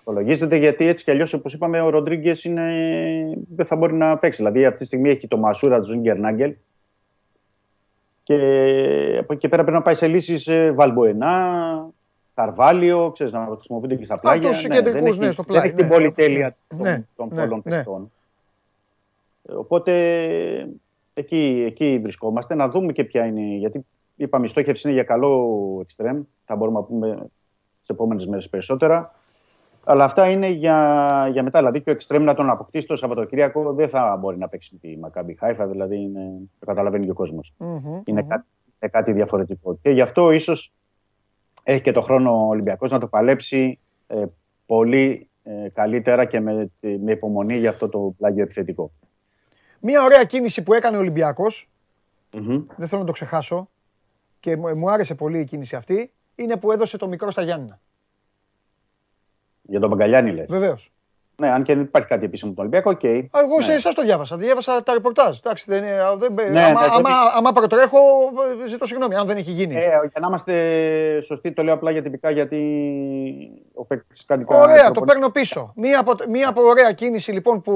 Υπολογίζεται 0.03 0.55
γιατί 0.55 0.85
έτσι 0.87 1.03
κι 1.03 1.11
αλλιώς, 1.11 1.33
όπως 1.33 1.53
είπαμε, 1.53 1.81
ο 1.81 1.89
Ροντρίγκες 1.89 2.43
είναι... 2.43 2.63
δεν 3.55 3.65
θα 3.65 3.75
μπορεί 3.75 3.93
να 3.93 4.17
παίξει. 4.17 4.37
Δηλαδή, 4.37 4.65
αυτή 4.65 4.79
τη 4.79 4.85
στιγμή 4.85 5.09
έχει 5.09 5.27
το 5.27 5.37
Μασούρα 5.37 5.79
του 5.79 5.85
Ζούγκερ 5.85 6.17
Νάγκελ. 6.17 6.55
Και 8.23 8.35
από 9.19 9.33
εκεί 9.33 9.37
και 9.41 9.47
πέρα 9.49 9.61
πρέπει 9.61 9.77
να 9.77 9.83
πάει 9.83 9.95
σε 9.95 10.07
λύσεις 10.07 10.49
Βαλμποενά, 10.73 11.89
Καρβάλιο, 12.33 13.11
ξέρεις 13.11 13.33
να 13.33 13.47
χρησιμοποιούνται 13.55 13.95
και 13.95 14.05
στα 14.05 14.19
πλάγια. 14.19 14.49
τους 14.49 14.61
κεντρικούς, 14.61 14.91
δεν 14.93 15.05
έχει, 15.05 15.19
ναι, 15.19 15.31
στο 15.31 15.43
πλάι, 15.43 15.59
Δεν 15.59 15.69
έχει 15.69 15.77
την 15.77 15.87
ναι. 15.87 15.93
πολυτέλεια 15.93 16.55
των, 16.67 16.79
Ναι, 16.79 17.03
των 17.15 17.27
ναι, 17.31 17.41
πολλών 17.41 17.61
ναι. 17.65 17.75
παιχτών. 17.75 18.11
Ε, 19.49 19.53
Οπότε 19.53 19.93
εκεί, 21.13 21.63
εκεί 21.67 21.99
βρισκόμαστε. 22.03 22.55
Να 22.55 22.69
δούμε 22.69 22.91
και 22.91 23.03
ποια 23.03 23.25
είναι. 23.25 23.41
Γιατί 23.41 23.85
είπαμε 24.15 24.45
η 24.45 24.49
στόχευση 24.49 24.87
είναι 24.87 24.95
για 24.95 25.05
καλό 25.05 25.77
εξτρέμ. 25.81 26.21
Θα 26.45 26.55
μπορούμε 26.55 26.79
να 26.79 26.85
πούμε 26.85 27.15
τι 27.81 27.87
επόμενες 27.87 28.25
μέρες 28.25 28.49
περισσότερα. 28.49 29.15
Αλλά 29.85 30.03
αυτά 30.03 30.29
είναι 30.29 30.47
για, 30.47 31.29
για 31.31 31.43
μετά. 31.43 31.59
Δηλαδή 31.59 31.81
και 31.81 31.89
ο 31.89 31.93
εξτρέμ 31.93 32.23
να 32.23 32.33
τον 32.33 32.49
αποκτήσει 32.49 32.87
το 32.87 32.95
Σαββατοκύριακο 32.95 33.73
δεν 33.73 33.89
θα 33.89 34.17
μπορεί 34.19 34.37
να 34.37 34.47
παίξει 34.47 34.69
με 34.73 34.79
τη 34.79 34.97
Μακάμπι 34.97 35.35
Χάιφα. 35.39 35.67
Δηλαδή 35.67 35.95
είναι, 36.01 36.31
το 36.59 36.65
καταλαβαίνει 36.65 37.05
και 37.05 37.11
ο 37.11 37.13
κόσμος. 37.13 37.53
Μμμ, 37.57 38.01
Είναι 38.05 38.21
μμμ. 38.21 38.27
κάτι, 38.27 38.45
είναι 38.79 38.91
κάτι 38.91 39.11
διαφορετικό. 39.11 39.77
Και 39.81 39.89
γι' 39.89 40.01
αυτό 40.01 40.31
ίσως 40.31 40.73
έχει 41.63 41.81
και 41.81 41.91
το 41.91 42.01
χρόνο 42.01 42.31
ο 42.45 42.47
Ολυμπιακός 42.47 42.91
να 42.91 42.99
το 42.99 43.07
παλέψει 43.07 43.79
ε, 44.07 44.23
πολύ 44.65 45.29
ε, 45.43 45.69
καλύτερα 45.73 46.25
και 46.25 46.39
με, 46.39 46.71
με 46.79 47.11
υπομονή 47.11 47.57
για 47.57 47.69
αυτό 47.69 47.89
το 47.89 48.13
πλάγιο 48.17 48.43
επιθετικό. 48.43 48.91
Μία 49.79 50.03
ωραία 50.03 50.23
κίνηση 50.23 50.63
που 50.63 50.73
έκανε 50.73 50.97
ο 50.97 50.99
Ολυμπιακός, 50.99 51.69
Μμμ. 52.33 52.63
δεν 52.77 52.87
θέλω 52.87 53.01
να 53.01 53.07
το 53.07 53.13
ξεχάσω 53.13 53.69
και 54.39 54.57
μου, 54.57 54.77
μου 54.77 54.91
άρεσε 54.91 55.15
πολύ 55.15 55.39
η 55.39 55.43
κίνηση 55.43 55.75
αυτή, 55.75 56.11
είναι 56.35 56.57
που 56.57 56.71
έδωσε 56.71 56.97
το 56.97 57.07
μικρό 57.07 57.31
στα 57.31 57.41
Γιάννηνα. 57.41 57.79
Για 59.65 59.79
τον 59.79 59.89
Μπαγκαλιάνη 59.89 60.31
λες. 60.31 60.45
Βεβαίως. 60.49 60.87
Ναι, 61.41 61.49
αν 61.49 61.63
και 61.63 61.73
δεν 61.73 61.83
υπάρχει 61.83 62.07
κάτι 62.07 62.25
επίσημο 62.25 62.51
από 62.51 62.61
τον 62.61 62.69
Ολυμπιακό, 62.69 62.97
οκ. 62.97 63.05
Α, 63.41 63.43
Εγώ 63.45 63.61
σε 63.61 63.69
Ναι. 63.69 63.75
εσάς 63.75 63.93
το 63.93 64.01
διάβασα. 64.01 64.37
Διάβασα 64.37 64.83
τα 64.83 64.93
ρεπορτάζ. 64.93 65.37
Εντάξει, 65.37 65.65
δεν, 65.67 65.83
είναι- 65.83 65.99
α, 66.01 66.17
δεν, 66.17 66.33
Ναι, 66.33 66.63
άμα, 66.63 66.71
ναι, 66.81 66.85
άμα, 66.85 66.91
τότε- 66.95 67.11
άμα 67.35 67.51
προτρέχω, 67.51 67.97
ε, 68.63 68.67
ζητώ 68.67 68.85
συγγνώμη 68.85 69.15
αν 69.15 69.27
δεν 69.27 69.37
έχει 69.37 69.51
γίνει. 69.51 69.75
Ε, 69.75 69.79
για 69.79 70.19
να 70.19 70.27
είμαστε 70.27 70.53
σωστοί, 71.21 71.51
το 71.51 71.63
λέω 71.63 71.73
απλά 71.73 71.91
για 71.91 72.01
τυπικά 72.01 72.29
γιατί 72.29 72.59
ο 73.73 73.85
παίκτης 73.85 74.25
κάνει 74.25 74.43
κάτι. 74.43 74.61
Ωραία, 74.61 74.91
το 74.91 75.01
παίρνω 75.01 75.29
πίσω. 75.29 75.73
Μία 75.75 75.99
από, 75.99 76.15
μία 76.29 76.49
από 76.49 76.61
ωραία 76.61 76.91
κίνηση 76.91 77.31
λοιπόν 77.31 77.61
που, 77.61 77.71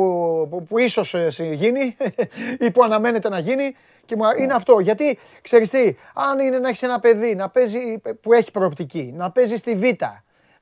που, 0.50 0.64
που 0.64 0.78
ίσως 0.78 1.14
ε, 1.14 1.30
συ- 1.30 1.54
γίνει 1.54 1.96
ή 2.68 2.72
που 2.72 2.84
αναμένεται 2.84 3.30
να 3.30 3.40
γίνει 3.40 3.76
και 4.06 4.16
μου, 4.16 4.24
Ναι. 4.24 4.44
είναι 4.44 4.54
αυτό. 4.54 4.80
Γιατί, 4.80 5.20
ξέρεις 5.42 5.70
τι, 5.70 5.96
αν 6.14 6.40
είναι 6.40 6.60
να 6.60 6.68
έχεις 6.68 6.84
ένα 6.84 7.00
παιδί 7.00 7.36
να 7.36 7.50
παίζει, 7.50 8.02
που 8.22 8.34
έχει 8.34 8.52
προοπτική, 8.52 9.14
να 9.18 9.32
παίζει 9.32 9.56
στη 9.56 9.76
Β, 9.76 9.84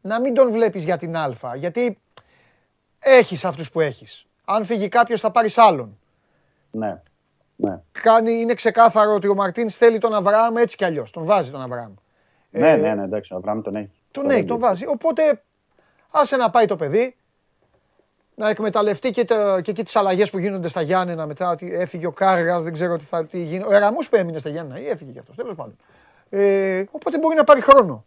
να 0.06 0.20
μην 0.20 0.34
τον 0.34 0.52
βλέπεις 0.52 0.84
για 0.84 0.98
την 0.98 1.16
Α, 1.18 1.56
γιατί 1.56 2.00
έχεις 3.00 3.46
αυτούς 3.46 3.72
που 3.72 3.80
έχεις. 3.82 4.26
Αν 4.46 4.66
φύγει 4.66 4.88
κάποιος 4.88 5.20
θα 5.20 5.32
πάρεις 5.32 5.58
άλλον. 5.58 5.98
Ναι. 6.72 7.02
ναι. 7.56 7.82
Κάνει, 7.92 8.32
είναι 8.32 8.54
ξεκάθαρο 8.54 9.14
ότι 9.14 9.28
ο 9.28 9.36
Μαρτίνς 9.36 9.76
θέλει 9.78 9.98
τον 9.98 10.14
Αβραάμ 10.14 10.58
έτσι 10.58 10.76
κι 10.76 10.86
αλλιώς. 10.86 11.12
Τον 11.12 11.26
βάζει 11.26 11.52
τον 11.52 11.62
Αβραάμ. 11.62 11.94
Ναι, 12.50 12.72
Ε, 12.72 12.76
ναι, 12.76 12.94
ναι, 12.94 13.04
εντάξει, 13.04 13.34
ο 13.34 13.36
Αβραάμ 13.38 13.62
τον 13.62 13.76
έχει. 13.76 13.92
τον 14.12 14.30
έχει, 14.30 14.46
τον 14.46 14.60
βάζει. 14.60 14.86
Οπότε 14.88 15.42
άσε 16.12 16.36
να 16.36 16.50
πάει 16.50 16.66
το 16.66 16.76
παιδί, 16.76 17.16
να 18.36 18.50
εκμεταλλευτεί 18.50 19.12
και, 19.12 19.24
τα, 19.24 19.62
και 19.62 19.72
εκεί 19.72 19.84
τις 19.84 19.96
αλλαγές 19.96 20.30
που 20.30 20.40
γίνονται 20.40 20.68
στα 20.68 20.82
Γιάννενα 20.82 21.26
μετά 21.26 21.50
ότι 21.50 21.74
έφυγε 21.74 22.06
ο 22.06 22.12
Κάργας, 22.12 22.64
δεν 22.64 22.74
ξέρω 22.74 22.98
τι 22.98 23.04
θα 23.04 23.26
τι 23.26 23.44
γίνει. 23.44 23.64
Ο 23.64 23.74
Εραμούς 23.74 24.10
που 24.10 24.16
έμεινε 24.16 24.40
στα 24.40 24.50
Γιάννενα 24.50 24.80
ή 24.80 24.88
έφυγε 24.88 25.12
κι 25.12 25.20
αυτός, 25.20 25.36
τέλος 25.36 25.56
πάντων. 25.56 25.78
Ε, 26.30 26.84
οπότε 26.92 27.18
μπορεί 27.18 27.36
να 27.36 27.44
πάρει 27.44 27.62
χρόνο. 27.62 28.06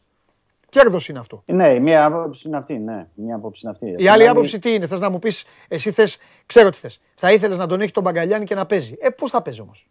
Κέρδος 0.71 1.09
είναι 1.09 1.19
αυτό; 1.19 1.43
Ναι, 1.47 1.69
η 1.75 1.81
μία 1.81 2.05
άποψη 2.05 2.49
είναι 2.49 2.57
αυτή, 2.57 2.79
ναι. 2.79 3.07
Η 3.15 3.23
μία 3.23 3.37
άποψη 3.37 3.61
είναι 3.65 3.73
αυτή. 3.73 4.03
Η 4.05 4.09
άλλη 4.09 4.29
άποψη 4.29 4.59
τι 4.59 4.75
είναι, 4.75 4.87
θες 4.87 5.01
να 5.01 5.11
μου 5.11 5.19
πεις, 5.19 5.45
εσύ 5.69 5.91
θες, 5.91 6.19
ξέρω 6.47 6.71
τι 6.71 6.79
θες. 6.79 7.01
Θα 7.15 7.33
ήθελες 7.33 7.59
να 7.59 7.67
τον 7.67 7.81
έχει 7.81 7.91
τον 7.91 8.03
Μπαγκαλιάνη 8.03 8.45
και 8.45 8.55
να 8.55 8.67
παίζει. 8.67 8.97
Ε, 9.01 9.09
πώς 9.11 9.31
θα 9.31 9.43
παίζει 9.43 9.61
όμως; 9.61 9.89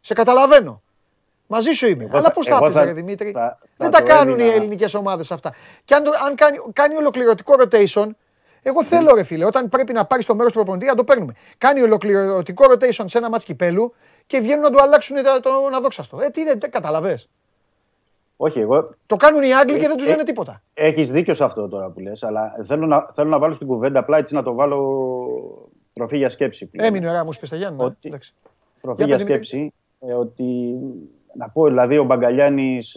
Σε 0.00 0.14
καταλαβαίνω. 0.14 0.82
Μαζί 1.46 1.70
σου 1.72 1.86
είμαι. 1.88 2.04
Εγώ 2.04 2.12
Αλλά 2.16 2.26
θα- 2.26 2.32
πώς 2.32 2.46
θα 2.46 2.50
εγώ 2.52 2.60
παίζει, 2.60 2.76
θα- 2.76 2.84
ρε 2.84 2.92
Δημήτρη; 2.92 3.30
θα- 3.30 3.58
Δεν 3.76 3.90
θα 3.90 3.98
τα 3.98 4.02
το 4.02 4.08
κάνουν 4.14 4.38
οι 4.38 4.42
έδινα. 4.42 4.56
ελληνικές 4.56 4.94
ομάδες 4.94 5.30
αυτά. 5.32 5.54
Και 5.84 5.94
αν, 5.94 6.02
το- 6.04 6.12
αν 6.26 6.34
κάνει, 6.34 6.58
κάνει 6.72 6.94
ολοκληρωτικό 6.96 7.54
rotation, 7.58 8.08
εγώ 8.62 8.84
θέλω 8.84 9.14
ρε 9.14 9.22
φίλε, 9.22 9.44
όταν 9.44 9.68
πρέπει 9.68 9.92
να 9.92 10.04
πάρει 10.04 10.24
το 10.24 10.34
μέρος 10.34 10.52
του 10.52 10.58
προπονητή, 10.58 10.86
να 10.86 10.94
το 10.94 11.04
παίρνουμε. 11.04 11.34
Κάνει 11.58 11.80
ολοκληρωτικό 11.82 12.64
rotation 12.72 13.04
σε 13.06 13.18
ένα 13.18 13.28
μάτς 13.30 13.44
κυπέλου 13.44 13.94
και 14.26 14.40
βγαίνουν 14.40 14.62
να 14.62 14.70
του 14.70 14.82
αλλάξουν 14.82 15.16
το, 15.16 15.40
το 15.40 15.50
αδόξαστο. 15.76 16.20
Ε, 16.20 16.28
τι 16.28 16.44
δεν, 16.44 16.60
δεν 16.60 16.70
καταλαβες. 16.70 17.28
Όχι, 18.36 18.60
εγώ 18.60 18.90
Το 19.06 19.16
κάνουν 19.16 19.42
οι 19.42 19.54
Άγγλοι 19.54 19.78
και 19.78 19.86
δεν 19.88 19.96
τους 19.96 20.06
Ε, 20.06 20.10
λένε 20.10 20.22
τίποτα. 20.24 20.62
Έχεις 20.74 21.10
δίκιο 21.12 21.34
σε 21.34 21.44
αυτό 21.44 21.68
τώρα 21.68 21.90
που 21.90 22.00
λες, 22.00 22.22
αλλά 22.22 22.54
θέλω 22.66 22.86
να, 22.86 23.06
θέλω 23.14 23.28
να 23.28 23.38
βάλω 23.38 23.54
στην 23.54 23.66
κουβέντα 23.66 23.98
απλά 23.98 24.18
έτσι 24.18 24.34
να 24.34 24.42
το 24.42 24.54
βάλω 24.54 25.68
τροφή 25.92 26.16
για 26.16 26.28
σκέψη. 26.28 26.66
πλέον. 26.66 26.88
Έμεινε 26.88 27.08
ωραία 27.08 27.24
μου 27.24 27.30
είπε 27.36 27.46
στα 27.46 27.56
Γιάννη. 27.56 27.82
Ότι- 27.84 27.96
εντάξει. 28.08 28.34
Τροφή 28.80 29.04
Για 29.04 29.16
για, 29.16 29.16
πες, 29.16 29.24
Δημήτρη. 29.26 29.46
σκέψη. 29.46 29.72
ε, 30.00 30.12
ότι 30.12 30.44
να 31.36 31.48
πω, 31.48 31.64
δηλαδή 31.66 31.98
ο 31.98 32.04
Μπαγκαλιάνης 32.04 32.96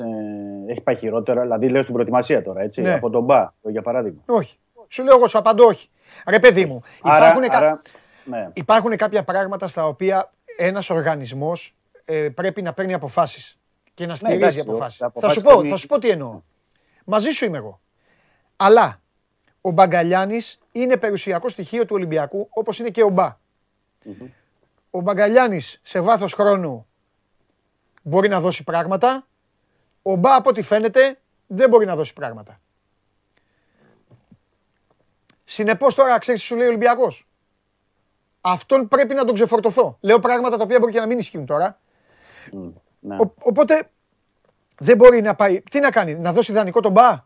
έχει 0.67 0.81
πάει 0.81 0.95
χειρότερα. 0.95 1.41
Δηλαδή 1.41 1.69
λέω 1.69 1.81
στην 1.81 1.93
προετοιμασία 1.93 2.43
τώρα, 2.43 2.61
έτσι. 2.61 2.81
Ναι. 2.81 2.93
Από 2.93 3.09
τον 3.09 3.23
Μπα, 3.23 3.47
για 3.61 3.81
παράδειγμα. 3.81 4.21
Όχι. 4.25 4.57
Σου 4.87 5.03
λέω 5.03 5.17
εγώ, 5.17 5.27
σου 5.27 5.37
απαντώ 5.37 5.65
όχι. 5.65 5.89
Ρε 6.29 6.39
παιδί 6.39 6.65
μου, 6.65 6.81
Άρα, 7.01 7.17
υπάρχουν, 7.27 7.49
κα- 7.49 7.57
άρα, 7.57 7.81
ναι. 8.25 8.49
υπάρχουν 8.53 8.95
κάποια 8.95 9.23
πράγματα 9.23 9.67
στα 9.67 9.87
οποία 9.87 10.31
ένας 10.57 10.89
οργανισμός 10.89 11.75
ε, 12.05 12.29
πρέπει 12.29 12.61
να 12.61 12.73
παίρνει 12.73 12.93
αποφάσεις 12.93 13.56
και 13.97 14.05
να 14.05 14.15
στηρίζει 14.15 14.37
Ναι, 14.39 14.45
εντάξει, 14.45 14.59
αποφάσεις. 14.59 14.97
τα 14.97 15.05
Θα 15.05 15.11
αποφάσεις 15.11 15.37
σου, 15.37 15.43
πω, 15.43 15.51
παίρνει- 15.53 15.71
θα 15.71 15.77
σου 15.77 15.87
πω 15.87 15.99
τι 15.99 16.09
εννοώ. 16.09 16.41
Μαζί 17.05 17.29
σου 17.31 17.45
είμαι 17.45 17.57
εγώ. 17.57 17.81
Αλλά 18.55 19.01
ο 19.61 19.71
Μπαγκαλιάνης 19.71 20.59
είναι 20.71 20.97
περιουσιακό 20.97 21.49
στοιχείο 21.49 21.85
του 21.85 21.95
Ολυμπιακού, 21.95 22.47
όπως 22.49 22.79
είναι 22.79 22.89
και 22.89 23.03
ο 23.03 23.09
Μπα. 23.09 23.37
Ο 24.91 24.99
Μπαγκαλιάνης 25.01 25.79
σε 25.83 25.99
βάθος 26.01 26.33
χρόνου 26.33 26.87
μπορεί 28.03 28.29
να 28.29 28.39
δώσει 28.41 28.63
πράγματα. 28.63 29.27
Ο 30.01 30.15
Μπα 30.15 30.35
από 30.35 30.49
ό,τι 30.49 30.61
φαίνεται 30.61 31.19
δεν 31.47 31.69
μπορεί 31.69 31.85
να 31.85 31.95
δώσει 31.95 32.13
πράγματα. 32.13 32.59
Συνεπώς 35.45 35.95
τώρα 35.95 36.17
ξέρεις 36.19 36.39
τι 36.41 36.45
σου 36.47 36.55
λέει 36.55 36.65
ο 36.65 36.69
Ολυμπιακός; 36.69 37.27
Αυτόν 38.41 38.87
πρέπει 38.87 39.13
να 39.13 39.25
τον 39.25 39.33
ξεφορτωθώ. 39.35 39.97
Λέω 40.01 40.19
πράγματα 40.19 40.57
τα 40.57 40.63
οποία 40.63 40.79
μπορεί 40.79 40.91
και 40.91 40.99
να 40.99 41.05
μην 41.05 41.17
ισχύουν 41.19 41.45
τώρα. 41.45 41.79
Ναι. 43.07 43.15
Ο- 43.15 43.33
οπότε 43.39 43.89
δεν 44.79 44.97
μπορεί 44.97 45.21
να 45.21 45.35
πάει. 45.35 45.61
Τι 45.61 45.79
να 45.79 45.91
κάνει, 45.91 46.15
να 46.15 46.33
δώσει 46.33 46.51
δανεικό 46.51 46.79
τον 46.79 46.91
Μπα; 46.91 47.25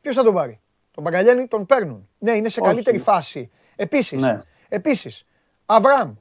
Ποιος 0.00 0.14
θα 0.14 0.22
τον 0.22 0.34
πάρει; 0.34 0.60
Τον 0.90 1.02
Μπαγκαλιάνη 1.02 1.46
τον 1.46 1.66
παίρνουν. 1.66 2.08
Ναι, 2.18 2.32
είναι 2.32 2.48
σε 2.48 2.60
Όχι. 2.60 2.68
καλύτερη 2.68 2.98
φάση. 2.98 3.50
Επίσης. 3.76 4.20
Ναι. 4.20 4.40
Επίσης, 4.68 5.24
Αβραάμ. 5.66 6.14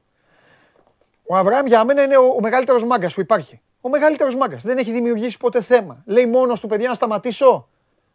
Ο 1.27 1.35
Αβραάμ 1.35 1.65
για 1.65 1.85
μένα 1.85 2.03
είναι 2.03 2.17
ο, 2.17 2.25
ο 2.37 2.39
μεγαλύτερος 2.41 2.83
μάγκας 2.83 3.13
που 3.13 3.21
υπάρχει. 3.21 3.61
Ο 3.81 3.89
μεγαλύτερος 3.89 4.35
μάγκας. 4.35 4.63
Δεν 4.63 4.77
έχει 4.77 4.91
δημιουργήσει 4.91 5.37
ποτέ 5.37 5.61
θέμα. 5.61 6.03
Λέει 6.05 6.25
μόνος 6.25 6.59
του 6.59 6.67
παιδιά 6.67 6.87
να 6.87 6.93
σταματήσω. 6.93 7.67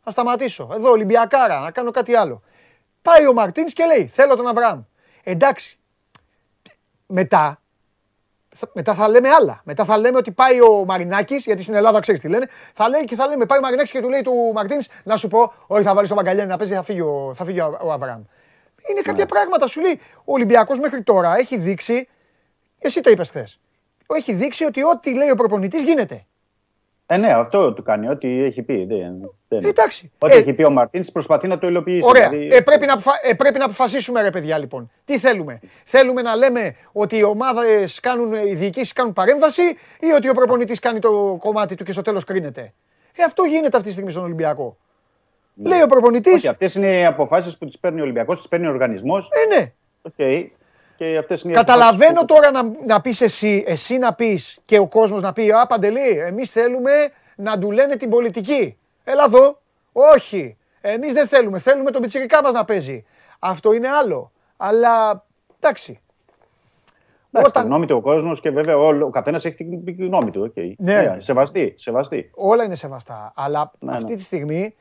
Να 0.05 0.13
σταματήσω. 0.13 0.69
Εδώ 0.73 0.91
Ολυμπιακάρα, 0.91 1.61
να 1.61 1.71
κάνω 1.71 1.91
κάτι 1.91 2.15
άλλο. 2.15 2.43
Πάει 3.03 3.27
ο 3.27 3.33
Μαρτίνς 3.33 3.73
και 3.73 3.85
λέει: 3.85 4.07
Θέλω 4.07 4.37
τον 4.37 4.47
Αβραάμ. 4.47 4.83
Εντάξει. 5.23 5.79
Μετά 7.07 7.39
θα- 7.39 7.60
μετά 8.73 8.95
θα 8.95 9.09
λέμε 9.09 9.29
άλλα. 9.29 9.61
Μετά 9.65 9.85
θα 9.85 9.99
λέμε 9.99 10.17
ότι 10.17 10.31
πάει 10.31 10.61
ο 10.61 10.85
Μαρινάκης, 10.85 11.45
γιατί 11.45 11.63
στην 11.63 11.75
Ελλάδα 11.75 12.01
ξέρεις 12.01 12.21
τι 12.21 12.29
λένε. 12.29 12.47
Θα 12.75 12.89
λέει 12.89 13.05
και 13.05 13.15
θα 13.15 13.27
λέμε 13.27 13.47
πάει 13.47 13.59
ο 13.59 13.63
Μαρινάκης 13.63 13.91
και 13.91 14.01
του 14.01 14.09
λέει 14.09 14.23
του 14.23 14.51
Μαρτίνς 14.55 14.87
να 15.05 15.17
σου 15.17 15.29
πω: 15.29 15.53
Όχι, 15.67 15.83
θα 15.83 15.95
βάλεις 15.95 16.09
τον 16.09 16.19
Μπαγκαλιάνη 16.19 16.49
να 16.49 16.57
παίζει, 16.57 16.75
θα 16.75 16.83
φύγει 16.83 17.01
ο, 17.01 17.33
θα 17.35 17.45
φύγει 17.45 17.61
ο, 17.61 17.79
ο 17.83 17.93
Αβραάμ. 17.93 18.23
Είναι 18.91 19.01
κάποια 19.01 19.27
πράγματα 19.27 19.67
σου 19.67 19.81
λέει. 19.81 20.01
Ο 20.17 20.33
Ολυμπιακός 20.33 20.79
μέχρι 20.79 21.03
τώρα 21.03 21.37
έχει 21.37 21.57
δείξει. 21.57 22.09
Εσύ 22.79 23.01
το 23.01 23.11
είπες 23.11 23.29
χθες. 23.29 23.61
Έχει 24.07 24.33
δείξει 24.33 24.65
ότι 24.65 24.83
ό,τι 24.83 25.15
λέει 25.15 25.31
ο 25.31 25.35
προπονητής 25.35 25.83
γίνεται. 25.83 26.27
Ε, 27.13 27.17
ναι, 27.17 27.33
αυτό 27.33 27.73
του 27.73 27.83
κάνει. 27.83 28.09
Ό,τι 28.09 28.45
έχει 28.45 28.63
πει. 28.63 28.85
Δεν, 28.85 29.31
δεν. 29.49 29.65
Εντάξει. 29.65 30.11
Ό,τι 30.19 30.35
Ε, 30.35 30.39
έχει 30.39 30.53
πει 30.53 30.63
ο 30.63 30.71
Μαρτίνς 30.71 31.13
προσπαθεί 31.13 31.49
να 31.49 31.59
το 31.59 31.67
υλοποιήσει. 31.69 32.01
Ωραία. 32.05 32.29
δηλαδή- 32.29 32.55
Ε, 32.57 32.61
πρέπει, 32.61 32.87
να, 32.87 32.93
αποφα- 32.93 33.21
ε, 33.23 33.35
πρέπει 33.35 33.59
να 33.59 33.65
αποφασίσουμε, 33.65 34.23
ρε 34.23 34.31
παιδιά, 34.31 34.59
λοιπόν. 34.59 34.91
Τι 35.05 35.19
θέλουμε; 35.19 35.61
Θέλουμε 35.85 36.23
να 36.23 36.37
λέμε 36.37 36.75
ότι 36.93 37.17
οι 37.17 37.25
ομάδες 37.25 38.01
κάνουν, 38.01 38.33
οι 38.33 38.55
διοικήσεις 38.55 38.93
κάνουν 38.93 39.13
παρέμβαση 39.13 39.63
ή 40.01 40.11
ότι 40.17 40.29
ο 40.29 40.33
προπονητής 40.35 40.79
κάνει 40.79 40.99
το 40.99 41.37
κομμάτι 41.39 41.75
του 41.75 41.85
και 41.85 41.93
στο 41.93 42.03
τέλος 42.03 42.25
κρίνεται; 42.25 42.73
Ε, 43.17 43.23
αυτό 43.23 43.43
γίνεται 43.43 43.77
αυτή 43.77 43.87
τη 43.89 43.93
στιγμή 43.95 44.11
στον 44.11 44.23
Ολυμπιακό. 44.23 44.77
Λέει 45.55 45.83
ο 45.83 45.87
προπονητή. 45.87 46.31
Όχι, 46.31 46.49
αυτές 46.49 46.75
είναι 46.75 46.97
οι 46.99 47.05
αποφάσεις 47.05 47.57
που 47.59 47.67
τις 47.67 47.79
παίρνει 47.79 48.01
ο 48.01 48.03
Ολυμπιακός, 48.03 48.39
τις 48.39 48.49
παίρνει 48.49 48.67
ο 48.67 48.71
οργανισμός. 48.71 49.29
Ε, 49.33 49.55
ναι. 49.55 49.73
Okay. 50.17 50.47
Και 51.01 51.17
αυτές 51.19 51.43
είναι 51.43 51.53
οι 51.53 51.55
Καταλαβαίνω 51.55 52.21
αποφάσεις 52.21 52.51
τώρα 52.51 52.63
να, 52.63 52.85
να 52.87 53.01
πεις 53.01 53.21
εσύ, 53.21 53.65
εσύ 53.67 53.99
να 53.99 54.15
πεις 54.15 54.59
και 54.65 54.79
ο 54.79 54.87
κόσμος 54.87 55.23
να 55.23 55.33
πει 55.33 55.51
Α, 55.53 55.67
Παντελή, 55.67 56.09
εμείς 56.19 56.51
θέλουμε 56.51 56.91
να 57.37 57.59
του 57.59 57.71
λένε 57.71 57.97
την 57.97 58.11
πολιτική. 58.11 58.77
Έλα 59.05 59.25
εδώ. 59.25 59.59
Όχι. 59.93 60.57
Εμείς 60.81 61.13
δεν 61.13 61.27
θέλουμε. 61.27 61.59
Θέλουμε 61.59 61.91
τον 61.91 62.03
πιτσιρικά 62.03 62.43
μας 62.43 62.53
να 62.53 62.65
παίζει. 62.65 63.05
Αυτό 63.39 63.73
είναι 63.73 63.89
άλλο. 63.89 64.31
Αλλά 64.57 65.25
εντάξει. 65.61 66.01
Εντάξει, 67.33 67.51
Όταν- 67.51 67.63
τη 67.63 67.69
γνώμη 67.69 67.87
του 67.87 67.97
ο 67.97 68.01
κόσμος 68.01 68.41
και 68.41 68.51
βέβαια 68.51 68.77
όλο- 68.77 69.07
ο 69.07 69.11
καθένας 69.11 69.45
έχει 69.45 69.55
την 69.55 69.85
την 69.85 70.07
γνώμη 70.07 70.31
του. 70.31 70.53
Okay. 70.57 70.73
Ναι, 70.79 71.01
ρε. 71.01 71.21
σεβαστή, 71.21 71.75
σεβαστή. 71.79 72.31
Όλα 72.35 72.65
είναι 72.65 72.75
σεβαστά. 72.77 73.33
Αλλά 73.37 73.73
Ναι, 73.79 73.93
αυτή 73.93 74.11
ναι. 74.11 74.17
τη 74.17 74.23
στιγμή. 74.23 74.75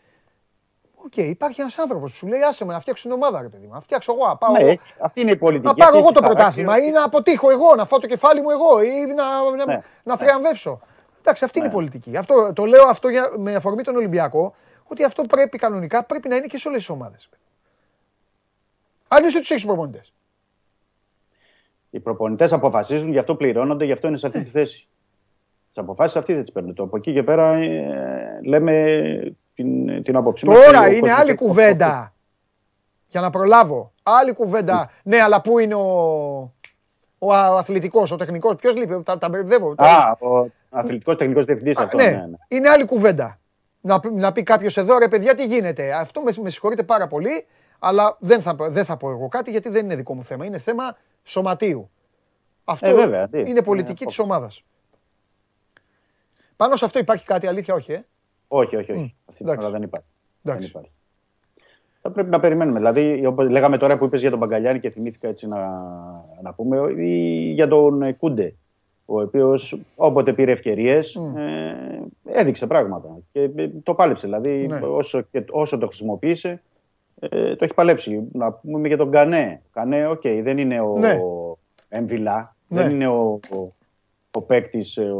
Οκ, 1.05 1.17
υπάρχει 1.17 1.61
ένας 1.61 1.77
άνθρωπος 1.77 2.11
που 2.11 2.17
σου 2.17 2.27
λέει: 2.27 2.41
Άσε 2.41 2.65
με 2.65 2.73
να 2.73 2.79
φτιάξω 2.79 3.03
την 3.03 3.11
ομάδα, 3.11 3.41
ρε 3.41 3.47
παιδί 3.47 3.65
μου. 3.67 3.73
Να 3.73 3.79
φτιάξω 3.81 4.13
εγώ. 4.13 4.27
Να 4.27 4.35
πάω, 4.35 4.51
Ναι, 4.51 4.59
εγώ- 4.59 4.67
έχει- 4.69 4.79
αυτή 4.99 5.21
είναι 5.21 5.31
η 5.31 5.35
πολιτική. 5.37 5.67
να 5.67 5.73
πάρω 5.73 5.85
αυτή 5.89 5.97
εγώ 5.97 6.07
έχει 6.07 6.15
το 6.15 6.21
χαρακτήρα. 6.21 6.49
πρωτάθλημα 6.51 6.87
ή 6.87 6.91
να 6.91 7.03
αποτύχω 7.03 7.49
εγώ, 7.51 7.75
να 7.75 7.85
φάω 7.85 7.99
το 7.99 8.07
κεφάλι 8.07 8.41
μου 8.41 8.49
εγώ 8.49 8.81
ή 8.81 9.05
να, 9.15 9.55
να, 9.55 9.65
Ναι. 9.65 9.81
να 10.03 10.17
θριαμβεύσω. 10.17 10.79
Εντάξει, 11.19 11.43
αυτή 11.43 11.59
είναι 11.59 11.67
η 11.67 11.71
πολιτική. 11.71 12.17
Αυτό, 12.17 12.53
το 12.53 12.65
λέω 12.65 12.87
αυτό 12.87 13.09
για, 13.09 13.29
με 13.37 13.55
αφορμή 13.55 13.83
τον 13.83 13.95
Ολυμπιακό, 13.95 14.55
ότι 14.87 15.03
αυτό 15.03 15.21
πρέπει 15.21 15.57
κανονικά 15.57 16.03
πρέπει 16.03 16.27
να 16.29 16.35
είναι 16.35 16.45
και 16.47 16.57
σε 16.57 16.67
όλες 16.67 16.79
τις 16.79 16.89
ομάδες. 16.89 17.29
Αν 19.07 19.25
είσαι 19.25 19.39
τους 19.39 19.51
έχει 19.51 19.65
προπονητές. 19.65 20.13
Οι 21.89 21.99
προπονητές 21.99 22.53
αποφασίζουν, 22.53 23.11
γι' 23.11 23.17
αυτό 23.17 23.35
πληρώνονται, 23.35 23.85
γι' 23.85 23.91
αυτό 23.91 24.07
είναι 24.07 24.17
σε 24.17 24.27
αυτή 24.27 24.41
τη 24.43 24.49
θέση. 24.49 24.87
Τις 25.67 25.77
αποφάσεις 25.77 26.15
αυτοί 26.17 26.33
δεν 26.33 26.41
τις 26.43 26.51
παίρνουν. 26.51 26.73
Το 26.73 26.83
από 26.83 26.97
εκεί 26.97 27.13
και 27.13 27.23
πέρα 27.23 27.53
ε, 27.53 28.39
λέμε 28.43 28.97
την, 29.63 30.03
την 30.03 30.15
άποψή 30.15 30.45
μας 30.45 30.57
και 30.57 30.65
Τώρα 30.65 30.79
ο 30.81 30.85
είναι 30.85 30.99
κόσμος 30.99 31.19
άλλη 31.19 31.29
έχει- 31.29 31.37
κουβέντα. 31.37 32.13
Για 33.07 33.21
να 33.21 33.29
προλάβω. 33.29 33.91
Άλλη 34.03 34.33
κουβέντα. 34.33 34.91
Ναι, 35.03 35.21
αλλά 35.21 35.41
πού 35.41 35.59
είναι 35.59 35.75
ο, 35.75 35.87
ο 37.19 37.33
αθλητικός, 37.33 38.11
ο 38.11 38.15
τεχνικός. 38.15 38.55
Ποιος 38.55 38.75
λείπει, 38.75 39.03
τα, 39.03 39.17
τα 39.17 39.29
μπερδεύω. 39.29 39.73
Α, 39.77 40.11
ο 40.19 40.47
αθλητικός 40.69 41.15
τεχνικός 41.17 41.45
διευθυντής 41.45 41.77
Α, 41.77 41.83
αυτός. 41.83 42.03
ναι, 42.05 42.11
Ναι, 42.11 42.17
ναι. 42.25 42.37
είναι 42.47 42.69
άλλη 42.69 42.85
κουβέντα. 42.85 43.39
Να, 43.81 43.99
πει- 43.99 44.11
να 44.11 44.31
πει 44.31 44.43
κάποιος 44.43 44.77
εδώ, 44.77 44.97
ρε 44.97 45.07
παιδιά, 45.07 45.35
τι 45.35 45.45
γίνεται; 45.45 45.93
Αυτό 45.93 46.21
με, 46.21 46.31
με 46.41 46.49
συγχωρείτε 46.49 46.83
πάρα 46.83 47.07
πολύ, 47.07 47.45
αλλά 47.79 48.17
δεν 48.19 48.41
θα, 48.41 48.55
δεν 48.59 48.85
θα 48.85 48.97
πω 48.97 49.09
εγώ 49.09 49.27
κάτι 49.27 49.51
γιατί 49.51 49.69
δεν 49.69 49.85
είναι 49.85 49.95
δικό 49.95 50.15
μου 50.15 50.23
θέμα. 50.23 50.45
Είναι 50.45 50.57
θέμα 50.57 50.97
σωματείου. 51.23 51.89
Αυτό 52.63 52.87
Ε, 52.87 52.93
βέβαια, 52.93 53.27
τι. 53.27 53.39
είναι 53.39 53.61
πολιτική 53.61 54.03
Ε, 54.03 54.05
της 54.05 54.19
ομάδας. 54.19 54.63
Πάνω 56.55 56.75
σε 56.75 56.85
αυτό 56.85 56.99
υπάρχει 56.99 57.25
κάτι, 57.25 57.47
αλήθεια, 57.47 57.73
όχι, 57.73 57.91
ε; 57.91 58.05
Όχι, 58.51 58.75
όχι, 58.75 58.91
όχι. 58.91 59.01
Μμ, 59.01 59.07
Αυτή 59.25 59.37
την 59.43 59.45
εντάξει. 59.47 59.65
ώρα 59.65 59.71
δεν 59.73 59.81
υπάρχει. 59.83 60.07
Εντάξει. 60.43 60.61
Δεν 60.61 60.69
υπάρχει. 60.69 60.91
θα 62.01 62.11
πρέπει 62.11 62.29
να 62.29 62.39
περιμένουμε. 62.39 62.77
Δηλαδή, 62.79 63.25
όπως 63.25 63.49
λέγαμε 63.49 63.77
τώρα 63.77 63.97
που 63.97 64.05
είπες 64.05 64.21
για 64.21 64.29
τον 64.29 64.39
Μπαγκαλιάνη 64.39 64.79
και 64.79 64.89
θυμήθηκα 64.89 65.27
έτσι 65.27 65.47
να, 65.47 65.57
να 66.41 66.53
πούμε, 66.53 66.93
ή 67.03 67.51
για 67.51 67.67
τον 67.67 68.01
ε, 68.01 68.13
Κούντε, 68.13 68.55
ο 69.05 69.21
οποίος 69.21 69.79
όποτε 69.95 70.33
πήρε 70.33 70.51
ευκαιρίες 70.51 71.15
ε, 71.15 72.01
έδειξε 72.39 72.67
πράγματα 72.67 73.17
και 73.31 73.41
ε, 73.55 73.67
το 73.83 73.93
πάλεψε. 73.93 74.25
Δηλαδή, 74.27 74.67
Ναι. 74.67 74.79
όσο, 74.83 75.21
και, 75.21 75.43
όσο 75.49 75.77
το 75.77 75.87
χρησιμοποίησε, 75.87 76.61
ε, 77.19 77.55
το 77.55 77.63
έχει 77.65 77.73
παλέψει. 77.73 78.23
Να 78.31 78.51
πούμε 78.51 78.87
για 78.87 78.97
τον 78.97 79.11
Κανέ. 79.11 79.61
Κανέ, 79.71 80.07
οκ, 80.07 80.21
δεν 80.21 80.57
είναι 80.57 80.79
ο 80.81 80.97
Ναι. 80.97 81.19
Εμβιλά, 81.89 82.55
Ναι. 82.67 82.81
δεν 82.81 82.91
είναι 82.91 83.07
ο, 83.07 83.39
ο, 83.55 83.73
ο 84.31 84.41
παίκτης, 84.41 84.97
ο, 84.97 85.15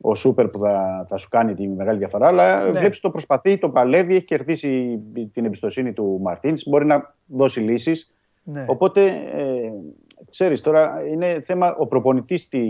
ο 0.00 0.14
σούπερ 0.14 0.48
που 0.48 0.58
θα, 0.58 1.06
θα 1.08 1.16
σου 1.16 1.28
κάνει 1.28 1.54
τη 1.54 1.68
μεγάλη 1.68 1.98
διαφορά, 1.98 2.26
αλλά 2.26 2.64
Ναι. 2.64 2.78
βλέπεις 2.78 3.00
το 3.00 3.10
προσπαθεί, 3.10 3.58
το 3.58 3.68
παλεύει, 3.68 4.14
έχει 4.16 4.24
κερδίσει 4.24 5.00
την 5.32 5.44
εμπιστοσύνη 5.44 5.92
του 5.92 6.18
Μαρτίνς, 6.22 6.62
μπορεί 6.68 6.84
να 6.86 7.14
δώσει 7.26 7.60
λύσεις. 7.60 8.14
Ναι. 8.42 8.64
Οπότε, 8.68 9.06
ε, 9.34 9.72
ξέρεις 10.30 10.60
τώρα, 10.60 11.02
είναι 11.12 11.40
θέμα 11.40 11.76
ο 11.78 11.86
προπονητής 11.86 12.48
τι, 12.48 12.60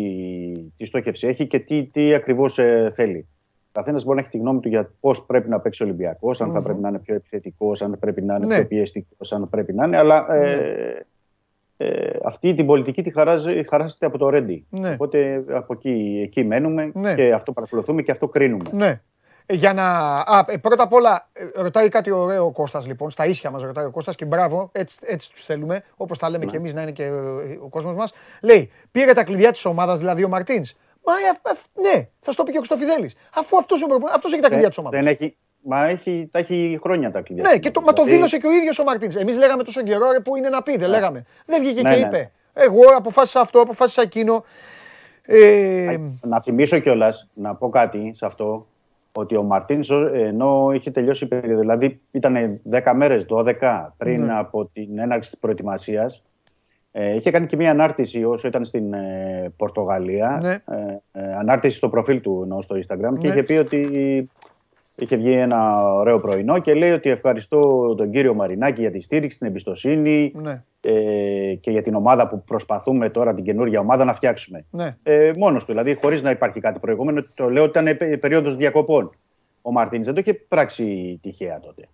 τι 0.76 0.84
στόχευση 0.84 1.26
έχει 1.26 1.46
και 1.46 1.58
τι, 1.58 1.84
τι 1.84 2.14
ακριβώς 2.14 2.58
ε, 2.58 2.90
θέλει. 2.94 3.26
Ο 3.66 3.72
καθένας 3.72 4.04
μπορεί 4.04 4.16
να 4.16 4.20
έχει 4.22 4.30
τη 4.30 4.38
γνώμη 4.38 4.60
του 4.60 4.68
για 4.68 4.90
πώς 5.00 5.24
πρέπει 5.24 5.48
να 5.48 5.60
παίξει 5.60 5.82
ο 5.82 5.86
Ολυμπιακός, 5.86 6.40
αν 6.40 6.52
θα 6.52 6.58
Μμμ. 6.58 6.64
πρέπει 6.64 6.80
να 6.80 6.88
είναι 6.88 6.98
πιο 6.98 7.14
επιθετικός, 7.14 7.82
αν 7.82 7.96
πρέπει 8.00 8.22
να 8.22 8.34
είναι 8.34 8.46
Ναι. 8.46 8.54
πιο 8.56 8.66
πιεστικός, 8.66 9.32
αν 9.32 9.48
πρέπει 9.48 9.72
να 9.72 9.84
είναι. 9.86 9.96
Αλλά 9.96 10.34
ε, 10.34 11.06
ε, 11.82 12.10
αυτή 12.24 12.54
την 12.54 12.66
πολιτική 12.66 13.02
τη 13.02 13.10
χαράζει, 13.12 13.64
χαράζεται 13.68 14.06
από 14.06 14.18
το 14.18 14.28
Ρέντι. 14.28 14.66
Ναι. 14.70 14.90
Οπότε 14.92 15.44
από 15.48 15.72
εκεί, 15.72 16.20
εκεί 16.24 16.44
μένουμε 16.44 16.90
Ναι. 16.94 17.14
και 17.14 17.32
αυτό 17.32 17.52
παρακολουθούμε 17.52 18.02
και 18.02 18.10
αυτό 18.10 18.28
κρίνουμε. 18.28 18.64
Ναι. 18.72 19.00
Ε, 19.46 19.54
Για 19.54 19.72
να... 19.72 19.84
Α, 20.18 20.44
ε, 20.48 20.56
πρώτα 20.56 20.82
απ' 20.82 20.92
όλα, 20.92 21.28
ε, 21.32 21.62
ρωτάει 21.62 21.88
κάτι 21.88 22.10
ωραίο 22.10 22.44
ο 22.44 22.50
Κώστας 22.52 22.86
λοιπόν, 22.86 23.10
στα 23.10 23.26
ίσια 23.26 23.50
μας 23.50 23.62
ρωτάει 23.62 23.84
ο 23.84 23.90
Κώστας 23.90 24.14
και 24.16 24.24
μπράβο, 24.24 24.68
έτσι, 24.72 24.96
έτσι 25.00 25.30
τους 25.30 25.44
θέλουμε, 25.44 25.82
όπως 25.96 26.18
τα 26.18 26.30
λέμε 26.30 26.44
Ναι. 26.44 26.50
και 26.50 26.56
εμείς 26.56 26.74
να 26.74 26.82
είναι 26.82 26.90
και 26.92 27.04
ε, 27.04 27.10
ο 27.62 27.68
κόσμος 27.70 27.94
μας. 27.94 28.12
Λέει, 28.42 28.70
πήρε 28.90 29.12
τα 29.12 29.24
κλειδιά 29.24 29.52
της 29.52 29.64
ομάδας, 29.64 29.98
δηλαδή 29.98 30.24
ο 30.24 30.28
Μαρτίνς. 30.28 30.72
Μα, 31.06 31.12
ε, 31.12 31.50
ε, 31.52 31.96
ναι, 31.96 32.08
θα 32.20 32.30
σου 32.30 32.36
το 32.36 32.42
πει 32.42 32.50
και 32.50 32.58
ο 32.58 32.60
Χρυστοφιδέλης. 32.60 33.14
Αφού 33.34 33.56
αυτός, 33.58 33.82
ο 33.82 33.86
προπο- 33.86 34.08
αυτός 34.14 34.32
έχει 34.32 34.42
τα 34.42 34.48
κλειδιά 34.48 34.68
της 34.68 34.78
ομάδας. 34.78 35.00
Δεν 35.00 35.08
έχει, 35.12 35.36
μα 35.62 35.86
έχει, 35.86 36.28
τα 36.30 36.38
έχει 36.38 36.78
χρόνια 36.82 37.10
τα 37.10 37.20
κλειδιά. 37.20 37.50
Ναι, 37.50 37.58
και 37.58 37.70
το, 37.70 37.80
μα 37.80 37.86
το 37.86 37.92
Δηλαδή, 37.92 38.10
δήλωσε 38.12 38.38
και 38.38 38.46
ο 38.46 38.50
ίδιος 38.50 38.78
ο 38.78 38.84
Μαρτίνς. 38.84 39.14
Εμείς 39.16 39.38
λέγαμε 39.38 39.62
τόσο 39.62 39.82
καιρό, 39.82 40.10
ρε, 40.12 40.20
που 40.20 40.36
είναι 40.36 40.48
να 40.48 40.62
πει, 40.62 40.76
δεν 40.76 40.88
λέγαμε. 40.88 41.24
Δεν 41.46 41.60
βγήκε 41.62 41.82
Ναι, 41.82 41.94
και 41.94 42.00
ναι. 42.00 42.06
είπε. 42.06 42.30
Εγώ 42.52 42.80
αποφάσισα 42.96 43.40
αυτό, 43.40 43.60
αποφάσισα 43.60 44.02
εκείνο. 44.02 44.44
Ε, 45.22 45.96
Να 46.22 46.40
θυμίσω 46.40 46.78
κιόλας, 46.78 47.28
να 47.34 47.54
πω 47.54 47.68
κάτι 47.68 48.12
σε 48.14 48.26
αυτό, 48.26 48.66
ότι 49.12 49.36
ο 49.36 49.42
Μαρτίν 49.42 49.80
ενώ 50.12 50.70
είχε 50.74 50.90
τελειώσει 50.90 51.24
η 51.24 51.28
περίοδο, 51.28 51.60
δηλαδή 51.60 52.00
ήταν 52.10 52.60
10 52.70 52.92
μέρες, 52.94 53.26
12 53.28 53.92
πριν 53.96 54.24
Ναι. 54.24 54.38
από 54.38 54.64
την 54.72 54.98
έναρξη 54.98 55.30
της 55.30 55.38
προετοιμασίας, 55.40 56.22
ε, 56.92 57.14
είχε 57.14 57.30
κάνει 57.30 57.46
και 57.46 57.56
μία 57.56 57.70
ανάρτηση 57.70 58.24
όσο 58.24 58.48
ήταν 58.48 58.64
στην 58.64 58.92
ε, 58.92 59.52
Πορτογαλία. 59.56 60.38
Ναι. 60.42 60.50
Ε, 60.52 61.00
ε, 61.12 61.34
ανάρτηση 61.34 61.76
στο 61.76 61.88
προφίλ 61.88 62.20
του 62.20 62.40
ενώ 62.44 62.60
στο 62.60 62.76
Instagram 62.76 63.18
και 63.18 63.26
Ναι. 63.28 63.32
είχε 63.34 63.42
πει 63.42 63.52
ότι 63.52 64.30
είχε 65.04 65.16
βγει 65.16 65.32
ένα 65.32 65.92
ωραίο 65.92 66.20
πρωινό 66.20 66.58
και 66.58 66.72
λέει 66.72 66.90
ότι 66.90 67.10
ευχαριστώ 67.10 67.94
τον 67.94 68.10
κύριο 68.10 68.34
Μαρινάκη 68.34 68.80
για 68.80 68.90
τη 68.90 69.00
στήριξη, 69.00 69.38
την 69.38 69.46
εμπιστοσύνη 69.46 70.32
ναι, 70.34 70.62
ε, 70.80 71.54
και 71.54 71.70
για 71.70 71.82
την 71.82 71.94
ομάδα 71.94 72.28
που 72.28 72.42
προσπαθούμε 72.44 73.08
τώρα, 73.10 73.34
την 73.34 73.44
καινούργια 73.44 73.80
ομάδα, 73.80 74.04
να 74.04 74.12
φτιάξουμε. 74.12 74.64
ναι. 74.70 74.96
Ε, 75.02 75.30
Μόνος 75.38 75.64
του, 75.64 75.70
δηλαδή 75.72 75.94
χωρίς 75.94 76.22
να 76.22 76.30
υπάρχει 76.30 76.60
κάτι 76.60 76.78
προηγούμενο. 76.78 77.24
Το 77.34 77.50
λέω 77.50 77.64
ότι 77.64 77.78
ήταν 77.78 78.18
περίοδος 78.18 78.56
διακοπών. 78.56 79.10
Ο 79.62 79.72
Μαρτίνης 79.72 80.06
δεν 80.06 80.14
το 80.14 80.20
είχε 80.20 80.34
πράξει 80.34 81.18
τυχαία 81.22 81.60
τότε. 81.60 81.88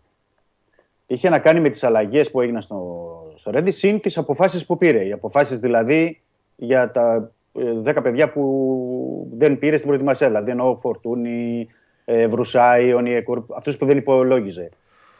Είχε 1.06 1.28
να 1.28 1.38
κάνει 1.38 1.60
με 1.60 1.68
τις 1.68 1.84
αλλαγές 1.84 2.30
που 2.30 2.40
έγιναν 2.40 2.62
στο, 2.62 3.32
στο 3.36 3.50
Ρέντι, 3.50 3.70
συν 3.70 4.00
τις 4.00 4.18
αποφάσεις 4.18 4.66
που 4.66 4.76
πήρε. 4.76 5.04
Οι 5.04 5.12
αποφάσεις 5.12 5.58
δηλαδή 5.58 6.20
για 6.56 6.90
τα 6.90 7.30
ε, 7.52 7.92
10 7.94 8.02
παιδιά 8.02 8.32
που 8.32 9.28
δεν 9.32 9.58
πήρε 9.58 9.76
στην 9.76 9.88
προετοιμασία. 9.88 10.26
Δηλαδή 10.26 10.50
εννοώ 10.50 10.76
Φορτούνη, 10.76 11.68
ε, 12.08 12.26
Βρουσάη, 12.26 12.92
Ονιεκούρ, 12.92 13.44
αυτούς 13.56 13.76
που 13.76 13.86
δεν 13.86 13.96
υπολόγιζε. 13.96 14.70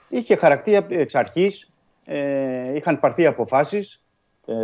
Είχε 0.08 0.36
χαρακτήρα 0.36 0.86
εξ 0.88 1.14
αρχής, 1.14 1.70
ε, 2.04 2.74
είχαν 2.74 3.00
πάρθει 3.00 3.26
αποφάσεις 3.26 4.02
ε, 4.46 4.54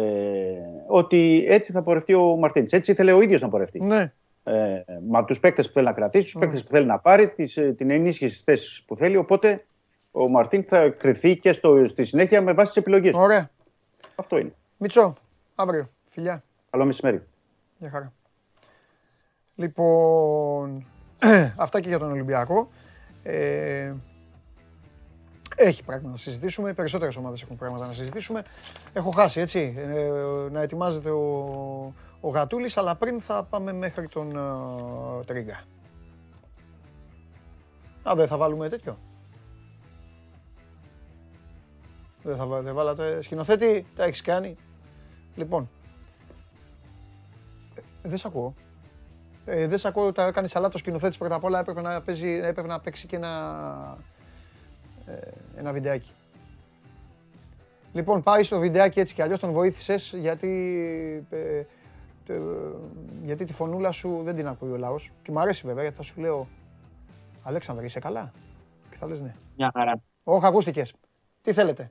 ότι 0.87 1.45
έτσι 1.49 1.73
θα 1.73 1.83
πορευτεί 1.83 2.15
ο 2.15 2.37
Μαρτίνης. 2.37 2.73
Έτσι 2.73 2.91
ήθελε 2.91 3.13
ο 3.13 3.21
ίδιος 3.21 3.41
να 3.41 3.49
πορευτεί. 3.49 3.85
ναι. 3.85 4.13
Ε, 4.45 4.83
με 5.11 5.25
τους 5.27 5.41
παίκτες 5.41 5.67
που 5.67 5.73
θέλει 5.73 5.87
να 5.87 5.93
κρατήσει, 5.93 6.25
τους 6.25 6.41
παίκτες 6.41 6.63
που 6.63 6.71
θέλει 6.71 6.87
να 6.87 6.99
πάρει, 6.99 7.29
τις, 7.29 7.57
ε, 7.57 7.73
την 7.73 7.91
ενίσχυση 7.91 8.31
στις 8.33 8.45
θέσεις 8.45 8.83
που 8.87 8.97
θέλει. 8.97 9.17
Οπότε 9.17 9.65
ο 10.11 10.29
Μαρτίν 10.29 10.65
θα 10.65 10.89
κρυθεί 10.89 11.37
και 11.37 11.53
στο, 11.53 11.89
στη 11.89 12.05
συνέχεια 12.05 12.43
με 12.43 12.53
βάση 12.53 12.73
τις 12.73 12.77
επιλογές 12.83 13.13
του. 13.13 13.21
Ωραία. 13.21 13.51
Αυτό 14.15 14.39
είναι. 14.39 14.53
Μιτσό, 14.77 15.15
αύριο. 15.55 15.89
Φιλιά. 16.09 16.43
Καλό 16.71 16.85
μεσημέρι. 16.85 17.23
Γεια 17.79 17.91
χαρά. 17.91 18.13
Λοιπόν, 19.55 20.87
αυτά 21.57 21.81
και 21.81 21.89
για 21.89 21.99
τον 21.99 22.11
Ολυμπιακό. 22.11 22.69
Ε, 23.23 23.93
έχει 25.57 25.85
πράγματα 25.85 26.11
να 26.11 26.17
συζητήσουμε. 26.17 26.71
Οι 26.71 26.75
περισσότερες 26.75 27.17
ομάδες 27.17 27.43
έχουν 27.43 27.57
πράγματα 27.57 27.87
να 27.87 27.93
συζητήσουμε. 27.93 28.43
Έχω 28.93 29.11
χάσει, 29.11 29.41
έτσι, 29.41 29.75
ε, 29.79 30.11
να 30.51 30.61
ετοιμάζεται 30.61 31.11
ο, 31.11 31.25
ο 32.21 32.29
Γατούλης, 32.29 32.77
αλλά 32.77 32.97
πριν 32.97 33.21
θα 33.21 33.43
πάμε 33.43 33.73
μέχρι 33.73 34.09
τον 34.09 34.37
ε, 34.37 35.25
Τρίγκα. 35.25 35.65
Α, 38.09 38.15
δεν 38.15 38.27
θα 38.27 38.37
βάλουμε 38.37 38.69
τέτοιο. 38.69 38.99
Δεν 42.23 42.37
θα 42.37 42.47
βά- 42.47 42.63
δεν 42.63 42.75
βάλατε 42.75 43.23
σκηνοθέτη, 43.23 43.87
τα 43.97 44.05
έχεις 44.05 44.23
κάνει. 44.23 44.57
Λοιπόν, 45.35 45.69
ε, 47.75 47.81
δεν 48.03 48.19
σ' 48.19 48.25
ακούω. 48.25 48.55
Ε, 49.45 49.67
δεν 49.67 49.79
σ' 49.79 49.85
ακούω, 49.85 50.13
τα 50.13 50.27
έκανε 50.27 50.47
σαλάτο 50.47 50.79
σκηνοθέτης 50.79 51.19
πρώτα 51.19 51.35
απ' 51.35 51.45
όλα, 51.45 51.59
έπρεπε 51.59 51.81
να, 51.81 52.01
παίζει, 52.01 52.29
έπρεπε 52.29 52.69
να 52.69 52.81
παίξει 52.81 53.07
και 53.07 53.17
ένα, 53.17 53.99
ε, 55.07 55.13
ένα 55.57 55.73
βιντεάκι. 55.73 56.13
Λοιπόν, 57.93 58.23
πάει 58.23 58.43
στο 58.43 58.59
βιντεάκι 58.59 59.01
έτσι 59.01 59.15
κι 59.15 59.23
αλλιώς, 59.23 59.41
τον 59.41 59.53
βοήθησες, 59.53 60.15
γιατί, 60.19 61.27
ε, 61.31 61.63
ε, 62.27 62.41
γιατί 63.25 63.45
τη 63.45 63.53
φωνούλα 63.53 63.91
σου 63.91 64.21
δεν 64.25 64.35
την 64.35 64.49
ακούει 64.49 64.71
ο 64.71 64.77
λαός. 64.77 65.11
Και 65.23 65.33
μου 65.33 65.41
αρέσει 65.41 65.67
βέβαια, 65.67 65.83
γιατί 65.83 65.97
θα 65.97 66.03
σου 66.03 66.21
λέω, 66.21 66.49
Αλέξανδρε, 67.43 67.85
είσαι 67.85 68.01
καλά; 68.01 68.33
Και 68.91 68.97
θα 68.97 69.07
λες 69.07 69.21
ναι. 69.21 69.35
Μια 69.57 69.71
χαρά. 69.75 70.03
Όχι, 70.25 70.47
ακούστηκες. 70.47 70.95
Τι 71.43 71.53
θέλετε; 71.53 71.91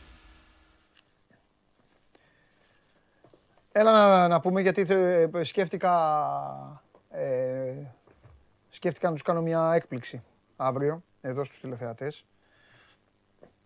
Έλα 3.71 3.91
να, 3.91 4.27
να 4.27 4.39
πούμε 4.39 4.61
γιατί 4.61 4.85
θε- 4.85 5.43
σκέφτηκα, 5.43 5.91
ε, 7.09 7.73
σκέφτηκα 8.69 9.07
να 9.07 9.13
τους 9.13 9.23
κάνω 9.23 9.41
μια 9.41 9.71
έκπληξη 9.73 10.23
αύριο, 10.57 11.03
εδώ 11.21 11.43
στους 11.43 11.59
τηλεθεατές. 11.59 12.25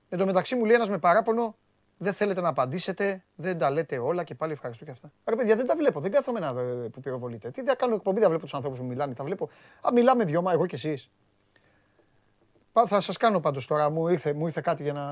Εν 0.09 0.17
τω 0.17 0.25
μεταξύ 0.25 0.55
μου 0.55 0.65
λέει 0.65 0.75
ένας 0.75 0.89
με 0.89 0.97
παράπονο, 0.97 1.55
δεν 1.97 2.13
θέλετε 2.13 2.41
να 2.41 2.49
απαντήσετε, 2.49 3.23
δεν 3.35 3.57
τα 3.57 3.69
λέτε 3.71 3.97
όλα 3.97 4.23
και 4.23 4.35
πάλι 4.35 4.51
ευχαριστώ 4.51 4.85
και 4.85 4.91
αυτά. 4.91 5.11
Ρε 5.25 5.35
παιδιά, 5.35 5.55
δεν 5.55 5.67
τα 5.67 5.75
βλέπω, 5.75 5.99
δεν 5.99 6.11
κάθομαι 6.11 6.39
να 6.39 6.47
ε, 6.47 6.89
που 6.89 6.99
πυροβολείτε. 7.01 7.51
Τι 7.51 7.63
θα 7.63 7.75
κάνω 7.75 7.95
εκπομπή, 7.95 8.19
δεν 8.19 8.27
βλέπω 8.29 8.43
τους 8.43 8.53
ανθρώπους 8.53 8.79
που 8.79 8.85
μιλάνε, 8.85 9.13
τα 9.13 9.23
βλέπω. 9.23 9.49
Α, 9.81 9.89
μιλάμε 9.93 10.23
δυο, 10.23 10.41
μα 10.41 10.51
εγώ 10.51 10.65
κι 10.65 10.75
εσείς. 10.75 11.09
Πα- 12.71 12.85
Θα 12.87 13.01
σας 13.01 13.17
κάνω 13.17 13.39
πάντως 13.39 13.67
τώρα, 13.67 13.89
μου 13.89 14.07
ήρθε, 14.07 14.33
μου 14.33 14.45
ήρθε 14.45 14.61
κάτι 14.61 14.83
για 14.83 14.93
να... 14.93 15.03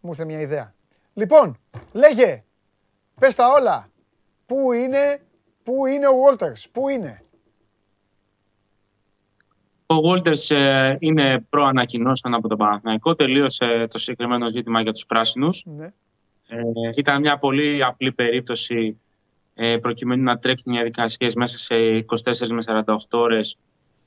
μου 0.00 0.10
ήρθε 0.10 0.24
μια 0.24 0.40
ιδέα. 0.40 0.74
Λοιπόν, 1.14 1.58
λέγε, 1.92 2.44
πες 3.20 3.34
τα 3.34 3.52
όλα. 3.52 3.89
Πού 4.50 4.72
είναι, 4.72 5.20
πού 5.62 5.86
είναι 5.86 6.06
ο 6.06 6.12
Walters, 6.24 6.64
πού 6.72 6.88
είναι; 6.88 7.22
Ο 9.86 9.94
Walters 9.94 10.56
ε, 10.56 10.96
είναι 10.98 11.46
προανακοινώσαν 11.50 12.34
από 12.34 12.48
τον 12.48 12.58
Παναθηναϊκό. 12.58 13.14
Τελείωσε 13.14 13.86
το 13.90 13.98
συγκεκριμένο 13.98 14.50
ζήτημα 14.50 14.80
για 14.80 14.92
τους 14.92 15.06
πράσινους. 15.06 15.62
Ναι. 15.66 15.86
Ε, 16.48 16.60
ήταν 16.96 17.20
μια 17.20 17.38
πολύ 17.38 17.84
απλή 17.84 18.12
περίπτωση 18.12 19.00
ε, 19.54 19.76
προκειμένου 19.76 20.22
να 20.22 20.38
τρέξουν 20.38 20.72
οι 20.72 20.76
διαδικασίες 20.76 21.34
μέσα 21.34 21.58
σε 21.58 21.74
24 21.74 22.48
με 22.48 22.82
48 22.84 22.94
ώρες 23.10 23.58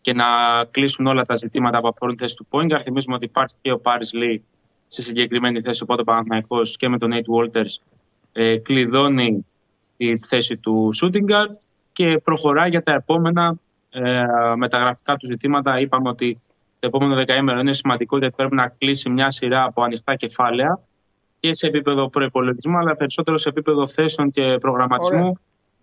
και 0.01 0.13
να 0.13 0.25
κλείσουν 0.71 1.05
όλα 1.05 1.25
τα 1.25 1.35
ζητήματα 1.35 1.81
που 1.81 1.87
αφορούν 1.87 2.17
θέση 2.17 2.35
του 2.35 2.45
Πόγκαρ. 2.45 2.81
Θυμίζουμε 2.83 3.15
ότι 3.15 3.25
υπάρχει 3.25 3.55
και 3.61 3.71
ο 3.71 3.79
Πάρης 3.79 4.13
Λί 4.13 4.43
στη 4.87 5.01
συγκεκριμένη 5.01 5.61
θέση, 5.61 5.83
οπότε 5.83 6.01
ο 6.01 6.03
Παναθηναϊκός 6.03 6.77
και 6.77 6.87
με 6.87 6.97
τον 6.97 7.11
Nate 7.13 7.35
Walters 7.35 7.75
ε, 8.31 8.57
κλειδώνει 8.57 9.45
τη 10.19 10.27
θέση 10.27 10.57
του 10.57 10.89
Σούτιγκαρ 10.93 11.47
και 11.93 12.17
προχωράει 12.23 12.69
για 12.69 12.83
τα 12.83 12.93
επόμενα 12.93 13.55
ε, 13.89 14.23
μεταγραφικά 14.55 15.15
του 15.15 15.25
ζητήματα. 15.25 15.79
Είπαμε 15.79 16.09
ότι 16.09 16.41
το 16.79 16.87
επόμενο 16.87 17.15
δεκαήμερο 17.15 17.59
είναι 17.59 17.73
σημαντικό 17.73 18.17
γιατί 18.17 18.35
πρέπει 18.35 18.55
να 18.55 18.67
κλείσει 18.77 19.09
μια 19.09 19.31
σειρά 19.31 19.63
από 19.63 19.83
ανοιχτά 19.83 20.15
κεφάλαια 20.15 20.79
και 21.39 21.53
σε 21.53 21.67
επίπεδο 21.67 22.09
προπολογισμού, 22.09 22.77
αλλά 22.77 22.95
περισσότερο 22.95 23.37
σε 23.37 23.49
επίπεδο 23.49 23.87
θέσεων 23.87 24.31
και 24.31 24.57
προγραμματισμού. 24.61 25.19
Ωραία. 25.19 25.33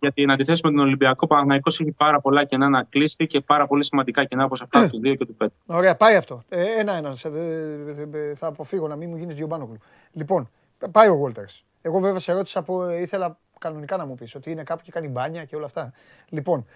Γιατί 0.01 0.25
να 0.25 0.33
αντιθέσει 0.33 0.61
με 0.65 0.71
τον 0.71 0.79
Ολυμπιακό, 0.81 1.27
Παναθηναϊκός 1.27 1.81
έχει 1.81 1.93
πάρα 1.93 2.21
πολλά 2.21 2.45
κενά 2.45 2.69
να 2.69 2.83
κλείσει 2.83 3.27
και 3.27 3.41
πάρα 3.41 3.67
πολύ 3.67 3.85
σημαντικά 3.85 4.25
κενά 4.25 4.45
όπως 4.45 4.63
αυτά 4.63 4.89
του 4.89 4.99
2 5.05 5.15
και 5.19 5.27
του 5.27 5.37
5. 5.41 5.47
Ωραία, 5.79 5.97
πάει 5.97 6.17
αυτό. 6.17 6.43
Ε, 6.49 6.65
Ένα-ένα. 6.81 7.15
σε- 7.15 7.29
δε- 7.29 7.77
δε- 7.77 8.05
δε- 8.07 8.35
Θα 8.35 8.47
αποφύγω 8.47 8.89
να 8.89 8.97
μην 8.97 9.09
μου 9.11 9.17
γίνεις 9.17 9.35
Γιωμπάνογλου. 9.37 9.77
Λοιπόν, 10.13 10.51
πάει 10.93 11.09
ο 11.09 11.17
Βόλτερ. 11.17 11.45
Εγώ 11.83 11.99
βέβαια 11.99 12.19
σε 12.19 12.33
ρώτησα 12.33 12.59
από. 12.59 12.91
ήθελα 12.91 13.39
κανονικά 13.61 13.97
να 13.97 14.07
μου 14.07 14.15
πεις 14.15 14.35
ότι 14.35 14.51
είναι 14.51 14.63
κάπου 14.63 14.83
και 14.83 14.91
κάνει 14.91 15.09
μπάνια 15.09 15.45
και 15.45 15.57
όλα 15.57 15.67
αυτά. 15.67 15.93
Λοιπόν, 16.29 16.67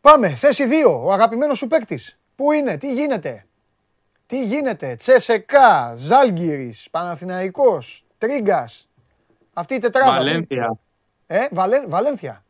πάμε. 0.00 0.28
Θέση 0.28 0.64
2. 0.86 1.04
Ο 1.04 1.12
αγαπημένος 1.12 1.58
σου 1.58 1.66
παίκτης. 1.66 2.18
Πού 2.36 2.52
είναι, 2.52 2.76
τι 2.76 2.92
γίνεται; 2.94 3.46
Τι 4.26 4.44
γίνεται; 4.44 4.94
Τσεσεκά, 4.94 5.94
Ζάλγκυρης, 5.96 6.88
Παναθηναϊκός, 6.90 8.04
Τρίγκας. 8.18 8.88
Αυτή 9.52 9.74
η 9.74 9.78
τετράδα. 9.78 10.12
Βαλένθια. 10.12 10.78
Ε, 11.26 11.46
Βαλέ, 11.50 11.86
Βαλένθια. 11.86 12.44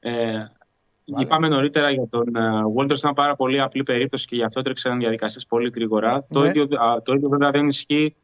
Ε, 0.00 0.44
είπαμε 1.04 1.48
νωρίτερα 1.48 1.90
για 1.90 2.08
τον 2.08 2.24
Βόλτερ, 2.72 2.96
ήταν 2.96 3.14
πάρα 3.14 3.34
πολύ 3.36 3.60
απλή 3.60 3.82
περίπτωση 3.82 4.26
και 4.26 4.36
γι' 4.36 4.44
αυτό 4.44 4.60
έτρεξαν 4.60 4.98
διαδικασίες 4.98 5.46
πολύ 5.46 5.70
γρήγορα. 5.74 6.24
Το, 6.30 6.40
Ναι. 6.40 6.48
ίδιο, 6.48 6.62
α, 6.62 7.02
το 7.02 7.12
ίδιο 7.12 7.28
βέβαια 7.28 7.50
δεν 7.50 7.66
ισχύει 7.66 8.16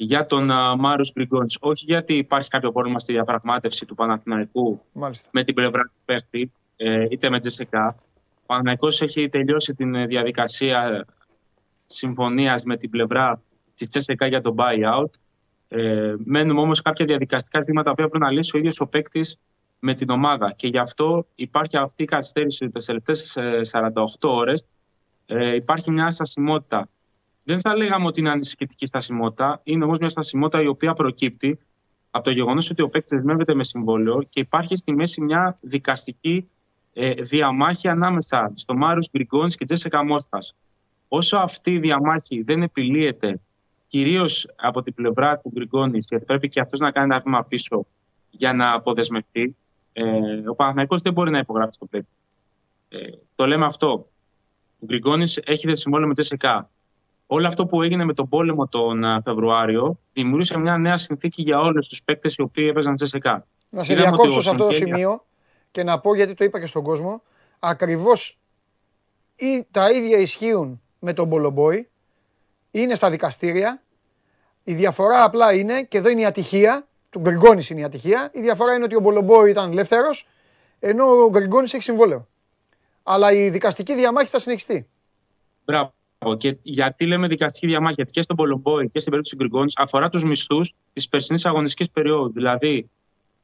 για 0.00 0.26
τον 0.26 0.44
Μάριος 0.78 1.12
Γκριγκόνης. 1.12 1.56
Όχι 1.60 1.84
γιατί 1.84 2.14
υπάρχει 2.14 2.48
κάποιο 2.48 2.72
πρόβλημα 2.72 2.98
στη 2.98 3.12
διαπραγμάτευση 3.12 3.86
του 3.86 3.94
Παναθηναϊκού 3.94 4.80
Μάλιστα. 4.92 5.28
με 5.32 5.42
την 5.42 5.54
πλευρά 5.54 5.82
του 5.82 6.00
παίχτη, 6.04 6.52
ε, 6.76 7.06
είτε 7.10 7.30
με 7.30 7.40
Τζεσικά. 7.40 7.96
Ο 8.34 8.46
Παναθηναϊκός 8.46 9.02
έχει 9.02 9.28
τελειώσει 9.28 9.74
την 9.74 9.94
ε, 9.94 10.06
διαδικασία 10.06 11.06
συμφωνίας 11.86 12.62
με 12.62 12.76
την 12.76 12.90
πλευρά 12.90 13.42
της 13.74 13.88
Τζεσικά 13.88 14.26
για 14.26 14.40
το 14.40 14.54
buyout. 14.58 15.10
Ε, 15.68 16.14
μένουν 16.24 16.58
όμως 16.58 16.82
κάποια 16.82 17.04
διαδικαστικά 17.04 17.60
ζητήματα 17.60 17.90
που 17.90 17.96
πρέπει 17.96 18.18
να 18.18 18.30
λύσει 18.30 18.56
ο 18.56 18.58
ίδιος 18.58 18.80
ο 18.80 18.86
παίκτης 18.86 19.38
με 19.78 19.94
την 19.94 20.10
ομάδα. 20.10 20.52
Και 20.52 20.68
γι' 20.68 20.78
αυτό 20.78 21.26
υπάρχει 21.34 21.76
αυτή 21.76 22.02
η 22.02 22.06
καθυστέρηση 22.06 22.68
τις 22.68 22.84
τελευταίες 22.84 23.36
ε, 23.36 23.60
48 23.70 23.90
ώρες. 24.20 24.66
Ε, 25.26 25.54
υπάρχει 25.54 25.90
μια 25.90 26.10
στασιμότητα. 26.10 26.88
Δεν 27.48 27.60
θα 27.60 27.76
λέγαμε 27.76 28.06
ότι 28.06 28.20
είναι 28.20 28.30
ανησυχητική 28.30 28.86
στασιμότητα. 28.86 29.60
Είναι 29.64 29.84
όμως 29.84 29.98
μια 29.98 30.08
στασιμότητα 30.08 30.62
η 30.62 30.66
οποία 30.66 30.92
προκύπτει 30.92 31.58
από 32.10 32.24
το 32.24 32.30
γεγονός 32.30 32.70
ότι 32.70 32.82
ο 32.82 32.88
παίκτης 32.88 33.10
δεσμεύεται 33.10 33.54
με 33.54 33.64
συμβόλαιο 33.64 34.22
και 34.22 34.40
υπάρχει 34.40 34.76
στη 34.76 34.92
μέση 34.92 35.20
μια 35.20 35.58
δικαστική 35.60 36.48
ε, 36.92 37.12
διαμάχη 37.12 37.88
ανάμεσα 37.88 38.52
στο 38.54 38.74
Μάριο 38.74 39.02
Γκριγκόνης 39.12 39.56
και 39.56 39.64
Τζέσεκα 39.64 40.04
Μόστας. 40.04 40.54
Όσο 41.08 41.36
αυτή 41.36 41.70
η 41.70 41.78
διαμάχη 41.78 42.42
δεν 42.42 42.62
επιλύεται 42.62 43.40
κυρίως 43.86 44.48
από 44.56 44.82
την 44.82 44.94
πλευρά 44.94 45.38
του 45.38 45.50
Γκριγκόνης, 45.54 46.06
γιατί 46.08 46.24
πρέπει 46.24 46.48
και 46.48 46.60
αυτός 46.60 46.80
να 46.80 46.90
κάνει 46.90 47.06
ένα 47.12 47.22
βήμα 47.24 47.44
πίσω 47.44 47.86
για 48.30 48.52
να 48.52 48.72
αποδεσμευτεί, 48.72 49.56
ε, 49.92 50.04
ο 50.48 50.54
Παναθηναϊκός 50.54 51.02
δεν 51.02 51.12
μπορεί 51.12 51.30
να 51.30 51.38
υπογράψει 51.38 51.78
το 51.78 51.86
παίκτη. 51.86 52.12
Ε, 52.88 52.98
το 53.34 53.46
λέμε 53.46 53.64
αυτό. 53.64 54.08
Ο 54.80 54.86
Γκριγκόνης 54.86 55.40
έχει 55.44 55.76
συμβόλαιο 55.76 56.08
με 56.08 56.14
Τζέσεκα. 56.14 56.70
Όλο 57.30 57.46
αυτό 57.46 57.66
που 57.66 57.82
έγινε 57.82 58.04
με 58.04 58.14
τον 58.14 58.28
πόλεμο 58.28 58.66
τον 58.68 59.04
α, 59.04 59.20
Φεβρουάριο 59.24 59.98
δημιούργησε 60.12 60.58
μια 60.58 60.76
νέα 60.78 60.96
συνθήκη 60.96 61.42
για 61.42 61.60
όλους 61.60 61.88
τους 61.88 62.02
παίκτες 62.02 62.34
οι 62.34 62.42
οποίοι 62.42 62.66
έπαιζαν 62.70 62.94
Τζέσεκα. 62.94 63.46
Να 63.70 63.84
σε 63.84 63.92
Είδαμε 63.92 64.08
ότι 64.08 64.16
διακόψω 64.16 64.38
ο 64.38 64.42
σε 64.42 64.50
αυτό 64.50 64.64
το 64.64 64.70
Σονκέλια- 64.70 64.96
σημείο 64.96 65.24
και 65.70 65.82
να 65.82 66.00
πω 66.00 66.14
γιατί 66.14 66.34
το 66.34 66.44
είπα 66.44 66.60
και 66.60 66.66
στον 66.66 66.82
κόσμο. 66.82 67.22
Ακριβώς 67.58 68.38
ή 69.36 69.66
τα 69.70 69.90
ίδια 69.90 70.18
ισχύουν 70.18 70.80
με 70.98 71.12
τον 71.12 71.26
Μπολομπόη. 71.26 71.88
Είναι 72.70 72.94
στα 72.94 73.10
δικαστήρια. 73.10 73.82
Η 74.64 74.74
διαφορά 74.74 75.24
απλά 75.24 75.52
είναι, 75.54 75.82
και 75.82 75.98
εδώ 75.98 76.08
είναι 76.08 76.20
η 76.20 76.24
ατυχία, 76.26 76.86
του 77.10 77.20
Γκριγκόνης 77.20 77.70
είναι 77.70 77.80
η 77.80 77.84
ατυχία. 77.84 78.30
Η 78.34 78.40
διαφορά 78.40 78.74
είναι 78.74 78.84
ότι 78.84 78.96
ο 78.96 79.00
Μπολομπόη 79.00 79.50
ήταν 79.50 79.70
ελεύθερος, 79.70 80.26
ενώ 80.78 81.04
ο 81.24 81.30
Γκριγκόνης 81.30 81.74
έχει 81.74 81.82
συμβόλαιο. 81.82 82.26
Αλλά 83.02 83.32
η 83.32 83.50
δικαστική 83.50 83.94
διαμάχη 83.94 84.28
θα 84.28 84.38
συνεχιστεί. 84.38 84.88
Μπράβο. 85.64 85.92
Και 86.36 86.56
γιατί 86.62 87.06
λέμε 87.06 87.26
δικαστική 87.28 87.66
διαμάχη, 87.66 87.94
γιατί 87.94 88.12
και 88.12 88.22
στον 88.22 88.36
Πολομπόη 88.36 88.88
και 88.88 88.98
στην 88.98 89.10
περίπτωση 89.10 89.36
του 89.36 89.42
Γκριγκόνης 89.42 89.76
αφορά 89.76 90.08
τους 90.08 90.24
μισθούς 90.24 90.74
της 90.92 91.08
περσινής 91.08 91.46
αγωνιστικής 91.46 91.90
περίοδου. 91.90 92.32
Δηλαδή, 92.32 92.90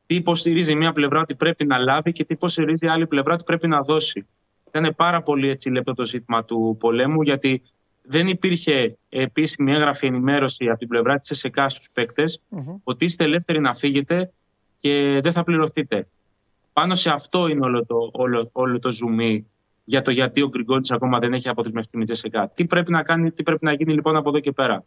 τι 0.07 0.15
υποστηρίζει 0.15 0.75
μία 0.75 0.93
πλευρά 0.93 1.21
ότι 1.21 1.35
πρέπει 1.35 1.65
να 1.67 1.79
λάβει 1.79 2.13
και 2.13 2.25
τι 2.25 2.35
υποστηρίζει 2.35 2.87
η 2.87 2.89
άλλη 2.89 3.07
πλευρά 3.07 3.35
ότι 3.35 3.45
πρέπει 3.45 3.69
να 3.69 3.83
δώσει. 3.83 4.27
Ήταν 4.69 4.95
πάρα 4.97 5.23
πολύ 5.23 5.49
έτσι 5.49 5.71
λεπτό 5.71 5.95
το 5.95 6.05
ζήτημα 6.05 6.45
του 6.45 6.77
πολέμου, 6.81 7.23
γιατί 7.23 7.63
δεν 8.03 8.29
υπήρχε 8.29 8.97
επίσημη 9.09 9.73
έγγραφη 9.73 10.07
ενημέρωση 10.07 10.69
από 10.69 10.79
την 10.79 10.89
πλευρά 10.89 11.19
της 11.19 11.31
ΕΣΕΚΑ 11.31 11.69
στους 11.69 11.89
παίκτες 11.93 12.41
ότι 12.85 13.05
είστε 13.05 13.25
ελεύθεροι 13.25 13.61
να 13.61 13.75
φύγετε 13.75 14.33
και 14.77 15.21
δεν 15.23 15.33
θα 15.33 15.43
πληρωθείτε. 15.43 16.07
Πάνω 16.73 16.95
σε 16.95 17.11
αυτό 17.11 17.47
είναι 17.47 17.65
όλο 17.65 17.87
το, 17.87 18.11
όλο, 18.13 18.49
όλο 18.53 18.79
το 18.79 18.91
ζουμί 18.91 19.47
για 19.85 20.03
το 20.03 20.11
γιατί 20.11 20.43
ο 20.43 20.49
Γκριγκόνης 20.49 20.91
ακόμα 20.91 21.19
δεν 21.19 21.33
έχει 21.33 21.49
αποδεσμευτεί 21.49 21.97
με 21.99 22.05
Τζεσικά. 22.05 22.49
Τι 22.49 22.65
πρέπει 22.65 22.91
να 22.91 23.03
κάνει, 23.03 23.31
τι 23.31 23.43
πρέπει 23.43 23.65
να 23.65 23.73
γίνει 23.73 23.93
λοιπόν 23.93 24.17
από 24.17 24.29
εδώ 24.29 24.41
και 24.41 24.53
πέρα. 24.53 24.85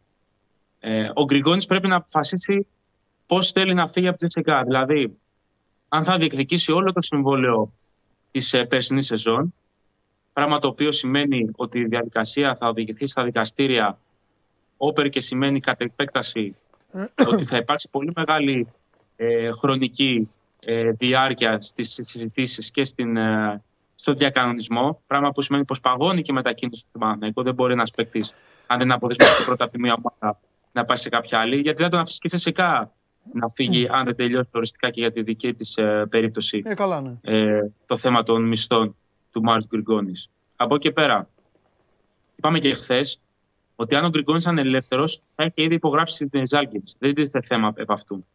Ε, 0.79 1.09
ο 1.13 1.23
Γκριγκόνης 1.23 1.65
πρέπει 1.65 1.87
να 1.87 1.95
αποφασίσει 1.95 2.67
πώς 3.25 3.51
θέλει 3.51 3.73
να 3.73 3.87
φύγει 3.87 4.07
από 4.07 4.17
τη 4.17 4.27
Τζεσικά. 4.27 4.63
Δηλαδή, 4.63 5.17
αν 5.87 6.03
θα 6.03 6.17
διεκδικήσει 6.17 6.71
όλο 6.71 6.93
το 6.93 7.01
συμβόλαιο 7.01 7.73
της 8.31 8.53
ε, 8.53 8.65
περσινής 8.65 9.05
σεζόν, 9.05 9.53
πράγμα 10.33 10.59
το 10.59 10.67
οποίο 10.67 10.91
σημαίνει 10.91 11.49
ότι 11.55 11.79
η 11.79 11.85
διαδικασία 11.85 12.55
θα 12.55 12.67
οδηγηθεί 12.67 13.07
στα 13.07 13.23
δικαστήρια, 13.23 13.99
όπερ 14.77 15.09
και 15.09 15.21
σημαίνει 15.21 15.59
κατ' 15.59 15.81
επέκταση 15.81 16.55
ότι 17.31 17.45
θα 17.45 17.57
υπάρξει 17.57 17.89
πολύ 17.91 18.11
μεγάλη 18.15 18.67
ε, 19.15 19.51
χρονική 19.51 20.29
ε, 20.59 20.91
διάρκεια 20.91 21.61
στις 21.61 21.97
συζητήσεις 22.01 22.71
και 22.71 22.83
στην, 22.83 23.17
ε, 23.17 23.63
στο 24.07 24.15
διακανονισμό. 24.15 25.01
Πράγμα 25.07 25.31
που 25.31 25.41
σημαίνει 25.41 25.65
πως 25.65 25.79
παγώνει 25.79 26.21
και 26.21 26.31
η 26.31 26.35
μετακίνηση 26.35 26.83
του 26.91 26.99
Παναθηναϊκού. 26.99 27.43
Δεν 27.43 27.53
μπορεί 27.53 27.73
ένα 27.73 27.87
παίκτης, 27.95 28.33
αν 28.67 28.77
δεν 28.77 28.91
αποδεσμεύσει 28.91 29.45
πρώτα 29.45 29.63
από 29.63 29.73
τη 29.73 29.79
μία 29.79 29.97
ομάδα, 30.01 30.39
να 30.71 30.85
πάει 30.85 30.97
σε 30.97 31.09
κάποια 31.09 31.39
άλλη. 31.39 31.55
Γιατί 31.55 31.81
δεν 31.81 31.91
τον 31.91 31.99
αφήσεις 31.99 32.19
και 32.19 32.29
σεσικά 32.29 32.91
να 33.33 33.49
φύγει, 33.49 33.87
αν 33.91 34.05
δεν 34.05 34.15
τελειώσει 34.15 34.49
οριστικά 34.53 34.89
και 34.89 35.01
για 35.01 35.11
τη 35.11 35.21
δική 35.21 35.53
της 35.53 35.77
περίπτωση 36.09 36.61
Ε, 36.65 36.73
καλά, 36.73 37.01
ναι. 37.01 37.17
ε, 37.21 37.71
το 37.85 37.97
θέμα 37.97 38.23
των 38.23 38.43
μισθών 38.43 38.95
του 39.31 39.43
Μάρτ 39.43 39.65
Γκριγκόνης. 39.67 40.29
Από 40.55 40.75
εκεί 40.75 40.87
και 40.87 40.93
πέρα, 40.93 41.29
είπαμε 42.35 42.59
και 42.59 42.73
χθες 42.73 43.19
ότι 43.75 43.95
αν 43.95 44.05
ο 44.05 44.09
Γκριγκόνης 44.09 44.43
ήταν 44.43 44.57
ελεύθερος, 44.57 45.21
θα 45.35 45.43
είχε 45.43 45.63
ήδη 45.63 45.73
υπογράψει 45.73 46.27
την 46.27 46.45
Ζάλγκη. 46.45 46.81
Δεν 46.99 47.13
τίθεται 47.13 47.41
θέμα 47.41 47.73
επ' 47.75 47.91
αυτού. 47.91 48.25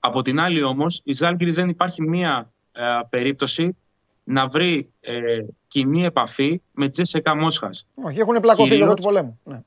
Από 0.00 0.22
την 0.22 0.40
άλλη 0.40 0.62
όμως, 0.62 1.00
η 1.04 1.12
Ζάλγκη 1.12 1.50
δεν 1.50 1.68
υπάρχει 1.68 2.02
μία 2.02 2.52
ε, 2.72 2.82
περίπτωση 3.10 3.76
να 4.24 4.46
βρει 4.46 4.92
ε, 5.00 5.38
κοινή 5.66 6.04
επαφή 6.04 6.60
με 6.72 6.88
Τζέσσεκα 6.88 7.36
Μόσχας. 7.36 7.86
Όχι, 7.94 8.18
έχουν 8.18 8.40
πλακωθεί 8.40 8.76
λόγω 8.76 8.94
Κυρίως- 8.94 8.94
του 8.94 9.02
πολέμου. 9.02 9.40
Ναι. 9.44 9.62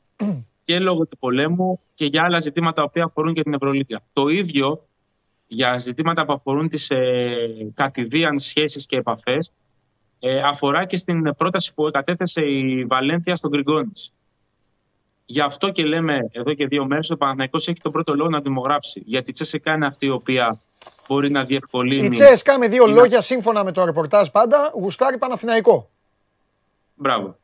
Και 0.61 0.80
λόγω 0.80 1.06
του 1.08 1.17
πολέμου 1.17 1.80
και 1.93 2.06
για 2.06 2.24
άλλα 2.24 2.40
ζητήματα 2.40 2.90
που 2.90 3.01
αφορούν 3.01 3.34
και 3.34 3.43
την 3.43 3.53
Ευρωλίγα. 3.53 4.00
Το 4.14 4.27
ίδιο 4.27 4.88
για 5.48 5.77
ζητήματα 5.77 6.25
που 6.25 6.34
αφορούν 6.34 6.69
τις 6.69 6.90
ε, 6.90 7.72
κατηδίαν 7.74 8.40
σχέσεις 8.40 8.85
και 8.85 8.98
επαφές 8.98 9.51
ε, 10.19 10.40
αφορά 10.42 10.85
και 10.85 10.98
στην 10.98 11.35
πρόταση 11.38 11.74
που 11.74 11.90
κατέθεσε 11.93 12.42
η 12.42 12.85
Βαλένθια 12.85 13.35
στον 13.35 13.50
Γκριγκόνης. 13.51 14.14
Γι' 15.25 15.42
αυτό 15.42 15.69
και 15.69 15.85
λέμε 15.85 16.30
εδώ 16.32 16.53
και 16.53 16.67
δύο 16.67 16.85
μέρες 16.85 17.06
ότι 17.06 17.14
ο 17.14 17.17
Παναθηναϊκός 17.17 17.67
έχει 17.67 17.80
τον 17.82 17.92
πρώτο 17.92 18.16
λόγο 18.16 18.30
να 18.30 18.42
δημογράψει. 18.42 19.03
Γιατί 19.06 19.30
η 19.30 19.34
Τσέσσεκα 19.34 19.74
είναι 19.74 19.85
αυτή 19.85 20.06
η 20.06 20.09
οποία 20.09 20.61
μπορεί 21.08 21.32
να 21.32 21.43
διευκολύνει. 21.43 22.06
Η 22.06 22.09
Τσέσκα 22.09 22.59
με 22.59 22.67
δύο 22.67 22.85
Είναι- 22.88 23.00
λόγια 23.00 23.22
σύμφωνα 23.22 23.64
με 23.64 23.72
το 23.72 23.85
ρεπορτάζ 23.85 24.27
πάντα 24.27 24.72
γουστάρει 24.74 25.17
Παναθηναϊκό. 25.17 25.90
Μπράβο. 26.95 27.38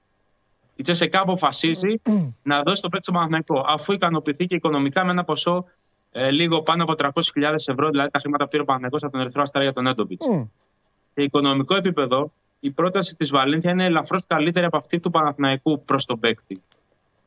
Η 0.75 0.81
Τσέσεκα 0.83 1.21
αποφασίζει 1.21 2.01
να 2.43 2.61
δώσει 2.63 2.81
το 2.81 2.89
παίκτης 2.89 3.03
στο 3.07 3.11
Παναθηναϊκό 3.11 3.65
αφού 3.67 3.93
ικανοποιηθεί 3.93 4.45
και 4.45 4.55
οικονομικά 4.55 5.03
με 5.05 5.11
ένα 5.11 5.23
ποσό 5.23 5.65
ε, 6.11 6.31
λίγο 6.31 6.61
πάνω 6.61 6.83
από 6.83 6.93
300.000 6.97 7.53
ευρώ, 7.65 7.89
δηλαδή 7.89 8.09
τα 8.11 8.19
χρήματα 8.19 8.43
που 8.43 8.49
πήρε 8.49 8.61
ο 8.61 8.65
Παναθηναϊκός 8.65 9.03
από 9.03 9.11
τον 9.11 9.21
Ερυθρό 9.21 9.41
Αστέρα 9.41 9.63
για 9.63 9.73
τον 9.73 9.87
Έντομπιτ. 9.87 10.21
Μμ. 10.25 10.43
Σε 11.13 11.23
οικονομικό 11.23 11.75
επίπεδο, 11.75 12.31
η 12.59 12.71
πρόταση 12.71 13.15
της 13.15 13.29
Βαλένθια 13.29 13.71
είναι 13.71 13.85
ελαφρώς 13.85 14.25
καλύτερη 14.27 14.65
από 14.65 14.77
αυτή 14.77 14.99
του 14.99 15.09
Παναθηναϊκού 15.11 15.83
προς 15.85 16.05
τον 16.05 16.19
παίκτη. 16.19 16.61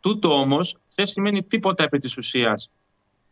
Τούτο 0.01 0.35
όμως 0.41 0.77
δεν 0.95 1.07
σημαίνει 1.07 1.43
τίποτα 1.43 1.83
επί 1.85 1.99
της 1.99 2.17
ουσίας 2.17 2.71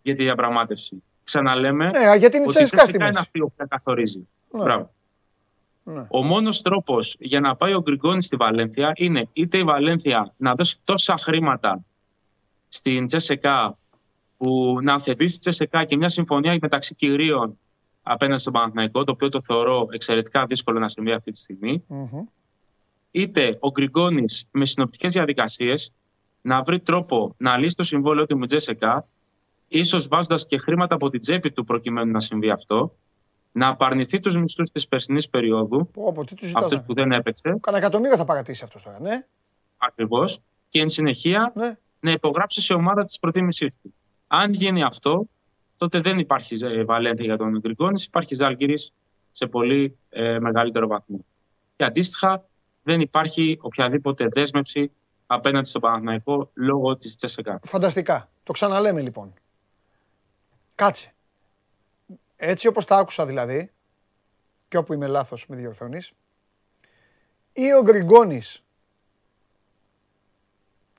για 0.03 0.17
τη 0.17 0.23
διαπραγμάτευση. 0.23 1.03
Ξαναλέμε 1.25 1.91
Ναι, 1.91 2.17
γιατί 2.17 2.36
είναι 2.36 2.44
η 2.44 2.49
ότι 2.49 2.62
η 2.62 2.65
Τσέσκα 2.65 2.67
στη 2.67 2.76
Τσέσεκα 2.76 2.97
είναι 2.97 3.05
μέση. 3.05 3.18
αυτή 3.18 3.39
η 3.39 3.42
οποία 3.42 3.67
καθορίζει. 3.67 4.28
Ναι. 4.51 4.62
Μπράβο. 4.62 4.91
Ναι. 5.84 6.07
Ο 6.09 6.23
μόνος 6.23 6.62
τρόπος 6.62 7.17
για 7.18 7.41
να 7.41 7.57
πάει 7.57 7.75
ο 7.75 7.81
Γκριγκόνης 7.81 8.25
στη 8.25 8.36
Βαλένθια 8.36 8.92
είναι 8.94 9.28
είτε 9.33 9.59
η 9.59 9.65
Βαλένθια 9.65 10.34
να 10.36 10.55
δώσει 10.55 10.78
τόσα 10.84 11.17
χρήματα 11.17 11.81
στην 12.68 13.07
Τσεσεκά 13.07 13.76
που 14.36 14.78
να 14.83 14.94
αθετήσει 14.94 15.34
τη 15.34 15.41
Τσεσεκά 15.41 15.84
και 15.84 15.97
μια 15.97 16.09
συμφωνία 16.09 16.59
μεταξύ 16.60 16.94
κυρίων 16.94 17.59
απέναντι 18.02 18.41
στον 18.41 18.52
Παναθηναϊκό, 18.52 19.05
το 19.05 19.12
οποίο 19.12 19.28
το 19.28 19.41
θεωρώ 19.41 19.86
εξαιρετικά 19.91 20.47
δύσκολο 20.47 20.78
να 20.78 20.89
συμβεί 20.89 21.12
αυτή 21.12 21.31
τη 21.31 21.39
στιγμή. 21.39 21.84
Μμμ. 21.86 22.25
Είτε 23.10 23.57
ο 23.60 23.70
Γκριγκόνης 23.70 24.44
με 24.51 24.67
συνοπτικές 24.67 25.12
διαδικασίες 25.12 25.92
να 26.42 26.62
βρει 26.62 26.81
τρόπο 26.81 27.34
να 27.39 27.57
λύσει 27.57 27.76
το 27.76 27.83
συμβόλαιο 27.83 28.26
του 28.26 28.39
με 28.39 28.47
Τζέσεκα, 29.73 29.78
ίσως 29.78 30.09
βάζοντας 30.09 30.47
και 30.47 30.59
χρήματα 30.59 30.94
από 30.94 31.10
την 31.10 31.20
τσέπη 31.20 31.52
του 31.52 31.65
προκειμένου 31.65 32.10
να 32.10 32.20
συμβεί 32.20 32.51
αυτό, 32.51 32.94
να 33.52 33.68
απαρνηθεί 33.68 34.20
τους 34.20 34.36
μισθούς 34.36 34.70
της 34.70 34.89
περσινής 34.89 35.28
περίοδου, 35.28 35.91
Πω, 35.92 36.12
πω, 36.12 36.25
τι 36.25 36.34
τους 36.34 36.47
ζητάς, 36.49 36.62
αυτούς 36.65 36.78
ρε. 36.78 36.84
που 36.84 36.94
δεν 36.94 37.12
έπαιξε, 37.12 37.57
Κανένα 37.60 37.84
εκατομμύριο 37.84 38.17
θα 38.17 38.25
παρατήσει 38.25 38.65
αυτός 38.65 38.83
τώρα, 38.83 39.01
ναι. 39.01 39.26
ακριβώς, 39.76 40.41
και 40.68 40.81
εν 40.81 40.89
συνεχεία 40.89 41.52
Ναι. 41.55 41.76
να 42.01 42.10
υπογράψει 42.10 42.60
σε 42.60 42.75
ομάδα 42.75 43.05
της 43.05 43.18
προτίμησής 43.18 43.76
του. 43.83 43.94
Αν 44.26 44.52
γίνει 44.52 44.83
αυτό, 44.83 45.26
τότε 45.76 46.01
δεν 46.01 46.18
υπάρχει 46.18 46.57
ε, 46.65 46.84
Βαλένθια 46.84 47.25
για 47.25 47.36
τον 47.36 47.59
Γκριγκόνης, 47.59 48.05
υπάρχει 48.05 48.34
Ζάλγκυρης 48.34 48.92
σε 49.33 49.47
πολύ 49.47 49.99
ε, 50.09 50.39
μεγαλύτερο 50.39 50.86
βαθμό. 50.86 51.25
Και 51.76 51.84
αντίστοιχα, 51.84 52.44
δεν 52.83 53.01
υπάρχει 53.01 53.59
οποιαδήποτε 53.60 54.26
δέσμευση 54.31 54.91
απέναντι 55.26 55.68
στο 55.68 55.81
Παναθηναϊκό 55.81 56.51
λόγω 56.55 56.97
της 56.97 57.17
Τσέσεκα. 57.17 57.60
Φανταστικά. 57.65 58.31
Το 58.42 58.52
ξαναλέμε 58.52 59.01
λοιπόν. 59.01 59.33
Κάτσε. 60.83 61.15
Έτσι 62.36 62.67
όπως 62.67 62.85
τα 62.85 62.97
άκουσα 62.97 63.27
δηλαδή, 63.27 63.73
και 64.69 64.77
όπου 64.77 64.93
είμαι 64.93 65.07
λάθος 65.07 65.47
με 65.47 65.57
διορθώνεις, 65.57 66.12
ή 67.52 67.73
ο 67.73 67.83
Γκριγκόνης 67.83 68.65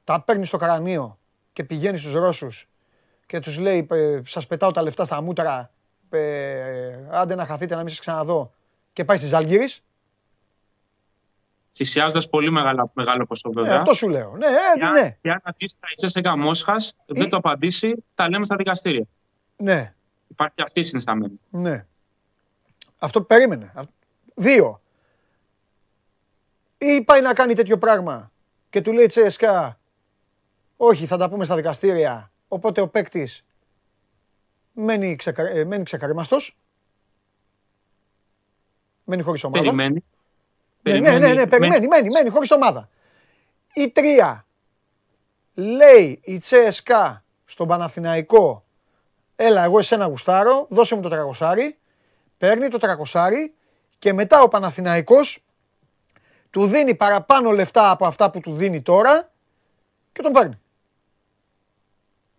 τα 0.04 0.22
παίρνει 0.22 0.46
στο 0.46 0.58
κρανίο 0.58 1.18
και 1.54 1.64
πηγαίνει 1.64 1.98
στους 1.98 2.14
Ρώσους 2.14 2.68
και 3.26 3.40
τους 3.40 3.58
λέει 3.58 3.88
«Ε, 3.92 4.22
σας 4.26 4.48
πετάω 4.48 4.72
τα 4.72 4.82
λεφτά 4.82 5.06
στα 5.06 5.22
μούτρα, 5.22 5.72
ε, 6.10 7.08
άντε 7.10 7.36
να 7.36 7.46
χαθείτε 7.46 7.76
να 7.76 7.80
μην 7.82 7.90
σας 7.90 8.00
ξαναδώ 8.00 8.54
και 8.94 9.06
πάει 9.06 9.18
στη 9.18 9.28
Ζάλγκυρης. 9.28 9.84
Θυσιάζοντας 11.76 12.30
πολύ 12.30 12.52
μεγάλα, 12.52 12.92
μεγάλο 12.94 13.26
ποσό 13.26 13.50
Ε, 13.50 13.54
βέβαια. 13.54 13.76
αυτό 13.76 13.94
σου 13.94 14.10
λέω. 14.10 14.36
Ναι, 14.38 14.46
Και 14.48 14.84
ε, 14.84 14.86
αν- 14.86 14.92
ναι, 14.92 15.18
Και 15.22 15.32
αν 15.32 15.40
αντίστοιχα 15.44 15.88
η 15.92 15.96
Τσέσεκα 15.96 16.38
Μόσχα 16.38 16.76
δεν 17.06 17.30
το 17.30 17.38
απαντήσει, 17.38 18.04
τα 18.16 18.30
λέμε 18.30 18.46
στα 18.46 18.56
δικαστήρια. 18.56 19.06
Ναι. 19.64 19.94
Υπάρχει 20.28 20.62
αυτή 20.62 20.80
η 20.80 20.84
συνισταμένη. 20.84 21.40
Ναι. 21.50 21.86
Αυτό 22.98 23.22
περίμενε. 23.22 23.72
Αυ- 23.76 23.90
Δύο. 24.36 24.82
Ή 26.78 27.02
πάει 27.04 27.22
να 27.22 27.34
κάνει 27.34 27.54
τέτοιο 27.56 27.78
πράγμα 27.78 28.32
και 28.70 28.82
του 28.82 28.92
λέει 28.92 29.06
Τσέσκα, 29.06 29.80
όχι 30.78 31.06
θα 31.06 31.18
τα 31.18 31.30
πούμε 31.30 31.46
στα 31.46 31.56
δικαστήρια, 31.56 32.32
οπότε 32.48 32.82
ο 32.82 32.88
παίκτης 32.88 33.46
μένει, 34.74 35.16
ξεκα... 35.16 35.50
ε, 35.50 35.64
μένει 35.64 35.84
ξεκαρίμαστος. 35.84 36.58
Μένει 39.04 39.22
χωρίς 39.22 39.44
ομάδα. 39.44 39.64
Περιμένει. 39.64 40.04
Ναι, 40.82 41.00
ναι, 41.00 41.28
ναι, 41.28 41.34
ναι, 41.34 41.48
περιμένει, 41.48 41.88
μένει, 41.88 42.08
μένει 42.14 42.30
χωρίς 42.30 42.52
ομάδα. 42.52 42.90
Ή 43.74 43.90
τρία. 43.92 44.46
Λέει 45.54 46.20
η 46.24 46.38
Τσέσκα 46.40 47.24
στον 47.46 47.68
Παναθηναϊκό, 47.68 48.63
έλα 49.36 49.64
εγώ 49.64 49.78
εσένα 49.78 50.06
γουστάρω, 50.06 50.66
δώσε 50.70 50.96
μου 50.96 51.02
το 51.02 51.10
τρακοσάρι, 51.10 51.78
παίρνει 52.38 52.68
το 52.68 52.78
τρακοσάρι 52.78 53.54
και 54.00 54.14
μετά 54.14 54.42
ο 54.42 54.48
Παναθηναϊκός 54.48 55.44
του 56.50 56.66
δίνει 56.66 56.96
παραπάνω 56.96 57.52
λεφτά 57.52 57.90
από 57.90 58.08
αυτά 58.08 58.32
που 58.32 58.40
του 58.40 58.54
δίνει 58.54 58.82
τώρα 58.82 59.32
και 60.12 60.22
τον 60.22 60.32
παίρνει. 60.32 60.62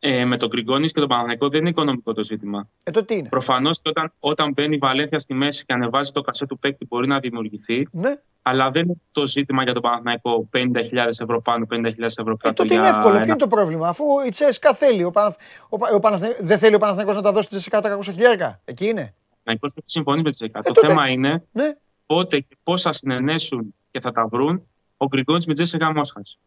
Ε, 0.07 0.24
με 0.24 0.36
τον 0.36 0.49
Γκριγκόνης 0.49 0.92
και 0.92 1.00
τον 1.00 1.08
Παναθηναϊκό 1.08 1.49
δεν 1.49 1.60
είναι 1.60 1.68
οικονομικό 1.68 2.12
το 2.12 2.23
ζήτημα. 2.23 2.68
Ε, 2.83 2.91
το 2.91 3.05
τι 3.05 3.15
είναι; 3.15 3.28
Προφανώς 3.28 3.81
όταν, 3.84 4.12
όταν 4.20 4.52
μπαίνει 4.52 4.74
η 4.74 4.78
Βαλένθια 4.78 5.18
στη 5.18 5.34
μέση 5.34 5.65
και 5.65 5.73
ανεβάζει 5.73 6.10
το 6.12 6.20
κασέ 6.20 6.47
του 6.47 6.58
παίκτη 6.58 6.86
μπορεί 6.89 7.07
να 7.07 7.18
δημιουργηθεί. 7.18 7.89
Ναι. 7.92 8.15
Αλλά 8.42 8.70
δεν 8.70 8.83
είναι 8.84 8.94
το 9.12 9.26
ζήτημα 9.26 9.62
για 9.62 9.73
τον 9.73 9.83
Παναθηναϊκό 9.83 10.49
50.000 10.52 11.07
ευρώ 11.18 11.41
πάνω, 11.42 11.66
50.000 11.70 11.83
ευρώ 11.99 12.36
κάτω. 12.36 12.49
Ε, 12.49 12.52
τότε 12.52 12.68
για 12.68 12.76
είναι 12.78 12.86
εύκολο. 12.89 13.07
Ποιο 13.08 13.15
ένα- 13.16 13.26
είναι 13.26 13.36
το 13.36 13.47
πρόβλημα, 13.47 13.89
αφού 13.89 14.05
η 14.26 14.31
Τσέσκα 14.31 14.74
θέλει. 14.74 15.05
Ο 15.05 15.10
Παναθ... 15.10 15.36
ο, 15.68 15.78
Πα- 15.78 15.91
ο 15.94 15.99
Παναθηναϊκός- 15.99 16.44
δεν 16.47 16.58
θέλει 16.58 16.74
ο 16.74 16.78
Παναθηναϊκός 16.78 17.16
να 17.16 17.23
τα 17.23 17.33
δώσει 17.33 17.49
τη 17.49 17.57
Τσέσκα 17.57 17.81
τα 17.81 17.99
300 17.99 18.02
χιλιάρικα. 18.12 18.60
Εκεί 18.65 18.84
είναι. 18.84 19.15
Παναθηναϊκός 19.31 19.73
έχει 19.76 19.91
συμφωνήσει 19.91 20.23
με 20.24 20.31
τη 20.31 20.36
ΣΕΚΑ. 20.36 20.62
το 20.62 20.70
Ε, 20.70 20.73
τότε- 20.73 20.89
θέμα 20.89 21.08
είναι 21.08 21.44
Ναι. 21.52 21.74
πότε 22.07 22.39
και 22.41 22.57
πώς 22.62 22.83
θα 22.83 22.92
συνενέσουν 22.92 23.74
και 23.91 24.00
θα 24.00 24.10
τα 24.12 24.26
βρουν 24.26 24.62
ο 24.97 25.07
Γκριγκόνης 25.07 25.47
με 25.47 25.52
τη 25.55 25.62
Τζέσσεκα 25.62 25.92
Μόσχας. 25.92 26.39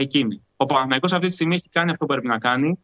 Εκείνη. 0.00 0.42
Ο 0.56 0.66
Παναθηναϊκός 0.66 1.12
αυτή 1.12 1.26
τη 1.26 1.32
στιγμή 1.32 1.54
έχει 1.54 1.68
κάνει 1.68 1.90
αυτό 1.90 2.04
που 2.04 2.12
πρέπει 2.12 2.26
να 2.26 2.38
κάνει. 2.38 2.78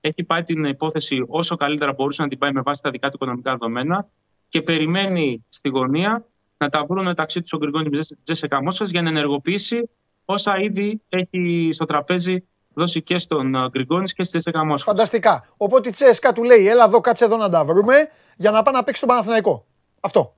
Έχει 0.00 0.24
πάει 0.24 0.42
την 0.42 0.64
υπόθεση 0.64 1.24
όσο 1.28 1.56
καλύτερα 1.56 1.92
μπορούσε 1.92 2.22
να 2.22 2.28
την 2.28 2.38
πάει 2.38 2.52
με 2.52 2.60
βάση 2.60 2.82
τα 2.82 2.90
δικά 2.90 3.08
του 3.08 3.16
οικονομικά 3.20 3.50
δεδομένα 3.50 4.08
και 4.48 4.62
περιμένει 4.62 5.44
στη 5.48 5.68
γωνία 5.68 6.26
να 6.56 6.68
τα 6.68 6.84
βρουν 6.84 7.04
μεταξύ 7.04 7.40
τους 7.40 7.52
ο 7.52 7.56
Γκριγκόνη 7.56 7.88
με 7.88 7.98
τη 7.98 8.16
Τζέσσεκα 8.22 8.62
Μόσχα 8.62 8.84
για 8.84 9.02
να 9.02 9.08
ενεργοποιήσει 9.08 9.90
όσα 10.24 10.58
ήδη 10.58 11.00
έχει 11.08 11.68
στο 11.72 11.84
τραπέζι 11.84 12.44
δώσει 12.74 13.02
και 13.02 13.18
στον 13.18 13.54
ε, 13.54 13.68
Γκριγκόνη 13.68 14.04
και 14.04 14.22
στη 14.22 14.38
Τζέσσεκα 14.38 14.64
Μόσχα. 14.64 14.90
Φανταστικά. 14.90 15.48
Οπότε 15.56 15.88
η 15.88 15.92
Τσέσκα 15.92 16.32
του 16.32 16.42
λέει, 16.42 16.68
έλα 16.68 16.84
εδώ, 16.84 17.00
κάτσε 17.00 17.24
εδώ 17.24 17.36
να 17.36 17.48
τα 17.48 17.64
βρούμε 17.64 17.94
για 18.36 18.50
να 18.50 18.62
πάει 18.62 18.74
να 18.74 18.84
παίξει 18.84 19.00
τον 19.00 19.08
Παναθηναϊκό. 19.08 19.66
Αυτό. 20.00 20.34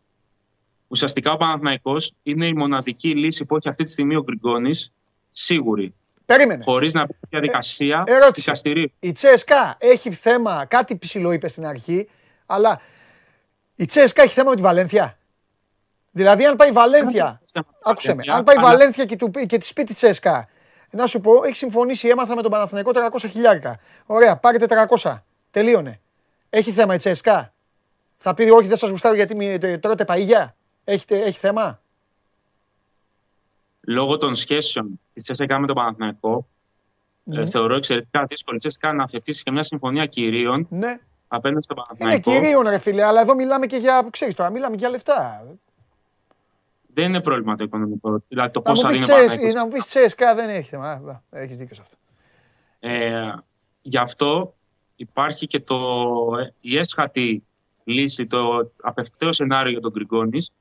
Ουσιαστικά 0.88 1.32
ο 1.32 1.36
Παναθηναϊκός 1.36 2.12
είναι 2.22 2.46
η 2.46 2.52
μοναδική 2.54 3.14
λύση 3.14 3.44
που 3.44 3.56
έχει 3.56 3.68
αυτή 3.68 3.84
τη 3.84 3.90
στιγμή 3.90 4.16
ο 4.16 4.22
Γκριγκόνης, 4.22 4.92
σίγουρη. 5.30 5.94
Περίμενε. 6.36 6.62
Χωρίς 6.64 6.92
να 6.92 7.04
μπει 7.04 7.12
σε 7.12 7.18
διαδικασία 7.30 8.04
ερώτηση. 8.06 8.40
δικαστηρίου. 8.40 8.92
Η 9.00 9.12
Τσέσκα 9.12 9.76
έχει 9.78 10.12
θέμα, 10.12 10.64
κάτι 10.68 10.96
ψηλό 10.96 11.32
είπε 11.32 11.48
στην 11.48 11.66
αρχή, 11.66 12.08
αλλά 12.46 12.80
η 13.74 13.84
Τσέσκα 13.84 14.22
έχει 14.22 14.34
θέμα 14.34 14.50
με 14.50 14.56
τη 14.56 14.62
Βαλένθια. 14.62 15.16
Δηλαδή, 16.10 16.44
αν 16.46 16.56
πάει 16.56 16.68
η 16.68 16.72
Βαλένθια, 16.72 17.40
άκουσε 17.82 18.14
με, 18.14 18.22
αν 18.32 18.44
πάει 18.44 18.56
η 18.56 18.58
αλλά- 18.58 18.68
Βαλένθια 18.68 19.04
και, 19.04 19.16
του, 19.16 19.30
πει- 19.30 19.46
και 19.46 19.58
τη 19.58 19.70
πει 19.74 19.84
τη 19.84 19.94
Τσέσκα, 19.94 20.48
να 20.90 21.06
σου 21.06 21.20
πω, 21.20 21.44
έχει 21.44 21.54
συμφωνήσει, 21.56 22.08
έμαθα 22.08 22.34
με 22.34 22.42
τον 22.42 22.50
Παναθηναϊκό 22.50 22.90
300 22.94 23.28
χιλιάρικα. 23.28 23.78
Ωραία, 24.06 24.36
πάρετε 24.36 24.66
300. 24.66 25.24
Τελείωνε. 25.50 26.00
Έχει 26.50 26.70
θέμα 26.70 26.94
η 26.94 26.96
Τσέσκα; 26.96 27.52
Θα 28.16 28.34
πει, 28.34 28.42
όχι, 28.50 28.66
δεν 28.68 28.76
σας 28.76 28.90
γουστάρω 28.90 29.14
γιατί 29.14 29.34
μη- 29.34 29.58
τε- 29.58 29.80
τρώτε 29.80 30.04
παΐγια. 30.08 30.54
Έχετε, 30.84 31.18
έχει 31.22 31.38
θέμα; 31.38 31.80
Λόγω 33.86 34.18
των 34.18 34.34
σχέσεων 34.34 35.00
της 35.14 35.22
Τσέσσεκα 35.22 35.58
με 35.58 35.66
τον 35.66 35.74
Παναθηναϊκό, 35.76 36.46
Ναι. 37.24 37.40
ε, 37.40 37.46
θεωρώ 37.46 37.74
εξαιρετικά 37.74 38.24
δύσκολη 38.28 38.56
η 38.56 38.58
Τσέσσεκα 38.58 38.92
να 38.92 39.08
θετήσει 39.08 39.42
και 39.42 39.50
μια 39.50 39.62
συμφωνία 39.62 40.06
κυρίων 40.06 40.66
Ναι. 40.70 40.98
απέναντι 41.28 41.62
στον 41.62 41.76
Είναι 41.76 41.86
Παναθηναϊκό. 41.86 42.30
κυρίων, 42.30 42.68
ρε 42.68 42.78
φίλε, 42.78 43.02
αλλά 43.04 43.20
εδώ 43.20 43.34
μιλάμε 43.34 43.66
και 43.66 43.76
για, 43.76 44.06
ξέρεις 44.10 44.34
τώρα, 44.34 44.50
μιλάμε 44.50 44.72
και 44.74 44.80
για 44.80 44.88
λεφτά. 44.90 45.44
Δεν 46.94 47.04
είναι 47.08 47.20
πρόβλημα 47.20 47.54
το 47.56 47.64
οικονομικό. 47.64 48.22
Δηλαδή 48.28 48.50
το 48.52 48.62
Να 48.64 48.70
μου 48.70 48.76
πόσα 48.76 48.88
πεις 48.88 48.98
δίνει 48.98 49.12
ο 49.12 49.14
Τσέσ- 49.14 49.20
Παναθηναϊκός. 49.26 49.54
να 49.54 49.66
μου 49.66 49.72
πεις 49.72 49.86
Τσέσκα 49.86 50.34
δεν 50.34 50.48
έχεις 50.48 50.68
θέμα. 50.68 50.90
Α, 50.90 51.20
Έχεις 51.30 51.56
δίκιο 51.56 51.74
σε 51.74 51.80
αυτό. 51.80 51.96
Ε, 52.80 53.32
γι' 53.82 53.98
αυτό 53.98 54.54
υπάρχει 54.96 55.46
και 55.46 55.60
το, 55.60 55.78
ε, 56.40 56.52
η 56.60 56.78
έσχατη 56.78 57.44
λύση, 57.84 58.26
το 58.26 58.70
απευκταίο 58.82 59.32
σενάριο 59.32 59.70
για 59.72 59.80
τον 59.80 59.90
Γκριγκόνης. 59.90 60.52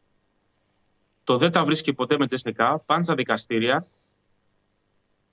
Το 1.24 1.38
δεν 1.38 1.52
τα 1.52 1.64
βρίσκει 1.64 1.94
ποτέ 1.94 2.18
με 2.18 2.26
Τζεσεκά, 2.26 2.80
πάνε 2.86 3.04
στα 3.04 3.16
δικαστήρια. 3.16 3.88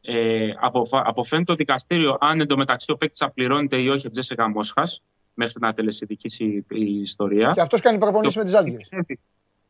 Ε, 0.00 0.50
αποφα- 0.60 1.02
αποφαίνεται 1.06 1.46
το 1.46 1.54
δικαστήριο 1.54 2.16
αν 2.20 2.40
εντωμεταξύ 2.40 2.90
ο 2.92 2.96
παίκτης 2.96 3.18
θα 3.18 3.30
πληρώνεται 3.30 3.76
ή 3.76 3.88
όχι 3.88 4.00
από 4.06 4.10
Τζεσεκά 4.10 4.48
Μόσχας, 4.48 5.02
μέχρι 5.34 5.60
να 5.60 5.74
τελεσυδικήσει 5.74 6.44
η, 6.44 6.64
η 6.68 7.00
ιστορία. 7.00 7.50
Και 7.54 7.60
αυτός 7.60 7.80
κάνει 7.80 7.98
προπονήσεις 7.98 8.36
με 8.36 8.44
τις 8.44 8.54
Άλγηρες. 8.54 8.88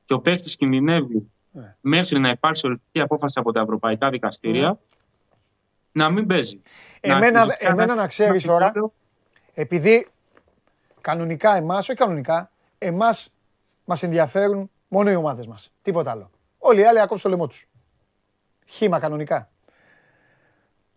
Και 0.04 0.14
ο 0.14 0.20
παίκτης 0.20 0.56
κινδυνεύει 0.56 1.30
Ναι. 1.52 1.76
μέχρι 1.80 2.18
να 2.18 2.28
υπάρξει 2.28 2.66
οριστική 2.66 3.00
απόφαση 3.00 3.38
από 3.38 3.52
τα 3.52 3.60
ευρωπαϊκά 3.60 4.10
δικαστήρια 4.10 4.78
να 5.92 6.10
μην 6.10 6.26
παίζει. 6.26 6.60
Να 7.06 7.12
Εμένα, 7.16 7.40
ουσιαστικά 7.42 7.70
εμένα 7.70 7.94
να 7.94 8.06
ξέρεις 8.06 8.42
ένα 8.44 8.52
τώρα, 8.52 8.64
συμβόλαιο 8.64 8.92
επειδή 9.54 10.08
κανονικά 11.00 11.56
εμάς, 11.56 11.88
όχι 11.88 11.98
κανονικά, 11.98 12.50
εμάς 12.78 13.32
μας 13.84 14.02
ενδιαφέρουν 14.02 14.70
μόνο 14.88 15.10
οι 15.10 15.14
ομάδες 15.14 15.46
μας. 15.46 15.72
Τίποτα 15.82 16.10
άλλο. 16.10 16.30
Όλοι 16.58 16.80
οι 16.80 16.84
άλλοι 16.84 17.00
ακόμη 17.00 17.20
το 17.20 17.28
λαιμό 17.28 17.46
τους. 17.46 17.68
Χήμα 18.66 18.98
κανονικά. 18.98 19.50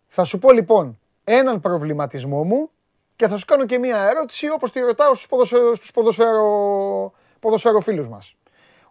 Θα 0.07 0.23
σου 0.23 0.39
πω 0.39 0.51
λοιπόν 0.51 0.99
έναν 1.23 1.59
προβληματισμό 1.59 2.43
μου 2.43 2.69
και 3.15 3.27
θα 3.27 3.37
σου 3.37 3.45
κάνω 3.45 3.65
και 3.65 3.77
μία 3.77 4.09
ερώτηση 4.09 4.49
όπως 4.49 4.71
τη 4.71 4.79
ρωτάω 4.79 5.13
στους, 5.13 5.27
ποδοσφαιρο, 5.27 5.75
στους 5.75 5.91
ποδοσφαιρο, 5.91 7.13
ποδοσφαιροφίλους 7.39 8.07
μας. 8.07 8.35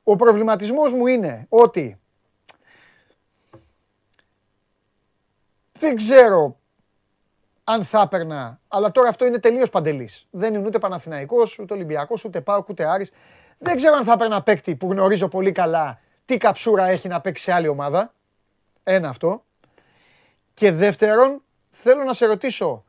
Ο 0.02 0.16
προβληματισμός 0.16 0.92
μου 0.92 1.06
είναι 1.06 1.46
ότι 1.48 2.00
δεν 5.72 5.96
ξέρω 5.96 6.56
αν 7.64 7.84
θα 7.84 8.00
έπαιρνα, 8.00 8.60
αλλά 8.68 8.92
τώρα 8.92 9.08
αυτό 9.08 9.24
είναι 9.24 9.38
τελείως 9.38 9.70
παντελής. 9.70 10.26
Δεν 10.30 10.54
είναι 10.54 10.66
ούτε 10.66 10.78
Παναθηναϊκός, 10.78 11.58
ούτε 11.58 11.74
Ολυμπιακός, 11.74 12.24
ούτε 12.24 12.40
Πάοκ, 12.40 12.68
ούτε 12.68 12.84
Άρης. 12.86 13.10
Δεν 13.62 13.76
ξέρω 13.76 13.94
αν 13.94 14.04
θα 14.04 14.12
έπαιρνα 14.12 14.42
παίκτη 14.42 14.74
που 14.76 14.90
γνωρίζω 14.92 15.28
πολύ 15.28 15.52
καλά 15.52 16.00
τι 16.24 16.36
καψούρα 16.36 16.84
έχει 16.86 17.08
να 17.08 17.20
παίξει 17.20 17.42
σε 17.44 17.52
άλλη 17.52 17.68
ομάδα. 17.68 18.12
Ένα 18.82 19.08
αυτό. 19.08 19.44
Και 20.54 20.72
δεύτερον, 20.72 21.42
θέλω 21.70 22.04
να 22.04 22.12
σε 22.12 22.26
ρωτήσω, 22.26 22.84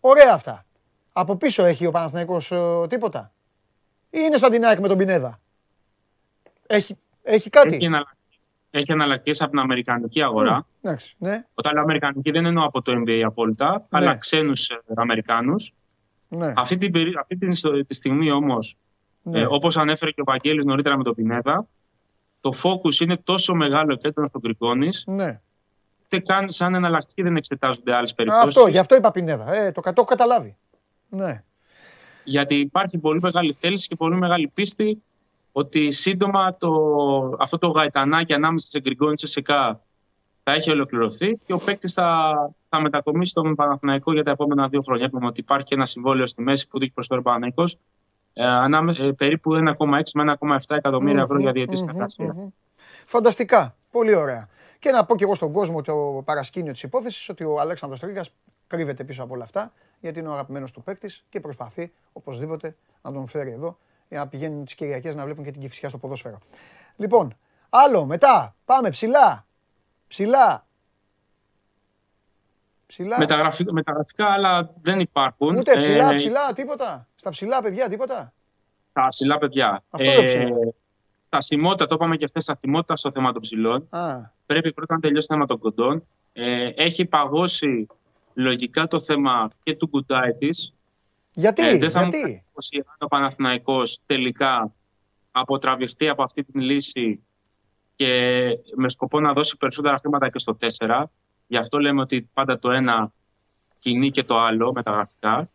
ωραία 0.00 0.32
αυτά. 0.32 0.64
Από 1.12 1.36
πίσω 1.36 1.64
έχει 1.64 1.86
ο 1.86 1.90
Παναθηναϊκός 1.90 2.52
ε, 2.52 2.86
τίποτα; 2.88 3.32
Ή 4.10 4.18
είναι 4.22 4.38
σαν 4.38 4.50
την 4.50 4.64
ΑΕΚ 4.64 4.78
με 4.78 4.88
τον 4.88 4.98
Πινέδα; 4.98 5.40
Έχει, 6.66 6.98
έχει 7.22 7.50
κάτι; 7.50 7.74
Έχει, 7.74 7.84
εναλλακτικές- 7.84 8.48
έχει 8.70 8.92
εναλλακτικές 8.92 9.40
από 9.40 9.50
την 9.50 9.58
Αμερικανική 9.58 10.22
αγορά. 10.22 10.66
Εντάξει, 10.82 11.14
ναι, 11.18 11.44
Όταν 11.54 11.72
λέω 11.72 11.82
Αμερικανική 11.82 12.30
δεν 12.30 12.44
εννοώ 12.46 12.64
από 12.64 12.82
το 12.82 12.92
NBA 13.06 13.20
απόλυτα, 13.24 13.86
αλλά 13.90 14.16
ξένους 14.16 14.68
ε, 14.70 14.76
Αμερικάνους. 14.94 15.72
ναι. 16.28 16.52
Αυτή, 16.56 16.76
την, 16.78 16.92
περί- 16.92 17.18
αυτή 17.18 17.36
την, 17.36 17.50
ιστο- 17.50 17.84
τη 17.86 17.94
στιγμή 17.94 18.30
όμως, 18.30 18.76
ναι. 19.24 19.38
ε, 19.40 19.46
όπως 19.50 19.76
ανέφερε 19.76 20.10
και 20.10 20.20
ο 20.20 20.24
Βαγγέλης 20.24 20.64
νωρίτερα 20.64 20.96
με 20.96 21.02
τον 21.02 21.14
Πινέδα, 21.14 21.66
το 22.40 22.50
focus 22.62 23.00
είναι 23.00 23.16
τόσο 23.16 23.54
μεγάλο 23.54 23.94
και 23.94 24.08
έντονο 24.08 24.26
στον 24.26 24.40
Γκριγκόνης, 24.40 25.04
ναι. 25.06 25.40
ούτε 26.04 26.18
καν 26.18 26.50
σαν 26.50 26.74
εναλλακτική 26.74 27.22
δεν 27.22 27.36
εξετάζονται 27.36 27.94
άλλες 27.94 28.14
περιπτώσεις. 28.14 28.56
Αυτό, 28.56 28.70
γι' 28.70 28.78
αυτό 28.78 28.94
είπα 28.94 29.10
Πινέδα. 29.10 29.54
Ε, 29.54 29.72
το, 29.72 29.80
κα- 29.80 29.92
το 29.92 30.00
έχω 30.00 30.10
καταλάβει. 30.10 30.56
Ναι. 31.08 31.42
γιατί 32.24 32.54
υπάρχει 32.54 32.98
πολύ 32.98 33.20
μεγάλη 33.20 33.52
θέληση 33.52 33.88
και 33.88 33.96
πολύ 33.96 34.16
μεγάλη 34.16 34.48
πίστη 34.54 35.02
ότι 35.52 35.90
σύντομα 35.90 36.56
το, 36.56 36.72
αυτό 37.38 37.58
το 37.58 37.68
γαϊτανάκι 37.68 38.32
ανάμεσα 38.32 38.66
σε 38.68 38.80
Γκριγκόνης 38.80 39.20
και 39.20 39.26
Σεκά 39.26 39.80
θα 40.42 40.52
έχει 40.52 40.70
ολοκληρωθεί 40.70 41.38
και 41.46 41.52
ο 41.52 41.58
παίκτης 41.58 41.92
θα, 41.92 42.32
θα 42.68 42.80
μετακομίσει 42.80 43.30
στον 43.30 43.54
Παναθηναϊκό 43.54 44.12
για 44.12 44.24
τα 44.24 44.30
επόμενα 44.30 44.68
δύο 44.68 44.80
χρόνια. 44.82 45.04
Είπαμε 45.06 45.26
ότι 45.26 45.40
υπάρχει 45.40 45.66
και 45.66 45.74
ένα 45.74 45.86
συμβόλαιο 45.86 46.26
στη 46.26 46.42
μέση 46.42 46.68
που 46.68 46.78
το 46.78 46.84
έχει 46.84 46.92
προσφέρει 46.92 47.20
ο 47.20 47.22
Παναθηναϊκός 47.22 47.72
ε, 47.72 47.78
ανάμε- 47.78 47.80
ε, 47.80 48.03
περίπου 49.16 49.54
1,6 49.54 50.00
με 50.14 50.36
1,7 50.40 50.76
εκατομμύρια 50.76 51.22
ευρώ 51.22 51.38
για 51.38 51.52
διετή 51.52 51.76
συνεργασία. 51.76 52.52
Φανταστικά. 53.06 53.76
Πολύ 53.90 54.14
ωραία. 54.14 54.48
Και 54.78 54.90
να 54.90 55.04
πω 55.04 55.16
και 55.16 55.24
εγώ 55.24 55.34
στον 55.34 55.52
κόσμο 55.52 55.82
το 55.82 56.22
παρασκήνιο 56.24 56.72
της 56.72 56.82
υπόθεσης 56.82 57.28
ότι 57.28 57.44
ο 57.44 57.60
Αλέξανδρος 57.60 58.00
Τρίγας 58.00 58.30
κρύβεται 58.66 59.04
πίσω 59.04 59.22
από 59.22 59.34
όλα 59.34 59.44
αυτά 59.44 59.72
γιατί 60.00 60.18
είναι 60.18 60.28
ο 60.28 60.32
αγαπημένος 60.32 60.70
του 60.70 60.82
παίκτη 60.82 61.10
και 61.28 61.40
προσπαθεί 61.40 61.92
οπωσδήποτε 62.12 62.76
να 63.02 63.12
τον 63.12 63.26
φέρει 63.28 63.50
εδώ 63.50 63.78
για 64.08 64.18
να 64.18 64.28
πηγαίνουν 64.28 64.64
τις 64.64 64.74
Κυριακές 64.74 65.14
να 65.14 65.24
βλέπουν 65.24 65.44
και 65.44 65.50
την 65.50 65.60
κυφσιά 65.60 65.88
στο 65.88 65.98
ποδόσφαιρο. 65.98 66.38
Λοιπόν, 66.96 67.34
άλλο 67.68 68.04
μετά. 68.04 68.54
Πάμε 68.64 68.90
ψηλά. 68.90 69.46
Ψηλά. 70.08 70.66
Ψηλά. 72.94 73.18
Μεταγραφικά, 73.18 73.72
μεταγραφικά 73.72 74.26
άλλα 74.26 74.70
δεν 74.82 75.00
υπάρχουν. 75.00 75.56
Ούτε 75.56 75.76
ψηλά, 75.76 76.10
Ε, 76.10 76.14
ψηλά, 76.14 76.52
τίποτα. 76.52 77.08
Στα 77.16 77.30
ψηλά, 77.30 77.62
παιδιά, 77.62 77.88
τίποτα. 77.88 78.32
Στα 78.88 79.08
ψηλά 79.08 79.38
παιδιά. 79.38 79.82
Αυτό 79.90 80.10
είναι 80.10 80.22
ψηλά. 80.26 80.48
στα 81.18 81.40
σημότητα, 81.40 81.86
το 81.86 81.94
είπαμε 81.94 82.16
και 82.16 82.26
χθες, 82.26 82.42
στα 82.42 82.56
θυμότητα 82.56 82.96
στο 82.96 83.10
θέμα 83.12 83.32
των 83.32 83.42
ψηλών. 83.42 83.86
Α, 83.90 84.16
πρέπει 84.46 84.72
πρώτα 84.72 84.94
να 84.94 85.00
τελειώσει 85.00 85.26
το 85.26 85.34
θέμα 85.34 85.46
των 85.46 85.58
κοντών. 85.58 86.06
Ε, 86.32 86.68
έχει 86.74 87.04
παγώσει 87.04 87.86
λογικά 88.34 88.86
το 88.86 89.00
θέμα 89.00 89.50
και 89.62 89.74
του 89.76 89.86
Γκουντάιτη. 89.88 90.50
γιατί, 91.32 91.62
Ε, 91.66 91.76
δεν 91.78 91.90
θα 91.90 91.98
μου 92.04 92.08
γιατί. 92.08 92.20
κάνει 92.22 92.34
εντύπωση 92.34 92.76
αν 92.86 92.96
ο 92.98 93.06
Παναθηναϊκός 93.06 94.00
τελικά 94.06 94.72
αποτραβηχτεί 95.30 96.08
από 96.08 96.22
αυτή 96.22 96.44
την 96.44 96.60
λύση 96.60 97.24
και 97.94 98.42
με 98.76 98.88
σκοπό 98.88 99.20
να 99.20 99.32
δώσει 99.32 99.56
περισσότερα 99.56 99.98
χρήματα 99.98 100.28
και 100.30 100.38
στο 100.38 100.54
4. 100.78 101.04
Γι' 101.46 101.56
αυτό 101.56 101.78
λέμε 101.78 102.00
ότι 102.00 102.28
πάντα 102.34 102.58
το 102.58 102.70
ένα 102.70 103.12
κινεί 103.78 104.10
και 104.10 104.24
το 104.24 104.38
άλλο 104.38 104.72
μεταγραφικά. 104.74 105.48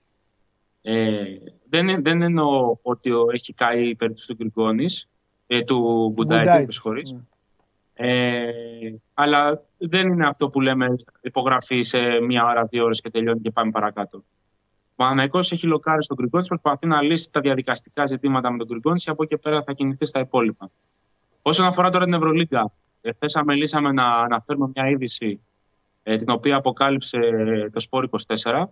Ε, 0.82 1.24
δεν, 1.70 2.04
δεν 2.04 2.22
εννοώ 2.22 2.78
ότι 2.82 3.12
ο- 3.12 3.28
έχει 3.32 3.54
καεί 3.54 3.88
η 3.90 3.96
περίπτωση 3.96 4.28
του 4.28 4.36
Γκριγκόνης, 4.36 5.08
ε, 5.48 5.62
του 5.62 6.10
Γκουντάιτη, 6.14 6.42
Γκουντάιτη. 6.44 6.66
με 6.66 6.72
συγχωρείς. 6.72 7.16
Ε, 7.94 8.52
αλλά 9.14 9.62
δεν 9.78 10.08
είναι 10.08 10.28
αυτό 10.28 10.50
που 10.50 10.62
λέμε 10.62 10.96
υπογραφή 11.22 11.82
σε 11.82 12.20
μία 12.20 12.46
ώρα, 12.46 12.66
δύο 12.66 12.84
ώρες 12.84 13.02
και 13.02 13.10
τελειώνει 13.10 13.40
και 13.40 13.52
πάμε 13.52 13.72
παρακάτω. 13.72 14.18
Ο 14.18 14.94
Παναθηναϊκός 14.96 15.52
έχει 15.52 15.68
λοκάρει 15.68 16.04
στον 16.04 16.18
Γκριγκόνη, 16.18 16.46
προσπαθεί 16.46 16.88
να 16.88 17.02
λύσει 17.02 17.32
τα 17.32 17.40
διαδικαστικά 17.42 18.06
ζητήματα 18.06 18.52
με 18.52 18.58
τον 18.58 18.68
Γκριγκόνη 18.68 19.00
και 19.00 19.10
από 19.10 19.24
εκεί 19.24 19.38
πέρα 19.38 19.64
θα 19.64 19.74
κινηθεί 19.74 20.06
στα 20.06 20.20
υπόλοιπα. 20.20 20.70
Όσον 21.42 21.66
αφορά 21.66 21.90
τώρα 21.90 22.06
την 22.06 22.14
Ευρωλίγκα, 22.14 22.72
χθε 23.02 23.26
αμελήσαμε 23.34 23.92
να 23.92 24.08
αναφέρουμε 24.10 24.72
μια 24.76 24.90
είδηση 24.90 25.28
ε, 25.36 25.49
την 26.04 26.30
οποία 26.30 26.56
αποκάλυψε 26.56 27.18
ε, 27.18 27.70
το 27.70 27.80
Σπόρ 27.80 28.10
24 28.28 28.66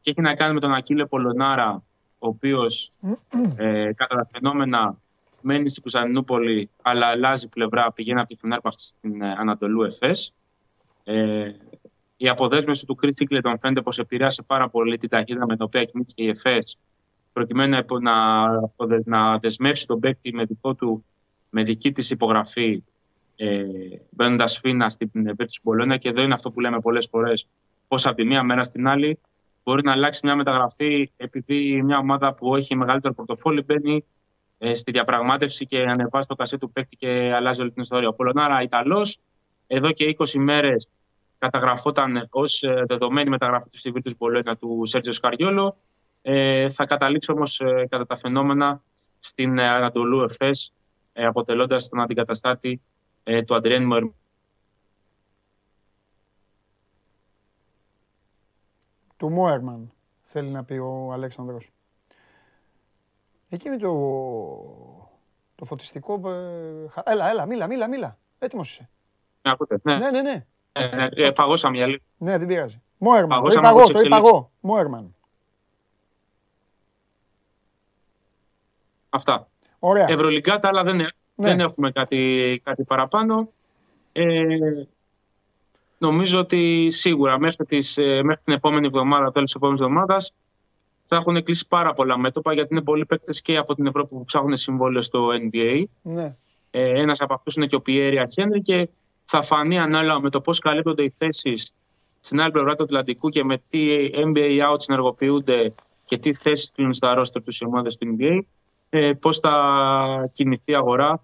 και 0.00 0.10
έχει 0.10 0.20
να 0.20 0.34
κάνει 0.34 0.54
με 0.54 0.60
τον 0.60 0.74
Ακύλε 0.74 1.06
Πολωνάρα, 1.06 1.82
ο 2.18 2.26
οποίος 2.26 2.92
ε, 3.56 3.92
κατά 3.92 4.16
τα 4.16 4.26
φαινόμενα 4.32 4.98
μένει 5.40 5.68
στην 5.68 5.82
Κουσανινούπολη, 5.82 6.70
αλλά 6.82 7.06
αλλάζει 7.06 7.48
πλευρά, 7.48 7.92
πηγαίνει 7.92 8.20
από 8.20 8.28
τη 8.28 8.36
Φενέρπαχτ 8.36 8.78
στην 8.78 9.22
ε, 9.22 9.34
Ανατολού 9.38 9.82
Εφές. 9.82 10.34
Ε, 11.04 11.52
η 12.16 12.28
αποδέσμευση 12.28 12.86
του 12.86 12.96
Chris 13.02 13.08
Singleton 13.08 13.54
φαίνεται 13.60 13.80
πως 13.82 13.98
επηρέασε 13.98 14.42
πάρα 14.42 14.68
πολύ 14.68 14.98
την 14.98 15.08
ταχύτητα 15.08 15.46
με 15.46 15.54
την 15.54 15.64
οποία 15.64 15.84
κινήθηκε 15.84 16.22
η 16.22 16.28
Εφές 16.28 16.78
προκειμένου 17.32 17.70
να, 17.70 17.76
υπο- 17.78 17.98
να, 17.98 18.44
αποδε- 18.44 19.06
να 19.06 19.38
δεσμεύσει 19.38 19.86
τον 19.86 20.00
παίκτη 20.00 20.34
με, 20.34 20.44
δικό 20.44 20.74
του, 20.74 21.04
με 21.50 21.62
δική 21.62 21.92
της 21.92 22.10
υπογραφή 22.10 22.82
ε, 23.42 23.66
μπαίνοντας 24.10 24.58
φίνα 24.58 24.88
στην 24.88 25.10
Virtus 25.14 25.70
Bologna 25.70 25.98
και 25.98 26.08
εδώ 26.08 26.22
είναι 26.22 26.34
αυτό 26.34 26.50
που 26.50 26.60
λέμε 26.60 26.80
πολλές 26.80 27.08
φορές 27.10 27.46
πως 27.88 28.06
από 28.06 28.16
τη 28.16 28.24
μία 28.24 28.42
μέρα 28.42 28.64
στην 28.64 28.88
άλλη 28.88 29.18
μπορεί 29.64 29.82
να 29.82 29.92
αλλάξει 29.92 30.20
μια 30.24 30.36
μεταγραφή 30.36 31.10
επειδή 31.16 31.82
μια 31.82 31.98
ομάδα 31.98 32.34
που 32.34 32.56
έχει 32.56 32.74
μεγαλύτερο 32.74 33.14
πορτοφόλι 33.14 33.62
μπαίνει 33.62 34.04
ε, 34.58 34.74
στη 34.74 34.90
διαπραγμάτευση 34.90 35.66
και 35.66 35.82
ανεβάζει 35.82 36.26
το 36.26 36.34
κασέ 36.34 36.58
του 36.58 36.72
παίκτη 36.72 36.96
και 36.96 37.32
αλλάζει 37.34 37.60
όλη 37.60 37.72
την 37.72 37.82
ιστορία. 37.82 38.08
Ο 38.08 38.14
Πολωνάρα 38.14 38.62
Ιταλός, 38.62 39.18
εδώ 39.66 39.92
και 39.92 40.16
20 40.18 40.32
μέρες 40.38 40.90
καταγραφόταν 41.38 42.26
ως 42.30 42.62
ε, 42.62 42.82
δεδομένη 42.86 43.30
μεταγραφή 43.30 43.70
του 43.70 43.78
στη 43.78 43.92
Virtus 43.94 44.12
Bologna 44.18 44.52
του 44.58 44.82
Σέρτζιο 44.84 45.12
Σκαριόλο. 45.12 45.76
Ε, 46.22 46.70
θα 46.70 46.84
καταλήξει 46.84 47.32
όμως 47.32 47.60
ε, 47.60 47.86
κατά 47.88 48.06
τα 48.06 48.16
φαινόμενα 48.16 48.82
στην 49.18 49.58
ε, 49.58 49.68
Ανατολού 49.68 50.22
Εφές 50.22 50.72
ε, 51.12 51.24
αποτελώντας 51.24 51.88
τον 51.88 52.00
αντικαταστάτη 52.00 52.80
ε, 53.24 53.42
του 53.42 53.54
Αντριέν 53.54 53.84
Μορ. 53.86 54.10
Του 59.16 59.30
Μόερμαν 59.30 59.92
θέλει 60.22 60.48
να 60.50 60.64
πει 60.64 60.74
ο 60.74 61.12
Αλέξανδρος. 61.12 61.70
Εκεί 63.48 63.68
με 63.68 63.76
το, 63.78 63.88
το 65.54 65.64
φωτιστικό... 65.64 66.30
ε, 66.30 66.88
χα- 66.88 67.02
Έλα, 67.10 67.28
έλα, 67.30 67.46
μίλα, 67.46 67.66
μίλα, 67.66 67.88
μίλα. 67.88 68.18
Έτοιμος 68.38 68.70
είσαι. 68.70 68.88
Με 69.42 69.50
ακούτε, 69.50 69.78
ναι. 69.82 69.96
Ναι, 69.96 70.10
ναι, 70.10 70.20
ναι. 70.22 70.46
Ε, 70.72 71.08
ε, 71.10 71.30
παγώσαμε 71.30 71.76
για 71.76 71.86
λίγο. 71.86 72.02
Ναι, 72.18 72.38
δεν 72.38 72.46
πειράζει. 72.46 72.80
Μόερμαν, 72.98 73.28
το 73.28 73.34
Παγώσαμε 73.34 73.60
είπα 73.66 73.68
από 73.68 73.78
εγώ, 73.78 73.88
τις 73.92 74.00
το 74.00 74.06
είπα 74.06 74.16
εξελίξεις. 74.16 74.38
εγώ. 74.38 74.50
Μόερμαν. 74.60 75.14
Αυτά. 79.10 79.48
Ωραία. 79.78 80.06
Ευρωλικά 80.08 80.58
τα 80.60 80.68
άλλα 80.68 80.82
δεν, 80.82 81.00
ε- 81.00 81.08
Ναι. 81.42 81.48
δεν 81.48 81.60
έχουμε 81.60 81.90
κάτι, 81.90 82.60
κάτι 82.64 82.84
παραπάνω. 82.84 83.48
Ε, 84.12 84.44
νομίζω 85.98 86.38
ότι 86.38 86.90
σίγουρα 86.90 87.38
μέχρι, 87.38 87.64
τις, 87.64 87.98
ε, 87.98 88.22
μέχρι 88.22 88.42
την 88.44 88.54
επόμενη 88.54 88.86
εβδομάδα, 88.86 89.32
τέλος 89.32 89.46
της 89.46 89.54
επόμενης 89.54 89.80
εβδομάδας, 89.80 90.32
θα 91.06 91.16
έχουν 91.16 91.42
κλείσει 91.42 91.68
πάρα 91.68 91.92
πολλά 91.92 92.18
μέτωπα 92.18 92.52
γιατί 92.52 92.74
είναι 92.74 92.82
πολλοί 92.82 93.06
παίκτες 93.06 93.42
και 93.42 93.56
από 93.56 93.74
την 93.74 93.86
Ευρώπη 93.86 94.14
που 94.14 94.24
ψάχνουν 94.24 94.56
συμβόλαιο 94.56 95.02
στο 95.02 95.28
NBA. 95.32 95.84
Ναι. 96.02 96.36
Ε, 96.70 97.00
ένας 97.00 97.20
από 97.20 97.34
αυτούς 97.34 97.54
είναι 97.54 97.66
και 97.66 97.76
ο 97.76 97.80
Πιέρια 97.80 98.26
Χένρι 98.26 98.62
και 98.62 98.88
θα 99.24 99.42
φανεί 99.42 99.78
ανάλογα 99.78 100.20
με 100.20 100.30
το 100.30 100.40
πώς 100.40 100.58
καλύπτονται 100.58 101.02
οι 101.02 101.12
θέσεις 101.16 101.72
στην 102.20 102.40
άλλη 102.40 102.50
πλευρά 102.50 102.74
του 102.74 102.82
Ατλαντικού 102.82 103.28
και 103.28 103.44
με 103.44 103.62
τι 103.70 104.10
NBA 104.12 104.70
out 104.70 104.76
συνεργοποιούνται 104.76 105.74
και 106.04 106.18
τι 106.18 106.34
θέσεις 106.34 106.70
κλείνουν 106.74 106.94
στα 106.94 107.14
ρόστερ 107.14 107.42
τους 107.42 107.60
οι 107.60 107.64
ομάδες 107.64 107.96
του 107.96 108.16
NBA, 108.18 108.38
ε, 108.90 109.12
πώς 109.12 109.38
θα 109.38 110.30
κινηθεί 110.32 110.72
η 110.72 110.74
αγορά. 110.74 111.22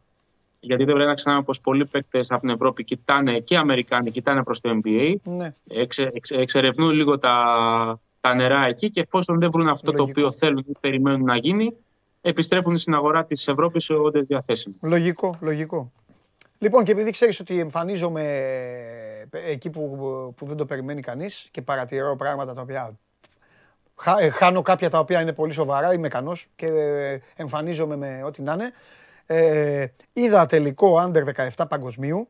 Γιατί 0.60 0.84
δεν 0.84 0.92
πρέπει 0.94 1.08
να 1.08 1.14
ξεχνάμε 1.14 1.42
πως 1.42 1.60
πολλοί 1.60 1.86
παίκτες 1.86 2.30
από 2.30 2.40
την 2.40 2.48
Ευρώπη 2.48 2.84
κοιτάνε 2.84 3.38
και 3.38 3.54
οι 3.54 3.56
Αμερικάνοι 3.56 4.10
κοιτάνε 4.10 4.42
προς 4.42 4.60
το 4.60 4.80
NBA, 4.84 5.14
Ναι. 5.22 5.52
εξε, 5.68 6.10
εξε, 6.14 6.36
εξερευνούν 6.36 6.90
λίγο 6.90 7.18
τα, 7.18 8.00
τα 8.20 8.34
νερά 8.34 8.66
εκεί 8.66 8.90
και 8.90 9.00
εφόσον 9.00 9.38
δεν 9.38 9.50
βρουν 9.50 9.68
αυτό 9.68 9.90
το 9.92 9.96
Λογικό. 9.98 10.20
οποίο 10.20 10.32
θέλουν 10.32 10.64
ή 10.68 10.72
περιμένουν 10.80 11.24
να 11.24 11.36
γίνει, 11.36 11.72
επιστρέφουν 12.20 12.76
στην 12.76 12.94
αγορά 12.94 13.24
της 13.24 13.48
Ευρώπης 13.48 13.90
όντες 13.90 14.26
διαθέσιμοι. 14.26 14.74
Λογικό, 14.82 15.34
λογικό. 15.40 15.92
Λοιπόν, 16.58 16.84
και 16.84 16.92
επειδή 16.92 17.10
ξέρεις 17.10 17.40
ότι 17.40 17.58
εμφανίζομαι 17.60 18.22
ε, 19.30 19.50
εκεί 19.50 19.70
που, 19.70 19.82
που 20.36 20.46
δεν 20.46 20.56
το 20.56 20.64
περιμένει 20.66 21.00
κανείς 21.00 21.48
και 21.50 21.62
παρατηρώ 21.62 22.16
πράγματα 22.16 22.54
τα 22.54 22.60
οποία... 22.62 22.98
χα- 23.96 24.20
ε, 24.20 24.28
Χάνω 24.30 24.62
κάποια 24.62 24.90
τα 24.90 24.98
οποία 24.98 25.20
είναι 25.20 25.32
πολύ 25.32 25.52
σοβαρά, 25.52 25.92
είμαι 25.94 26.06
ικανός 26.06 26.46
και 26.56 26.66
ε, 26.66 27.18
εμφανίζομαι 27.36 27.96
με 27.96 28.22
ό,τι 28.26 28.42
να 28.42 28.52
είναι. 28.52 28.72
Ε, 29.31 29.86
είδα 30.12 30.47
τελικό 30.47 31.05
Under 31.05 31.48
17 31.57 31.65
παγκοσμίου. 31.68 32.28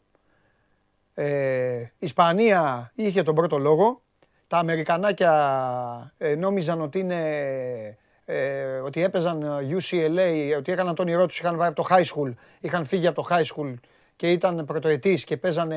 Ε, 1.15 1.78
η 1.78 1.91
Ισπανία 1.99 2.93
είχε 2.94 3.23
τον 3.23 3.35
πρώτο 3.35 3.59
λόγο. 3.59 4.02
Τα 4.47 4.59
Αμερικανάκια 4.59 6.12
ε, 6.18 6.35
νόμιζαν 6.35 6.81
ότι 6.81 6.99
είναι 6.99 7.99
ε, 8.25 8.78
ότι 8.78 9.02
έπαιζαν 9.02 9.43
UCLA, 9.70 10.55
ότι 10.57 10.73
έκαναν 10.73 10.94
τον 10.94 11.07
όνειρό 11.07 11.27
τους, 11.27 11.39
είχαν 11.39 11.57
πάει 11.57 11.68
από 11.68 11.83
το 11.83 11.86
high 11.91 12.05
school, 12.05 12.33
είχαν 12.60 12.85
φύγει 12.85 13.07
από 13.07 13.23
το 13.23 13.28
high 13.31 13.44
school 13.44 13.75
και 14.17 14.31
ήταν 14.31 14.65
πρωτοετής 14.65 15.25
και 15.25 15.36
παίζανε 15.36 15.77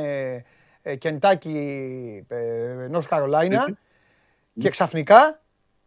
ε, 0.81 0.95
Kentucky, 1.01 1.55
ε, 2.27 2.89
North 2.91 3.07
Carolina 3.09 3.65
και 4.59 4.69
ξαφνικά, 4.69 5.41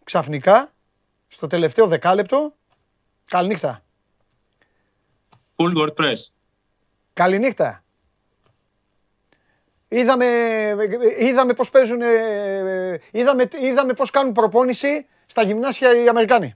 ξαφνικά, 0.04 0.72
στο 1.28 1.46
τελευταίο 1.46 1.86
δεκάλεπτο, 1.86 2.54
καληνύχτα. 3.24 3.83
Full 5.56 5.72
court 5.76 5.94
press. 5.94 6.32
Καληνύχτα. 7.12 7.84
Είδαμε, 9.88 10.26
είδαμε 11.18 11.52
πώς 11.52 11.70
παίζουν, 11.70 12.00
ε, 12.02 13.00
είδαμε, 13.10 13.48
είδαμε 13.60 13.92
πώς 13.92 14.10
κάνουν 14.10 14.32
προπόνηση 14.32 15.06
στα 15.26 15.42
γυμνάσια 15.42 16.02
οι 16.02 16.08
Αμερικάνοι. 16.08 16.54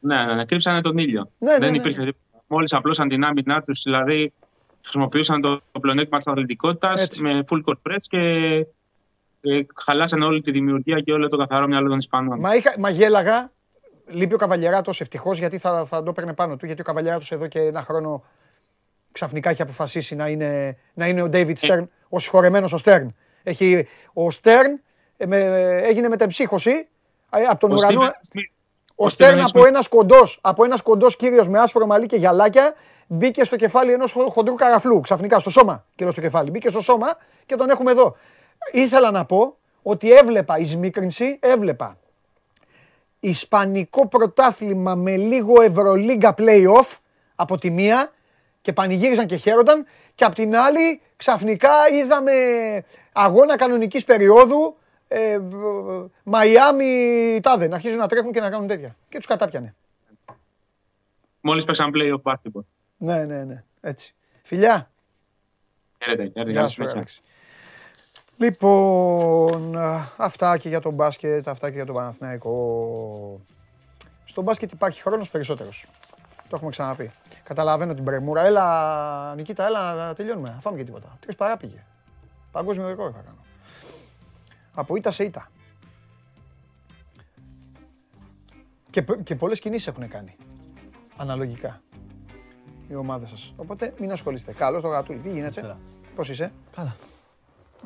Ναι, 0.00 0.24
ναι, 0.24 0.34
ναι, 0.34 0.44
κρύψανε 0.44 0.80
τον 0.80 0.98
ήλιο. 0.98 1.30
Ναι, 1.38 1.52
ναι, 1.52 1.58
Δεν 1.58 1.70
ναι. 1.70 1.76
υπήρχε 1.76 1.98
τίποτα. 1.98 2.44
Μόλις 2.46 2.72
απλώσαν 2.72 3.08
την 3.08 3.24
άμυνά 3.24 3.62
τους, 3.62 3.82
δηλαδή 3.82 4.32
χρησιμοποιούσαν 4.82 5.40
το, 5.40 5.60
το 5.72 5.80
πλεονέκτημα 5.80 6.16
της 6.16 6.26
αθλητικότητας 6.26 7.02
Έτσι. 7.02 7.22
με 7.22 7.44
full 7.50 7.60
court 7.64 7.90
press 7.90 8.02
και 8.08 8.18
ε, 9.40 9.60
χαλάσανε 9.74 10.24
όλη 10.24 10.40
τη 10.40 10.50
δημιουργία 10.50 11.00
και 11.00 11.12
όλο 11.12 11.28
το 11.28 11.36
καθαρό 11.36 11.66
μυαλό 11.66 11.88
των 11.88 11.98
Ισπανών. 11.98 12.40
Μα, 12.40 12.54
είχα, 12.54 12.74
μα 12.78 12.90
γέλαγα, 12.90 13.52
λείπει 14.06 14.34
ο 14.34 14.36
Καβαλιεράτος 14.36 15.00
ευτυχώς 15.00 15.38
γιατί 15.38 15.58
θα, 15.58 15.84
θα 15.84 16.02
το 16.02 16.10
έπαιρνε 16.10 16.32
πάνω 16.34 16.56
του, 16.56 16.66
γιατί 16.66 16.80
ο 16.80 16.84
Καβαλιεράτος 16.84 17.30
εδώ 17.32 17.46
και 17.46 17.60
ένα 17.60 17.82
χρόνο 17.82 18.24
ξαφνικά 19.12 19.50
έχει 19.50 19.62
αποφασίσει 19.62 20.14
να 20.14 20.28
είναι, 20.28 20.76
να 20.94 21.06
είναι 21.08 21.22
ο 21.22 21.28
David 21.32 21.54
Stern, 21.60 21.84
ο 22.08 22.18
συγχωρεμένος 22.18 22.72
ο 22.72 22.78
Stern. 22.84 23.06
Έχει, 23.42 23.86
ο 24.12 24.26
Stern 24.42 24.80
ε, 25.16 25.26
με, 25.26 25.38
έγινε 25.82 26.08
μετεμψύχωση 26.08 26.70
ε, 27.30 27.42
από 27.50 27.58
τον 27.60 27.70
Ο 27.70 27.74
ουρανό. 27.78 28.00
Steven 28.00 28.08
Smith. 28.38 28.50
Ο 28.94 29.04
Ο 29.04 29.08
Στέρν 29.08 29.38
Steven 29.38 29.44
από 29.48 29.60
Smith. 29.60 29.66
ένας 29.66 29.88
κοντός, 29.88 30.38
από 30.42 30.64
ένας 30.64 30.82
κοντός 30.82 31.16
κύριος 31.16 31.48
με 31.48 31.58
άσπρο 31.58 31.86
μαλλί 31.86 32.06
και 32.06 32.16
γυαλάκια 32.16 32.74
μπήκε 33.06 33.44
στο 33.44 33.56
κεφάλι 33.56 33.92
ενός 33.92 34.12
χο- 34.12 34.30
χοντρού 34.30 34.54
καραφλού, 34.54 35.00
ξαφνικά 35.00 35.38
στο 35.38 35.50
σώμα 35.50 35.84
και 35.94 36.02
λέω 36.02 36.12
στο 36.12 36.20
κεφάλι. 36.20 36.50
Μπήκε 36.50 36.68
στο 36.68 36.80
σώμα 36.80 37.06
και 37.46 37.56
τον 37.56 37.70
έχουμε 37.70 37.90
εδώ. 37.90 38.16
Ήθελα 38.72 39.10
να 39.10 39.24
πω 39.24 39.56
ότι 39.82 40.12
έβλεπα 40.12 40.58
εις 40.58 40.76
μίκρινση, 40.76 41.38
έβλεπα 41.42 41.98
Ισπανικό 43.28 44.08
πρωτάθλημα 44.08 44.94
με 44.94 45.16
λίγο 45.16 45.62
Ευρωλίγκα 45.62 46.34
play-off 46.38 46.96
από 47.34 47.58
τη 47.58 47.70
μία 47.70 48.12
και 48.60 48.72
πανηγύριζαν 48.72 49.26
και 49.26 49.36
χαίρονταν 49.36 49.86
και 50.14 50.24
απ' 50.24 50.34
την 50.34 50.56
άλλη 50.56 51.00
ξαφνικά 51.16 51.70
είδαμε 51.92 52.32
αγώνα 53.12 53.56
κανονικής 53.56 54.04
περίοδου 54.04 54.76
ε, 55.08 55.38
Μαϊάμι 56.22 57.40
τάδε 57.42 57.68
να 57.68 57.74
αρχίζουν 57.74 57.98
να 57.98 58.06
τρέχουν 58.08 58.32
και 58.32 58.40
να 58.40 58.50
κάνουν 58.50 58.66
τέτοια 58.66 58.96
και 59.08 59.16
τους 59.16 59.26
κατάπιανε. 59.26 59.74
Μόλις 61.40 61.64
παίξαν 61.64 61.90
play-off 61.94 62.32
basketball. 62.32 62.64
Ναι, 62.96 63.24
ναι, 63.24 63.44
ναι, 63.44 63.64
έτσι. 63.80 64.14
Φιλιά. 64.42 64.90
Χαίρετε, 66.04 66.22
χαίρετε. 66.22 66.50
Γεια 66.50 66.60
Γεια 66.60 66.68
σου, 66.68 66.82
σου. 66.82 66.90
Άλεξ. 66.90 67.22
Λοιπόν, 68.38 69.76
α, 69.76 70.08
αυτά 70.16 70.58
και 70.58 70.68
για 70.68 70.80
τον 70.80 70.94
μπάσκετ, 70.94 71.48
αυτά 71.48 71.68
και 71.68 71.74
για 71.74 71.86
τον 71.86 71.94
Παναθηναϊκό. 71.94 73.40
Στο 74.24 74.42
μπάσκετ 74.42 74.72
υπάρχει 74.72 75.02
χρόνος 75.02 75.30
περισσότερος. 75.30 75.86
Το 76.48 76.56
έχουμε 76.56 76.70
ξαναπεί. 76.70 77.10
Καταλαβαίνω 77.42 77.94
την 77.94 78.04
πρεμούρα. 78.04 78.44
Έλα, 78.44 79.34
Νικήτα, 79.34 79.66
έλα 79.66 79.94
να 79.94 80.14
τελειώνουμε. 80.14 80.48
Να 80.48 80.60
φάμε 80.60 80.76
και 80.76 80.84
τίποτα. 80.84 81.16
Τρεις 81.20 81.36
παρά 81.36 81.56
πήγε. 81.56 81.84
Παγκόσμιο 82.52 82.88
ρεκόρ 82.88 83.10
θα 83.14 83.20
κάνω. 83.20 83.36
Από 84.74 84.96
ήττα 84.96 85.10
σε 85.10 85.24
ήττα. 85.24 85.50
Και, 88.90 89.02
π- 89.02 89.22
και 89.22 89.34
πολλές 89.36 89.60
κινήσεις 89.60 89.86
έχουν 89.86 90.08
κάνει. 90.08 90.36
Αναλογικά. 91.16 91.80
Οι 92.88 92.94
ομάδες 92.94 93.28
σας. 93.28 93.52
Οπότε 93.56 93.94
μην 93.98 94.12
ασχολείστε. 94.12 94.52
Καλώς 94.52 94.82
το 94.82 94.88
γατούλι. 94.88 95.18
Τι 95.18 95.30
γίνεται; 95.30 95.76
Πώς 96.14 96.28
είσαι; 96.28 96.52
Καλά. 96.76 96.96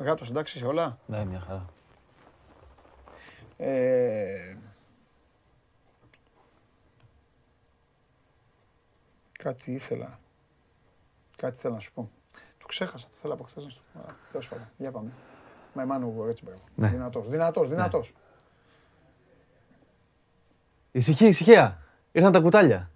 Γάτος, 0.01 0.29
εντάξει 0.29 0.57
σε 0.57 0.65
όλα. 0.65 0.97
Ναι, 1.05 1.25
μια 1.25 1.39
χαρά. 1.39 1.65
Ε, 3.57 4.55
Κάτι 9.43 9.71
ήθελα. 9.71 10.19
Κάτι 11.35 11.55
ήθελα 11.55 11.73
να 11.73 11.79
σου 11.79 11.93
πω. 11.93 12.09
Το 12.57 12.65
ξέχασα. 12.65 13.07
Το 13.07 13.17
θέλω 13.21 13.33
από 13.33 13.43
χθες 13.43 13.63
να 13.63 13.69
σου 13.69 13.77
το 13.77 13.83
πω. 13.93 13.99
Αλλά, 14.05 14.17
Τέλος 14.31 14.47
πάντων. 14.47 14.69
Για 14.77 14.91
πάμε. 14.91 15.11
Μα 15.73 15.81
Εμμάνου 15.81 16.25
έτσι 16.29 16.43
μπράβο. 16.43 16.61
Ναι. 16.75 16.87
Δυνατός, 16.87 17.29
δυνατός, 17.29 17.69
δυνατός. 17.69 18.13
Ησυχία, 20.91 21.27
ησυχία. 21.27 21.81
Ήρθαν 22.11 22.31
τα 22.31 22.39
κουτάλια. 22.39 22.91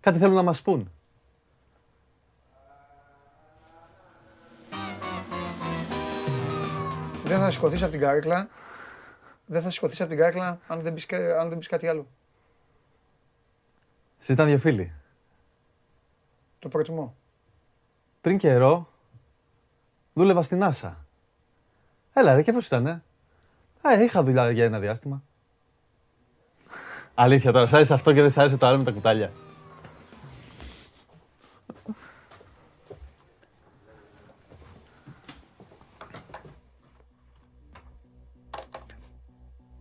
Κάτι 0.00 0.18
θέλουν 0.18 0.34
να 0.34 0.42
μας 0.42 0.62
πούν. 0.62 0.92
Δεν 7.44 7.52
θα 7.52 7.58
σηκωθείς 7.58 7.82
από 7.82 7.90
την 7.90 8.00
καρέκλα. 8.00 8.48
Δεν 9.46 9.62
θα 9.62 9.70
σηκωθείς 9.70 10.00
από 10.00 10.08
την 10.10 10.18
καρέκλα 10.18 10.58
αν 10.66 10.80
δεν 10.80 10.94
πεις, 10.94 11.06
κα- 11.06 11.40
αν 11.40 11.48
δεν 11.48 11.58
πεις 11.58 11.68
κάτι 11.68 11.86
άλλο. 11.88 12.06
Συζητάνε 14.18 14.48
δύο 14.48 14.58
φίλοι. 14.58 14.92
Το 16.58 16.68
προτιμώ. 16.68 17.16
Πριν 18.20 18.38
καιρό 18.38 18.88
δούλευα 20.12 20.42
στην 20.42 20.62
Άσα. 20.62 21.06
Έλα 22.12 22.34
ρε, 22.34 22.42
και 22.42 22.52
πώς 22.52 22.66
ήτανε; 22.66 23.02
Ε, 23.82 24.02
είχα 24.04 24.22
δουλειά 24.22 24.50
για 24.50 24.64
ένα 24.64 24.78
διάστημα. 24.78 25.22
Αλήθεια 27.14 27.52
τώρα, 27.52 27.66
σ' 27.66 27.72
άρεσε 27.72 27.94
αυτό 27.94 28.12
και 28.12 28.20
δεν 28.20 28.30
σ' 28.30 28.38
άρεσε 28.38 28.56
το 28.56 28.66
άλλο 28.66 28.78
με 28.78 28.84
τα 28.84 28.90
κουτάλια. 28.90 29.30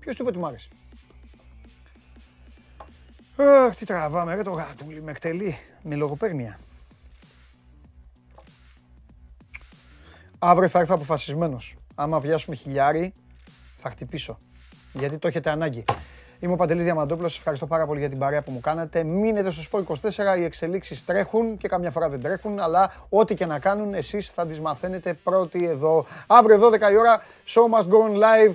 Ποιος 0.03 0.15
του 0.15 0.22
είπε 0.22 0.32
ότι 0.32 0.40
μ' 0.40 0.45
άρεσε. 0.45 0.67
Αχ, 3.35 3.75
τι 3.75 3.85
τραβάμε, 3.85 4.35
ρε 4.35 4.41
το 4.41 4.51
γάτουλι, 4.51 5.01
με 5.01 5.11
εκτελεί, 5.11 5.57
με 5.82 5.95
λογοπαίγνια. 5.95 6.59
Αύριο 10.40 10.67
θα 10.67 10.80
έρθω 10.80 10.93
αποφασισμένος. 10.95 11.75
Άμα 11.95 12.19
βιάσουμε 12.19 12.56
χιλιάρι, 12.56 13.14
θα 13.77 13.90
χτυπήσω. 13.90 14.38
Γιατί 14.93 15.17
το 15.17 15.27
έχετε 15.27 15.49
ανάγκη. 15.49 15.83
Είμαι 16.40 16.53
ο 16.53 16.56
Παντελής 16.56 16.83
Διαμαντόπουλος, 16.83 17.30
σας 17.30 17.40
ευχαριστώ 17.40 17.67
πάρα 17.67 17.85
πολύ 17.85 17.99
για 17.99 18.09
την 18.09 18.19
παρέα 18.19 18.43
που 18.43 18.51
μου 18.51 18.59
κάνατε. 18.59 19.03
Μείνετε 19.03 19.51
στο 19.51 19.61
Σπort 19.72 19.83
24, 19.83 20.38
οι 20.40 20.43
εξελίξεις 20.43 21.06
τρέχουν 21.06 21.57
και 21.57 21.67
καμιά 21.67 21.91
φορά 21.91 22.09
δεν 22.09 22.22
τρέχουν, 22.22 22.59
αλλά 22.59 22.93
ό,τι 23.09 23.35
και 23.35 23.45
να 23.45 23.59
κάνουν 23.59 23.93
εσείς 23.93 24.32
θα 24.32 24.48
τις 24.48 24.59
μαθαίνετε 24.59 25.14
πρώτοι 25.14 25.65
εδώ. 25.65 26.06
Αύριο 26.27 26.59
12 26.59 26.91
η 26.91 26.98
ώρα, 26.98 27.23
Show 27.48 27.77
Must 27.77 27.88
Go 27.88 28.09
On 28.09 28.14
Live, 28.14 28.53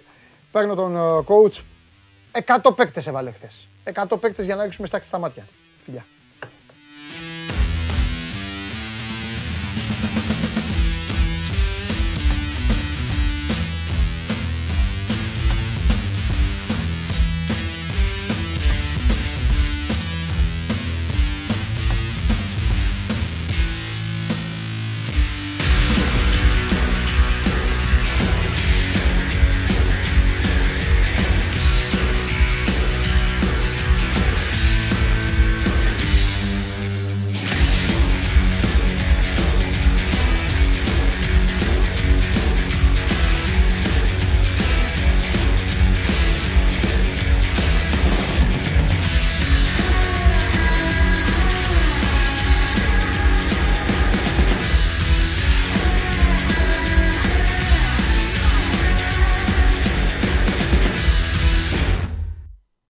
παίρνω 0.51 0.75
τον 0.75 0.97
ε, 0.97 1.25
coach. 1.27 1.63
100 2.63 2.75
παίκτες 2.77 3.07
έβαλε 3.07 3.31
χθες. 3.31 3.69
100 3.95 4.21
παίκτες 4.21 4.45
για 4.45 4.57
να 4.57 4.63
ρίξουμε 4.63 4.87
στάξη 4.87 5.09
στα 5.09 5.19
μάτια. 5.19 5.47
Φιλιά. 5.85 6.07